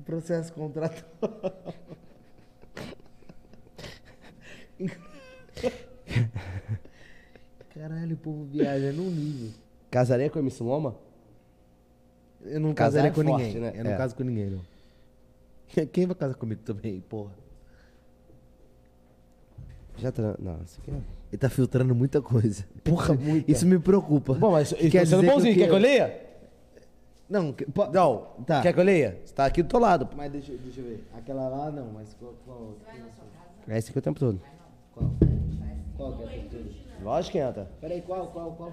[0.05, 1.03] Processo contratual.
[7.73, 9.51] Caralho, o povo viaja num nível.
[9.91, 10.95] Casaria com a MC Loma?
[12.43, 13.61] Eu não Casar casaria é com forte, ninguém.
[13.61, 13.73] né?
[13.75, 13.97] Eu não É.
[13.97, 14.61] caso com ninguém, não.
[15.91, 17.31] Quem vai casar comigo também, porra?
[19.97, 20.35] Já tra...
[20.39, 21.01] Não, isso aqui é...
[21.29, 22.63] Ele tá filtrando muita coisa.
[22.85, 23.51] Porra, muita.
[23.51, 24.33] Isso me preocupa.
[24.35, 25.53] Bom, mas Quer isso tá sendo dizer bonzinho.
[25.55, 26.25] que Quer que eu leia?
[27.29, 28.27] Não, que- Não.
[28.45, 28.61] Tá.
[28.61, 29.19] Quer que eu leia?
[29.25, 30.07] Você tá aqui do teu lado.
[30.15, 31.03] Mas deixa, eu- deixa eu ver.
[31.17, 32.87] Aquela lá não, mas qual, qual outra?
[33.67, 34.39] É esse aqui o tempo todo.
[34.97, 35.11] Qual?
[35.97, 36.69] Qual que é essa tudo?
[37.03, 37.67] Lógico que entra.
[37.79, 38.71] Peraí, qual, qual, qual?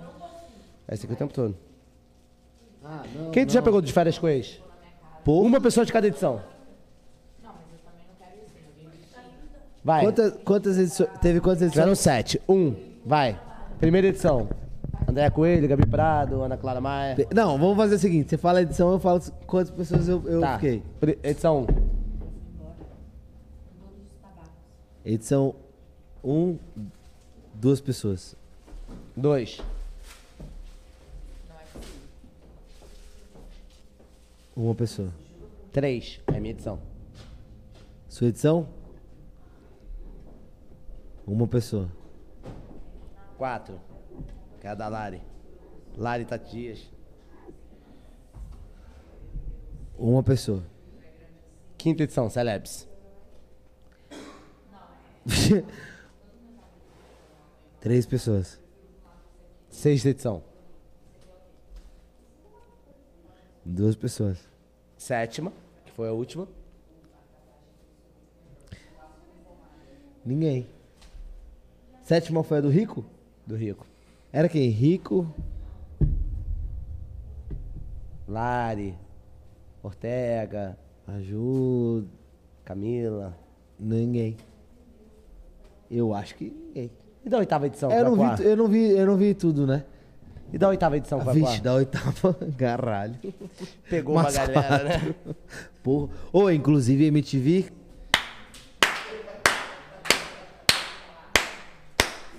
[0.88, 1.56] É esse aqui o tempo todo.
[2.84, 3.30] Ah, não.
[3.30, 4.60] Quem tu já pegou de férias com ex?
[5.26, 6.40] Uma pessoa de cada edição.
[9.82, 10.02] Vai.
[10.02, 11.10] Quantas, quantas edições?
[11.20, 11.72] Teve quantas edições?
[11.72, 12.40] Tiveram sete.
[12.48, 12.74] Um.
[13.04, 13.38] Vai.
[13.78, 14.48] Primeira edição.
[15.06, 17.16] André Coelho, Gabi Prado, Ana Clara Maia.
[17.34, 20.40] Não, vamos fazer o seguinte: você fala a edição, eu falo quantas pessoas eu, eu
[20.40, 20.54] Tá.
[20.58, 20.82] fiquei.
[21.22, 21.66] Edição 1.
[25.04, 25.54] Edição 1,
[26.24, 26.58] um,
[27.52, 28.34] duas pessoas.
[29.16, 29.60] 2.
[34.56, 35.12] Uma pessoa.
[35.72, 36.20] 3.
[36.28, 36.80] É minha edição.
[38.08, 38.66] Sua edição?
[41.26, 41.90] Uma pessoa.
[43.36, 43.78] 4.
[44.60, 45.20] Que é a da Lari.
[45.96, 46.90] Lari Tatias.
[49.98, 50.64] Uma pessoa.
[51.76, 52.88] Quinta edição, Celebs.
[57.84, 58.58] Três pessoas.
[59.68, 60.42] Sexta edição.
[63.62, 64.38] Duas pessoas.
[64.96, 65.52] Sétima,
[65.84, 66.48] que foi a última.
[70.24, 70.66] Ninguém.
[72.02, 73.04] Sétima foi a do Rico?
[73.46, 73.86] Do Rico.
[74.32, 74.70] Era quem?
[74.70, 75.30] Rico?
[78.26, 78.96] Lari,
[79.82, 82.08] Ortega, Ajuda.
[82.64, 83.38] Camila.
[83.78, 84.38] Ninguém.
[85.90, 87.03] Eu acho que ninguém.
[87.24, 87.90] E da oitava edição?
[87.90, 89.84] eu, não vi, eu, não vi, eu não vi tudo, né?
[90.52, 91.18] E da oitava edição?
[91.20, 93.14] qual é a Vixe, da oitava, caralho.
[93.88, 94.98] Pegou uma Umas galera, né?
[94.98, 95.36] quatro.
[95.82, 96.08] Porra.
[96.32, 97.66] Ô, inclusive, MTV.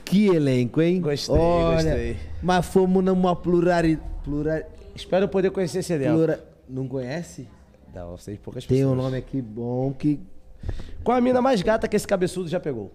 [0.06, 1.02] Que elenco, hein?
[1.02, 2.18] Gostei, Olha, gostei.
[2.42, 4.08] Mas fomos numa pluralidade.
[4.24, 4.62] Plural...
[4.96, 6.14] Espero poder conhecer esse elenco.
[6.14, 6.44] Plura...
[6.70, 7.48] Não conhece?
[7.94, 8.94] Não, sei poucas Tem pessoas.
[8.94, 10.20] um nome aqui bom que.
[11.04, 12.92] Qual a mina mais gata que esse cabeçudo já pegou?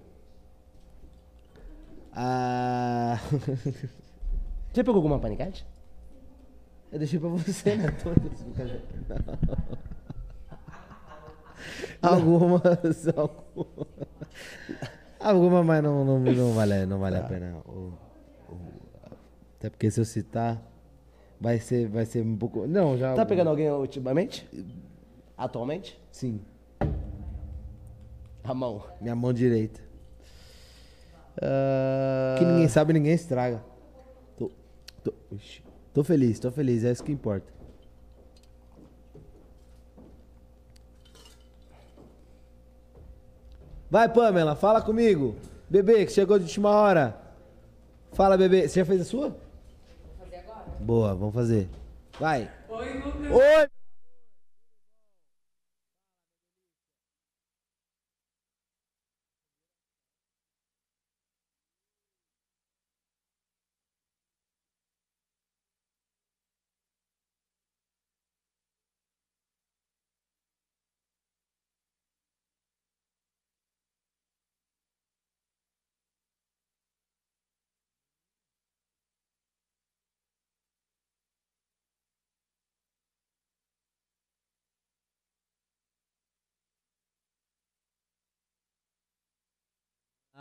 [2.13, 3.19] Ah.
[4.73, 5.67] Você pegou alguma panicate?
[6.93, 7.91] Eu deixei pra você, né?
[8.03, 8.41] Todas.
[12.03, 12.63] Algumas.
[13.09, 13.89] Algumas,
[15.21, 17.59] alguma, mas não, não, não vale, não vale a pena.
[17.67, 17.93] O-
[18.49, 18.69] o-
[19.59, 20.63] até porque se eu citar,
[21.39, 22.67] vai ser, vai ser um pouco.
[22.67, 23.15] Não, já.
[23.15, 24.49] Tá pegando alguém ultimamente?
[25.37, 26.01] Atualmente?
[26.11, 26.41] Sim.
[28.43, 28.83] A mão.
[29.01, 29.81] Minha mão direita.
[31.43, 33.63] Ah, Que ninguém sabe, ninguém estraga.
[34.37, 34.51] Tô,
[35.03, 35.63] tô, ixi.
[35.95, 37.51] tô feliz, tô feliz, é isso que importa.
[43.91, 45.35] Vai, Pamela, fala comigo.
[45.69, 47.17] Bebê, que chegou de última hora.
[48.13, 48.69] Fala, bebê.
[48.69, 49.29] Você já fez a sua?
[49.31, 49.39] Vou
[50.19, 50.65] fazer agora.
[50.81, 51.69] Boa, vamos fazer.
[52.19, 52.51] Vai.
[52.69, 53.31] Oi, Lucas.
[53.33, 53.80] Oi!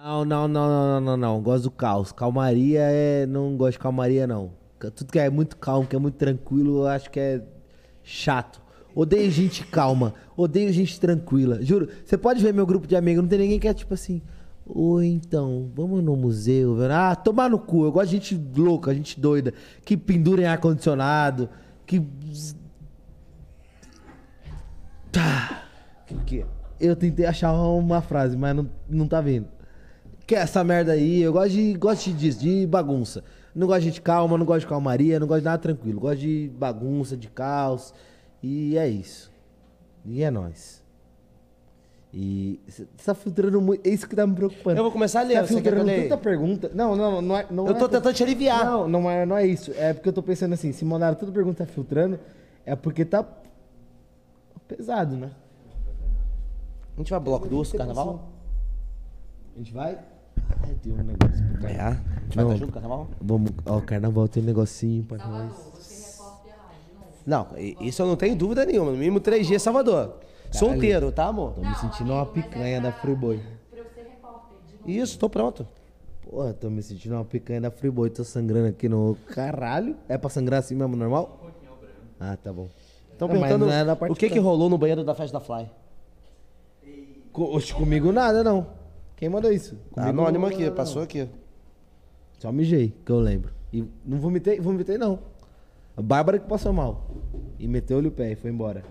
[0.01, 1.41] Não, não, não, não, não, não.
[1.41, 2.13] Gosto do caos.
[2.13, 3.25] Calmaria é.
[3.25, 4.51] Não gosto de calmaria, não.
[4.95, 7.41] Tudo que é muito calmo, que é muito tranquilo, eu acho que é
[8.01, 8.61] chato.
[8.95, 10.13] Odeio gente calma.
[10.37, 11.61] Odeio gente tranquila.
[11.61, 11.89] Juro.
[12.05, 14.21] Você pode ver meu grupo de amigos, não tem ninguém que é tipo assim.
[14.65, 16.75] Oi, então, vamos no museu.
[16.75, 17.83] velho." Ah, tomar no cu.
[17.83, 19.53] Eu gosto de gente louca, gente doida.
[19.83, 21.49] Que pendura em ar-condicionado.
[21.85, 22.01] Que.
[25.11, 25.65] Tá.
[26.79, 29.58] Eu tentei achar uma frase, mas não, não tá vindo.
[30.29, 33.23] Que é essa merda aí, eu gosto de, gosto disso, de bagunça.
[33.55, 35.99] Não gosto de gente calma, não gosto de calmaria, não gosto de nada tranquilo.
[35.99, 37.95] Gosto de bagunça, de caos.
[38.43, 39.31] E é isso.
[40.05, 40.83] E é nóis.
[42.13, 43.83] E você tá filtrando muito.
[43.87, 44.77] É isso que tá me preocupando.
[44.77, 46.03] Eu vou começar a ler, Você tá você eu filtrando leia?
[46.03, 46.71] tanta pergunta.
[46.75, 47.47] Não, não, não é.
[47.49, 48.63] Não Eu é tô por- tentando te aliviar.
[48.63, 49.71] Não, não é, não é isso.
[49.77, 52.19] É porque eu tô pensando assim, se mandaram toda pergunta filtrando,
[52.67, 53.25] é porque tá
[54.67, 55.31] pesado, né?
[56.95, 58.29] A gente vai bloco do urso, carnaval?
[59.55, 59.97] A gente vai?
[60.51, 61.73] Ah, tem um negócio pro É?
[61.73, 61.95] carnaval.
[62.17, 63.07] A gente vai estar junto carnaval?
[63.21, 65.69] Vamos, ó, carnaval tem um negocinho pra nós.
[67.25, 67.47] Não,
[67.79, 68.91] isso eu não tenho dúvida nenhuma.
[68.91, 70.15] No mínimo três dias Salvador.
[70.51, 71.53] Solteiro, tá, amor?
[71.53, 73.39] Tô me sentindo uma picanha da Freeboy.
[74.85, 75.67] Isso, tô pronto.
[76.27, 78.09] Porra, tô me sentindo uma picanha da Freeboy.
[78.09, 79.95] Tô sangrando aqui no caralho.
[80.07, 81.39] É pra sangrar assim mesmo, normal?
[82.19, 82.67] Ah, tá bom.
[83.11, 85.69] Estão perguntando não é o que que rolou no banheiro da festa da Fly.
[87.31, 88.65] Co- comigo nada, não.
[89.19, 89.75] Quem mandou isso?
[89.93, 91.27] Tá Comigo anônimo não- aqui, não- passou aqui.
[92.39, 93.51] Só mijei, que eu lembro.
[93.73, 95.19] E não vomitei, vomitei não.
[95.97, 97.05] A Bárbara que passou mal.
[97.59, 98.81] E meteu-lhe o pé e foi embora.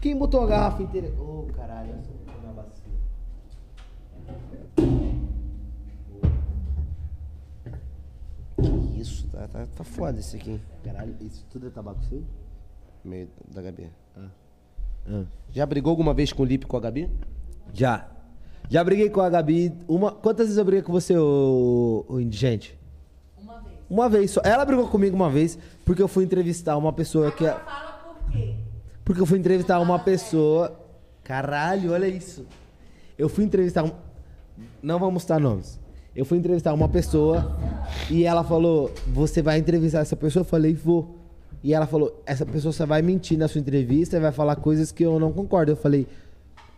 [0.00, 1.08] Quem botou a garrafa inteira?
[1.16, 1.90] Ô, caralho.
[1.94, 2.90] essa foi uma bacia.
[8.56, 10.60] Que isso, tá, tá, tá foda esse aqui.
[10.82, 12.22] Caralho, isso tudo é tabaco seu?
[13.04, 13.90] Meio da Gabi.
[14.16, 15.24] Ah.
[15.50, 17.10] Já brigou alguma vez com o Lipe com a Gabi?
[17.72, 18.08] Já.
[18.68, 19.72] Já briguei com a Gabi.
[19.86, 20.10] Uma...
[20.12, 22.78] Quantas vezes eu briguei com você, ô, ô indigente?
[23.38, 23.76] Uma vez.
[23.90, 24.40] Uma vez só.
[24.44, 27.46] Ela brigou comigo uma vez porque eu fui entrevistar uma pessoa que.
[27.46, 27.56] é-
[29.04, 30.80] Porque eu fui entrevistar uma pessoa.
[31.22, 32.44] Caralho, olha isso.
[33.18, 33.92] Eu fui entrevistar um.
[34.82, 35.78] Não vamos citar nomes.
[36.16, 37.56] Eu fui entrevistar uma pessoa
[38.10, 40.40] e ela falou: Você vai entrevistar essa pessoa?
[40.40, 41.18] Eu falei: Vou.
[41.62, 44.90] E ela falou: Essa pessoa só vai mentir na sua entrevista e vai falar coisas
[44.92, 45.72] que eu não concordo.
[45.72, 46.06] Eu falei: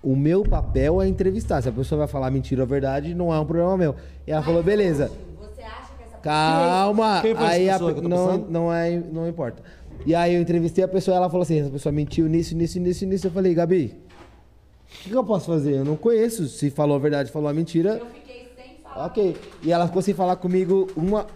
[0.02, 1.62] O meu papel é entrevistar.
[1.62, 3.94] Se a pessoa vai falar mentira ou verdade, não é um problema meu.
[4.26, 5.10] E ela falou: Beleza.
[5.40, 7.20] Você acha que essa Calma!
[7.22, 9.62] Quem foi aí a que eu tô não, não, é, não importa.
[10.04, 13.04] E aí eu entrevistei a pessoa ela falou assim: essa pessoa mentiu nisso, nisso, nisso,
[13.06, 13.26] nisso.
[13.26, 13.96] Eu falei, Gabi,
[14.86, 15.76] o que, que eu posso fazer?
[15.76, 16.46] Eu não conheço.
[16.48, 17.98] Se falou a verdade, falou a mentira.
[17.98, 19.06] Eu fiquei sem falar.
[19.06, 19.36] Ok.
[19.62, 21.26] E ela ficou sem falar comigo uma.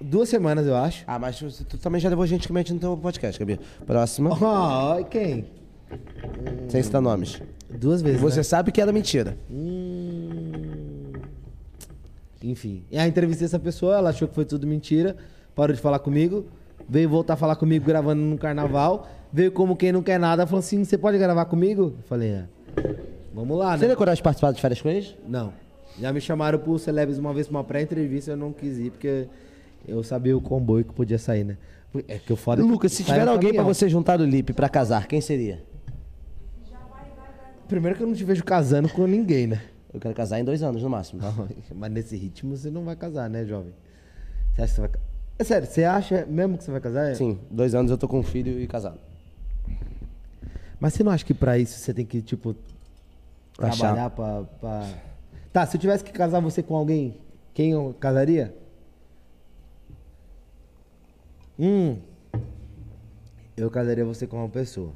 [0.00, 1.04] Duas semanas, eu acho.
[1.06, 3.60] Ah, mas tu, tu também já levou gente que mente no teu podcast, Gabi.
[3.86, 4.36] Próxima.
[4.42, 5.46] Ah, quem?
[6.68, 7.40] Sem citar nomes.
[7.78, 8.20] Duas vezes.
[8.20, 8.42] Você né?
[8.42, 9.36] sabe que era mentira.
[9.50, 11.12] Hum.
[12.42, 12.84] Enfim.
[12.90, 15.16] E aí entrevistei essa pessoa, ela achou que foi tudo mentira,
[15.54, 16.46] parou de falar comigo,
[16.88, 20.60] veio voltar a falar comigo gravando no carnaval, veio como quem não quer nada, falou
[20.60, 21.94] assim: você pode gravar comigo?
[21.98, 22.44] Eu falei, é.
[23.32, 23.78] Vamos lá, né?
[23.78, 25.16] Você tem coragem de participar de férias com eles?
[25.26, 25.52] Não.
[25.98, 29.26] Já me chamaram pro Celebs uma vez pra uma pré-entrevista, eu não quis ir, porque
[29.86, 31.56] eu sabia o comboio que podia sair, né?
[32.08, 33.64] É que eu foda Lucas, se tiver alguém pra caminhão.
[33.64, 35.62] você juntar do Lipe pra casar, quem seria?
[37.68, 39.62] Primeiro que eu não te vejo casando com ninguém, né?
[39.92, 41.20] Eu quero casar em dois anos, no máximo.
[41.20, 41.32] tá?
[41.74, 43.72] Mas nesse ritmo você não vai casar, né, jovem?
[44.54, 44.90] Você acha que você vai
[45.38, 47.14] É sério, você acha mesmo que você vai casar?
[47.14, 48.98] Sim, dois anos eu tô com um filho e casado.
[50.80, 52.56] Mas você não acha que pra isso você tem que, tipo,
[53.58, 53.78] Achar.
[53.78, 54.88] trabalhar pra, pra...
[55.52, 57.16] Tá, se eu tivesse que casar você com alguém,
[57.54, 58.54] quem eu casaria?
[61.58, 61.96] Hum.
[63.56, 64.92] Eu casaria você com uma pessoa.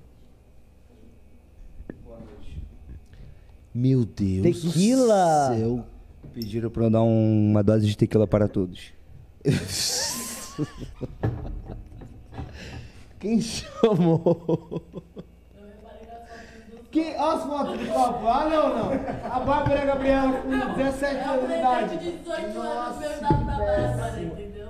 [3.78, 5.50] Meu Deus Tequila!
[5.50, 5.86] do céu.
[6.34, 8.92] Pediram pra eu dar um- uma dose de tequila para todos.
[13.20, 14.82] Quem chamou?
[16.90, 18.90] Que, olha as fotos do copo, olha ou não?
[19.30, 22.18] A Bárbara Gabriela com 17 anos de idade.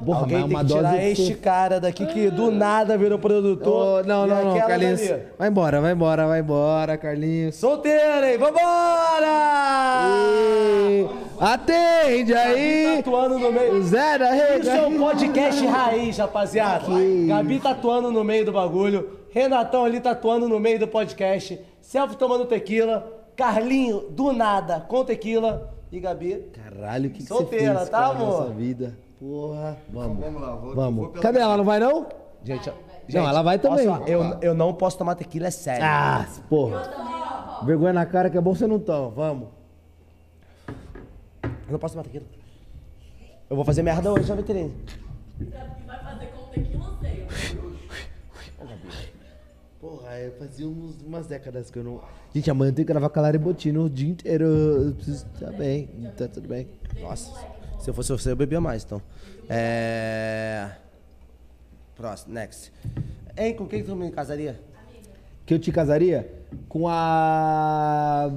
[0.05, 4.05] Porra, Alguém mas tem uma que tirar este cara daqui que do nada virou produtor.
[4.05, 5.01] Não, não, não, Carlinhos.
[5.01, 5.23] dali.
[5.39, 7.55] Vai embora, vai embora, vai embora, Carlinhos.
[7.55, 8.37] Solteiro, hein?
[8.39, 9.29] Vambora!
[11.41, 12.85] Atende aí!
[12.85, 13.83] Gabi tatuando no meio.
[13.83, 14.61] Zé da Rede.
[14.67, 16.87] Isso é um podcast raiz, rapaziada.
[17.29, 19.19] Gabi tatuando no meio do bagulho.
[19.31, 21.61] Renatão ali tatuando no meio do podcast.
[21.89, 23.11] Selfie tomando tequila.
[23.35, 25.73] Carlinho, do nada, com tequila.
[25.91, 26.51] E Gabi.
[26.53, 28.55] Caralho, o que, que Solteira, você fez tá, com a nossa amor?
[28.55, 28.99] vida?
[29.19, 30.19] Porra, vamos.
[30.23, 31.01] vamos lá, vou- vamos.
[31.01, 31.57] vou pela Cadê ela?
[31.57, 32.07] Não vai não?
[32.45, 32.71] Gente,
[33.15, 33.89] não, ela vai também.
[33.89, 35.83] posso- eu, eu não posso tomar tequila, é sério.
[35.83, 37.63] Ah, porra.
[37.65, 39.09] Vergonha na cara que é bom você não toma.
[39.09, 39.49] Vamos.
[41.43, 42.27] Eu não posso tomar tequila.
[43.49, 44.75] Eu vou fazer merda hoje, já veterino.
[49.81, 52.01] Porra, eu fazia uns, umas décadas que eu não.
[52.35, 54.45] Gente, amanhã eu tenho que gravar com a Lara Botino o dia inteiro.
[54.45, 55.25] Eu preciso.
[55.39, 56.67] Tá bem, tá tudo bem.
[57.01, 57.33] Nossa,
[57.79, 59.01] se eu fosse você, eu bebia mais, então.
[59.49, 60.69] É.
[61.95, 62.73] Próximo, next.
[63.37, 64.61] Hein, com quem tu me casaria?
[65.47, 66.29] Que eu te casaria?
[66.69, 68.29] Com a.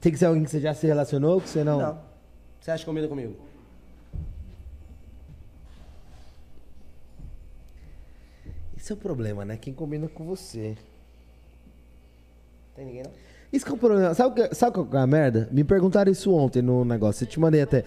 [0.00, 1.78] Tem que ser alguém que você já se relacionou, que você não.
[1.78, 1.98] Não.
[2.60, 3.47] Você acha que comigo?
[8.88, 9.58] Esse é o problema, né?
[9.60, 10.74] Quem combina com você.
[12.74, 13.10] Tem ninguém, não?
[13.52, 14.14] Isso que é o problema.
[14.14, 15.46] Sabe, o que- sabe qual é a merda?
[15.52, 17.24] Me perguntaram isso ontem no negócio.
[17.24, 17.84] Eu te mandei até.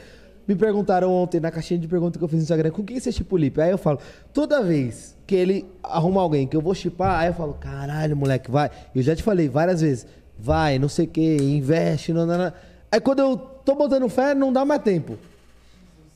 [0.48, 3.12] Me perguntaram ontem na caixinha de perguntas que eu fiz no Instagram, com quem você
[3.12, 3.60] chipa o Lipe?
[3.60, 3.98] Aí eu falo,
[4.32, 8.52] toda vez que ele arruma alguém que eu vou chipar, aí eu falo, caralho, moleque,
[8.52, 8.70] vai.
[8.94, 10.06] Eu já te falei várias vezes,
[10.38, 12.54] vai, não sei o que, investe, não, não, não.
[12.92, 15.18] Aí quando eu tô botando fé, não dá mais tempo.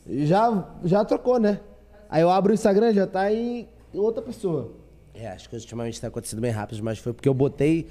[0.07, 1.59] Já, já trocou, né?
[2.07, 3.67] Aí eu abro o Instagram, já tá em
[3.99, 4.71] outra pessoa.
[5.13, 7.87] É, as coisas ultimamente têm acontecido bem rápido, mas foi porque eu botei.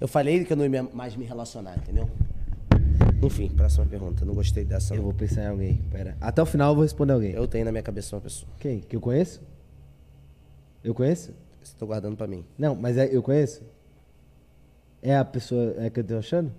[0.00, 2.08] Eu falei que eu não ia mais me relacionar, entendeu?
[3.22, 4.24] Enfim, próxima pergunta.
[4.24, 4.94] Não gostei dessa.
[4.94, 6.16] Eu vou pensar em alguém, pera.
[6.20, 7.32] Até o final eu vou responder alguém.
[7.32, 8.50] Eu tenho na minha cabeça uma pessoa.
[8.60, 8.80] Quem?
[8.80, 9.40] Que eu conheço?
[10.84, 11.32] Eu conheço?
[11.62, 12.44] Estou guardando pra mim.
[12.56, 13.62] Não, mas é, eu conheço?
[15.02, 16.52] É a pessoa é que eu tô achando?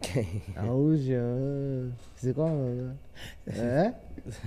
[0.00, 0.42] Quem?
[0.56, 1.92] Ah, o Jean.
[2.16, 2.50] Você qual?
[3.46, 3.94] É?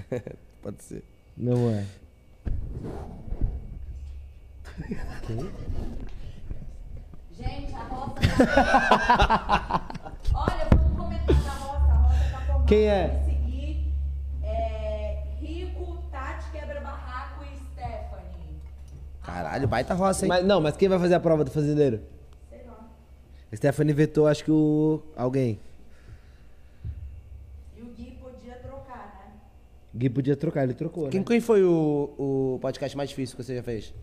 [0.61, 1.03] Pode ser.
[1.37, 1.85] Não é.
[7.31, 8.13] Gente, a Rosa.
[10.33, 11.91] Olha, vamos comentar na Rosa.
[11.91, 13.07] A Rosa tá formando Quem é?
[13.07, 13.93] me seguir.
[14.43, 18.61] É, Rico, Tati Quebra Barraco e Stephanie.
[19.23, 20.29] Caralho, baita roça, hein?
[20.29, 22.01] Mas, não, mas quem vai fazer a prova do fazendeiro?
[22.49, 22.89] Sei lá.
[23.55, 25.01] Stephanie vetou, acho que o.
[25.15, 25.59] alguém.
[27.77, 29.31] E o Gui podia trocar, né?
[29.95, 31.25] Gui podia trocar, ele trocou, Quem, né?
[31.27, 33.93] quem foi o, o podcast mais difícil que você já fez?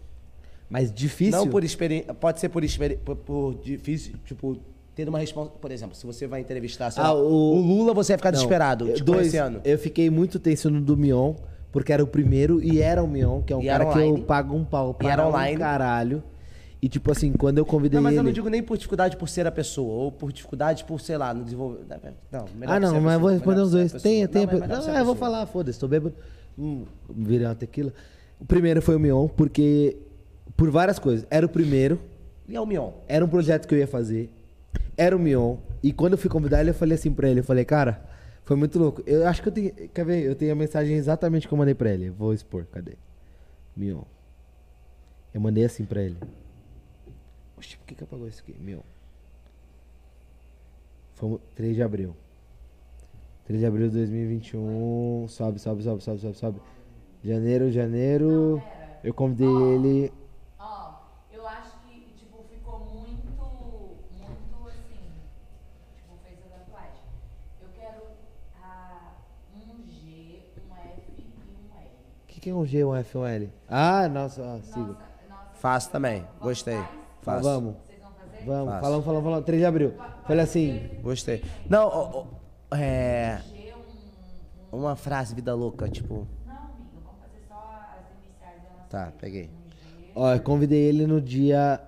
[0.69, 1.37] Mais difícil?
[1.37, 2.15] Não por experiência.
[2.15, 3.03] Pode ser por experiência.
[3.05, 4.57] Por, por difícil, tipo,
[4.95, 5.53] tendo uma resposta.
[5.61, 7.61] Por exemplo, se você vai entrevistar sei Ah, o- o...
[7.61, 8.93] Lula, você vai ficar desesperado.
[8.93, 9.61] Te dois, conhecendo.
[9.65, 11.35] eu fiquei muito tenso no do Mion,
[11.73, 14.21] porque era o primeiro e era o Mion, que é um E cara que online.
[14.21, 15.59] eu pago um pau E para era um online.
[15.59, 16.23] caralho.
[16.83, 18.29] E tipo assim, quando eu convidei Não, mas eu ele.
[18.29, 21.35] não digo nem por dificuldade por ser a pessoa, ou por dificuldade por, sei lá,
[21.35, 22.15] no desenvolvimento.
[22.33, 23.93] Não, melhor Ah, não, mas eu vou pessoa, responder os dois.
[23.93, 24.03] pessoa.
[24.03, 24.47] Tem, tem.
[24.47, 25.17] Não, melhor Não, a eu vou pessoa.
[25.17, 26.15] falar, foda-se, tô bêbado.
[26.59, 27.93] Hum, virei uma tequila.
[28.41, 29.97] O primeiro foi o Mion, porque.
[30.57, 31.27] Por várias coisas.
[31.31, 31.99] Era o primeiro.
[32.49, 32.91] E é o Mion.
[33.07, 34.31] Era um projeto que eu ia fazer.
[34.97, 35.57] Era o Mion.
[35.83, 37.41] E quando eu fui convidar ele, eu falei assim pra ele.
[37.41, 38.03] Eu falei, cara,
[38.45, 39.03] foi muito louco.
[39.07, 39.71] Eu acho que eu tenho.
[39.95, 40.23] Quer ver?
[40.25, 42.07] Eu tenho a mensagem exatamente que eu mandei pra ele.
[42.09, 42.65] Eu vou expor.
[42.73, 42.93] Cadê?
[43.77, 44.01] Mion.
[45.33, 46.17] Eu mandei assim pra ele.
[47.61, 48.57] Oxi, por que, que apagou isso aqui?
[48.59, 48.81] Mion.
[51.15, 52.17] Fomos 3 de abril.
[53.45, 55.27] 3 de abril de 2021.
[55.29, 56.61] Sobe, sobe, sobe, sobe, sobe, sobe.
[57.23, 58.63] Janeiro, janeiro.
[59.05, 60.13] Eu convidei ele.
[60.59, 65.05] Ó, eu acho que, tipo, ficou muito, muito assim.
[65.97, 67.03] Tipo, fez a tatuagem.
[67.61, 68.05] Eu quero
[68.57, 69.17] ah,
[69.55, 71.91] um G, um F e um L.
[72.23, 73.53] O que, que é um G, um F, um L?
[73.69, 74.97] Ah, nossa, ó, sigo.
[75.53, 77.00] Faço também, gostei.
[77.23, 77.43] Faço.
[77.45, 77.75] Vamos.
[78.47, 78.81] Vamos, Faço.
[78.81, 79.45] falamos, falamos, falamos.
[79.47, 79.95] 3 de abril.
[80.27, 80.89] Falei assim.
[81.03, 81.43] Gostei.
[81.69, 82.25] Não, ó,
[82.73, 83.41] ó, é.
[84.73, 86.27] Uma frase, vida louca, tipo.
[88.89, 89.51] Tá, peguei.
[90.15, 91.81] Ó, eu convidei ele no dia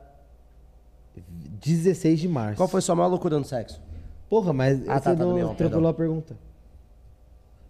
[1.17, 2.57] 16 de março.
[2.57, 3.81] Qual foi sua maior loucura no sexo?
[4.29, 5.89] Porra, mas Ah, você tá, tá, não Mion, atropelou perdão.
[5.89, 6.37] a pergunta.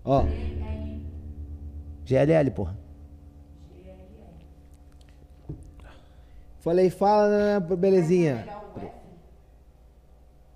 [0.05, 0.25] Ó,
[2.05, 2.77] GLL, porra.
[6.63, 8.47] Falei, fala, né, belezinha.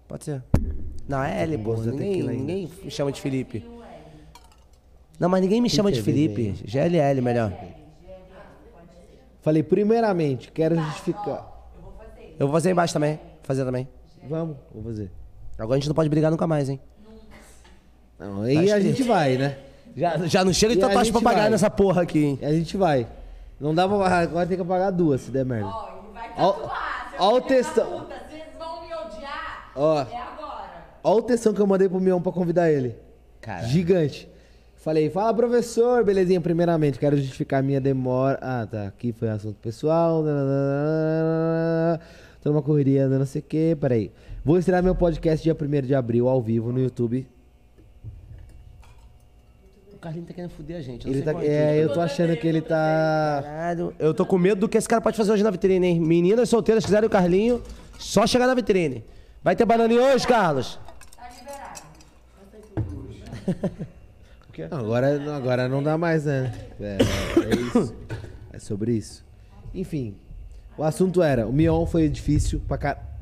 [0.09, 0.43] Pode ser.
[1.07, 1.75] Não, é L, pô.
[1.75, 3.65] Ninguém, ninguém me chama de Felipe.
[5.19, 6.55] Não, mas ninguém me chama de Felipe.
[6.65, 7.53] GLL, melhor.
[9.41, 11.53] Falei, primeiramente, quero justificar.
[12.39, 13.19] Eu vou fazer embaixo também.
[13.43, 13.89] Fazer também.
[14.29, 15.11] Vamos, vou fazer.
[15.59, 16.81] Agora a gente não pode brigar nunca mais, hein?
[18.19, 19.59] Não, aí a gente vai, né?
[19.97, 22.39] Já, já não chega de tatuagem pra pagar nessa porra aqui, hein?
[22.43, 23.07] E a gente vai.
[23.59, 24.19] Não dá pra.
[24.19, 25.96] Agora tem que pagar duas se der merda.
[26.37, 26.69] Ó,
[27.19, 28.07] ó o textão.
[28.07, 29.71] Vocês vão me odiar.
[29.75, 30.01] Ó.
[30.01, 30.85] É agora.
[31.03, 32.97] Ó o textão que eu mandei pro Mion pra convidar ele.
[33.41, 33.67] Cara.
[33.67, 34.29] Gigante.
[34.77, 38.39] Falei, fala professor, belezinha, primeiramente, quero justificar minha demora.
[38.41, 40.23] Ah, tá, aqui foi assunto pessoal.
[42.41, 44.13] Tô numa correria, não sei o que, peraí.
[44.45, 47.27] Vou estrear meu podcast dia 1 de abril, ao vivo, no YouTube.
[50.07, 51.05] O Carlinho tá querendo foder a gente.
[51.05, 51.83] Ele sei tá, qual é, motivo.
[51.83, 53.41] eu tô achando que ele tá...
[53.43, 56.01] Caralho, eu tô com medo do que esse cara pode fazer hoje na vitrine, hein?
[56.01, 57.61] Meninas solteiras quiserem o Carlinho,
[57.99, 59.05] só chegar na vitrine.
[59.43, 60.79] Vai ter bananinha hoje, Carlos?
[64.71, 66.51] Não, agora, não, agora não dá mais, né?
[66.81, 67.95] É, é isso.
[68.55, 69.23] É sobre isso.
[69.75, 70.17] Enfim,
[70.79, 73.19] o assunto era, o Mion foi difícil pra car...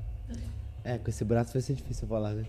[0.85, 2.45] É, com esse braço vai ser difícil falar, né?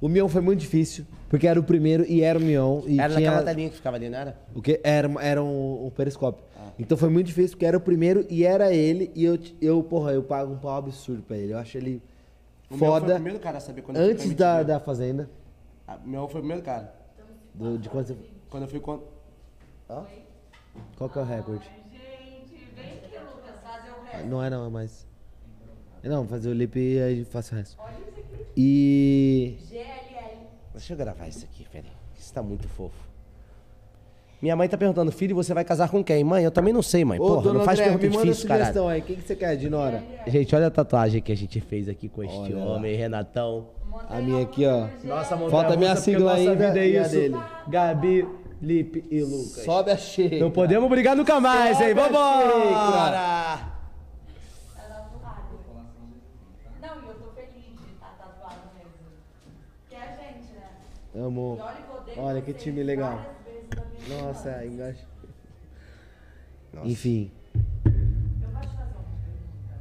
[0.00, 2.80] O Mion foi muito difícil, porque era o primeiro e era o Mion.
[2.86, 3.30] E Era tinha...
[3.30, 4.36] naquela telinha que ficava ali, não era?
[4.54, 4.80] O que?
[4.82, 6.42] Era, era um, um periscópio.
[6.78, 9.10] Então foi muito difícil, porque era o primeiro e era ele.
[9.14, 11.52] E eu, eu porra, eu pago um pau absurdo pra ele.
[11.52, 12.00] Eu acho ele
[12.70, 13.14] O Mion foi o foda.
[13.14, 15.28] primeiro cara a saber quando antes da, da Fazenda.
[15.86, 16.94] Ah, O meu foi o primeiro cara.
[17.52, 18.16] Do- de quando você...
[18.48, 19.00] Quando eu fui com...
[19.90, 20.04] Hã?
[20.96, 21.70] Qual que é o recorde?
[24.26, 25.06] Não é não, é mais.
[26.02, 27.76] Não, fazer o lip e aí faço o resto.
[28.56, 29.56] E.
[30.72, 31.90] Deixa eu gravar isso aqui, peraí.
[32.18, 33.10] Isso tá muito fofo.
[34.40, 36.24] Minha mãe tá perguntando, filho, você vai casar com quem?
[36.24, 37.18] Mãe, eu também não sei, mãe.
[37.20, 39.00] Ô, Porra, não faz André, pergunta me manda difícil, sugestão aí.
[39.00, 40.02] O que, você quer, Dinora?
[40.26, 42.64] Gente, olha a tatuagem que a gente fez aqui com este Olha lá.
[42.64, 43.68] homem, Renatão.
[44.08, 44.86] A minha aqui, ó.
[45.04, 47.10] Nossa, montanha Falta a minha russa, porque sigla nossa ainda vida é e a isso.
[47.10, 47.36] dele.
[47.68, 48.28] Gabi,
[48.62, 49.64] Lipe e Lucas.
[49.64, 50.40] Sobe a xícara.
[50.40, 51.92] Não podemos brigar nunca mais, hein?
[51.92, 53.68] Vambora!
[56.80, 58.90] Não, e eu tô feliz de estar tatuado mesmo.
[59.88, 60.68] Que é a gente, né?
[61.14, 61.58] Amo.
[62.16, 63.20] Olha que time legal.
[64.08, 65.04] Nossa, engaja.
[66.72, 66.88] Nossa.
[66.88, 67.30] Enfim.
[67.84, 67.90] Eu
[68.50, 69.78] vou te fazer uma pergunta.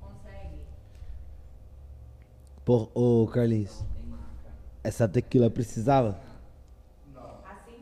[0.00, 0.54] Consegue?
[2.64, 3.84] Pô, ô Carlinhos.
[4.84, 6.18] Essa tequila precisava?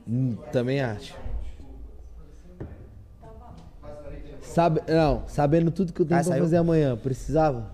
[0.09, 1.17] Hum, também acho.
[4.41, 6.45] Sabe, não, sabendo tudo que eu tenho Ah, pra saiu?
[6.45, 7.71] fazer amanhã, precisava?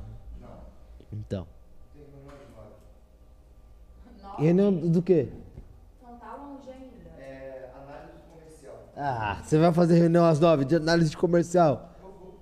[1.13, 1.47] Então.
[4.39, 5.29] Reunião do quê?
[6.03, 6.93] Não tá longe ainda.
[8.97, 11.91] Ah, você vai fazer reunião às nove de análise de comercial?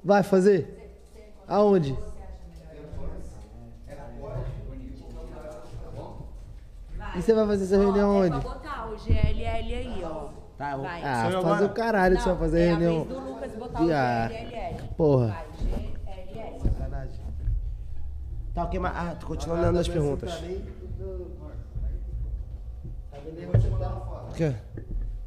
[0.05, 0.79] Vai fazer?
[1.47, 1.97] Aonde?
[7.17, 8.41] E você vai fazer essa reunião é onde?
[8.41, 10.29] pra botar o GLL aí, ó.
[10.57, 11.03] Tá, eu- Vai.
[11.03, 13.01] Ah, Sou fazer o caralho que você vai fazer é reunião.
[13.01, 14.89] a vez do Lucas botar o ah, GLL.
[14.97, 15.27] Porra.
[15.27, 16.61] Vai, GLL.
[16.61, 17.21] Sacanagem.
[18.55, 18.93] Tá, ok, mas...
[18.97, 19.17] Ah,
[23.35, 24.31] tô continuando lendo as perguntas.
[24.31, 24.55] O quê?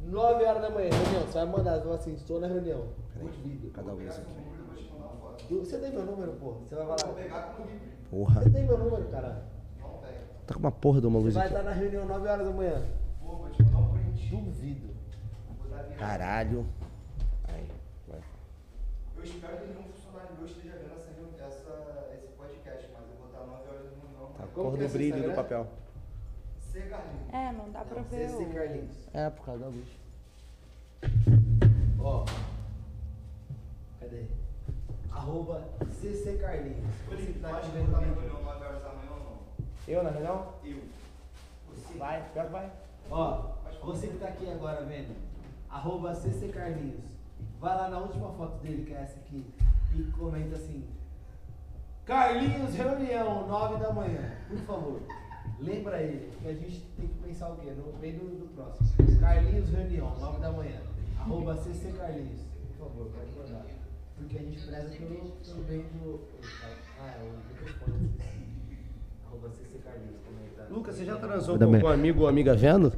[0.00, 1.22] 9 horas da manhã, reunião.
[1.26, 2.88] Você vai mandar, você assim, estou na reunião.
[3.72, 5.54] Cada um isso aqui.
[5.58, 6.58] Você tem meu número, porra.
[6.68, 7.14] Você vai falar.
[8.10, 8.42] Porra.
[8.42, 9.42] Você tem meu número, caralho.
[10.46, 11.54] Tá com uma porra de uma Você luz vai aqui.
[11.54, 12.82] estar na reunião 9 horas da manhã.
[14.30, 14.94] Duvido.
[15.98, 16.66] Caralho.
[17.48, 17.68] Aí,
[18.06, 18.20] vai.
[19.16, 23.26] Eu espero que nenhum funcionário meu esteja vendo essa, essa, esse podcast, mas eu vou
[23.26, 24.32] estar 9 horas da manhã.
[24.36, 25.66] Tá porra do brilho do papel.
[26.74, 26.80] C.
[26.80, 27.32] Carlinhos.
[27.32, 28.52] É, não dá pra ver o...
[28.52, 29.08] Carlinhos.
[29.14, 29.88] É, por causa da luz.
[32.00, 32.24] Ó.
[34.00, 34.24] Cadê?
[35.12, 35.68] Arroba
[36.00, 36.84] CC Carlinhos.
[37.08, 38.42] Você que tá aqui vendo o vídeo.
[38.42, 39.38] 9 horas da manhã ou não?
[39.86, 40.54] Eu, na reunião?
[40.64, 40.82] Eu.
[41.96, 42.72] Vai, pior que vai.
[43.08, 43.52] Ó,
[43.84, 45.14] você que tá aqui agora vendo,
[45.70, 47.04] arroba CC Carlinhos.
[47.60, 49.46] Vai lá na última foto dele, que é essa aqui,
[49.94, 50.88] e comenta assim.
[52.04, 54.36] Carlinhos, reunião, 9 da manhã.
[54.48, 55.00] Por favor,
[55.64, 57.72] lembra ele, que a gente tem que pensar o quê?
[57.72, 58.88] No meio do, do próximo.
[59.20, 60.80] Carlinhos, reunião, 9 da manhã.
[61.18, 62.40] Arroba CC Carlinhos.
[62.78, 63.66] Por favor, pode mandar.
[64.16, 66.20] Porque a gente preza pelo, pelo bem do.
[67.00, 68.10] Ah, é o microfone.
[69.26, 70.16] Arroba CC Carlinhos.
[70.24, 70.72] comenta.
[70.72, 72.92] Lucas, você já transou com um amigo ou amiga vendo?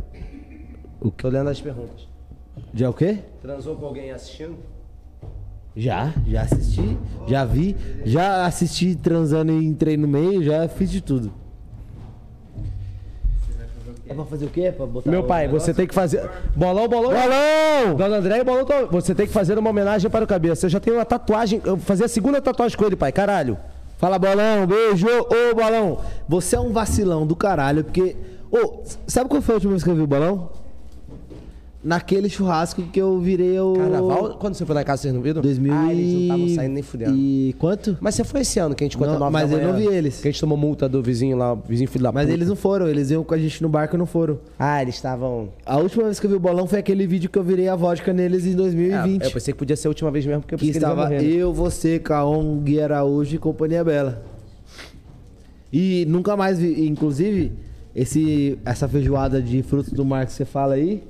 [1.01, 1.23] O que?
[1.23, 2.09] Tô lendo as perguntas.
[2.75, 3.21] Já o quê?
[3.41, 4.57] Transou com alguém assistindo?
[5.77, 11.03] Já, já assisti, já vi, já assisti transando e entrei no meio, já fiz de
[11.03, 11.46] tudo.
[14.09, 14.73] É pra fazer o quê?
[14.77, 16.29] Pra botar Meu pai, você tem que fazer.
[16.55, 17.11] Bolão, bolão.
[17.11, 17.95] Bolão!
[17.97, 20.67] Dona André e bolão, tô- você tem que fazer uma homenagem para o cabeça.
[20.67, 21.61] Eu já tenho uma tatuagem.
[21.65, 23.11] Eu vou fazer a segunda tatuagem com ele, pai.
[23.11, 23.59] Caralho.
[23.99, 25.07] Fala, bolão, beijo!
[25.09, 28.17] Ô, bolão, você é um vacilão do caralho, porque.
[28.51, 30.51] Ô, sabe qual foi a última vez que eu vi o bolão?
[31.87, 33.75] Naquele churrasco que eu virei o.
[33.75, 34.37] Carnaval?
[34.41, 35.41] Quando você foi em casa, vocês não viram?
[35.41, 37.17] 2000 Ah, eles não estavam saindo nem fudendo.
[37.17, 37.97] E quanto?
[38.01, 40.21] Mas você foi esse ano que a gente conta Não, mas eu não vi eles.
[40.21, 42.35] Que a gente tomou multa do vizinho lá, vizinho filho da Mas puta.
[42.35, 44.41] eles não foram, eles iam com a gente no barco e não foram.
[44.59, 45.51] Ah, eles estavam.
[45.65, 47.77] A última vez que eu vi o bolão foi aquele vídeo que eu virei a
[47.77, 49.23] vodka neles em 2020.
[49.23, 50.85] Ah, eu pensei que podia ser a última vez mesmo, porque eu que pensei que
[50.85, 51.23] iam estava né?
[51.23, 54.25] eu, você, Caon, Gui Araújo e Companhia Bela.
[55.73, 57.53] E nunca mais vi, inclusive,
[57.95, 61.01] esse, essa feijoada de frutos do mar que você fala aí,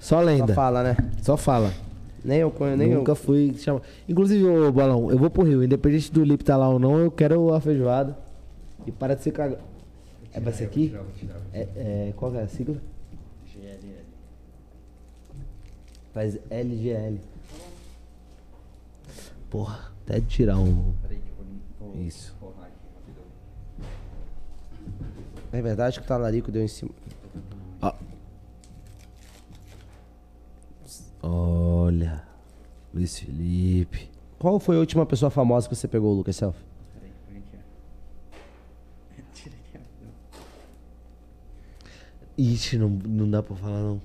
[0.00, 0.48] só lenda.
[0.48, 0.96] Só fala, né?
[1.22, 1.72] Só fala.
[2.24, 3.16] Nem eu conheço, nem nunca eu.
[3.16, 3.82] fui chamar.
[4.08, 7.10] Inclusive, ô Balão, eu vou pro Rio, independente do Lip tá lá ou não, eu
[7.10, 8.16] quero a feijoada.
[8.86, 9.62] E para de ser cagado.
[10.32, 10.94] É pra ser aqui?
[11.52, 12.76] É, é, qual que é a sigla?
[16.12, 17.20] Faz LGL.
[19.48, 20.92] Porra, até de tirar um.
[21.94, 22.34] Isso.
[25.52, 26.90] É verdade que o talarico deu em cima.
[31.22, 32.22] Olha.
[32.92, 34.10] Luiz Felipe.
[34.38, 36.64] Qual foi a última pessoa famosa que você pegou, Lucas Selfie?
[42.38, 44.00] Ixi, não, não dá pra falar não.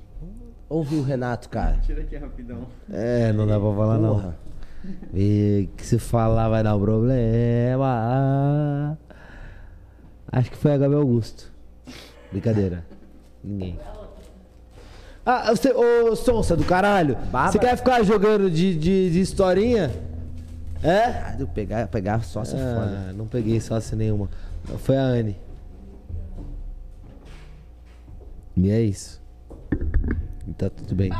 [0.67, 1.77] Ouve o Renato, cara.
[1.77, 2.65] Tira aqui rapidão.
[2.91, 4.35] É, não dá pra falar Porra.
[4.83, 4.91] não.
[5.13, 7.87] E que se falar vai dar um problema.
[10.31, 11.51] Acho que foi a Gabriel Augusto.
[12.31, 12.85] Brincadeira.
[13.43, 13.79] Ninguém.
[15.25, 17.17] Ah, você, ô Sonsa do caralho.
[17.51, 19.91] Você quer ficar jogando de, de, de historinha?
[20.83, 21.05] É?
[21.05, 23.07] Ah, eu pegar, pegar sócia é foda.
[23.09, 24.29] Ah, não peguei sócia nenhuma.
[24.77, 25.35] Foi a Anne.
[28.55, 29.19] E é isso.
[30.57, 31.11] Tá tudo bem.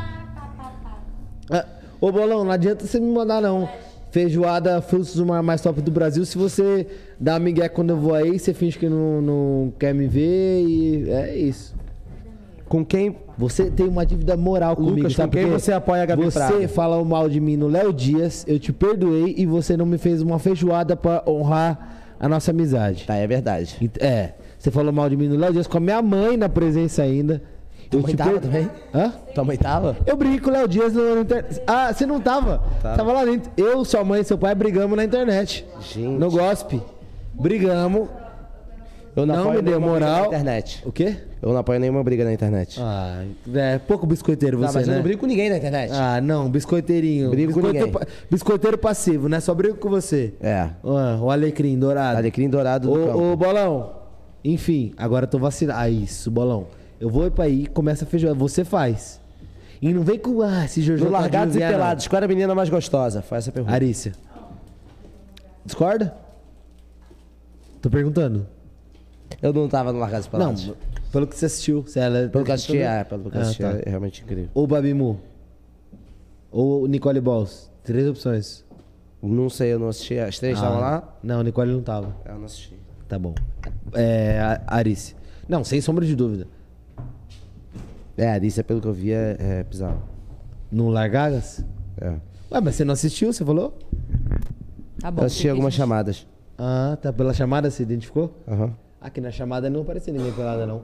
[1.50, 1.66] Ah,
[2.00, 3.68] ô Bolão, não adianta você me mandar não.
[4.12, 6.24] Feijoada Frutos do Mar mais top do Brasil.
[6.24, 6.86] Se você
[7.18, 11.10] dá migué quando eu vou aí, você finge que não, não quer me ver e
[11.10, 11.74] é isso.
[12.68, 13.16] Com quem?
[13.38, 16.38] Você tem uma dívida moral comigo, Lucas, com sabe quem você apoia a Gabi Você
[16.38, 16.68] Prado?
[16.68, 20.22] fala mal de mim no Léo Dias, eu te perdoei e você não me fez
[20.22, 23.04] uma feijoada pra honrar a nossa amizade.
[23.06, 23.90] Tá, é verdade.
[24.00, 24.30] É.
[24.58, 27.42] Você falou mal de mim no Léo Dias com a minha mãe na presença ainda.
[27.90, 28.70] Tua mãe tava também?
[28.92, 29.12] Hã?
[29.34, 29.96] Tua mãe tava?
[30.06, 31.62] Eu briguei com o Léo Dias na internet.
[31.66, 32.62] Ah, você não tava?
[32.82, 32.96] Tava.
[32.96, 33.50] Tava lá dentro.
[33.56, 35.64] Eu, sua mãe e seu pai brigamos na internet.
[35.80, 36.18] Gente.
[36.18, 36.82] No Gospe.
[37.34, 38.08] Brigamos.
[39.16, 40.20] Eu não, Não apoio me deu nenhuma briga moral.
[40.20, 40.82] Na internet.
[40.84, 41.16] O quê?
[41.40, 42.78] Eu não apoio nenhuma briga na internet.
[42.82, 44.92] Ah, é pouco biscoiteiro Tá, você, mas né?
[44.92, 45.90] eu não brigo com ninguém na internet.
[45.94, 47.30] Ah, não, biscoiteirinho.
[47.30, 48.06] Brigo com biscoiteiro, ninguém.
[48.06, 49.40] pa- biscoiteiro passivo, né?
[49.40, 50.34] Só brigo com você.
[50.40, 50.68] É.
[50.84, 52.18] Ah, o alecrim dourado.
[52.18, 53.16] Alecrim dourado do.
[53.18, 53.94] Ô, ô, Bolão.
[54.44, 55.78] Enfim, agora eu tô vacinado.
[55.80, 56.66] Ah, isso, Bolão.
[57.00, 58.38] Eu vou ir pra aí, começa a feijoada.
[58.38, 59.18] Você faz.
[59.80, 61.68] E não vem com, ah, esse Jojo No Largados e não.
[61.68, 63.22] Pelados, qual era a menina mais gostosa?
[63.22, 63.74] Foi essa pergunta.
[63.74, 64.12] Arícia.
[65.64, 66.14] Discorda?
[67.80, 68.46] Tô perguntando.
[69.42, 70.66] Eu não tava no Largados Pelados.
[70.68, 70.76] Não,
[71.12, 71.84] pelo que você assistiu.
[71.86, 73.70] Se ela Pelo que eu assisti, é, pelo que eu Ah, assisti, tá.
[73.84, 74.48] é realmente incrível.
[74.54, 75.20] Ou Babimu.
[76.50, 77.70] Ou Nicole Balls.
[77.84, 78.64] Três opções.
[79.22, 80.18] Não sei, eu não assisti.
[80.18, 81.18] As três estavam Ah, lá?
[81.22, 82.14] Não, Nicole não tava.
[82.24, 82.76] Eu não assisti.
[83.08, 83.34] Tá bom.
[83.92, 85.14] É, Arice.
[85.48, 86.46] Não, sem sombra de dúvida.
[88.16, 90.02] É, a Arícia, pelo que eu vi, é, é bizarro.
[90.70, 91.64] No Largagas?
[92.00, 92.08] É.
[92.50, 93.76] Ué, mas você não assistiu, você falou?
[95.00, 95.22] Tá bom.
[95.22, 96.26] Eu assisti algumas chamadas.
[96.58, 97.12] Ah, tá.
[97.12, 98.32] Pela chamada você identificou?
[98.48, 98.72] Aham.
[99.00, 100.82] Aqui na chamada não aparecia ninguém pelada, não.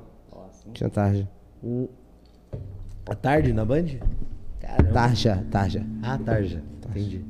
[0.72, 1.28] Tinha tarde.
[1.62, 1.88] Hum.
[3.06, 3.86] À tarde na Band?
[4.60, 4.92] Caramba.
[4.92, 5.84] Tarja, tarja.
[6.02, 6.62] Ah, tarja.
[6.88, 7.24] Entendi.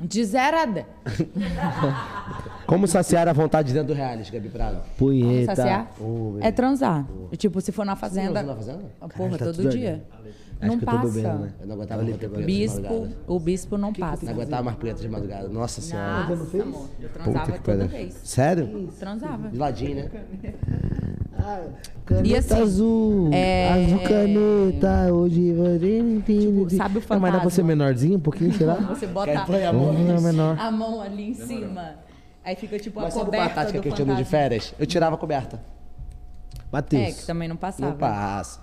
[0.00, 0.86] De 0 a 10.
[2.66, 4.82] Como saciar a vontade dentro do reality, Gabi Prado?
[4.96, 5.54] Punheta.
[5.54, 5.92] Saciar?
[5.98, 6.38] Velho.
[6.40, 7.06] É transar.
[7.36, 8.40] Tipo, se for na fazenda.
[8.40, 8.84] Você não na fazenda?
[9.00, 10.02] Porra, Caralho, tá todo dia.
[10.12, 10.34] ardendo.
[10.60, 11.12] Acho Não que eu tô passa.
[11.14, 11.52] bebendo, né?
[11.60, 12.28] Eu não aguentava bater agora.
[12.28, 13.16] punheta de Bispo, madrugada.
[13.26, 14.26] o bispo não passa.
[14.26, 15.48] Não aguentava mais punheta de madrugada.
[15.48, 16.26] Nossa senhora.
[16.36, 18.20] Nossa, amor, eu Puta transava que toda vez.
[18.24, 18.88] Sério?
[18.98, 19.48] Transava.
[19.48, 20.10] De ladinho, né?
[22.04, 23.30] Caneta E assim, azul.
[23.32, 25.12] é- Azul caneta.
[25.14, 26.76] Hoje você entende.
[26.76, 27.64] sabe o Não, Mas dá pra ser fantasma?
[27.64, 28.74] menorzinho um pouquinho, será?
[28.90, 29.92] Você bota a mão?
[30.20, 30.58] Menor.
[30.58, 31.94] a mão ali em cima.
[32.44, 34.30] Aí fica tipo Mas a sabe qual a coberta tática que eu tinha de fantasma.
[34.30, 34.74] férias?
[34.78, 35.60] Eu tirava a coberta.
[36.72, 37.02] Matheus.
[37.02, 37.90] É, que também não passava.
[37.90, 38.60] Não passa.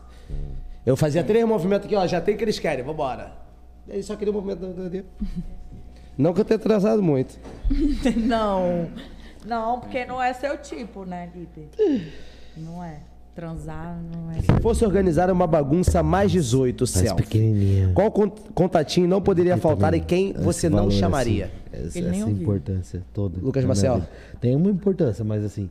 [0.87, 2.07] Eu fazia três movimentos aqui, ó.
[2.07, 3.33] Já tem o que eles querem, vambora.
[3.89, 5.05] Ele só queria o movimento do do- do-
[6.17, 7.37] Não que eu tenha atrasado muito.
[8.15, 8.87] não.
[9.45, 11.67] Não, porque não é seu tipo, né, Lipe?
[12.55, 12.99] Não é.
[13.35, 14.35] Transar não é.
[14.41, 17.15] Se fosse organizar uma bagunça mais 18, Celso.
[17.17, 17.91] pequenininha.
[17.93, 21.51] Qual con- contatinho não poderia faltar e quem você não valor, chamaria?
[21.71, 23.39] assim, essa essa importância toda.
[23.39, 24.01] Lucas Marcel.
[24.41, 25.69] Tem uma importância, mas assim,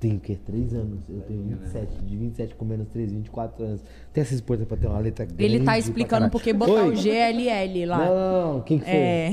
[0.00, 0.36] tem o quê?
[0.44, 0.98] Três anos.
[1.08, 1.94] Eu tenho 27.
[2.04, 3.80] De 27 com menos 3, 24 anos.
[4.12, 5.44] Tem essa importância pra ter uma letra grande.
[5.44, 6.88] Ele tá explicando porque botar Oi.
[6.88, 7.98] o GLL lá.
[7.98, 8.60] Não, não, não.
[8.62, 8.94] Quem que foi?
[8.94, 9.32] É.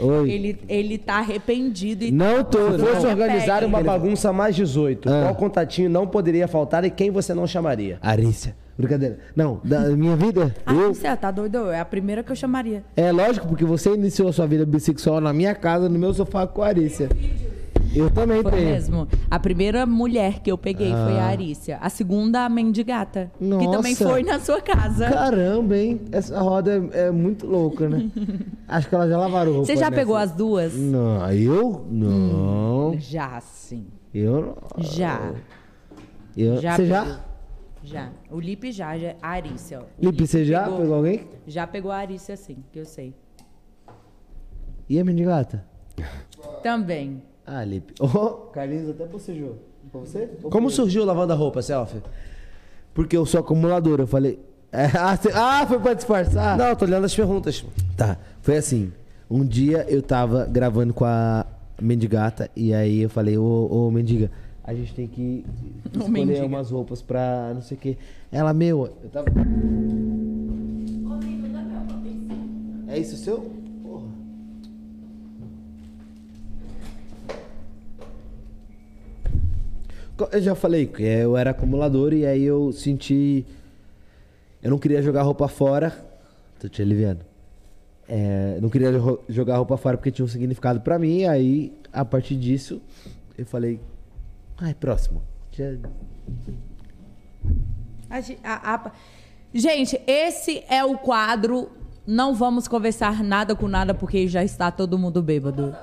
[0.00, 0.30] Oi.
[0.30, 5.22] Ele, ele tá arrependido e Não tô, Se fosse organizar uma bagunça mais 18, Ah.
[5.24, 7.98] qual contatinho não poderia faltar e quem você não chamaria?
[8.00, 8.54] Arícia.
[8.78, 9.18] Brincadeira.
[9.36, 10.94] Não, da minha vida, Ah, eu.
[10.94, 11.70] você tá doido?
[11.70, 12.82] É a primeira que eu chamaria.
[12.96, 16.46] É lógico, porque você iniciou a sua vida bissexual na minha casa, no meu sofá
[16.46, 17.08] com a Arícia.
[17.94, 18.64] Eu também Foi tenho.
[18.64, 19.08] mesmo.
[19.30, 21.28] A primeira mulher que eu peguei foi a Ah.
[21.28, 21.78] Arícia.
[21.80, 23.30] A segunda, a mendigata.
[23.38, 23.70] Que Nossa.
[23.70, 25.10] também foi na sua casa.
[25.10, 26.00] Caramba, hein?
[26.10, 28.10] Essa roda é, é muito louca, né?
[28.66, 29.96] Acho que ela já lavaram roupa Você já nessa.
[30.00, 30.74] pegou as duas?
[30.74, 31.86] Não, eu?
[31.90, 32.94] Não.
[32.98, 33.86] Já, sim.
[34.14, 34.40] Eu
[34.76, 34.82] não.
[34.82, 35.32] Já.
[36.36, 36.56] Eu...
[36.60, 37.02] Já você já?
[37.04, 37.18] pegou.
[37.84, 38.08] Já.
[38.30, 39.80] O Lipe já, já a Arícia.
[39.80, 41.26] O Lipe, você já pegou alguém?
[41.46, 43.14] Já pegou a Arícia, sim, que eu sei.
[44.88, 45.64] E a mendigata?
[46.62, 47.22] Também.
[47.46, 47.94] Ah, Lipe.
[48.00, 49.56] Oh, Carlinhos até bocejou.
[49.90, 50.28] Pra você?
[50.42, 50.76] Ou Como foi?
[50.76, 52.00] surgiu o lavando a roupa, Selfie?
[52.94, 54.38] Porque eu sou acumulador, eu falei.
[54.74, 56.56] É, ah, cê- ah, foi pra disfarçar?
[56.56, 57.62] Não, eu tô olhando as perguntas.
[57.94, 58.90] Tá, foi assim.
[59.30, 61.44] Um dia eu tava gravando com a
[61.78, 64.30] Mendigata e aí eu falei, ô, ô Mendiga,
[64.64, 65.44] a gente tem que
[65.92, 66.46] escolher Mendiga.
[66.46, 67.98] umas roupas pra não sei o quê.
[68.30, 69.26] Ela, meu, eu tava.
[72.88, 73.40] É isso seu?
[73.82, 74.06] Porra.
[80.11, 83.44] Co- Eu já falei que eu era acumulador e aí eu senti.
[84.62, 85.92] Eu não queria jogar roupa fora.
[86.60, 87.24] Tô te aliviando.
[88.08, 91.24] É, não queria jo- jogar roupa fora porque tinha um significado pra mim.
[91.24, 92.80] Aí, a partir disso,
[93.36, 93.80] eu falei.
[94.58, 95.22] Ai, próximo.
[98.42, 98.92] A- a-
[99.54, 101.70] Gente, esse é o quadro.
[102.06, 105.76] Não vamos conversar nada com nada porque já está todo mundo bêbado.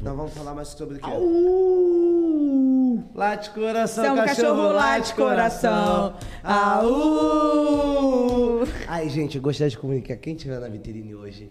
[0.00, 1.10] Então vamos falar mais sobre o quê?
[3.14, 6.14] Late coração, São cachorro, late coração.
[6.42, 7.80] Au!
[8.86, 10.16] Ai, gente, eu gostaria de comunicar.
[10.16, 11.50] Quem tiver na vitrine hoje,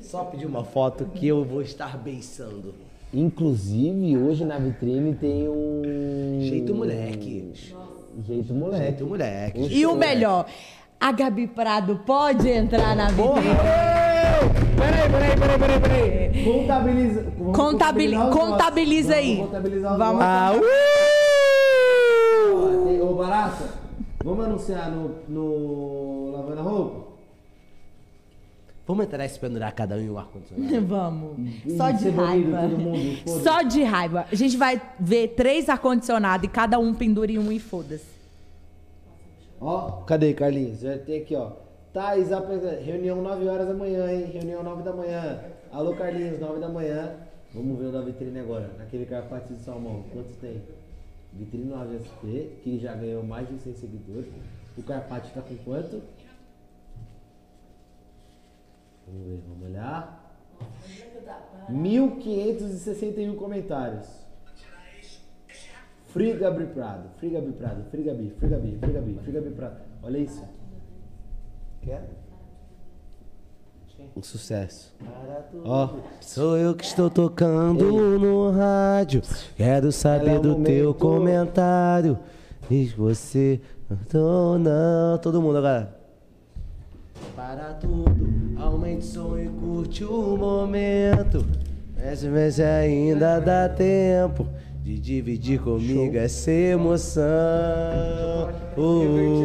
[0.00, 2.74] só pedir uma foto que eu vou estar beiçando.
[3.14, 6.40] Inclusive, hoje na vitrine tem um.
[6.40, 7.52] Jeito moleque.
[8.26, 8.82] Jeito moleque.
[8.82, 9.60] Jeito moleque.
[9.60, 10.46] E o melhor,
[11.00, 13.54] a Gabi Prado pode entrar na vitrine.
[14.76, 16.44] Peraí, peraí, peraí, peraí, peraí.
[16.44, 17.24] Contabiliza.
[17.54, 19.36] Contabili- contabiliza aí.
[19.36, 20.22] Vamos contabilizar os Vamos.
[20.22, 20.52] Ah,
[23.02, 23.64] Ô, Barata,
[24.24, 27.06] vamos anunciar no, no Lavando a Roupa?
[28.86, 30.80] Vamos entrar e se pendurar cada um em um ar-condicionado?
[30.86, 31.38] Vamos.
[31.64, 32.62] E Só de raiva.
[32.68, 33.18] mundo.
[33.42, 34.26] Só de raiva.
[34.30, 38.15] A gente vai ver três ar-condicionados e cada um pendura em um e foda-se.
[39.60, 40.80] Ó, cadê, Carlinhos?
[40.80, 41.52] Já tem aqui, ó.
[41.92, 42.28] Thais,
[42.84, 44.26] reunião 9 horas da manhã, hein?
[44.26, 45.40] Reunião 9 da manhã.
[45.72, 47.16] Alô, Carlinhos, 9 da manhã.
[47.54, 48.70] Vamos ver o da vitrine agora.
[48.78, 50.04] Naquele carpate de salmão.
[50.12, 50.62] Quantos tem?
[51.32, 54.30] Vitrine 9 SP, que já ganhou mais de 100 seguidores.
[54.76, 56.02] O carpate tá com quanto?
[59.06, 60.36] Vamos ver, vamos olhar.
[61.70, 64.25] 1.561 comentários.
[66.16, 69.76] Free Gabi Prado, Free Gabi Prado, Free Gabi, Free Gabi, Free Gabi, Free Gabi Prado.
[70.02, 70.42] Olha isso.
[71.82, 72.08] Quer?
[74.16, 74.94] Um sucesso.
[75.62, 75.90] Ó.
[76.22, 79.20] Sou eu que estou tocando no rádio.
[79.56, 82.18] Quero saber é do teu comentário.
[82.66, 83.60] Diz você.
[84.10, 85.18] Não, não.
[85.18, 85.94] Todo mundo agora.
[87.34, 88.16] Para tudo,
[88.58, 91.44] aumente o som e curte o momento.
[92.10, 94.46] Esse mês ainda dá tempo
[94.86, 97.24] de dividir comigo essa emoção.
[98.76, 99.42] Uh,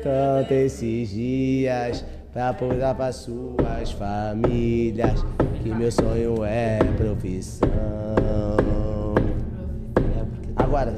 [0.00, 5.24] tanto esses dias pra apontar para suas famílias
[5.60, 7.68] que meu sonho é profissão.
[10.54, 10.94] Agora,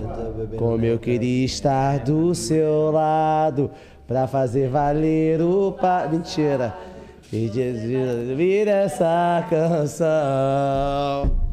[0.58, 3.70] como eu queria estar do seu lado
[4.07, 6.07] pra fazer valer o pa...
[6.07, 6.76] Mentira.
[7.33, 7.50] E
[8.28, 11.45] ouvir essa canção.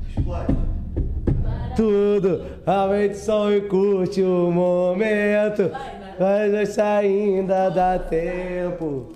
[1.75, 5.71] Tudo, aumente o som e curte o momento.
[6.19, 9.11] Mas ainda dá tempo.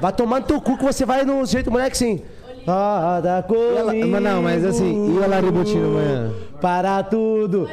[0.00, 2.20] Vai tomar no teu cu que você vai no jeito moleque sim.
[2.66, 4.08] Roda comigo.
[4.08, 6.32] Mas não, mas assim, e o Laribotinho amanhã?
[6.60, 7.68] Para tudo,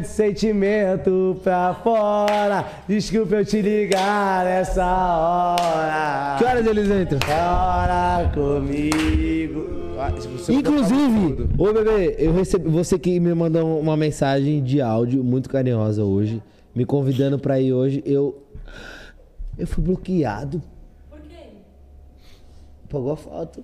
[0.00, 2.64] de sentimento pra fora.
[2.86, 6.36] Desculpa eu te ligar nessa hora.
[6.38, 7.18] Que horas eles entram?
[7.26, 9.79] Chora comigo.
[10.00, 12.68] Ah, você Inclusive, ô bebê, eu recebi.
[12.70, 16.42] Você que me mandou uma mensagem de áudio muito carinhosa hoje,
[16.74, 18.02] me convidando pra ir hoje.
[18.06, 18.42] Eu.
[19.58, 20.62] Eu fui bloqueado.
[21.10, 21.48] Por quê?
[22.88, 23.62] Pagou a foto.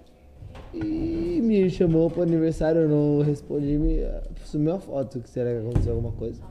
[0.75, 4.05] E me chamou pro aniversário, eu não respondi, me
[4.45, 5.21] sumiu a foto.
[5.21, 6.43] Que será que aconteceu alguma coisa?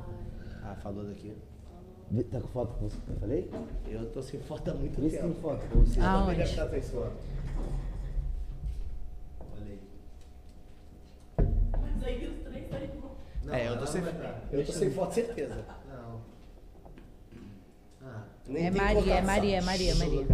[0.64, 1.32] Ah, falou daqui.
[2.32, 3.52] Tá com foto com você eu falei?
[3.88, 5.24] Eu tô sem foto há muito Vê tempo.
[5.24, 6.00] tem foto com você.
[6.00, 6.38] Aonde?
[6.38, 7.14] deve estar sem foto.
[9.54, 11.46] Olha aí.
[13.52, 14.02] É, eu tô sem,
[14.52, 15.66] eu tô sem foto, certeza.
[15.88, 16.22] Não.
[18.04, 20.26] Ah, É Maria, é Maria, é Maria, é Maria.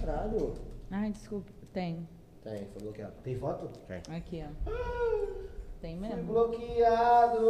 [0.00, 0.54] Caralho.
[0.90, 1.50] Ai, desculpa.
[1.72, 2.08] Tem.
[2.42, 3.12] Tem, foi bloqueado.
[3.22, 3.68] Tem foto?
[3.86, 4.16] Tem.
[4.16, 4.70] Aqui, ó.
[5.80, 6.22] Tem mesmo?
[6.24, 7.44] Bloqueado.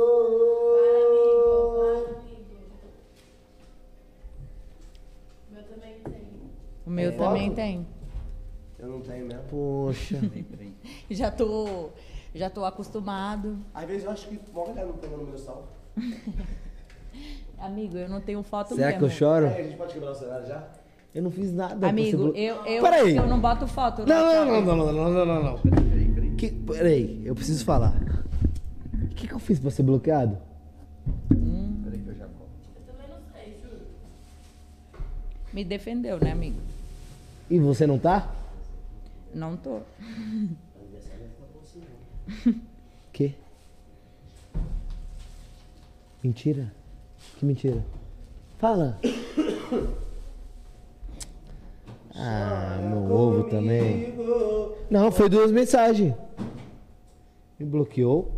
[6.86, 7.54] O meu Tem também foto?
[7.56, 7.86] tem.
[8.78, 9.42] Eu não tenho mesmo.
[9.48, 10.18] Poxa.
[11.10, 11.90] Já tô,
[12.34, 13.58] já tô acostumado.
[13.72, 15.68] Às vezes eu acho que o galera não tem meu número salvo.
[17.58, 18.98] Amigo, eu não tenho foto Será mesmo.
[18.98, 19.46] que eu choro?
[19.46, 20.66] É, a gente pode quebrar o celular já?
[21.14, 21.76] Eu não fiz nada.
[21.76, 23.16] pra Amigo, você eu, eu, Peraí.
[23.16, 24.04] eu não boto foto.
[24.04, 25.58] Não, não, não, não, não, não, não, não.
[25.60, 26.30] Peraí, peraí.
[26.36, 27.94] Que, peraí, eu preciso falar.
[28.92, 30.36] O que, que eu fiz pra ser bloqueado?
[31.28, 32.50] Peraí que eu já conto.
[35.52, 36.58] Me defendeu, né, amigo?
[37.48, 38.34] E você não tá?
[39.32, 39.78] Não tô.
[43.12, 43.34] Que?
[46.22, 46.72] Mentira?
[47.38, 47.84] Que mentira?
[48.58, 48.98] Fala.
[52.14, 54.14] Ah, meu ovo também.
[54.90, 56.14] Não, foi duas mensagens.
[57.58, 58.32] Me bloqueou.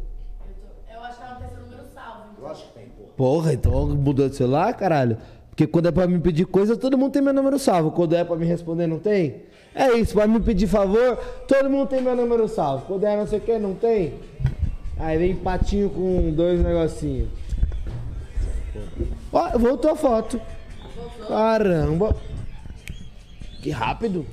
[0.90, 2.24] Eu acho que ela não tem seu número salvo.
[2.38, 3.04] Eu acho que tem, pô.
[3.16, 5.18] Porra, então mudou de celular, caralho?
[5.50, 7.90] Porque quando é pra me pedir coisa, todo mundo tem meu número salvo.
[7.90, 9.42] Quando é pra me responder, não tem?
[9.78, 12.86] É isso, pra me pedir favor, todo mundo tem meu número salvo.
[12.86, 14.14] Quando é não sei o que, não tem?
[14.98, 17.28] Aí vem patinho com dois negocinhos.
[19.30, 20.40] Ó, voltou a foto.
[21.28, 22.16] Caramba.
[23.62, 24.24] Que rápido.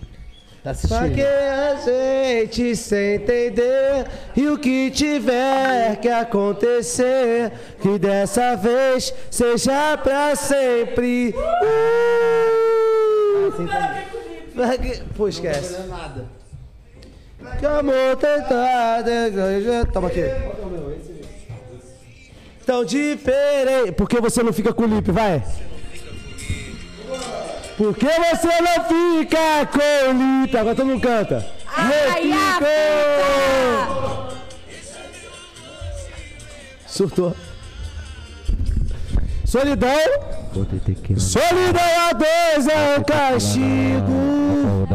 [0.64, 1.14] Tá assistindo?
[1.14, 9.98] que a gente sem entender E o que tiver que acontecer Que dessa vez seja
[9.98, 11.44] pra sempre uh!
[13.52, 14.13] Que-
[15.16, 16.26] Pô, esquece nada.
[17.60, 19.04] Que amor tentar
[19.92, 20.22] Toma aqui
[22.66, 25.44] Tão diferente Por que você não fica com o Lipe, vai?
[27.78, 30.58] Por que você não fica com o Lipe?
[30.58, 32.32] Agora todo mundo canta Ai.
[36.88, 37.36] Surtou.
[39.54, 39.88] Solidão.
[41.16, 44.88] Solidão a dois é um castigo.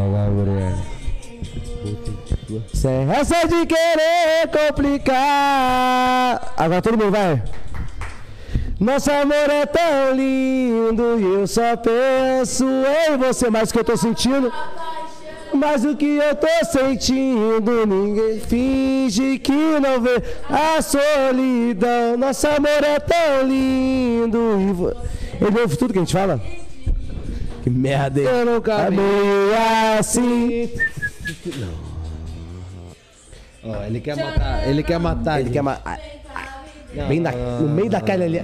[2.74, 6.54] Sem essa de querer complicar.
[6.56, 7.40] Agora todo mundo vai.
[8.80, 13.48] Nosso amor é tão lindo e eu só penso em você.
[13.50, 14.52] Mais o que eu tô sentindo,
[15.58, 17.86] mais o que eu tô sentindo.
[17.86, 22.16] Ninguém finge que não vê a solidão.
[22.16, 24.94] Nosso amor é tão lindo.
[25.40, 25.44] E.
[25.44, 26.40] Ele ouve tudo que a gente fala?
[27.62, 28.26] Que merda, hein?
[28.26, 28.96] Eu nunca É vi.
[28.96, 30.70] meio assim.
[33.64, 34.68] Ó, ele quer matar.
[34.68, 35.40] Ele quer matar.
[35.40, 36.00] Ele quer matar.
[37.08, 38.38] Bem na- no meio da carne ali.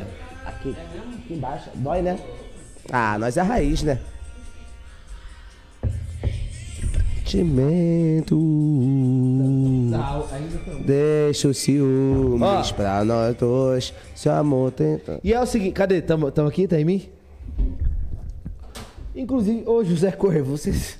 [0.44, 0.76] Aqui,
[1.18, 1.70] aqui embaixo.
[1.74, 2.18] Dói, né?
[2.92, 3.98] Ah, nós é a raiz, né?
[7.34, 8.38] Sentimento.
[10.84, 13.92] Deixa os ciúmes pra nós dois.
[14.14, 15.18] Se o amor tenta.
[15.24, 16.00] E é o seguinte, cadê?
[16.00, 16.68] Tamo, tamo aqui?
[16.68, 17.08] Tá em mim?
[19.16, 20.98] Inclusive, ô José Correia, vocês.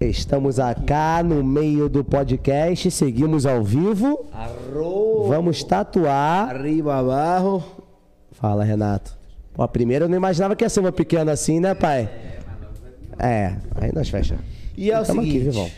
[0.00, 4.26] Estamos acá no meio do podcast, seguimos ao vivo.
[4.32, 5.28] Arro.
[5.28, 6.48] Vamos tatuar.
[6.48, 7.62] Arriba, barro.
[8.32, 9.16] Fala, Renato.
[9.54, 12.10] Pô, primeiro eu não imaginava que ia ser uma pequena assim, né, pai?
[13.18, 14.36] É, aí nós fecha.
[14.76, 15.36] E é o Tamo seguinte.
[15.36, 15.70] aqui, vivão.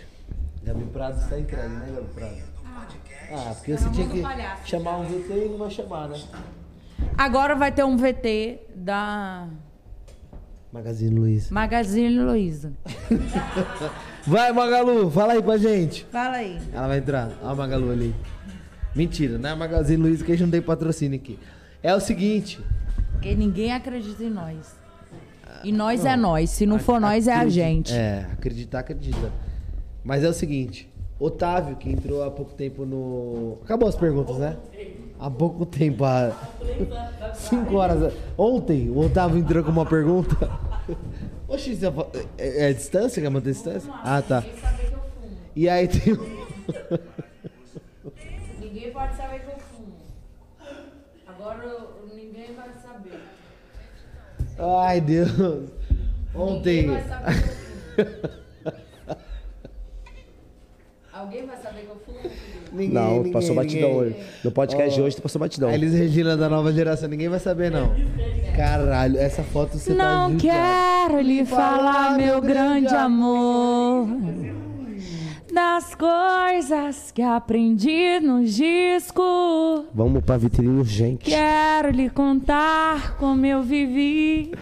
[0.63, 2.55] Gabi Prado está entregue, né, Gabi Prado?
[3.33, 6.21] Ah, porque você tinha que chamar um VT e não vai chamar, né?
[7.19, 9.49] Agora vai ter um VT da
[10.73, 11.53] Magazine Luiza.
[11.53, 12.73] Magazine Luiza.
[14.27, 16.07] Vai, Magalu, fala aí pra gente.
[16.11, 16.59] Fala aí.
[16.73, 17.31] Ela vai entrar.
[17.43, 18.15] Olha a Magalu ali.
[18.95, 21.39] Mentira, não é a Magazine Luiza que a gente não tem patrocínio aqui.
[21.83, 22.59] É o seguinte.
[23.13, 24.75] Porque ninguém acredita em nós.
[25.65, 26.11] E nós Não.
[26.11, 26.51] é nós.
[26.51, 27.93] Se não for nós, é a gente.
[27.93, 29.33] É, acreditar, acredita.
[30.05, 33.59] Mas é o seguinte, Otávio, que entrou há pouco tempo no.
[33.65, 34.57] Acabou as perguntas, né?
[35.19, 36.33] Há pouco tempo, há
[37.35, 38.13] cinco horas.
[38.37, 40.37] Ontem, o Otávio entrou com uma pergunta.
[41.49, 41.79] Oxi,
[42.37, 43.23] é, é a distância?
[43.23, 43.91] Quer manter a distância?
[44.03, 44.45] Ah, tá.
[45.57, 46.19] E aí tem um-
[48.61, 49.95] Ninguém pode saber que eu fumo.
[51.27, 51.94] Agora.
[54.59, 55.31] Ai, Deus.
[56.35, 56.89] Ontem.
[61.13, 62.19] Alguém vai saber que eu fumo?
[62.73, 64.07] Ninguém, não, ninguém, passou batidão ninguém.
[64.07, 64.17] hoje.
[64.43, 65.69] No podcast Ó, de hoje, tu passou batidão.
[65.69, 67.95] A Elis Regina da nova geração, ninguém vai saber, não.
[68.57, 74.09] Caralho, essa foto você tá Não quero lhe falar, meu grande amor,
[75.55, 79.85] das coisas que aprendi nos discos.
[79.95, 81.31] Vamos pra vitrine urgente.
[81.31, 84.53] Quero lhe contar como eu vivi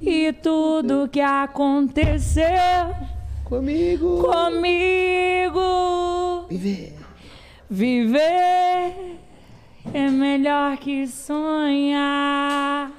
[0.00, 2.44] e tudo que aconteceu
[3.44, 4.24] comigo.
[4.24, 5.60] Comigo.
[6.50, 6.94] Viver.
[7.70, 9.18] Viver
[9.94, 12.90] é melhor que sonhar.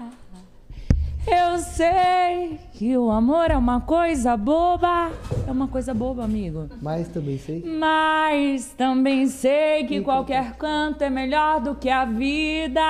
[1.26, 5.12] Eu sei que o amor é uma coisa boba.
[5.48, 6.70] É uma coisa boba, amigo.
[6.82, 7.64] Mas também sei.
[7.66, 12.82] Mas também sei que qualquer canto é melhor do que a vida.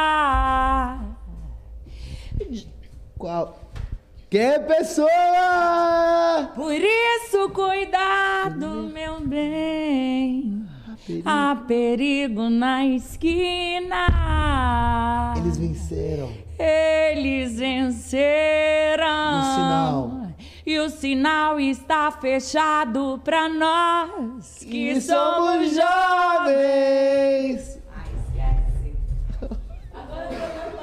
[3.18, 3.60] Qual?
[4.30, 6.52] Que pessoa!
[6.56, 10.66] Por isso, cuidado, meu bem.
[11.24, 14.08] Há perigo na esquina.
[15.38, 16.43] Eles venceram.
[16.64, 19.38] Eles venceram.
[19.38, 20.28] No sinal.
[20.66, 27.82] E o sinal está fechado pra nós que E somos somos jovens.
[27.94, 28.96] Ai, esquece.
[29.94, 30.78] Agora eu tô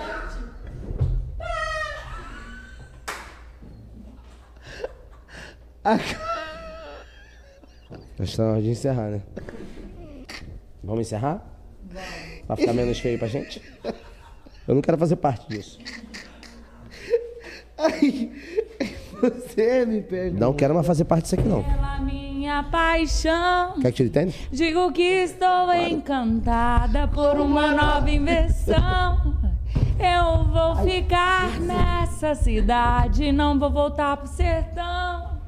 [8.19, 9.23] Nós estamos na hora de encerrar, né?
[10.85, 11.43] Vamos encerrar?
[12.47, 13.63] Vai ficar menos feio pra gente?
[14.71, 15.81] Eu não quero fazer parte disso.
[17.77, 18.31] Ai,
[19.21, 20.39] você me perde.
[20.39, 21.65] Não quero mais fazer parte disso aqui, não.
[21.65, 23.81] Pela minha paixão.
[23.81, 24.37] Quer que tire tênis?
[24.53, 29.35] Digo que estou encantada por uma nova invenção.
[29.99, 35.41] Eu vou ficar nessa cidade, não vou voltar pro sertão.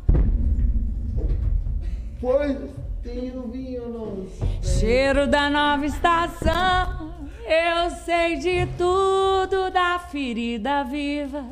[2.20, 2.58] Pois
[3.04, 4.26] tem no vinho, não.
[4.60, 7.11] Cheiro da nova estação.
[7.44, 11.44] Eu sei de tudo da ferida viva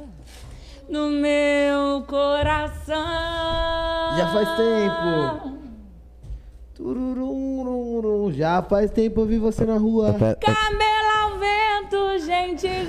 [0.89, 2.97] no meu coração.
[4.17, 5.58] Já faz tempo.
[6.74, 8.33] Tururum, rum, rum.
[8.33, 10.12] Já faz tempo eu vi você na rua.
[10.15, 12.67] Cabelo ao vento, gente.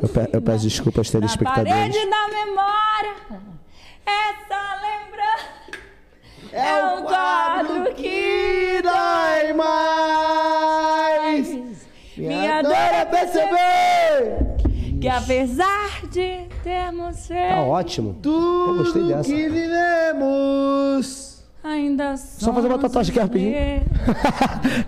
[0.00, 1.72] Eu, pe- eu peço desculpa aos Na telespectadores.
[1.72, 3.14] parede da memória,
[4.06, 5.48] essa lembrança
[6.52, 10.67] é, o quadro que dói mais.
[12.18, 14.38] Minha dor é perceber
[15.00, 18.14] que apesar de termos Tá feito, ótimo.
[18.22, 19.32] Pô, gostei dessa.
[19.32, 21.44] que vivemos.
[21.62, 23.54] ainda Só fazer uma somos tatuagem aqui rapidinho.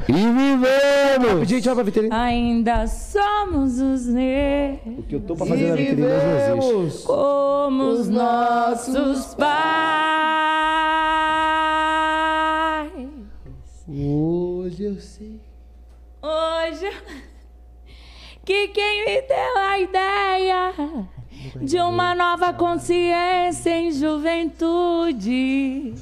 [0.09, 1.33] E vivemos!
[1.35, 2.09] Rapidinho, vai pra vitrine.
[2.13, 4.99] Ainda somos os mesmos.
[4.99, 7.07] O que eu tô pra fazer na vitrine hoje não existe.
[7.07, 9.71] Como os nossos pais.
[13.89, 15.40] Hoje eu sei.
[16.23, 16.91] Hoje
[18.45, 20.73] que quem me deu a ideia
[21.57, 25.95] de uma nova consciência em juventude.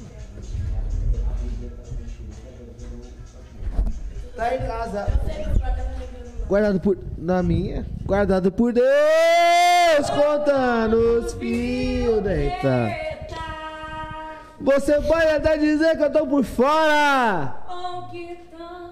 [4.35, 5.07] Tá em casa.
[6.47, 6.97] Guardado por.
[7.17, 7.85] Na minha?
[8.05, 8.87] Guardado por Deus!
[10.09, 12.25] Contando os fios.
[12.25, 12.89] Eita.
[14.61, 17.55] Você pode até dizer que eu tô por fora!
[17.69, 18.88] Oh, que tá,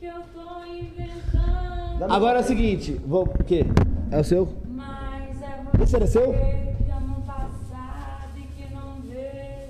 [0.00, 2.04] que eu tô inventando.
[2.10, 3.24] Agora é o seguinte, vou.
[3.24, 3.64] O quê?
[4.10, 4.48] É o seu?
[4.66, 6.32] Mas é Esse era seu?
[6.32, 6.90] que
[7.26, 9.68] passado e que não vê.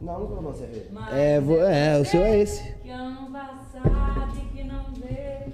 [0.00, 0.88] Não, não vou você ver.
[1.12, 2.62] É, vou- é, o seu é esse.
[2.80, 5.46] Que amo passado e que não vê.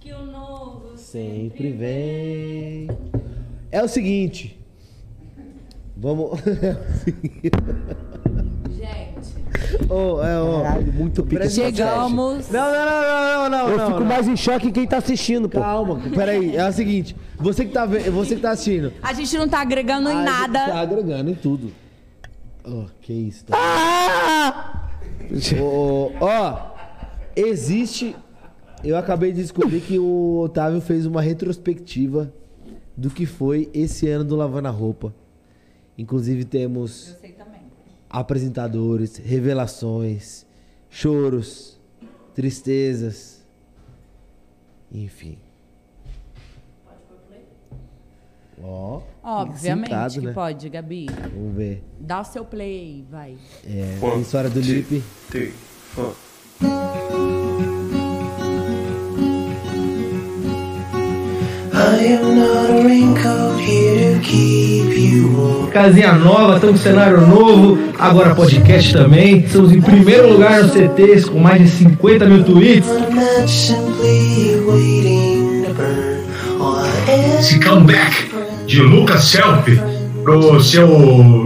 [0.00, 2.88] Que o novo Sempre vem.
[3.70, 4.58] É o seguinte.
[5.96, 6.40] Vamos.
[6.42, 7.50] Gente.
[9.88, 10.62] Ô, é, ó.
[10.62, 11.48] Caralho, muito pica.
[11.48, 12.50] Chegamos.
[12.50, 14.06] Não, não, não, não, não, Eu não, fico não.
[14.06, 15.60] mais em choque quem tá assistindo, pô.
[15.60, 16.56] Calma, peraí.
[16.56, 17.16] É o seguinte.
[17.36, 18.92] Você que tá, você que tá assistindo.
[19.02, 20.66] A gente não tá agregando em a gente nada.
[20.66, 21.72] Tá agregando em tudo.
[22.64, 23.46] Ó, que isso.
[23.46, 23.56] Tá?
[23.56, 24.88] Ah!
[26.20, 26.58] Ó,
[27.34, 28.14] existe.
[28.84, 32.32] Eu acabei de descobrir que o Otávio fez uma retrospectiva
[32.96, 35.14] do que foi esse ano do Lavando a Roupa.
[35.96, 37.37] Inclusive temos sei também.
[38.08, 40.46] Apresentadores, revelações,
[40.88, 41.78] choros,
[42.34, 43.44] tristezas,
[44.92, 45.38] enfim.
[48.62, 50.32] Ó, Obviamente sentado, que né?
[50.32, 51.06] pode, Gabi.
[51.34, 51.84] Vamos ver.
[52.00, 53.36] Dá o seu play, vai.
[53.64, 55.02] É, tem história do Lipe.
[65.72, 69.38] Casinha nova, estamos com cenário novo, agora podcast também.
[69.38, 72.88] Estamos em primeiro lugar no CTs com mais de 50 mil tweets.
[77.38, 78.30] Esse comeback
[78.66, 79.97] de Lucas Selfie
[80.28, 80.86] pro seu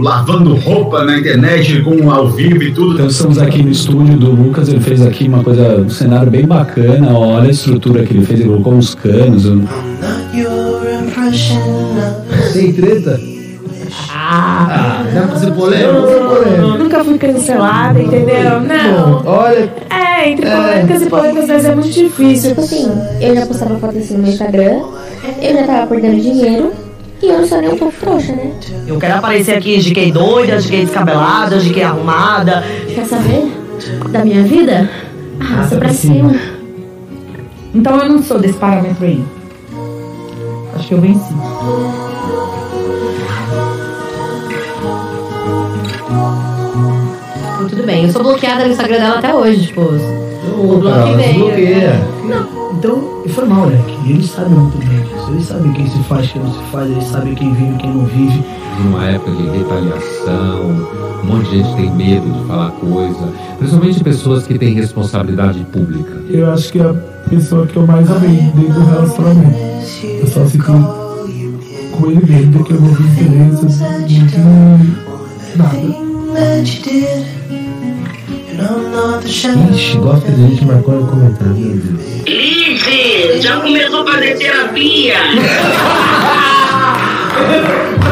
[0.01, 2.95] lavando roupa na internet com ao vivo e tudo.
[2.95, 6.45] Então estamos aqui no estúdio do Lucas, ele fez aqui uma coisa, um cenário bem
[6.45, 9.45] bacana, olha a estrutura que ele fez, ele colocou uns canos.
[9.45, 9.65] um-
[12.51, 13.19] Tem treta?
[14.15, 16.77] Ah, dá pra ser polêmico?
[16.77, 18.59] Nunca fui cancelada, entendeu?
[18.61, 19.21] Não.
[19.25, 19.71] Olha.
[19.89, 22.49] É, entre polêmicas e polêmicas, mas é muito difícil.
[22.49, 24.81] Tipo assim, eu já postava foto assim no meu Instagram,
[25.41, 26.71] eu já tava perdendo dinheiro
[27.23, 28.51] e eu não sou nem um pouco trouxa, né?
[28.85, 32.61] Eu quero aparecer aqui de gay doida, de gay descabelada, de gay arrumada.
[32.93, 33.49] Quer saber
[34.09, 34.89] da minha vida?
[35.39, 36.35] Arrasta pra cima.
[37.73, 39.23] Então eu não sou desse parâmetro aí.
[40.75, 41.33] Acho que eu venci.
[47.69, 49.81] Tudo bem, eu sou bloqueada no Instagram dela até hoje, tipo.
[49.81, 52.62] O bloco Carol, veio.
[52.83, 53.81] Então, foi mal, né?
[53.87, 55.31] Que Eles sabem muito bem disso.
[55.31, 58.05] Eles sabem quem se faz, quem não se faz, eles sabem quem vive, quem não
[58.05, 58.43] vive.
[58.83, 60.87] numa época de retaliação,
[61.23, 66.11] um monte de gente tem medo de falar coisa, principalmente pessoas que têm responsabilidade pública.
[66.29, 66.93] Eu acho que é a
[67.29, 69.57] pessoa que eu mais amei dentro do relacionamento.
[70.03, 70.73] Eu só fico
[71.93, 73.65] com ele mesmo, porque eu não vi diferença
[74.05, 74.19] de
[75.55, 76.03] nada.
[79.73, 82.25] Ixi, gosta de gente marcando comentário, meu Deus.
[82.27, 85.15] Lipe, já começou a fazer terapia.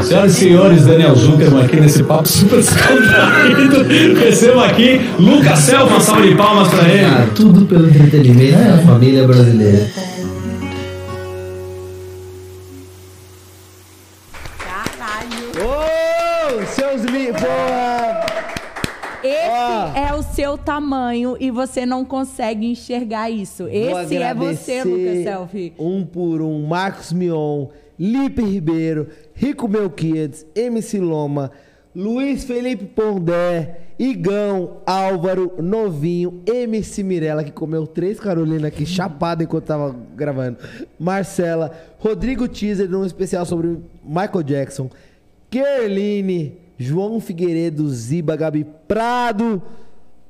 [0.04, 4.20] Senhoras e senhores, Daniel Zuckerman aqui nesse papo super descontraído.
[4.20, 7.06] Receba aqui Lucas Selma, salve de palmas pra ele.
[7.06, 9.88] Ah, tudo pelo entretenimento da família brasileira.
[20.32, 23.68] Seu tamanho e você não consegue enxergar isso.
[23.68, 25.74] Esse é você, Lucas Selfie.
[25.78, 27.68] Um por um, Marcos Mion,
[28.00, 31.52] Lipe Ribeiro, Rico Melquiades, MC Loma,
[31.94, 39.66] Luiz Felipe Pondé, Igão, Álvaro, Novinho, MC Mirella, que comeu três Carolina aqui, chapada enquanto
[39.66, 40.58] tava gravando,
[40.98, 44.90] Marcela, Rodrigo Teaser, num especial sobre Michael Jackson,
[45.50, 49.62] Kerline, João Figueiredo, Ziba, Gabi Prado,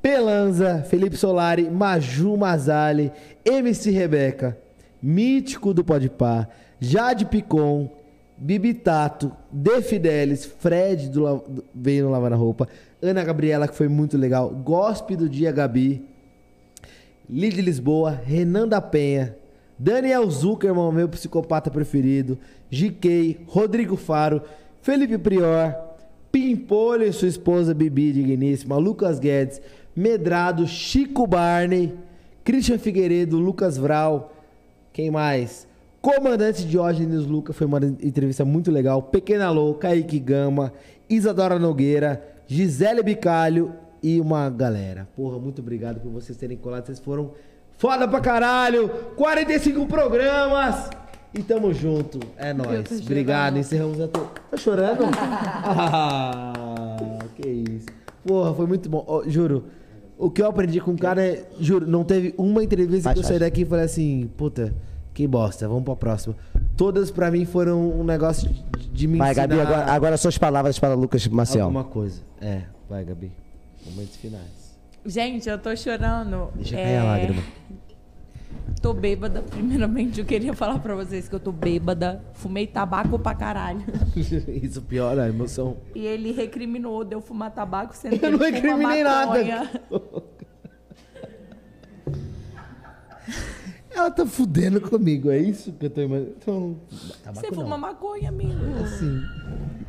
[0.01, 3.11] Pelanza, Felipe Solari, Maju Mazali,
[3.45, 4.57] MC Rebeca,
[5.01, 6.47] Mítico do Podpah,
[6.79, 7.89] Jade Picon,
[8.37, 11.41] Bibi Tato, De Fidelis, Fred do, La-
[11.75, 12.67] veio no Lavar na Roupa,
[13.01, 16.03] Ana Gabriela, que foi muito legal, Gospe do Dia Gabi,
[17.29, 19.35] Lid Lisboa, Renan da Penha,
[19.77, 22.37] Daniel Zuckerman, meu psicopata preferido,
[22.71, 24.41] GK, Rodrigo Faro,
[24.81, 25.75] Felipe Prior,
[26.31, 29.61] Pimpolho e sua esposa Bibi Digníssima, Lucas Guedes,
[29.95, 31.93] Medrado, Chico Barney,
[32.43, 34.33] Christian Figueiredo, Lucas Vral,
[34.93, 35.67] quem mais?
[36.01, 39.03] Comandante Diógenes Luca, foi uma entrevista muito legal.
[39.03, 40.73] Pequena Lou, Kaique Gama,
[41.07, 45.07] Isadora Nogueira, Gisele Bicalho e uma galera.
[45.15, 46.87] Porra, muito obrigado por vocês terem colado.
[46.87, 47.33] Vocês foram
[47.77, 48.89] foda pra caralho.
[49.15, 50.89] 45 programas.
[51.33, 52.19] E tamo junto.
[52.35, 52.99] É nóis.
[53.01, 53.57] Obrigado.
[53.57, 54.07] Encerramos a.
[54.07, 54.27] To...
[54.49, 55.03] Tá chorando?
[55.15, 57.79] ah, que
[58.25, 59.03] Porra, foi muito bom.
[59.07, 59.65] Ó, juro.
[60.23, 61.43] O que eu aprendi com o cara é.
[61.59, 64.71] Juro, não teve uma entrevista Faz, que eu saí daqui e falei assim, puta,
[65.15, 66.35] que bosta, vamos pra próxima.
[66.77, 70.37] Todas pra mim foram um negócio de, de me Vai, ensinar Gabi, agora, agora suas
[70.37, 71.65] palavras para Lucas Maciel.
[71.65, 72.21] alguma coisa.
[72.39, 73.31] É, vai, Gabi.
[73.89, 74.77] Momentos finais.
[75.03, 76.49] Gente, eu tô chorando.
[76.53, 77.41] Deixa É, cair a lágrima.
[78.81, 79.41] Tô bêbada.
[79.43, 82.23] Primeiramente, eu queria falar pra vocês que eu tô bêbada.
[82.33, 83.81] Fumei tabaco pra caralho.
[84.15, 85.77] Isso piora a emoção.
[85.93, 89.27] E ele recriminou de eu fumar tabaco sendo que Eu não ele fuma recriminei nada.
[89.27, 89.71] maconha.
[93.93, 96.35] Ela tá fudendo comigo, é isso que eu tô imaginando.
[96.41, 96.79] Então,
[97.23, 97.63] tabaco Você não.
[97.63, 98.53] fuma maconha, amigo.
[98.97, 99.21] Sim.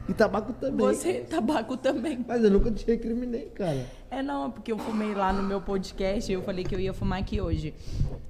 [0.09, 0.79] E tabaco também.
[0.87, 2.25] Você, tabaco também.
[2.27, 3.87] Mas eu nunca te recriminei, cara.
[4.11, 6.81] É não, é porque eu fumei lá no meu podcast e eu falei que eu
[6.81, 7.73] ia fumar aqui hoje.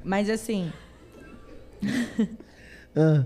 [0.04, 0.70] Mas assim,
[2.94, 3.24] Ah,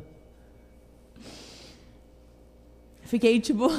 [3.02, 3.68] fiquei tipo.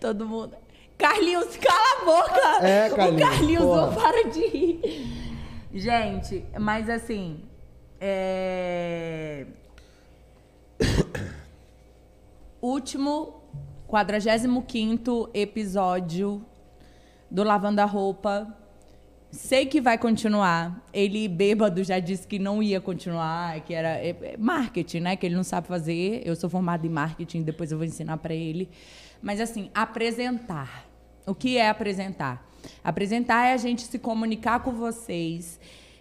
[0.00, 0.56] Todo mundo.
[0.96, 2.66] Carlinhos, cala a boca!
[2.66, 3.86] É, O Carlinhos, Carlinhos porra.
[3.86, 4.80] não para de rir.
[5.72, 7.42] Gente, mas assim.
[8.00, 9.46] É.
[12.60, 13.42] Último
[13.86, 16.44] 45 episódio
[17.30, 18.56] do Lavando a Roupa.
[19.30, 20.82] Sei que vai continuar.
[20.92, 25.16] Ele, bêbado, já disse que não ia continuar, que era é, é, marketing, né?
[25.16, 26.22] Que ele não sabe fazer.
[26.24, 28.70] Eu sou formada em marketing, depois eu vou ensinar para ele.
[29.20, 30.86] Mas, assim, apresentar.
[31.26, 32.48] O que é apresentar?
[32.82, 35.58] Apresentar é a gente se comunicar com vocês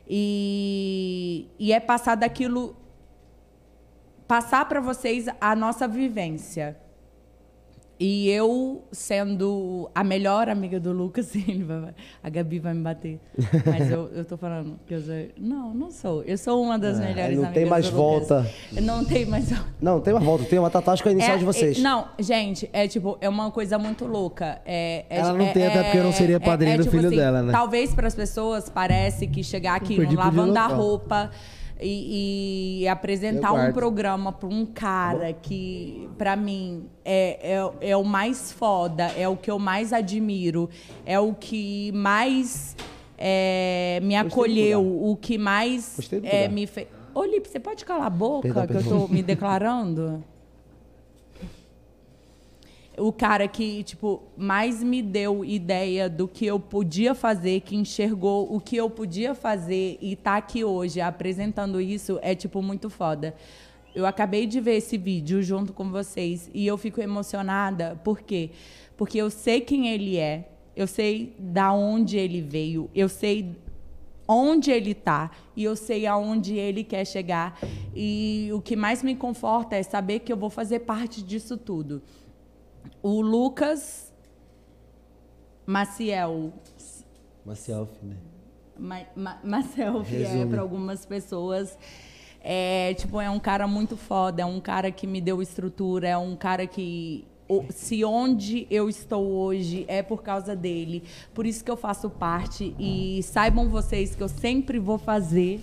[0.07, 2.75] e, e é passar daquilo.
[4.27, 6.77] Passar para vocês a nossa vivência.
[7.99, 13.19] E eu, sendo a melhor amiga do Lucas, ele vai, a Gabi vai me bater.
[13.65, 15.01] Mas eu, eu tô falando que eu.
[15.37, 16.21] Não, não sou.
[16.23, 17.97] Eu sou uma das É, melhores não amigas tem mais Lucas.
[17.97, 18.51] volta.
[18.81, 19.65] Não tem mais volta.
[19.81, 21.79] Não, tem uma volta, tem uma tatuagem com a inicial É, de vocês.
[21.79, 24.61] é, não, gente, é tipo, é uma coisa muito louca.
[24.65, 26.83] É, é- Ela não é- tem, até porque eu não seria é- padrinho é do
[26.83, 27.51] tipo filho assim, dela, né?
[27.51, 31.31] Talvez para as pessoas parece que chegar aqui lavando a roupa
[31.81, 37.97] e, e apresentar Eu um programa para um cara que, para mim, é, é, é
[37.97, 40.69] o mais foda, é o que eu mais admiro,
[41.05, 42.75] é o que mais
[43.17, 46.87] é, me acolheu, o que mais é, me fez.
[47.13, 49.07] Ô, Lipe, você pode calar a boca Perdão, que eu perdão.
[49.07, 50.23] tô me declarando?
[52.97, 58.53] o cara que, tipo, mais me deu ideia do que eu podia fazer, que enxergou
[58.53, 63.35] o que eu podia fazer e tá aqui hoje apresentando isso é, tipo, muito foda.
[63.93, 68.49] Eu acabei de ver esse vídeo junto com vocês e eu fico emocionada, por quê?
[68.95, 73.55] Porque eu sei quem ele é, eu sei da onde ele veio, eu sei
[74.27, 77.59] onde ele tá e eu sei aonde ele quer chegar.
[77.95, 82.01] E o que mais me conforta é saber que eu vou fazer parte disso tudo.
[83.09, 84.11] O Lucas
[85.65, 86.51] Maciel,
[87.55, 88.17] selfie, né?
[88.77, 91.77] Ma Ma Maciel é para algumas pessoas
[92.41, 96.17] é tipo é um cara muito foda, é um cara que me deu estrutura, é
[96.17, 97.25] um cara que
[97.69, 101.01] se onde eu estou hoje é por causa dele.
[101.33, 105.61] Por isso que eu faço parte e saibam vocês que eu sempre vou fazer,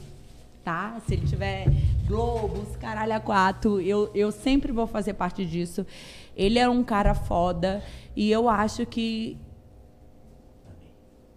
[0.64, 0.98] tá?
[1.06, 1.66] Se ele tiver
[2.06, 5.86] globos, caralho a quatro, eu, eu sempre vou fazer parte disso.
[6.36, 7.82] Ele é um cara foda
[8.16, 9.38] e eu acho que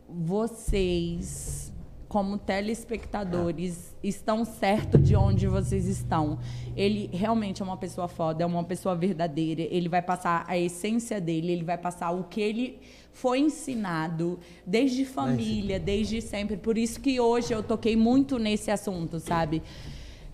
[0.09, 1.73] vocês,
[2.07, 6.39] como telespectadores, estão certo de onde vocês estão.
[6.75, 9.61] Ele realmente é uma pessoa foda, é uma pessoa verdadeira.
[9.63, 12.79] Ele vai passar a essência dele, ele vai passar o que ele
[13.11, 16.55] foi ensinado desde família, desde sempre.
[16.55, 19.61] Por isso que hoje eu toquei muito nesse assunto, sabe?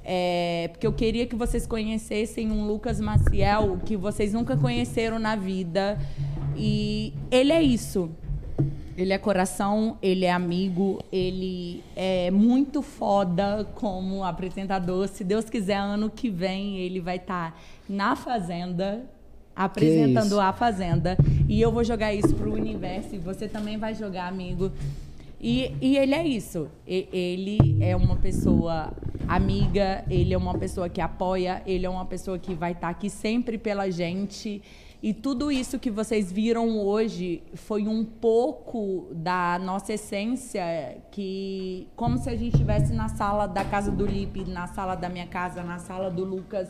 [0.06, 5.36] É, porque eu queria que vocês conhecessem um Lucas Maciel que vocês nunca conheceram na
[5.36, 5.98] vida.
[6.56, 8.10] E ele é isso.
[8.96, 15.08] Ele é coração, ele é amigo, ele é muito foda como apresentador.
[15.08, 19.04] Se Deus quiser, ano que vem ele vai estar na Fazenda,
[19.56, 21.18] apresentando a Fazenda.
[21.50, 24.72] E eu vou jogar isso pro universo e você também vai jogar, amigo.
[25.44, 26.70] E, e ele é isso.
[26.88, 28.94] E- ele é uma pessoa
[29.28, 33.10] amiga, ele é uma pessoa que apoia, ele é uma pessoa que vai estar aqui
[33.10, 34.62] sempre pela gente.
[35.02, 40.64] E tudo isso que vocês viram hoje foi um pouco da nossa essência,
[41.12, 45.10] que como se a gente estivesse na sala da casa do Lipe, na sala da
[45.10, 46.70] minha casa, na sala do Lucas.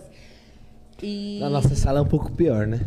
[1.02, 2.80] E Na nossa sala é um pouco pior, né?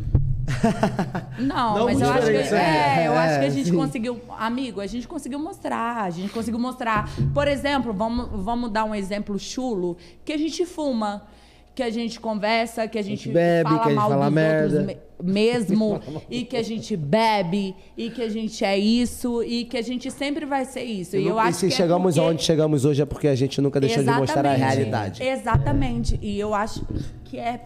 [1.39, 3.69] não, Não mas eu acho que, diferente, é, é, eu acho que a é, gente
[3.71, 3.77] sim.
[3.77, 7.09] conseguiu, amigo, a gente conseguiu mostrar, a gente conseguiu mostrar.
[7.35, 11.27] Por exemplo, vamos, vamos dar um exemplo chulo, que a gente fuma,
[11.75, 14.35] que a gente conversa, que a gente, bebe, fala que a gente mal fala dos
[14.35, 14.62] merda.
[14.79, 19.65] outros me- mesmo, e que a gente bebe, e que a gente é isso, e
[19.65, 21.17] que a gente sempre vai ser isso.
[21.17, 23.35] E eu e acho se que é chegamos porque- aonde chegamos hoje é porque a
[23.35, 24.75] gente nunca deixou de mostrar a Exatamente.
[24.77, 25.23] realidade.
[25.23, 26.19] Exatamente.
[26.23, 26.87] E eu acho
[27.25, 27.61] que é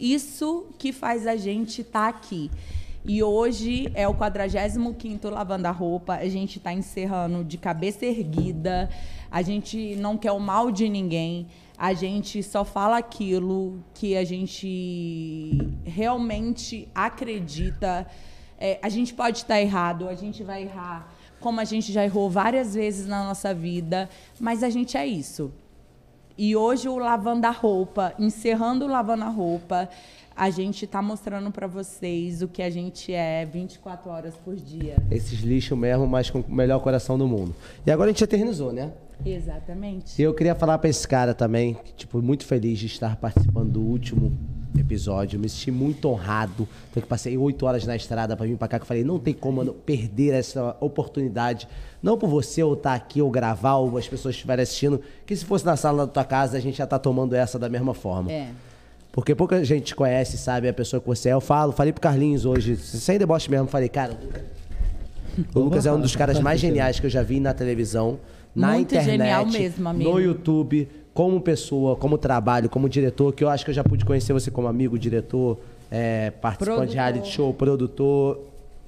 [0.00, 2.50] isso que faz a gente estar aqui.
[3.04, 6.14] E hoje é o 45º Lavando a Roupa.
[6.14, 8.90] A gente está encerrando de cabeça erguida.
[9.30, 11.46] A gente não quer o mal de ninguém.
[11.78, 18.06] A gente só fala aquilo que a gente realmente acredita.
[18.58, 22.28] É, a gente pode estar errado, a gente vai errar, como a gente já errou
[22.28, 25.50] várias vezes na nossa vida, mas a gente é isso.
[26.42, 29.90] E hoje o Lavando a Roupa, encerrando o Lavando a Roupa,
[30.34, 34.96] a gente tá mostrando para vocês o que a gente é 24 horas por dia.
[35.10, 37.54] Esses lixos mesmo, mas com o melhor coração do mundo.
[37.86, 38.90] E agora a gente eternizou, né?
[39.22, 40.18] Exatamente.
[40.18, 43.72] E eu queria falar pra esse cara também, que, tipo, muito feliz de estar participando
[43.72, 44.32] do último
[44.78, 45.38] episódio.
[45.38, 46.68] Me senti muito honrado.
[46.90, 49.18] Então, que passei oito horas na estrada pra vir pra cá, que eu falei, não
[49.18, 51.66] tem como perder essa oportunidade.
[52.02, 55.44] Não por você ou estar aqui ou gravar, ou as pessoas estiverem assistindo, que se
[55.44, 58.30] fosse na sala da tua casa, a gente já tá tomando essa da mesma forma.
[58.30, 58.48] É.
[59.12, 61.32] Porque pouca gente conhece, sabe, a pessoa que você é.
[61.32, 64.16] Eu falo, falei pro Carlinhos hoje, sem deboche mesmo, falei, cara,
[65.54, 68.18] o Lucas é um dos caras mais geniais que eu já vi na televisão,
[68.54, 70.10] na Muito internet, genial mesmo, amigo.
[70.10, 74.04] no YouTube, como pessoa, como trabalho, como diretor, que eu acho que eu já pude
[74.04, 75.58] conhecer você como amigo, diretor,
[75.90, 76.94] é, participante de Produtor.
[76.94, 78.40] reality show, produtor,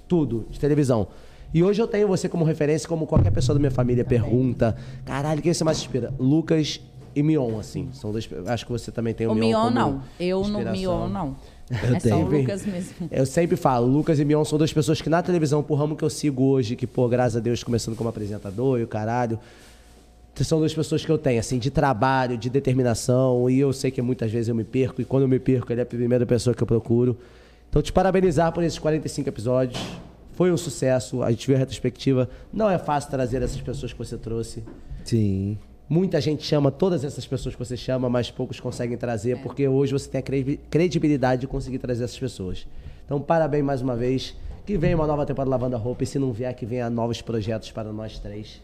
[0.06, 1.08] tudo de televisão.
[1.54, 5.42] E hoje eu tenho você como referência, como qualquer pessoa da minha família pergunta, caralho,
[5.42, 6.12] quem você mais inspira?
[6.18, 6.80] Lucas
[7.14, 7.88] e Mion, assim.
[7.92, 10.02] São dois, acho que você também tem o, O Mion Mion não.
[10.18, 10.72] Eu no inspiração.
[10.72, 11.36] Mion não.
[11.70, 12.40] Eu é só o tenho.
[12.40, 13.08] Lucas mesmo.
[13.10, 16.02] Eu sempre falo, Lucas e Mion são duas pessoas que na televisão, por ramo que
[16.02, 19.38] eu sigo hoje, que, pô, graças a Deus, começando como apresentador e o caralho,
[20.36, 24.00] são duas pessoas que eu tenho, assim, de trabalho, de determinação, e eu sei que
[24.00, 26.54] muitas vezes eu me perco, e quando eu me perco, ele é a primeira pessoa
[26.54, 27.16] que eu procuro.
[27.68, 29.80] Então, te parabenizar por esses 45 episódios.
[30.32, 32.28] Foi um sucesso, a gente viu a retrospectiva.
[32.52, 34.62] Não é fácil trazer essas pessoas que você trouxe.
[35.04, 35.58] Sim.
[35.88, 39.92] Muita gente chama todas essas pessoas que você chama, mas poucos conseguem trazer, porque hoje
[39.92, 42.66] você tem a credi- credibilidade de conseguir trazer essas pessoas.
[43.04, 44.34] Então, parabéns mais uma vez.
[44.64, 47.20] Que venha uma nova temporada Lavando a Roupa, e se não vier, que venha novos
[47.20, 48.62] projetos para nós três.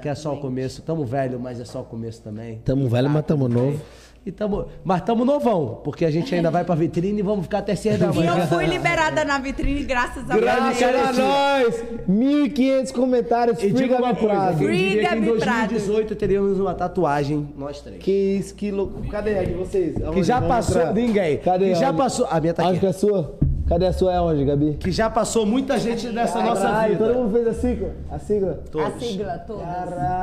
[0.00, 0.82] Que é só o começo.
[0.82, 2.60] Tamo velho, mas é só o começo também.
[2.64, 3.80] Tamo velho, mas tamo novo.
[4.26, 7.58] E tamo, mas tamo novão, porque a gente ainda vai pra vitrine e vamos ficar
[7.58, 8.36] até seis da E manhã.
[8.40, 11.18] eu fui liberada na vitrine graças a Graças Deus.
[11.18, 11.84] a nós!
[12.10, 13.62] 1.500 comentários.
[13.62, 15.68] E diga uma coisa, Free diria que em Gabi Prado.
[15.68, 18.02] 2018 teríamos uma tatuagem, nós três.
[18.02, 19.00] Que isso, que louco.
[19.08, 19.94] Cadê a de vocês?
[20.12, 21.38] Que já passou, ninguém.
[21.38, 21.68] Cadê?
[21.72, 22.80] Que já passou, a minha tá aqui.
[22.80, 23.38] que é a sua?
[23.68, 24.14] Cadê a sua?
[24.14, 24.74] É onde, Gabi?
[24.80, 27.06] Que já passou muita gente nessa nossa Caralho, vida.
[27.06, 27.94] Todo mundo fez a sigla?
[28.10, 28.62] A sigla?
[28.72, 28.94] Todos.
[28.96, 29.64] A sigla toda.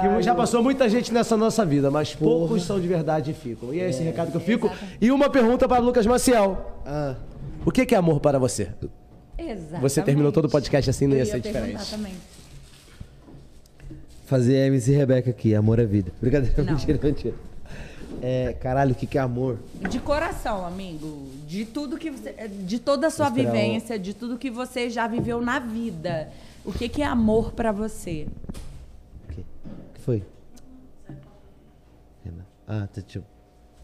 [0.01, 3.72] Que já passou muita gente nessa nossa vida, mas poucos são de verdade e ficam.
[3.74, 4.72] E é esse recado que eu fico.
[4.99, 6.79] E uma pergunta para Lucas Maciel.
[6.85, 7.15] Ah.
[7.63, 8.69] O que que é amor para você?
[9.38, 9.81] Exatamente.
[9.81, 11.92] Você terminou todo o podcast assim, não ia ia ser diferente.
[11.92, 12.13] também.
[14.26, 16.11] Fazer a MC Rebeca aqui, amor é vida.
[16.19, 16.74] Brincadeira, Não.
[16.74, 17.35] mentira, mentira.
[18.22, 19.60] É, caralho, o que, que é amor?
[19.90, 21.28] De coração, amigo.
[21.48, 22.34] De tudo que você.
[22.48, 26.32] De toda a sua Esperar um- vivência, de tudo que você já viveu na vida.
[26.64, 28.28] O que, que é amor pra você?
[29.30, 29.44] O que
[30.02, 30.24] foi?
[32.68, 33.26] Ah, tá tipo.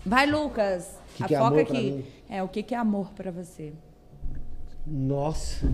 [0.03, 0.97] Vai, Lucas.
[1.15, 1.73] Que a que é foca aqui.
[1.91, 2.05] mim?
[2.27, 3.73] É, o que, que é amor pra você?
[4.87, 5.65] Nossa.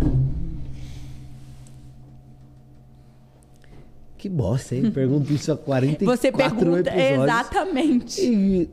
[4.17, 4.89] Que bosta, hein?
[4.91, 7.23] Pergunto isso há 44 Você pergunta episódios.
[7.23, 8.21] exatamente.
[8.21, 8.69] E,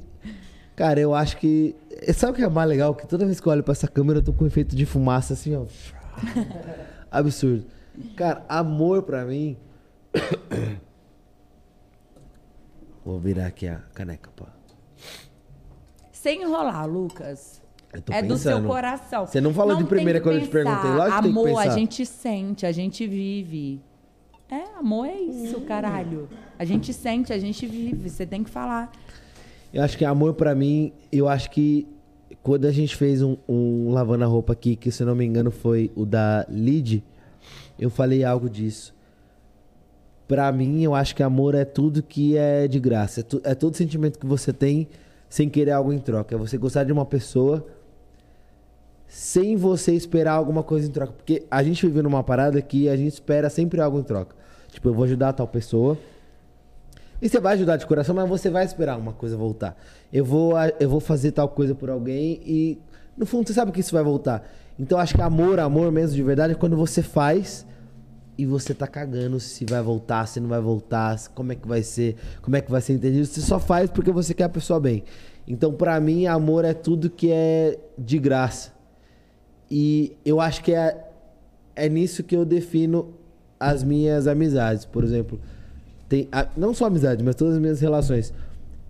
[0.74, 1.74] cara, eu acho que.
[2.14, 2.94] Sabe o que é mais legal?
[2.94, 5.34] Que toda vez que eu olho pra essa câmera, eu tô com efeito de fumaça
[5.34, 5.64] assim, ó.
[7.10, 7.66] Absurdo.
[8.16, 9.56] Cara, amor pra mim.
[13.04, 14.46] Vou virar aqui a caneca, pô.
[16.10, 17.62] Sem enrolar, Lucas.
[18.10, 18.66] É do seu pensando.
[18.66, 19.26] coração.
[19.26, 20.90] Você não falou de tem primeira quando eu te perguntei.
[20.90, 21.70] Lógico que tem que Amor, pensar.
[21.72, 23.80] a gente sente, a gente vive.
[24.50, 26.28] É, amor é isso, caralho.
[26.58, 28.08] A gente sente, a gente vive.
[28.08, 28.92] Você tem que falar.
[29.72, 31.86] Eu acho que amor pra mim, eu acho que
[32.42, 35.50] quando a gente fez um, um lavando a roupa aqui, que se não me engano
[35.50, 37.02] foi o da Lid,
[37.78, 38.94] eu falei algo disso.
[40.28, 43.20] Pra mim, eu acho que amor é tudo que é de graça.
[43.20, 44.88] É, tu- é todo sentimento que você tem
[45.28, 46.34] sem querer algo em troca.
[46.34, 47.66] É você gostar de uma pessoa
[49.06, 51.12] sem você esperar alguma coisa em troca.
[51.12, 54.34] Porque a gente vive numa parada que a gente espera sempre algo em troca.
[54.70, 55.96] Tipo, eu vou ajudar tal pessoa.
[57.22, 59.76] E você vai ajudar de coração, mas você vai esperar uma coisa voltar.
[60.12, 62.78] Eu vou, a- eu vou fazer tal coisa por alguém e,
[63.16, 64.44] no fundo, você sabe que isso vai voltar.
[64.78, 67.64] Então, acho que amor, amor mesmo de verdade, é quando você faz
[68.36, 71.82] e você tá cagando se vai voltar, se não vai voltar, como é que vai
[71.84, 73.24] ser, como é que vai ser entendido.
[73.24, 75.04] Você só faz porque você quer a pessoa bem.
[75.46, 78.73] Então, pra mim, amor é tudo que é de graça.
[79.70, 81.08] E eu acho que é,
[81.74, 83.14] é nisso que eu defino
[83.58, 84.84] as minhas amizades.
[84.84, 85.40] Por exemplo,
[86.08, 88.32] tem, não só amizade, mas todas as minhas relações.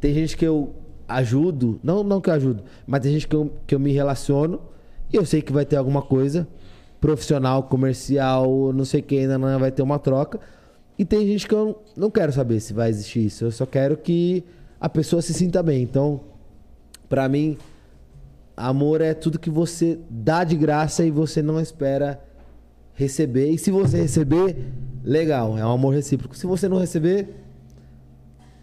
[0.01, 0.75] Tem gente que eu
[1.09, 4.61] ajudo, não, não que eu ajudo, mas tem gente que eu, que eu me relaciono
[5.13, 6.47] e eu sei que vai ter alguma coisa
[7.01, 10.41] profissional, comercial, não sei o que, ainda vai ter uma troca.
[10.99, 13.45] E tem gente que eu não quero saber se vai existir isso.
[13.45, 14.43] Eu só quero que
[14.81, 15.83] a pessoa se sinta bem.
[15.83, 16.21] Então,
[17.09, 17.59] pra mim,
[18.57, 22.21] amor é tudo que você dá de graça e você não espera
[22.95, 23.51] receber.
[23.51, 24.73] E se você receber,
[25.03, 26.37] legal, é um amor recíproco.
[26.37, 27.35] Se você não receber,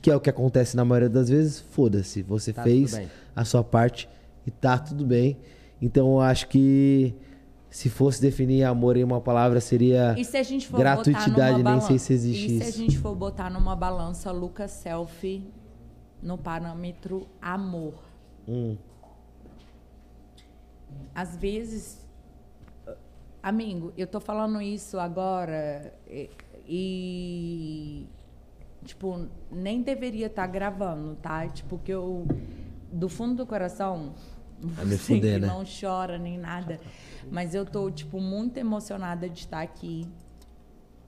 [0.01, 2.21] que é o que acontece na maioria das vezes, foda-se.
[2.23, 2.99] Você Tá fez
[3.35, 4.09] a sua parte
[4.45, 5.37] e tá tudo bem.
[5.81, 7.13] Então eu acho que
[7.69, 11.45] se fosse definir amor em uma palavra seria E se a gente for gratuitidade, botar
[11.47, 12.77] numa nem balança, sei se existe E se a isso.
[12.77, 15.43] gente for botar numa balança Lucas Selfie
[16.21, 17.93] no parâmetro amor?
[18.47, 18.75] Hum.
[21.13, 22.05] Às vezes,
[23.41, 26.29] amigo, eu tô falando isso agora e,
[26.67, 28.09] e,
[28.85, 31.47] tipo, nem deveria estar gravando, tá?
[31.47, 32.25] Tipo, que eu
[32.91, 34.13] do fundo do coração,
[34.59, 35.47] você fuder, que né?
[35.47, 36.79] não chora nem nada,
[37.31, 40.07] mas eu tô tipo muito emocionada de estar aqui.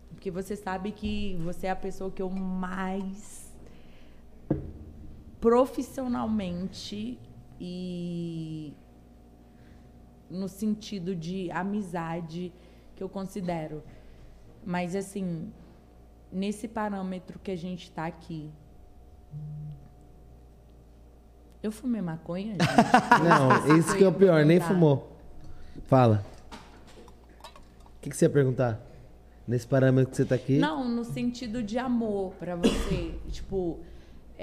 [0.10, 3.54] Porque você sabe que você é a pessoa que eu mais
[5.42, 7.20] profissionalmente
[7.60, 8.74] e
[10.34, 12.52] no sentido de amizade
[12.96, 13.84] que eu considero.
[14.66, 15.52] Mas assim,
[16.32, 18.52] nesse parâmetro que a gente tá aqui.
[21.62, 22.60] Eu fumei maconha, gente?
[23.24, 25.16] Não, isso que é o pior, nem fumou.
[25.86, 26.26] Fala.
[27.96, 28.82] O que, que você ia perguntar?
[29.48, 30.58] Nesse parâmetro que você tá aqui?
[30.58, 33.18] Não, no sentido de amor pra você.
[33.30, 33.80] tipo,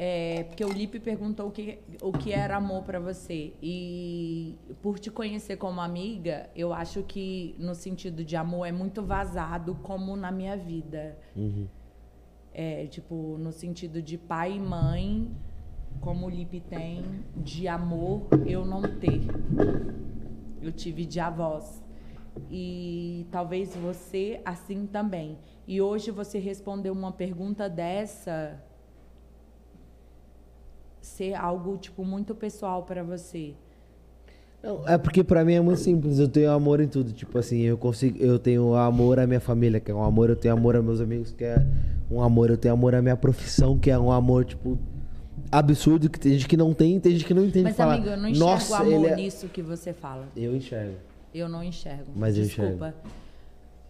[0.02, 3.52] é, porque o Lipe perguntou o que, o que era amor pra você.
[3.60, 9.02] E por te conhecer como amiga, eu acho que no sentido de amor é muito
[9.02, 11.18] vazado como na minha vida.
[11.36, 11.66] Uhum.
[12.54, 15.30] É, tipo, no sentido de pai e mãe,
[16.00, 17.04] como o Lipe tem,
[17.36, 19.20] de amor eu não ter.
[20.62, 21.84] Eu tive de avós.
[22.50, 25.36] E talvez você assim também.
[25.68, 28.64] E hoje você respondeu uma pergunta dessa
[31.00, 33.54] ser algo tipo muito pessoal pra você.
[34.62, 36.18] Não, é porque pra mim é muito simples.
[36.18, 37.12] Eu tenho amor em tudo.
[37.12, 38.18] Tipo assim, eu consigo.
[38.18, 40.28] Eu tenho amor à minha família, que é um amor.
[40.28, 41.64] Eu tenho amor aos meus amigos, que é
[42.10, 42.50] um amor.
[42.50, 44.78] Eu tenho amor à minha profissão, que é um amor, tipo,
[45.50, 46.10] absurdo.
[46.10, 47.64] Que tem gente que não tem, tem gente que não entende.
[47.64, 49.16] Mas fala, amigo, eu não enxergo Nossa, amor é...
[49.16, 50.28] nisso que você fala.
[50.36, 50.96] Eu enxergo.
[51.34, 52.12] Eu não enxergo.
[52.14, 52.94] Mas eu Desculpa.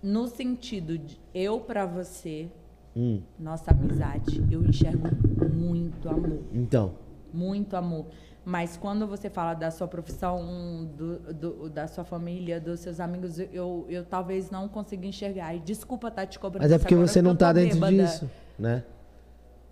[0.03, 2.49] No sentido de eu pra você,
[2.97, 5.09] Hum, nossa amizade, eu enxergo
[5.55, 6.39] muito amor.
[6.53, 6.93] então.
[7.33, 8.07] Muito amor.
[8.45, 13.39] Mas quando você fala da sua profissão, do, do- da sua família, dos seus amigos,
[13.39, 15.55] eu, eu talvez não consiga enxergar.
[15.55, 16.63] E desculpa estar te cobrando.
[16.65, 17.93] Mas é porque você não eu tá tô dentro bêbada.
[18.03, 18.83] disso, né?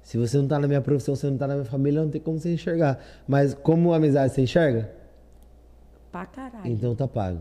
[0.03, 2.21] Se você não tá na minha profissão, você não tá na minha família, não tem
[2.21, 2.99] como você enxergar.
[3.27, 4.91] Mas como amizade você enxerga?
[6.13, 6.71] Pra caralho.
[6.71, 7.41] Então tá pago.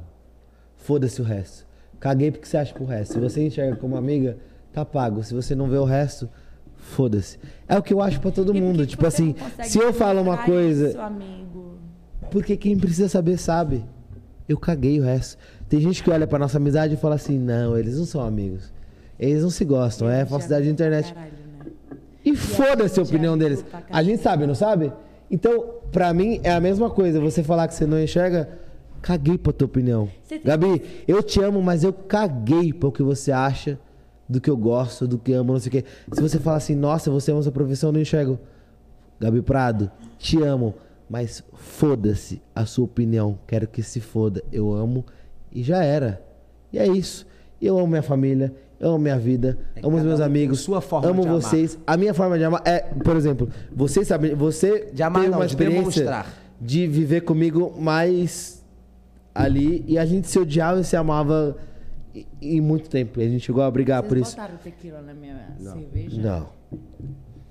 [0.78, 1.66] Foda-se o resto.
[2.00, 3.14] Caguei porque você acha pro resto.
[3.14, 4.38] Se você enxerga como amiga,
[4.78, 5.24] tá pago.
[5.24, 6.30] Se você não vê o resto,
[6.76, 7.40] foda-se.
[7.68, 8.86] É o que eu acho pra todo mundo.
[8.86, 10.90] Tipo assim, se eu falo uma coisa.
[10.90, 11.78] Isso, amigo.
[12.30, 13.84] Porque quem precisa saber, sabe.
[14.48, 15.38] Eu caguei o resto.
[15.68, 18.72] Tem gente que olha pra nossa amizade e fala assim: não, eles não são amigos.
[19.20, 20.10] Eles não se gostam.
[20.10, 21.14] É falsidade de internet.
[21.14, 21.30] né?
[22.24, 23.66] E foda-se a opinião deles.
[23.90, 24.92] A gente sabe, não sabe?
[25.32, 27.20] Então, pra mim, é a mesma coisa.
[27.20, 28.48] Você falar que você não enxerga,
[29.02, 30.08] caguei pra tua opinião.
[30.44, 33.80] Gabi, eu te amo, mas eu caguei pro que você acha
[34.30, 35.86] do que eu gosto, do que amo, não sei o quê.
[36.12, 38.40] Se você falar assim, nossa, você ama sua profissão, eu não enxergo.
[39.20, 40.76] Gabi Prado, te amo,
[41.10, 43.40] mas foda-se a sua opinião.
[43.48, 44.44] Quero que se foda.
[44.52, 45.06] Eu amo
[45.52, 46.22] e já era.
[46.72, 47.26] E é isso.
[47.62, 51.10] Eu amo minha família, eu amo minha vida, amo os meus um amigos, sua forma
[51.10, 51.42] amo de amar.
[51.42, 51.80] vocês.
[51.88, 55.46] A minha forma de amar é, por exemplo, você sabe, você De amar tem uma
[55.46, 56.26] experiência
[56.62, 58.64] de viver comigo mais
[59.34, 61.58] ali e a gente se odiava e se amava
[62.42, 63.20] em- em muito tempo.
[63.20, 64.32] E a gente chegou a brigar Vocês por isso.
[64.36, 66.22] botaram tequila na minha cerveja?
[66.22, 66.50] Não.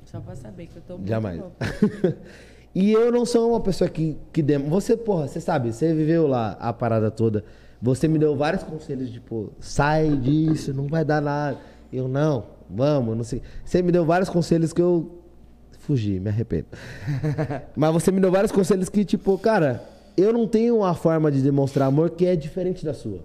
[0.05, 1.41] Só pra saber que eu tô muito Jamais.
[2.75, 4.59] e eu não sou uma pessoa que, que dem...
[4.69, 7.45] Você, porra, você sabe, você viveu lá a parada toda.
[7.81, 11.59] Você me deu vários conselhos, tipo, sai disso, não vai dar nada.
[11.93, 13.43] Eu, não, vamos, não sei.
[13.65, 15.21] Você me deu vários conselhos que eu
[15.81, 16.67] fugi, me arrependo.
[17.77, 19.83] Mas você me deu vários conselhos que, tipo, cara,
[20.17, 23.21] eu não tenho uma forma de demonstrar amor que é diferente da sua.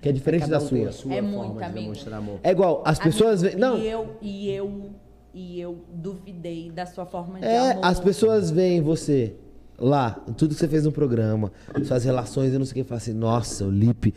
[0.00, 0.88] Que é diferente Cada da um tem sua.
[0.88, 1.80] a sua É forma muito, de amigo.
[1.80, 2.40] demonstrar amor.
[2.42, 3.70] É igual, as pessoas Amigo, veem.
[3.70, 4.90] Não, E eu, e eu,
[5.34, 7.84] e eu duvidei da sua forma de É, amor.
[7.84, 9.34] as pessoas veem você
[9.78, 11.52] lá, tudo que você fez no programa,
[11.84, 14.14] suas relações, eu não sei o que, fala assim, nossa, o Lipe,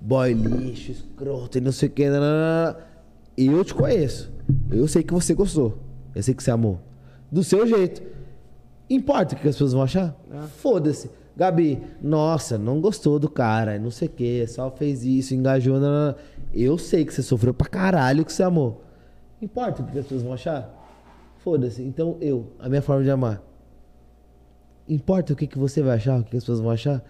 [0.00, 2.04] boy lixo, escroto, e não sei o que,
[3.36, 4.32] e eu te conheço.
[4.70, 5.78] Eu sei que você gostou.
[6.14, 6.80] Eu sei que você amou.
[7.30, 8.02] Do seu jeito.
[8.88, 10.16] Importa o que as pessoas vão achar?
[10.58, 11.10] Foda-se.
[11.36, 15.74] Gabi, nossa, não gostou do cara, não sei o que, só fez isso, engajou.
[15.74, 16.16] nananana.
[16.54, 18.82] Eu sei que você sofreu pra caralho que você amou.
[19.40, 20.72] Importa o que as pessoas vão achar?
[21.38, 21.82] Foda-se.
[21.82, 23.42] Então eu, a minha forma de amar.
[24.88, 27.04] Importa o que, que você vai achar, o que as pessoas vão achar?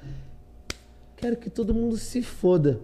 [1.16, 2.80] Quero que todo mundo se foda.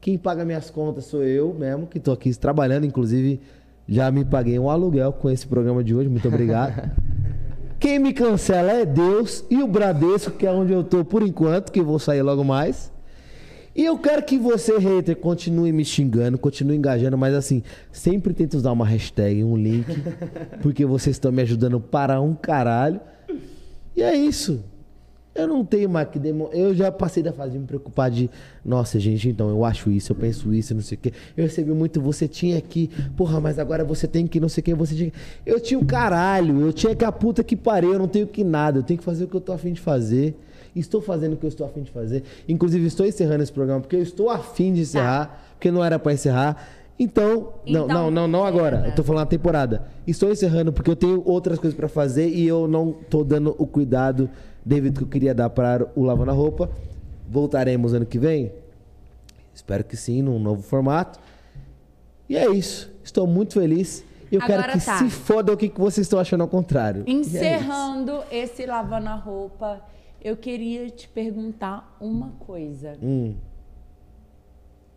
[0.00, 3.40] Quem paga minhas contas sou eu mesmo, que tô aqui trabalhando, inclusive
[3.88, 6.90] já me paguei um aluguel com esse programa de hoje, muito obrigado.
[7.80, 11.72] Quem me cancela é Deus e o Bradesco, que é onde eu tô por enquanto,
[11.72, 12.92] que vou sair logo mais.
[13.74, 18.58] E eu quero que você, hater, continue me xingando, continue engajando, mas assim, sempre tenta
[18.58, 19.86] usar uma hashtag, um link,
[20.60, 23.00] porque vocês estão me ajudando para um caralho.
[23.96, 24.62] E é isso.
[25.40, 26.60] Eu não tenho mais que demonstrar.
[26.60, 28.30] Eu já passei da fase de me preocupar de,
[28.64, 31.12] nossa, gente, então eu acho isso, eu penso isso, não sei o quê.
[31.36, 34.64] Eu recebi muito, você tinha que, porra, mas agora você tem que não sei o
[34.64, 35.16] quê, você tinha que...
[35.44, 38.44] Eu tinha o caralho, eu tinha que a puta que pariu, eu não tenho que
[38.44, 40.36] nada, eu tenho que fazer o que eu tô afim de fazer.
[40.74, 42.22] Estou fazendo o que eu estou afim de fazer.
[42.48, 46.12] Inclusive, estou encerrando esse programa porque eu estou afim de encerrar, porque não era pra
[46.12, 46.64] encerrar.
[47.00, 48.84] Então, não, Então, não, não, não agora.
[48.86, 49.84] Eu tô falando a temporada.
[50.06, 53.66] Estou encerrando porque eu tenho outras coisas pra fazer e eu não tô dando o
[53.66, 54.28] cuidado
[54.64, 56.70] devido que eu queria dar para o Lavando a Roupa.
[57.28, 58.52] Voltaremos ano que vem?
[59.54, 61.18] Espero que sim, num novo formato.
[62.28, 62.90] E é isso.
[63.02, 64.04] Estou muito feliz.
[64.30, 64.98] Eu quero Agora que tá.
[64.98, 67.02] se foda o que vocês estão achando ao contrário.
[67.06, 67.10] É.
[67.10, 69.82] Encerrando esse lavando a roupa,
[70.22, 72.96] eu queria te perguntar uma coisa.
[73.02, 73.34] Hum,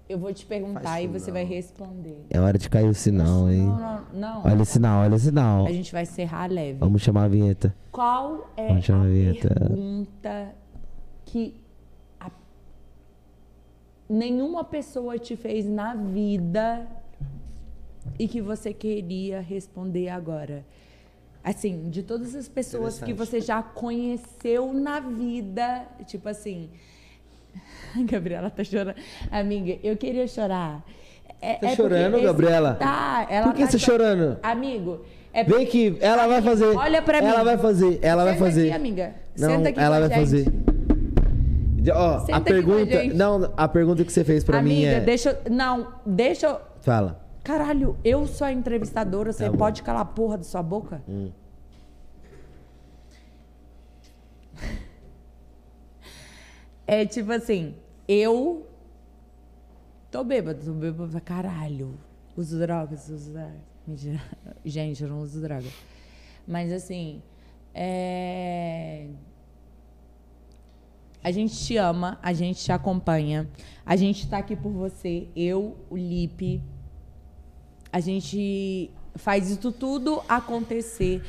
[0.08, 2.26] Eu vou te perguntar e você vai responder.
[2.30, 3.64] é hora de cair o sinal, hein?
[3.66, 4.42] Não, não, não.
[4.46, 5.66] Olha o sinal, olha o sinal.
[5.66, 6.78] A gente vai encerrar leve.
[6.80, 7.74] Vamos chamar a vinheta.
[7.92, 9.48] Qual é Vamos chamar a vinheta.
[9.48, 10.56] pergunta
[11.26, 11.56] que
[12.20, 12.30] a-
[14.10, 16.86] nenhuma pessoa te fez na vida
[18.20, 20.66] e que você queria responder agora?
[21.44, 26.70] Assim, de todas as pessoas que você já conheceu na vida, tipo assim.
[28.06, 28.96] Gabriela tá chorando.
[29.32, 30.84] Amiga, eu queria chorar.
[31.42, 32.76] É, Tá porque chorando, Gabriela?
[32.76, 34.38] Tá, ela Por que tá você cho- chorando?
[34.42, 35.02] Amigo,
[35.34, 36.66] é Vem aqui, ela vai fazer.
[36.78, 37.28] Olha pra mim.
[37.28, 38.68] Ela vai fazer, ela vai Senta fazer.
[38.68, 39.16] aqui, amiga.
[39.38, 40.20] Não, Senta aqui ela a vai gente.
[40.20, 40.46] fazer.
[41.94, 43.14] Ó, Senta a a pergunta, gente.
[43.14, 45.38] não, a pergunta que você fez pra Amiga, mim é, deixa.
[45.52, 46.58] Não, deixa eu.
[46.82, 47.20] fala.
[47.44, 51.02] Caralho, eu sou a entrevistadora, você Tá pode calar a porra da sua boca?
[51.10, 51.30] Hum.
[56.86, 57.76] É tipo assim,
[58.08, 58.68] eu
[60.12, 61.98] tô bêbada, tô bêbada pra caralho.
[62.36, 63.62] Uso drogas, uso drogas.
[64.66, 65.68] Gente, eu não uso droga.
[66.48, 67.22] Mas assim,
[67.74, 69.08] é...
[71.24, 73.50] A gente te ama, a gente te acompanha.
[73.86, 76.62] A gente tá aqui por você, eu, o Lipe.
[77.92, 81.24] A gente faz isso tudo acontecer.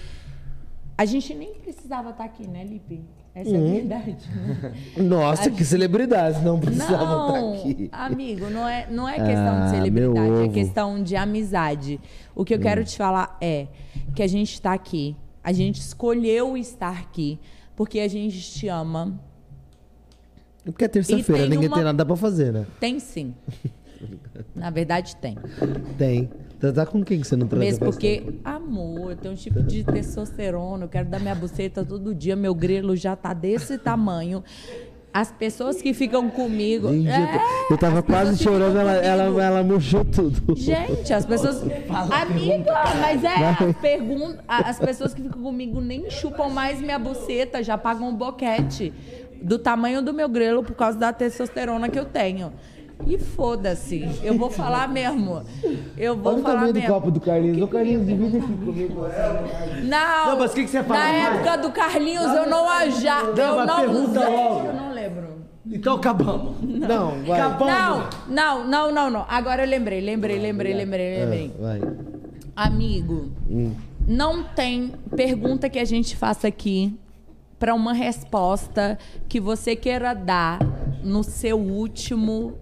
[0.99, 3.05] A gente nem precisava estar aqui, né, Lipe?
[3.35, 4.17] Essa é a verdade.
[4.37, 4.73] né?
[5.03, 7.89] Nossa, A que celebridades, não precisavam não, estar aqui.
[7.91, 12.01] amigo, não é, não é questão Ah, de celebridade, é questão de amizade.
[12.35, 12.85] O que eu quero Hum.
[12.85, 13.67] te falar é
[14.15, 17.41] que a gente está aqui, a gente escolheu estar aqui
[17.75, 19.19] porque a gente te ama.
[20.65, 22.67] Porque é terça-feira, ninguém uma- tem nada pra fazer, né?
[22.79, 23.35] Tem sim.
[24.55, 25.37] Na verdade, tem.
[25.99, 26.31] Tem.
[26.73, 29.63] Tá, tá com quem que você não traz Mesmo porque, amor, eu tenho um tipo
[29.63, 34.43] de testosterona, eu quero dar minha buceta todo dia, meu grelo já tá desse tamanho.
[35.13, 36.89] As pessoas que ficam comigo.
[36.93, 40.57] Gente, eu É, eu tava quase chorando, ela, ela, ela murchou tudo.
[40.57, 41.63] Gente, as pessoas.
[42.11, 43.29] Amiga, mas é.
[43.39, 43.69] Vai.
[43.71, 48.09] As, pergun- a- as pessoas que ficam comigo nem chupam mais minha buceta, já pagam
[48.09, 48.93] um boquete
[49.41, 52.53] do tamanho do meu grelo por causa da testosterona que eu tenho.
[53.07, 54.09] E foda-se.
[54.23, 55.43] Eu vou falar mesmo.
[55.97, 56.95] Eu vou Olha o falar tamanho do mesmo.
[56.95, 57.61] copo do Carlinhos.
[57.63, 59.03] Ô, Carlinhos, divide aqui comigo.
[59.85, 61.35] Não, Não, mas o que que você fala Na mais?
[61.37, 64.67] época do Carlinhos, eu não aja, Não, eu não pergunta usei, logo.
[64.67, 65.25] eu não lembro.
[65.67, 66.57] Então acabamos.
[66.63, 67.41] Não, vai.
[67.41, 69.27] Não, não, não, não, não.
[69.29, 71.53] Agora eu lembrei, lembrei, lembrei, lembrei, lembrei.
[71.59, 71.81] Ah, vai.
[72.57, 73.73] Amigo, Hum.
[74.07, 76.95] não tem pergunta que a gente faça aqui
[77.59, 80.59] para uma resposta que você queira dar
[81.03, 82.59] no seu último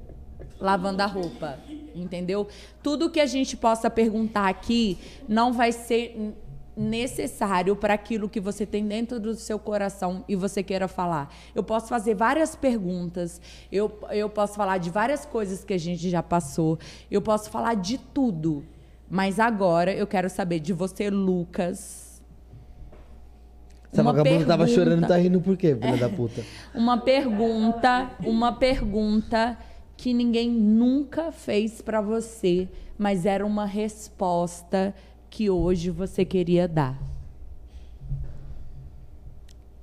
[0.63, 1.59] lavando a roupa,
[1.95, 2.47] entendeu?
[2.83, 4.97] Tudo que a gente possa perguntar aqui
[5.29, 6.35] não vai ser
[6.77, 11.35] necessário para aquilo que você tem dentro do seu coração e você queira falar.
[11.55, 16.09] Eu posso fazer várias perguntas, eu, eu posso falar de várias coisas que a gente
[16.09, 16.79] já passou,
[17.11, 18.65] eu posso falar de tudo.
[19.11, 22.23] Mas agora eu quero saber de você, Lucas.
[23.93, 26.43] Essa Uma vagabunda tava chorando, tá rindo por quê, filha da puta?
[26.75, 29.59] Uma pergunta, uma pergunta
[30.03, 32.69] que ninguém nunca fez pra você,
[32.99, 34.93] mas era uma resposta
[35.31, 36.99] que hoje você queria dar.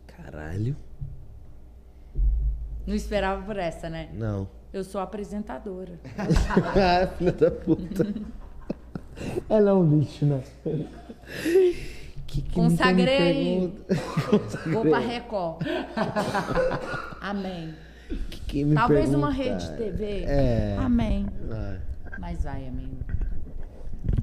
[0.05, 0.75] Caralho.
[2.85, 4.09] Não esperava por essa, né?
[4.13, 4.45] Não.
[4.73, 5.97] Eu sou apresentadora.
[6.17, 8.13] ah, filha da puta.
[9.47, 10.43] Ela é um lixo, né?
[12.27, 13.05] Que que Consagrei.
[13.17, 13.95] pergunta-
[14.69, 15.65] Vou pra Record.
[17.21, 17.73] Amém.
[18.47, 20.23] Que me Talvez uma pergunta- rede TV.
[20.25, 20.75] É.
[20.79, 21.25] Amém.
[21.51, 21.77] Ah,
[22.19, 22.97] Mas vai, amigo.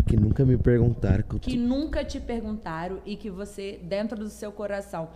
[0.07, 1.23] que nunca me perguntaram.
[1.23, 5.11] Que eu que nunca te perguntaram e que você, dentro do seu coração.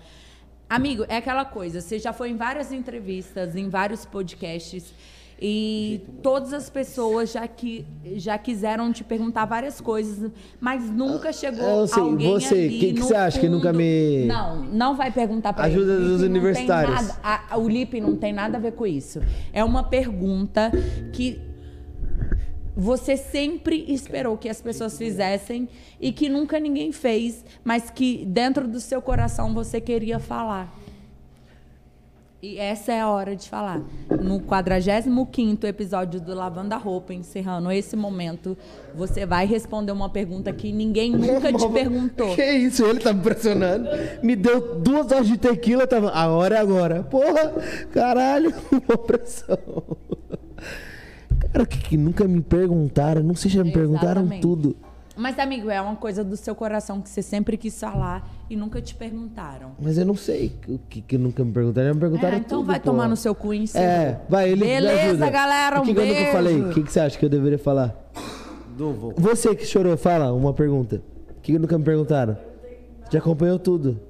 [0.69, 4.95] Amigo, é aquela coisa, você já foi em várias entrevistas, em vários podcasts,
[5.43, 11.65] e todas as pessoas já, que, já quiseram te perguntar várias coisas, mas nunca chegou
[11.67, 14.95] eu sei, alguém você, ali que que você acha que fundo- nunca me- Não, não
[14.95, 16.05] vai perguntar pra Ajuda ele.
[16.05, 16.95] dos universitários.
[16.95, 19.21] nada- a- o Lipe não tem nada a ver com isso.
[19.53, 20.71] É uma pergunta
[21.13, 21.41] que
[22.77, 25.69] você sempre esperou que as pessoas fizessem
[26.01, 30.75] e que nunca ninguém fez, mas que dentro do seu coração você queria falar.
[32.43, 33.83] E essa é a hora de falar.
[34.23, 38.57] No 45º episódio do Lavando a Roupa, encerrando esse momento,
[38.95, 42.35] você vai responder uma pergunta que ninguém nunca te perguntou.
[42.35, 43.91] Que isso, ele tá me pressionando.
[44.23, 46.11] Me deu duas horas de tequila, tava.
[46.13, 47.03] A hora é agora.
[47.03, 47.53] Porra,
[47.93, 49.59] caralho, uma pressão.
[51.53, 53.23] Cara, o que, que nunca me perguntaram?
[53.23, 54.41] Não sei se já me perguntaram Exatamente.
[54.41, 54.77] tudo.
[55.21, 58.81] Mas, amigo, é uma coisa do seu coração que você sempre quis falar e nunca
[58.81, 59.73] te perguntaram.
[59.79, 61.93] Mas eu não sei o que, que nunca me perguntaram.
[61.95, 62.67] Me perguntaram É, então tudo.
[62.69, 62.87] vai pô.
[62.91, 63.87] tomar no seu cu e encerrou.
[63.87, 65.31] É, vai, ele me Beleza, ajuda.
[65.31, 66.33] galera, um O que, que eu nunca beijo.
[66.33, 66.61] falei?
[66.63, 67.95] O que, que você acha que eu deveria falar?
[68.79, 69.13] Não vou.
[69.19, 71.03] Você que chorou, fala uma pergunta.
[71.31, 72.37] O que, que nunca me perguntaram?
[73.13, 74.01] Já acompanhou tudo.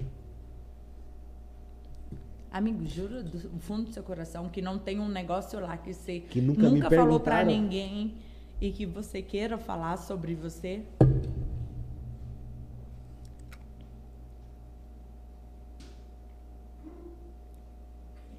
[2.53, 6.21] Amigo, juro do fundo do seu coração que não tem um negócio lá que você
[6.21, 7.47] Que nunca me falou pra perguntaram.
[7.47, 8.15] ninguém
[8.61, 10.85] e que você queira falar sobre você.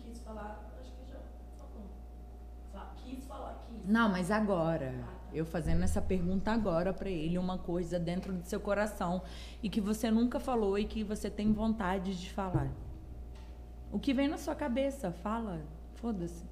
[0.03, 1.19] Quis falar, acho que já
[1.57, 1.85] falou.
[2.73, 3.85] Fa- Quis falar, quis.
[3.87, 4.93] Não, mas agora.
[5.33, 9.21] Eu fazendo essa pergunta agora pra ele, uma coisa dentro do seu coração
[9.63, 12.69] e que você nunca falou e que você tem vontade de falar.
[13.93, 15.61] O que vem na sua cabeça, fala.
[15.95, 16.43] Foda-se.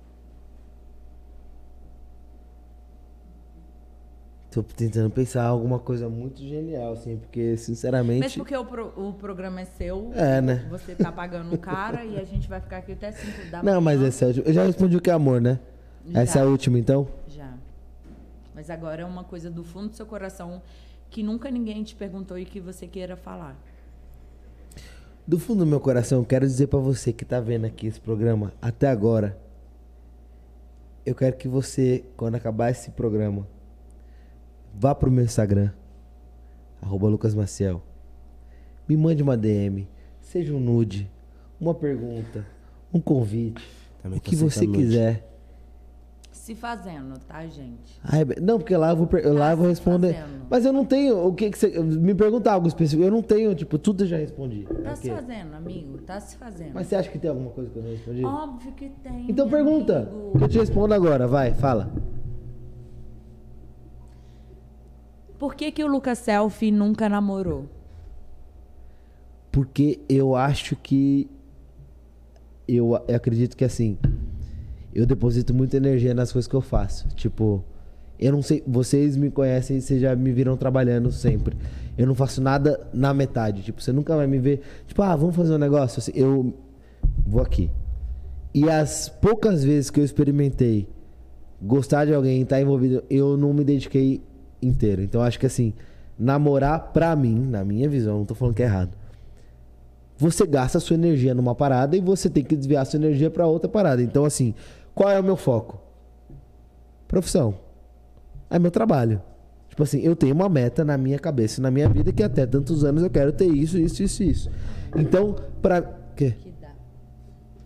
[4.51, 8.19] Tô tentando pensar alguma coisa muito genial, assim, porque, sinceramente.
[8.21, 10.65] Mas porque o, pro- o programa é seu, É, né?
[10.69, 13.75] você tá pagando o cara e a gente vai ficar aqui até 5 da manhã.
[13.75, 14.47] Não, mas essa é a última.
[14.47, 15.59] Eu já respondi o que é amor, né?
[16.07, 16.21] Já.
[16.21, 17.07] Essa é a última, então?
[17.27, 17.53] Já.
[18.55, 20.63] Mas agora é uma coisa do fundo do seu coração
[21.11, 23.55] que nunca ninguém te perguntou e que você queira falar.
[25.27, 27.99] Do fundo do meu coração, eu quero dizer pra você que tá vendo aqui esse
[27.99, 29.37] programa até agora.
[31.05, 33.47] Eu quero que você, quando acabar esse programa,
[34.73, 35.71] vá pro meu Instagram,
[36.81, 37.81] arroba Lucas Maciel.
[38.87, 39.87] Me mande uma DM,
[40.21, 41.09] seja um nude,
[41.59, 42.45] uma pergunta,
[42.93, 43.63] um convite,
[44.01, 44.77] Também o que você nude.
[44.79, 45.25] quiser.
[46.31, 47.99] Se fazendo, tá, gente?
[48.03, 50.15] Ai, be- não, porque lá eu vou, lá eu vou responder.
[50.15, 50.45] fazendo.
[50.49, 51.79] Mas eu não tenho o que, que você.
[51.79, 53.03] Me pergunta algo específico.
[53.03, 54.65] Eu não tenho, tipo, tudo eu já respondi.
[54.83, 55.99] Tá se fazendo, amigo.
[55.99, 56.71] Tá se fazendo.
[56.73, 58.25] Mas você acha que tem alguma coisa que eu não respondi?
[58.25, 59.29] Óbvio que tem.
[59.29, 59.99] Então pergunta.
[60.11, 60.37] amigo.
[60.39, 61.27] Que eu te respondo agora.
[61.27, 61.91] Vai, fala.
[65.39, 67.65] Por que, que o Lucas Selfie nunca namorou?
[69.49, 71.29] Porque eu acho que.
[72.67, 73.97] Eu, eu acredito que assim.
[74.93, 77.07] Eu deposito muita energia nas coisas que eu faço.
[77.15, 77.63] Tipo,
[78.19, 78.61] eu não sei.
[78.67, 81.55] Vocês me conhecem vocês já me viram trabalhando sempre.
[81.97, 83.63] Eu não faço nada na metade.
[83.63, 84.61] Tipo, você nunca vai me ver.
[84.87, 85.99] Tipo, ah, vamos fazer um negócio.
[85.99, 86.53] Assim, eu
[87.25, 87.71] vou aqui.
[88.53, 90.85] E as poucas vezes que eu experimentei
[91.61, 94.21] gostar de alguém, estar envolvido, eu não me dediquei
[94.61, 95.01] inteiro.
[95.01, 95.73] Então acho que assim,
[96.17, 98.91] namorar pra mim, na minha visão, não tô falando que é errado.
[100.17, 103.29] Você gasta a sua energia numa parada e você tem que desviar a sua energia
[103.29, 104.01] pra outra parada.
[104.01, 104.53] Então assim,
[104.93, 105.79] qual é o meu foco?
[107.07, 107.55] Profissão.
[108.49, 109.21] É meu trabalho.
[109.69, 112.83] Tipo assim, eu tenho uma meta na minha cabeça, na minha vida que até tantos
[112.83, 114.51] anos eu quero ter isso, isso, isso, isso.
[114.95, 115.81] Então, pra
[116.15, 116.35] quê?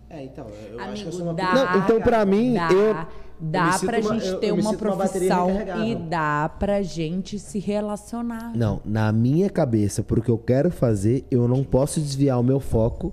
[0.08, 2.68] É, então, eu acho que Amigo, eu sou uma dá, Não, então pra mim, dá,
[2.70, 5.50] eu- dá pra uma- gente eu- ter eu uma sinto uma profissão
[5.86, 8.52] e dá pra gente se relacionar.
[8.56, 13.12] Não, na minha cabeça, porque eu quero fazer, eu não posso desviar o meu foco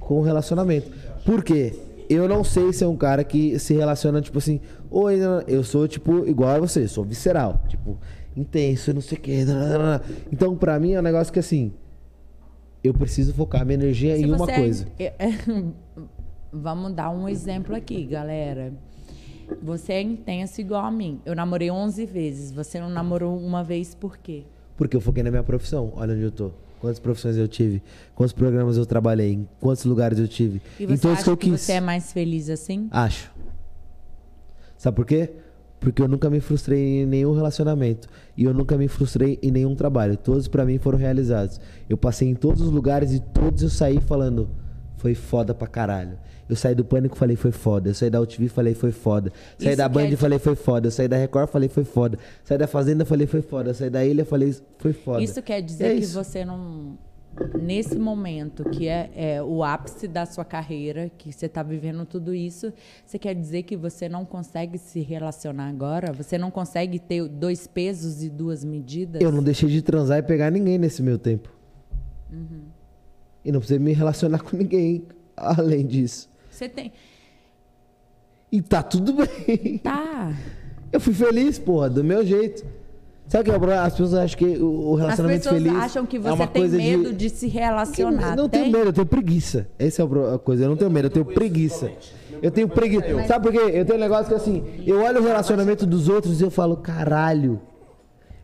[0.00, 0.90] com o relacionamento.
[1.24, 1.78] Por quê?
[2.10, 5.86] Eu não sei se é um cara que se relaciona, tipo assim, oi, eu sou,
[5.88, 7.96] tipo, igual a você, sou visceral, tipo,
[8.36, 9.44] intenso, não sei o quê.
[10.30, 11.72] Então, pra mim, é um negócio que, assim,
[12.84, 14.86] eu preciso focar minha energia Se em uma é- coisa.
[14.98, 15.12] é-
[16.54, 18.74] Vamos dar um exemplo aqui, galera.
[19.62, 21.20] Você é intenso igual a mim.
[21.24, 22.52] Eu namorei 11 vezes.
[22.52, 24.44] Você não namorou uma vez por quê?
[24.76, 25.92] Porque eu foquei na minha profissão.
[25.96, 26.50] Olha onde eu tô.
[26.80, 27.80] Quantas profissões eu tive,
[28.12, 30.60] quantos programas eu trabalhei, em quantos lugares eu tive.
[30.80, 32.88] E em você acha que eu que você é mais feliz assim?
[32.90, 33.30] Acho.
[34.76, 35.30] Sabe por quê?
[35.78, 38.08] Porque eu nunca me frustrei em nenhum relacionamento.
[38.36, 40.16] E eu nunca me frustrei em nenhum trabalho.
[40.16, 41.60] Todos pra mim foram realizados.
[41.88, 44.48] Eu passei em todos os lugares e todos eu saí falando.
[44.96, 46.18] Foi foda pra caralho.
[46.52, 47.88] Eu saí do Pânico falei foi foda.
[47.90, 49.32] Eu saí da UTV falei foi foda.
[49.58, 50.86] Saí Isso da Band quer- falei foi foda.
[50.88, 52.18] Eu saí da Record falei foi foda.
[52.44, 53.70] Saí da Fazenda falei foi foda.
[53.70, 55.22] Eu saí da Ilha falei foi foda.
[55.22, 56.12] Isso quer dizer É que isso.
[56.22, 56.98] você não.
[57.58, 62.34] Nesse momento, que é, é o ápice da sua carreira, que você está vivendo tudo
[62.34, 62.70] isso,
[63.06, 66.12] você quer dizer que você não consegue se relacionar agora?
[66.12, 69.22] Você não consegue ter dois pesos e duas medidas?
[69.22, 71.48] Eu não deixei de transar e pegar ninguém nesse meu tempo.
[72.30, 72.64] Uhum.
[73.42, 75.02] E não precisei me relacionar com ninguém
[75.34, 76.28] além disso.
[76.62, 76.92] Você tem.
[78.52, 79.78] E tá tudo bem.
[79.78, 80.32] Tá.
[80.92, 82.64] Eu fui feliz, porra, do meu jeito.
[83.26, 83.82] Sabe o que é o problema?
[83.82, 86.46] As pessoas acham que o o As relacionamento pessoas feliz acham que é você uma
[86.46, 87.16] tem medo de...
[87.16, 88.30] de, se relacionar.
[88.32, 88.62] Eu não tem?
[88.62, 89.66] tenho medo, eu tenho preguiça.
[89.78, 90.64] Essa é a coisa.
[90.64, 91.90] Eu não tenho medo, eu tenho preguiça.
[92.40, 93.26] Eu tenho preguiça.
[93.26, 93.70] Sabe por quê?
[93.76, 96.76] Eu tenho um negócio que assim, eu olho o relacionamento dos outros e eu falo,
[96.76, 97.60] caralho.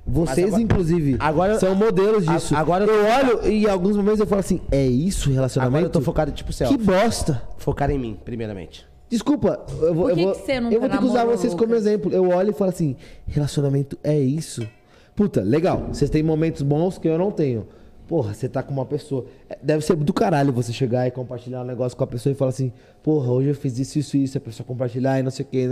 [0.08, 2.56] Vocês, agora- inclusive, agora- são modelos a- disso.
[2.56, 5.76] agora eu eu olho e em alguns momentos eu falo assim, é isso o relacionamento?
[5.76, 6.78] Agora eu tô focado tipo selfie.
[6.78, 7.42] Que bosta.
[7.58, 8.86] Focar em mim, primeiramente.
[9.10, 11.24] Desculpa, eu vou, Por que eu vou, que você nunca eu vou ter que usar
[11.24, 12.12] vocês como exemplo.
[12.12, 14.66] Eu olho e falo assim, relacionamento é isso?
[15.14, 15.88] Puta, legal.
[15.92, 17.66] Vocês têm momentos bons que eu não tenho.
[18.06, 19.26] Porra, você tá com uma pessoa.
[19.50, 22.34] é, Deve ser do caralho você chegar e compartilhar um negócio com a pessoa e
[22.34, 25.44] falar assim, porra, hoje eu fiz isso, isso, isso, a pessoa compartilhar e não sei
[25.44, 25.68] o que.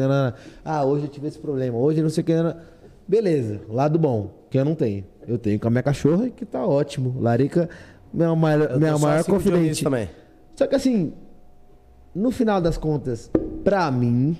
[0.63, 2.33] Ah, hoje eu tive esse problema, hoje não sei o que.
[3.07, 5.05] Beleza, lado bom, que eu não tenho.
[5.27, 7.21] Eu tenho com a minha cachorra que tá ótimo.
[7.21, 7.69] Larica,
[8.13, 9.85] minha maior, minha só maior assim confidente.
[9.85, 10.09] Também.
[10.55, 11.13] Só que assim,
[12.15, 13.31] no final das contas,
[13.63, 14.37] pra mim,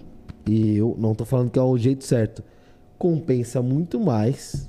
[0.47, 2.43] e eu não tô falando que é o jeito certo,
[2.99, 4.69] compensa muito mais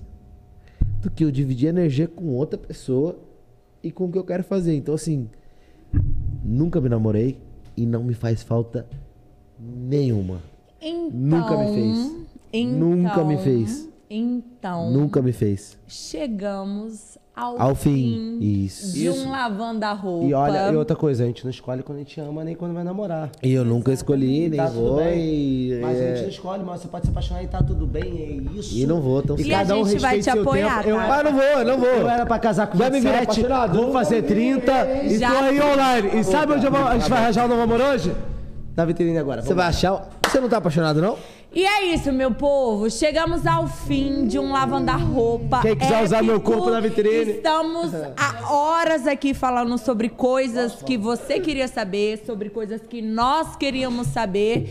[1.02, 3.18] do que eu dividir energia com outra pessoa
[3.82, 4.76] e com o que eu quero fazer.
[4.76, 5.30] Então, assim,
[6.44, 7.40] nunca me namorei
[7.76, 8.86] e não me faz falta
[9.60, 10.42] nenhuma.
[10.82, 12.27] Então, Nunca me fez.
[12.54, 13.88] Nunca me fez.
[14.10, 15.78] Então, Nunca me fez.
[15.86, 18.38] chegamos ao, Ao fim.
[18.42, 18.94] Isso.
[18.94, 19.28] de Isso.
[19.28, 20.26] um lavanda-roupa.
[20.26, 22.74] E olha, e outra coisa, a gente não escolhe quando a gente ama, nem quando
[22.74, 23.30] vai namorar.
[23.44, 24.96] E eu nunca escolhi, nem Tá tudo vou.
[24.96, 25.20] bem.
[25.20, 27.86] E, Mas a é, gente não escolhe, mas você pode se apaixonar e tá tudo
[27.86, 28.76] bem, é isso.
[28.78, 30.90] E não vou, tão E cada um a gente vai respeita te seu apoiar, tempo.
[30.90, 31.20] Eu, tá?
[31.20, 31.90] Ah, não vou, não vou.
[31.90, 33.78] eu era pra casar com Já me viram 27, apaixonado?
[33.84, 34.72] vou fazer 30
[35.04, 35.70] e Já tô aí fui.
[35.72, 36.20] online.
[36.20, 38.16] E sabe onde eu vou- a gente vai arranjar o novo amor hoje?
[38.76, 39.42] Na vitrine agora.
[39.42, 40.08] Você vai achar.
[40.26, 41.18] Você não tá apaixonado, não?
[41.58, 42.88] E é isso, meu povo.
[42.88, 45.62] Chegamos ao fim de um lavanda-roupa.
[45.64, 46.52] Quem quiser usar meu épico.
[46.52, 47.32] corpo na vitrine.
[47.32, 53.56] Estamos há horas aqui falando sobre coisas que você queria saber, sobre coisas que nós
[53.56, 54.70] queríamos saber.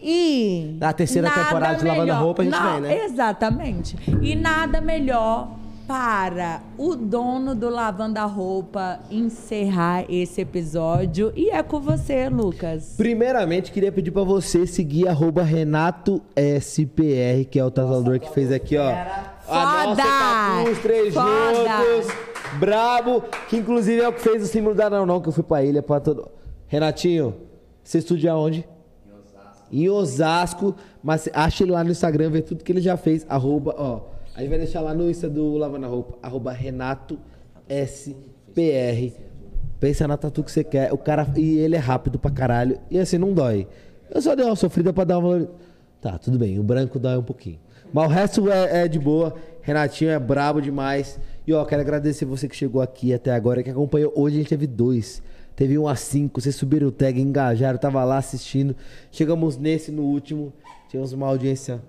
[0.00, 0.76] E.
[0.78, 3.04] Na terceira temporada de Lavando melhor- Roupa, a gente Não, vem, né?
[3.04, 3.96] Exatamente.
[4.22, 5.57] E nada melhor
[5.88, 11.32] para o dono do Lavanda Roupa encerrar esse episódio.
[11.34, 12.92] E é com você, Lucas.
[12.94, 18.52] Primeiramente, queria pedir pra você seguir arroba Renato SPR, que é o tatuador que fez
[18.52, 18.86] aqui, ó.
[18.86, 20.02] A nossa Foda!
[20.02, 21.24] tatu, os três Foda!
[21.24, 22.12] juntos.
[22.60, 25.42] Brabo, que inclusive é o que fez o símbolo da Não Não, que eu fui
[25.42, 26.28] pra ilha pra todo.
[26.66, 27.34] Renatinho,
[27.82, 28.68] você estudia onde?
[29.72, 33.24] Em Osasco, mas acha ele lá no Instagram, vê tudo que ele já fez.
[33.26, 34.17] Arroba, ó.
[34.38, 37.18] A gente vai deixar lá no Insta do Lavando a Roupa, arroba Renato
[37.68, 39.12] SPR.
[39.80, 40.92] Pensa na tatu que você quer.
[40.92, 41.26] O cara.
[41.36, 42.78] E ele é rápido pra caralho.
[42.88, 43.66] E assim, não dói.
[44.08, 45.50] Eu só dei uma sofrida pra dar uma.
[46.00, 46.56] Tá, tudo bem.
[46.56, 47.58] O branco dói um pouquinho.
[47.92, 49.34] Mas o resto é, é de boa.
[49.60, 51.18] Renatinho é brabo demais.
[51.44, 54.12] E ó, quero agradecer você que chegou aqui até agora, que acompanhou.
[54.14, 55.20] Hoje a gente teve dois.
[55.56, 56.40] Teve um a cinco.
[56.40, 57.76] Vocês subiram o tag, engajaram.
[57.76, 58.76] Tava lá assistindo.
[59.10, 60.52] Chegamos nesse, no último.
[60.88, 61.82] Tivemos uma audiência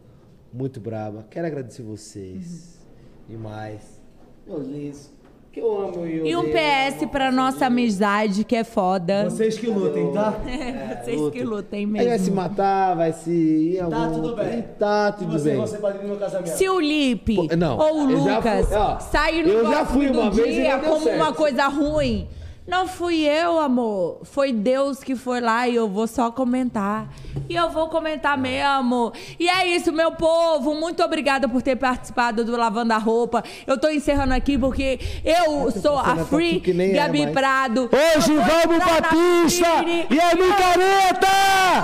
[0.53, 1.25] muito braba.
[1.29, 2.79] Quero agradecer vocês.
[3.27, 4.01] Demais.
[4.47, 5.09] Meus lindos.
[5.51, 6.43] Que eu amo e eu E um.
[6.51, 9.23] PS pra nossa amizade, que é foda.
[9.27, 10.39] Vocês que lutem, tá?
[10.47, 12.35] É, vocês que lutem Aí vai se mesmo.
[12.35, 14.59] matar, vai se ir Tá algum- tudo bem.
[14.59, 15.59] E Tá tudo você, bem.
[15.59, 16.49] você no casamento.
[16.55, 20.09] Se o Lipe Pô, não, ou o Lucas fui- ó, sair no eu já fui
[20.09, 22.27] do uma vez e dia como uma coisa ruim,
[22.69, 24.21] não fui eu, amor.
[24.23, 27.09] Foi Deus que foi lá e eu vou só comentar.
[27.49, 29.11] E eu vou comentar mesmo.
[29.39, 30.75] E é isso, meu povo.
[30.75, 33.43] Muito obrigada por ter participado do Lavando a Roupa.
[33.65, 37.33] Eu tô encerrando aqui porque eu sou a na Free é Gabi mais.
[37.33, 37.89] Prado.
[37.91, 40.05] Hoje vamos vitrine.
[40.09, 41.27] E a micareta!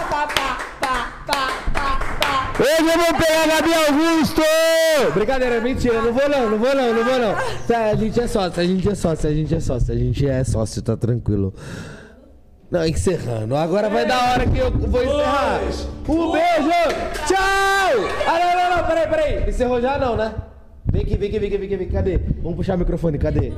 [0.09, 2.15] Pá, pá, pá, pá, pá, pá.
[2.57, 4.41] Hoje eu vou pegar a Gabi Augusto!
[5.13, 7.35] Brincadeira, mentira, não vou não, não vou não, não vou não.
[7.67, 10.25] Tá, a gente é sócio, a gente é sócio, a gente é sócio, a gente
[10.25, 11.53] é sócio, tá tranquilo.
[12.69, 13.55] Não, encerrando.
[13.55, 15.61] Agora vai dar hora que eu vou encerrar.
[16.07, 16.69] Um beijo!
[17.27, 17.37] Tchau!
[18.27, 19.49] Ah, não, não, não, peraí, peraí.
[19.49, 20.33] Encerrou já não, né?
[20.87, 21.93] Vem aqui, vem aqui, vem aqui, vem aqui, vem aqui.
[21.93, 22.17] Cadê?
[22.41, 23.51] Vamos puxar o microfone, cadê?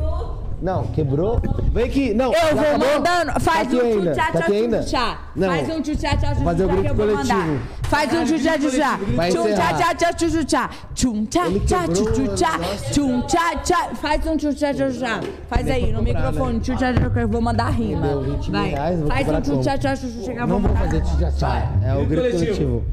[0.61, 1.39] Não, quebrou?
[1.71, 2.33] Vem aqui, não.
[2.33, 2.87] Eu vou acabou?
[2.87, 3.33] mandando.
[3.33, 5.19] Tá Faz aqui um tchutchá, tá tchutchá.
[5.35, 5.47] Não.
[5.47, 7.35] Faz um tchutchá, tchá, fazer o tchutchá que grito eu vou mandar.
[7.35, 7.59] coletivo.
[7.83, 8.97] Faz um tchutchá, tchutchá.
[8.97, 9.77] Tchum, encerrar.
[9.77, 10.69] tchá, tchá, tchá, tchutchá.
[10.95, 12.59] Tchum, tchá, tchá, tchutchá.
[12.91, 13.89] Tchum, tchá, tchá.
[13.95, 15.21] Faz um tchutchá, tchutchá.
[15.47, 16.59] Faz aí, no microfone.
[16.59, 18.07] Tchutchá, tchá, que eu vou mandar rima.
[18.49, 18.73] Vai.
[19.07, 20.47] Faz um tchutchá, tchá, tchutchá.
[20.47, 21.71] Não vou fazer tchá-tchá.
[21.85, 22.83] É o grito coletivo.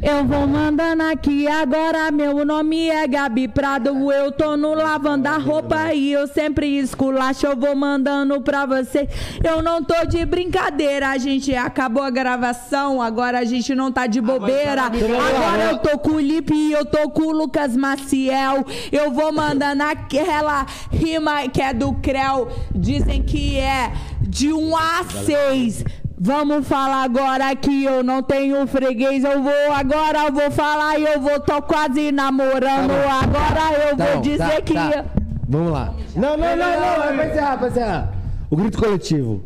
[0.00, 4.12] Eu vou mandando aqui agora, meu nome é Gabi Prado.
[4.12, 7.46] Eu tô no lavando a roupa e eu sempre esculacho.
[7.46, 9.08] Eu vou mandando pra você.
[9.42, 13.02] Eu não tô de brincadeira, a gente acabou a gravação.
[13.02, 14.84] Agora a gente não tá de bobeira.
[14.84, 18.64] Agora eu tô com o Lipe e eu tô com o Lucas Maciel.
[18.92, 22.48] Eu vou mandando aquela rima que é do Creu.
[22.72, 26.07] Dizem que é de 1 a 6.
[26.20, 29.22] Vamos falar agora que eu não tenho freguês.
[29.22, 32.90] Eu vou agora, eu vou falar e eu vou tô quase namorando.
[32.90, 34.74] Agora eu Tá vou bom, dizer tá, que.
[34.74, 35.04] tá.
[35.48, 35.94] Vamos lá.
[36.16, 37.04] Não, não, não, não.
[37.04, 38.12] É pra encerrar, pra encerrar.
[38.50, 39.42] O grito coletivo.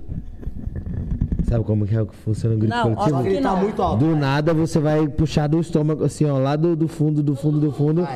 [1.48, 3.16] Sabe como que é que funciona o grito Não, coletivo?
[3.18, 3.54] óbvio que não.
[3.54, 3.98] Tá muito alto.
[4.04, 7.60] Do nada você vai puxar do estômago, assim, ó, lá do, do fundo, do fundo,
[7.60, 8.08] do fundo.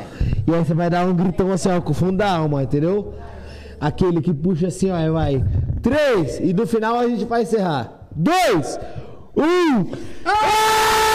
[0.47, 3.13] E aí você vai dar um gritão assim, ó, com o fundo da alma, entendeu?
[3.79, 5.45] Aquele que puxa assim, ó, aí vai.
[5.83, 6.41] Três!
[6.41, 8.06] E no final a gente vai encerrar.
[8.17, 8.79] Dois!
[9.37, 9.93] Um!
[10.25, 11.06] Ah!